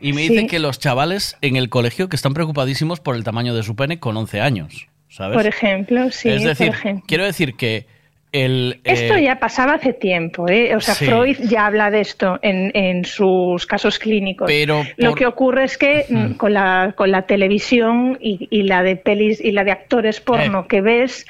Y 0.00 0.14
me 0.14 0.22
Sí. 0.22 0.30
dice 0.30 0.46
que 0.46 0.58
los 0.60 0.78
chavales 0.78 1.36
en 1.42 1.56
el 1.56 1.68
colegio 1.68 2.08
que 2.08 2.16
están 2.16 2.32
preocupadísimos 2.32 3.00
por 3.00 3.16
el 3.16 3.24
tamaño 3.24 3.54
de 3.54 3.62
su 3.62 3.76
pene 3.76 4.00
con 4.00 4.16
11 4.16 4.40
años, 4.40 4.88
¿sabes? 5.10 5.36
Por 5.36 5.46
ejemplo, 5.46 6.10
sí, 6.10 6.30
es 6.30 6.42
decir, 6.42 6.68
por 6.68 6.76
ejemplo. 6.76 7.04
quiero 7.06 7.24
decir 7.24 7.54
que 7.54 7.86
el... 8.32 8.80
Esto 8.84 9.14
eh, 9.14 9.22
ya 9.22 9.38
pasaba 9.38 9.74
hace 9.74 9.92
tiempo, 9.92 10.48
¿eh? 10.48 10.76
O 10.76 10.80
sea, 10.80 10.94
sí. 10.94 11.06
Freud 11.06 11.38
ya 11.48 11.66
habla 11.66 11.90
de 11.90 12.00
esto 12.00 12.38
en, 12.42 12.70
en 12.74 13.04
sus 13.04 13.66
casos 13.66 13.98
clínicos. 13.98 14.46
Pero 14.46 14.84
Lo 14.96 15.14
que 15.14 15.26
ocurre 15.26 15.64
es 15.64 15.78
que 15.78 16.04
mm, 16.08 16.32
con, 16.34 16.52
la, 16.52 16.94
con 16.96 17.10
la 17.10 17.22
televisión 17.22 18.18
y, 18.20 18.46
y 18.50 18.64
la 18.64 18.82
de 18.82 18.96
pelis 18.96 19.40
y 19.40 19.52
la 19.52 19.64
de 19.64 19.72
actores 19.72 20.20
porno 20.20 20.68
que 20.68 20.80
ves, 20.80 21.26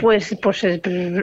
pues, 0.00 0.36
pues 0.42 0.64
eh, 0.64 0.80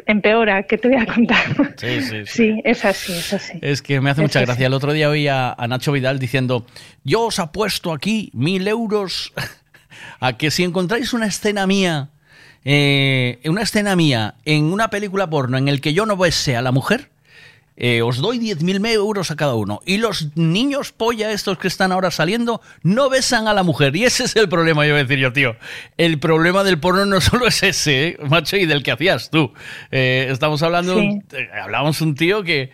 empeora. 0.08 0.64
¿Qué 0.64 0.77
te 0.77 0.88
voy 0.88 0.98
a 0.98 1.06
contar? 1.06 1.41
Sí, 1.77 2.01
sí, 2.01 2.25
sí. 2.25 2.41
Sí, 2.41 2.61
es 2.64 2.85
así, 2.85 3.14
es 3.14 3.33
así. 3.33 3.59
Es 3.61 3.82
que 3.82 4.01
me 4.01 4.09
hace 4.09 4.22
mucha 4.22 4.41
gracia. 4.41 4.67
El 4.67 4.74
otro 4.74 4.93
día 4.93 5.09
oí 5.09 5.27
a, 5.27 5.53
a 5.53 5.67
Nacho 5.67 5.91
Vidal 5.91 6.19
diciendo, 6.19 6.66
yo 7.03 7.24
os 7.25 7.40
apuesto 7.40 7.91
aquí 7.93 8.30
mil 8.33 8.67
euros 8.67 9.33
a 10.19 10.38
que 10.38 10.51
si 10.51 10.64
encontráis 10.64 11.14
una 11.14 11.27
escena 11.27 11.66
mía, 11.66 12.09
eh, 12.65 13.40
una 13.45 13.61
escena 13.64 13.95
mía 13.95 14.35
en 14.45 14.65
una 14.65 14.90
película 14.90 15.30
porno 15.30 15.57
en 15.57 15.67
el 15.67 15.81
que 15.81 15.93
yo 15.93 16.06
no 16.06 16.17
bese 16.17 16.56
a 16.56 16.61
la 16.61 16.72
mujer, 16.72 17.09
eh, 17.77 18.01
os 18.03 18.17
doy 18.17 18.38
10.000 18.38 18.85
euros 18.91 19.31
a 19.31 19.35
cada 19.35 19.56
uno. 19.56 19.80
Y 19.85 19.98
los 19.98 20.27
niños 20.35 20.91
polla 20.91 21.31
estos 21.31 21.57
que 21.57 21.67
están 21.67 21.91
ahora 21.91 22.11
saliendo 22.11 22.61
no 22.83 23.09
besan 23.09 23.48
a 23.48 23.53
la 23.56 23.64
mujer. 23.64 23.95
Y 23.95 24.03
ese 24.03 24.25
es 24.25 24.35
el 24.35 24.49
problema, 24.49 24.85
yo 24.85 24.91
voy 24.93 24.99
a 24.99 25.03
decir 25.03 25.17
yo, 25.17 25.33
tío. 25.33 25.56
El 25.98 26.19
problema 26.19 26.64
del 26.64 26.80
porno 26.80 27.06
no 27.06 27.19
solo 27.22 27.48
es 27.48 27.64
ese, 27.64 28.07
¿eh? 28.09 28.17
macho, 28.30 28.57
y 28.57 28.65
del 28.67 28.83
que 28.83 28.91
hacías 28.91 29.31
tú. 29.31 29.53
Eh, 29.90 30.27
estamos 30.30 30.61
hablando, 30.61 30.99
Sí. 30.99 31.22
hablamos 31.59 32.01
un 32.01 32.14
tío 32.14 32.43
que 32.43 32.72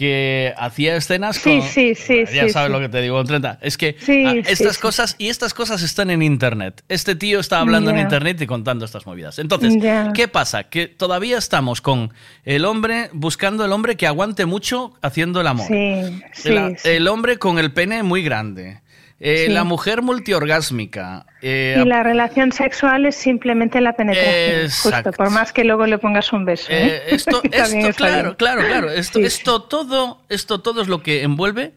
que 0.00 0.54
hacía 0.56 0.96
escenas 0.96 1.38
con... 1.40 1.60
sí, 1.60 1.94
sí, 1.94 2.24
Ya 2.34 2.44
sí, 2.44 2.50
sabes 2.50 2.68
sí. 2.68 2.72
lo 2.72 2.80
que 2.80 2.88
te 2.88 3.02
digo, 3.02 3.22
30. 3.22 3.58
Es 3.60 3.76
que 3.76 3.96
Sí, 4.00 4.24
ah, 4.24 4.32
estas 4.46 4.78
cosas, 4.78 5.14
y 5.18 5.28
estas 5.28 5.52
cosas 5.52 5.82
están 5.82 6.08
en 6.08 6.22
internet. 6.22 6.82
Este 6.88 7.14
tío 7.14 7.38
está 7.38 7.60
hablando 7.60 7.90
en 7.90 7.96
Ya. 7.96 8.02
internet 8.04 8.40
y 8.40 8.46
contando 8.46 8.86
estas 8.86 9.04
movidas. 9.04 9.38
Entonces, 9.38 9.74
Ya. 9.78 10.10
¿qué 10.14 10.26
pasa? 10.26 10.64
Que 10.70 10.86
todavía 10.88 11.36
estamos 11.36 11.82
con 11.82 12.14
el 12.46 12.64
hombre, 12.64 13.10
buscando 13.12 13.62
el 13.62 13.72
hombre 13.72 13.96
que 13.98 14.06
aguante 14.06 14.46
mucho 14.46 14.94
haciendo 15.02 15.42
el 15.42 15.48
amor. 15.48 15.66
El 15.70 17.06
hombre 17.08 17.36
con 17.36 17.58
el 17.58 17.70
pene 17.72 18.02
muy 18.02 18.22
grande. 18.22 18.80
Eh, 19.22 19.44
Sí. 19.46 19.52
La 19.52 19.64
mujer 19.64 20.00
multiorgásmica. 20.02 21.26
Eh, 21.42 21.76
Y 21.80 21.84
la 21.86 22.02
relación 22.02 22.52
sexual 22.52 23.04
es 23.06 23.16
simplemente 23.16 23.80
la 23.80 23.92
penetración, 23.92 24.60
Exacto. 24.64 25.10
justo, 25.10 25.12
por 25.12 25.30
más 25.30 25.52
que 25.52 25.62
luego 25.64 25.86
le 25.86 25.98
pongas 25.98 26.32
un 26.32 26.44
beso. 26.46 26.66
¿eh? 26.70 26.86
Eh, 26.96 27.02
esto, 27.08 27.42
esto 27.44 27.92
claro, 27.96 28.36
claro, 28.36 28.62
claro. 28.66 28.90
Esto, 28.90 29.18
Sí, 29.18 29.24
esto 29.26 29.62
todo, 29.62 30.22
esto 30.30 30.60
todo 30.62 30.80
es 30.82 30.88
lo 30.88 31.02
que 31.02 31.22
envuelve 31.22 31.72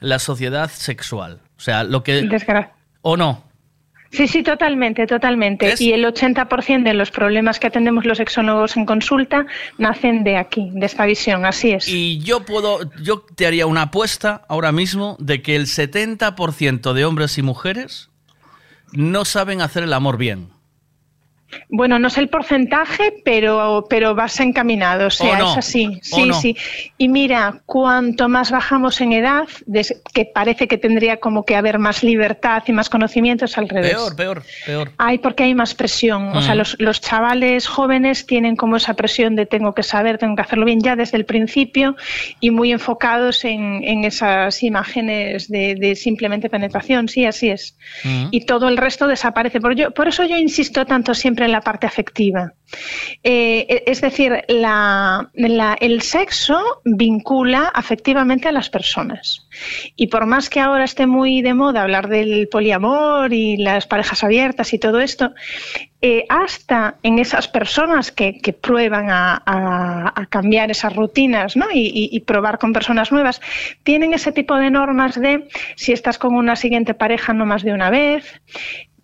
la 0.00 0.18
sociedad 0.18 0.70
sexual. 0.70 1.40
O 1.56 1.60
sea, 1.60 1.84
lo 1.84 2.02
que. 2.02 2.28
¿O 3.02 3.16
no? 3.16 3.44
Sí, 4.10 4.26
sí, 4.26 4.42
totalmente, 4.42 5.06
totalmente. 5.06 5.74
Y 5.78 5.92
el 5.92 6.04
80% 6.04 6.82
de 6.82 6.94
los 6.94 7.10
problemas 7.10 7.58
que 7.58 7.66
atendemos 7.66 8.06
los 8.06 8.18
sexólogos 8.18 8.76
en 8.76 8.86
consulta 8.86 9.46
nacen 9.76 10.24
de 10.24 10.36
aquí, 10.36 10.70
de 10.72 10.86
esta 10.86 11.04
visión, 11.04 11.44
así 11.44 11.72
es. 11.72 11.88
Y 11.88 12.18
yo 12.20 12.40
puedo, 12.40 12.90
yo 13.02 13.24
te 13.34 13.46
haría 13.46 13.66
una 13.66 13.82
apuesta 13.82 14.42
ahora 14.48 14.72
mismo 14.72 15.16
de 15.20 15.42
que 15.42 15.56
el 15.56 15.66
70% 15.66 16.92
de 16.94 17.04
hombres 17.04 17.36
y 17.36 17.42
mujeres 17.42 18.08
no 18.92 19.24
saben 19.24 19.60
hacer 19.60 19.82
el 19.82 19.92
amor 19.92 20.16
bien. 20.16 20.57
Bueno, 21.70 21.98
no 21.98 22.10
sé 22.10 22.20
el 22.20 22.28
porcentaje, 22.28 23.14
pero, 23.24 23.86
pero 23.88 24.14
vas 24.14 24.38
encaminado, 24.40 25.06
o 25.06 25.10
sea, 25.10 25.32
¿O 25.34 25.38
no? 25.38 25.50
es 25.52 25.58
así. 25.58 25.86
¿O 25.86 26.16
Sí, 26.16 26.24
no? 26.26 26.34
sí. 26.34 26.56
Y 26.98 27.08
mira, 27.08 27.60
cuanto 27.64 28.28
más 28.28 28.50
bajamos 28.50 29.00
en 29.00 29.12
edad, 29.12 29.48
que 30.12 30.24
parece 30.26 30.68
que 30.68 30.76
tendría 30.78 31.18
como 31.18 31.44
que 31.44 31.56
haber 31.56 31.78
más 31.78 32.02
libertad 32.02 32.62
y 32.66 32.72
más 32.72 32.90
conocimientos 32.90 33.56
al 33.58 33.68
revés. 33.68 33.92
Peor, 33.94 34.16
peor, 34.16 34.42
peor. 34.66 34.92
Hay 34.98 35.18
porque 35.18 35.44
hay 35.44 35.54
más 35.54 35.74
presión. 35.74 36.28
O 36.36 36.42
sea, 36.42 36.54
Mm. 36.54 36.58
los, 36.58 36.76
los 36.80 37.00
chavales 37.00 37.66
jóvenes 37.66 38.26
tienen 38.26 38.54
como 38.56 38.76
esa 38.76 38.94
presión 38.94 39.34
de 39.36 39.46
tengo 39.46 39.74
que 39.74 39.82
saber, 39.82 40.18
tengo 40.18 40.36
que 40.36 40.42
hacerlo 40.42 40.64
bien 40.66 40.80
ya 40.82 40.96
desde 40.96 41.16
el 41.16 41.24
principio 41.24 41.96
y 42.40 42.50
muy 42.50 42.72
enfocados 42.72 43.44
en, 43.44 43.82
en 43.84 44.04
esas 44.04 44.62
imágenes 44.62 45.48
de, 45.48 45.74
de 45.76 45.94
simplemente 45.96 46.48
penetración. 46.50 47.08
Sí, 47.08 47.24
así 47.24 47.48
es. 47.50 47.76
Y 48.30 48.42
todo 48.44 48.68
el 48.68 48.76
resto 48.76 49.06
desaparece. 49.06 49.60
Por, 49.60 49.74
yo, 49.74 49.90
por 49.92 50.08
eso 50.08 50.24
yo 50.24 50.36
insisto 50.36 50.84
tanto 50.84 51.14
siempre 51.14 51.37
en 51.42 51.52
la 51.52 51.60
parte 51.60 51.86
afectiva. 51.86 52.52
Eh, 53.22 53.66
e- 53.68 53.84
es 53.86 54.00
decir, 54.00 54.44
el 54.48 56.02
sexo 56.02 56.60
vincula 56.84 57.70
afectivamente 57.74 58.48
a 58.48 58.52
las 58.52 58.68
personas. 58.68 59.48
Y 59.96 60.08
por 60.08 60.26
más 60.26 60.50
que 60.50 60.60
ahora 60.60 60.84
esté 60.84 61.06
muy 61.06 61.42
de 61.42 61.54
moda 61.54 61.82
hablar 61.82 62.08
del 62.08 62.48
poliamor 62.48 63.32
y 63.32 63.56
las 63.56 63.86
parejas 63.86 64.22
abiertas 64.22 64.72
y 64.72 64.78
todo 64.78 65.00
esto, 65.00 65.32
eh, 66.00 66.26
hasta 66.28 66.96
en 67.02 67.18
esas 67.18 67.48
personas 67.48 68.12
que, 68.12 68.38
prueban 68.60 69.06
a, 69.10 70.28
cambiar 70.30 70.70
esas 70.70 70.94
rutinas 70.94 71.56
¿no? 71.56 71.66
y 71.72 72.20
probar 72.20 72.58
con 72.58 72.72
personas 72.72 73.10
nuevas, 73.10 73.40
tienen 73.82 74.12
ese 74.12 74.30
tipo 74.30 74.54
de 74.56 74.70
normas 74.70 75.20
de 75.20 75.48
si 75.76 75.92
estás 75.92 76.18
con 76.18 76.34
una 76.34 76.54
siguiente 76.54 76.94
pareja 76.94 77.32
no 77.32 77.46
más 77.46 77.62
de 77.62 77.72
una 77.72 77.90
vez, 77.90 78.40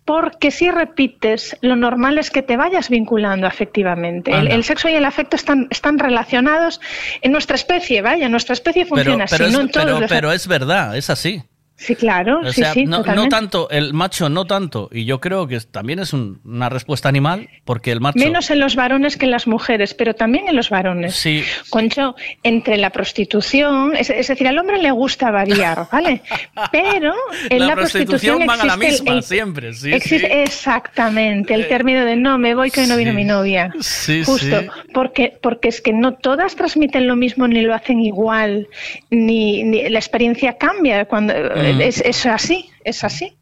porque 0.05 0.51
si 0.51 0.69
repites, 0.69 1.57
lo 1.61 1.75
normal 1.75 2.19
es 2.19 2.29
que 2.29 2.43
te 2.43 2.57
vayas 2.57 2.89
vinculando 2.89 3.47
afectivamente. 3.47 4.31
El, 4.31 4.63
sexo 4.63 4.87
y 4.87 4.93
el 4.93 5.03
afecto 5.03 5.35
están, 5.35 5.67
están 5.71 5.97
relacionados 5.97 6.79
en 7.21 7.31
nuestra 7.31 7.55
especie, 7.55 8.03
vaya, 8.03 8.29
nuestra 8.29 8.53
especie 8.53 8.83
Pero, 8.85 8.95
funciona 8.95 9.25
pero, 9.27 9.45
así, 9.45 9.51
es, 9.51 9.57
no 9.57 9.61
en 9.61 9.69
todos 9.71 9.85
pero, 9.85 9.99
los- 9.99 10.09
pero 10.09 10.31
es 10.31 10.47
verdad, 10.47 10.95
es 10.95 11.09
así. 11.09 11.41
Sí, 11.77 11.93
claro, 11.95 12.39
O 12.39 12.53
sí, 12.53 12.61
sea, 12.61 12.73
sí, 12.73 12.85
no, 12.85 13.03
no 13.03 13.27
tanto, 13.27 13.69
el 13.69 13.93
macho 13.93 14.29
no 14.29 14.45
tanto. 14.45 14.87
Y 14.93 15.03
yo 15.03 15.19
creo 15.19 15.45
que 15.45 15.59
también 15.59 15.99
es 15.99 16.13
un- 16.13 16.39
una 16.45 16.69
respuesta 16.69 17.09
animal, 17.09 17.49
porque 17.65 17.91
el 17.91 17.99
macho... 17.99 18.17
Menos 18.17 18.49
en 18.49 18.59
los 18.59 18.75
varones 18.77 19.17
que 19.17 19.25
en 19.25 19.31
las 19.31 19.45
mujeres, 19.45 19.93
pero 19.93 20.13
también 20.13 20.47
en 20.47 20.55
los 20.55 20.69
varones. 20.69 21.15
Sí. 21.15 21.43
Concho, 21.69 22.15
entre 22.43 22.77
la 22.77 22.91
prostitución, 22.91 23.93
es, 23.97 24.09
es 24.09 24.27
decir, 24.27 24.47
al 24.47 24.57
hombre 24.57 24.81
le 24.81 24.91
gusta 24.91 25.31
variar, 25.31 25.87
¿vale? 25.91 26.21
Pero 26.71 27.13
en 27.49 27.59
la, 27.59 27.67
la 27.67 27.75
prostitución 27.75 28.45
van 28.45 28.61
a 28.61 28.65
la 28.65 28.73
el- 28.75 28.79
misma 28.79 29.11
el- 29.13 29.23
siempre, 29.23 29.73
sí, 29.73 29.91
existe- 29.91 30.19
sí. 30.27 30.33
Eh, 30.33 30.43
Exactamente, 30.43 31.53
el 31.53 31.67
término 31.67 32.05
de 32.05 32.15
no, 32.15 32.37
me 32.37 32.55
voy 32.55 32.71
que 32.71 32.81
hoy 32.81 32.87
no 32.87 32.97
vino 32.97 33.13
mi 33.13 33.23
novia. 33.23 33.71
Sí, 33.81 34.23
Justo, 34.23 34.61
sí. 34.61 34.67
porque, 34.93 35.37
porque 35.41 35.67
es 35.69 35.81
que 35.81 35.93
no 35.93 36.13
todas 36.13 36.55
transmiten 36.55 37.07
lo 37.07 37.15
mismo 37.15 37.47
ni 37.47 37.61
lo 37.61 37.73
hacen 37.73 37.99
igual, 37.99 38.67
ni, 39.09 39.63
ni- 39.63 39.89
la 39.89 39.99
experiencia 39.99 40.57
cambia 40.57 41.05
cuando. 41.05 41.33
Es, 41.65 42.01
es 42.01 42.25
así, 42.25 42.69
es 42.83 43.03
así. 43.03 43.37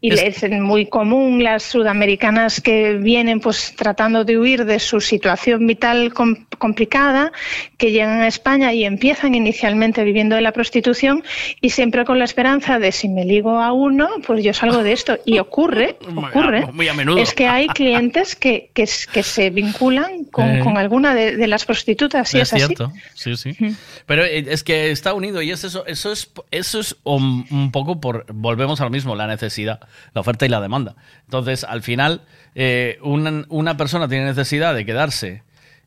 Y 0.00 0.12
Es- 0.12 0.42
es 0.42 0.50
muy 0.60 0.86
común 0.86 1.42
las 1.44 1.62
sudamericanas 1.62 2.60
que 2.60 2.94
vienen 2.94 3.40
pues 3.40 3.74
tratando 3.76 4.24
de 4.24 4.38
huir 4.38 4.64
de 4.64 4.78
su 4.78 5.00
situación 5.00 5.66
vital 5.66 6.12
com- 6.14 6.46
complicada, 6.58 7.32
que 7.76 7.90
llegan 7.90 8.20
a 8.20 8.28
España 8.28 8.72
y 8.72 8.84
empiezan 8.84 9.34
inicialmente 9.34 10.04
viviendo 10.04 10.36
de 10.36 10.42
la 10.42 10.52
prostitución 10.52 11.22
y 11.60 11.70
siempre 11.70 12.04
con 12.04 12.18
la 12.18 12.24
esperanza 12.24 12.78
de 12.78 12.92
si 12.92 13.08
me 13.08 13.24
ligo 13.24 13.58
a 13.60 13.72
uno, 13.72 14.08
pues 14.26 14.42
yo 14.44 14.54
salgo 14.54 14.82
de 14.82 14.92
esto. 14.92 15.18
Y 15.24 15.38
ocurre, 15.38 15.96
ocurre. 16.16 16.66
Muy 16.72 16.88
a 16.88 16.94
menudo. 16.94 17.18
Es 17.18 17.34
que 17.34 17.46
hay 17.46 17.66
clientes 17.68 18.36
que, 18.36 18.70
que, 18.74 18.88
que 19.12 19.22
se 19.22 19.50
vinculan 19.50 20.24
con, 20.26 20.48
Eh. 20.48 20.60
con 20.60 20.76
alguna 20.78 21.14
de, 21.14 21.36
de 21.36 21.46
las 21.46 21.64
prostitutas, 21.64 22.28
sí, 22.28 22.38
es, 22.40 22.52
así. 22.52 22.64
cierto, 22.64 22.92
sí, 23.14 23.36
sí. 23.36 23.56
Pero 24.06 24.24
eh, 24.24 24.44
es 24.48 24.62
que 24.64 24.90
está 24.90 25.12
unido 25.14 25.42
y 25.42 25.50
es 25.50 25.64
eso, 25.64 25.84
eso 25.86 26.12
es, 26.12 26.30
eso 26.50 26.80
es 26.80 26.96
un, 27.04 27.46
un 27.50 27.70
poco 27.72 28.00
por, 28.00 28.26
volvemos 28.32 28.80
al 28.80 28.90
mismo, 28.90 29.14
la 29.16 29.26
necesidad, 29.26 29.39
la 29.48 30.20
oferta 30.20 30.46
y 30.46 30.48
la 30.48 30.60
demanda. 30.60 30.96
Entonces, 31.24 31.64
al 31.64 31.82
final, 31.82 32.22
eh, 32.54 32.98
una, 33.02 33.76
persona 33.76 34.08
tiene 34.08 34.24
necesidad 34.24 34.74
de 34.74 34.84
quedarse, 34.84 35.42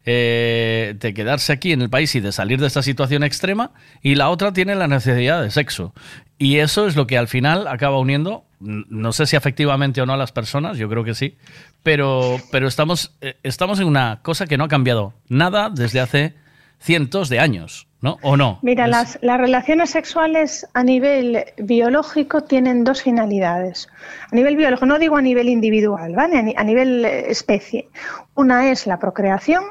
eh, 0.05 0.95
de 0.99 1.13
quedarse 1.13 1.53
aquí 1.53 1.71
en 1.71 1.81
el 1.81 1.89
país 1.89 2.15
y 2.15 2.19
de 2.19 2.31
salir 2.31 2.59
de 2.59 2.67
esta 2.67 2.81
situación 2.81 3.23
extrema, 3.23 3.71
y 4.01 4.15
la 4.15 4.29
otra 4.29 4.53
tiene 4.53 4.75
la 4.75 4.87
necesidad 4.87 5.41
de 5.41 5.51
sexo. 5.51 5.93
Y 6.37 6.57
eso 6.57 6.87
es 6.87 6.95
lo 6.95 7.07
que 7.07 7.17
al 7.17 7.27
final 7.27 7.67
acaba 7.67 7.99
uniendo, 7.99 8.45
no 8.59 9.13
sé 9.13 9.25
si 9.25 9.35
afectivamente 9.35 10.01
o 10.01 10.05
no 10.05 10.13
a 10.13 10.17
las 10.17 10.31
personas, 10.31 10.77
yo 10.77 10.89
creo 10.89 11.03
que 11.03 11.13
sí, 11.13 11.37
pero, 11.83 12.39
pero 12.51 12.67
estamos, 12.67 13.15
eh, 13.21 13.35
estamos 13.43 13.79
en 13.79 13.87
una 13.87 14.19
cosa 14.21 14.47
que 14.47 14.57
no 14.57 14.63
ha 14.63 14.69
cambiado 14.69 15.13
nada 15.27 15.69
desde 15.69 15.99
hace 15.99 16.33
cientos 16.79 17.29
de 17.29 17.39
años, 17.39 17.87
¿no? 18.03 18.19
¿O 18.21 18.37
no? 18.37 18.59
Mira, 18.61 18.83
Es- 18.85 18.91
las, 18.91 19.19
las 19.21 19.39
relaciones 19.39 19.89
sexuales 19.89 20.67
a 20.73 20.83
nivel 20.83 21.45
biológico 21.57 22.41
tienen 22.43 22.83
dos 22.83 23.01
finalidades. 23.01 23.87
A 24.31 24.35
nivel 24.35 24.55
biológico, 24.57 24.85
no 24.85 24.99
digo 24.99 25.15
a 25.17 25.21
nivel 25.21 25.49
individual, 25.49 26.13
¿vale? 26.13 26.53
A 26.55 26.63
nivel 26.63 27.05
eh, 27.05 27.31
especie. 27.31 27.87
Una 28.35 28.69
es 28.69 28.85
la 28.85 28.99
procreación 28.99 29.63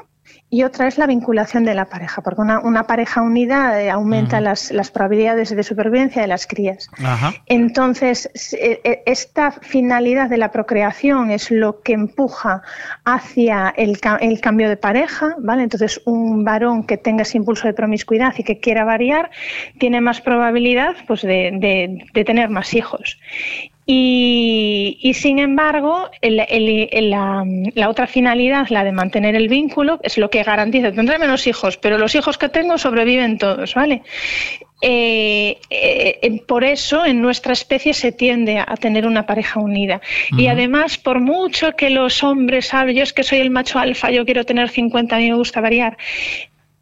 y 0.55 0.61
otra 0.63 0.87
es 0.87 0.99
la 0.99 1.07
vinculación 1.07 1.63
de 1.65 1.73
la 1.73 1.85
pareja, 1.85 2.21
porque 2.21 2.41
una, 2.41 2.59
una 2.59 2.83
pareja 2.83 3.23
unida 3.23 3.81
eh, 3.81 3.89
aumenta 3.89 4.39
las, 4.39 4.69
las 4.71 4.91
probabilidades 4.91 5.49
de 5.55 5.63
supervivencia 5.63 6.21
de 6.21 6.27
las 6.27 6.45
crías. 6.45 6.89
Ajá. 7.03 7.33
Entonces, 7.47 8.29
eh, 8.53 8.79
eh, 8.83 9.01
esta 9.07 9.49
finalidad 9.51 10.29
de 10.29 10.37
la 10.37 10.51
procreación 10.51 11.31
es 11.31 11.49
lo 11.49 11.81
que 11.81 11.93
empuja 11.93 12.61
hacia 13.03 13.73
el, 13.75 13.97
el 14.21 14.41
cambio 14.41 14.69
de 14.69 14.77
pareja, 14.77 15.35
¿vale? 15.39 15.63
Entonces, 15.63 15.99
un 16.05 16.43
varón 16.43 16.83
que 16.85 16.97
tenga 16.97 17.23
ese 17.23 17.37
impulso 17.37 17.67
de 17.67 17.73
promiscuidad 17.73 18.35
y 18.37 18.43
que 18.43 18.59
quiera 18.59 18.83
variar, 18.85 19.31
tiene 19.79 20.01
más 20.01 20.21
probabilidad 20.21 20.93
pues, 21.07 21.23
de, 21.23 21.49
de- 21.59 22.05
de 22.13 22.23
tener 22.23 22.49
más 22.49 22.75
hijos. 22.75 23.19
Y, 23.85 24.97
y, 25.01 25.13
sin 25.13 25.39
embargo, 25.39 26.09
el- 26.21 26.39
el- 26.47 26.87
el- 26.91 27.09
la, 27.09 27.43
la 27.75 27.89
otra 27.89 28.07
finalidad, 28.07 28.67
la 28.69 28.83
de 28.83 28.91
mantener 28.93 29.35
el 29.35 29.49
vínculo, 29.49 29.99
es 30.03 30.17
lo 30.17 30.29
que 30.29 30.43
garantiza. 30.43 30.91
Tendré 30.93 31.19
menos 31.19 31.45
hijos, 31.47 31.77
pero 31.77 31.97
los 31.97 32.15
hijos 32.15 32.37
que 32.37 32.47
tengo 32.49 32.77
sobreviven 32.77 33.37
todos, 33.37 33.73
¿vale? 33.75 34.01
Eh, 34.81 35.57
eh, 35.69 36.19
eh, 36.21 36.41
por 36.47 36.63
eso 36.63 37.05
en 37.05 37.21
nuestra 37.21 37.53
especie 37.53 37.93
se 37.93 38.11
tiende 38.11 38.59
a 38.59 38.75
tener 38.77 39.05
una 39.05 39.25
pareja 39.25 39.59
unida. 39.59 40.01
Y 40.37 40.47
además, 40.47 40.97
por 40.97 41.19
mucho 41.19 41.73
que 41.75 41.89
los 41.89 42.23
hombres 42.23 42.73
hablen, 42.73 42.95
yo 42.97 43.03
es 43.03 43.13
que 43.13 43.23
soy 43.23 43.39
el 43.39 43.49
macho 43.49 43.79
alfa, 43.79 44.11
yo 44.11 44.25
quiero 44.25 44.45
tener 44.45 44.69
50, 44.69 45.15
a 45.15 45.19
mí 45.19 45.29
me 45.29 45.35
gusta 45.35 45.61
variar, 45.61 45.97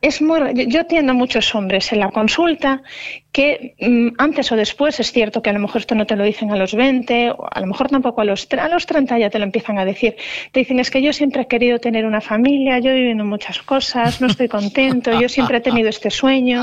es 0.01 0.19
muy, 0.21 0.39
yo- 0.55 0.63
yo 0.67 0.81
atiendo 0.81 1.11
a 1.11 1.15
muchos 1.15 1.53
hombres 1.53 1.91
en 1.93 1.99
la 1.99 2.09
consulta 2.09 2.81
que 3.32 3.76
mm, 3.80 4.16
antes 4.18 4.51
o 4.51 4.56
después 4.58 5.00
es 5.00 5.11
cierto 5.14 5.42
que 5.42 5.50
a 5.50 5.53
lo 5.53 5.60
mejor 5.60 5.80
esto 5.82 5.95
no 5.95 6.06
te 6.06 6.16
lo 6.18 6.24
dicen 6.26 6.51
a 6.51 6.58
los 6.58 6.76
20 6.76 7.32
o 7.32 7.48
a 7.50 7.60
lo 7.61 7.68
mejor 7.68 7.88
tampoco 7.90 8.19
a 8.22 8.26
los, 8.26 8.48
a 8.58 8.68
los 8.68 8.85
30 8.85 9.18
ya 9.19 9.30
te 9.30 9.40
lo 9.40 9.45
empiezan 9.45 9.80
a 9.80 9.85
decir. 9.85 10.16
Te 10.51 10.60
dicen 10.61 10.80
es 10.80 10.92
que 10.92 11.01
yo 11.01 11.14
siempre 11.14 11.43
he 11.43 11.48
querido 11.48 11.80
tener 11.80 12.06
una 12.06 12.19
familia, 12.19 12.80
yo 12.80 12.92
he 12.92 12.95
vivido 12.95 13.24
muchas 13.24 13.61
cosas, 13.61 14.19
no 14.19 14.27
estoy 14.27 14.48
contento, 14.50 15.18
yo 15.19 15.30
siempre 15.30 15.58
he 15.58 15.61
tenido 15.61 15.88
este 15.90 16.10
sueño 16.11 16.61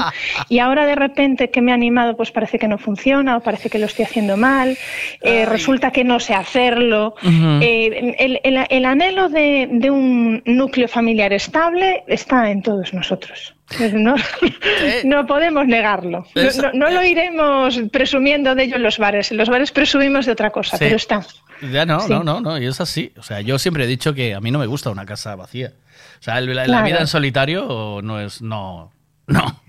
y 0.51 0.59
ahora 0.59 0.85
de 0.87 0.95
repente 0.95 1.51
que 1.51 1.63
me 1.63 1.71
he 1.71 1.75
animado 1.75 2.17
pues 2.17 2.31
parece 2.33 2.59
que 2.59 2.69
no 2.69 2.77
funciona 2.79 3.37
o 3.39 3.41
parece 3.41 3.71
que 3.71 3.79
lo 3.79 3.87
estoy 3.87 4.05
haciendo 4.05 4.37
mal, 4.37 4.77
eh, 5.23 5.47
resulta 5.47 5.91
que 5.91 6.05
no 6.05 6.21
sé 6.21 6.35
hacerlo. 6.35 7.15
Eh, 7.63 8.15
el, 8.19 8.41
el- 8.45 8.67
el 8.69 8.85
anhelo 8.85 9.29
de, 9.31 9.69
de 9.71 9.91
un 9.91 10.43
núcleo 10.45 10.89
familiar 10.89 11.33
estable 11.33 12.05
está 12.09 12.51
en 12.51 12.61
todos 12.63 12.93
nosotros. 12.93 13.55
No, 13.93 14.15
no 15.05 15.27
podemos 15.27 15.67
negarlo. 15.67 16.27
No, 16.35 16.73
no- 16.73 16.91
lo 16.91 17.03
iremos 17.05 17.79
presumiendo 17.93 18.55
de 18.55 18.65
ello 18.65 18.77
en 18.77 18.83
los 18.83 18.99
bares. 18.99 19.31
En 19.31 19.37
los 19.37 19.49
bares 19.49 19.73
presumimos 19.73 20.27
de 20.27 20.33
otra 20.33 20.51
cosa, 20.51 20.77
Sí. 20.79 20.85
pero 20.85 20.97
está. 20.97 21.25
Ya 21.71 21.85
no, 21.85 22.01
Sí. 22.01 22.11
no, 22.13 22.23
no, 22.25 22.41
no, 22.41 22.59
y 22.59 22.67
es 22.67 22.81
así. 22.81 23.13
O 23.19 23.23
sea, 23.23 23.41
yo 23.43 23.59
siempre 23.59 23.85
he 23.85 23.87
dicho 23.87 24.15
que 24.15 24.35
a 24.35 24.41
mí 24.41 24.51
no 24.51 24.59
me 24.59 24.67
gusta 24.67 24.91
una 24.91 25.05
casa 25.05 25.37
vacía. 25.37 25.73
O 26.21 26.23
sea, 26.23 26.41
la, 26.41 26.55
la 26.55 26.65
Claro. 26.65 26.87
vida 26.87 26.99
en 27.01 27.07
solitario 27.07 28.01
no 28.03 28.21
es, 28.21 28.41
no, 28.43 28.91
no. 29.27 29.61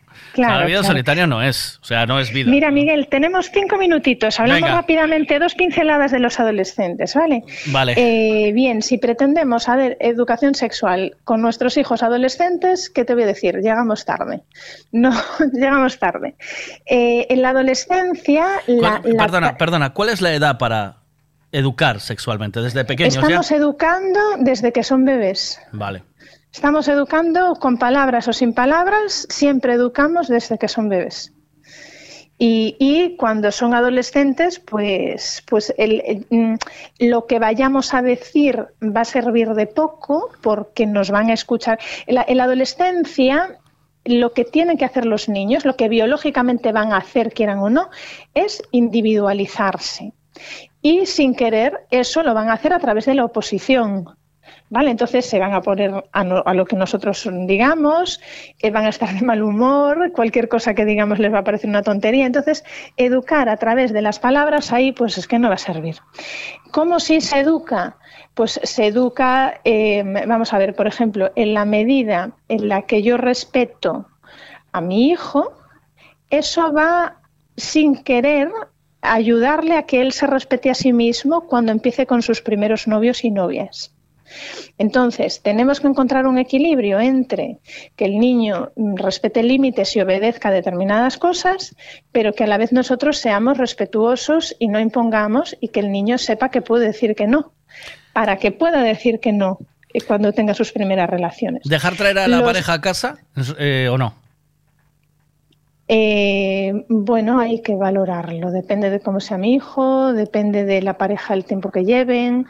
Claro, 0.48 0.60
la 0.62 0.66
vida 0.66 0.78
claro. 0.80 0.88
solitario 0.94 1.28
no 1.28 1.42
es, 1.44 1.80
o 1.82 1.86
sea, 1.86 2.06
no 2.06 2.20
es 2.20 2.32
vida. 2.34 2.50
Mira, 2.50 2.72
Miguel, 2.72 3.08
tenemos 3.08 3.50
cinco 3.52 3.78
minutitos. 3.78 4.40
Hablamos 4.40 4.62
Venga. 4.64 4.76
rápidamente 4.76 5.40
dos 5.40 5.56
pinceladas 5.56 6.12
de 6.12 6.20
los 6.20 6.40
adolescentes, 6.40 7.14
¿vale? 7.16 7.44
Vale. 7.68 7.94
Eh, 7.98 8.52
bien, 8.54 8.82
si 8.82 8.98
pretendemos 8.98 9.70
hacer 9.70 9.98
educación 10.00 10.56
sexual 10.56 11.18
con 11.24 11.42
nuestros 11.42 11.78
hijos 11.78 12.04
adolescentes, 12.04 12.90
¿qué 12.90 13.06
te 13.06 13.14
voy 13.14 13.24
a 13.24 13.28
decir? 13.28 13.56
Llegamos 13.58 14.06
tarde. 14.06 14.42
No, 14.92 15.12
llegamos 15.54 16.00
tarde. 16.00 16.36
Eh, 16.86 17.28
en 17.30 17.42
la 17.42 17.50
adolescencia, 17.50 18.46
la, 18.68 19.00
¿Cuál- 19.02 19.14
la- 19.16 19.24
perdona, 19.24 19.58
perdona, 19.58 19.94
¿cuál 19.94 20.10
es 20.10 20.22
la 20.22 20.34
edad 20.34 20.58
para 20.58 20.98
educar 21.52 22.00
sexualmente? 22.00 22.62
¿Desde 22.62 22.86
pequeños 22.86 23.16
estamos 23.16 23.50
ya? 23.50 23.56
educando 23.56 24.20
desde 24.40 24.72
que 24.72 24.84
son 24.84 25.06
bebés. 25.06 25.60
Vale. 25.72 26.04
Estamos 26.52 26.88
educando 26.88 27.56
con 27.56 27.78
palabras 27.78 28.28
o 28.28 28.34
sin 28.34 28.54
palabras, 28.54 29.28
siempre 29.30 29.74
educamos 29.74 30.28
desde 30.28 30.58
que 30.58 30.68
son 30.68 30.90
bebés. 30.90 31.34
Y, 32.42 33.18
cuando 33.18 33.52
son 33.52 33.74
adolescentes, 33.74 34.60
pues, 34.60 35.44
pues 35.46 35.74
mm, 36.30 36.56
lo 37.00 37.26
que 37.26 37.38
vayamos 37.38 37.94
a 37.94 38.02
decir 38.02 38.66
va 38.82 39.02
a 39.02 39.06
servir 39.06 39.50
de 39.50 39.68
poco 39.68 40.30
porque 40.42 40.86
nos 40.86 41.12
van 41.12 41.30
a 41.30 41.34
escuchar. 41.34 41.80
En 42.08 42.16
la 42.16 42.44
adolescencia, 42.44 43.60
lo 44.06 44.32
que 44.32 44.46
tienen 44.46 44.78
que 44.78 44.86
hacer 44.86 45.06
los 45.06 45.28
niños, 45.28 45.66
lo 45.66 45.76
que 45.76 45.90
biológicamente 45.90 46.72
van 46.72 46.94
a 46.94 46.98
hacer, 46.98 47.34
quieran 47.34 47.60
o 47.60 47.70
no, 47.70 47.90
es 48.34 48.64
individualizarse. 48.72 50.14
Y 50.82 51.06
sin 51.08 51.36
querer, 51.36 51.86
eso 51.92 52.24
lo 52.24 52.34
van 52.34 52.50
a 52.50 52.54
hacer 52.54 52.72
a 52.72 52.80
través 52.80 53.06
de 53.06 53.16
la 53.16 53.26
oposición. 53.26 54.06
¿Vale? 54.72 54.92
Entonces 54.92 55.26
se 55.26 55.40
van 55.40 55.54
a 55.54 55.62
poner 55.62 56.04
a, 56.12 56.54
lo 56.54 56.66
que 56.66 56.76
nosotros 56.76 57.28
digamos, 57.48 58.22
eh, 58.60 58.70
van 58.70 58.86
a 58.86 58.90
estar 58.90 59.12
de 59.12 59.26
mal 59.26 59.42
humor, 59.42 60.12
cualquier 60.12 60.48
cosa 60.48 60.76
que 60.76 60.86
digamos 60.86 61.18
les 61.18 61.34
va 61.34 61.40
a 61.40 61.44
parecer 61.44 61.70
una 61.70 61.82
tontería. 61.82 62.28
Entonces, 62.28 62.64
educar 62.96 63.50
a 63.50 63.58
través 63.58 63.92
de 63.94 64.04
las 64.04 64.20
palabras 64.20 64.72
ahí, 64.72 64.92
pues 64.92 65.18
es 65.18 65.28
que 65.28 65.40
no 65.40 65.50
va 65.50 65.56
a 65.56 65.58
servir. 65.58 65.98
¿Cómo 66.72 67.00
si 67.00 67.20
se 67.20 67.40
educa? 67.40 67.98
Pues 68.36 68.60
se 68.64 68.86
educa, 68.86 69.60
eh, 69.64 70.04
vamos 70.28 70.54
a 70.54 70.60
ver, 70.60 70.76
por 70.76 70.86
ejemplo, 70.86 71.32
en 71.36 71.56
la 71.56 71.66
medida 71.66 72.32
en 72.48 72.70
la 72.70 72.84
que 72.84 73.02
yo 73.02 73.18
respeto 73.18 74.08
a 74.72 74.82
mi 74.82 75.10
hijo, 75.10 75.52
eso 76.30 76.72
va 76.72 77.22
sin 77.58 78.04
querer 78.04 78.52
ayudarle 79.02 79.78
a 79.78 79.84
que 79.84 80.02
él 80.02 80.12
se 80.12 80.28
respete 80.28 80.70
a 80.70 80.76
sí 80.76 80.94
mismo 80.94 81.48
cuando 81.48 81.72
empiece 81.72 82.06
con 82.06 82.22
sus 82.22 82.42
primeros 82.42 82.88
novios 82.88 83.24
y 83.24 83.32
novias. 83.32 83.96
Entonces, 84.78 85.42
tenemos 85.42 85.80
que 85.80 85.88
encontrar 85.88 86.28
un 86.28 86.38
equilibrio 86.38 87.00
entre 87.00 87.58
que 87.96 88.06
el 88.06 88.18
niño 88.20 88.72
mm, 88.76 88.96
respete 88.96 89.44
límites 89.44 89.96
y 89.96 90.02
obedezca 90.02 90.52
determinadas 90.52 91.18
cosas, 91.18 91.76
pero 92.12 92.34
que 92.34 92.44
a 92.44 92.48
la 92.48 92.58
vez 92.58 92.72
nosotros 92.72 93.18
seamos 93.18 93.58
respetuosos 93.58 94.56
y 94.60 94.68
no 94.68 94.80
impongamos 94.80 95.56
y 95.60 95.70
que 95.70 95.80
el 95.82 95.92
niño 95.92 96.18
sepa 96.18 96.50
que 96.50 96.62
puede 96.62 96.88
decir 96.88 97.16
que 97.16 97.28
no, 97.28 97.52
para 98.14 98.38
que 98.38 98.52
pueda 98.52 98.82
decir 98.84 99.20
que 99.20 99.32
no 99.34 99.60
eh, 99.94 100.02
cuando 100.02 100.32
tenga 100.34 100.54
sus 100.54 100.72
primeras 100.72 101.10
relaciones. 101.10 101.64
¿Dejar 101.66 101.96
traer 101.96 102.20
a 102.20 102.28
la 102.28 102.38
Los- 102.38 102.46
pareja 102.46 102.74
a 102.74 102.82
casa 102.82 103.18
eh, 103.58 103.90
o 103.92 103.98
no? 103.98 104.14
Eh, 105.92 106.86
bueno, 106.88 107.40
hay 107.40 107.62
que 107.64 107.74
valorarlo. 107.76 108.52
Depende 108.52 108.92
de 108.92 109.00
cómo 109.00 109.20
sea 109.20 109.40
mi 109.40 109.56
hijo, 109.56 110.14
depende 110.14 110.64
de 110.64 110.84
la 110.84 110.98
pareja, 111.00 111.34
el 111.34 111.44
tiempo 111.46 111.72
que 111.72 111.84
lleven. 111.84 112.46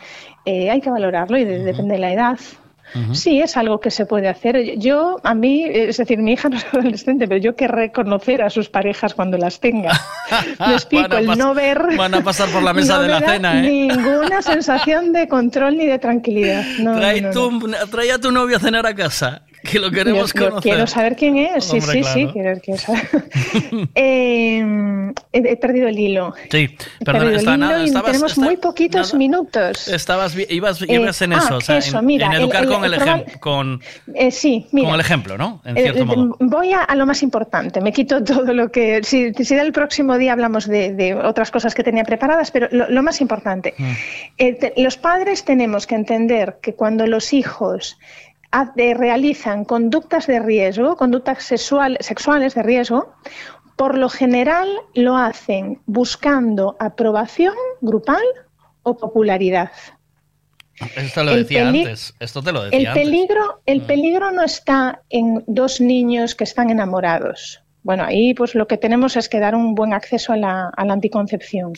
eh, 0.46 0.70
hay 0.72 0.82
que 0.82 0.90
valorarlo 0.90 1.38
y 1.38 1.46
de- 1.46 1.60
depende 1.60 1.94
de 1.96 2.00
la 2.00 2.12
edad. 2.14 2.38
Sí, 3.14 3.40
es 3.40 3.56
algo 3.56 3.80
que 3.80 3.92
se 3.92 4.08
puede 4.08 4.28
hacer. 4.28 4.80
Yo, 4.80 5.18
a 5.24 5.36
mí, 5.36 5.64
es 5.64 5.98
decir, 5.98 6.18
mi 6.18 6.32
hija 6.32 6.50
no 6.50 6.58
es 6.58 6.66
adolescente, 6.74 7.28
pero 7.28 7.40
yo 7.40 7.56
querré 7.56 7.92
conocer 7.92 8.42
a 8.42 8.50
sus 8.50 8.68
parejas 8.68 9.14
cuando 9.14 9.38
las 9.38 9.60
tenga. 9.60 9.92
Me 10.60 10.74
explico, 10.74 11.16
el 11.18 11.38
no 11.38 11.54
ver. 11.54 11.80
Van 11.96 12.16
a 12.16 12.22
pasar 12.22 12.50
por 12.50 12.64
la 12.64 12.74
mesa 12.80 12.96
no 12.96 13.04
de 13.04 13.08
la 13.10 13.20
cena, 13.22 13.60
¿eh? 13.64 13.70
Ninguna 13.70 14.42
sensación 14.42 15.14
de 15.14 15.28
control 15.28 15.78
ni 15.78 15.86
de 15.86 16.00
tranquilidad. 16.00 16.64
No, 16.80 16.96
Trae, 16.98 17.22
no, 17.22 17.30
tu- 17.30 17.70
trae 17.92 18.12
a 18.12 18.18
tu 18.18 18.32
novio 18.32 18.58
a 18.58 18.60
cenar 18.60 18.88
a 18.88 18.96
casa, 18.96 19.44
que 19.64 19.80
lo 19.80 19.92
queremos 19.92 20.34
yo, 20.34 20.40
yo 20.42 20.50
conocer. 20.50 20.72
quiero 20.72 20.88
saber 20.88 21.16
quién 21.16 21.38
es, 21.38 21.64
sí, 21.66 21.78
Hombre, 21.80 21.92
sí, 21.94 22.02
claro. 22.02 22.20
sí, 22.20 22.28
quiero, 22.34 22.60
quiero 22.62 22.80
saber. 22.80 23.10
Eh, 23.96 24.60
he, 25.34 25.38
he 25.40 25.58
perdido 25.58 25.88
el 25.88 26.00
hilo. 26.00 26.34
Sí, 26.52 26.76
perdido 27.04 27.30
está 27.32 27.54
el 27.54 27.58
hilo 27.60 27.68
nada, 27.68 27.84
estabas, 27.84 28.12
tenemos 28.12 28.32
está- 28.32 28.42
muy 28.46 28.58
poquitos 28.58 29.14
minutos. 29.14 29.88
estabas, 29.88 30.36
ibas, 30.50 30.82
Eh, 30.82 30.86
ibas 30.90 31.22
en 31.22 31.34
ah, 31.34 31.38
eso, 31.38 31.58
o 31.58 31.62
sea, 31.62 31.78
eso, 31.78 32.00
en, 32.00 32.06
mira, 32.06 32.28
en 32.28 32.34
educar 32.34 32.64
el- 32.64 32.70
con 32.70 32.86
el 32.86 32.94
el 32.94 33.02
ejemplo, 33.02 33.40
con, 33.40 33.82
Eh, 34.16 34.32
sí, 34.32 34.68
mira. 34.72 34.88
con 34.88 34.96
el 34.96 35.02
ejemplo, 35.02 35.38
¿no? 35.38 35.62
En 35.66 35.78
Eh, 35.78 35.82
cierto 35.84 36.02
eh, 36.02 36.06
modo. 36.06 36.38
Voy 36.40 36.74
a, 36.74 36.82
a 36.84 36.96
lo 36.96 37.06
más 37.06 37.22
importante. 37.24 37.82
Me 37.82 37.92
quito 37.94 38.24
todo 38.24 38.54
lo 38.54 38.72
que. 38.72 39.02
Si, 39.04 39.34
si 39.34 39.56
del 39.56 39.72
próximo 39.72 40.18
día 40.18 40.34
hablamos 40.34 40.68
de, 40.68 40.94
de 40.94 41.16
otras 41.16 41.52
cosas 41.52 41.74
que 41.76 41.84
tenía 41.84 42.04
preparadas, 42.04 42.52
pero 42.52 42.68
lo, 42.72 42.90
lo 42.90 43.04
más 43.04 43.22
importante. 43.22 43.74
Eh, 44.38 44.54
te- 44.54 44.74
los 44.78 44.98
padres 44.98 45.44
tenemos 45.44 45.88
que 45.88 45.96
entender 45.96 46.58
que 46.62 46.74
cuando 46.74 47.06
los 47.08 47.34
hijos 47.34 47.98
realizan 48.52 49.66
conductas 49.66 50.28
de 50.28 50.40
riesgo, 50.40 50.96
conductas 50.96 51.44
sexual- 51.44 51.98
sexuales 52.00 52.56
de 52.56 52.64
riesgo, 52.64 53.14
por 53.76 53.98
lo 53.98 54.10
general 54.10 54.68
lo 54.94 55.16
hacen 55.18 55.82
buscando 55.86 56.76
aprobación 56.80 57.54
grupal 57.82 58.24
o 58.84 58.98
popularidad. 58.98 59.72
Esto 60.96 61.24
lo 61.24 61.32
el 61.32 61.44
decía 61.44 61.68
antes, 61.68 62.14
esto 62.20 62.42
te 62.42 62.52
lo 62.52 62.64
decía 62.64 62.80
El 62.80 62.88
antes. 62.88 63.04
peligro, 63.04 63.62
el 63.66 63.82
peligro 63.82 64.32
no 64.32 64.44
está 64.44 65.02
en 65.10 65.44
dos 65.48 65.82
niños 65.82 66.36
que 66.36 66.46
están 66.46 66.70
enamorados. 66.70 67.62
Bueno, 67.82 68.04
ahí 68.04 68.34
pues 68.34 68.56
lo 68.56 68.68
que 68.68 68.78
tenemos 68.78 69.16
es 69.16 69.30
que 69.30 69.40
dar 69.40 69.56
un 69.56 69.74
buen 69.74 69.94
acceso 69.94 70.34
a 70.34 70.38
la, 70.38 70.70
a 70.76 70.86
la 70.86 70.94
anticoncepción. 70.94 71.74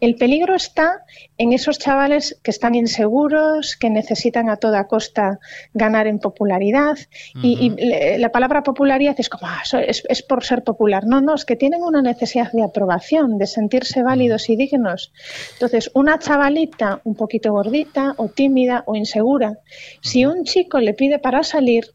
El 0.00 0.16
peligro 0.16 0.54
está 0.54 1.04
en 1.36 1.52
esos 1.52 1.78
chavales 1.78 2.38
que 2.42 2.50
están 2.50 2.74
inseguros, 2.74 3.76
que 3.76 3.90
necesitan 3.90 4.48
a 4.48 4.56
toda 4.56 4.86
costa 4.86 5.38
ganar 5.74 6.06
en 6.06 6.18
popularidad. 6.18 6.96
Y, 7.42 7.74
la 8.18 8.30
palabra 8.30 8.62
popularidad 8.62 9.14
es 9.18 9.28
como, 9.28 9.46
"Ah, 9.46 9.62
es, 9.86 10.02
es 10.08 10.22
por 10.22 10.44
ser 10.44 10.64
popular. 10.64 11.04
No, 11.06 11.20
no, 11.20 11.34
es 11.34 11.44
que 11.44 11.56
tienen 11.56 11.82
una 11.82 12.00
necesidad 12.00 12.50
de 12.52 12.62
aprobación, 12.62 13.38
de 13.38 13.46
sentirse 13.46 14.02
válidos 14.02 14.48
y 14.48 14.56
dignos. 14.56 15.12
Entonces, 15.54 15.90
una 15.94 16.18
chavalita 16.18 17.00
un 17.04 17.14
poquito 17.14 17.52
gordita 17.52 18.14
o 18.16 18.28
tímida 18.28 18.84
o 18.86 18.94
insegura, 18.94 19.58
si 20.00 20.24
un 20.24 20.44
chico 20.44 20.80
le 20.80 20.94
pide 20.94 21.18
para 21.18 21.42
salir, 21.42 21.92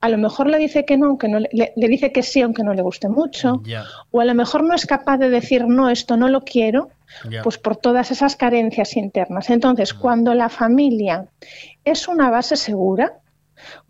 a 0.00 0.08
lo 0.08 0.18
mejor 0.18 0.48
le 0.48 0.58
dice 0.58 0.84
que 0.84 0.96
no, 0.96 1.06
aunque 1.06 1.28
no 1.28 1.40
le, 1.40 1.72
dice 1.74 2.12
que 2.12 2.22
sí, 2.22 2.40
aunque 2.40 2.62
no 2.62 2.74
le 2.74 2.82
guste 2.82 3.08
mucho, 3.08 3.62
o 4.10 4.20
a 4.20 4.24
lo 4.24 4.34
mejor 4.34 4.62
no 4.64 4.74
es 4.74 4.86
capaz 4.86 5.18
de 5.18 5.28
decir 5.28 5.66
no, 5.66 5.88
esto 5.88 6.16
no 6.16 6.28
lo 6.28 6.44
quiero, 6.44 6.90
pues 7.42 7.58
por 7.58 7.76
todas 7.76 8.10
esas 8.10 8.36
carencias 8.36 8.96
internas. 8.96 9.50
Entonces, 9.50 9.94
cuando 9.94 10.34
la 10.34 10.48
familia 10.48 11.26
es 11.84 12.06
una 12.06 12.30
base 12.30 12.56
segura, 12.56 13.18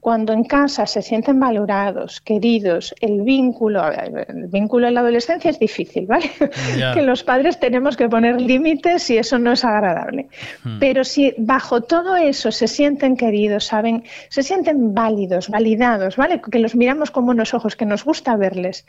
cuando 0.00 0.32
en 0.32 0.44
casa 0.44 0.86
se 0.86 1.02
sienten 1.02 1.40
valorados, 1.40 2.20
queridos, 2.20 2.94
el 3.00 3.22
vínculo, 3.22 3.82
el 3.90 4.46
vínculo 4.46 4.88
en 4.88 4.94
la 4.94 5.00
adolescencia 5.00 5.50
es 5.50 5.58
difícil, 5.58 6.06
¿vale? 6.06 6.30
Que 6.94 7.02
los 7.02 7.22
padres 7.24 7.58
tenemos 7.58 7.96
que 7.96 8.08
poner 8.08 8.40
límites 8.40 9.10
y 9.10 9.18
eso 9.18 9.38
no 9.38 9.52
es 9.52 9.64
agradable. 9.64 10.28
Hmm. 10.64 10.78
Pero 10.78 11.04
si 11.04 11.34
bajo 11.36 11.82
todo 11.82 12.16
eso 12.16 12.52
se 12.52 12.68
sienten 12.68 13.16
queridos, 13.16 13.64
saben, 13.64 14.04
se 14.28 14.42
sienten 14.42 14.94
válidos, 14.94 15.48
validados, 15.48 16.16
¿vale? 16.16 16.40
Que 16.40 16.58
los 16.58 16.74
miramos 16.74 17.10
con 17.10 17.26
buenos 17.26 17.54
ojos, 17.54 17.76
que 17.76 17.86
nos 17.86 18.04
gusta 18.04 18.36
verles. 18.36 18.86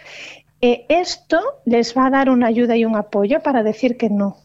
eh, 0.61 0.85
esto 0.90 1.40
les 1.66 1.95
va 1.98 2.08
a 2.08 2.09
dar 2.09 2.30
una 2.30 2.48
ayuda 2.48 2.75
y 2.75 2.85
un 2.85 2.95
apoyo 2.95 3.41
para 3.41 3.64
decir 3.64 3.98
que 3.98 4.09
no. 4.09 4.38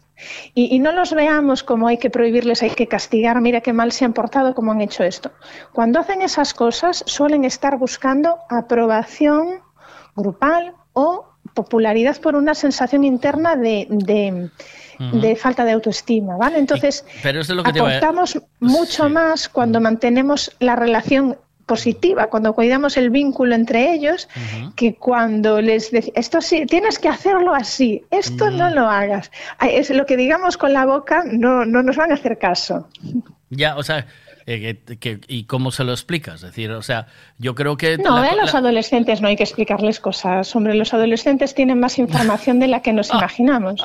Y, 0.54 0.74
y 0.74 0.78
no 0.78 0.92
los 0.92 1.12
veamos 1.12 1.62
como 1.64 1.88
hay 1.88 1.98
que 1.98 2.08
prohibirles, 2.10 2.62
hay 2.62 2.70
que 2.70 2.86
castigar, 2.86 3.40
mira 3.40 3.60
qué 3.60 3.72
mal 3.72 3.90
se 3.92 4.04
han 4.04 4.12
portado 4.12 4.54
como 4.54 4.72
han 4.72 4.80
hecho 4.80 5.02
esto. 5.04 5.32
Cuando 5.72 5.98
hacen 6.00 6.22
esas 6.22 6.54
cosas 6.54 7.02
suelen 7.06 7.44
estar 7.44 7.76
buscando 7.78 8.38
aprobación 8.48 9.60
grupal 10.16 10.74
o 10.92 11.26
popularidad 11.54 12.16
por 12.20 12.36
una 12.36 12.54
sensación 12.54 13.04
interna 13.04 13.56
de, 13.56 13.86
de- 13.90 14.50
Ujú. 15.00 15.18
de 15.20 15.34
falta 15.34 15.64
de 15.64 15.72
autoestima, 15.72 16.36
¿vale? 16.36 16.56
Entonces, 16.58 17.04
Pero 17.22 17.40
eso 17.40 17.52
es 17.52 17.56
lo 17.56 17.64
que 17.64 17.72
te 17.72 17.78
iba 17.80 17.88
a- 17.88 17.96
aportamos 17.96 18.38
mucho 18.60 19.08
más 19.08 19.48
cuando 19.48 19.80
mantenemos 19.80 20.54
la 20.60 20.76
relación 20.76 21.36
positiva, 21.66 22.28
cuando 22.28 22.54
cuidamos 22.54 22.96
el 22.96 23.10
vínculo 23.10 23.54
entre 23.54 23.92
ellos, 23.92 24.28
que 24.76 24.94
cuando 24.94 25.60
les 25.60 25.90
decimos, 25.90 26.16
esto 26.16 26.40
sí, 26.40 26.66
tienes 26.66 26.98
que 26.98 27.08
hacerlo 27.08 27.54
así, 27.54 28.04
esto 28.10 28.50
no 28.50 28.70
lo 28.70 28.88
hagas. 28.88 29.30
Es 29.60 29.90
lo 29.90 30.06
que 30.06 30.16
digamos 30.16 30.56
con 30.56 30.72
la 30.72 30.84
boca, 30.84 31.24
no, 31.26 31.64
no 31.64 31.82
nos 31.82 31.96
van 31.96 32.10
a 32.10 32.14
hacer 32.14 32.38
caso. 32.38 32.88
Ya, 33.50 33.76
o 33.76 33.82
sea, 33.82 34.06
eh, 34.46 34.78
que- 34.86 34.98
que- 34.98 35.20
¿y 35.28 35.44
cómo 35.44 35.70
se 35.70 35.84
lo 35.84 35.92
explicas? 35.92 36.36
Es 36.36 36.42
decir, 36.42 36.70
o 36.72 36.82
sea, 36.82 37.06
yo 37.38 37.54
creo 37.54 37.76
que... 37.76 37.98
No, 37.98 38.18
la- 38.20 38.28
a 38.30 38.34
los 38.36 38.52
la- 38.52 38.58
adolescentes 38.60 39.20
no 39.20 39.28
hay 39.28 39.36
que 39.36 39.42
explicarles 39.44 40.00
cosas. 40.00 40.54
Hombre, 40.54 40.74
los 40.74 40.92
adolescentes 40.94 41.54
tienen 41.54 41.80
más 41.80 41.98
información 41.98 42.60
de 42.60 42.68
la 42.68 42.80
que 42.82 42.92
nos 42.92 43.10
imaginamos 43.14 43.80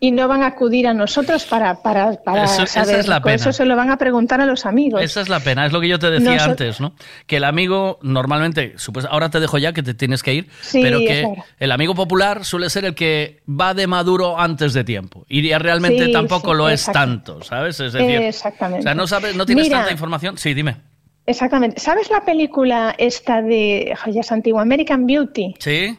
y 0.00 0.10
no 0.12 0.28
van 0.28 0.42
a 0.42 0.46
acudir 0.48 0.86
a 0.86 0.94
nosotros 0.94 1.44
para, 1.44 1.82
para, 1.82 2.12
para 2.22 2.44
Eso- 2.44 2.62
esa 2.64 2.84
saber. 2.84 3.00
es 3.00 3.08
la 3.08 3.20
Por 3.20 3.32
Eso 3.32 3.44
pena. 3.44 3.52
se 3.52 3.64
lo 3.64 3.76
van 3.76 3.90
a 3.90 3.96
preguntar 3.98 4.40
a 4.40 4.46
los 4.46 4.66
amigos. 4.66 5.02
Esa 5.02 5.20
es 5.20 5.28
la 5.28 5.40
pena, 5.40 5.66
es 5.66 5.72
lo 5.72 5.80
que 5.80 5.88
yo 5.88 5.98
te 5.98 6.10
decía 6.10 6.36
Nosot- 6.36 6.50
antes, 6.50 6.80
¿no? 6.80 6.94
Que 7.26 7.38
el 7.38 7.44
amigo 7.44 7.98
normalmente, 8.02 8.74
supues- 8.76 9.06
ahora 9.10 9.30
te 9.30 9.40
dejo 9.40 9.58
ya 9.58 9.72
que 9.72 9.82
te 9.82 9.94
tienes 9.94 10.22
que 10.22 10.34
ir, 10.34 10.48
Sí, 10.60 10.80
pero 10.82 10.98
que 11.00 11.26
el 11.58 11.72
amigo 11.72 11.94
popular 11.94 12.44
suele 12.44 12.70
ser 12.70 12.84
el 12.84 12.94
que 12.94 13.40
va 13.48 13.74
de 13.74 13.86
maduro 13.86 14.38
antes 14.38 14.72
de 14.72 14.84
tiempo 14.84 15.24
y 15.28 15.52
realmente 15.56 16.06
Sí, 16.06 16.12
tampoco 16.12 16.52
sí, 16.52 16.56
lo 16.58 16.68
es 16.68 16.84
tanto, 16.86 17.42
¿sabes? 17.42 17.80
Es 17.80 17.92
decir, 17.92 18.20
Exactamente. 18.22 18.80
o 18.80 18.82
sea, 18.82 18.94
no 18.94 19.06
sabes, 19.06 19.34
no 19.36 19.46
tienes 19.46 19.64
Mira, 19.66 19.78
tanta 19.78 19.92
información. 19.96 20.38
Sí, 20.38 20.54
dime. 20.54 20.76
Exactamente. 21.26 21.80
¿Sabes 21.80 22.08
la 22.10 22.24
película 22.24 22.94
esta 22.98 23.42
de, 23.42 23.94
ay, 24.04 24.12
ya 24.12 24.20
es 24.20 24.30
antigua, 24.30 24.62
American 24.62 25.06
Beauty? 25.06 25.54
Sí. 25.58 25.98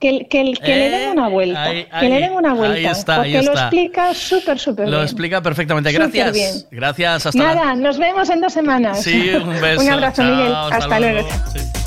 Que, 0.00 0.26
que, 0.28 0.52
que 0.62 0.76
le 0.76 0.90
den 0.90 1.10
una 1.10 1.28
vuelta. 1.28 1.62
ahí- 1.62 1.86
que 2.00 2.08
le 2.08 2.20
den 2.20 2.32
una 2.32 2.52
vuelta. 2.52 2.76
ahí 2.76 2.84
está, 2.86 3.22
ahí 3.22 3.32
porque 3.32 3.46
lo 3.46 3.52
está. 3.52 3.62
explica 3.66 4.12
súper, 4.14 4.58
súper 4.58 4.84
Lo 4.86 4.96
bien. 4.96 5.02
explica 5.04 5.40
perfectamente. 5.40 5.92
Gracias. 5.92 6.32
bien. 6.32 6.52
Gracias, 6.72 7.26
hasta 7.26 7.38
la- 7.42 7.54
Nada, 7.54 7.74
nos 7.76 7.96
vemos 7.98 8.28
en 8.28 8.40
dos 8.40 8.52
semanas. 8.52 9.02
Sí, 9.02 9.30
un 9.30 9.58
beso. 9.60 9.80
un 9.82 9.88
abrazo, 9.90 10.22
Chao, 10.22 10.34
Miguel. 10.34 10.52
hasta 10.54 10.76
Hasta, 10.76 11.00
luego. 11.00 11.20
luego. 11.28 11.28
Sí. 11.54 11.81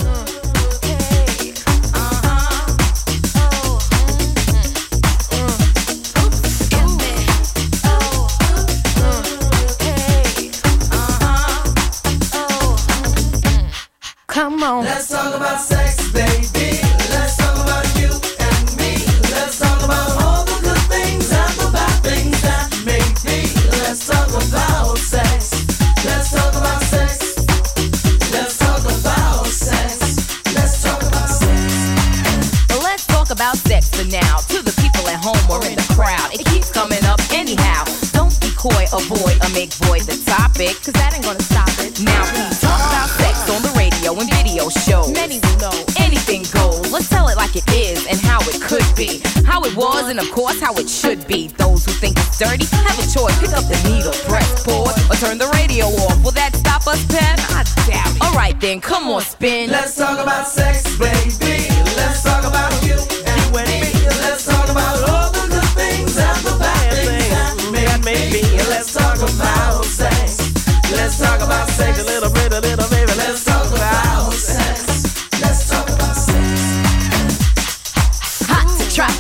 Come 14.46 14.62
on. 14.62 14.84
Let's 14.84 15.08
talk 15.08 15.34
about 15.34 15.60
sex, 15.60 16.12
baby. 16.12 16.78
Let's 17.10 17.36
talk 17.36 17.58
about 17.66 17.82
you 17.98 18.14
and 18.38 18.78
me. 18.78 18.94
Let's 19.34 19.58
talk 19.58 19.82
about 19.82 20.22
all 20.22 20.46
the 20.46 20.62
good 20.62 20.86
things 20.86 21.34
and 21.34 21.50
the 21.58 21.74
bad 21.74 21.98
things 22.06 22.40
that 22.46 22.70
may 22.86 23.02
be. 23.26 23.50
Let's 23.82 24.06
talk 24.06 24.30
about 24.30 25.00
sex. 25.00 25.66
Let's 26.06 26.30
talk 26.30 26.54
about 26.54 26.78
sex. 26.84 27.42
Let's 28.30 28.60
talk 28.62 28.86
about 28.86 29.48
sex. 29.48 30.14
Let's 30.54 30.84
talk 30.84 31.02
about 31.02 31.26
sex. 31.26 32.70
Well, 32.70 32.84
let's 32.84 33.08
talk 33.08 33.32
about 33.32 33.58
sex 33.58 33.90
for 33.90 34.06
now. 34.14 34.38
To 34.54 34.62
the 34.62 34.78
people 34.78 35.10
at 35.10 35.26
home 35.26 35.42
or 35.50 35.66
in 35.66 35.74
the 35.74 35.90
crowd, 35.98 36.30
it 36.38 36.46
keeps 36.54 36.70
coming 36.70 37.04
up 37.06 37.20
anyhow. 37.34 37.82
Don't 38.14 38.38
be 38.40 38.54
coy, 38.54 38.86
avoid, 38.94 39.42
or 39.42 39.50
make 39.58 39.74
void 39.90 40.06
the 40.06 40.22
topic, 40.30 40.78
cause 40.86 40.94
that 41.02 41.18
ain't 41.18 41.26
gonna 41.26 41.42
stop 41.42 41.74
it. 41.82 41.98
Now, 42.06 42.22
shows. 44.70 45.12
Many 45.12 45.40
will 45.40 45.58
know 45.60 45.78
anything 46.00 46.44
goes. 46.54 46.92
Let's 46.92 47.10
tell 47.10 47.28
it 47.30 47.38
like 47.38 47.56
it 47.56 47.68
is 47.72 48.06
and 48.08 48.20
how 48.20 48.40
it 48.42 48.62
could 48.62 48.86
be. 48.96 49.22
How 49.46 49.62
it 49.64 49.76
was, 49.76 50.10
and 50.10 50.20
of 50.20 50.30
course, 50.32 50.60
how 50.60 50.74
it 50.76 50.90
should 50.90 51.28
be. 51.28 51.48
Those 51.48 51.86
who 51.86 51.92
think 51.92 52.18
it's 52.18 52.38
dirty 52.40 52.66
have 52.72 52.98
a 53.00 53.08
choice. 53.12 53.38
Pick 53.40 53.54
up 53.54 53.66
the 53.68 53.78
needle, 53.90 54.14
press 54.30 54.64
pause, 54.64 54.96
or 55.10 55.16
turn 55.16 55.38
the 55.38 55.48
radio 55.60 55.86
off. 55.86 56.24
Will 56.24 56.32
that 56.32 56.56
stop 56.56 56.88
us, 56.88 57.04
Pep? 57.08 57.40
I 57.52 57.64
doubt 57.88 58.16
it. 58.16 58.22
Alright 58.22 58.60
then, 58.60 58.82
come 58.82 59.10
on, 59.10 59.22
spin. 59.22 59.70
Let's 59.70 59.96
talk 59.96 60.20
about 60.20 60.48
sex, 60.48 60.84
baby. 60.98 61.68
Let's 61.96 62.24
talk 62.24 62.44
about 62.46 62.72
you 62.84 62.96
and 62.96 63.44
me. 63.54 63.92
Let's 64.22 64.46
talk 64.46 64.70
about 64.70 64.98
all 65.10 65.32
the 65.32 65.46
good 65.50 65.70
things 65.76 66.18
and 66.18 66.40
the 66.46 66.56
bad 66.60 66.94
things 66.94 67.86
that 67.86 68.02
may 68.06 68.32
be. 68.32 68.44
Let's 68.70 68.94
talk 68.94 69.18
about 69.18 69.86
sex. 69.86 70.40
Let's 70.92 71.20
talk 71.20 71.42
about 71.42 71.70
sex. 71.70 72.15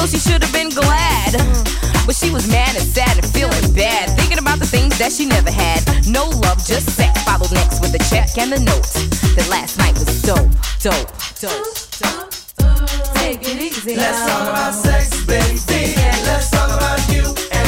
so 0.00 0.06
she 0.06 0.18
should 0.18 0.42
have 0.42 0.52
been 0.52 0.70
glad. 0.70 1.32
But 2.06 2.16
she 2.16 2.30
was 2.30 2.48
mad 2.48 2.74
and 2.74 2.84
sad 2.84 3.18
and 3.18 3.26
feeling 3.26 3.74
bad, 3.74 4.16
thinking 4.18 4.38
about 4.38 4.58
the 4.58 4.66
things 4.66 4.98
that 4.98 5.12
she 5.12 5.26
never 5.26 5.50
had. 5.50 5.84
No 6.08 6.28
love, 6.40 6.64
just 6.64 6.88
sex. 6.96 7.22
Followed 7.24 7.52
next 7.52 7.80
with 7.80 7.94
a 7.94 8.02
check 8.08 8.36
and 8.38 8.52
a 8.52 8.60
note. 8.60 8.88
That 9.36 9.48
last 9.50 9.78
night 9.78 9.94
was 9.94 10.22
dope, 10.22 10.48
dope, 10.80 11.12
dope, 11.40 11.68
dope. 12.00 12.32
Take 13.14 13.42
it 13.42 13.60
easy. 13.60 13.96
Let's 13.96 14.20
talk 14.26 14.48
about 14.48 14.74
sex, 14.74 15.24
baby. 15.26 15.94
Let's 16.24 16.50
talk 16.50 16.70
about 16.70 17.00
you 17.12 17.59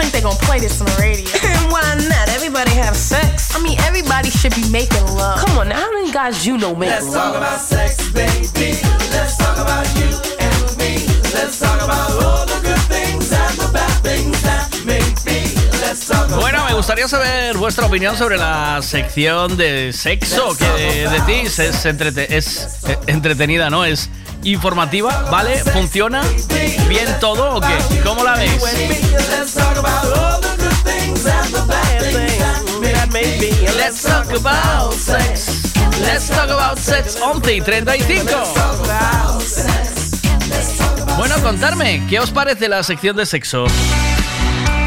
think 0.00 0.12
they're 0.12 0.22
gonna 0.22 0.36
play 0.48 0.58
this 0.60 0.80
on 0.80 0.86
the 0.86 0.96
radio. 0.98 1.24
Why 1.70 1.82
not? 2.08 2.28
Everybody 2.30 2.72
have 2.72 2.96
sex. 2.96 3.54
I 3.54 3.62
mean, 3.62 3.78
everybody 3.80 4.30
should 4.30 4.54
be 4.54 4.68
making 4.70 5.04
love. 5.14 5.44
Come 5.44 5.58
on, 5.58 5.68
now, 5.68 5.76
how 5.80 5.92
many 5.92 6.10
guys 6.10 6.46
you 6.46 6.56
know 6.56 6.74
make 6.74 6.88
Let's 6.90 7.06
love? 7.06 7.14
talk 7.14 7.36
about 7.36 7.60
sex, 7.60 8.10
baby. 8.12 8.78
Let's 9.12 9.36
talk 9.36 9.58
about 9.58 9.86
you 9.96 10.08
and 10.40 10.76
me. 10.78 11.04
Let's 11.34 11.58
talk 11.60 11.80
about 11.82 12.10
all 12.24 12.46
the 12.46 12.60
good 12.64 12.80
things 12.88 13.30
and 13.32 13.54
the 13.60 13.68
bad 13.72 13.92
things 14.02 14.40
that 14.42 14.66
may 14.86 15.00
be. 15.24 15.54
Let's 15.84 16.06
talk 16.08 16.26
about 16.28 16.40
Bueno, 16.40 16.64
me 16.66 16.74
gustaría 16.74 17.06
saber 17.08 17.56
vuestra 17.58 17.86
opinión 17.86 18.16
sobre 18.16 18.38
la 18.38 18.80
sección 18.82 19.56
de 19.56 19.92
sexo 19.92 20.56
que 20.56 20.64
de, 20.64 21.08
de 21.10 21.20
ti 21.26 21.40
es, 21.46 21.58
entrete- 21.84 22.26
es 22.30 22.78
eh, 22.88 22.98
entretenida, 23.06 23.68
¿no? 23.70 23.84
Es 23.84 24.08
informativa, 24.44 25.28
¿vale? 25.30 25.58
¿Funciona? 25.64 26.22
¿Bien 26.88 27.06
todo 27.20 27.56
o 27.56 27.60
qué? 27.60 28.00
¿Cómo 28.04 28.24
la 28.24 28.34
be. 28.34 28.48
Let's 33.76 34.02
talk 34.02 34.30
about 34.30 34.92
sex. 34.94 35.74
Let's 36.00 36.28
talk 36.28 36.50
about 36.50 36.78
sex 36.78 37.18
11 37.20 37.54
y 37.54 37.60
35. 37.60 38.30
Bueno, 41.16 41.34
contarme, 41.42 42.06
¿qué 42.08 42.18
os 42.20 42.30
parece 42.30 42.68
la 42.68 42.82
sección 42.82 43.16
de 43.16 43.26
sexo? 43.26 43.66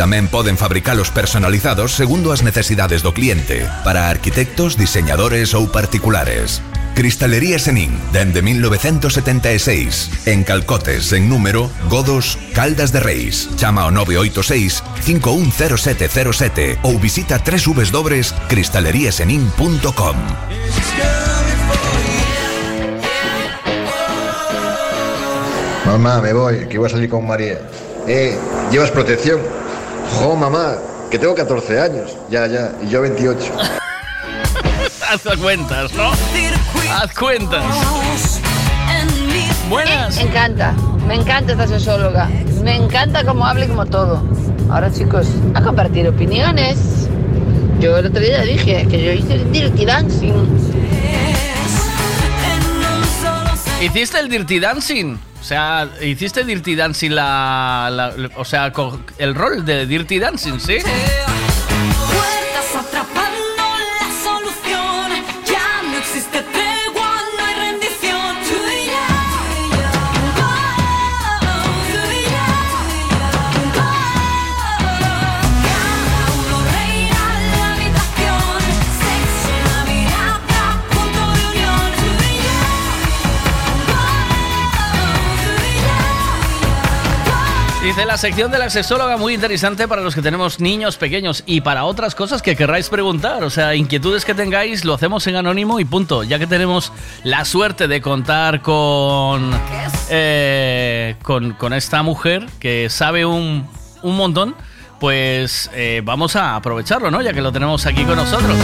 Tamén 0.00 0.32
poden 0.32 0.56
fabricalos 0.56 1.12
personalizados 1.12 1.92
segundo 1.92 2.32
as 2.32 2.40
necesidades 2.40 3.04
do 3.04 3.12
cliente, 3.12 3.68
para 3.84 4.08
arquitectos, 4.08 4.80
diseñadores 4.80 5.52
ou 5.52 5.68
particulares. 5.68 6.64
Cristalería 6.96 7.60
Senin, 7.60 7.92
dende 8.08 8.40
1976, 8.40 10.24
en 10.24 10.40
Calcotes, 10.40 11.12
en 11.12 11.28
número, 11.28 11.68
Godos, 11.92 12.40
Caldas 12.56 12.96
de 12.96 13.04
Reis. 13.04 13.52
Chama 13.60 13.84
ao 13.84 13.92
986 13.92 14.80
510707 15.04 16.80
ou 16.80 16.96
visita 16.96 17.36
www.cristaleriasenin.com. 17.36 20.16
Mamá, 25.84 26.24
me 26.24 26.32
voy, 26.32 26.64
que 26.72 26.80
voy 26.80 26.88
a 26.88 26.88
salir 26.88 27.12
con 27.12 27.28
María. 27.28 27.60
Eh, 28.08 28.40
¿llevas 28.72 28.90
protección? 28.90 29.59
Jo, 30.18 30.36
mamá, 30.36 30.76
que 31.10 31.18
tengo 31.18 31.34
14 31.34 31.80
años. 31.80 32.16
Ya, 32.30 32.46
ya, 32.46 32.72
y 32.82 32.88
yo 32.88 33.02
28. 33.02 33.52
Haz 35.10 35.22
cuentas, 35.40 35.92
¿no? 35.94 36.10
Haz 36.92 37.14
cuentas. 37.14 37.64
Buenas. 39.68 40.16
Me 40.16 40.22
encanta, 40.22 40.74
me 41.06 41.14
encanta 41.14 41.52
esta 41.52 41.66
sexóloga. 41.66 42.28
Me 42.62 42.76
encanta 42.76 43.24
cómo 43.24 43.44
habla 43.44 43.64
y 43.64 43.68
como 43.68 43.86
todo. 43.86 44.22
Ahora, 44.70 44.92
chicos, 44.92 45.26
a 45.54 45.62
compartir 45.62 46.06
opiniones. 46.08 47.08
Yo 47.80 47.96
el 47.96 48.06
otro 48.06 48.20
día 48.20 48.42
dije 48.42 48.86
que 48.88 49.02
yo 49.02 49.12
hice 49.12 49.34
el 49.34 49.52
dirty 49.52 49.84
dancing. 49.86 50.70
¿Hiciste 53.80 54.18
el 54.20 54.28
Dirty 54.28 54.60
Dancing? 54.60 55.16
O 55.40 55.42
sea, 55.42 55.88
¿hiciste 56.02 56.44
Dirty 56.44 56.74
Dancing 56.76 57.10
la, 57.12 57.88
la- 57.90 58.30
O 58.36 58.44
sea, 58.44 58.72
el 59.18 59.34
rol 59.34 59.64
de 59.64 59.86
Dirty 59.86 60.18
Dancing, 60.18 60.58
¿sí? 60.60 60.78
Dice 88.00 88.06
la 88.06 88.16
sección 88.16 88.50
de 88.50 88.58
la 88.58 88.70
sexóloga 88.70 89.18
muy 89.18 89.34
interesante 89.34 89.86
para 89.86 90.00
los 90.00 90.14
que 90.14 90.22
tenemos 90.22 90.58
niños 90.58 90.96
pequeños 90.96 91.42
y 91.44 91.60
para 91.60 91.84
otras 91.84 92.14
cosas 92.14 92.40
que 92.40 92.56
querráis 92.56 92.88
preguntar. 92.88 93.44
O 93.44 93.50
sea, 93.50 93.74
inquietudes 93.74 94.24
que 94.24 94.32
tengáis, 94.32 94.86
lo 94.86 94.94
hacemos 94.94 95.26
en 95.26 95.36
anónimo 95.36 95.78
y 95.80 95.84
punto. 95.84 96.22
Ya 96.22 96.38
que 96.38 96.46
tenemos 96.46 96.94
la 97.24 97.44
suerte 97.44 97.88
de 97.88 98.00
contar 98.00 98.62
con, 98.62 99.50
eh, 100.08 101.16
con, 101.22 101.52
con 101.52 101.74
esta 101.74 102.02
mujer 102.02 102.46
que 102.58 102.88
sabe 102.88 103.26
un, 103.26 103.68
un 104.00 104.16
montón, 104.16 104.56
pues 104.98 105.70
eh, 105.74 106.00
vamos 106.02 106.36
a 106.36 106.56
aprovecharlo, 106.56 107.10
¿no? 107.10 107.20
Ya 107.20 107.34
que 107.34 107.42
lo 107.42 107.52
tenemos 107.52 107.84
aquí 107.84 108.06
con 108.06 108.16
nosotros. 108.16 108.56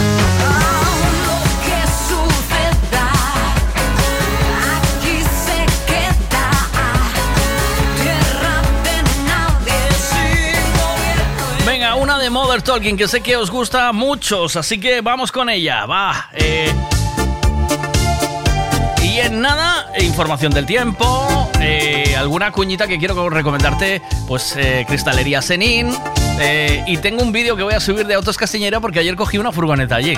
Mother 12.57 12.73
Talking 12.73 12.97
que 12.97 13.07
sé 13.07 13.21
que 13.21 13.35
os 13.35 13.51
gusta 13.51 13.89
a 13.89 13.93
muchos, 13.93 14.55
así 14.55 14.79
que 14.79 15.01
vamos 15.01 15.31
con 15.31 15.47
ella. 15.47 15.85
Va. 15.85 16.29
eh. 16.33 16.73
Y 19.03 19.19
en 19.19 19.41
nada, 19.41 19.85
información 19.99 20.51
del 20.53 20.65
tiempo, 20.65 21.51
eh, 21.61 22.15
alguna 22.17 22.51
cuñita 22.51 22.87
que 22.87 22.97
quiero 22.97 23.29
recomendarte, 23.29 24.01
pues 24.27 24.55
eh, 24.57 24.85
Cristalería 24.87 25.39
Senin. 25.43 25.95
y 26.87 26.97
tengo 26.97 27.21
un 27.21 27.31
vídeo 27.31 27.55
que 27.55 27.61
voy 27.61 27.75
a 27.75 27.79
subir 27.79 28.07
de 28.07 28.15
Autos 28.15 28.37
Castiñera 28.37 28.79
porque 28.79 28.99
ayer 28.99 29.15
cogí 29.15 29.37
una 29.37 29.51
furgoneta 29.51 29.95
allí. 29.95 30.17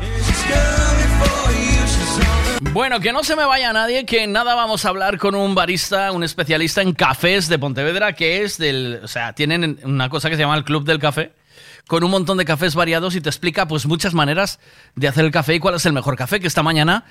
Bueno, 2.73 3.01
que 3.01 3.11
no 3.11 3.21
se 3.25 3.35
me 3.35 3.43
vaya 3.43 3.73
nadie, 3.73 4.05
que 4.05 4.27
nada 4.27 4.55
vamos 4.55 4.85
a 4.85 4.89
hablar 4.89 5.17
con 5.17 5.35
un 5.35 5.53
barista, 5.53 6.13
un 6.13 6.23
especialista 6.23 6.81
en 6.81 6.93
cafés 6.93 7.49
de 7.49 7.59
Pontevedra, 7.59 8.13
que 8.13 8.43
es 8.43 8.57
del, 8.57 9.01
o 9.03 9.09
sea, 9.09 9.33
tienen 9.33 9.77
una 9.83 10.07
cosa 10.07 10.29
que 10.29 10.37
se 10.37 10.43
llama 10.43 10.55
el 10.55 10.63
Club 10.63 10.85
del 10.85 10.97
Café, 10.97 11.33
con 11.85 12.01
un 12.05 12.11
montón 12.11 12.37
de 12.37 12.45
cafés 12.45 12.73
variados 12.73 13.13
y 13.15 13.21
te 13.21 13.27
explica 13.27 13.67
pues 13.67 13.85
muchas 13.87 14.13
maneras 14.13 14.61
de 14.95 15.09
hacer 15.09 15.25
el 15.25 15.31
café 15.31 15.55
y 15.55 15.59
cuál 15.59 15.75
es 15.75 15.85
el 15.85 15.91
mejor 15.91 16.15
café, 16.15 16.39
que 16.39 16.47
esta 16.47 16.63
mañana 16.63 17.03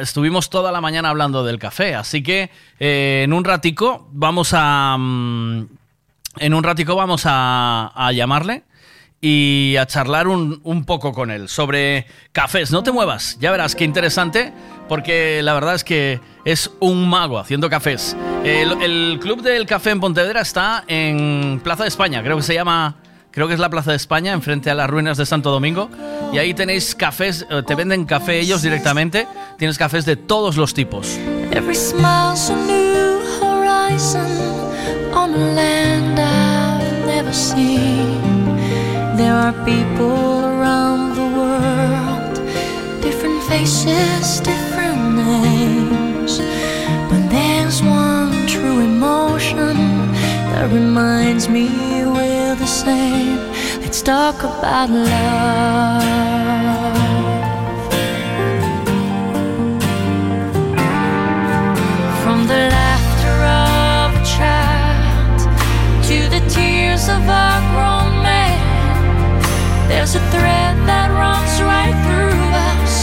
estuvimos 0.00 0.50
toda 0.50 0.72
la 0.72 0.80
mañana 0.80 1.10
hablando 1.10 1.44
del 1.44 1.60
café, 1.60 1.94
así 1.94 2.24
que 2.24 2.50
eh, 2.80 3.22
en 3.24 3.32
un 3.32 3.44
ratico 3.44 4.08
vamos 4.10 4.50
a... 4.52 4.96
mm, 4.98 5.68
en 6.38 6.54
un 6.54 6.64
ratico 6.64 6.96
vamos 6.96 7.22
a, 7.26 7.92
a 7.94 8.10
llamarle 8.10 8.64
y 9.20 9.76
a 9.78 9.86
charlar 9.86 10.26
un 10.28 10.84
poco 10.84 11.12
con 11.12 11.30
él 11.30 11.48
sobre 11.48 12.06
cafés. 12.32 12.70
No 12.72 12.82
te 12.82 12.92
muevas, 12.92 13.38
ya 13.40 13.50
verás 13.52 13.74
qué 13.74 13.84
interesante, 13.84 14.52
porque 14.88 15.42
la 15.42 15.54
verdad 15.54 15.74
es 15.74 15.84
que 15.84 16.20
es 16.44 16.70
un 16.80 17.08
mago 17.08 17.38
haciendo 17.38 17.70
cafés. 17.70 18.16
El, 18.44 18.82
el 18.82 19.18
Club 19.20 19.42
del 19.42 19.66
Café 19.66 19.90
en 19.90 20.00
Pontevedra 20.00 20.40
está 20.40 20.84
en 20.86 21.60
Plaza 21.62 21.84
de 21.84 21.88
España, 21.88 22.22
creo 22.22 22.36
que 22.36 22.42
se 22.42 22.54
llama... 22.54 22.96
Creo 23.34 23.48
que 23.48 23.54
es 23.54 23.58
la 23.58 23.68
Plaza 23.68 23.90
de 23.90 23.96
España, 23.96 24.32
enfrente 24.32 24.70
a 24.70 24.76
las 24.76 24.88
ruinas 24.88 25.16
de 25.18 25.26
Santo 25.26 25.50
Domingo. 25.50 25.90
Y 26.32 26.38
ahí 26.38 26.54
tenéis 26.54 26.94
cafés, 26.94 27.44
eh, 27.50 27.64
te 27.66 27.74
venden 27.74 28.04
café 28.04 28.38
ellos 28.38 28.62
directamente. 28.62 29.26
Tienes 29.58 29.76
cafés 29.76 30.04
de 30.04 30.14
todos 30.14 30.56
los 30.56 30.72
tipos. 30.72 31.18
There 39.16 39.32
are 39.32 39.52
people 39.64 40.44
around 40.44 41.14
the 41.16 41.22
world, 41.22 42.34
different 43.00 43.42
faces, 43.44 44.40
different 44.40 44.63
But 47.10 47.22
there's 47.30 47.82
one 47.82 48.46
true 48.46 48.80
emotion 48.80 49.76
that 50.52 50.70
reminds 50.70 51.48
me 51.48 51.68
we're 52.04 52.54
the 52.54 52.66
same. 52.66 53.38
Let's 53.80 54.02
talk 54.02 54.42
about 54.42 54.90
love. 54.90 56.02
From 62.22 62.46
the 62.46 62.68
laughter 62.78 63.38
of 63.64 64.08
a 64.20 64.24
child 64.36 65.38
to 66.08 66.18
the 66.34 66.42
tears 66.50 67.08
of 67.08 67.22
a 67.22 67.50
grown 67.72 68.12
man, 68.22 69.38
there's 69.88 70.14
a 70.16 70.20
thread 70.32 70.76
that 70.86 71.08
runs 71.10 71.62
right 71.62 71.96
through 72.04 72.40
us 72.76 72.94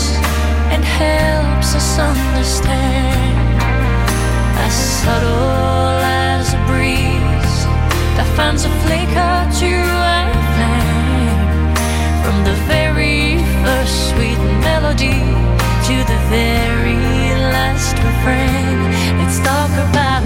and 0.72 0.83
helps 0.83 1.50
us 1.75 2.00
understand. 2.00 3.59
As 4.66 4.74
subtle 4.74 6.00
as 6.03 6.53
a 6.53 6.61
breeze 6.67 7.58
that 8.17 8.27
finds 8.35 8.66
a 8.66 8.72
flicker 8.83 9.35
to 9.61 9.72
a 10.16 10.19
flame. 10.56 11.72
From 12.24 12.38
the 12.43 12.56
very 12.67 13.40
first 13.64 13.95
sweet 14.11 14.41
melody 14.67 15.22
to 15.88 15.95
the 16.11 16.19
very 16.30 17.00
last 17.56 17.95
refrain. 18.08 18.77
Let's 19.19 19.40
talk 19.40 19.72
about 19.90 20.24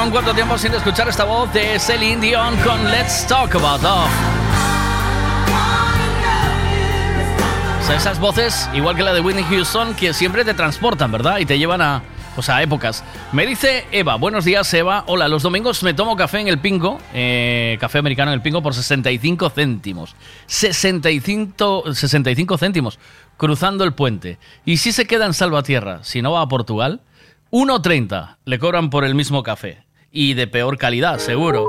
Vozarrón, 0.00 0.12
cuánto 0.12 0.34
tiempo 0.34 0.56
sin 0.56 0.72
escuchar 0.72 1.08
esta 1.08 1.24
voz 1.24 1.52
de 1.52 1.78
Celine 1.78 2.20
Dion 2.22 2.56
con 2.58 2.90
Let's 2.90 3.26
Talk 3.26 3.54
About 3.54 3.82
Love. 3.82 4.10
O 7.80 7.86
sea, 7.86 7.96
esas 7.96 8.18
voces, 8.18 8.70
igual 8.72 8.96
que 8.96 9.02
la 9.02 9.12
de 9.12 9.20
Whitney 9.20 9.44
Houston, 9.44 9.94
que 9.94 10.14
siempre 10.14 10.44
te 10.44 10.54
transportan, 10.54 11.12
¿verdad? 11.12 11.38
Y 11.38 11.44
te 11.44 11.58
llevan 11.58 11.82
a, 11.82 12.02
o 12.36 12.40
sea, 12.40 12.56
a 12.56 12.62
épocas. 12.62 13.04
Me 13.32 13.44
dice 13.44 13.84
Eva, 13.92 14.14
buenos 14.14 14.46
días 14.46 14.72
Eva. 14.72 15.04
Hola, 15.06 15.28
los 15.28 15.42
domingos 15.42 15.82
me 15.82 15.92
tomo 15.92 16.16
café 16.16 16.40
en 16.40 16.48
el 16.48 16.58
Pingo, 16.58 16.98
eh, 17.12 17.76
café 17.78 17.98
americano 17.98 18.30
en 18.30 18.36
el 18.36 18.42
Pingo 18.42 18.62
por 18.62 18.74
65 18.74 19.50
céntimos. 19.50 20.16
65, 20.46 21.92
65 21.92 22.56
céntimos, 22.56 22.98
cruzando 23.36 23.84
el 23.84 23.92
puente. 23.92 24.38
Y 24.64 24.78
si 24.78 24.92
se 24.92 25.06
queda 25.06 25.26
en 25.26 25.34
Salvatierra, 25.34 26.04
si 26.04 26.22
no 26.22 26.32
va 26.32 26.40
a 26.40 26.48
Portugal, 26.48 27.02
1.30 27.50 28.36
le 28.46 28.58
cobran 28.58 28.88
por 28.88 29.04
el 29.04 29.14
mismo 29.14 29.42
café. 29.42 29.89
Y 30.12 30.34
de 30.34 30.46
peor 30.46 30.76
calidad, 30.76 31.18
seguro. 31.18 31.68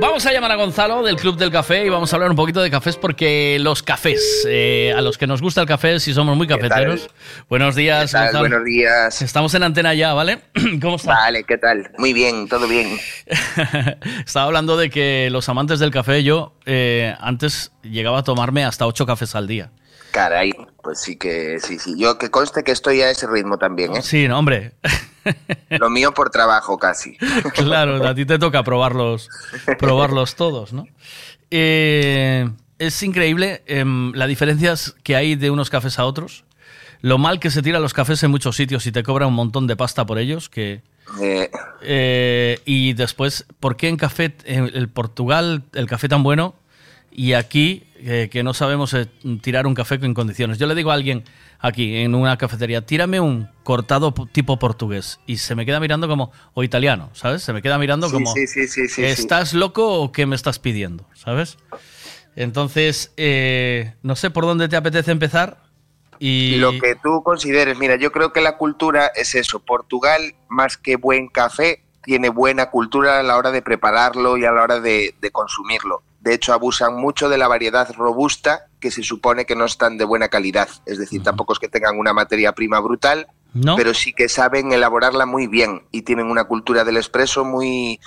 Vamos 0.00 0.26
a 0.26 0.32
llamar 0.32 0.50
a 0.50 0.56
Gonzalo 0.56 1.02
del 1.02 1.16
Club 1.16 1.36
del 1.36 1.50
Café 1.50 1.86
y 1.86 1.88
vamos 1.88 2.12
a 2.12 2.16
hablar 2.16 2.30
un 2.30 2.36
poquito 2.36 2.60
de 2.60 2.70
cafés 2.70 2.96
porque 2.96 3.58
los 3.60 3.82
cafés, 3.82 4.44
eh, 4.48 4.92
a 4.96 5.00
los 5.00 5.16
que 5.16 5.26
nos 5.26 5.40
gusta 5.40 5.60
el 5.60 5.66
café, 5.66 6.00
si 6.00 6.12
somos 6.12 6.36
muy 6.36 6.46
cafeteros. 6.46 7.08
Buenos 7.48 7.76
días, 7.76 8.10
¿Qué 8.10 8.12
tal? 8.12 8.24
Gonzalo. 8.24 8.48
Buenos 8.48 8.64
días. 8.64 9.22
Estamos 9.22 9.54
en 9.54 9.62
antena 9.62 9.94
ya, 9.94 10.12
¿vale? 10.12 10.40
¿Cómo 10.82 10.96
estás? 10.96 11.16
Vale, 11.16 11.44
¿qué 11.44 11.56
tal? 11.56 11.90
Muy 11.98 12.12
bien, 12.12 12.48
todo 12.48 12.66
bien. 12.66 12.98
Estaba 14.26 14.46
hablando 14.46 14.76
de 14.76 14.90
que 14.90 15.28
los 15.30 15.48
amantes 15.48 15.78
del 15.78 15.92
café, 15.92 16.24
yo 16.24 16.54
eh, 16.66 17.14
antes 17.20 17.72
llegaba 17.82 18.18
a 18.18 18.22
tomarme 18.24 18.64
hasta 18.64 18.86
8 18.86 19.06
cafés 19.06 19.34
al 19.34 19.46
día. 19.46 19.70
Caray, 20.10 20.52
pues 20.82 21.00
sí 21.00 21.16
que 21.16 21.58
sí, 21.60 21.78
sí. 21.78 21.94
Yo 21.96 22.18
que 22.18 22.30
conste 22.30 22.64
que 22.64 22.72
estoy 22.72 23.02
a 23.02 23.10
ese 23.10 23.26
ritmo 23.26 23.56
también, 23.56 23.96
¿eh? 23.96 24.02
Sí, 24.02 24.26
no, 24.26 24.38
hombre. 24.38 24.72
Lo 25.70 25.90
mío 25.90 26.12
por 26.12 26.30
trabajo 26.30 26.78
casi. 26.78 27.16
claro, 27.54 28.06
a 28.06 28.14
ti 28.14 28.24
te 28.24 28.38
toca 28.38 28.62
probarlos, 28.62 29.28
probarlos 29.78 30.34
todos, 30.36 30.72
¿no? 30.72 30.86
Eh, 31.50 32.48
es 32.78 33.02
increíble 33.02 33.62
em, 33.66 34.12
las 34.12 34.28
diferencias 34.28 34.96
que 35.02 35.16
hay 35.16 35.34
de 35.36 35.50
unos 35.50 35.70
cafés 35.70 35.98
a 35.98 36.04
otros. 36.04 36.44
Lo 37.00 37.18
mal 37.18 37.40
que 37.40 37.50
se 37.50 37.62
tiran 37.62 37.82
los 37.82 37.94
cafés 37.94 38.22
en 38.22 38.30
muchos 38.30 38.56
sitios 38.56 38.86
y 38.86 38.92
te 38.92 39.02
cobra 39.02 39.26
un 39.26 39.34
montón 39.34 39.66
de 39.66 39.76
pasta 39.76 40.06
por 40.06 40.18
ellos. 40.18 40.48
Que, 40.48 40.82
Eh, 41.20 41.50
eh, 41.82 42.60
y 42.64 42.92
después, 42.94 43.44
¿por 43.60 43.76
qué 43.76 43.88
en 43.88 43.96
café, 43.96 44.34
en 44.44 44.70
el 44.72 44.88
Portugal, 44.88 45.64
el 45.74 45.86
café 45.86 46.08
tan 46.08 46.22
bueno 46.22 46.54
y 47.12 47.34
aquí 47.34 47.84
eh, 47.96 48.28
que 48.30 48.42
no 48.42 48.54
sabemos 48.54 48.94
eh, 48.94 49.06
tirar 49.42 49.66
un 49.66 49.74
café 49.74 49.96
en 49.96 50.14
condiciones? 50.14 50.58
Yo 50.58 50.66
le 50.66 50.74
digo 50.74 50.90
a 50.90 50.94
alguien 50.94 51.24
aquí 51.60 51.96
en 51.98 52.14
una 52.14 52.36
cafetería, 52.38 52.84
tírame 52.84 53.20
un 53.20 53.48
cortado 53.62 54.12
po- 54.14 54.26
tipo 54.26 54.58
portugués 54.58 55.20
y 55.26 55.36
se 55.36 55.54
me 55.54 55.64
queda 55.66 55.78
mirando 55.78 56.08
como, 56.08 56.32
o 56.54 56.64
italiano, 56.64 57.10
¿sabes? 57.12 57.42
Se 57.42 57.52
me 57.52 57.62
queda 57.62 57.78
mirando 57.78 58.08
Sí, 58.08 58.12
como, 58.14 58.34
sí, 58.34 58.46
sí. 58.66 59.04
¿estás 59.04 59.54
loco 59.54 60.00
o 60.00 60.10
qué 60.12 60.26
me 60.26 60.34
estás 60.34 60.58
pidiendo? 60.58 61.06
¿Sabes? 61.14 61.58
Entonces, 62.34 63.12
eh, 63.16 63.94
no 64.02 64.16
sé 64.16 64.30
por 64.30 64.44
dónde 64.44 64.68
te 64.68 64.76
apetece 64.76 65.10
empezar. 65.10 65.62
Y 66.18 66.56
Lo 66.56 66.72
que 66.78 66.94
tú 67.02 67.22
consideres, 67.22 67.76
mira, 67.78 67.96
yo 67.96 68.12
creo 68.12 68.32
que 68.32 68.40
la 68.40 68.56
cultura 68.56 69.08
es 69.14 69.34
eso. 69.34 69.60
Portugal, 69.60 70.34
más 70.48 70.76
que 70.76 70.96
buen 70.96 71.28
café, 71.28 71.82
tiene 72.02 72.28
buena 72.28 72.70
cultura 72.70 73.18
a 73.18 73.22
la 73.22 73.36
hora 73.36 73.50
de 73.50 73.62
prepararlo 73.62 74.36
y 74.36 74.44
a 74.44 74.52
la 74.52 74.62
hora 74.62 74.80
de, 74.80 75.14
de 75.20 75.30
consumirlo. 75.30 76.02
De 76.20 76.34
hecho, 76.34 76.52
abusan 76.52 76.94
mucho 76.94 77.28
de 77.28 77.38
la 77.38 77.48
variedad 77.48 77.92
robusta, 77.94 78.66
que 78.78 78.90
se 78.90 79.02
supone 79.02 79.44
que 79.44 79.56
no 79.56 79.64
están 79.64 79.98
de 79.98 80.04
buena 80.04 80.28
calidad. 80.28 80.68
Es 80.86 80.98
decir, 80.98 81.22
tampoco 81.22 81.52
es 81.52 81.58
que 81.58 81.68
tengan 81.68 81.98
una 81.98 82.12
materia 82.12 82.52
prima 82.52 82.78
brutal, 82.80 83.26
¿No? 83.54 83.76
pero 83.76 83.92
sí 83.92 84.12
que 84.12 84.28
saben 84.28 84.72
elaborarla 84.72 85.26
muy 85.26 85.46
bien 85.46 85.82
y 85.90 86.02
tienen 86.02 86.26
una 86.26 86.44
cultura 86.44 86.84
del 86.84 86.96
expreso 86.96 87.44
muy, 87.44 88.00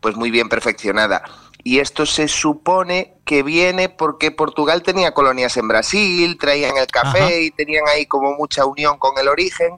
pues 0.00 0.16
muy 0.16 0.30
bien 0.30 0.48
perfeccionada. 0.48 1.22
Y 1.64 1.80
esto 1.80 2.06
se 2.06 2.28
supone 2.28 3.14
que 3.24 3.42
viene 3.42 3.88
porque 3.88 4.30
Portugal 4.30 4.84
tenía 4.84 5.12
colonias 5.12 5.56
en 5.56 5.66
Brasil, 5.66 6.38
traían 6.38 6.76
el 6.76 6.86
café 6.86 7.18
Ajá. 7.18 7.34
y 7.34 7.50
tenían 7.50 7.82
ahí 7.88 8.06
como 8.06 8.36
mucha 8.36 8.64
unión 8.64 8.98
con 8.98 9.18
el 9.18 9.26
origen. 9.26 9.76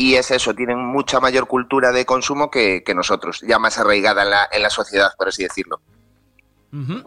Y 0.00 0.14
es 0.14 0.30
eso, 0.30 0.54
tienen 0.54 0.78
mucha 0.78 1.18
mayor 1.18 1.48
cultura 1.48 1.90
de 1.90 2.06
consumo 2.06 2.52
que, 2.52 2.84
que 2.86 2.94
nosotros, 2.94 3.40
ya 3.44 3.58
más 3.58 3.78
arraigada 3.78 4.22
en 4.22 4.30
la, 4.30 4.48
en 4.52 4.62
la 4.62 4.70
sociedad, 4.70 5.10
por 5.18 5.26
así 5.26 5.42
decirlo. 5.42 5.80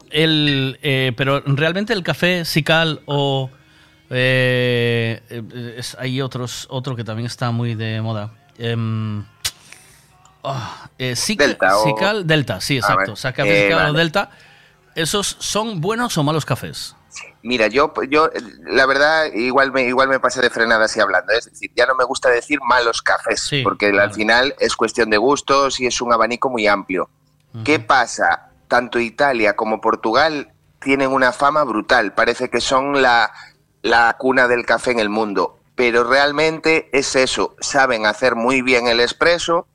El, 0.10 0.78
eh, 0.82 1.14
pero 1.16 1.40
realmente 1.46 1.94
el 1.94 2.04
café 2.04 2.44
Sical 2.44 3.00
o 3.06 3.50
eh, 4.10 5.22
eh, 5.30 5.76
es- 5.78 5.96
hay 6.00 6.20
otros 6.22 6.68
otro 6.70 6.96
que 6.98 7.06
también 7.06 7.28
está 7.28 7.52
muy 7.52 7.76
de 7.76 8.02
moda. 8.02 8.34
Em, 8.58 9.24
ah, 10.44 10.90
eh, 10.98 11.16
Delta 11.38 11.78
o- 11.78 11.84
Sical 11.86 12.28
Delta, 12.28 12.60
sí, 12.60 12.76
A 12.76 12.80
exacto. 12.80 13.16
eh. 13.92 13.94
Delta. 13.94 14.32
¿Esos 14.96 15.38
son 15.40 15.80
buenos 15.80 16.18
o 16.18 16.24
malos 16.24 16.44
cafés? 16.46 16.94
Mira, 17.44 17.68
yo, 17.68 17.92
yo 18.10 18.30
la 18.66 18.86
verdad, 18.86 19.26
igual 19.34 19.72
me, 19.72 19.84
igual 19.84 20.10
me 20.10 20.20
pasé 20.20 20.42
de 20.42 20.50
frenada 20.50 20.86
así 20.86 21.00
hablando. 21.00 21.34
Es 21.34 21.46
decir, 21.46 21.72
ya 21.76 21.86
no 21.86 21.96
me 21.96 22.04
gusta 22.04 22.30
decir 22.30 22.60
malos 22.62 23.02
cafés, 23.02 23.52
porque 23.64 23.88
al 23.88 24.14
final 24.14 24.56
es 24.60 24.76
cuestión 24.76 25.10
de 25.10 25.18
gustos 25.18 25.80
y 25.80 25.88
es 25.88 26.02
un 26.02 26.14
abanico 26.14 26.50
muy 26.50 26.68
amplio. 26.68 27.10
¿Qué 27.66 27.80
pasa? 27.80 28.50
Tanto 28.68 29.00
Italia 29.00 29.56
como 29.56 29.82
Portugal 29.82 30.54
tienen 30.80 31.12
una 31.12 31.32
fama 31.32 31.64
brutal. 31.64 32.14
Parece 32.14 32.50
que 32.50 32.62
son 32.62 33.02
la, 33.02 33.32
la 33.82 34.16
cuna 34.18 34.48
del 34.48 34.66
café 34.66 34.92
en 34.92 35.00
el 35.00 35.10
mundo. 35.10 35.60
Pero 35.76 36.04
realmente 36.04 36.90
es 36.94 37.16
eso. 37.16 37.56
Saben 37.60 38.06
hacer 38.06 38.36
muy 38.36 38.62
bien 38.62 38.88
el 38.88 39.00
espresso, 39.00 39.68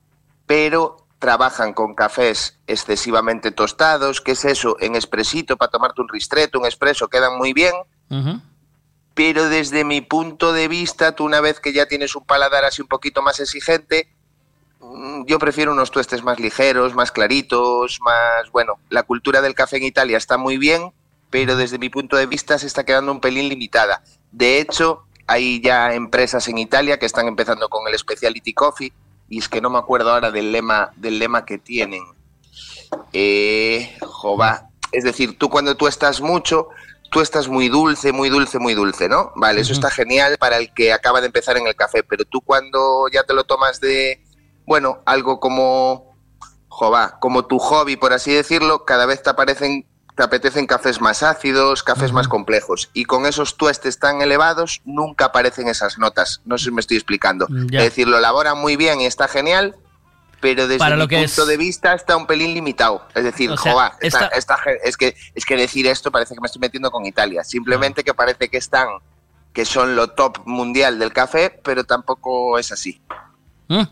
pero 0.46 1.05
trabajan 1.18 1.72
con 1.72 1.94
cafés 1.94 2.58
excesivamente 2.66 3.50
tostados. 3.50 4.20
¿Qué 4.20 4.32
es 4.32 4.44
eso? 4.44 4.76
En 4.80 4.94
expresito, 4.94 5.56
para 5.56 5.70
tomarte 5.70 6.00
un 6.00 6.08
ristretto, 6.08 6.58
un 6.58 6.66
espresso, 6.66 7.08
quedan 7.08 7.36
muy 7.36 7.52
bien. 7.52 7.72
Pero 9.14 9.48
desde 9.48 9.84
mi 9.84 10.02
punto 10.02 10.52
de 10.52 10.68
vista, 10.68 11.12
tú 11.12 11.24
una 11.24 11.40
vez 11.40 11.58
que 11.58 11.72
ya 11.72 11.86
tienes 11.86 12.14
un 12.14 12.24
paladar 12.24 12.64
así 12.64 12.82
un 12.82 12.88
poquito 12.88 13.22
más 13.22 13.40
exigente, 13.40 14.08
mm, 14.80 15.24
yo 15.24 15.38
prefiero 15.38 15.72
unos 15.72 15.90
tuestes 15.90 16.22
más 16.22 16.38
ligeros, 16.38 16.94
más 16.94 17.10
claritos, 17.12 17.98
más... 18.02 18.50
Bueno, 18.52 18.74
la 18.90 19.02
cultura 19.04 19.40
del 19.40 19.54
café 19.54 19.78
en 19.78 19.84
Italia 19.84 20.18
está 20.18 20.36
muy 20.36 20.58
bien, 20.58 20.92
pero 21.30 21.56
desde 21.56 21.78
mi 21.78 21.88
punto 21.88 22.16
de 22.16 22.26
vista 22.26 22.58
se 22.58 22.66
está 22.66 22.84
quedando 22.84 23.10
un 23.10 23.20
pelín 23.20 23.48
limitada. 23.48 24.02
De 24.32 24.60
hecho, 24.60 25.06
hay 25.26 25.60
ya 25.60 25.94
empresas 25.94 26.46
en 26.48 26.58
Italia 26.58 26.98
que 26.98 27.06
están 27.06 27.26
empezando 27.26 27.68
con 27.68 27.88
el 27.88 27.98
Speciality 27.98 28.52
Coffee, 28.52 28.92
y 29.28 29.38
es 29.38 29.48
que 29.48 29.60
no 29.60 29.70
me 29.70 29.78
acuerdo 29.78 30.12
ahora 30.12 30.30
del 30.30 30.52
lema, 30.52 30.92
del 30.96 31.18
lema 31.18 31.44
que 31.44 31.58
tienen. 31.58 32.04
Eh, 33.12 33.96
jova. 34.00 34.70
Es 34.92 35.04
decir, 35.04 35.36
tú 35.38 35.50
cuando 35.50 35.76
tú 35.76 35.86
estás 35.88 36.20
mucho, 36.20 36.68
tú 37.10 37.20
estás 37.20 37.48
muy 37.48 37.68
dulce, 37.68 38.12
muy 38.12 38.28
dulce, 38.28 38.58
muy 38.58 38.74
dulce, 38.74 39.08
¿no? 39.08 39.32
Vale, 39.36 39.60
eso 39.60 39.72
está 39.72 39.90
genial 39.90 40.36
para 40.38 40.58
el 40.58 40.72
que 40.72 40.92
acaba 40.92 41.20
de 41.20 41.26
empezar 41.26 41.56
en 41.56 41.66
el 41.66 41.74
café, 41.74 42.02
pero 42.02 42.24
tú 42.24 42.40
cuando 42.40 43.08
ya 43.12 43.24
te 43.24 43.34
lo 43.34 43.44
tomas 43.44 43.80
de, 43.80 44.22
bueno, 44.64 45.00
algo 45.04 45.40
como, 45.40 46.16
jova, 46.68 47.18
como 47.20 47.46
tu 47.46 47.58
hobby, 47.58 47.96
por 47.96 48.12
así 48.12 48.32
decirlo, 48.32 48.84
cada 48.84 49.06
vez 49.06 49.22
te 49.22 49.30
aparecen, 49.30 49.86
te 50.16 50.22
apetecen 50.22 50.66
cafés 50.66 51.00
más 51.00 51.22
ácidos, 51.22 51.82
cafés 51.82 52.10
más 52.10 52.26
complejos, 52.26 52.88
y 52.94 53.04
con 53.04 53.26
esos 53.26 53.56
tuestes 53.56 53.98
tan 53.98 54.22
elevados 54.22 54.80
nunca 54.86 55.26
aparecen 55.26 55.68
esas 55.68 55.98
notas. 55.98 56.40
No 56.46 56.56
sé 56.58 56.64
si 56.64 56.70
me 56.70 56.80
estoy 56.80 56.96
explicando. 56.96 57.46
Ya. 57.70 57.80
Es 57.80 57.84
decir, 57.90 58.08
lo 58.08 58.16
elaboran 58.18 58.56
muy 58.58 58.76
bien 58.76 59.00
y 59.00 59.06
está 59.06 59.28
genial, 59.28 59.76
pero 60.40 60.66
desde 60.68 60.78
Para 60.78 60.96
mi 60.96 61.02
lo 61.02 61.08
que 61.08 61.16
punto 61.18 61.42
es- 61.42 61.48
de 61.48 61.56
vista 61.58 61.92
está 61.92 62.16
un 62.16 62.26
pelín 62.26 62.54
limitado. 62.54 63.06
Es 63.14 63.24
decir, 63.24 63.50
O 63.50 63.56
sea, 63.58 63.92
está- 64.00 64.26
está 64.28 64.58
es, 64.84 64.96
que, 64.96 65.14
es 65.34 65.44
que 65.44 65.56
decir 65.56 65.86
esto 65.86 66.10
parece 66.10 66.34
que 66.34 66.40
me 66.40 66.46
estoy 66.46 66.60
metiendo 66.60 66.90
con 66.90 67.04
Italia. 67.04 67.44
Simplemente 67.44 68.02
que 68.02 68.14
parece 68.14 68.48
que 68.48 68.56
están, 68.56 68.88
que 69.52 69.66
son 69.66 69.96
lo 69.96 70.08
top 70.08 70.38
mundial 70.46 70.98
del 70.98 71.12
café, 71.12 71.60
pero 71.62 71.84
tampoco 71.84 72.58
es 72.58 72.72
así. 72.72 73.02
Mm. 73.68 73.82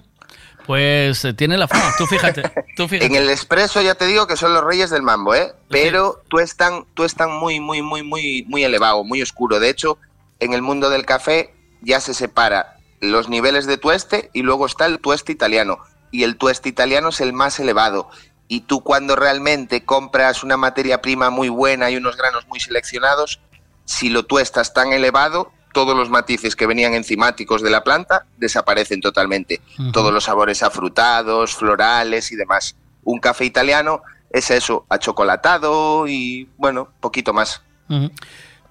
Pues 0.67 1.25
eh, 1.25 1.35
tiene 1.35 1.57
la 1.57 1.69
fama. 1.69 1.93
Tú 1.99 2.07
fíjate. 2.07 2.43
Tú 2.77 2.89
fíjate. 2.89 3.07
En 3.07 3.15
el 3.15 3.29
expreso 3.31 3.83
ya 3.83 3.95
te 3.95 4.07
digo 4.07 4.27
que 4.27 4.37
son 4.37 4.55
los 4.55 4.65
reyes 4.65 4.91
del 4.91 5.03
mambo, 5.03 5.35
¿eh? 5.35 5.53
Pero 5.69 6.23
tú 6.29 6.39
están, 6.39 6.87
tú 6.95 7.05
están 7.05 7.33
muy, 7.33 7.61
muy, 7.61 7.83
muy, 7.83 8.03
muy, 8.03 8.45
muy 8.49 8.65
elevado, 8.65 9.05
muy 9.05 9.21
oscuro. 9.21 9.61
De 9.61 9.69
hecho, 9.69 9.99
en 10.41 10.55
el 10.55 10.63
mundo 10.63 10.91
del 10.91 11.05
café 11.05 11.55
ya 11.83 12.01
se 12.01 12.15
separa 12.15 12.79
los 13.01 13.29
niveles 13.29 13.67
de 13.67 13.77
tueste 13.77 14.31
y 14.33 14.43
luego 14.43 14.67
está 14.67 14.87
el 14.87 14.99
tueste 14.99 15.33
italiano. 15.33 15.79
Y 16.11 16.23
el 16.23 16.37
tueste 16.37 16.69
italiano 16.69 17.11
es 17.11 17.21
el 17.21 17.33
más 17.33 17.59
elevado. 17.61 18.09
Y 18.49 18.61
tú 18.61 18.83
cuando 18.83 19.17
realmente 19.17 19.85
compras 19.85 20.45
una 20.45 20.57
materia 20.57 21.03
prima 21.03 21.31
muy 21.31 21.49
buena 21.49 21.91
y 21.91 21.97
unos 21.97 22.17
granos 22.17 22.47
muy 22.47 22.61
seleccionados, 22.61 23.41
si 23.85 24.09
lo 24.09 24.25
tuestas 24.25 24.73
tan 24.73 24.93
elevado, 24.93 25.53
todos 25.75 25.95
los 25.95 26.09
matices 26.09 26.57
que 26.57 26.67
venían 26.67 26.95
enzimáticos 26.95 27.61
de 27.61 27.69
la 27.69 27.85
planta 27.85 28.25
desaparecen 28.39 29.03
totalmente. 29.03 29.61
Todos 29.93 30.15
los 30.15 30.25
sabores 30.25 30.63
afrutados, 30.63 31.55
florales 31.55 32.33
y 32.33 32.37
demás. 32.37 32.77
Un 33.03 33.19
café 33.19 33.45
italiano 33.45 34.01
es 34.31 34.51
eso, 34.51 34.87
achocolatado 34.89 36.09
y 36.09 36.49
bueno, 36.57 36.89
poquito 37.01 37.35
más. 37.35 37.61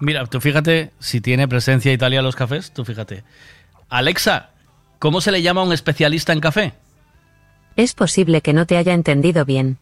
Mira, 0.00 0.26
tú 0.26 0.40
fíjate 0.40 0.90
si 0.98 1.20
tiene 1.20 1.46
presencia 1.46 1.92
Italia 1.92 2.22
los 2.22 2.34
cafés, 2.34 2.72
tú 2.72 2.84
fíjate. 2.84 3.22
Alexa, 3.88 4.50
¿cómo 4.98 5.20
se 5.20 5.30
le 5.30 5.42
llama 5.42 5.60
a 5.60 5.64
un 5.64 5.72
especialista 5.72 6.32
en 6.32 6.40
café? 6.40 6.74
Es 7.76 7.92
posible 7.94 8.40
que 8.40 8.52
no 8.52 8.66
te 8.66 8.76
haya 8.76 8.94
entendido 8.94 9.44
bien. 9.44 9.78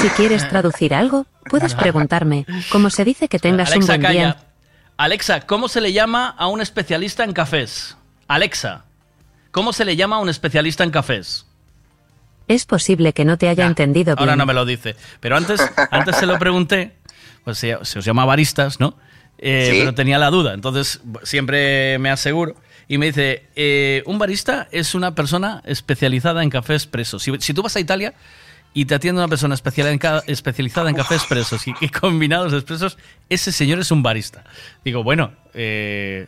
Si 0.00 0.08
quieres 0.08 0.48
traducir 0.50 0.94
algo, 0.94 1.26
puedes 1.48 1.74
preguntarme. 1.76 2.46
Como 2.70 2.90
se 2.90 3.04
dice 3.04 3.28
que 3.28 3.38
tengas 3.38 3.76
un 3.76 3.86
buen 3.86 4.00
calla. 4.00 4.36
Alexa, 4.96 5.40
¿cómo 5.42 5.68
se 5.68 5.80
le 5.80 5.92
llama 5.92 6.28
a 6.38 6.46
un 6.48 6.60
especialista 6.60 7.24
en 7.24 7.32
cafés? 7.32 7.96
Alexa, 8.28 8.84
¿cómo 9.50 9.72
se 9.72 9.84
le 9.84 9.96
llama 9.96 10.16
a 10.16 10.18
un 10.20 10.28
especialista 10.28 10.84
en 10.84 10.90
cafés? 10.90 11.46
Es 12.48 12.66
posible 12.66 13.12
que 13.12 13.24
no 13.24 13.38
te 13.38 13.48
haya 13.48 13.66
entendido 13.66 14.14
bien. 14.14 14.20
Ahora 14.20 14.36
no 14.36 14.46
me 14.46 14.54
lo 14.54 14.64
dice. 14.64 14.96
Pero 15.20 15.36
antes, 15.36 15.60
antes 15.90 16.16
se 16.16 16.26
lo 16.26 16.38
pregunté, 16.38 16.96
pues 17.44 17.58
se, 17.58 17.76
se 17.82 17.98
os 17.98 18.04
llama 18.04 18.24
baristas, 18.24 18.80
¿no? 18.80 18.96
Eh, 19.38 19.68
Sí. 19.72 19.78
Pero 19.80 19.94
tenía 19.94 20.18
la 20.18 20.30
duda, 20.30 20.54
entonces 20.54 21.00
siempre 21.24 21.98
me 21.98 22.10
aseguro. 22.10 22.54
Y 22.88 22.98
me 22.98 23.06
dice, 23.06 23.46
eh, 23.56 24.02
un 24.06 24.18
barista 24.18 24.68
es 24.70 24.94
una 24.94 25.14
persona 25.14 25.62
especializada 25.64 26.42
en 26.42 26.50
café 26.50 26.74
expreso. 26.74 27.18
Si, 27.18 27.32
si 27.40 27.54
tú 27.54 27.62
vas 27.62 27.74
a 27.76 27.80
Italia 27.80 28.12
y 28.74 28.84
te 28.86 28.94
atiende 28.94 29.20
una 29.20 29.28
persona 29.28 29.54
especial 29.54 29.88
en 29.88 29.98
ca- 29.98 30.22
especializada 30.26 30.88
en 30.90 30.96
café 30.96 31.14
expresos 31.16 31.66
y, 31.68 31.74
y 31.80 31.88
combinados 31.88 32.52
expresos, 32.52 32.96
ese 33.28 33.52
señor 33.52 33.78
es 33.80 33.90
un 33.90 34.02
barista. 34.02 34.44
Digo, 34.84 35.02
bueno, 35.02 35.32
eh, 35.54 36.26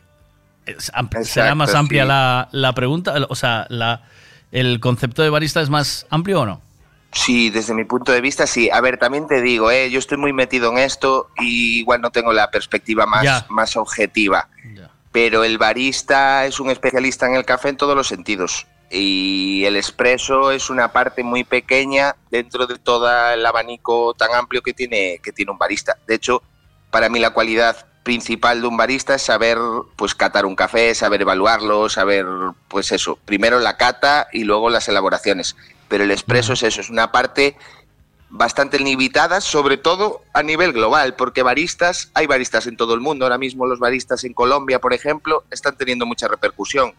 será 1.25 1.55
más 1.55 1.75
amplia 1.75 2.03
sí. 2.03 2.09
la, 2.09 2.49
la 2.53 2.73
pregunta, 2.75 3.15
o 3.29 3.35
sea, 3.35 3.67
la, 3.69 4.03
el 4.53 4.81
concepto 4.81 5.23
de 5.23 5.31
barista 5.31 5.61
es 5.61 5.71
más 5.71 6.07
amplio 6.11 6.41
o 6.43 6.47
no? 6.47 6.61
Sí, 7.13 7.49
desde 7.51 7.75
mi 7.75 7.85
punto 7.85 8.11
de 8.11 8.21
vista, 8.21 8.47
sí. 8.47 8.69
A 8.71 8.81
ver, 8.81 8.99
también 8.99 9.29
te 9.29 9.41
digo, 9.41 9.71
eh, 9.71 9.89
yo 9.91 9.99
estoy 10.01 10.19
muy 10.19 10.33
metido 10.33 10.73
en 10.73 10.79
esto 10.79 11.31
y 11.39 11.79
igual 11.79 12.01
no 12.01 12.11
tengo 12.11 12.33
la 12.33 12.51
perspectiva 12.51 13.07
más, 13.07 13.23
Ya. 13.23 13.47
más 13.51 13.77
objetiva. 13.77 14.49
Pero 15.13 15.45
el 15.45 15.59
barista 15.59 16.45
es 16.45 16.59
un 16.59 16.71
especialista 16.71 17.27
en 17.29 17.37
el 17.37 17.45
café 17.45 17.69
en 17.69 17.77
todos 17.77 17.95
los 17.95 18.09
sentidos. 18.09 18.67
Y 18.97 19.65
el 19.65 19.75
espresso 19.75 20.53
es 20.53 20.71
una 20.71 20.93
parte 20.93 21.25
muy 21.25 21.43
pequeña 21.43 22.15
dentro 22.31 22.69
de 22.69 22.79
todo 22.79 23.11
el 23.33 23.45
abanico 23.45 24.15
tan 24.15 24.33
amplio 24.33 24.63
que 24.63 24.73
tiene, 24.73 25.19
que 25.21 25.33
tiene 25.33 25.51
un 25.51 25.59
barista. 25.59 25.99
De 26.07 26.15
hecho, 26.15 26.43
para 26.93 27.09
mí 27.09 27.19
la 27.19 27.31
cualidad 27.31 27.87
principal 28.05 28.61
de 28.61 28.69
un 28.69 28.77
barista 28.77 29.17
es 29.17 29.23
saber 29.23 29.59
pues 29.97 30.15
catar 30.15 30.47
un 30.47 30.55
café, 30.55 30.95
saber 30.95 31.23
evaluarlo, 31.23 31.89
saber 31.89 32.25
pues 32.69 32.93
eso, 32.93 33.19
primero 33.25 33.59
la 33.59 33.77
cata 33.77 34.29
y 34.33 34.45
luego 34.45 34.71
las 34.71 34.89
elaboraciones. 34.89 35.57
Pero 35.89 36.05
el 36.05 36.13
expreso 36.13 36.53
es 36.53 36.63
eso, 36.63 36.81
es 36.81 36.89
una 36.89 37.11
parte 37.11 37.57
bastante 38.31 38.79
limitada, 38.79 39.41
sobre 39.41 39.77
todo 39.77 40.23
a 40.33 40.45
nivel 40.45 40.73
global, 40.73 41.15
porque 41.15 41.43
baristas, 41.43 42.11
hay 42.15 42.29
baristas 42.29 42.69
en 42.69 42.77
todo 42.77 42.95
el 42.95 43.01
mundo, 43.01 43.25
ahora 43.25 43.39
mismo 43.39 43.67
los 43.67 43.81
baristas 43.81 44.23
en 44.23 44.35
Colombia, 44.35 44.81
por 44.81 44.93
ejemplo, 44.93 45.43
están 45.51 45.77
teniendo 45.77 46.07
mucha 46.07 46.29
repercusión. 46.29 46.95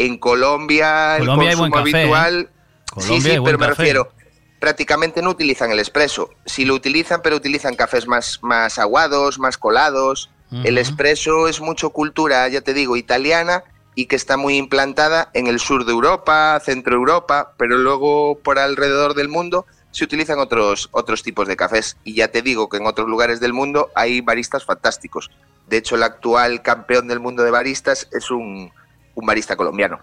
En 0.00 0.16
Colombia, 0.16 1.16
Colombia 1.18 1.48
hay 1.48 1.52
el 1.52 1.58
buen 1.58 1.70
consumo 1.70 1.96
¿eh? 1.96 2.00
habitual, 2.00 2.50
Colombia 2.90 3.16
sí, 3.16 3.22
sí, 3.22 3.30
hay 3.32 3.38
buen 3.38 3.44
pero 3.44 3.58
me 3.58 3.66
café. 3.66 3.82
refiero, 3.82 4.12
prácticamente 4.58 5.20
no 5.20 5.28
utilizan 5.28 5.72
el 5.72 5.78
expreso. 5.78 6.30
Sí 6.46 6.64
lo 6.64 6.74
utilizan, 6.74 7.20
pero 7.20 7.36
utilizan 7.36 7.76
cafés 7.76 8.06
más, 8.06 8.38
más 8.42 8.78
aguados, 8.78 9.38
más 9.38 9.58
colados. 9.58 10.30
El 10.64 10.78
expreso 10.78 11.46
es 11.46 11.60
mucho 11.60 11.90
cultura, 11.90 12.48
ya 12.48 12.60
te 12.60 12.74
digo, 12.74 12.96
italiana 12.96 13.62
y 13.94 14.06
que 14.06 14.16
está 14.16 14.36
muy 14.36 14.56
implantada 14.56 15.30
en 15.32 15.46
el 15.46 15.60
sur 15.60 15.84
de 15.84 15.92
Europa, 15.92 16.58
centro 16.64 16.96
Europa, 16.96 17.52
pero 17.56 17.76
luego 17.78 18.36
por 18.42 18.58
alrededor 18.58 19.14
del 19.14 19.28
mundo 19.28 19.64
se 19.92 20.02
utilizan 20.02 20.40
otros, 20.40 20.88
otros 20.90 21.22
tipos 21.22 21.46
de 21.46 21.56
cafés. 21.56 21.98
Y 22.02 22.14
ya 22.14 22.28
te 22.28 22.42
digo 22.42 22.68
que 22.68 22.78
en 22.78 22.86
otros 22.86 23.06
lugares 23.06 23.38
del 23.38 23.52
mundo 23.52 23.90
hay 23.94 24.22
baristas 24.22 24.64
fantásticos. 24.64 25.30
De 25.68 25.76
hecho, 25.76 25.94
el 25.94 26.02
actual 26.02 26.62
campeón 26.62 27.06
del 27.06 27.20
mundo 27.20 27.44
de 27.44 27.52
baristas 27.52 28.08
es 28.10 28.30
un, 28.32 28.72
un 29.14 29.26
barista 29.26 29.56
colombiano. 29.56 29.98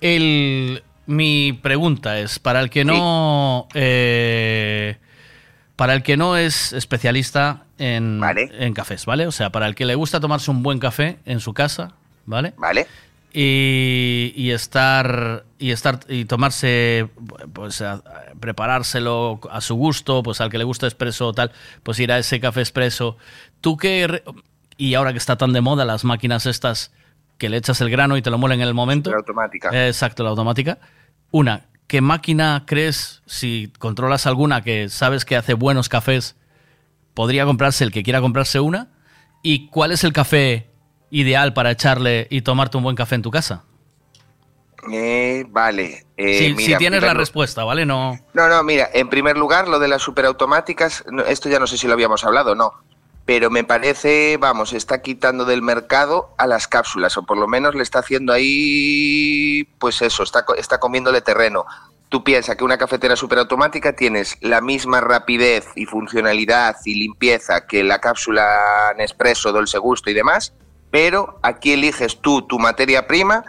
El, 0.00 0.82
mi 1.06 1.52
pregunta 1.52 2.18
es, 2.20 2.38
para 2.38 2.60
el 2.60 2.70
que 2.70 2.84
no... 2.84 3.68
eh, 3.74 4.96
para 5.76 5.94
el 5.94 6.02
que 6.04 6.16
no 6.16 6.36
es 6.36 6.72
especialista 6.72 7.64
en, 7.78 8.20
en 8.52 8.74
cafés, 8.74 9.06
¿vale? 9.06 9.26
O 9.26 9.32
sea, 9.32 9.50
para 9.50 9.66
el 9.66 9.74
que 9.74 9.84
le 9.84 9.96
gusta 9.96 10.20
tomarse 10.20 10.50
un 10.52 10.62
buen 10.62 10.78
café 10.78 11.18
en 11.24 11.40
su 11.40 11.52
casa, 11.52 11.92
¿vale? 12.26 12.54
Vale. 12.56 12.86
Y, 13.32 14.32
y 14.36 14.52
estar 14.52 15.42
y 15.58 15.72
estar 15.72 15.98
y 16.08 16.26
tomarse 16.26 17.08
pues 17.52 17.82
a- 17.82 17.94
a 17.94 18.02
preparárselo 18.38 19.40
a 19.50 19.60
su 19.60 19.74
gusto, 19.74 20.22
pues 20.22 20.40
al 20.40 20.50
que 20.50 20.58
le 20.58 20.62
gusta 20.64 20.86
expreso 20.86 21.26
o 21.26 21.32
tal, 21.32 21.50
pues 21.82 21.98
ir 21.98 22.12
a 22.12 22.18
ese 22.20 22.38
café 22.38 22.60
expreso. 22.60 23.16
Tú 23.60 23.76
re- 23.82 24.22
y 24.76 24.94
ahora 24.94 25.10
que 25.10 25.18
está 25.18 25.34
tan 25.36 25.52
de 25.52 25.60
moda 25.60 25.84
las 25.84 26.04
máquinas 26.04 26.46
estas 26.46 26.92
que 27.44 27.50
le 27.50 27.58
echas 27.58 27.78
el 27.82 27.90
grano 27.90 28.16
y 28.16 28.22
te 28.22 28.30
lo 28.30 28.38
muelen 28.38 28.62
en 28.62 28.68
el 28.68 28.72
momento. 28.72 29.10
La 29.10 29.18
automática. 29.18 29.68
Exacto, 29.86 30.24
la 30.24 30.30
automática. 30.30 30.78
Una, 31.30 31.66
¿qué 31.86 32.00
máquina 32.00 32.64
crees, 32.66 33.22
si 33.26 33.70
controlas 33.78 34.26
alguna 34.26 34.62
que 34.62 34.88
sabes 34.88 35.26
que 35.26 35.36
hace 35.36 35.52
buenos 35.52 35.90
cafés, 35.90 36.36
podría 37.12 37.44
comprarse 37.44 37.84
el 37.84 37.92
que 37.92 38.02
quiera 38.02 38.22
comprarse 38.22 38.60
una? 38.60 38.88
¿Y 39.42 39.68
cuál 39.68 39.92
es 39.92 40.04
el 40.04 40.14
café 40.14 40.70
ideal 41.10 41.52
para 41.52 41.70
echarle 41.70 42.28
y 42.30 42.40
tomarte 42.40 42.78
un 42.78 42.82
buen 42.82 42.96
café 42.96 43.16
en 43.16 43.20
tu 43.20 43.30
casa? 43.30 43.64
Eh, 44.90 45.44
vale. 45.50 46.06
eh, 46.16 46.38
si, 46.38 46.54
mira, 46.54 46.66
si 46.66 46.76
tienes 46.78 47.02
la 47.02 47.12
respuesta, 47.12 47.62
¿vale? 47.62 47.84
No. 47.84 48.18
No, 48.32 48.48
no, 48.48 48.62
mira, 48.62 48.88
en 48.94 49.10
primer 49.10 49.36
lugar, 49.36 49.68
lo 49.68 49.78
de 49.78 49.88
las 49.88 50.00
superautomáticas, 50.00 51.04
esto 51.28 51.50
ya 51.50 51.58
no 51.58 51.66
sé 51.66 51.76
si 51.76 51.86
lo 51.86 51.92
habíamos 51.92 52.24
hablado 52.24 52.54
no, 52.54 52.72
pero 53.26 53.50
me 53.50 53.64
parece, 53.64 54.36
vamos, 54.38 54.72
está 54.72 55.00
quitando 55.00 55.44
del 55.44 55.62
mercado 55.62 56.30
a 56.36 56.46
las 56.46 56.68
cápsulas, 56.68 57.16
o 57.16 57.22
por 57.22 57.38
lo 57.38 57.48
menos 57.48 57.74
le 57.74 57.82
está 57.82 58.00
haciendo 58.00 58.32
ahí, 58.32 59.66
pues 59.78 60.02
eso, 60.02 60.22
está, 60.22 60.44
está 60.58 60.78
comiéndole 60.78 61.22
terreno. 61.22 61.64
Tú 62.10 62.22
piensas 62.22 62.56
que 62.56 62.64
una 62.64 62.78
cafetera 62.78 63.16
superautomática 63.16 63.96
tienes 63.96 64.36
la 64.40 64.60
misma 64.60 65.00
rapidez 65.00 65.66
y 65.74 65.86
funcionalidad 65.86 66.76
y 66.84 66.94
limpieza 66.94 67.66
que 67.66 67.82
la 67.82 67.98
cápsula 68.00 68.94
Nespresso, 68.98 69.52
Dolce 69.52 69.78
Gusto 69.78 70.10
y 70.10 70.14
demás, 70.14 70.52
pero 70.90 71.38
aquí 71.42 71.72
eliges 71.72 72.20
tú 72.20 72.42
tu 72.42 72.58
materia 72.58 73.06
prima 73.06 73.42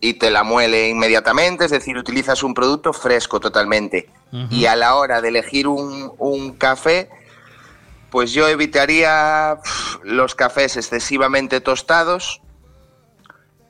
y 0.00 0.14
te 0.14 0.30
la 0.30 0.42
muele 0.42 0.88
inmediatamente, 0.88 1.66
es 1.66 1.70
decir, 1.70 1.96
utilizas 1.96 2.42
un 2.42 2.54
producto 2.54 2.92
fresco 2.92 3.38
totalmente. 3.38 4.08
Y 4.50 4.64
a 4.64 4.74
la 4.74 4.96
hora 4.96 5.20
de 5.20 5.28
elegir 5.28 5.68
un, 5.68 6.10
un 6.18 6.54
café, 6.54 7.10
pues 8.12 8.32
yo 8.32 8.46
evitaría 8.46 9.56
los 10.04 10.34
cafés 10.36 10.76
excesivamente 10.76 11.60
tostados. 11.60 12.40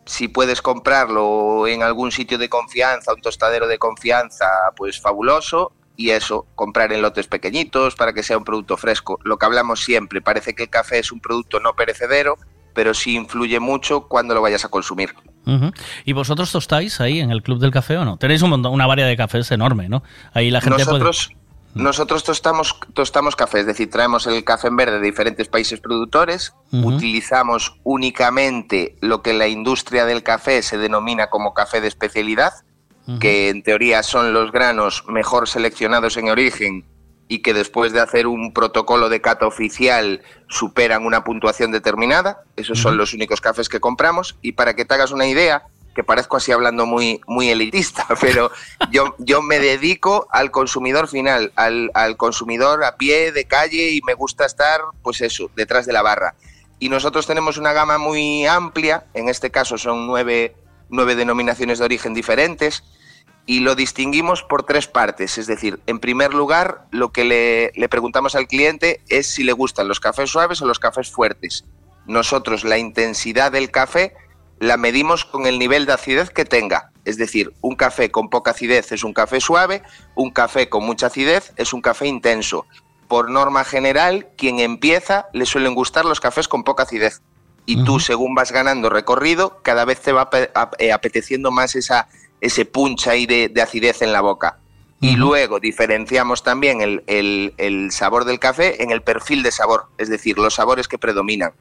Si 0.04 0.26
puedes 0.26 0.60
comprarlo 0.60 1.66
en 1.68 1.84
algún 1.84 2.10
sitio 2.10 2.36
de 2.36 2.48
confianza, 2.48 3.14
un 3.14 3.20
tostadero 3.22 3.68
de 3.68 3.78
confianza, 3.78 4.46
pues 4.76 5.00
fabuloso. 5.00 5.72
Y 5.96 6.10
eso, 6.10 6.46
comprar 6.56 6.92
en 6.92 7.02
lotes 7.02 7.28
pequeñitos 7.28 7.94
para 7.94 8.12
que 8.12 8.22
sea 8.24 8.36
un 8.36 8.44
producto 8.44 8.76
fresco. 8.76 9.20
Lo 9.22 9.36
que 9.38 9.46
hablamos 9.46 9.84
siempre, 9.84 10.20
parece 10.20 10.54
que 10.54 10.64
el 10.64 10.70
café 10.70 10.98
es 10.98 11.12
un 11.12 11.20
producto 11.20 11.60
no 11.60 11.74
perecedero, 11.76 12.36
pero 12.74 12.94
sí 12.94 13.14
influye 13.14 13.60
mucho 13.60 14.08
cuando 14.08 14.34
lo 14.34 14.40
vayas 14.42 14.64
a 14.64 14.68
consumir. 14.70 15.14
¿Y 16.04 16.12
vosotros 16.14 16.50
tostáis 16.50 17.00
ahí 17.00 17.20
en 17.20 17.30
el 17.30 17.42
Club 17.42 17.60
del 17.60 17.70
Café 17.70 17.98
o 17.98 18.04
no? 18.04 18.16
Tenéis 18.16 18.42
un 18.42 18.50
montón- 18.50 18.72
una 18.72 18.86
variedad 18.86 19.08
de 19.08 19.16
cafés 19.16 19.50
enorme, 19.52 19.88
¿no? 19.88 20.02
Ahí 20.32 20.50
la 20.50 20.60
gente 20.60 20.78
Nosotros, 20.78 21.26
puede... 21.28 21.41
nosotros 21.74 22.24
tostamos, 22.24 22.78
tostamos 22.92 23.36
café, 23.36 23.60
es 23.60 23.66
decir, 23.66 23.90
traemos 23.90 24.26
el 24.26 24.44
café 24.44 24.68
en 24.68 24.76
verde 24.76 24.98
de 24.98 25.06
diferentes 25.06 25.48
países 25.48 25.80
productores, 25.80 26.54
utilizamos 26.70 27.76
únicamente 27.82 28.96
lo 29.00 29.22
que 29.22 29.32
la 29.32 29.48
industria 29.48 30.04
del 30.04 30.22
café 30.22 30.62
se 30.62 30.78
denomina 30.78 31.28
como 31.28 31.54
café 31.54 31.80
de 31.80 31.88
especialidad, 31.88 32.52
que 33.20 33.48
en 33.48 33.62
teoría 33.62 34.02
son 34.02 34.32
los 34.32 34.52
granos 34.52 35.04
mejor 35.08 35.48
seleccionados 35.48 36.16
en 36.16 36.28
origen 36.28 36.84
y 37.32 37.40
que 37.40 37.54
después 37.54 37.92
de 37.92 38.00
hacer 38.00 38.26
un 38.26 38.52
protocolo 38.52 39.08
de 39.08 39.22
cata 39.22 39.46
oficial 39.46 40.20
superan 40.48 41.06
una 41.06 41.24
puntuación 41.24 41.72
determinada. 41.72 42.42
Esos 42.56 42.78
son 42.78 42.98
los 42.98 43.14
únicos 43.14 43.40
cafés 43.40 43.70
que 43.70 43.80
compramos. 43.80 44.36
Y 44.42 44.52
para 44.52 44.74
que 44.74 44.84
te 44.84 44.92
hagas 44.92 45.12
una 45.12 45.26
idea, 45.26 45.64
que 45.94 46.04
parezco 46.04 46.36
así 46.36 46.52
hablando 46.52 46.86
muy, 46.86 47.20
muy 47.26 47.50
elitista, 47.50 48.06
pero 48.20 48.50
yo, 48.90 49.14
yo 49.18 49.42
me 49.42 49.58
dedico 49.58 50.26
al 50.30 50.50
consumidor 50.50 51.08
final, 51.08 51.52
al, 51.56 51.90
al 51.94 52.16
consumidor 52.16 52.84
a 52.84 52.96
pie 52.96 53.32
de 53.32 53.44
calle 53.44 53.90
y 53.90 54.00
me 54.02 54.14
gusta 54.14 54.46
estar, 54.46 54.80
pues 55.02 55.20
eso, 55.20 55.50
detrás 55.54 55.86
de 55.86 55.92
la 55.92 56.02
barra. 56.02 56.34
Y 56.78 56.88
nosotros 56.88 57.26
tenemos 57.26 57.58
una 57.58 57.72
gama 57.72 57.98
muy 57.98 58.46
amplia, 58.46 59.06
en 59.14 59.28
este 59.28 59.50
caso 59.50 59.78
son 59.78 60.06
nueve, 60.06 60.56
nueve 60.88 61.14
denominaciones 61.14 61.78
de 61.78 61.84
origen 61.84 62.14
diferentes, 62.14 62.82
y 63.46 63.60
lo 63.60 63.74
distinguimos 63.74 64.42
por 64.42 64.64
tres 64.64 64.86
partes. 64.86 65.38
Es 65.38 65.46
decir, 65.46 65.80
en 65.86 65.98
primer 66.00 66.34
lugar, 66.34 66.86
lo 66.90 67.12
que 67.12 67.24
le, 67.24 67.72
le 67.74 67.88
preguntamos 67.88 68.34
al 68.34 68.46
cliente 68.46 69.00
es 69.08 69.26
si 69.26 69.44
le 69.44 69.52
gustan 69.52 69.88
los 69.88 70.00
cafés 70.00 70.30
suaves 70.30 70.62
o 70.62 70.66
los 70.66 70.78
cafés 70.78 71.10
fuertes. 71.10 71.64
Nosotros 72.06 72.64
la 72.64 72.78
intensidad 72.78 73.52
del 73.52 73.70
café 73.70 74.14
la 74.62 74.76
medimos 74.76 75.24
con 75.24 75.46
el 75.46 75.58
nivel 75.58 75.86
de 75.86 75.92
acidez 75.94 76.30
que 76.30 76.44
tenga. 76.44 76.92
Es 77.04 77.16
decir, 77.18 77.52
un 77.62 77.74
café 77.74 78.12
con 78.12 78.30
poca 78.30 78.52
acidez 78.52 78.92
es 78.92 79.02
un 79.02 79.12
café 79.12 79.40
suave, 79.40 79.82
un 80.14 80.30
café 80.30 80.68
con 80.68 80.84
mucha 80.84 81.06
acidez 81.08 81.52
es 81.56 81.72
un 81.72 81.80
café 81.82 82.06
intenso. 82.06 82.64
Por 83.08 83.28
norma 83.28 83.64
general, 83.64 84.28
quien 84.38 84.60
empieza 84.60 85.26
le 85.32 85.46
suelen 85.46 85.74
gustar 85.74 86.04
los 86.04 86.20
cafés 86.20 86.46
con 86.46 86.62
poca 86.62 86.84
acidez. 86.84 87.22
Y 87.66 87.82
tú, 87.84 87.98
según 87.98 88.36
vas 88.36 88.52
ganando 88.52 88.88
recorrido, 88.88 89.60
cada 89.62 89.84
vez 89.84 90.00
te 90.00 90.12
va 90.12 90.30
eh, 90.78 90.92
apeteciendo 90.92 91.50
más 91.50 91.74
esa 91.74 92.06
ese 92.40 92.64
punch 92.64 93.08
ahí 93.08 93.26
de, 93.26 93.48
de 93.48 93.62
acidez 93.62 94.00
en 94.02 94.12
la 94.12 94.20
boca. 94.20 94.58
Y 95.00 95.16
luego 95.16 95.58
diferenciamos 95.58 96.44
también 96.44 96.80
el, 96.80 97.02
el- 97.08 97.54
el 97.58 97.90
sabor 97.90 98.24
del 98.24 98.38
café 98.38 98.82
en 98.84 98.92
el 98.92 99.02
perfil 99.02 99.42
de 99.42 99.50
sabor, 99.50 99.86
es 99.98 100.08
decir, 100.08 100.38
los 100.38 100.54
sabores 100.54 100.86
que 100.86 100.98
predominan. 100.98 101.52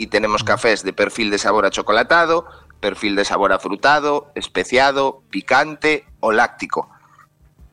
Y 0.00 0.06
tenemos 0.06 0.44
cafés 0.44 0.82
de 0.82 0.94
perfil 0.94 1.30
de 1.30 1.36
sabor 1.36 1.66
a 1.66 1.70
chocolatado, 1.70 2.46
perfil 2.80 3.16
de 3.16 3.26
sabor 3.26 3.52
afrutado, 3.52 4.32
especiado, 4.34 5.22
picante 5.28 6.06
o 6.20 6.32
láctico. 6.32 6.88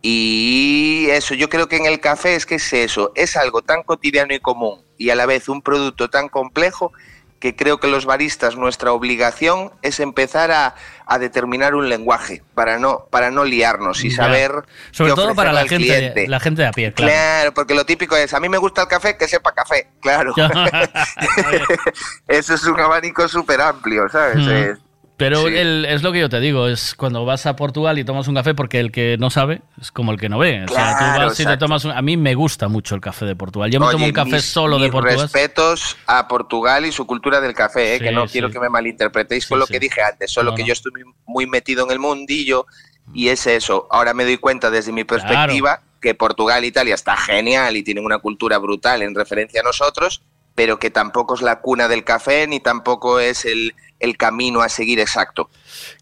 Y 0.01 1.07
eso, 1.09 1.35
yo 1.35 1.47
creo 1.47 1.69
que 1.69 1.77
en 1.77 1.85
el 1.85 2.01
café 2.01 2.35
es 2.35 2.45
que 2.45 2.55
es 2.55 2.73
eso, 2.73 3.13
es 3.15 3.37
algo 3.37 3.61
tan 3.61 3.81
cotidiano 3.81 4.33
y 4.33 4.41
común 4.41 4.83
y 4.97 5.09
a 5.09 5.15
la 5.15 5.25
vez 5.25 5.47
un 5.47 5.61
producto 5.61 6.09
tan 6.09 6.27
complejo 6.27 6.91
que 7.39 7.55
creo 7.55 7.79
que 7.79 7.87
los 7.87 8.05
baristas 8.05 8.55
nuestra 8.55 8.91
obligación 8.91 9.71
es 9.81 9.99
empezar 9.99 10.51
a, 10.51 10.75
a 11.05 11.19
determinar 11.19 11.75
un 11.75 11.87
lenguaje 11.87 12.41
para 12.55 12.79
no, 12.79 13.05
para 13.11 13.29
no 13.29 13.45
liarnos 13.45 14.03
y 14.03 14.11
saber 14.11 14.51
Sobre 14.91 15.11
qué 15.11 15.15
todo 15.15 15.35
para 15.35 15.53
la 15.53 15.67
gente, 15.67 15.87
cliente. 15.87 16.27
la 16.27 16.39
gente 16.39 16.63
de 16.63 16.67
a 16.67 16.71
pie, 16.71 16.93
claro. 16.93 17.11
Claro, 17.11 17.53
porque 17.53 17.75
lo 17.75 17.85
típico 17.85 18.15
es, 18.15 18.33
a 18.33 18.39
mí 18.39 18.49
me 18.49 18.57
gusta 18.57 18.81
el 18.81 18.87
café, 18.87 19.17
que 19.17 19.27
sepa 19.27 19.51
café, 19.53 19.87
claro. 20.01 20.33
Eso 22.27 22.53
es 22.55 22.63
un 22.63 22.79
abanico 22.79 23.27
súper 23.27 23.61
amplio, 23.61 24.09
¿sabes? 24.09 24.37
Mm. 24.37 24.86
Pero 25.17 25.47
sí. 25.47 25.55
el- 25.57 25.85
es 25.85 26.03
lo 26.03 26.11
que 26.11 26.19
yo 26.19 26.29
te 26.29 26.39
digo, 26.39 26.67
es 26.67 26.93
cuando 26.93 27.25
vas 27.25 27.47
a 27.47 27.55
Portugal 27.55 27.97
y 27.97 28.03
tomas 28.03 28.27
un 28.27 28.35
café, 28.35 28.53
porque 28.53 28.79
el 28.79 28.91
que 28.91 29.17
no 29.19 29.31
sabe 29.31 29.61
es 29.81 29.91
como 29.91 30.11
el 30.11 30.19
que 30.19 30.29
no 30.29 30.37
ve. 30.37 30.63
O 30.63 30.67
sea, 30.67 30.91
tú 30.91 30.97
Claro, 30.99 31.25
vas 31.29 31.39
y 31.39 31.45
te 31.45 31.57
tomas 31.57 31.83
un- 31.85 31.91
A 31.91 32.01
mí 32.03 32.17
me 32.17 32.35
gusta 32.35 32.67
mucho 32.67 32.93
el 32.93 33.01
café 33.01 33.25
de 33.25 33.35
Portugal. 33.35 33.71
Yo 33.71 33.79
me 33.79 33.89
tomo 33.89 34.05
un 34.05 34.11
café 34.11 34.33
mis- 34.33 34.45
solo 34.45 34.77
de 34.77 34.89
Portugal. 34.89 35.19
respetos 35.21 35.97
a 36.05 36.27
Portugal 36.27 36.85
y 36.85 36.91
su 36.91 37.07
cultura 37.07 37.41
del 37.41 37.55
café, 37.55 37.95
¿eh? 37.95 37.97
Sí, 37.97 38.03
que 38.03 38.11
no 38.11 38.27
sí. 38.27 38.33
quiero 38.33 38.51
que 38.51 38.59
me 38.59 38.69
malinterpretéis 38.69 39.47
con 39.47 39.57
lo 39.57 39.65
que 39.65 39.79
dije 39.79 40.01
antes, 40.03 40.31
solo 40.31 40.51
No, 40.51 40.55
que 40.55 40.61
no. 40.61 40.67
yo 40.67 40.73
estoy 40.73 40.91
muy- 41.25 41.47
metido 41.47 41.83
en 41.85 41.91
el 41.91 41.99
mundillo 41.99 42.67
y 43.13 43.29
es 43.29 43.47
eso. 43.47 43.87
Ahora 43.89 44.13
me 44.13 44.23
doy 44.23 44.37
cuenta 44.37 44.69
desde 44.69 44.91
mi 44.91 45.03
perspectiva 45.03 45.81
que 45.99 46.13
Portugal 46.13 46.63
e 46.63 46.67
Italia 46.67 46.93
está 46.93 47.17
genial 47.17 47.75
y 47.75 47.81
tienen 47.83 48.05
una 48.05 48.19
cultura 48.19 48.59
brutal 48.59 49.01
en 49.01 49.15
referencia 49.15 49.61
a 49.61 49.63
nosotros, 49.63 50.21
pero 50.57 50.79
que 50.79 50.89
tampoco 50.89 51.35
es 51.35 51.43
la 51.43 51.59
cuna 51.59 51.87
del 51.87 52.03
café 52.03 52.47
ni 52.47 52.59
tampoco 52.59 53.19
es 53.19 53.45
el, 53.45 53.75
el 53.99 54.17
camino 54.17 54.61
a 54.61 54.69
seguir 54.69 54.99
exacto. 54.99 55.51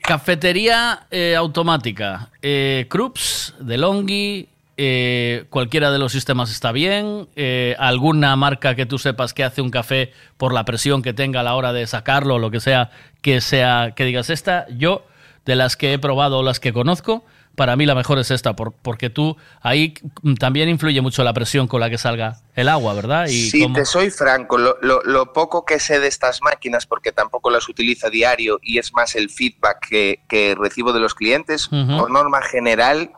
Cafetería 0.01 1.08
eh, 1.11 1.35
automática. 1.35 2.30
Eh, 2.42 2.88
Krups, 2.90 3.53
DeLonghi, 3.59 4.48
eh, 4.77 5.43
cualquiera 5.50 5.92
de 5.92 6.00
los 6.00 6.14
sistemas 6.14 6.51
está 6.51 6.72
bien. 6.72 7.27
Eh, 7.35 7.75
alguna 7.80 8.34
marca 8.38 8.75
que 8.75 8.85
tú 8.85 8.98
sepas 8.98 9.34
que 9.34 9.43
hace 9.43 9.61
un 9.61 9.72
café 9.72 10.14
por 10.38 10.53
la 10.53 10.64
presión 10.64 11.01
que 11.01 11.11
tenga 11.11 11.42
a 11.42 11.43
la 11.43 11.56
hora 11.56 11.74
de 11.74 11.85
sacarlo 11.85 12.35
o 12.35 12.40
lo 12.40 12.50
que 12.50 12.61
sea, 12.61 12.92
que 13.22 13.42
sea, 13.42 13.92
que 13.93 14.06
digas 14.06 14.30
esta. 14.30 14.67
Yo, 14.69 15.06
de 15.45 15.58
las 15.58 15.75
que 15.75 15.92
he 15.92 16.00
probado 16.00 16.40
o 16.40 16.43
las 16.43 16.61
que 16.61 16.72
conozco, 16.72 17.25
para 17.56 17.75
mí 17.75 17.85
la 17.85 17.95
mejor 17.95 18.19
es 18.19 18.32
esta, 18.32 18.56
por- 18.56 18.74
porque 18.74 19.09
tú 19.09 19.38
ahí 19.61 19.93
también 20.40 20.69
influye 20.69 21.01
mucho 21.01 21.24
la 21.24 21.34
presión 21.34 21.67
con 21.67 21.80
la 21.80 21.90
que 21.90 21.98
salga 21.98 22.38
el 22.56 22.69
agua, 22.69 22.93
¿verdad? 22.93 23.27
Y 23.27 23.50
Si 23.50 23.61
cómo- 23.64 23.75
te 23.75 23.85
soy 23.85 24.09
franco, 24.11 24.58
lo, 24.58 24.77
lo- 24.82 25.01
lo 25.03 25.34
poco 25.34 25.66
que 25.66 25.80
sé 25.80 26.00
de 26.00 26.08
estas 26.08 26.42
máquinas, 26.42 26.85
porque 26.85 27.11
tampoco 27.11 27.50
las 27.50 27.67
utilizo 27.69 28.08
a 28.08 28.09
diario 28.09 28.59
y 28.61 28.77
es 28.77 28.93
más 28.93 29.16
el 29.16 29.30
feedback 29.30 29.88
que, 29.90 30.19
que 30.27 30.56
recibo 30.59 30.93
de 30.93 31.00
los 31.00 31.16
clientes, 31.16 31.67
por 31.67 32.11
norma 32.11 32.42
general, 32.42 33.11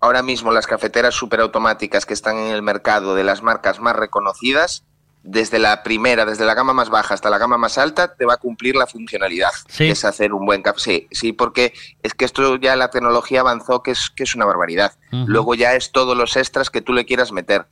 ahora 0.00 0.22
mismo 0.22 0.52
las 0.52 0.66
cafeteras 0.66 1.14
superautomáticas 1.14 2.04
que 2.06 2.14
están 2.14 2.36
en 2.36 2.52
el 2.52 2.62
mercado 2.62 3.14
de 3.14 3.24
las 3.24 3.42
marcas 3.42 3.80
más 3.80 3.96
reconocidas, 3.96 4.84
desde 5.26 5.58
la 5.58 5.82
primera, 5.82 6.26
desde 6.26 6.44
la 6.44 6.52
gama 6.54 6.74
más 6.74 6.90
baja 6.90 7.14
hasta 7.14 7.30
la 7.30 7.38
gama 7.38 7.56
más 7.56 7.78
alta, 7.78 8.14
te 8.14 8.26
va 8.26 8.34
a 8.34 8.36
cumplir 8.36 8.76
la 8.76 8.86
funcionalidad, 8.86 9.50
Sí. 9.68 9.86
que 9.86 9.90
es 9.92 10.04
hacer 10.04 10.34
un 10.34 10.44
buen 10.44 10.62
café. 10.62 10.80
Sí, 10.80 11.08
sí, 11.10 11.32
porque 11.32 11.72
es 12.02 12.12
que 12.12 12.26
esto 12.26 12.56
ya 12.56 12.76
la 12.76 12.90
tecnología 12.90 13.40
avanzó, 13.40 13.82
que 13.82 13.92
es, 13.92 14.10
que 14.14 14.22
es 14.24 14.34
una 14.34 14.44
barbaridad. 14.44 14.92
Luego 15.10 15.54
ya 15.54 15.74
es 15.74 15.92
todos 15.92 16.14
los 16.16 16.36
extras 16.36 16.68
que 16.68 16.82
tú 16.82 16.92
le 16.92 17.06
quieras 17.06 17.32
meter. 17.32 17.64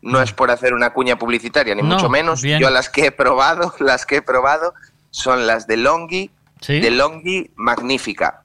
No 0.00 0.20
es 0.22 0.32
por 0.32 0.50
hacer 0.50 0.72
una 0.74 0.90
cuña 0.94 1.18
publicitaria, 1.18 1.74
ni 1.74 1.82
No, 1.82 1.88
mucho 1.94 2.08
menos. 2.08 2.40
bien. 2.42 2.58
Yo 2.60 2.70
las 2.70 2.88
que 2.88 3.06
he 3.06 3.10
probado, 3.12 3.74
las 3.80 4.06
que 4.06 4.16
he 4.16 4.22
probado 4.22 4.72
son 5.10 5.46
las 5.46 5.66
de 5.66 5.76
Longi, 5.76 6.30
de 6.66 6.90
Longi 6.90 7.50
Magnífica. 7.56 8.43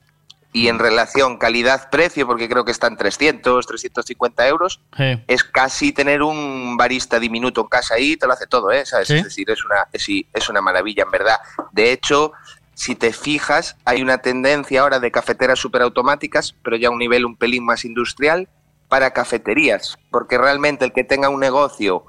Y 0.51 0.67
en 0.67 0.79
relación 0.79 1.37
calidad-precio, 1.37 2.25
porque 2.25 2.49
creo 2.49 2.65
que 2.65 2.71
están 2.71 2.97
300, 2.97 3.67
350 3.67 4.47
euros, 4.47 4.81
Sí. 4.97 5.23
es 5.27 5.43
casi 5.43 5.91
tener 5.91 6.23
un 6.23 6.75
barista 6.75 7.19
diminuto 7.19 7.61
en 7.61 7.67
casa 7.67 7.95
ahí, 7.95 8.17
te 8.17 8.25
lo 8.25 8.33
hace 8.33 8.47
todo, 8.47 8.71
¿eh? 8.71 8.85
¿Sabes? 8.85 9.07
Sí. 9.09 9.15
Es 9.17 9.23
decir, 9.25 9.49
es 9.51 9.63
una, 9.63 9.87
es, 9.93 10.07
es 10.33 10.49
una 10.49 10.61
maravilla, 10.61 11.03
en 11.03 11.11
verdad. 11.11 11.37
De 11.71 11.91
hecho, 11.91 12.31
si 12.73 12.95
te 12.95 13.13
fijas, 13.13 13.75
hay 13.85 14.01
una 14.01 14.19
tendencia 14.19 14.81
ahora 14.81 14.99
de 14.99 15.11
cafeteras 15.11 15.59
superautomáticas, 15.59 16.55
pero 16.63 16.77
ya 16.77 16.87
a 16.87 16.91
un 16.91 16.97
nivel 16.97 17.25
un 17.25 17.35
pelín 17.35 17.63
más 17.65 17.85
industrial, 17.85 18.47
para 18.87 19.11
cafeterías. 19.11 19.99
Porque 20.09 20.39
realmente 20.39 20.83
el 20.85 20.93
que 20.93 21.03
tenga 21.03 21.29
un 21.29 21.39
negocio 21.39 22.05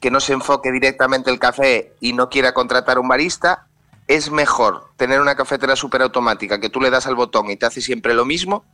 que 0.00 0.10
no 0.10 0.18
se 0.18 0.32
enfoque 0.32 0.72
directamente 0.72 1.30
el 1.30 1.38
café 1.38 1.92
y 2.00 2.14
no 2.14 2.28
quiera 2.30 2.52
contratar 2.52 2.98
un 2.98 3.06
barista, 3.08 3.65
es 4.08 4.30
mejor 4.30 4.90
tener 4.96 5.20
una 5.20 5.34
cafetera 5.34 5.76
superautomática 5.76 6.60
que 6.60 6.70
tú 6.70 6.80
le 6.80 6.90
das 6.90 7.06
al 7.06 7.14
botón 7.14 7.50
y 7.50 7.56
te 7.56 7.66
hace 7.66 7.80
siempre 7.80 8.14
lo 8.14 8.24
mismo 8.24 8.64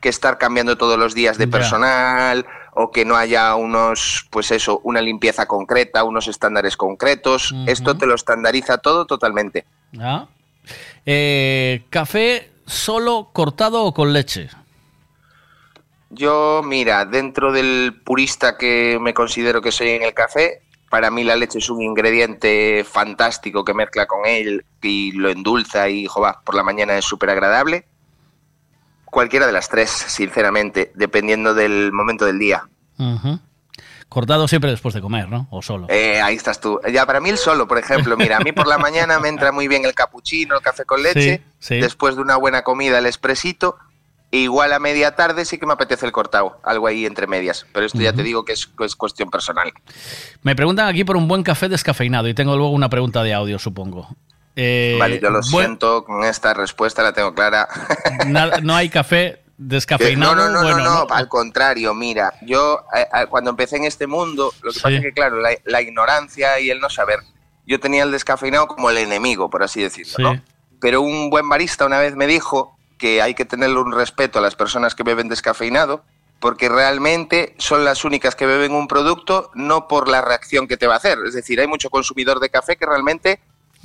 que 0.00 0.08
estar 0.08 0.38
cambiando 0.38 0.78
todos 0.78 0.98
los 0.98 1.14
días 1.14 1.38
de 1.38 1.48
personal 1.48 2.46
o 2.74 2.92
que 2.92 3.04
no 3.04 3.16
haya 3.16 3.54
unos, 3.56 4.28
pues 4.30 4.52
eso, 4.52 4.80
una 4.84 5.00
limpieza 5.00 5.46
concreta, 5.46 6.04
unos 6.04 6.28
estándares 6.28 6.76
concretos. 6.76 7.52
Esto 7.66 7.96
te 7.96 8.06
lo 8.06 8.14
estandariza 8.14 8.78
todo 8.78 9.06
totalmente. 9.06 9.64
Ah. 9.98 10.28
Eh, 11.04 11.84
¿Café 11.90 12.50
solo 12.66 13.30
cortado 13.32 13.82
o 13.84 13.92
con 13.92 14.12
leche? 14.12 14.50
Yo, 16.10 16.62
mira, 16.64 17.04
dentro 17.04 17.52
del 17.52 18.00
purista 18.04 18.56
que 18.56 18.98
me 19.00 19.12
considero 19.12 19.60
que 19.60 19.72
soy 19.72 19.90
en 19.90 20.02
el 20.02 20.14
café, 20.14 20.62
para 20.90 21.10
mí 21.10 21.24
la 21.24 21.36
leche 21.36 21.58
es 21.58 21.68
un 21.70 21.82
ingrediente 21.82 22.84
fantástico 22.84 23.64
que 23.64 23.74
mezcla 23.74 24.06
con 24.06 24.26
él 24.26 24.64
y 24.82 25.12
lo 25.12 25.28
endulza 25.30 25.88
y, 25.88 26.06
jova, 26.06 26.40
por 26.44 26.54
la 26.54 26.62
mañana 26.62 26.96
es 26.96 27.04
súper 27.04 27.30
agradable. 27.30 27.86
Cualquiera 29.04 29.46
de 29.46 29.52
las 29.52 29.68
tres, 29.68 29.90
sinceramente, 29.90 30.92
dependiendo 30.94 31.54
del 31.54 31.92
momento 31.92 32.24
del 32.24 32.38
día. 32.38 32.68
Cortado 34.08 34.48
siempre 34.48 34.70
después 34.70 34.94
de 34.94 35.02
comer, 35.02 35.28
¿no? 35.28 35.48
O 35.50 35.60
solo. 35.60 35.86
Eh, 35.90 36.20
ahí 36.20 36.34
estás 36.34 36.60
tú. 36.60 36.80
Ya, 36.90 37.04
para 37.04 37.20
mí 37.20 37.28
el 37.28 37.36
solo, 37.36 37.68
por 37.68 37.76
ejemplo, 37.78 38.16
mira, 38.16 38.38
a 38.38 38.40
mí 38.40 38.52
por 38.52 38.66
la 38.66 38.78
mañana 38.78 39.18
me 39.20 39.28
entra 39.28 39.52
muy 39.52 39.68
bien 39.68 39.84
el 39.84 39.94
capuchino, 39.94 40.56
el 40.56 40.62
café 40.62 40.84
con 40.86 41.02
leche, 41.02 41.42
Sí, 41.58 41.74
sí. 41.74 41.80
después 41.80 42.16
de 42.16 42.22
una 42.22 42.36
buena 42.36 42.62
comida 42.62 42.98
el 42.98 43.06
expresito, 43.06 43.76
igual 44.30 44.72
a 44.72 44.78
media 44.78 45.14
tarde 45.16 45.44
sí 45.44 45.58
que 45.58 45.66
me 45.66 45.72
apetece 45.72 46.04
el 46.06 46.12
cortado, 46.12 46.60
algo 46.62 46.86
ahí 46.86 47.06
entre 47.06 47.26
medias, 47.26 47.66
pero 47.72 47.86
esto 47.86 47.98
ya 47.98 48.12
te 48.12 48.18
Ujú. 48.18 48.24
digo 48.26 48.44
que 48.44 48.52
es, 48.52 48.68
es 48.80 48.94
cuestión 48.96 49.30
personal. 49.30 49.72
Me 50.42 50.54
preguntan 50.54 50.86
aquí 50.88 51.04
por 51.04 51.16
un 51.16 51.26
buen 51.28 51.42
café 51.42 51.68
descafeinado 51.68 52.28
y 52.28 52.34
tengo 52.34 52.56
luego 52.56 52.72
una 52.72 52.88
pregunta 52.90 53.22
de 53.22 53.32
audio, 53.34 53.58
supongo. 53.58 54.08
Eh, 54.56 54.96
vale, 54.98 55.20
yo 55.20 55.30
lo 55.30 55.40
buen- 55.40 55.44
siento, 55.66 56.04
con 56.04 56.24
esta 56.24 56.52
respuesta 56.52 57.02
la 57.02 57.12
tengo 57.12 57.32
clara. 57.32 57.68
nada- 58.26 58.60
no 58.60 58.74
hay 58.74 58.88
café 58.90 59.40
descafeinado. 59.56 60.34
no, 60.34 60.48
no, 60.48 60.50
no, 60.50 60.62
bueno, 60.62 60.78
no, 60.78 61.04
no, 61.06 61.14
al 61.14 61.28
contrario, 61.28 61.94
mira, 61.94 62.34
yo 62.42 62.84
eh, 62.94 63.06
eh, 63.14 63.26
cuando 63.28 63.50
empecé 63.50 63.76
en 63.76 63.84
este 63.84 64.06
mundo, 64.06 64.52
lo 64.62 64.70
que 64.72 64.76
Sí. 64.78 64.82
pasa 64.82 64.96
es 64.96 65.02
que, 65.02 65.12
claro, 65.12 65.40
la, 65.40 65.50
la 65.64 65.80
ignorancia 65.82 66.58
y 66.60 66.70
el 66.70 66.80
no 66.80 66.90
saber, 66.90 67.20
yo 67.66 67.80
tenía 67.80 68.02
el 68.04 68.10
descafeinado 68.10 68.66
como 68.68 68.90
el 68.90 68.98
enemigo, 68.98 69.48
por 69.50 69.62
así 69.62 69.80
decirlo, 69.82 70.12
Sí. 70.16 70.22
¿no? 70.22 70.40
Pero 70.80 71.00
un 71.02 71.28
buen 71.30 71.48
barista 71.48 71.86
una 71.86 71.98
vez 71.98 72.14
me 72.14 72.26
dijo 72.28 72.77
que 72.98 73.22
hay 73.22 73.34
que 73.34 73.44
tenerle 73.44 73.78
un 73.78 73.92
respeto 73.92 74.38
a 74.38 74.42
las 74.42 74.54
personas 74.56 74.94
que 74.94 75.02
beben 75.04 75.28
descafeinado, 75.28 76.02
porque 76.40 76.68
realmente 76.68 77.54
son 77.58 77.84
las 77.84 78.04
únicas 78.04 78.34
que 78.36 78.46
beben 78.46 78.72
un 78.72 78.86
producto 78.88 79.50
no 79.54 79.88
por 79.88 80.08
la 80.08 80.20
reacción 80.20 80.68
que 80.68 80.76
te 80.76 80.86
va 80.86 80.94
a 80.94 80.98
hacer. 80.98 81.18
Es 81.26 81.34
decir, 81.34 81.60
hay 81.60 81.66
mucho 81.66 81.90
consumidor 81.90 82.38
de 82.40 82.50
café 82.50 82.76
que 82.76 82.86
realmente 82.86 83.40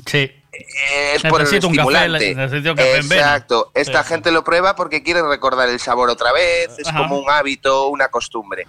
Sí. 0.07 0.31
es 0.51 1.21
por 1.29 1.41
el 1.41 1.45
café, 1.47 1.57
estimulante. 1.57 2.35
café 2.35 2.59
vena. 2.61 2.99
Exacto. 2.99 3.71
Esta 3.73 4.03
gente 4.03 4.31
lo 4.31 4.43
prueba 4.43 4.75
porque 4.75 5.01
quiere 5.03 5.21
recordar 5.21 5.69
el 5.69 5.79
sabor 5.79 6.09
otra 6.09 6.31
vez, 6.33 6.69
es 6.79 6.87
Ajá. 6.87 6.97
como 6.97 7.19
un 7.19 7.29
hábito, 7.29 7.87
una 7.87 8.07
costumbre. 8.09 8.65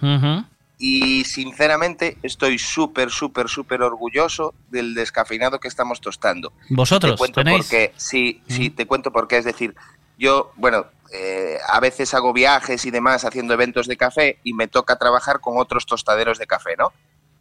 Y 0.77 1.23
sinceramente 1.23 2.17
estoy 2.21 2.59
súper, 2.59 3.09
súper, 3.09 3.47
súper 3.49 3.81
orgulloso 3.81 4.53
del 4.69 4.93
descafeinado 4.93 5.59
que 5.59 5.67
estamos 5.69 6.01
tostando. 6.01 6.51
¿Vosotros 6.69 7.13
Te 7.13 7.17
cuento 7.17 7.43
tenéis? 7.43 7.61
por 7.63 7.69
qué. 7.69 7.93
Sí, 7.95 8.41
sí, 8.49 8.69
te 8.71 8.85
cuento 8.85 9.11
por 9.11 9.27
qué. 9.27 9.37
Es 9.37 9.45
decir, 9.45 9.73
yo, 10.17 10.51
bueno, 10.55 10.85
eh, 11.11 11.59
a 11.67 11.79
veces 11.79 12.13
hago 12.13 12.33
viajes 12.33 12.85
y 12.85 12.91
demás 12.91 13.25
haciendo 13.25 13.53
eventos 13.53 13.87
de 13.87 13.97
café 13.97 14.39
y 14.43 14.53
me 14.53 14.67
toca 14.67 14.97
trabajar 14.97 15.39
con 15.39 15.57
otros 15.57 15.85
tostaderos 15.85 16.37
de 16.39 16.47
café, 16.47 16.75
¿no? 16.77 16.91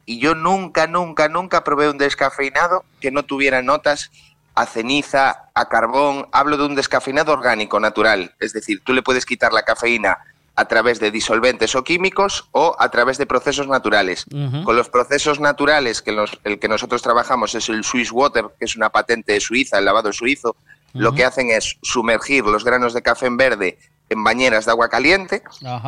Y 0.06 0.18
yo 0.18 0.34
nunca, 0.34 0.86
nunca, 0.86 1.28
nunca 1.28 1.64
probé 1.64 1.88
un 1.88 1.96
descafeinado 1.98 2.84
que 3.00 3.10
no 3.10 3.22
tuviera 3.22 3.62
notas 3.62 4.10
a 4.54 4.66
ceniza, 4.66 5.48
a 5.54 5.68
carbón. 5.68 6.28
Hablo 6.30 6.56
de 6.58 6.66
un 6.66 6.74
descafeinado 6.74 7.32
orgánico, 7.32 7.80
natural. 7.80 8.34
Es 8.38 8.52
decir, 8.52 8.82
tú 8.84 8.92
le 8.92 9.02
puedes 9.02 9.24
quitar 9.26 9.52
la 9.52 9.62
cafeína 9.62 10.18
a 10.56 10.66
través 10.66 11.00
de 11.00 11.10
disolventes 11.10 11.74
o 11.74 11.82
químicos 11.82 12.48
o 12.52 12.76
a 12.78 12.88
través 12.90 13.18
de 13.18 13.26
procesos 13.26 13.66
naturales. 13.66 14.24
Con 14.62 14.76
los 14.76 14.88
procesos 14.88 15.40
naturales 15.40 16.00
que 16.02 16.12
los- 16.12 16.38
el 16.44 16.60
que 16.60 16.68
nosotros 16.68 17.02
trabajamos 17.02 17.54
es 17.56 17.68
el 17.68 17.82
Swiss 17.82 18.12
Water, 18.12 18.44
que 18.58 18.66
es 18.66 18.76
una 18.76 18.90
patente 18.90 19.40
suiza, 19.40 19.78
el 19.78 19.84
lavado 19.86 20.12
suizo. 20.12 20.54
Lo 20.94 21.12
que 21.12 21.24
hacen 21.24 21.50
es 21.50 21.76
sumergir 21.82 22.44
los 22.44 22.64
granos 22.64 22.94
de 22.94 23.02
café 23.02 23.26
en 23.26 23.36
verde 23.36 23.78
en 24.08 24.22
bañeras 24.22 24.64
de 24.64 24.70
agua 24.70 24.88
caliente 24.88 25.42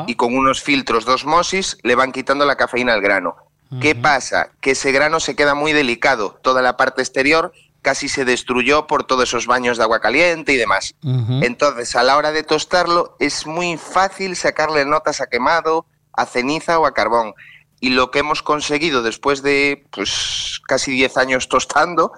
y 0.07 0.15
con 0.15 0.37
unos 0.37 0.63
filtros 0.63 1.07
de 1.07 1.13
osmosis 1.13 1.79
le 1.83 1.95
van 1.95 2.13
quitando 2.13 2.45
la 2.45 2.57
cafeína 2.57 2.93
al 2.93 3.01
grano. 3.01 3.37
¿Qué 3.81 3.95
pasa? 3.95 4.51
Que 4.61 4.73
ese 4.73 4.93
grano 4.93 5.19
se 5.21 5.35
queda 5.35 5.55
muy 5.55 5.73
delicado, 5.73 6.39
toda 6.43 6.63
la 6.63 6.77
parte 6.77 7.03
exterior 7.03 7.53
casi 7.83 8.09
se 8.09 8.25
destruyó 8.25 8.89
por 8.89 9.05
todos 9.05 9.29
esos 9.29 9.47
baños 9.47 9.77
de 9.77 9.85
agua 9.85 10.01
caliente 10.01 10.53
y 10.53 10.57
demás. 10.57 10.95
Entonces, 11.43 11.95
a 11.95 12.03
la 12.03 12.17
hora 12.17 12.33
de 12.33 12.43
tostarlo, 12.43 13.17
es 13.21 13.47
muy 13.47 13.77
fácil 13.77 14.35
sacarle 14.35 14.85
notas 14.85 15.21
a 15.21 15.29
quemado, 15.29 15.87
a 16.13 16.27
ceniza 16.27 16.81
o 16.81 16.87
a 16.87 16.95
carbón. 16.95 17.35
Y 17.79 17.91
lo 17.91 18.11
que 18.11 18.21
hemos 18.21 18.43
conseguido 18.43 19.03
después 19.03 19.43
de 19.43 19.85
pues, 19.93 20.61
casi 20.67 20.91
10 20.91 21.17
años 21.17 21.49
tostando 21.49 22.13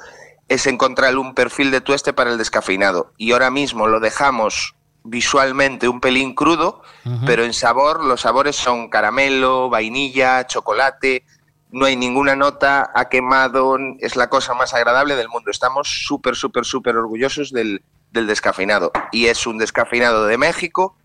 es 0.49 0.67
encontrar 0.67 1.17
un 1.19 1.35
perfil 1.35 1.71
de 1.71 1.81
tueste 1.81 2.13
para 2.13 2.31
el 2.31 2.39
descafeinado. 2.39 3.13
Y 3.17 3.33
ahora 3.33 3.51
mismo 3.51 3.87
lo 3.87 4.01
dejamos 4.01 4.75
visualmente 5.05 5.89
un 5.89 6.01
pelín 6.01 6.35
crudo, 6.35 6.83
pero 7.25 7.45
en 7.45 7.55
sabor 7.55 8.05
los 8.05 8.23
sabores 8.23 8.57
son 8.57 8.89
caramelo, 8.89 9.71
vainilla, 9.71 10.47
chocolate, 10.47 11.25
no 11.71 11.87
hay 11.87 11.97
ninguna 11.97 12.35
nota, 12.37 12.91
ha 12.95 13.09
quemado, 13.09 13.77
es 14.01 14.17
la 14.17 14.29
cosa 14.29 14.55
más 14.55 14.75
agradable 14.75 15.17
del 15.17 15.29
mundo. 15.29 15.51
Estamos 15.51 16.05
súper, 16.07 16.35
súper, 16.35 16.65
súper 16.65 16.97
orgullosos 16.97 17.53
del, 17.53 17.83
del 18.11 18.27
descafeinado. 18.27 18.91
Y 19.13 19.27
es 19.27 19.47
un 19.47 19.59
descafeinado 19.59 20.27
de 20.27 20.39
México 20.39 20.97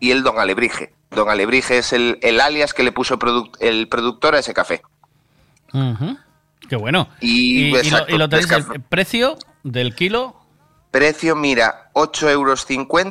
y 0.00 0.10
el 0.10 0.22
Don 0.22 0.38
Alebrije. 0.38 0.94
Don 1.10 1.28
Alebrije 1.28 1.78
es 1.78 1.92
el, 1.92 2.18
el 2.22 2.40
alias 2.40 2.74
que 2.74 2.82
le 2.82 2.92
puso 2.92 3.18
el 3.60 3.88
productor 3.88 4.34
a 4.34 4.40
ese 4.40 4.54
café. 4.54 4.82
Qué 6.68 6.76
bueno. 6.76 7.08
Y, 7.20 7.76
y, 7.76 7.90
lo, 7.90 8.08
y 8.08 8.18
lo 8.18 8.28
tenéis 8.28 8.50
el 8.50 8.80
precio 8.82 9.36
del 9.62 9.94
kilo. 9.94 10.36
Precio, 10.90 11.36
mira, 11.36 11.90
8,50 11.94 12.30
euros 12.30 12.66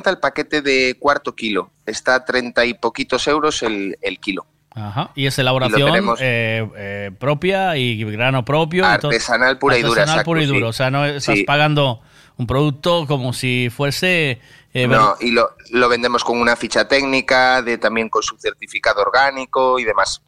el 0.06 0.18
paquete 0.18 0.62
de 0.62 0.96
cuarto 0.98 1.34
kilo. 1.34 1.70
Está 1.86 2.16
a 2.16 2.24
30 2.24 2.64
y 2.66 2.74
poquitos 2.74 3.26
euros 3.28 3.62
el, 3.62 3.96
el 4.02 4.18
kilo. 4.18 4.46
Ajá. 4.70 5.10
Y 5.14 5.26
es 5.26 5.38
elaboración 5.38 6.16
eh, 6.20 6.68
eh, 6.76 7.10
propia 7.18 7.76
y 7.76 8.02
grano 8.04 8.44
propio. 8.44 8.82
y. 8.82 8.86
Artesanal 8.86 9.58
pura 9.58 9.78
y 9.78 9.82
dura, 9.82 10.02
Artesanal 10.02 10.24
pura 10.24 10.42
y 10.42 10.46
sí. 10.46 10.52
duro. 10.52 10.68
O 10.68 10.72
sea, 10.72 10.90
no 10.90 11.04
estás 11.04 11.36
Sí. 11.36 11.44
pagando 11.44 12.00
un 12.36 12.46
producto 12.46 13.06
como 13.06 13.32
si 13.32 13.70
fuese. 13.74 14.40
eh, 14.74 14.86
No, 14.86 15.16
y 15.20 15.30
lo, 15.32 15.50
lo 15.70 15.88
vendemos 15.88 16.22
con 16.24 16.38
una 16.38 16.54
ficha 16.56 16.86
técnica, 16.86 17.62
de 17.62 17.78
también 17.78 18.08
con 18.08 18.22
su 18.22 18.36
certificado 18.38 19.02
orgánico 19.02 19.78
y 19.78 19.84
demás. 19.84 20.22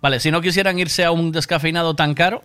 Vale, 0.00 0.20
si 0.20 0.30
no 0.30 0.40
quisieran 0.40 0.78
irse 0.78 1.04
a 1.04 1.10
un 1.12 1.32
descafeinado 1.32 1.94
tan 1.94 2.14
caro, 2.14 2.42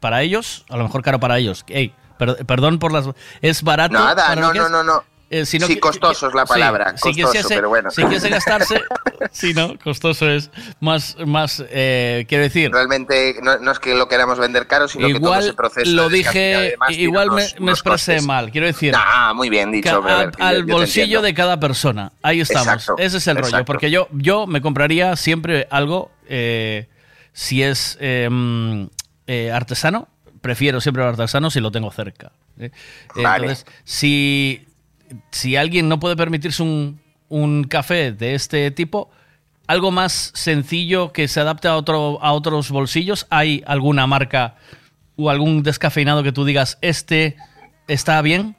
para 0.00 0.22
ellos, 0.22 0.64
a 0.68 0.76
lo 0.76 0.84
mejor 0.84 1.02
caro 1.02 1.20
para 1.20 1.38
ellos. 1.38 1.64
Ey, 1.68 1.94
per- 2.18 2.44
perdón 2.46 2.78
por 2.78 2.92
las. 2.92 3.06
Es 3.42 3.62
barato. 3.62 3.94
Nada, 3.94 4.26
para 4.28 4.40
no, 4.40 4.46
lo 4.48 4.52
que 4.52 4.58
no, 4.60 4.64
es? 4.66 4.70
no, 4.70 4.82
no. 4.84 5.04
Eh, 5.32 5.46
si 5.46 5.60
sí, 5.60 5.78
costoso 5.78 6.26
es 6.26 6.34
la 6.34 6.44
sí, 6.44 6.48
palabra, 6.48 6.96
si 6.96 7.02
costoso, 7.02 7.28
quisiese- 7.32 7.54
pero 7.54 7.68
bueno. 7.68 7.88
Si 7.92 8.02
quisiese 8.02 8.30
gastarse, 8.30 8.82
sí, 9.30 9.54
¿no? 9.54 9.78
Costoso 9.78 10.28
es 10.28 10.50
más, 10.80 11.16
más 11.24 11.62
eh, 11.68 12.26
quiero 12.28 12.42
decir. 12.42 12.72
Realmente 12.72 13.36
no, 13.40 13.56
no 13.60 13.70
es 13.70 13.78
que 13.78 13.94
lo 13.94 14.08
queramos 14.08 14.40
vender 14.40 14.66
caro, 14.66 14.88
sino 14.88 15.06
que 15.06 15.14
todo 15.14 15.22
Igual 15.28 15.42
ese 15.44 15.54
proceso 15.54 15.88
lo 15.92 16.08
dije, 16.08 16.74
igual 16.88 17.28
me, 17.28 17.34
unos- 17.44 17.60
me 17.60 17.70
expresé 17.70 18.20
mal. 18.22 18.50
Quiero 18.50 18.66
decir, 18.66 18.92
Ah, 18.96 19.32
muy 19.32 19.48
bien 19.50 19.70
dicho. 19.70 19.94
A 19.96 20.00
ver, 20.00 20.32
al, 20.40 20.62
yo- 20.62 20.66
yo 20.66 20.74
bolsillo 20.74 21.22
de 21.22 21.32
cada 21.32 21.60
persona. 21.60 22.10
Ahí 22.22 22.40
estamos. 22.40 22.66
Exacto, 22.66 22.96
Ese 22.98 23.18
es 23.18 23.26
el 23.28 23.36
rollo. 23.36 23.64
Porque 23.64 23.88
yo, 23.92 24.08
yo 24.10 24.48
me 24.48 24.60
compraría 24.60 25.14
siempre 25.14 25.68
algo, 25.70 26.10
eh, 26.28 26.88
si 27.32 27.62
es 27.62 27.96
mm, 28.00 28.84
eh, 29.28 29.52
artesano, 29.52 30.08
prefiero 30.40 30.80
siempre 30.80 31.04
lo 31.04 31.10
artesano 31.10 31.50
si 31.52 31.60
lo 31.60 31.70
tengo 31.70 31.92
cerca. 31.92 32.32
Vale. 32.56 32.72
Entonces, 33.46 33.64
si, 33.84 34.66
si 35.30 35.56
alguien 35.56 35.88
no 35.88 35.98
puede 36.00 36.16
permitirse 36.16 36.62
un, 36.62 37.00
un 37.28 37.64
café 37.64 38.12
de 38.12 38.34
este 38.34 38.70
tipo, 38.70 39.10
algo 39.66 39.90
más 39.90 40.32
sencillo 40.34 41.12
que 41.12 41.28
se 41.28 41.40
adapte 41.40 41.68
a, 41.68 41.76
otro, 41.76 42.18
a 42.22 42.32
otros 42.32 42.70
bolsillos, 42.70 43.26
¿hay 43.30 43.62
alguna 43.66 44.06
marca 44.06 44.56
o 45.16 45.30
algún 45.30 45.62
descafeinado 45.62 46.22
que 46.22 46.32
tú 46.32 46.44
digas, 46.44 46.78
este 46.80 47.36
está 47.88 48.20
bien? 48.22 48.56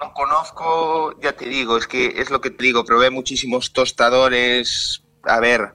No 0.00 0.12
conozco, 0.12 1.18
ya 1.20 1.32
te 1.32 1.46
digo, 1.48 1.76
es 1.78 1.86
que 1.86 2.14
es 2.20 2.30
lo 2.30 2.40
que 2.40 2.50
te 2.50 2.64
digo, 2.64 2.84
probé 2.84 3.10
muchísimos 3.10 3.72
tostadores. 3.72 5.02
A 5.24 5.40
ver, 5.40 5.74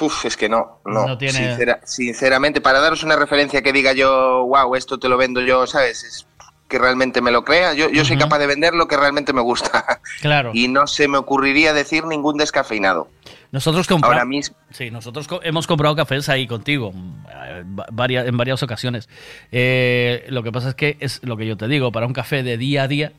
uf, 0.00 0.24
es 0.24 0.36
que 0.36 0.48
no, 0.48 0.80
no. 0.84 1.06
No 1.08 1.18
tiene- 1.18 1.34
Sincera- 1.34 1.80
sinceramente, 1.84 2.60
para 2.60 2.80
daros 2.80 3.02
una 3.02 3.16
referencia 3.16 3.62
que 3.62 3.72
diga 3.72 3.92
yo, 3.92 4.46
wow, 4.46 4.74
esto 4.74 4.98
te 4.98 5.08
lo 5.08 5.16
vendo 5.16 5.40
yo, 5.42 5.66
¿sabes? 5.66 6.04
Es 6.04 6.26
que 6.68 6.78
realmente 6.78 7.20
me 7.20 7.30
lo 7.30 7.44
crea. 7.44 7.74
Yo, 7.74 7.88
yo 7.90 8.04
soy 8.04 8.16
capaz 8.18 8.38
de 8.38 8.46
vender 8.46 8.74
lo 8.74 8.88
que 8.88 8.96
realmente 8.96 9.32
me 9.32 9.40
gusta. 9.42 10.00
Claro. 10.20 10.50
Y 10.54 10.68
no 10.68 10.86
se 10.86 11.08
me 11.08 11.18
ocurriría 11.18 11.72
decir 11.74 12.04
ningún 12.06 12.36
descafeinado. 12.38 13.08
Nosotros 13.52 13.86
compramos. 13.86 14.14
Ahora 14.14 14.24
mismo. 14.24 14.56
Sí, 14.70 14.90
nosotros 14.90 15.28
co- 15.28 15.40
hemos 15.42 15.66
comprado 15.66 15.94
cafés 15.94 16.28
ahí 16.28 16.46
contigo 16.46 16.92
eh, 17.30 17.64
va- 17.78 17.86
varia- 17.92 18.24
en 18.26 18.36
varias 18.36 18.62
ocasiones. 18.62 19.08
Eh, 19.52 20.24
lo 20.28 20.42
que 20.42 20.50
pasa 20.52 20.70
es 20.70 20.74
que 20.74 20.96
es 21.00 21.20
lo 21.22 21.36
que 21.36 21.46
yo 21.46 21.56
te 21.56 21.68
digo, 21.68 21.92
para 21.92 22.06
un 22.06 22.12
café 22.12 22.42
de 22.42 22.56
día 22.56 22.84
a 22.84 22.88
día, 22.88 23.12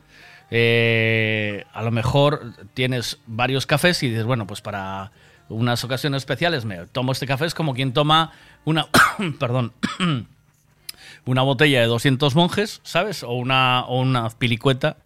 eh, 0.49 1.65
a 1.73 1.81
lo 1.83 1.91
mejor 1.91 2.53
tienes 2.73 3.19
varios 3.27 3.65
cafés 3.65 4.01
y 4.03 4.09
dices, 4.09 4.25
bueno, 4.25 4.47
pues 4.47 4.61
para 4.61 5.11
unas 5.49 5.83
ocasiones 5.83 6.17
especiales 6.23 6.65
me 6.65 6.87
tomo 6.87 7.11
este 7.11 7.27
café, 7.27 7.45
es 7.45 7.53
como 7.53 7.73
quien 7.73 7.93
toma 7.93 8.31
una, 8.65 8.87
perdón, 9.39 9.73
una 11.31 11.41
botella 11.43 11.81
de 11.81 11.87
200 11.87 12.35
monjes, 12.35 12.81
¿sabes? 12.83 13.23
O 13.23 13.33
una, 13.33 13.85
o 13.85 13.99
una 13.99 14.29
pilicueta, 14.29 14.97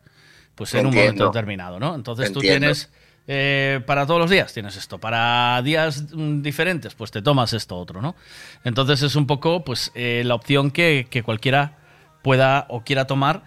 pues 0.56 0.74
en 0.74 0.86
un 0.86 0.94
momento 0.94 1.10
Entiendo. 1.10 1.26
determinado, 1.28 1.80
¿no? 1.80 1.96
Entonces 1.96 2.32
tú 2.32 2.40
Entiendo. 2.40 2.68
tienes 2.68 2.90
eh, 3.28 3.82
para 3.86 4.06
todos 4.06 4.20
los 4.20 4.30
días 4.30 4.52
tienes 4.54 4.76
esto, 4.76 4.98
para 4.98 5.62
días 5.62 6.06
mm, 6.12 6.42
diferentes, 6.42 6.96
pues 6.96 7.12
te 7.12 7.22
tomas 7.22 7.54
esto 7.54 7.78
otro, 7.78 8.02
¿no? 8.02 8.16
Entonces 8.64 9.02
es 9.04 9.16
un 9.16 9.28
poco, 9.28 9.64
pues, 9.64 9.92
eh, 9.96 10.24
la 10.26 10.36
opción 10.36 10.72
que, 10.72 11.08
que 11.10 11.24
cualquiera 11.24 11.78
pueda 12.24 12.66
o 12.70 12.82
quiera 12.84 13.06
tomar. 13.06 13.44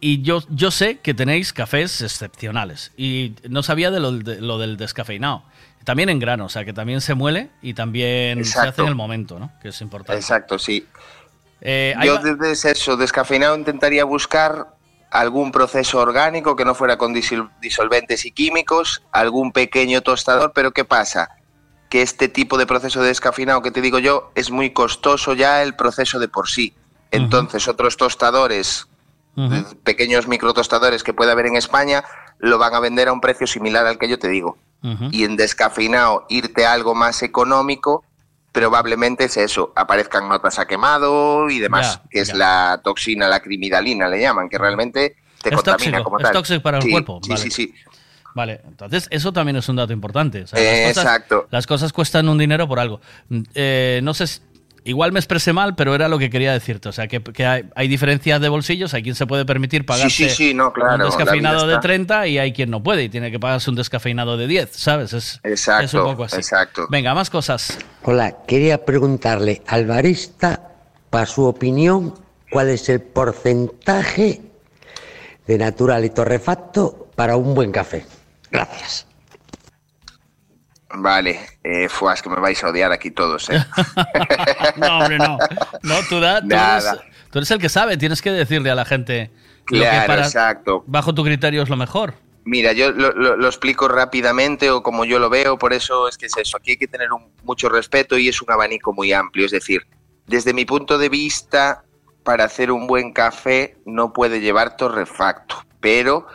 Y 0.00 0.22
yo, 0.22 0.42
yo 0.50 0.70
sé 0.70 0.98
que 0.98 1.14
tenéis 1.14 1.52
cafés 1.52 2.02
excepcionales. 2.02 2.92
Y 2.96 3.34
no 3.48 3.62
sabía 3.62 3.90
de 3.90 4.00
lo, 4.00 4.12
de 4.12 4.40
lo 4.40 4.58
del 4.58 4.76
descafeinado. 4.76 5.44
También 5.84 6.08
en 6.10 6.18
grano, 6.18 6.46
o 6.46 6.48
sea, 6.48 6.64
que 6.64 6.72
también 6.72 7.00
se 7.00 7.14
muele 7.14 7.50
y 7.62 7.74
también 7.74 8.44
se 8.44 8.50
hace 8.50 8.58
Exacto. 8.58 8.82
en 8.82 8.88
el 8.88 8.94
momento, 8.94 9.38
¿no? 9.38 9.52
Que 9.62 9.68
es 9.68 9.80
importante. 9.80 10.18
Exacto, 10.18 10.58
sí. 10.58 10.86
Eh, 11.64 11.94
Yo 12.04 12.18
desde 12.18 12.70
eso, 12.70 12.96
descafeinado, 12.96 13.56
intentaría 13.56 14.04
buscar 14.04 14.68
algún 15.10 15.50
proceso 15.50 15.98
orgánico 15.98 16.56
que 16.56 16.64
no 16.64 16.74
fuera 16.74 16.98
con 16.98 17.14
disol- 17.14 17.50
disolventes 17.60 18.24
y 18.26 18.32
químicos, 18.32 19.02
algún 19.12 19.50
pequeño 19.52 20.02
tostador, 20.02 20.52
pero 20.54 20.72
¿qué 20.72 20.84
pasa? 20.84 21.30
Que 21.88 22.02
este 22.02 22.28
tipo 22.28 22.58
de 22.58 22.66
proceso 22.66 23.00
de 23.00 23.08
descafeinado 23.08 23.62
que 23.62 23.70
te 23.70 23.80
digo 23.80 23.98
yo 23.98 24.30
es 24.34 24.50
muy 24.50 24.70
costoso 24.72 25.32
ya 25.34 25.62
el 25.62 25.74
proceso 25.74 26.18
de 26.18 26.28
por 26.28 26.48
sí. 26.48 26.74
Entonces 27.10 27.66
otros 27.68 27.96
tostadores, 27.96 28.88
eh, 29.36 29.64
pequeños 29.84 30.26
microtostadores 30.28 31.02
que 31.04 31.14
puede 31.14 31.30
haber 31.32 31.46
en 31.46 31.56
España, 31.56 32.04
lo 32.40 32.58
van 32.58 32.74
a 32.74 32.80
vender 32.80 33.08
a 33.08 33.12
un 33.12 33.20
precio 33.20 33.46
similar 33.46 33.86
al 33.86 33.98
que 33.98 34.08
yo 34.08 34.18
te 34.18 34.28
digo. 34.28 34.58
Y 35.12 35.24
en 35.24 35.36
descafeinado 35.36 36.26
irte 36.28 36.66
a 36.66 36.72
algo 36.72 36.94
más 36.94 37.22
económico, 37.22 38.04
probablemente 38.54 39.24
es 39.24 39.36
eso, 39.36 39.72
aparezcan 39.74 40.28
notas 40.28 40.60
a 40.60 40.66
quemado 40.66 41.50
y 41.50 41.58
demás, 41.58 41.96
Ya, 42.04 42.08
que 42.08 42.20
es 42.20 42.32
la 42.34 42.80
toxina, 42.84 43.26
la 43.26 43.40
crimidalina 43.40 44.08
le 44.08 44.20
llaman, 44.20 44.48
que 44.48 44.56
realmente 44.58 45.16
te 45.42 45.48
Es 45.48 45.56
contamina 45.56 45.98
tóxico, 45.98 46.04
como 46.04 46.18
es 46.18 46.22
tal. 46.22 46.32
tóxico 46.32 46.62
para 46.62 46.78
el 46.78 46.88
cuerpo, 46.88 47.18
Sí, 47.22 47.30
vale. 47.30 47.42
sí, 47.42 47.50
sí. 47.50 47.74
Vale, 48.32 48.60
entonces 48.64 49.08
eso 49.10 49.32
también 49.32 49.56
es 49.56 49.68
un 49.68 49.74
dato 49.76 49.92
importante. 49.92 50.42
o 50.42 50.46
sea, 50.46 50.58
Eh, 50.60 50.86
las 50.86 50.94
cosas- 50.94 51.04
exacto. 51.04 51.46
Las 51.50 51.66
cosas 51.66 51.92
cuestan 51.92 52.28
un 52.28 52.38
dinero 52.38 52.66
por 52.68 52.78
algo. 52.78 53.00
Mm, 53.28 53.42
eh, 53.54 54.00
no 54.04 54.14
sé, 54.14 54.26
si- 54.28 54.40
igual 54.84 55.12
me 55.12 55.18
expresé 55.18 55.52
mal, 55.52 55.74
pero 55.74 55.94
era 55.94 56.08
lo 56.08 56.18
que 56.18 56.30
quería 56.30 56.52
decirte. 56.52 56.88
O 56.88 56.92
sea, 56.92 57.08
que, 57.08 57.22
que 57.22 57.46
hay, 57.46 57.64
hay 57.74 57.88
diferencias 57.88 58.40
de 58.40 58.48
bolsillos. 58.48 58.94
Hay 58.94 59.02
quien 59.02 59.14
se 59.14 59.26
puede 59.26 59.44
permitir 59.44 59.84
pagarse 59.84 60.28
sí, 60.28 60.30
sí, 60.30 60.54
no, 60.54 60.72
claro, 60.72 61.04
un 61.04 61.10
descafeinado 61.10 61.66
de 61.66 61.74
está. 61.74 61.80
30 61.80 62.26
y 62.28 62.38
hay 62.38 62.52
quien 62.52 62.70
no 62.70 62.82
puede 62.82 63.04
y 63.04 63.08
tiene 63.08 63.30
que 63.30 63.40
pagarse 63.40 63.70
un 63.70 63.76
descafeinado 63.76 64.36
de 64.36 64.46
10, 64.46 64.70
¿sabes? 64.72 65.12
Es, 65.12 65.40
Exacto, 65.42 65.84
es 65.84 65.94
un 65.94 66.02
poco 66.02 66.24
así. 66.24 66.36
exacto. 66.36 66.86
Venga, 66.90 67.14
más 67.14 67.30
cosas. 67.30 67.78
Hola, 68.02 68.36
quería 68.46 68.84
preguntarle 68.84 69.62
al 69.66 69.86
barista, 69.86 70.70
para 71.10 71.26
su 71.26 71.44
opinión, 71.44 72.14
cuál 72.50 72.68
es 72.68 72.88
el 72.88 73.00
porcentaje 73.00 74.42
de 75.46 75.58
natural 75.58 76.04
y 76.04 76.10
torrefacto 76.10 77.10
para 77.14 77.36
un 77.36 77.54
buen 77.54 77.72
café. 77.72 78.04
Gracias. 78.50 79.06
Vale, 80.96 81.40
eh, 81.64 81.88
fuas, 81.88 82.22
que 82.22 82.28
me 82.30 82.36
vais 82.36 82.62
a 82.62 82.68
odiar 82.68 82.92
aquí 82.92 83.10
todos, 83.10 83.50
¿eh? 83.50 83.58
no, 84.76 84.98
hombre, 84.98 85.18
no. 85.18 85.38
No, 85.82 85.94
tú, 86.08 86.20
da- 86.20 86.40
tú 86.40 86.54
eres, 86.54 86.86
tú 87.30 87.38
eres 87.38 87.50
el 87.50 87.58
que 87.58 87.68
sabe. 87.68 87.96
Tienes 87.96 88.22
que 88.22 88.30
decirle 88.30 88.70
a 88.70 88.74
la 88.74 88.84
gente 88.84 89.30
lo 89.70 89.80
que 89.80 89.88
Claro, 89.88 90.06
para, 90.06 90.22
exacto. 90.26 90.84
bajo 90.86 91.14
tu 91.14 91.24
criterio 91.24 91.62
es 91.62 91.68
lo 91.68 91.76
mejor. 91.76 92.14
Mira, 92.44 92.72
yo 92.72 92.92
lo, 92.92 93.10
lo- 93.12 93.36
lo 93.36 93.46
explico 93.46 93.88
rápidamente 93.88 94.70
o 94.70 94.82
como 94.82 95.04
yo 95.04 95.18
lo 95.18 95.30
veo, 95.30 95.58
por 95.58 95.72
eso 95.72 96.08
es 96.08 96.16
que 96.18 96.26
es 96.26 96.36
eso. 96.36 96.56
Aquí 96.58 96.72
hay 96.72 96.76
que 96.76 96.86
tener 96.88 97.12
un- 97.12 97.26
mucho 97.42 97.68
respeto 97.68 98.16
y 98.18 98.28
es 98.28 98.40
un 98.40 98.50
abanico 98.52 98.92
muy 98.92 99.12
amplio. 99.12 99.46
Es 99.46 99.52
decir, 99.52 99.82
desde 100.26 100.52
mi 100.54 100.64
punto 100.64 100.96
de 100.98 101.08
vista, 101.08 101.82
para 102.22 102.44
hacer 102.44 102.70
un 102.70 102.86
buen 102.86 103.12
café 103.12 103.76
no 103.84 104.12
puede 104.12 104.40
llevar 104.40 104.76
torrefacto. 104.76 105.56
pero 105.80 106.26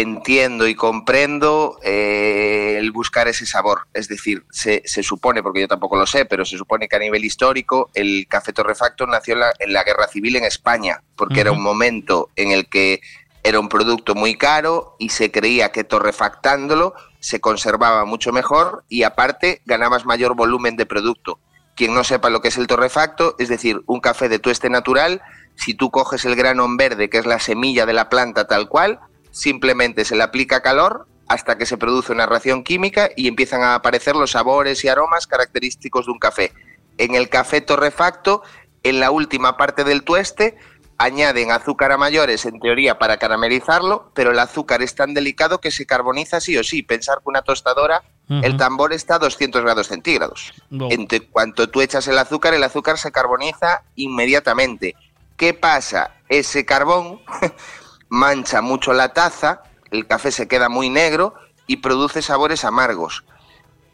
entiendo 0.00 0.68
y 0.68 0.74
comprendo 0.74 1.78
eh, 1.82 2.76
el 2.78 2.92
buscar 2.92 3.28
ese 3.28 3.46
sabor. 3.46 3.88
Es 3.94 4.08
decir, 4.08 4.44
se, 4.50 4.82
se 4.84 5.02
supone, 5.02 5.42
porque 5.42 5.62
yo 5.62 5.68
tampoco 5.68 5.96
lo 5.96 6.06
sé, 6.06 6.26
pero 6.26 6.44
se 6.44 6.58
supone 6.58 6.86
que 6.86 6.96
a 6.96 6.98
nivel 6.98 7.24
histórico 7.24 7.90
el 7.94 8.26
café 8.28 8.52
torrefacto 8.52 9.06
nació 9.06 9.34
en 9.34 9.40
la, 9.40 9.52
en 9.58 9.72
la 9.72 9.84
Guerra 9.84 10.06
Civil 10.08 10.36
en 10.36 10.44
España, 10.44 11.02
porque 11.16 11.40
era 11.40 11.50
un 11.50 11.62
momento 11.62 12.28
en 12.36 12.52
el 12.52 12.68
que 12.68 13.00
era 13.42 13.58
un 13.58 13.70
producto 13.70 14.14
muy 14.14 14.36
caro 14.36 14.96
y 14.98 15.08
se 15.10 15.30
creía 15.30 15.72
que 15.72 15.84
torrefactándolo 15.84 16.94
se 17.20 17.40
conservaba 17.40 18.04
mucho 18.04 18.32
mejor 18.32 18.84
y 18.90 19.04
aparte 19.04 19.62
ganabas 19.64 20.04
mayor 20.04 20.34
volumen 20.34 20.76
de 20.76 20.84
producto. 20.84 21.40
Quien 21.74 21.94
no 21.94 22.04
sepa 22.04 22.28
lo 22.28 22.42
que 22.42 22.48
es 22.48 22.58
el 22.58 22.66
torrefacto, 22.66 23.34
es 23.38 23.48
decir, 23.48 23.82
un 23.86 24.00
café 24.00 24.28
de 24.28 24.38
tueste 24.38 24.68
natural, 24.68 25.22
si 25.54 25.72
tú 25.72 25.90
coges 25.90 26.26
el 26.26 26.36
grano 26.36 26.66
en 26.66 26.76
verde, 26.76 27.08
que 27.08 27.18
es 27.18 27.24
la 27.24 27.40
semilla 27.40 27.86
de 27.86 27.94
la 27.94 28.10
planta 28.10 28.46
tal 28.46 28.68
cual, 28.68 29.00
simplemente 29.36 30.06
se 30.06 30.16
le 30.16 30.22
aplica 30.22 30.62
calor 30.62 31.06
hasta 31.28 31.58
que 31.58 31.66
se 31.66 31.76
produce 31.76 32.10
una 32.10 32.24
reacción 32.24 32.64
química 32.64 33.10
y 33.16 33.28
empiezan 33.28 33.62
a 33.62 33.74
aparecer 33.74 34.16
los 34.16 34.30
sabores 34.30 34.82
y 34.82 34.88
aromas 34.88 35.26
característicos 35.26 36.06
de 36.06 36.12
un 36.12 36.18
café. 36.18 36.52
En 36.96 37.14
el 37.14 37.28
café 37.28 37.60
torrefacto, 37.60 38.42
en 38.82 38.98
la 38.98 39.10
última 39.10 39.58
parte 39.58 39.84
del 39.84 40.04
tueste, 40.04 40.56
añaden 40.96 41.50
azúcar 41.50 41.92
a 41.92 41.98
mayores, 41.98 42.46
en 42.46 42.58
teoría, 42.60 42.98
para 42.98 43.18
caramelizarlo, 43.18 44.10
pero 44.14 44.30
el 44.30 44.38
azúcar 44.38 44.80
es 44.80 44.94
tan 44.94 45.12
delicado 45.12 45.60
que 45.60 45.70
se 45.70 45.84
carboniza 45.84 46.40
sí 46.40 46.56
o 46.56 46.64
sí. 46.64 46.82
Pensar 46.82 47.18
que 47.18 47.24
una 47.28 47.42
tostadora, 47.42 48.04
el 48.30 48.56
tambor 48.56 48.94
está 48.94 49.16
a 49.16 49.18
200 49.18 49.62
grados 49.62 49.88
centígrados. 49.88 50.54
Entre 50.70 51.20
cuanto 51.28 51.68
tú 51.68 51.82
echas 51.82 52.08
el 52.08 52.16
azúcar, 52.16 52.54
el 52.54 52.64
azúcar 52.64 52.96
se 52.96 53.12
carboniza 53.12 53.82
inmediatamente. 53.96 54.94
¿Qué 55.36 55.52
pasa? 55.52 56.12
Ese 56.28 56.64
carbón 56.64 57.20
mancha 58.08 58.60
mucho 58.60 58.92
la 58.92 59.12
taza, 59.12 59.62
el 59.90 60.06
café 60.06 60.30
se 60.30 60.48
queda 60.48 60.68
muy 60.68 60.90
negro 60.90 61.34
y 61.66 61.78
produce 61.78 62.22
sabores 62.22 62.64
amargos. 62.64 63.24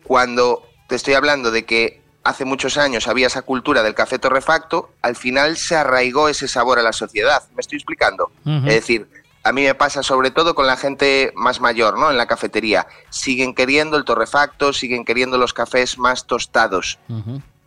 Cuando 0.04 0.62
te 0.88 0.96
estoy 0.96 1.14
hablando 1.14 1.50
de 1.50 1.64
que 1.64 2.02
hace 2.24 2.44
muchos 2.44 2.76
años 2.76 3.08
había 3.08 3.26
esa 3.26 3.42
cultura 3.42 3.82
del 3.82 3.94
café 3.94 4.18
torrefacto, 4.18 4.90
al 5.02 5.16
final 5.16 5.56
se 5.56 5.76
arraigó 5.76 6.28
ese 6.28 6.48
sabor 6.48 6.78
a 6.78 6.82
la 6.82 6.92
sociedad. 6.92 7.42
¿Me 7.54 7.60
estoy 7.60 7.78
explicando? 7.78 8.30
Es 8.44 8.74
decir, 8.74 9.08
a 9.44 9.52
mí 9.52 9.62
me 9.64 9.74
pasa 9.74 10.02
sobre 10.02 10.30
todo 10.30 10.54
con 10.54 10.66
la 10.66 10.76
gente 10.76 11.32
más 11.34 11.60
mayor, 11.60 11.98
¿no? 11.98 12.10
En 12.10 12.16
la 12.16 12.26
cafetería. 12.26 12.86
Siguen 13.10 13.54
queriendo 13.54 13.96
el 13.96 14.04
torrefacto, 14.04 14.72
siguen 14.72 15.04
queriendo 15.04 15.36
los 15.38 15.52
cafés 15.52 15.98
más 15.98 16.26
tostados. 16.26 16.98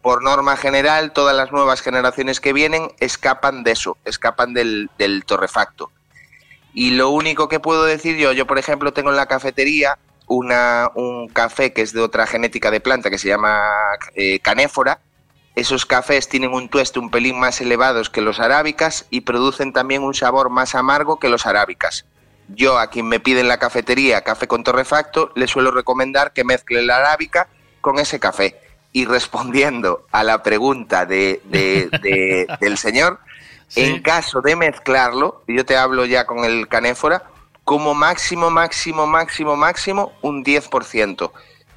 Por 0.01 0.23
norma 0.23 0.55
general, 0.55 1.11
todas 1.11 1.35
las 1.35 1.51
nuevas 1.51 1.81
generaciones 1.81 2.39
que 2.39 2.53
vienen 2.53 2.91
escapan 2.99 3.63
de 3.63 3.71
eso, 3.71 3.97
escapan 4.05 4.53
del, 4.53 4.89
del 4.97 5.25
torrefacto. 5.25 5.91
Y 6.75 6.91
lo 6.91 7.09
único 7.09 7.47
que 7.49 7.59
puedo 7.59 7.85
decir 7.85 8.17
yo, 8.17 8.33
yo 8.33 8.45
por 8.45 8.59
ejemplo 8.59 8.91
tengo 8.93 9.09
en 9.09 9.15
la 9.15 9.25
cafetería 9.27 9.97
una, 10.27 10.91
un 10.93 11.29
café 11.29 11.71
que 11.73 11.81
es 11.81 11.93
de 11.93 12.01
otra 12.01 12.27
genética 12.27 12.69
de 12.69 12.81
planta 12.81 13.09
que 13.09 13.17
se 13.17 13.29
llama 13.29 13.63
eh, 14.13 14.39
canéfora. 14.39 14.99
Esos 15.55 15.85
cafés 15.85 16.27
tienen 16.27 16.51
un 16.53 16.67
tueste 16.67 16.99
un 16.99 17.09
pelín 17.09 17.39
más 17.39 17.61
elevados 17.61 18.09
que 18.09 18.19
los 18.21 18.41
arábicas 18.41 19.05
y 19.09 19.21
producen 19.21 19.71
también 19.71 20.03
un 20.03 20.13
sabor 20.13 20.49
más 20.49 20.75
amargo 20.75 21.17
que 21.17 21.29
los 21.29 21.45
arábicas. 21.45 22.05
Yo 22.49 22.77
a 22.77 22.89
quien 22.89 23.07
me 23.07 23.21
pide 23.21 23.39
en 23.39 23.47
la 23.47 23.57
cafetería 23.57 24.21
café 24.25 24.47
con 24.47 24.63
torrefacto 24.65 25.31
le 25.35 25.47
suelo 25.47 25.71
recomendar 25.71 26.33
que 26.33 26.43
mezcle 26.43 26.81
la 26.83 26.97
arábica 26.97 27.47
con 27.79 27.99
ese 27.99 28.19
café. 28.19 28.59
Y 28.91 29.05
respondiendo 29.05 30.05
a 30.11 30.23
la 30.23 30.43
pregunta 30.43 31.05
de, 31.05 31.41
de- 31.45 31.89
de- 32.01 32.47
del 32.59 32.77
señor, 32.77 33.19
en 33.75 34.01
caso 34.01 34.41
de 34.41 34.55
mezclarlo, 34.55 35.43
yo 35.47 35.65
te 35.65 35.77
hablo 35.77 36.05
ya 36.05 36.25
con 36.25 36.45
el 36.45 36.67
canéfora, 36.67 37.23
como 37.63 37.93
máximo, 37.93 38.49
máximo, 38.49 39.07
máximo, 39.07 39.55
máximo, 39.55 40.13
un 40.21 40.43
10%. 40.43 41.31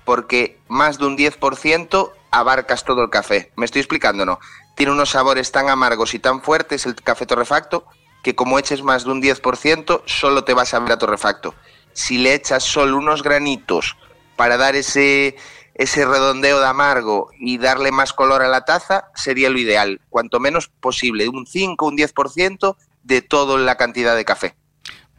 Porque 0.05 0.59
más 0.69 0.99
de 0.99 1.07
un 1.07 1.17
10% 1.17 2.13
abarcas 2.31 2.85
todo 2.85 3.03
el 3.03 3.11
café. 3.11 3.53
¿Me 3.57 3.65
estoy 3.65 3.81
explicando 3.81 4.25
no? 4.25 4.39
Tiene 4.75 4.93
unos 4.93 5.11
sabores 5.11 5.51
tan 5.51 5.69
amargos 5.69 6.15
y 6.15 6.19
tan 6.19 6.43
fuertes 6.43 6.87
el 6.87 6.95
café 6.95 7.27
torrefacto 7.27 7.85
que 8.23 8.35
como 8.35 8.59
eches 8.59 8.83
más 8.83 9.05
de 9.05 9.11
un 9.13 9.23
10%, 9.23 10.03
solo 10.07 10.45
te 10.45 10.55
vas 10.55 10.75
a 10.75 10.81
ver 10.81 10.93
a 10.93 10.99
torrefacto. 10.99 11.55
Si 11.93 12.19
le 12.19 12.35
echas 12.35 12.65
solo 12.65 12.97
unos 12.97 13.23
granitos 13.23 13.97
para 14.37 14.57
dar 14.57 14.77
ese, 14.77 15.37
ese 15.79 16.05
redondeo 16.05 16.61
de 16.61 16.67
amargo 16.67 17.31
y 17.39 17.57
darle 17.57 17.93
más 17.93 18.13
color 18.13 18.43
a 18.43 18.49
la 18.49 18.65
taza, 18.65 19.11
sería 19.15 19.49
lo 19.49 19.59
ideal. 19.59 20.01
Cuanto 20.11 20.41
menos 20.41 20.69
posible, 20.69 21.29
un 21.29 21.47
5, 21.47 21.87
un 21.87 21.97
10% 21.97 22.77
de 23.05 23.23
toda 23.23 23.59
la 23.59 23.77
cantidad 23.77 24.15
de 24.15 24.25
café. 24.25 24.55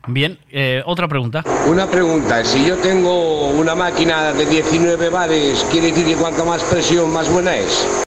Bien, 0.07 0.39
eh, 0.49 0.83
otra 0.85 1.07
pregunta. 1.07 1.43
Una 1.67 1.87
pregunta, 1.87 2.43
si 2.43 2.65
yo 2.65 2.77
tengo 2.77 3.49
una 3.49 3.73
máquina 3.75 4.33
de 4.33 4.45
19 4.45 5.09
bares, 5.09 5.65
¿quiere 5.71 5.87
decir 5.87 6.05
que 6.05 6.15
cuanto 6.15 6.45
más 6.45 6.63
presión, 6.63 7.11
más 7.11 7.29
buena 7.31 7.55
es? 7.55 8.05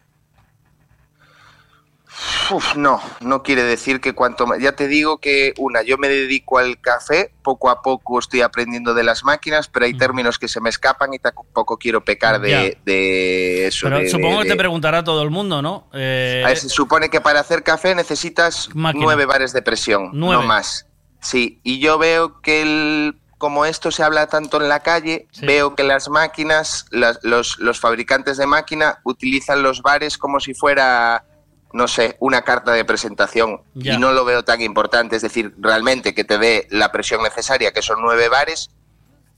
Uf, 2.51 2.77
no, 2.77 3.01
no 3.21 3.43
quiere 3.43 3.63
decir 3.63 4.01
que 4.01 4.13
cuanto 4.15 4.47
más... 4.47 4.59
Ya 4.61 4.73
te 4.73 4.87
digo 4.87 5.19
que, 5.19 5.55
una, 5.59 5.83
yo 5.83 5.97
me 5.99 6.09
dedico 6.09 6.59
al 6.59 6.81
café, 6.81 7.33
poco 7.43 7.71
a 7.71 7.83
poco 7.83 8.19
estoy 8.19 8.43
aprendiendo 8.43 8.95
de 8.95 9.03
las 9.05 9.25
máquinas, 9.25 9.69
pero 9.69 9.87
hay 9.87 9.95
términos 9.95 10.39
que 10.39 10.49
se 10.49 10.61
me 10.61 10.69
escapan 10.69 11.15
y 11.15 11.19
tampoco 11.19 11.77
quiero 11.79 12.05
pecar 12.05 12.41
de, 12.41 13.67
eso. 13.67 13.87
Pero 13.87 13.99
de- 14.01 14.09
supongo 14.11 14.39
de- 14.39 14.43
que 14.45 14.51
te 14.53 14.57
preguntará 14.57 15.03
todo 15.05 15.23
el 15.23 15.31
mundo, 15.31 15.63
¿no? 15.63 15.89
Eh, 15.93 16.43
A 16.45 16.49
ver, 16.49 16.59
se 16.59 16.69
supone 16.69 17.09
que 17.09 17.21
para 17.21 17.41
hacer 17.41 17.63
café 17.63 17.95
necesitas 17.95 18.69
nueve 19.01 19.25
bares 19.27 19.53
de 19.53 19.63
presión, 19.63 20.11
Nueve. 20.13 20.43
no 20.43 20.49
más. 20.49 20.87
Sí, 21.21 21.61
y 21.63 21.79
yo 21.79 21.99
veo 21.99 22.41
que 22.41 22.63
el, 22.63 23.17
como 23.39 23.65
esto 23.65 23.91
se 23.91 24.03
habla 24.03 24.27
tanto 24.27 24.61
en 24.61 24.69
la 24.69 24.81
calle, 24.81 25.27
veo 25.41 25.75
que 25.75 25.85
las 25.85 26.09
máquinas, 26.09 26.87
las- 26.91 27.19
los, 27.23 27.59
los 27.59 27.81
fabricantes 27.81 28.37
de 28.37 28.47
máquina 28.47 28.99
utilizan 29.05 29.63
los 29.63 29.83
bares 29.83 30.19
como 30.19 30.41
si 30.41 30.53
fuera, 30.55 31.25
no 31.73 31.89
sé, 31.89 32.17
una 32.21 32.43
carta 32.43 32.73
de 32.73 32.85
presentación. 32.85 33.63
Ya. 33.75 33.95
Y 33.95 33.99
no 33.99 34.13
lo 34.13 34.25
veo 34.25 34.45
tan 34.45 34.61
importante, 34.61 35.17
es 35.17 35.23
decir, 35.23 35.55
realmente 35.59 36.15
que 36.15 36.25
te 36.25 36.39
dé 36.39 36.67
la 36.71 36.93
presión 36.93 37.23
necesaria, 37.23 37.73
que 37.73 37.83
son 37.83 38.01
nueve 38.01 38.29
bares, 38.29 38.71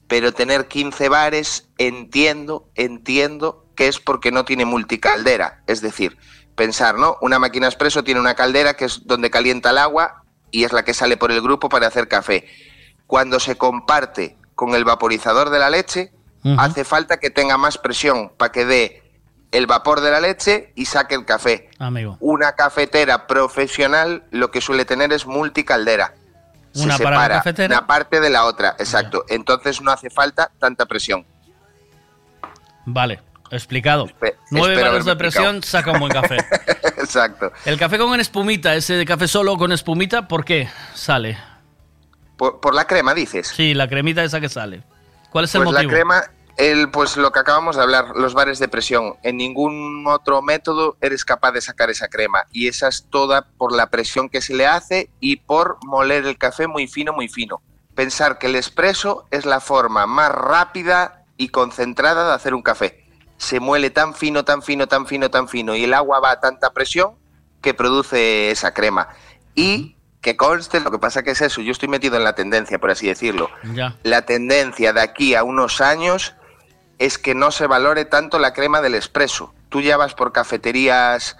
pero 0.08 0.32
tener 0.32 0.68
15 0.68 1.08
bares, 1.08 1.68
entiendo, 1.78 2.68
entiendo 2.74 3.64
que 3.74 3.88
es 3.88 3.98
porque 3.98 4.32
no 4.32 4.44
tiene 4.44 4.64
multicaldera. 4.64 5.62
Es 5.66 5.80
decir, 5.80 6.16
pensar, 6.54 6.96
¿no? 6.96 7.16
Una 7.20 7.38
máquina 7.38 7.66
expreso 7.66 8.04
tiene 8.04 8.20
una 8.20 8.34
caldera 8.34 8.74
que 8.74 8.84
es 8.84 9.06
donde 9.06 9.30
calienta 9.30 9.70
el 9.70 9.78
agua 9.78 10.24
y 10.50 10.64
es 10.64 10.72
la 10.72 10.84
que 10.84 10.94
sale 10.94 11.16
por 11.16 11.32
el 11.32 11.40
grupo 11.40 11.68
para 11.68 11.86
hacer 11.86 12.08
café. 12.08 12.46
Cuando 13.06 13.40
se 13.40 13.56
comparte 13.56 14.36
con 14.54 14.74
el 14.74 14.84
vaporizador 14.84 15.50
de 15.50 15.58
la 15.58 15.70
leche, 15.70 16.12
hace 16.58 16.84
falta 16.84 17.18
que 17.18 17.30
tenga 17.30 17.56
más 17.56 17.78
presión 17.78 18.30
para 18.36 18.52
que 18.52 18.66
dé 18.66 19.03
el 19.56 19.66
vapor 19.66 20.00
de 20.00 20.10
la 20.10 20.20
leche 20.20 20.72
y 20.74 20.84
saque 20.86 21.14
el 21.14 21.24
café. 21.24 21.68
Amigo. 21.78 22.16
Una 22.20 22.52
cafetera 22.52 23.26
profesional 23.26 24.24
lo 24.30 24.50
que 24.50 24.60
suele 24.60 24.84
tener 24.84 25.12
es 25.12 25.26
multicaldera. 25.26 26.14
Se 26.72 26.82
Una 26.84 26.98
para 26.98 27.10
la 27.10 27.14
separa 27.16 27.34
cafetera. 27.36 27.78
una 27.78 27.86
parte 27.86 28.20
de 28.20 28.30
la 28.30 28.44
otra, 28.46 28.74
exacto. 28.78 29.24
Entonces 29.28 29.80
no 29.80 29.92
hace 29.92 30.10
falta 30.10 30.50
tanta 30.58 30.86
presión. 30.86 31.24
Vale, 32.84 33.20
explicado. 33.50 34.08
Nueve 34.50 34.82
bares 34.82 35.04
de 35.04 35.16
presión 35.16 35.56
explicado. 35.56 35.70
saca 35.70 35.92
un 35.92 36.00
buen 36.00 36.12
café. 36.12 36.36
Exacto. 37.04 37.52
El 37.66 37.78
café 37.78 37.98
con 37.98 38.18
espumita, 38.18 38.74
ese 38.74 38.94
de 38.94 39.04
café 39.04 39.28
solo 39.28 39.56
con 39.58 39.72
espumita, 39.72 40.26
¿por 40.26 40.44
qué 40.44 40.68
sale? 40.94 41.36
Por, 42.36 42.58
por 42.60 42.74
la 42.74 42.86
crema, 42.86 43.12
dices. 43.14 43.48
Sí, 43.48 43.74
la 43.74 43.88
cremita 43.88 44.24
esa 44.24 44.40
que 44.40 44.48
sale. 44.48 44.82
¿Cuál 45.30 45.44
es 45.44 45.54
el 45.54 45.62
Pues 45.64 45.74
motivo? 45.74 45.90
la 45.92 45.96
crema, 45.96 46.22
el, 46.56 46.90
pues 46.90 47.16
lo 47.16 47.32
que 47.32 47.40
acabamos 47.40 47.76
de 47.76 47.82
hablar, 47.82 48.10
los 48.16 48.34
bares 48.34 48.58
de 48.58 48.68
presión. 48.68 49.14
En 49.22 49.36
ningún 49.36 50.04
otro 50.06 50.40
método 50.42 50.96
eres 51.00 51.24
capaz 51.24 51.52
de 51.52 51.60
sacar 51.60 51.90
esa 51.90 52.08
crema. 52.08 52.44
Y 52.52 52.68
esa 52.68 52.88
es 52.88 53.06
toda 53.10 53.48
por 53.58 53.72
la 53.72 53.90
presión 53.90 54.28
que 54.28 54.40
se 54.40 54.54
le 54.54 54.66
hace 54.66 55.10
y 55.20 55.36
por 55.36 55.78
moler 55.84 56.26
el 56.26 56.38
café 56.38 56.66
muy 56.66 56.86
fino, 56.86 57.12
muy 57.12 57.28
fino. 57.28 57.60
Pensar 57.94 58.38
que 58.38 58.46
el 58.46 58.56
espresso 58.56 59.26
es 59.30 59.46
la 59.46 59.60
forma 59.60 60.06
más 60.06 60.30
rápida 60.32 61.24
y 61.36 61.48
concentrada 61.48 62.28
de 62.28 62.34
hacer 62.34 62.54
un 62.54 62.62
café. 62.62 63.04
Se 63.36 63.58
muele 63.60 63.90
tan 63.90 64.14
fino, 64.14 64.44
tan 64.44 64.62
fino, 64.62 64.86
tan 64.86 65.06
fino, 65.06 65.30
tan 65.30 65.48
fino 65.48 65.74
y 65.74 65.84
el 65.84 65.94
agua 65.94 66.20
va 66.20 66.30
a 66.32 66.40
tanta 66.40 66.72
presión 66.72 67.16
que 67.60 67.74
produce 67.74 68.50
esa 68.50 68.72
crema. 68.74 69.08
Y 69.54 69.96
que 70.20 70.36
conste, 70.36 70.80
lo 70.80 70.90
que 70.90 70.98
pasa 70.98 71.22
que 71.22 71.32
es 71.32 71.40
eso, 71.42 71.60
yo 71.60 71.72
estoy 71.72 71.88
metido 71.88 72.16
en 72.16 72.24
la 72.24 72.34
tendencia, 72.34 72.78
por 72.78 72.90
así 72.90 73.06
decirlo 73.06 73.50
Ya. 73.74 73.96
la 74.04 74.22
tendencia 74.22 74.92
de 74.94 75.02
aquí 75.02 75.34
a 75.34 75.44
unos 75.44 75.80
años 75.82 76.34
es 76.98 77.18
que 77.18 77.34
no 77.34 77.50
se 77.50 77.66
valore 77.66 78.04
tanto 78.04 78.38
la 78.38 78.52
crema 78.52 78.80
del 78.80 78.94
espresso. 78.94 79.52
Tú 79.68 79.80
ya 79.80 79.96
vas 79.96 80.14
por 80.14 80.32
cafeterías, 80.32 81.36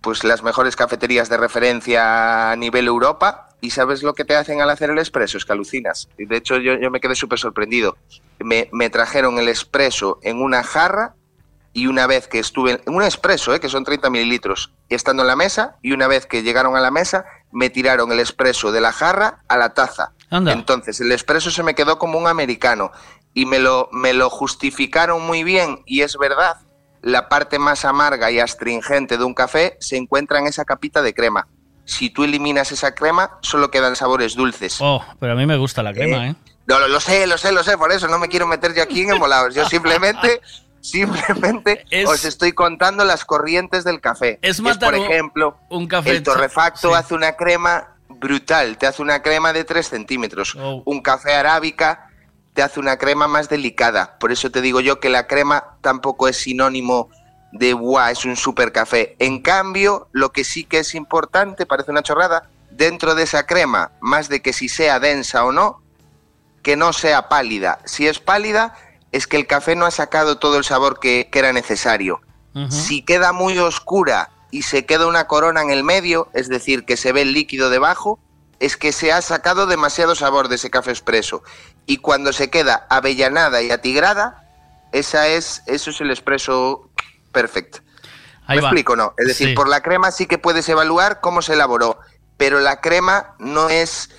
pues 0.00 0.24
las 0.24 0.42
mejores 0.42 0.76
cafeterías 0.76 1.28
de 1.28 1.36
referencia 1.36 2.50
a 2.50 2.56
nivel 2.56 2.86
Europa, 2.86 3.48
y 3.60 3.70
sabes 3.70 4.02
lo 4.02 4.14
que 4.14 4.24
te 4.24 4.34
hacen 4.34 4.60
al 4.60 4.70
hacer 4.70 4.90
el 4.90 4.98
espresso, 4.98 5.38
es 5.38 5.44
que 5.44 5.52
alucinas. 5.52 6.08
Y 6.18 6.26
de 6.26 6.36
hecho 6.36 6.58
yo, 6.58 6.74
yo 6.74 6.90
me 6.90 7.00
quedé 7.00 7.14
súper 7.14 7.38
sorprendido. 7.38 7.96
Me, 8.40 8.68
me 8.72 8.90
trajeron 8.90 9.38
el 9.38 9.48
espresso 9.48 10.18
en 10.22 10.42
una 10.42 10.64
jarra 10.64 11.14
y 11.72 11.86
una 11.86 12.06
vez 12.06 12.28
que 12.28 12.38
estuve 12.38 12.82
en 12.84 12.94
un 12.94 13.02
espresso, 13.02 13.54
¿eh? 13.54 13.60
que 13.60 13.68
son 13.68 13.84
30 13.84 14.10
mililitros, 14.10 14.72
estando 14.88 15.22
en 15.22 15.28
la 15.28 15.36
mesa, 15.36 15.76
y 15.80 15.92
una 15.92 16.06
vez 16.06 16.26
que 16.26 16.42
llegaron 16.42 16.76
a 16.76 16.80
la 16.80 16.90
mesa, 16.90 17.24
me 17.50 17.70
tiraron 17.70 18.12
el 18.12 18.20
espresso 18.20 18.72
de 18.72 18.80
la 18.80 18.92
jarra 18.92 19.42
a 19.48 19.56
la 19.56 19.72
taza. 19.72 20.12
Entonces, 20.30 21.00
el 21.00 21.12
espresso 21.12 21.50
se 21.50 21.62
me 21.62 21.74
quedó 21.74 21.98
como 21.98 22.18
un 22.18 22.26
americano 22.26 22.90
y 23.34 23.46
me 23.46 23.58
lo, 23.58 23.88
me 23.92 24.12
lo 24.12 24.30
justificaron 24.30 25.26
muy 25.26 25.44
bien 25.44 25.82
y 25.86 26.02
es 26.02 26.16
verdad, 26.16 26.56
la 27.02 27.28
parte 27.28 27.58
más 27.58 27.84
amarga 27.84 28.30
y 28.30 28.38
astringente 28.38 29.18
de 29.18 29.24
un 29.24 29.34
café 29.34 29.76
se 29.80 29.96
encuentra 29.96 30.38
en 30.38 30.46
esa 30.46 30.64
capita 30.64 31.02
de 31.02 31.14
crema. 31.14 31.48
Si 31.84 32.10
tú 32.10 32.24
eliminas 32.24 32.70
esa 32.70 32.94
crema, 32.94 33.38
solo 33.42 33.70
quedan 33.70 33.96
sabores 33.96 34.36
dulces. 34.36 34.76
Oh, 34.80 35.04
pero 35.18 35.32
a 35.32 35.34
mí 35.34 35.46
me 35.46 35.56
gusta 35.56 35.82
la 35.82 35.92
crema, 35.92 36.28
¿eh? 36.28 36.34
No, 36.66 36.78
lo, 36.78 36.86
lo 36.86 37.00
sé, 37.00 37.26
lo 37.26 37.36
sé, 37.38 37.50
lo 37.50 37.64
sé, 37.64 37.76
por 37.76 37.90
eso 37.90 38.06
no 38.06 38.20
me 38.20 38.28
quiero 38.28 38.46
meter 38.46 38.72
yo 38.72 38.84
aquí 38.84 39.02
en 39.02 39.10
embolados. 39.10 39.52
Yo 39.52 39.68
simplemente, 39.68 40.40
simplemente 40.80 41.84
os 42.06 42.24
estoy 42.24 42.52
contando 42.52 43.04
las 43.04 43.24
corrientes 43.24 43.82
del 43.82 44.00
café. 44.00 44.38
Es 44.42 44.60
matar 44.60 44.92
por 44.92 45.00
ejemplo, 45.00 45.58
un 45.70 45.88
café 45.88 46.10
el 46.10 46.22
torrefacto 46.22 46.90
sí. 46.90 46.94
hace 46.94 47.14
una 47.14 47.32
crema 47.32 47.96
brutal, 48.08 48.78
te 48.78 48.86
hace 48.86 49.02
una 49.02 49.22
crema 49.22 49.52
de 49.52 49.64
3 49.64 49.88
centímetros. 49.88 50.54
Oh. 50.54 50.82
Un 50.84 51.00
café 51.00 51.34
arábica 51.34 52.11
te 52.54 52.62
hace 52.62 52.80
una 52.80 52.98
crema 52.98 53.28
más 53.28 53.48
delicada. 53.48 54.18
Por 54.18 54.32
eso 54.32 54.50
te 54.50 54.60
digo 54.60 54.80
yo 54.80 55.00
que 55.00 55.08
la 55.08 55.26
crema 55.26 55.76
tampoco 55.80 56.28
es 56.28 56.36
sinónimo 56.36 57.08
de 57.52 57.72
guau, 57.72 58.10
es 58.10 58.24
un 58.24 58.36
super 58.36 58.72
café. 58.72 59.16
En 59.18 59.40
cambio, 59.40 60.08
lo 60.12 60.32
que 60.32 60.44
sí 60.44 60.64
que 60.64 60.78
es 60.78 60.94
importante, 60.94 61.66
parece 61.66 61.90
una 61.90 62.02
chorrada, 62.02 62.48
dentro 62.70 63.14
de 63.14 63.24
esa 63.24 63.46
crema, 63.46 63.92
más 64.00 64.28
de 64.28 64.40
que 64.42 64.52
si 64.52 64.68
sea 64.68 65.00
densa 65.00 65.44
o 65.44 65.52
no, 65.52 65.80
que 66.62 66.76
no 66.76 66.92
sea 66.92 67.28
pálida. 67.28 67.78
Si 67.84 68.06
es 68.06 68.18
pálida, 68.18 68.74
es 69.12 69.26
que 69.26 69.36
el 69.36 69.46
café 69.46 69.76
no 69.76 69.84
ha 69.84 69.90
sacado 69.90 70.38
todo 70.38 70.56
el 70.56 70.64
sabor 70.64 71.00
que, 71.00 71.28
que 71.30 71.38
era 71.38 71.52
necesario. 71.52 72.20
Si 72.68 73.00
queda 73.00 73.32
muy 73.32 73.56
oscura 73.58 74.28
y 74.50 74.62
se 74.62 74.84
queda 74.84 75.06
una 75.06 75.26
corona 75.26 75.62
en 75.62 75.70
el 75.70 75.84
medio, 75.84 76.28
es 76.34 76.50
decir, 76.50 76.84
que 76.84 76.98
se 76.98 77.10
ve 77.10 77.22
el 77.22 77.32
líquido 77.32 77.70
debajo, 77.70 78.18
es 78.62 78.76
que 78.76 78.92
se 78.92 79.10
ha 79.12 79.20
sacado 79.22 79.66
demasiado 79.66 80.14
sabor 80.14 80.46
de 80.48 80.54
ese 80.54 80.70
café 80.70 80.90
expreso. 80.90 81.42
Y 81.84 81.96
cuando 81.96 82.32
se 82.32 82.48
queda 82.48 82.86
avellanada 82.88 83.60
y 83.60 83.70
atigrada, 83.72 84.48
esa 84.92 85.26
es, 85.26 85.62
eso 85.66 85.90
es 85.90 86.00
el 86.00 86.10
expreso 86.10 86.88
perfecto. 87.32 87.80
Ahí 88.46 88.58
¿Me 88.58 88.62
va. 88.62 88.68
explico? 88.68 88.94
No. 88.94 89.14
Es 89.18 89.26
decir, 89.26 89.48
Sí. 89.48 89.54
por 89.54 89.68
la 89.68 89.80
crema 89.82 90.12
sí 90.12 90.26
que 90.26 90.38
puedes 90.38 90.68
evaluar 90.68 91.20
cómo 91.20 91.42
se 91.42 91.54
elaboró, 91.54 91.98
pero 92.36 92.60
la 92.60 92.80
crema 92.80 93.34
no 93.40 93.68
es 93.68 94.10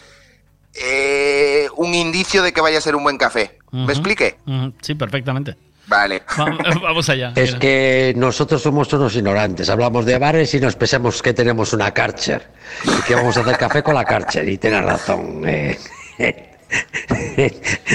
eh, 0.75 1.69
un 1.75 1.93
indicio 1.93 2.41
de 2.43 2.51
que 2.51 2.59
vaya 2.61 2.79
a 2.79 2.81
ser 2.81 2.95
un 2.95 3.03
buen 3.03 3.17
café. 3.17 3.59
¿Me 3.71 3.91
expliqué? 3.93 4.37
Ujú, 4.45 4.73
Sí, 4.81 4.95
perfectamente. 4.95 5.55
Vale. 5.87 6.21
Va- 6.39 6.79
Vamos 6.81 7.09
allá. 7.09 7.33
Es 7.35 7.55
que 7.55 8.13
nosotros 8.15 8.61
somos 8.61 8.91
unos 8.93 9.15
ignorantes. 9.15 9.69
Hablamos 9.69 10.05
de 10.05 10.17
bares 10.17 10.53
y 10.53 10.59
nos 10.59 10.75
pensamos 10.75 11.21
que 11.21 11.33
tenemos 11.33 11.73
una 11.73 11.91
Karcher 11.91 12.41
y 12.85 13.01
que 13.03 13.15
vamos 13.15 13.35
a 13.37 13.41
hacer 13.41 13.57
café 13.57 13.83
con 13.83 13.95
la 13.95 14.05
Karcher. 14.05 14.47
Y 14.47 14.57
tienes 14.57 14.83
razón. 14.83 15.43
eh. 15.47 15.77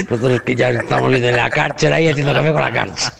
Nosotros 0.09 0.41
que 0.43 0.55
ya 0.55 0.69
estamos 0.69 1.09
viendo 1.09 1.31
la 1.31 1.49
Karcher 1.49 1.91
ahí 1.91 2.07
haciendo 2.07 2.33
café 2.33 2.51
con 2.53 2.61
la 2.61 2.71
Karcher. 2.71 3.13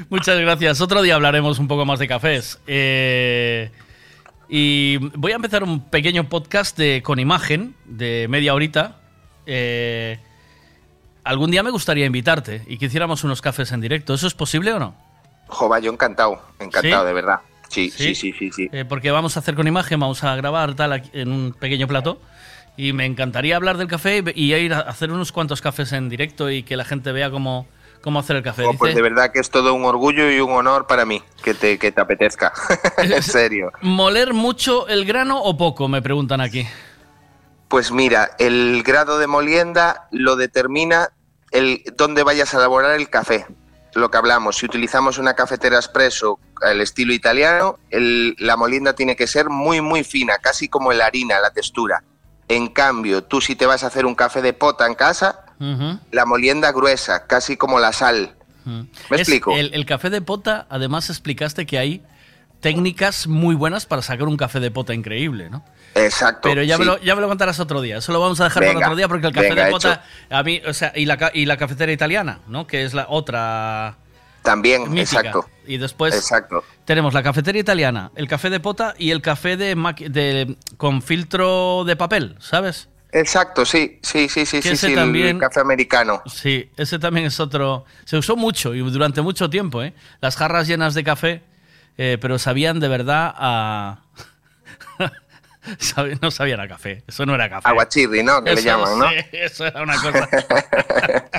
Muchas 0.08 0.38
gracias. 0.38 0.80
Otro 0.80 1.02
día 1.02 1.14
hablaremos 1.14 1.58
un 1.58 1.68
poco 1.68 1.84
más 1.84 1.98
de 1.98 2.08
cafés. 2.08 2.58
Eh, 2.66 3.70
y 4.48 4.96
voy 5.16 5.32
a 5.32 5.36
empezar 5.36 5.62
un 5.62 5.88
pequeño 5.90 6.28
podcast 6.28 6.76
de, 6.76 7.02
con 7.02 7.18
imagen 7.18 7.74
de 7.84 8.26
media 8.28 8.54
horita. 8.54 8.96
Eh, 9.46 10.18
algún 11.24 11.50
día 11.50 11.62
me 11.62 11.70
gustaría 11.70 12.06
invitarte 12.06 12.62
y 12.66 12.78
que 12.78 12.86
hiciéramos 12.86 13.24
unos 13.24 13.40
cafés 13.40 13.72
en 13.72 13.80
directo. 13.80 14.14
¿Eso 14.14 14.26
es 14.26 14.34
posible 14.34 14.72
o 14.72 14.78
no? 14.78 14.94
Jova, 15.48 15.78
yo 15.80 15.92
encantado, 15.92 16.40
encantado, 16.58 17.02
¿Sí? 17.02 17.06
de 17.08 17.12
verdad. 17.12 17.40
Sí, 17.68 17.90
¿Sí? 17.90 18.14
sí, 18.14 18.32
sí, 18.32 18.50
sí. 18.50 18.68
Eh, 18.72 18.84
porque 18.84 19.10
vamos 19.10 19.36
a 19.36 19.40
hacer 19.40 19.54
con 19.54 19.66
imagen, 19.66 20.00
vamos 20.00 20.24
a 20.24 20.34
grabar 20.36 20.74
tal 20.74 20.92
aquí- 20.92 21.10
en 21.12 21.30
un 21.30 21.52
pequeño 21.52 21.86
plato. 21.86 22.20
Y 22.76 22.92
me 22.92 23.04
encantaría 23.04 23.56
hablar 23.56 23.76
del 23.76 23.88
café 23.88 24.22
y, 24.34 24.54
ir 24.54 24.72
a 24.72 24.80
hacer 24.80 25.10
unos 25.12 25.32
cuantos 25.32 25.60
cafés 25.60 25.92
en 25.92 26.08
directo 26.08 26.50
y 26.50 26.62
que 26.62 26.76
la 26.76 26.84
gente 26.84 27.12
vea 27.12 27.30
cómo, 27.30 27.66
cómo 28.00 28.18
hacer 28.20 28.36
el 28.36 28.42
café. 28.42 28.64
Jo, 28.64 28.74
pues 28.78 28.94
de 28.94 29.02
verdad 29.02 29.32
que 29.32 29.40
es 29.40 29.50
todo 29.50 29.74
un 29.74 29.84
orgullo 29.84 30.30
y 30.30 30.40
un 30.40 30.52
honor 30.52 30.86
para 30.86 31.04
mí 31.04 31.22
que 31.42 31.52
te, 31.52 31.78
que 31.78 31.92
te 31.92 32.00
apetezca. 32.00 32.52
en 32.98 33.22
serio. 33.22 33.72
¿Moler 33.82 34.32
mucho 34.32 34.88
el 34.88 35.04
grano 35.04 35.42
o 35.42 35.56
poco? 35.56 35.88
Me 35.88 36.00
preguntan 36.00 36.40
aquí. 36.40 36.66
Pues 37.70 37.90
mira, 37.92 38.32
el 38.38 38.82
grado 38.82 39.18
de 39.18 39.26
molienda 39.28 40.08
lo 40.10 40.36
determina 40.36 41.10
el 41.52 41.82
dónde 41.96 42.22
vayas 42.24 42.52
a 42.52 42.58
elaborar 42.58 42.98
el 43.00 43.08
café. 43.08 43.46
Lo 43.94 44.10
que 44.10 44.18
hablamos, 44.18 44.56
si 44.58 44.66
utilizamos 44.66 45.18
una 45.18 45.34
cafetera 45.34 45.76
expreso 45.76 46.38
al 46.62 46.80
estilo 46.80 47.12
italiano, 47.14 47.78
el- 47.90 48.34
la 48.38 48.56
molienda 48.56 48.94
tiene 48.94 49.16
que 49.16 49.26
ser 49.26 49.48
muy 49.48 49.80
muy 49.80 50.04
fina, 50.04 50.38
casi 50.38 50.68
como 50.68 50.92
la 50.92 51.06
harina, 51.06 51.40
la 51.40 51.50
textura. 51.52 52.02
En 52.48 52.66
cambio, 52.68 53.22
tú 53.24 53.40
si 53.40 53.54
te 53.56 53.66
vas 53.66 53.84
a 53.84 53.86
hacer 53.86 54.04
un 54.04 54.14
café 54.16 54.42
de 54.42 54.52
pota 54.52 54.86
en 54.86 54.94
casa, 54.94 55.44
la 56.10 56.24
molienda 56.26 56.72
gruesa, 56.72 57.26
casi 57.26 57.56
como 57.56 57.78
la 57.78 57.92
sal. 57.92 58.34
¿Me 58.64 58.82
Es 59.10 59.20
explico? 59.22 59.52
El, 59.56 59.72
el 59.74 59.86
café 59.86 60.10
de 60.10 60.20
pota, 60.20 60.66
además 60.70 61.08
explicaste 61.10 61.66
que 61.66 61.78
hay 61.78 62.02
técnicas 62.60 63.26
muy 63.26 63.54
buenas 63.54 63.86
para 63.86 64.02
sacar 64.02 64.26
un 64.28 64.36
café 64.36 64.58
de 64.60 64.70
pota 64.70 64.94
increíble, 64.94 65.50
¿no? 65.50 65.64
Exacto. 65.94 66.48
Pero 66.48 66.62
ya, 66.62 66.78
me 66.78 66.84
lo, 66.84 66.98
ya 67.00 67.14
me 67.14 67.20
lo 67.20 67.28
contarás 67.28 67.58
otro 67.60 67.80
día. 67.80 67.98
Eso 67.98 68.12
lo 68.12 68.20
vamos 68.20 68.40
a 68.40 68.44
dejar 68.44 68.64
para 68.64 68.78
otro 68.78 68.96
día 68.96 69.08
porque 69.08 69.26
el 69.26 69.32
café 69.32 69.48
venga, 69.50 69.64
de 69.66 69.70
pota, 69.72 70.04
a 70.30 70.42
mí, 70.42 70.62
o 70.66 70.72
sea, 70.72 70.92
y 70.94 71.04
la, 71.06 71.30
y 71.34 71.46
la 71.46 71.56
cafetera 71.56 71.90
italiana, 71.92 72.40
¿no? 72.46 72.66
Que 72.66 72.84
es 72.84 72.94
la 72.94 73.06
otra. 73.08 73.96
También, 74.42 74.90
mítica. 74.90 75.18
exacto. 75.20 75.50
Y 75.66 75.76
después 75.76 76.14
Exacto. 76.14 76.64
tenemos 76.86 77.12
la 77.12 77.22
cafetera 77.22 77.58
italiana, 77.58 78.10
el 78.16 78.26
café 78.26 78.48
de 78.50 78.58
pota 78.58 78.94
y 78.98 79.10
el 79.10 79.20
café 79.20 79.56
de, 79.56 79.74
de 80.08 80.56
con 80.78 81.02
filtro 81.02 81.84
de 81.84 81.94
papel, 81.96 82.36
¿sabes? 82.40 82.88
Exacto, 83.12 83.66
sí, 83.66 83.98
sí, 84.02 84.28
sí, 84.28 84.46
sí, 84.46 84.60
Que 84.60 84.76
sí, 84.76 84.88
sí, 84.88 84.94
también- 84.94 85.26
el 85.36 85.38
café 85.38 85.60
americano. 85.60 86.22
Sí, 86.26 86.70
ese 86.76 86.98
también 86.98 87.26
es 87.26 87.38
otro. 87.40 87.84
Se 88.04 88.16
usó 88.16 88.34
mucho 88.36 88.74
y 88.74 88.78
durante 88.90 89.20
mucho 89.20 89.50
tiempo, 89.50 89.82
¿eh? 89.82 89.92
Las 90.20 90.36
jarras 90.36 90.66
llenas 90.68 90.94
de 90.94 91.04
café, 91.04 91.42
eh, 91.98 92.16
pero 92.20 92.38
sabían 92.38 92.78
de 92.80 92.88
verdad 92.88 93.34
a. 93.36 94.02
No 96.22 96.30
sabían 96.30 96.60
a 96.60 96.68
café. 96.68 97.02
Eso 97.06 97.26
no 97.26 97.34
era 97.34 97.48
café. 97.50 97.68
Aguachirri, 97.68 98.22
¿no? 98.22 98.42
Que 98.42 98.54
le 98.54 98.62
llaman, 98.62 98.98
¿no? 98.98 99.08
sí, 99.10 99.16
eso 99.32 99.66
era 99.66 99.82
una 99.82 99.94
cosa. 100.00 100.28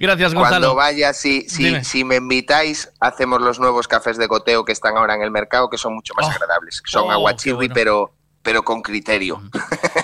Gracias, 0.00 0.34
Gonzalo. 0.34 0.66
Cuando 0.66 0.74
vaya, 0.74 1.12
si, 1.12 1.42
si, 1.48 2.04
me 2.04 2.16
invitáis, 2.16 2.90
hacemos 3.00 3.40
los 3.40 3.60
nuevos 3.60 3.86
cafés 3.88 4.16
de 4.18 4.26
goteo 4.26 4.64
que 4.64 4.72
están 4.72 4.96
ahora 4.96 5.14
en 5.14 5.22
el 5.22 5.30
mercado, 5.30 5.70
que 5.70 5.78
son 5.78 5.94
mucho 5.94 6.12
más 6.14 6.28
agradables. 6.34 6.82
que 6.82 6.90
Son 6.90 7.04
Oh, 7.04 7.10
aguachirri, 7.10 7.54
bueno. 7.56 7.74
pero, 7.74 8.14
pero 8.42 8.62
con 8.64 8.82
criterio. 8.82 9.40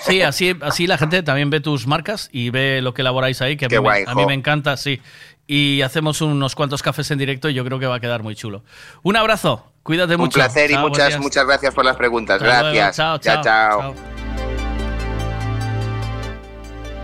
Sí, 0.03 0.21
así, 0.21 0.55
así 0.61 0.87
la 0.87 0.97
gente 0.97 1.21
también 1.23 1.49
ve 1.49 1.59
tus 1.59 1.85
marcas 1.87 2.29
y 2.31 2.49
ve 2.49 2.81
lo 2.81 2.93
que 2.93 3.01
elaboráis 3.01 3.41
ahí, 3.41 3.57
que 3.57 3.65
a, 3.65 3.67
Qué 3.67 3.75
mí, 3.79 3.81
me- 3.81 3.89
guay, 3.89 4.03
a 4.07 4.15
mí 4.15 4.25
me 4.25 4.33
encanta, 4.33 4.77
sí. 4.77 5.01
Y 5.47 5.81
hacemos 5.81 6.21
unos 6.21 6.55
cuantos 6.55 6.81
cafés 6.81 7.11
en 7.11 7.17
directo 7.17 7.49
y 7.49 7.53
yo 7.53 7.65
creo 7.65 7.77
que 7.77 7.87
va 7.87 7.95
a 7.95 7.99
quedar 7.99 8.23
muy 8.23 8.35
chulo. 8.35 8.63
Un 9.03 9.17
abrazo, 9.17 9.70
cuídate 9.83 10.15
Un 10.15 10.21
mucho. 10.21 10.35
placer 10.35 10.71
y 10.71 10.73
Chao, 10.73 10.87
muchas, 10.87 11.19
muchas 11.19 11.45
gracias 11.45 11.73
por 11.73 11.85
las 11.85 11.95
preguntas. 11.95 12.41
Hasta 12.41 12.61
luego, 12.61 12.75
gracias. 12.75 12.95
chao, 12.95 13.17
chao. 13.17 13.43
chao, 13.43 13.95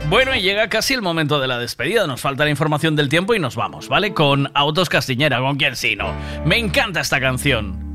Bueno, 0.09 0.33
y 0.35 0.41
llega 0.41 0.69
casi 0.69 0.93
el 0.93 1.01
momento 1.01 1.39
de 1.39 1.47
la 1.47 1.57
despedida. 1.57 2.07
Nos 2.07 2.21
falta 2.21 2.45
la 2.45 2.49
información 2.49 2.95
del 2.95 3.09
tiempo 3.09 3.33
y 3.35 3.39
nos 3.39 3.55
vamos, 3.57 3.89
¿vale? 3.89 4.13
Con 4.13 4.49
Autos 4.53 4.87
Castiñera, 4.89 5.39
con 5.39 5.57
quien 5.57 5.75
sí, 5.75 5.95
no. 5.97 6.13
Me 6.45 6.57
encanta 6.57 7.01
esta 7.01 7.19
canción. 7.19 7.86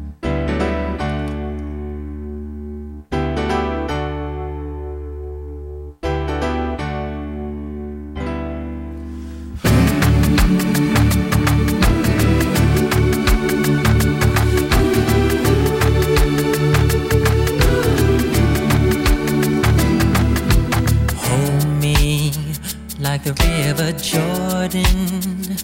Jordan, 24.73 25.57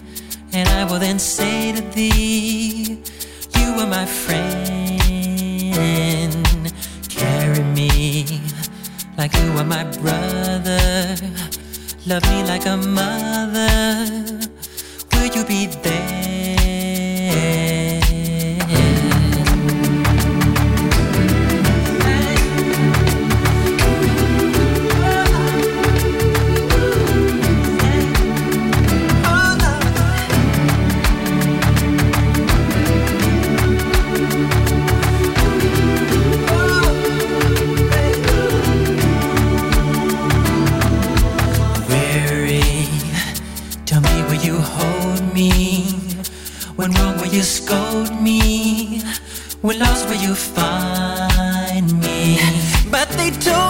and 0.53 0.69
I 0.69 0.85
will 0.85 0.99
then 0.99 1.17
say 1.17 1.71
to 1.71 1.81
thee, 1.81 3.01
You 3.55 3.73
are 3.79 3.87
my 3.87 4.05
friend. 4.05 5.01
Carry 7.09 7.63
me 7.63 8.41
like 9.17 9.33
you 9.33 9.51
are 9.53 9.65
my 9.65 9.83
brother. 9.97 11.15
Love 12.05 12.23
me 12.29 12.43
like 12.43 12.67
a 12.67 12.77
mother. 12.77 14.05
Will 15.13 15.25
you 15.35 15.43
be 15.43 15.65
there? 15.65 16.18
You 47.31 47.43
scold 47.43 48.21
me. 48.21 49.01
Went 49.61 49.79
lost 49.79 50.07
where 50.07 50.21
you 50.21 50.35
find 50.35 51.91
me. 52.01 52.39
But 52.89 53.09
they 53.09 53.29
told 53.31 53.68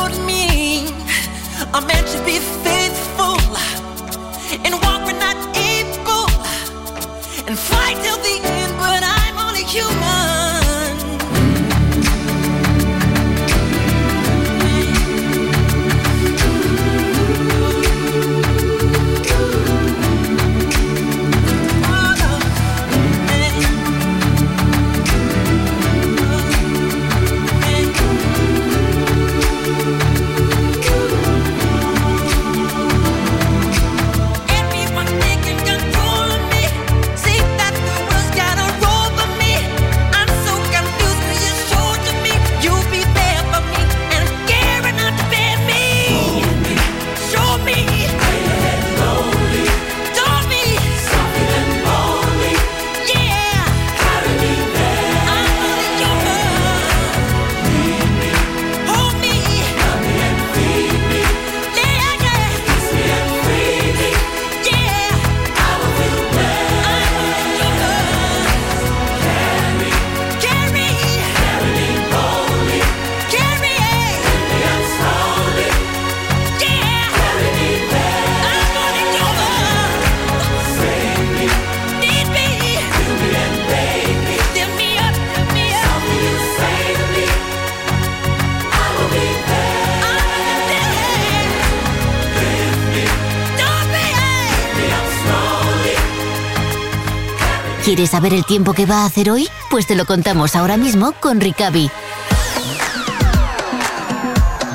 ¿Quieres 97.90 98.12
saber 98.12 98.36
el 98.36 98.46
tiempo 98.46 98.74
que 98.74 98.86
va 98.86 99.02
a 99.02 99.06
hacer 99.08 99.32
hoy? 99.32 99.48
Pues 99.72 99.88
te 99.88 99.96
lo 99.96 100.06
contamos 100.06 100.56
ahora 100.56 100.78
mismo 100.78 101.12
con 101.20 101.42
Ricavi. 101.42 101.90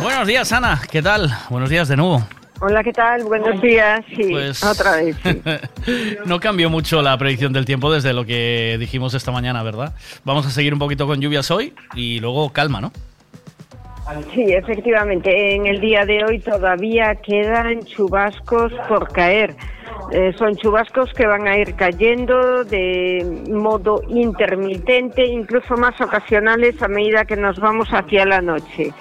Buenos 0.02 0.26
días, 0.26 0.51
Ana. 0.51 0.83
¿Qué 0.91 1.01
tal? 1.01 1.31
Buenos 1.49 1.70
días 1.70 1.86
de 1.86 1.97
nuevo. 1.97 2.26
Hola, 2.60 2.83
¿qué 2.83 2.93
tal? 2.93 3.23
Buenos 3.23 3.62
días. 3.62 4.05
Sí, 4.17 4.31
Pues- 4.33 4.65
otra 4.65 4.97
vez. 4.97 5.17
sí. 5.23 5.41
no 6.26 6.41
cambió 6.41 6.70
mucho 6.70 7.02
la 7.02 7.17
predicción 7.17 7.52
del 7.52 7.65
tiempo 7.65 7.93
desde 7.93 8.12
lo 8.12 8.25
que 8.25 8.78
dijimos 8.81 9.15
esta 9.15 9.31
mañana, 9.31 9.62
¿verdad? 9.62 9.94
Vamos 10.25 10.44
a 10.47 10.51
seguir 10.51 10.73
un 10.73 10.81
poquito 10.81 11.07
con 11.07 11.20
lluvias 11.20 11.52
hoy 11.52 11.73
y 11.94 12.18
luego 12.18 12.52
calma, 12.52 12.81
¿no? 12.81 12.91
Sí, 14.34 14.43
efectivamente. 14.52 15.55
En 15.55 15.67
el 15.67 15.81
día 15.81 16.05
de 16.05 16.25
hoy 16.25 16.41
todavía 16.41 17.15
quedan 17.15 17.84
chubascos 17.84 18.73
por 18.89 19.12
caer. 19.12 19.55
Eh, 20.17 20.33
son 20.39 20.55
chubascos 20.55 21.12
que 21.12 21.26
van 21.26 21.49
a 21.49 21.59
ir 21.59 21.75
cayendo 21.75 22.62
de 22.62 23.43
modo 23.51 24.01
intermitente, 24.07 25.26
incluso 25.26 25.76
más 25.76 26.01
ocasionales 26.01 26.81
a 26.81 26.86
medida 26.86 27.25
que 27.25 27.34
nos 27.34 27.59
vamos 27.59 27.89
hacia 27.89 28.25
la 28.25 28.41
noche. 28.41 28.93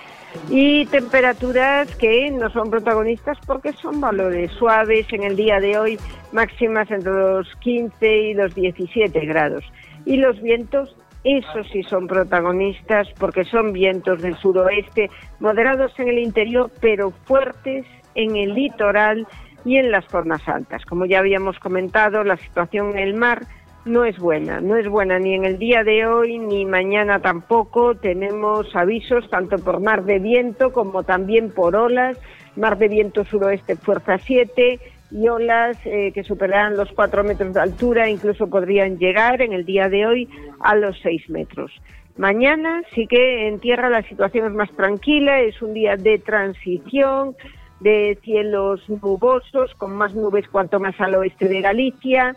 Y 0.50 0.88
temperaturas 0.88 1.96
que 1.98 2.32
no 2.32 2.50
son 2.50 2.72
protagonistas 2.72 3.38
porque 3.46 3.74
son 3.74 4.02
valores 4.02 4.52
suaves 4.54 5.06
en 5.14 5.22
el 5.22 5.36
día 5.36 5.60
de 5.60 5.78
hoy, 5.78 6.00
máximas 6.32 6.90
entre 6.90 7.14
los 7.14 7.48
15 7.58 8.18
y 8.18 8.34
los 8.34 8.56
17 8.56 9.20
grados. 9.28 9.64
Y 10.06 10.18
los 10.18 10.42
vientos 10.42 10.96
esos 11.24 11.68
sí 11.72 11.84
son 11.84 12.08
protagonistas 12.08 13.08
porque 13.20 13.46
son 13.46 13.72
vientos 13.72 14.24
del 14.24 14.36
suroeste, 14.38 15.12
moderados 15.40 15.92
en 16.00 16.08
el 16.08 16.18
interior, 16.18 16.72
pero 16.82 17.12
fuertes 17.12 17.86
en 18.16 18.36
el 18.36 18.56
litoral 18.56 19.28
y 19.66 19.78
en 19.78 19.92
las 19.92 20.06
zonas 20.06 20.48
altas. 20.48 20.86
Como 20.86 21.06
ya 21.06 21.20
habíamos 21.20 21.60
comentado, 21.60 22.24
la 22.24 22.38
situación 22.38 22.92
en 22.92 23.00
el 23.00 23.14
mar 23.14 23.44
no 23.86 24.06
es 24.06 24.18
buena, 24.18 24.62
no 24.62 24.78
es 24.78 24.88
buena 24.88 25.20
ni 25.20 25.34
en 25.34 25.44
el 25.44 25.60
día 25.60 25.84
de 25.84 26.06
hoy 26.06 26.40
ni 26.40 26.66
mañana 26.66 27.20
tampoco. 27.20 27.96
Tenemos 27.96 28.74
avisos 28.76 29.30
tanto 29.30 29.58
por 29.58 29.82
mar 29.82 30.06
de 30.06 30.20
viento 30.20 30.72
como 30.72 31.04
también 31.04 31.52
por 31.52 31.76
olas, 31.76 32.18
mar 32.56 32.78
de 32.78 32.88
viento 32.88 33.26
suroeste 33.26 33.76
fuerza 33.76 34.18
7 34.18 34.80
y 35.12 35.28
olas 35.28 35.78
eh, 35.86 36.12
que 36.14 36.24
superarán 36.24 36.76
los 36.76 36.92
4 36.94 37.24
metros 37.24 37.54
de 37.54 37.60
altura, 37.60 38.10
incluso 38.10 38.50
podrían 38.50 38.98
llegar 38.98 39.42
en 39.42 39.54
el 39.54 39.66
día 39.66 39.90
de 39.90 40.06
hoy 40.06 40.30
a 40.62 40.76
los 40.76 40.98
6 41.02 41.30
metros. 41.30 41.72
Mañana 42.18 42.84
sí 42.94 43.08
que 43.08 43.48
en 43.48 43.60
tierra 43.60 43.90
la 43.90 44.04
situación 44.04 44.48
es 44.48 44.54
más 44.54 44.72
tranquila, 44.72 45.42
es 45.42 45.62
un 45.62 45.74
día 45.74 45.98
de 45.98 46.20
transición, 46.20 47.36
de 47.84 48.18
cielos 48.24 48.82
nubosos, 48.88 49.74
con 49.78 49.96
más 49.96 50.16
nubes 50.16 50.48
cuanto 50.48 50.80
más 50.80 51.00
al 51.00 51.16
oeste 51.16 51.48
de 51.48 51.62
Galicia, 51.62 52.36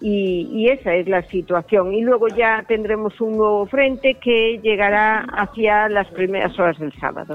y, 0.00 0.48
y 0.52 0.68
esa 0.68 0.94
es 0.94 1.08
la 1.08 1.22
situación. 1.28 1.94
Y 1.94 2.02
luego 2.02 2.28
ya 2.28 2.64
tendremos 2.66 3.20
un 3.20 3.36
nuevo 3.36 3.66
frente 3.66 4.14
que 4.14 4.58
llegará 4.62 5.20
hacia 5.36 5.88
las 5.88 6.08
primeras 6.08 6.58
horas 6.58 6.78
del 6.78 6.92
sábado. 6.98 7.34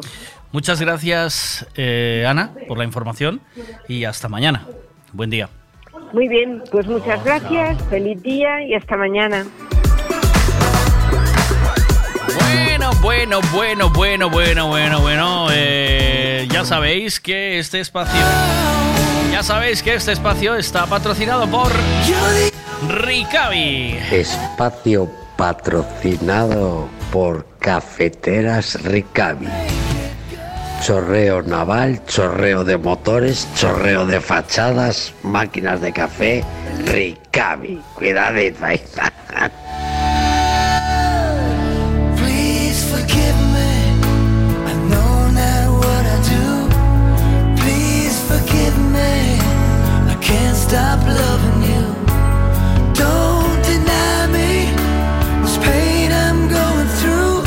Muchas 0.52 0.82
gracias, 0.82 1.68
eh, 1.76 2.26
Ana, 2.28 2.52
por 2.68 2.78
la 2.78 2.84
información 2.84 3.42
y 3.88 4.04
hasta 4.06 4.28
mañana. 4.28 4.66
Buen 5.14 5.30
día. 5.30 5.50
Muy 6.14 6.28
bien, 6.28 6.62
pues 6.72 6.88
muchas 6.88 7.24
gracias, 7.24 7.84
feliz 7.90 8.22
día 8.22 8.64
y 8.64 8.74
hasta 8.74 8.96
mañana. 8.96 9.46
Bueno, 12.54 12.92
bueno, 13.02 13.42
bueno, 13.52 13.90
bueno, 13.90 14.30
bueno, 14.30 14.68
bueno, 14.68 15.02
bueno. 15.02 15.48
eh, 15.52 16.48
ya 16.50 16.64
sabéis 16.64 17.20
que 17.20 17.60
este 17.60 17.80
espacio. 17.80 18.22
Ya 19.32 19.44
sabéis 19.44 19.84
que 19.84 19.96
este 19.96 20.14
espacio 20.14 20.56
está 20.56 20.86
patrocinado 20.86 21.48
por 21.48 21.72
Ricavi. 22.88 24.00
Espacio 24.12 25.10
patrocinado 25.36 26.88
por 27.12 27.46
Cafeteras 27.60 28.82
Ricavi. 28.84 29.48
Chorreo 30.82 31.42
naval, 31.42 32.06
chorreo 32.06 32.64
de 32.64 32.78
motores, 32.78 33.48
chorreo 33.56 34.06
de 34.06 34.22
fachadas, 34.22 35.14
máquinas 35.24 35.82
de 35.82 35.92
café, 35.92 36.44
Ricavi. 36.86 37.82
Cuidadito 37.96 38.66
ahí. 38.66 38.82
stop 50.68 51.00
loving 51.08 51.64
you. 51.64 51.84
Don't 52.94 53.64
deny 53.64 54.28
me 54.28 54.68
this 55.42 55.58
pain 55.60 56.12
I'm 56.12 56.50
going 56.50 56.90
through. 57.00 57.44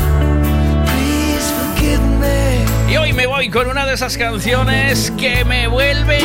Please 0.86 1.46
forgive 1.58 2.02
me. 2.18 2.64
Y 2.90 2.96
hoy 2.96 3.12
me 3.12 3.26
voy 3.26 3.50
con 3.50 3.68
una 3.68 3.84
de 3.84 3.92
esas 3.94 4.16
canciones 4.16 5.12
que 5.18 5.44
me 5.44 5.68
vuelve 5.68 6.20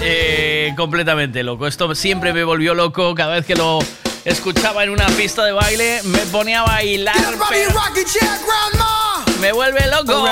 eh, 0.00 0.74
completamente 0.76 1.44
loco. 1.44 1.68
Esto 1.68 1.94
siempre 1.94 2.32
me 2.32 2.42
volvió 2.42 2.74
loco 2.74 3.14
cada 3.14 3.34
vez 3.34 3.46
que 3.46 3.54
lo 3.54 3.78
escuchaba 4.24 4.82
en 4.82 4.90
una 4.90 5.06
pista 5.06 5.44
de 5.44 5.52
baile. 5.52 6.00
Me 6.04 6.18
ponía 6.32 6.62
a 6.62 6.64
bailar. 6.64 7.14
pero 7.48 7.70
me 9.38 9.52
vuelve 9.52 9.86
loco. 9.90 10.28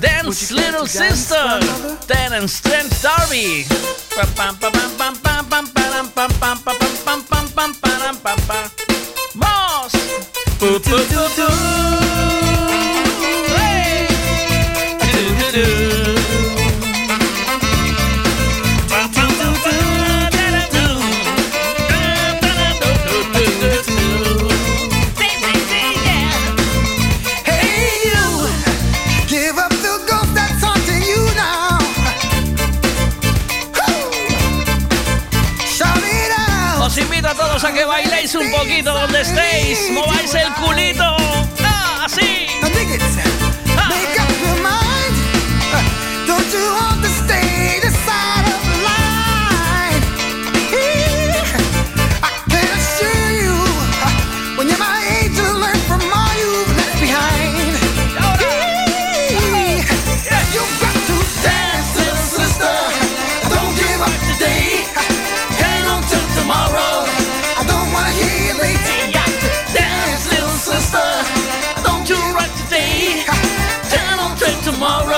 Dance 0.00 0.52
Little 0.52 0.86
Sister. 0.86 1.60
Dance 2.06 2.58
Strength 2.58 3.02
Darby. 3.02 3.66
Pam, 4.34 4.56
pam, 4.56 4.78
un 38.34 38.50
poquito 38.50 38.92
donde 38.92 39.20
estéis, 39.22 39.90
mováis 39.90 40.34
el 40.34 40.52
culito. 40.54 41.16
¡Ah! 41.64 42.06
tomorrow. 74.78 75.17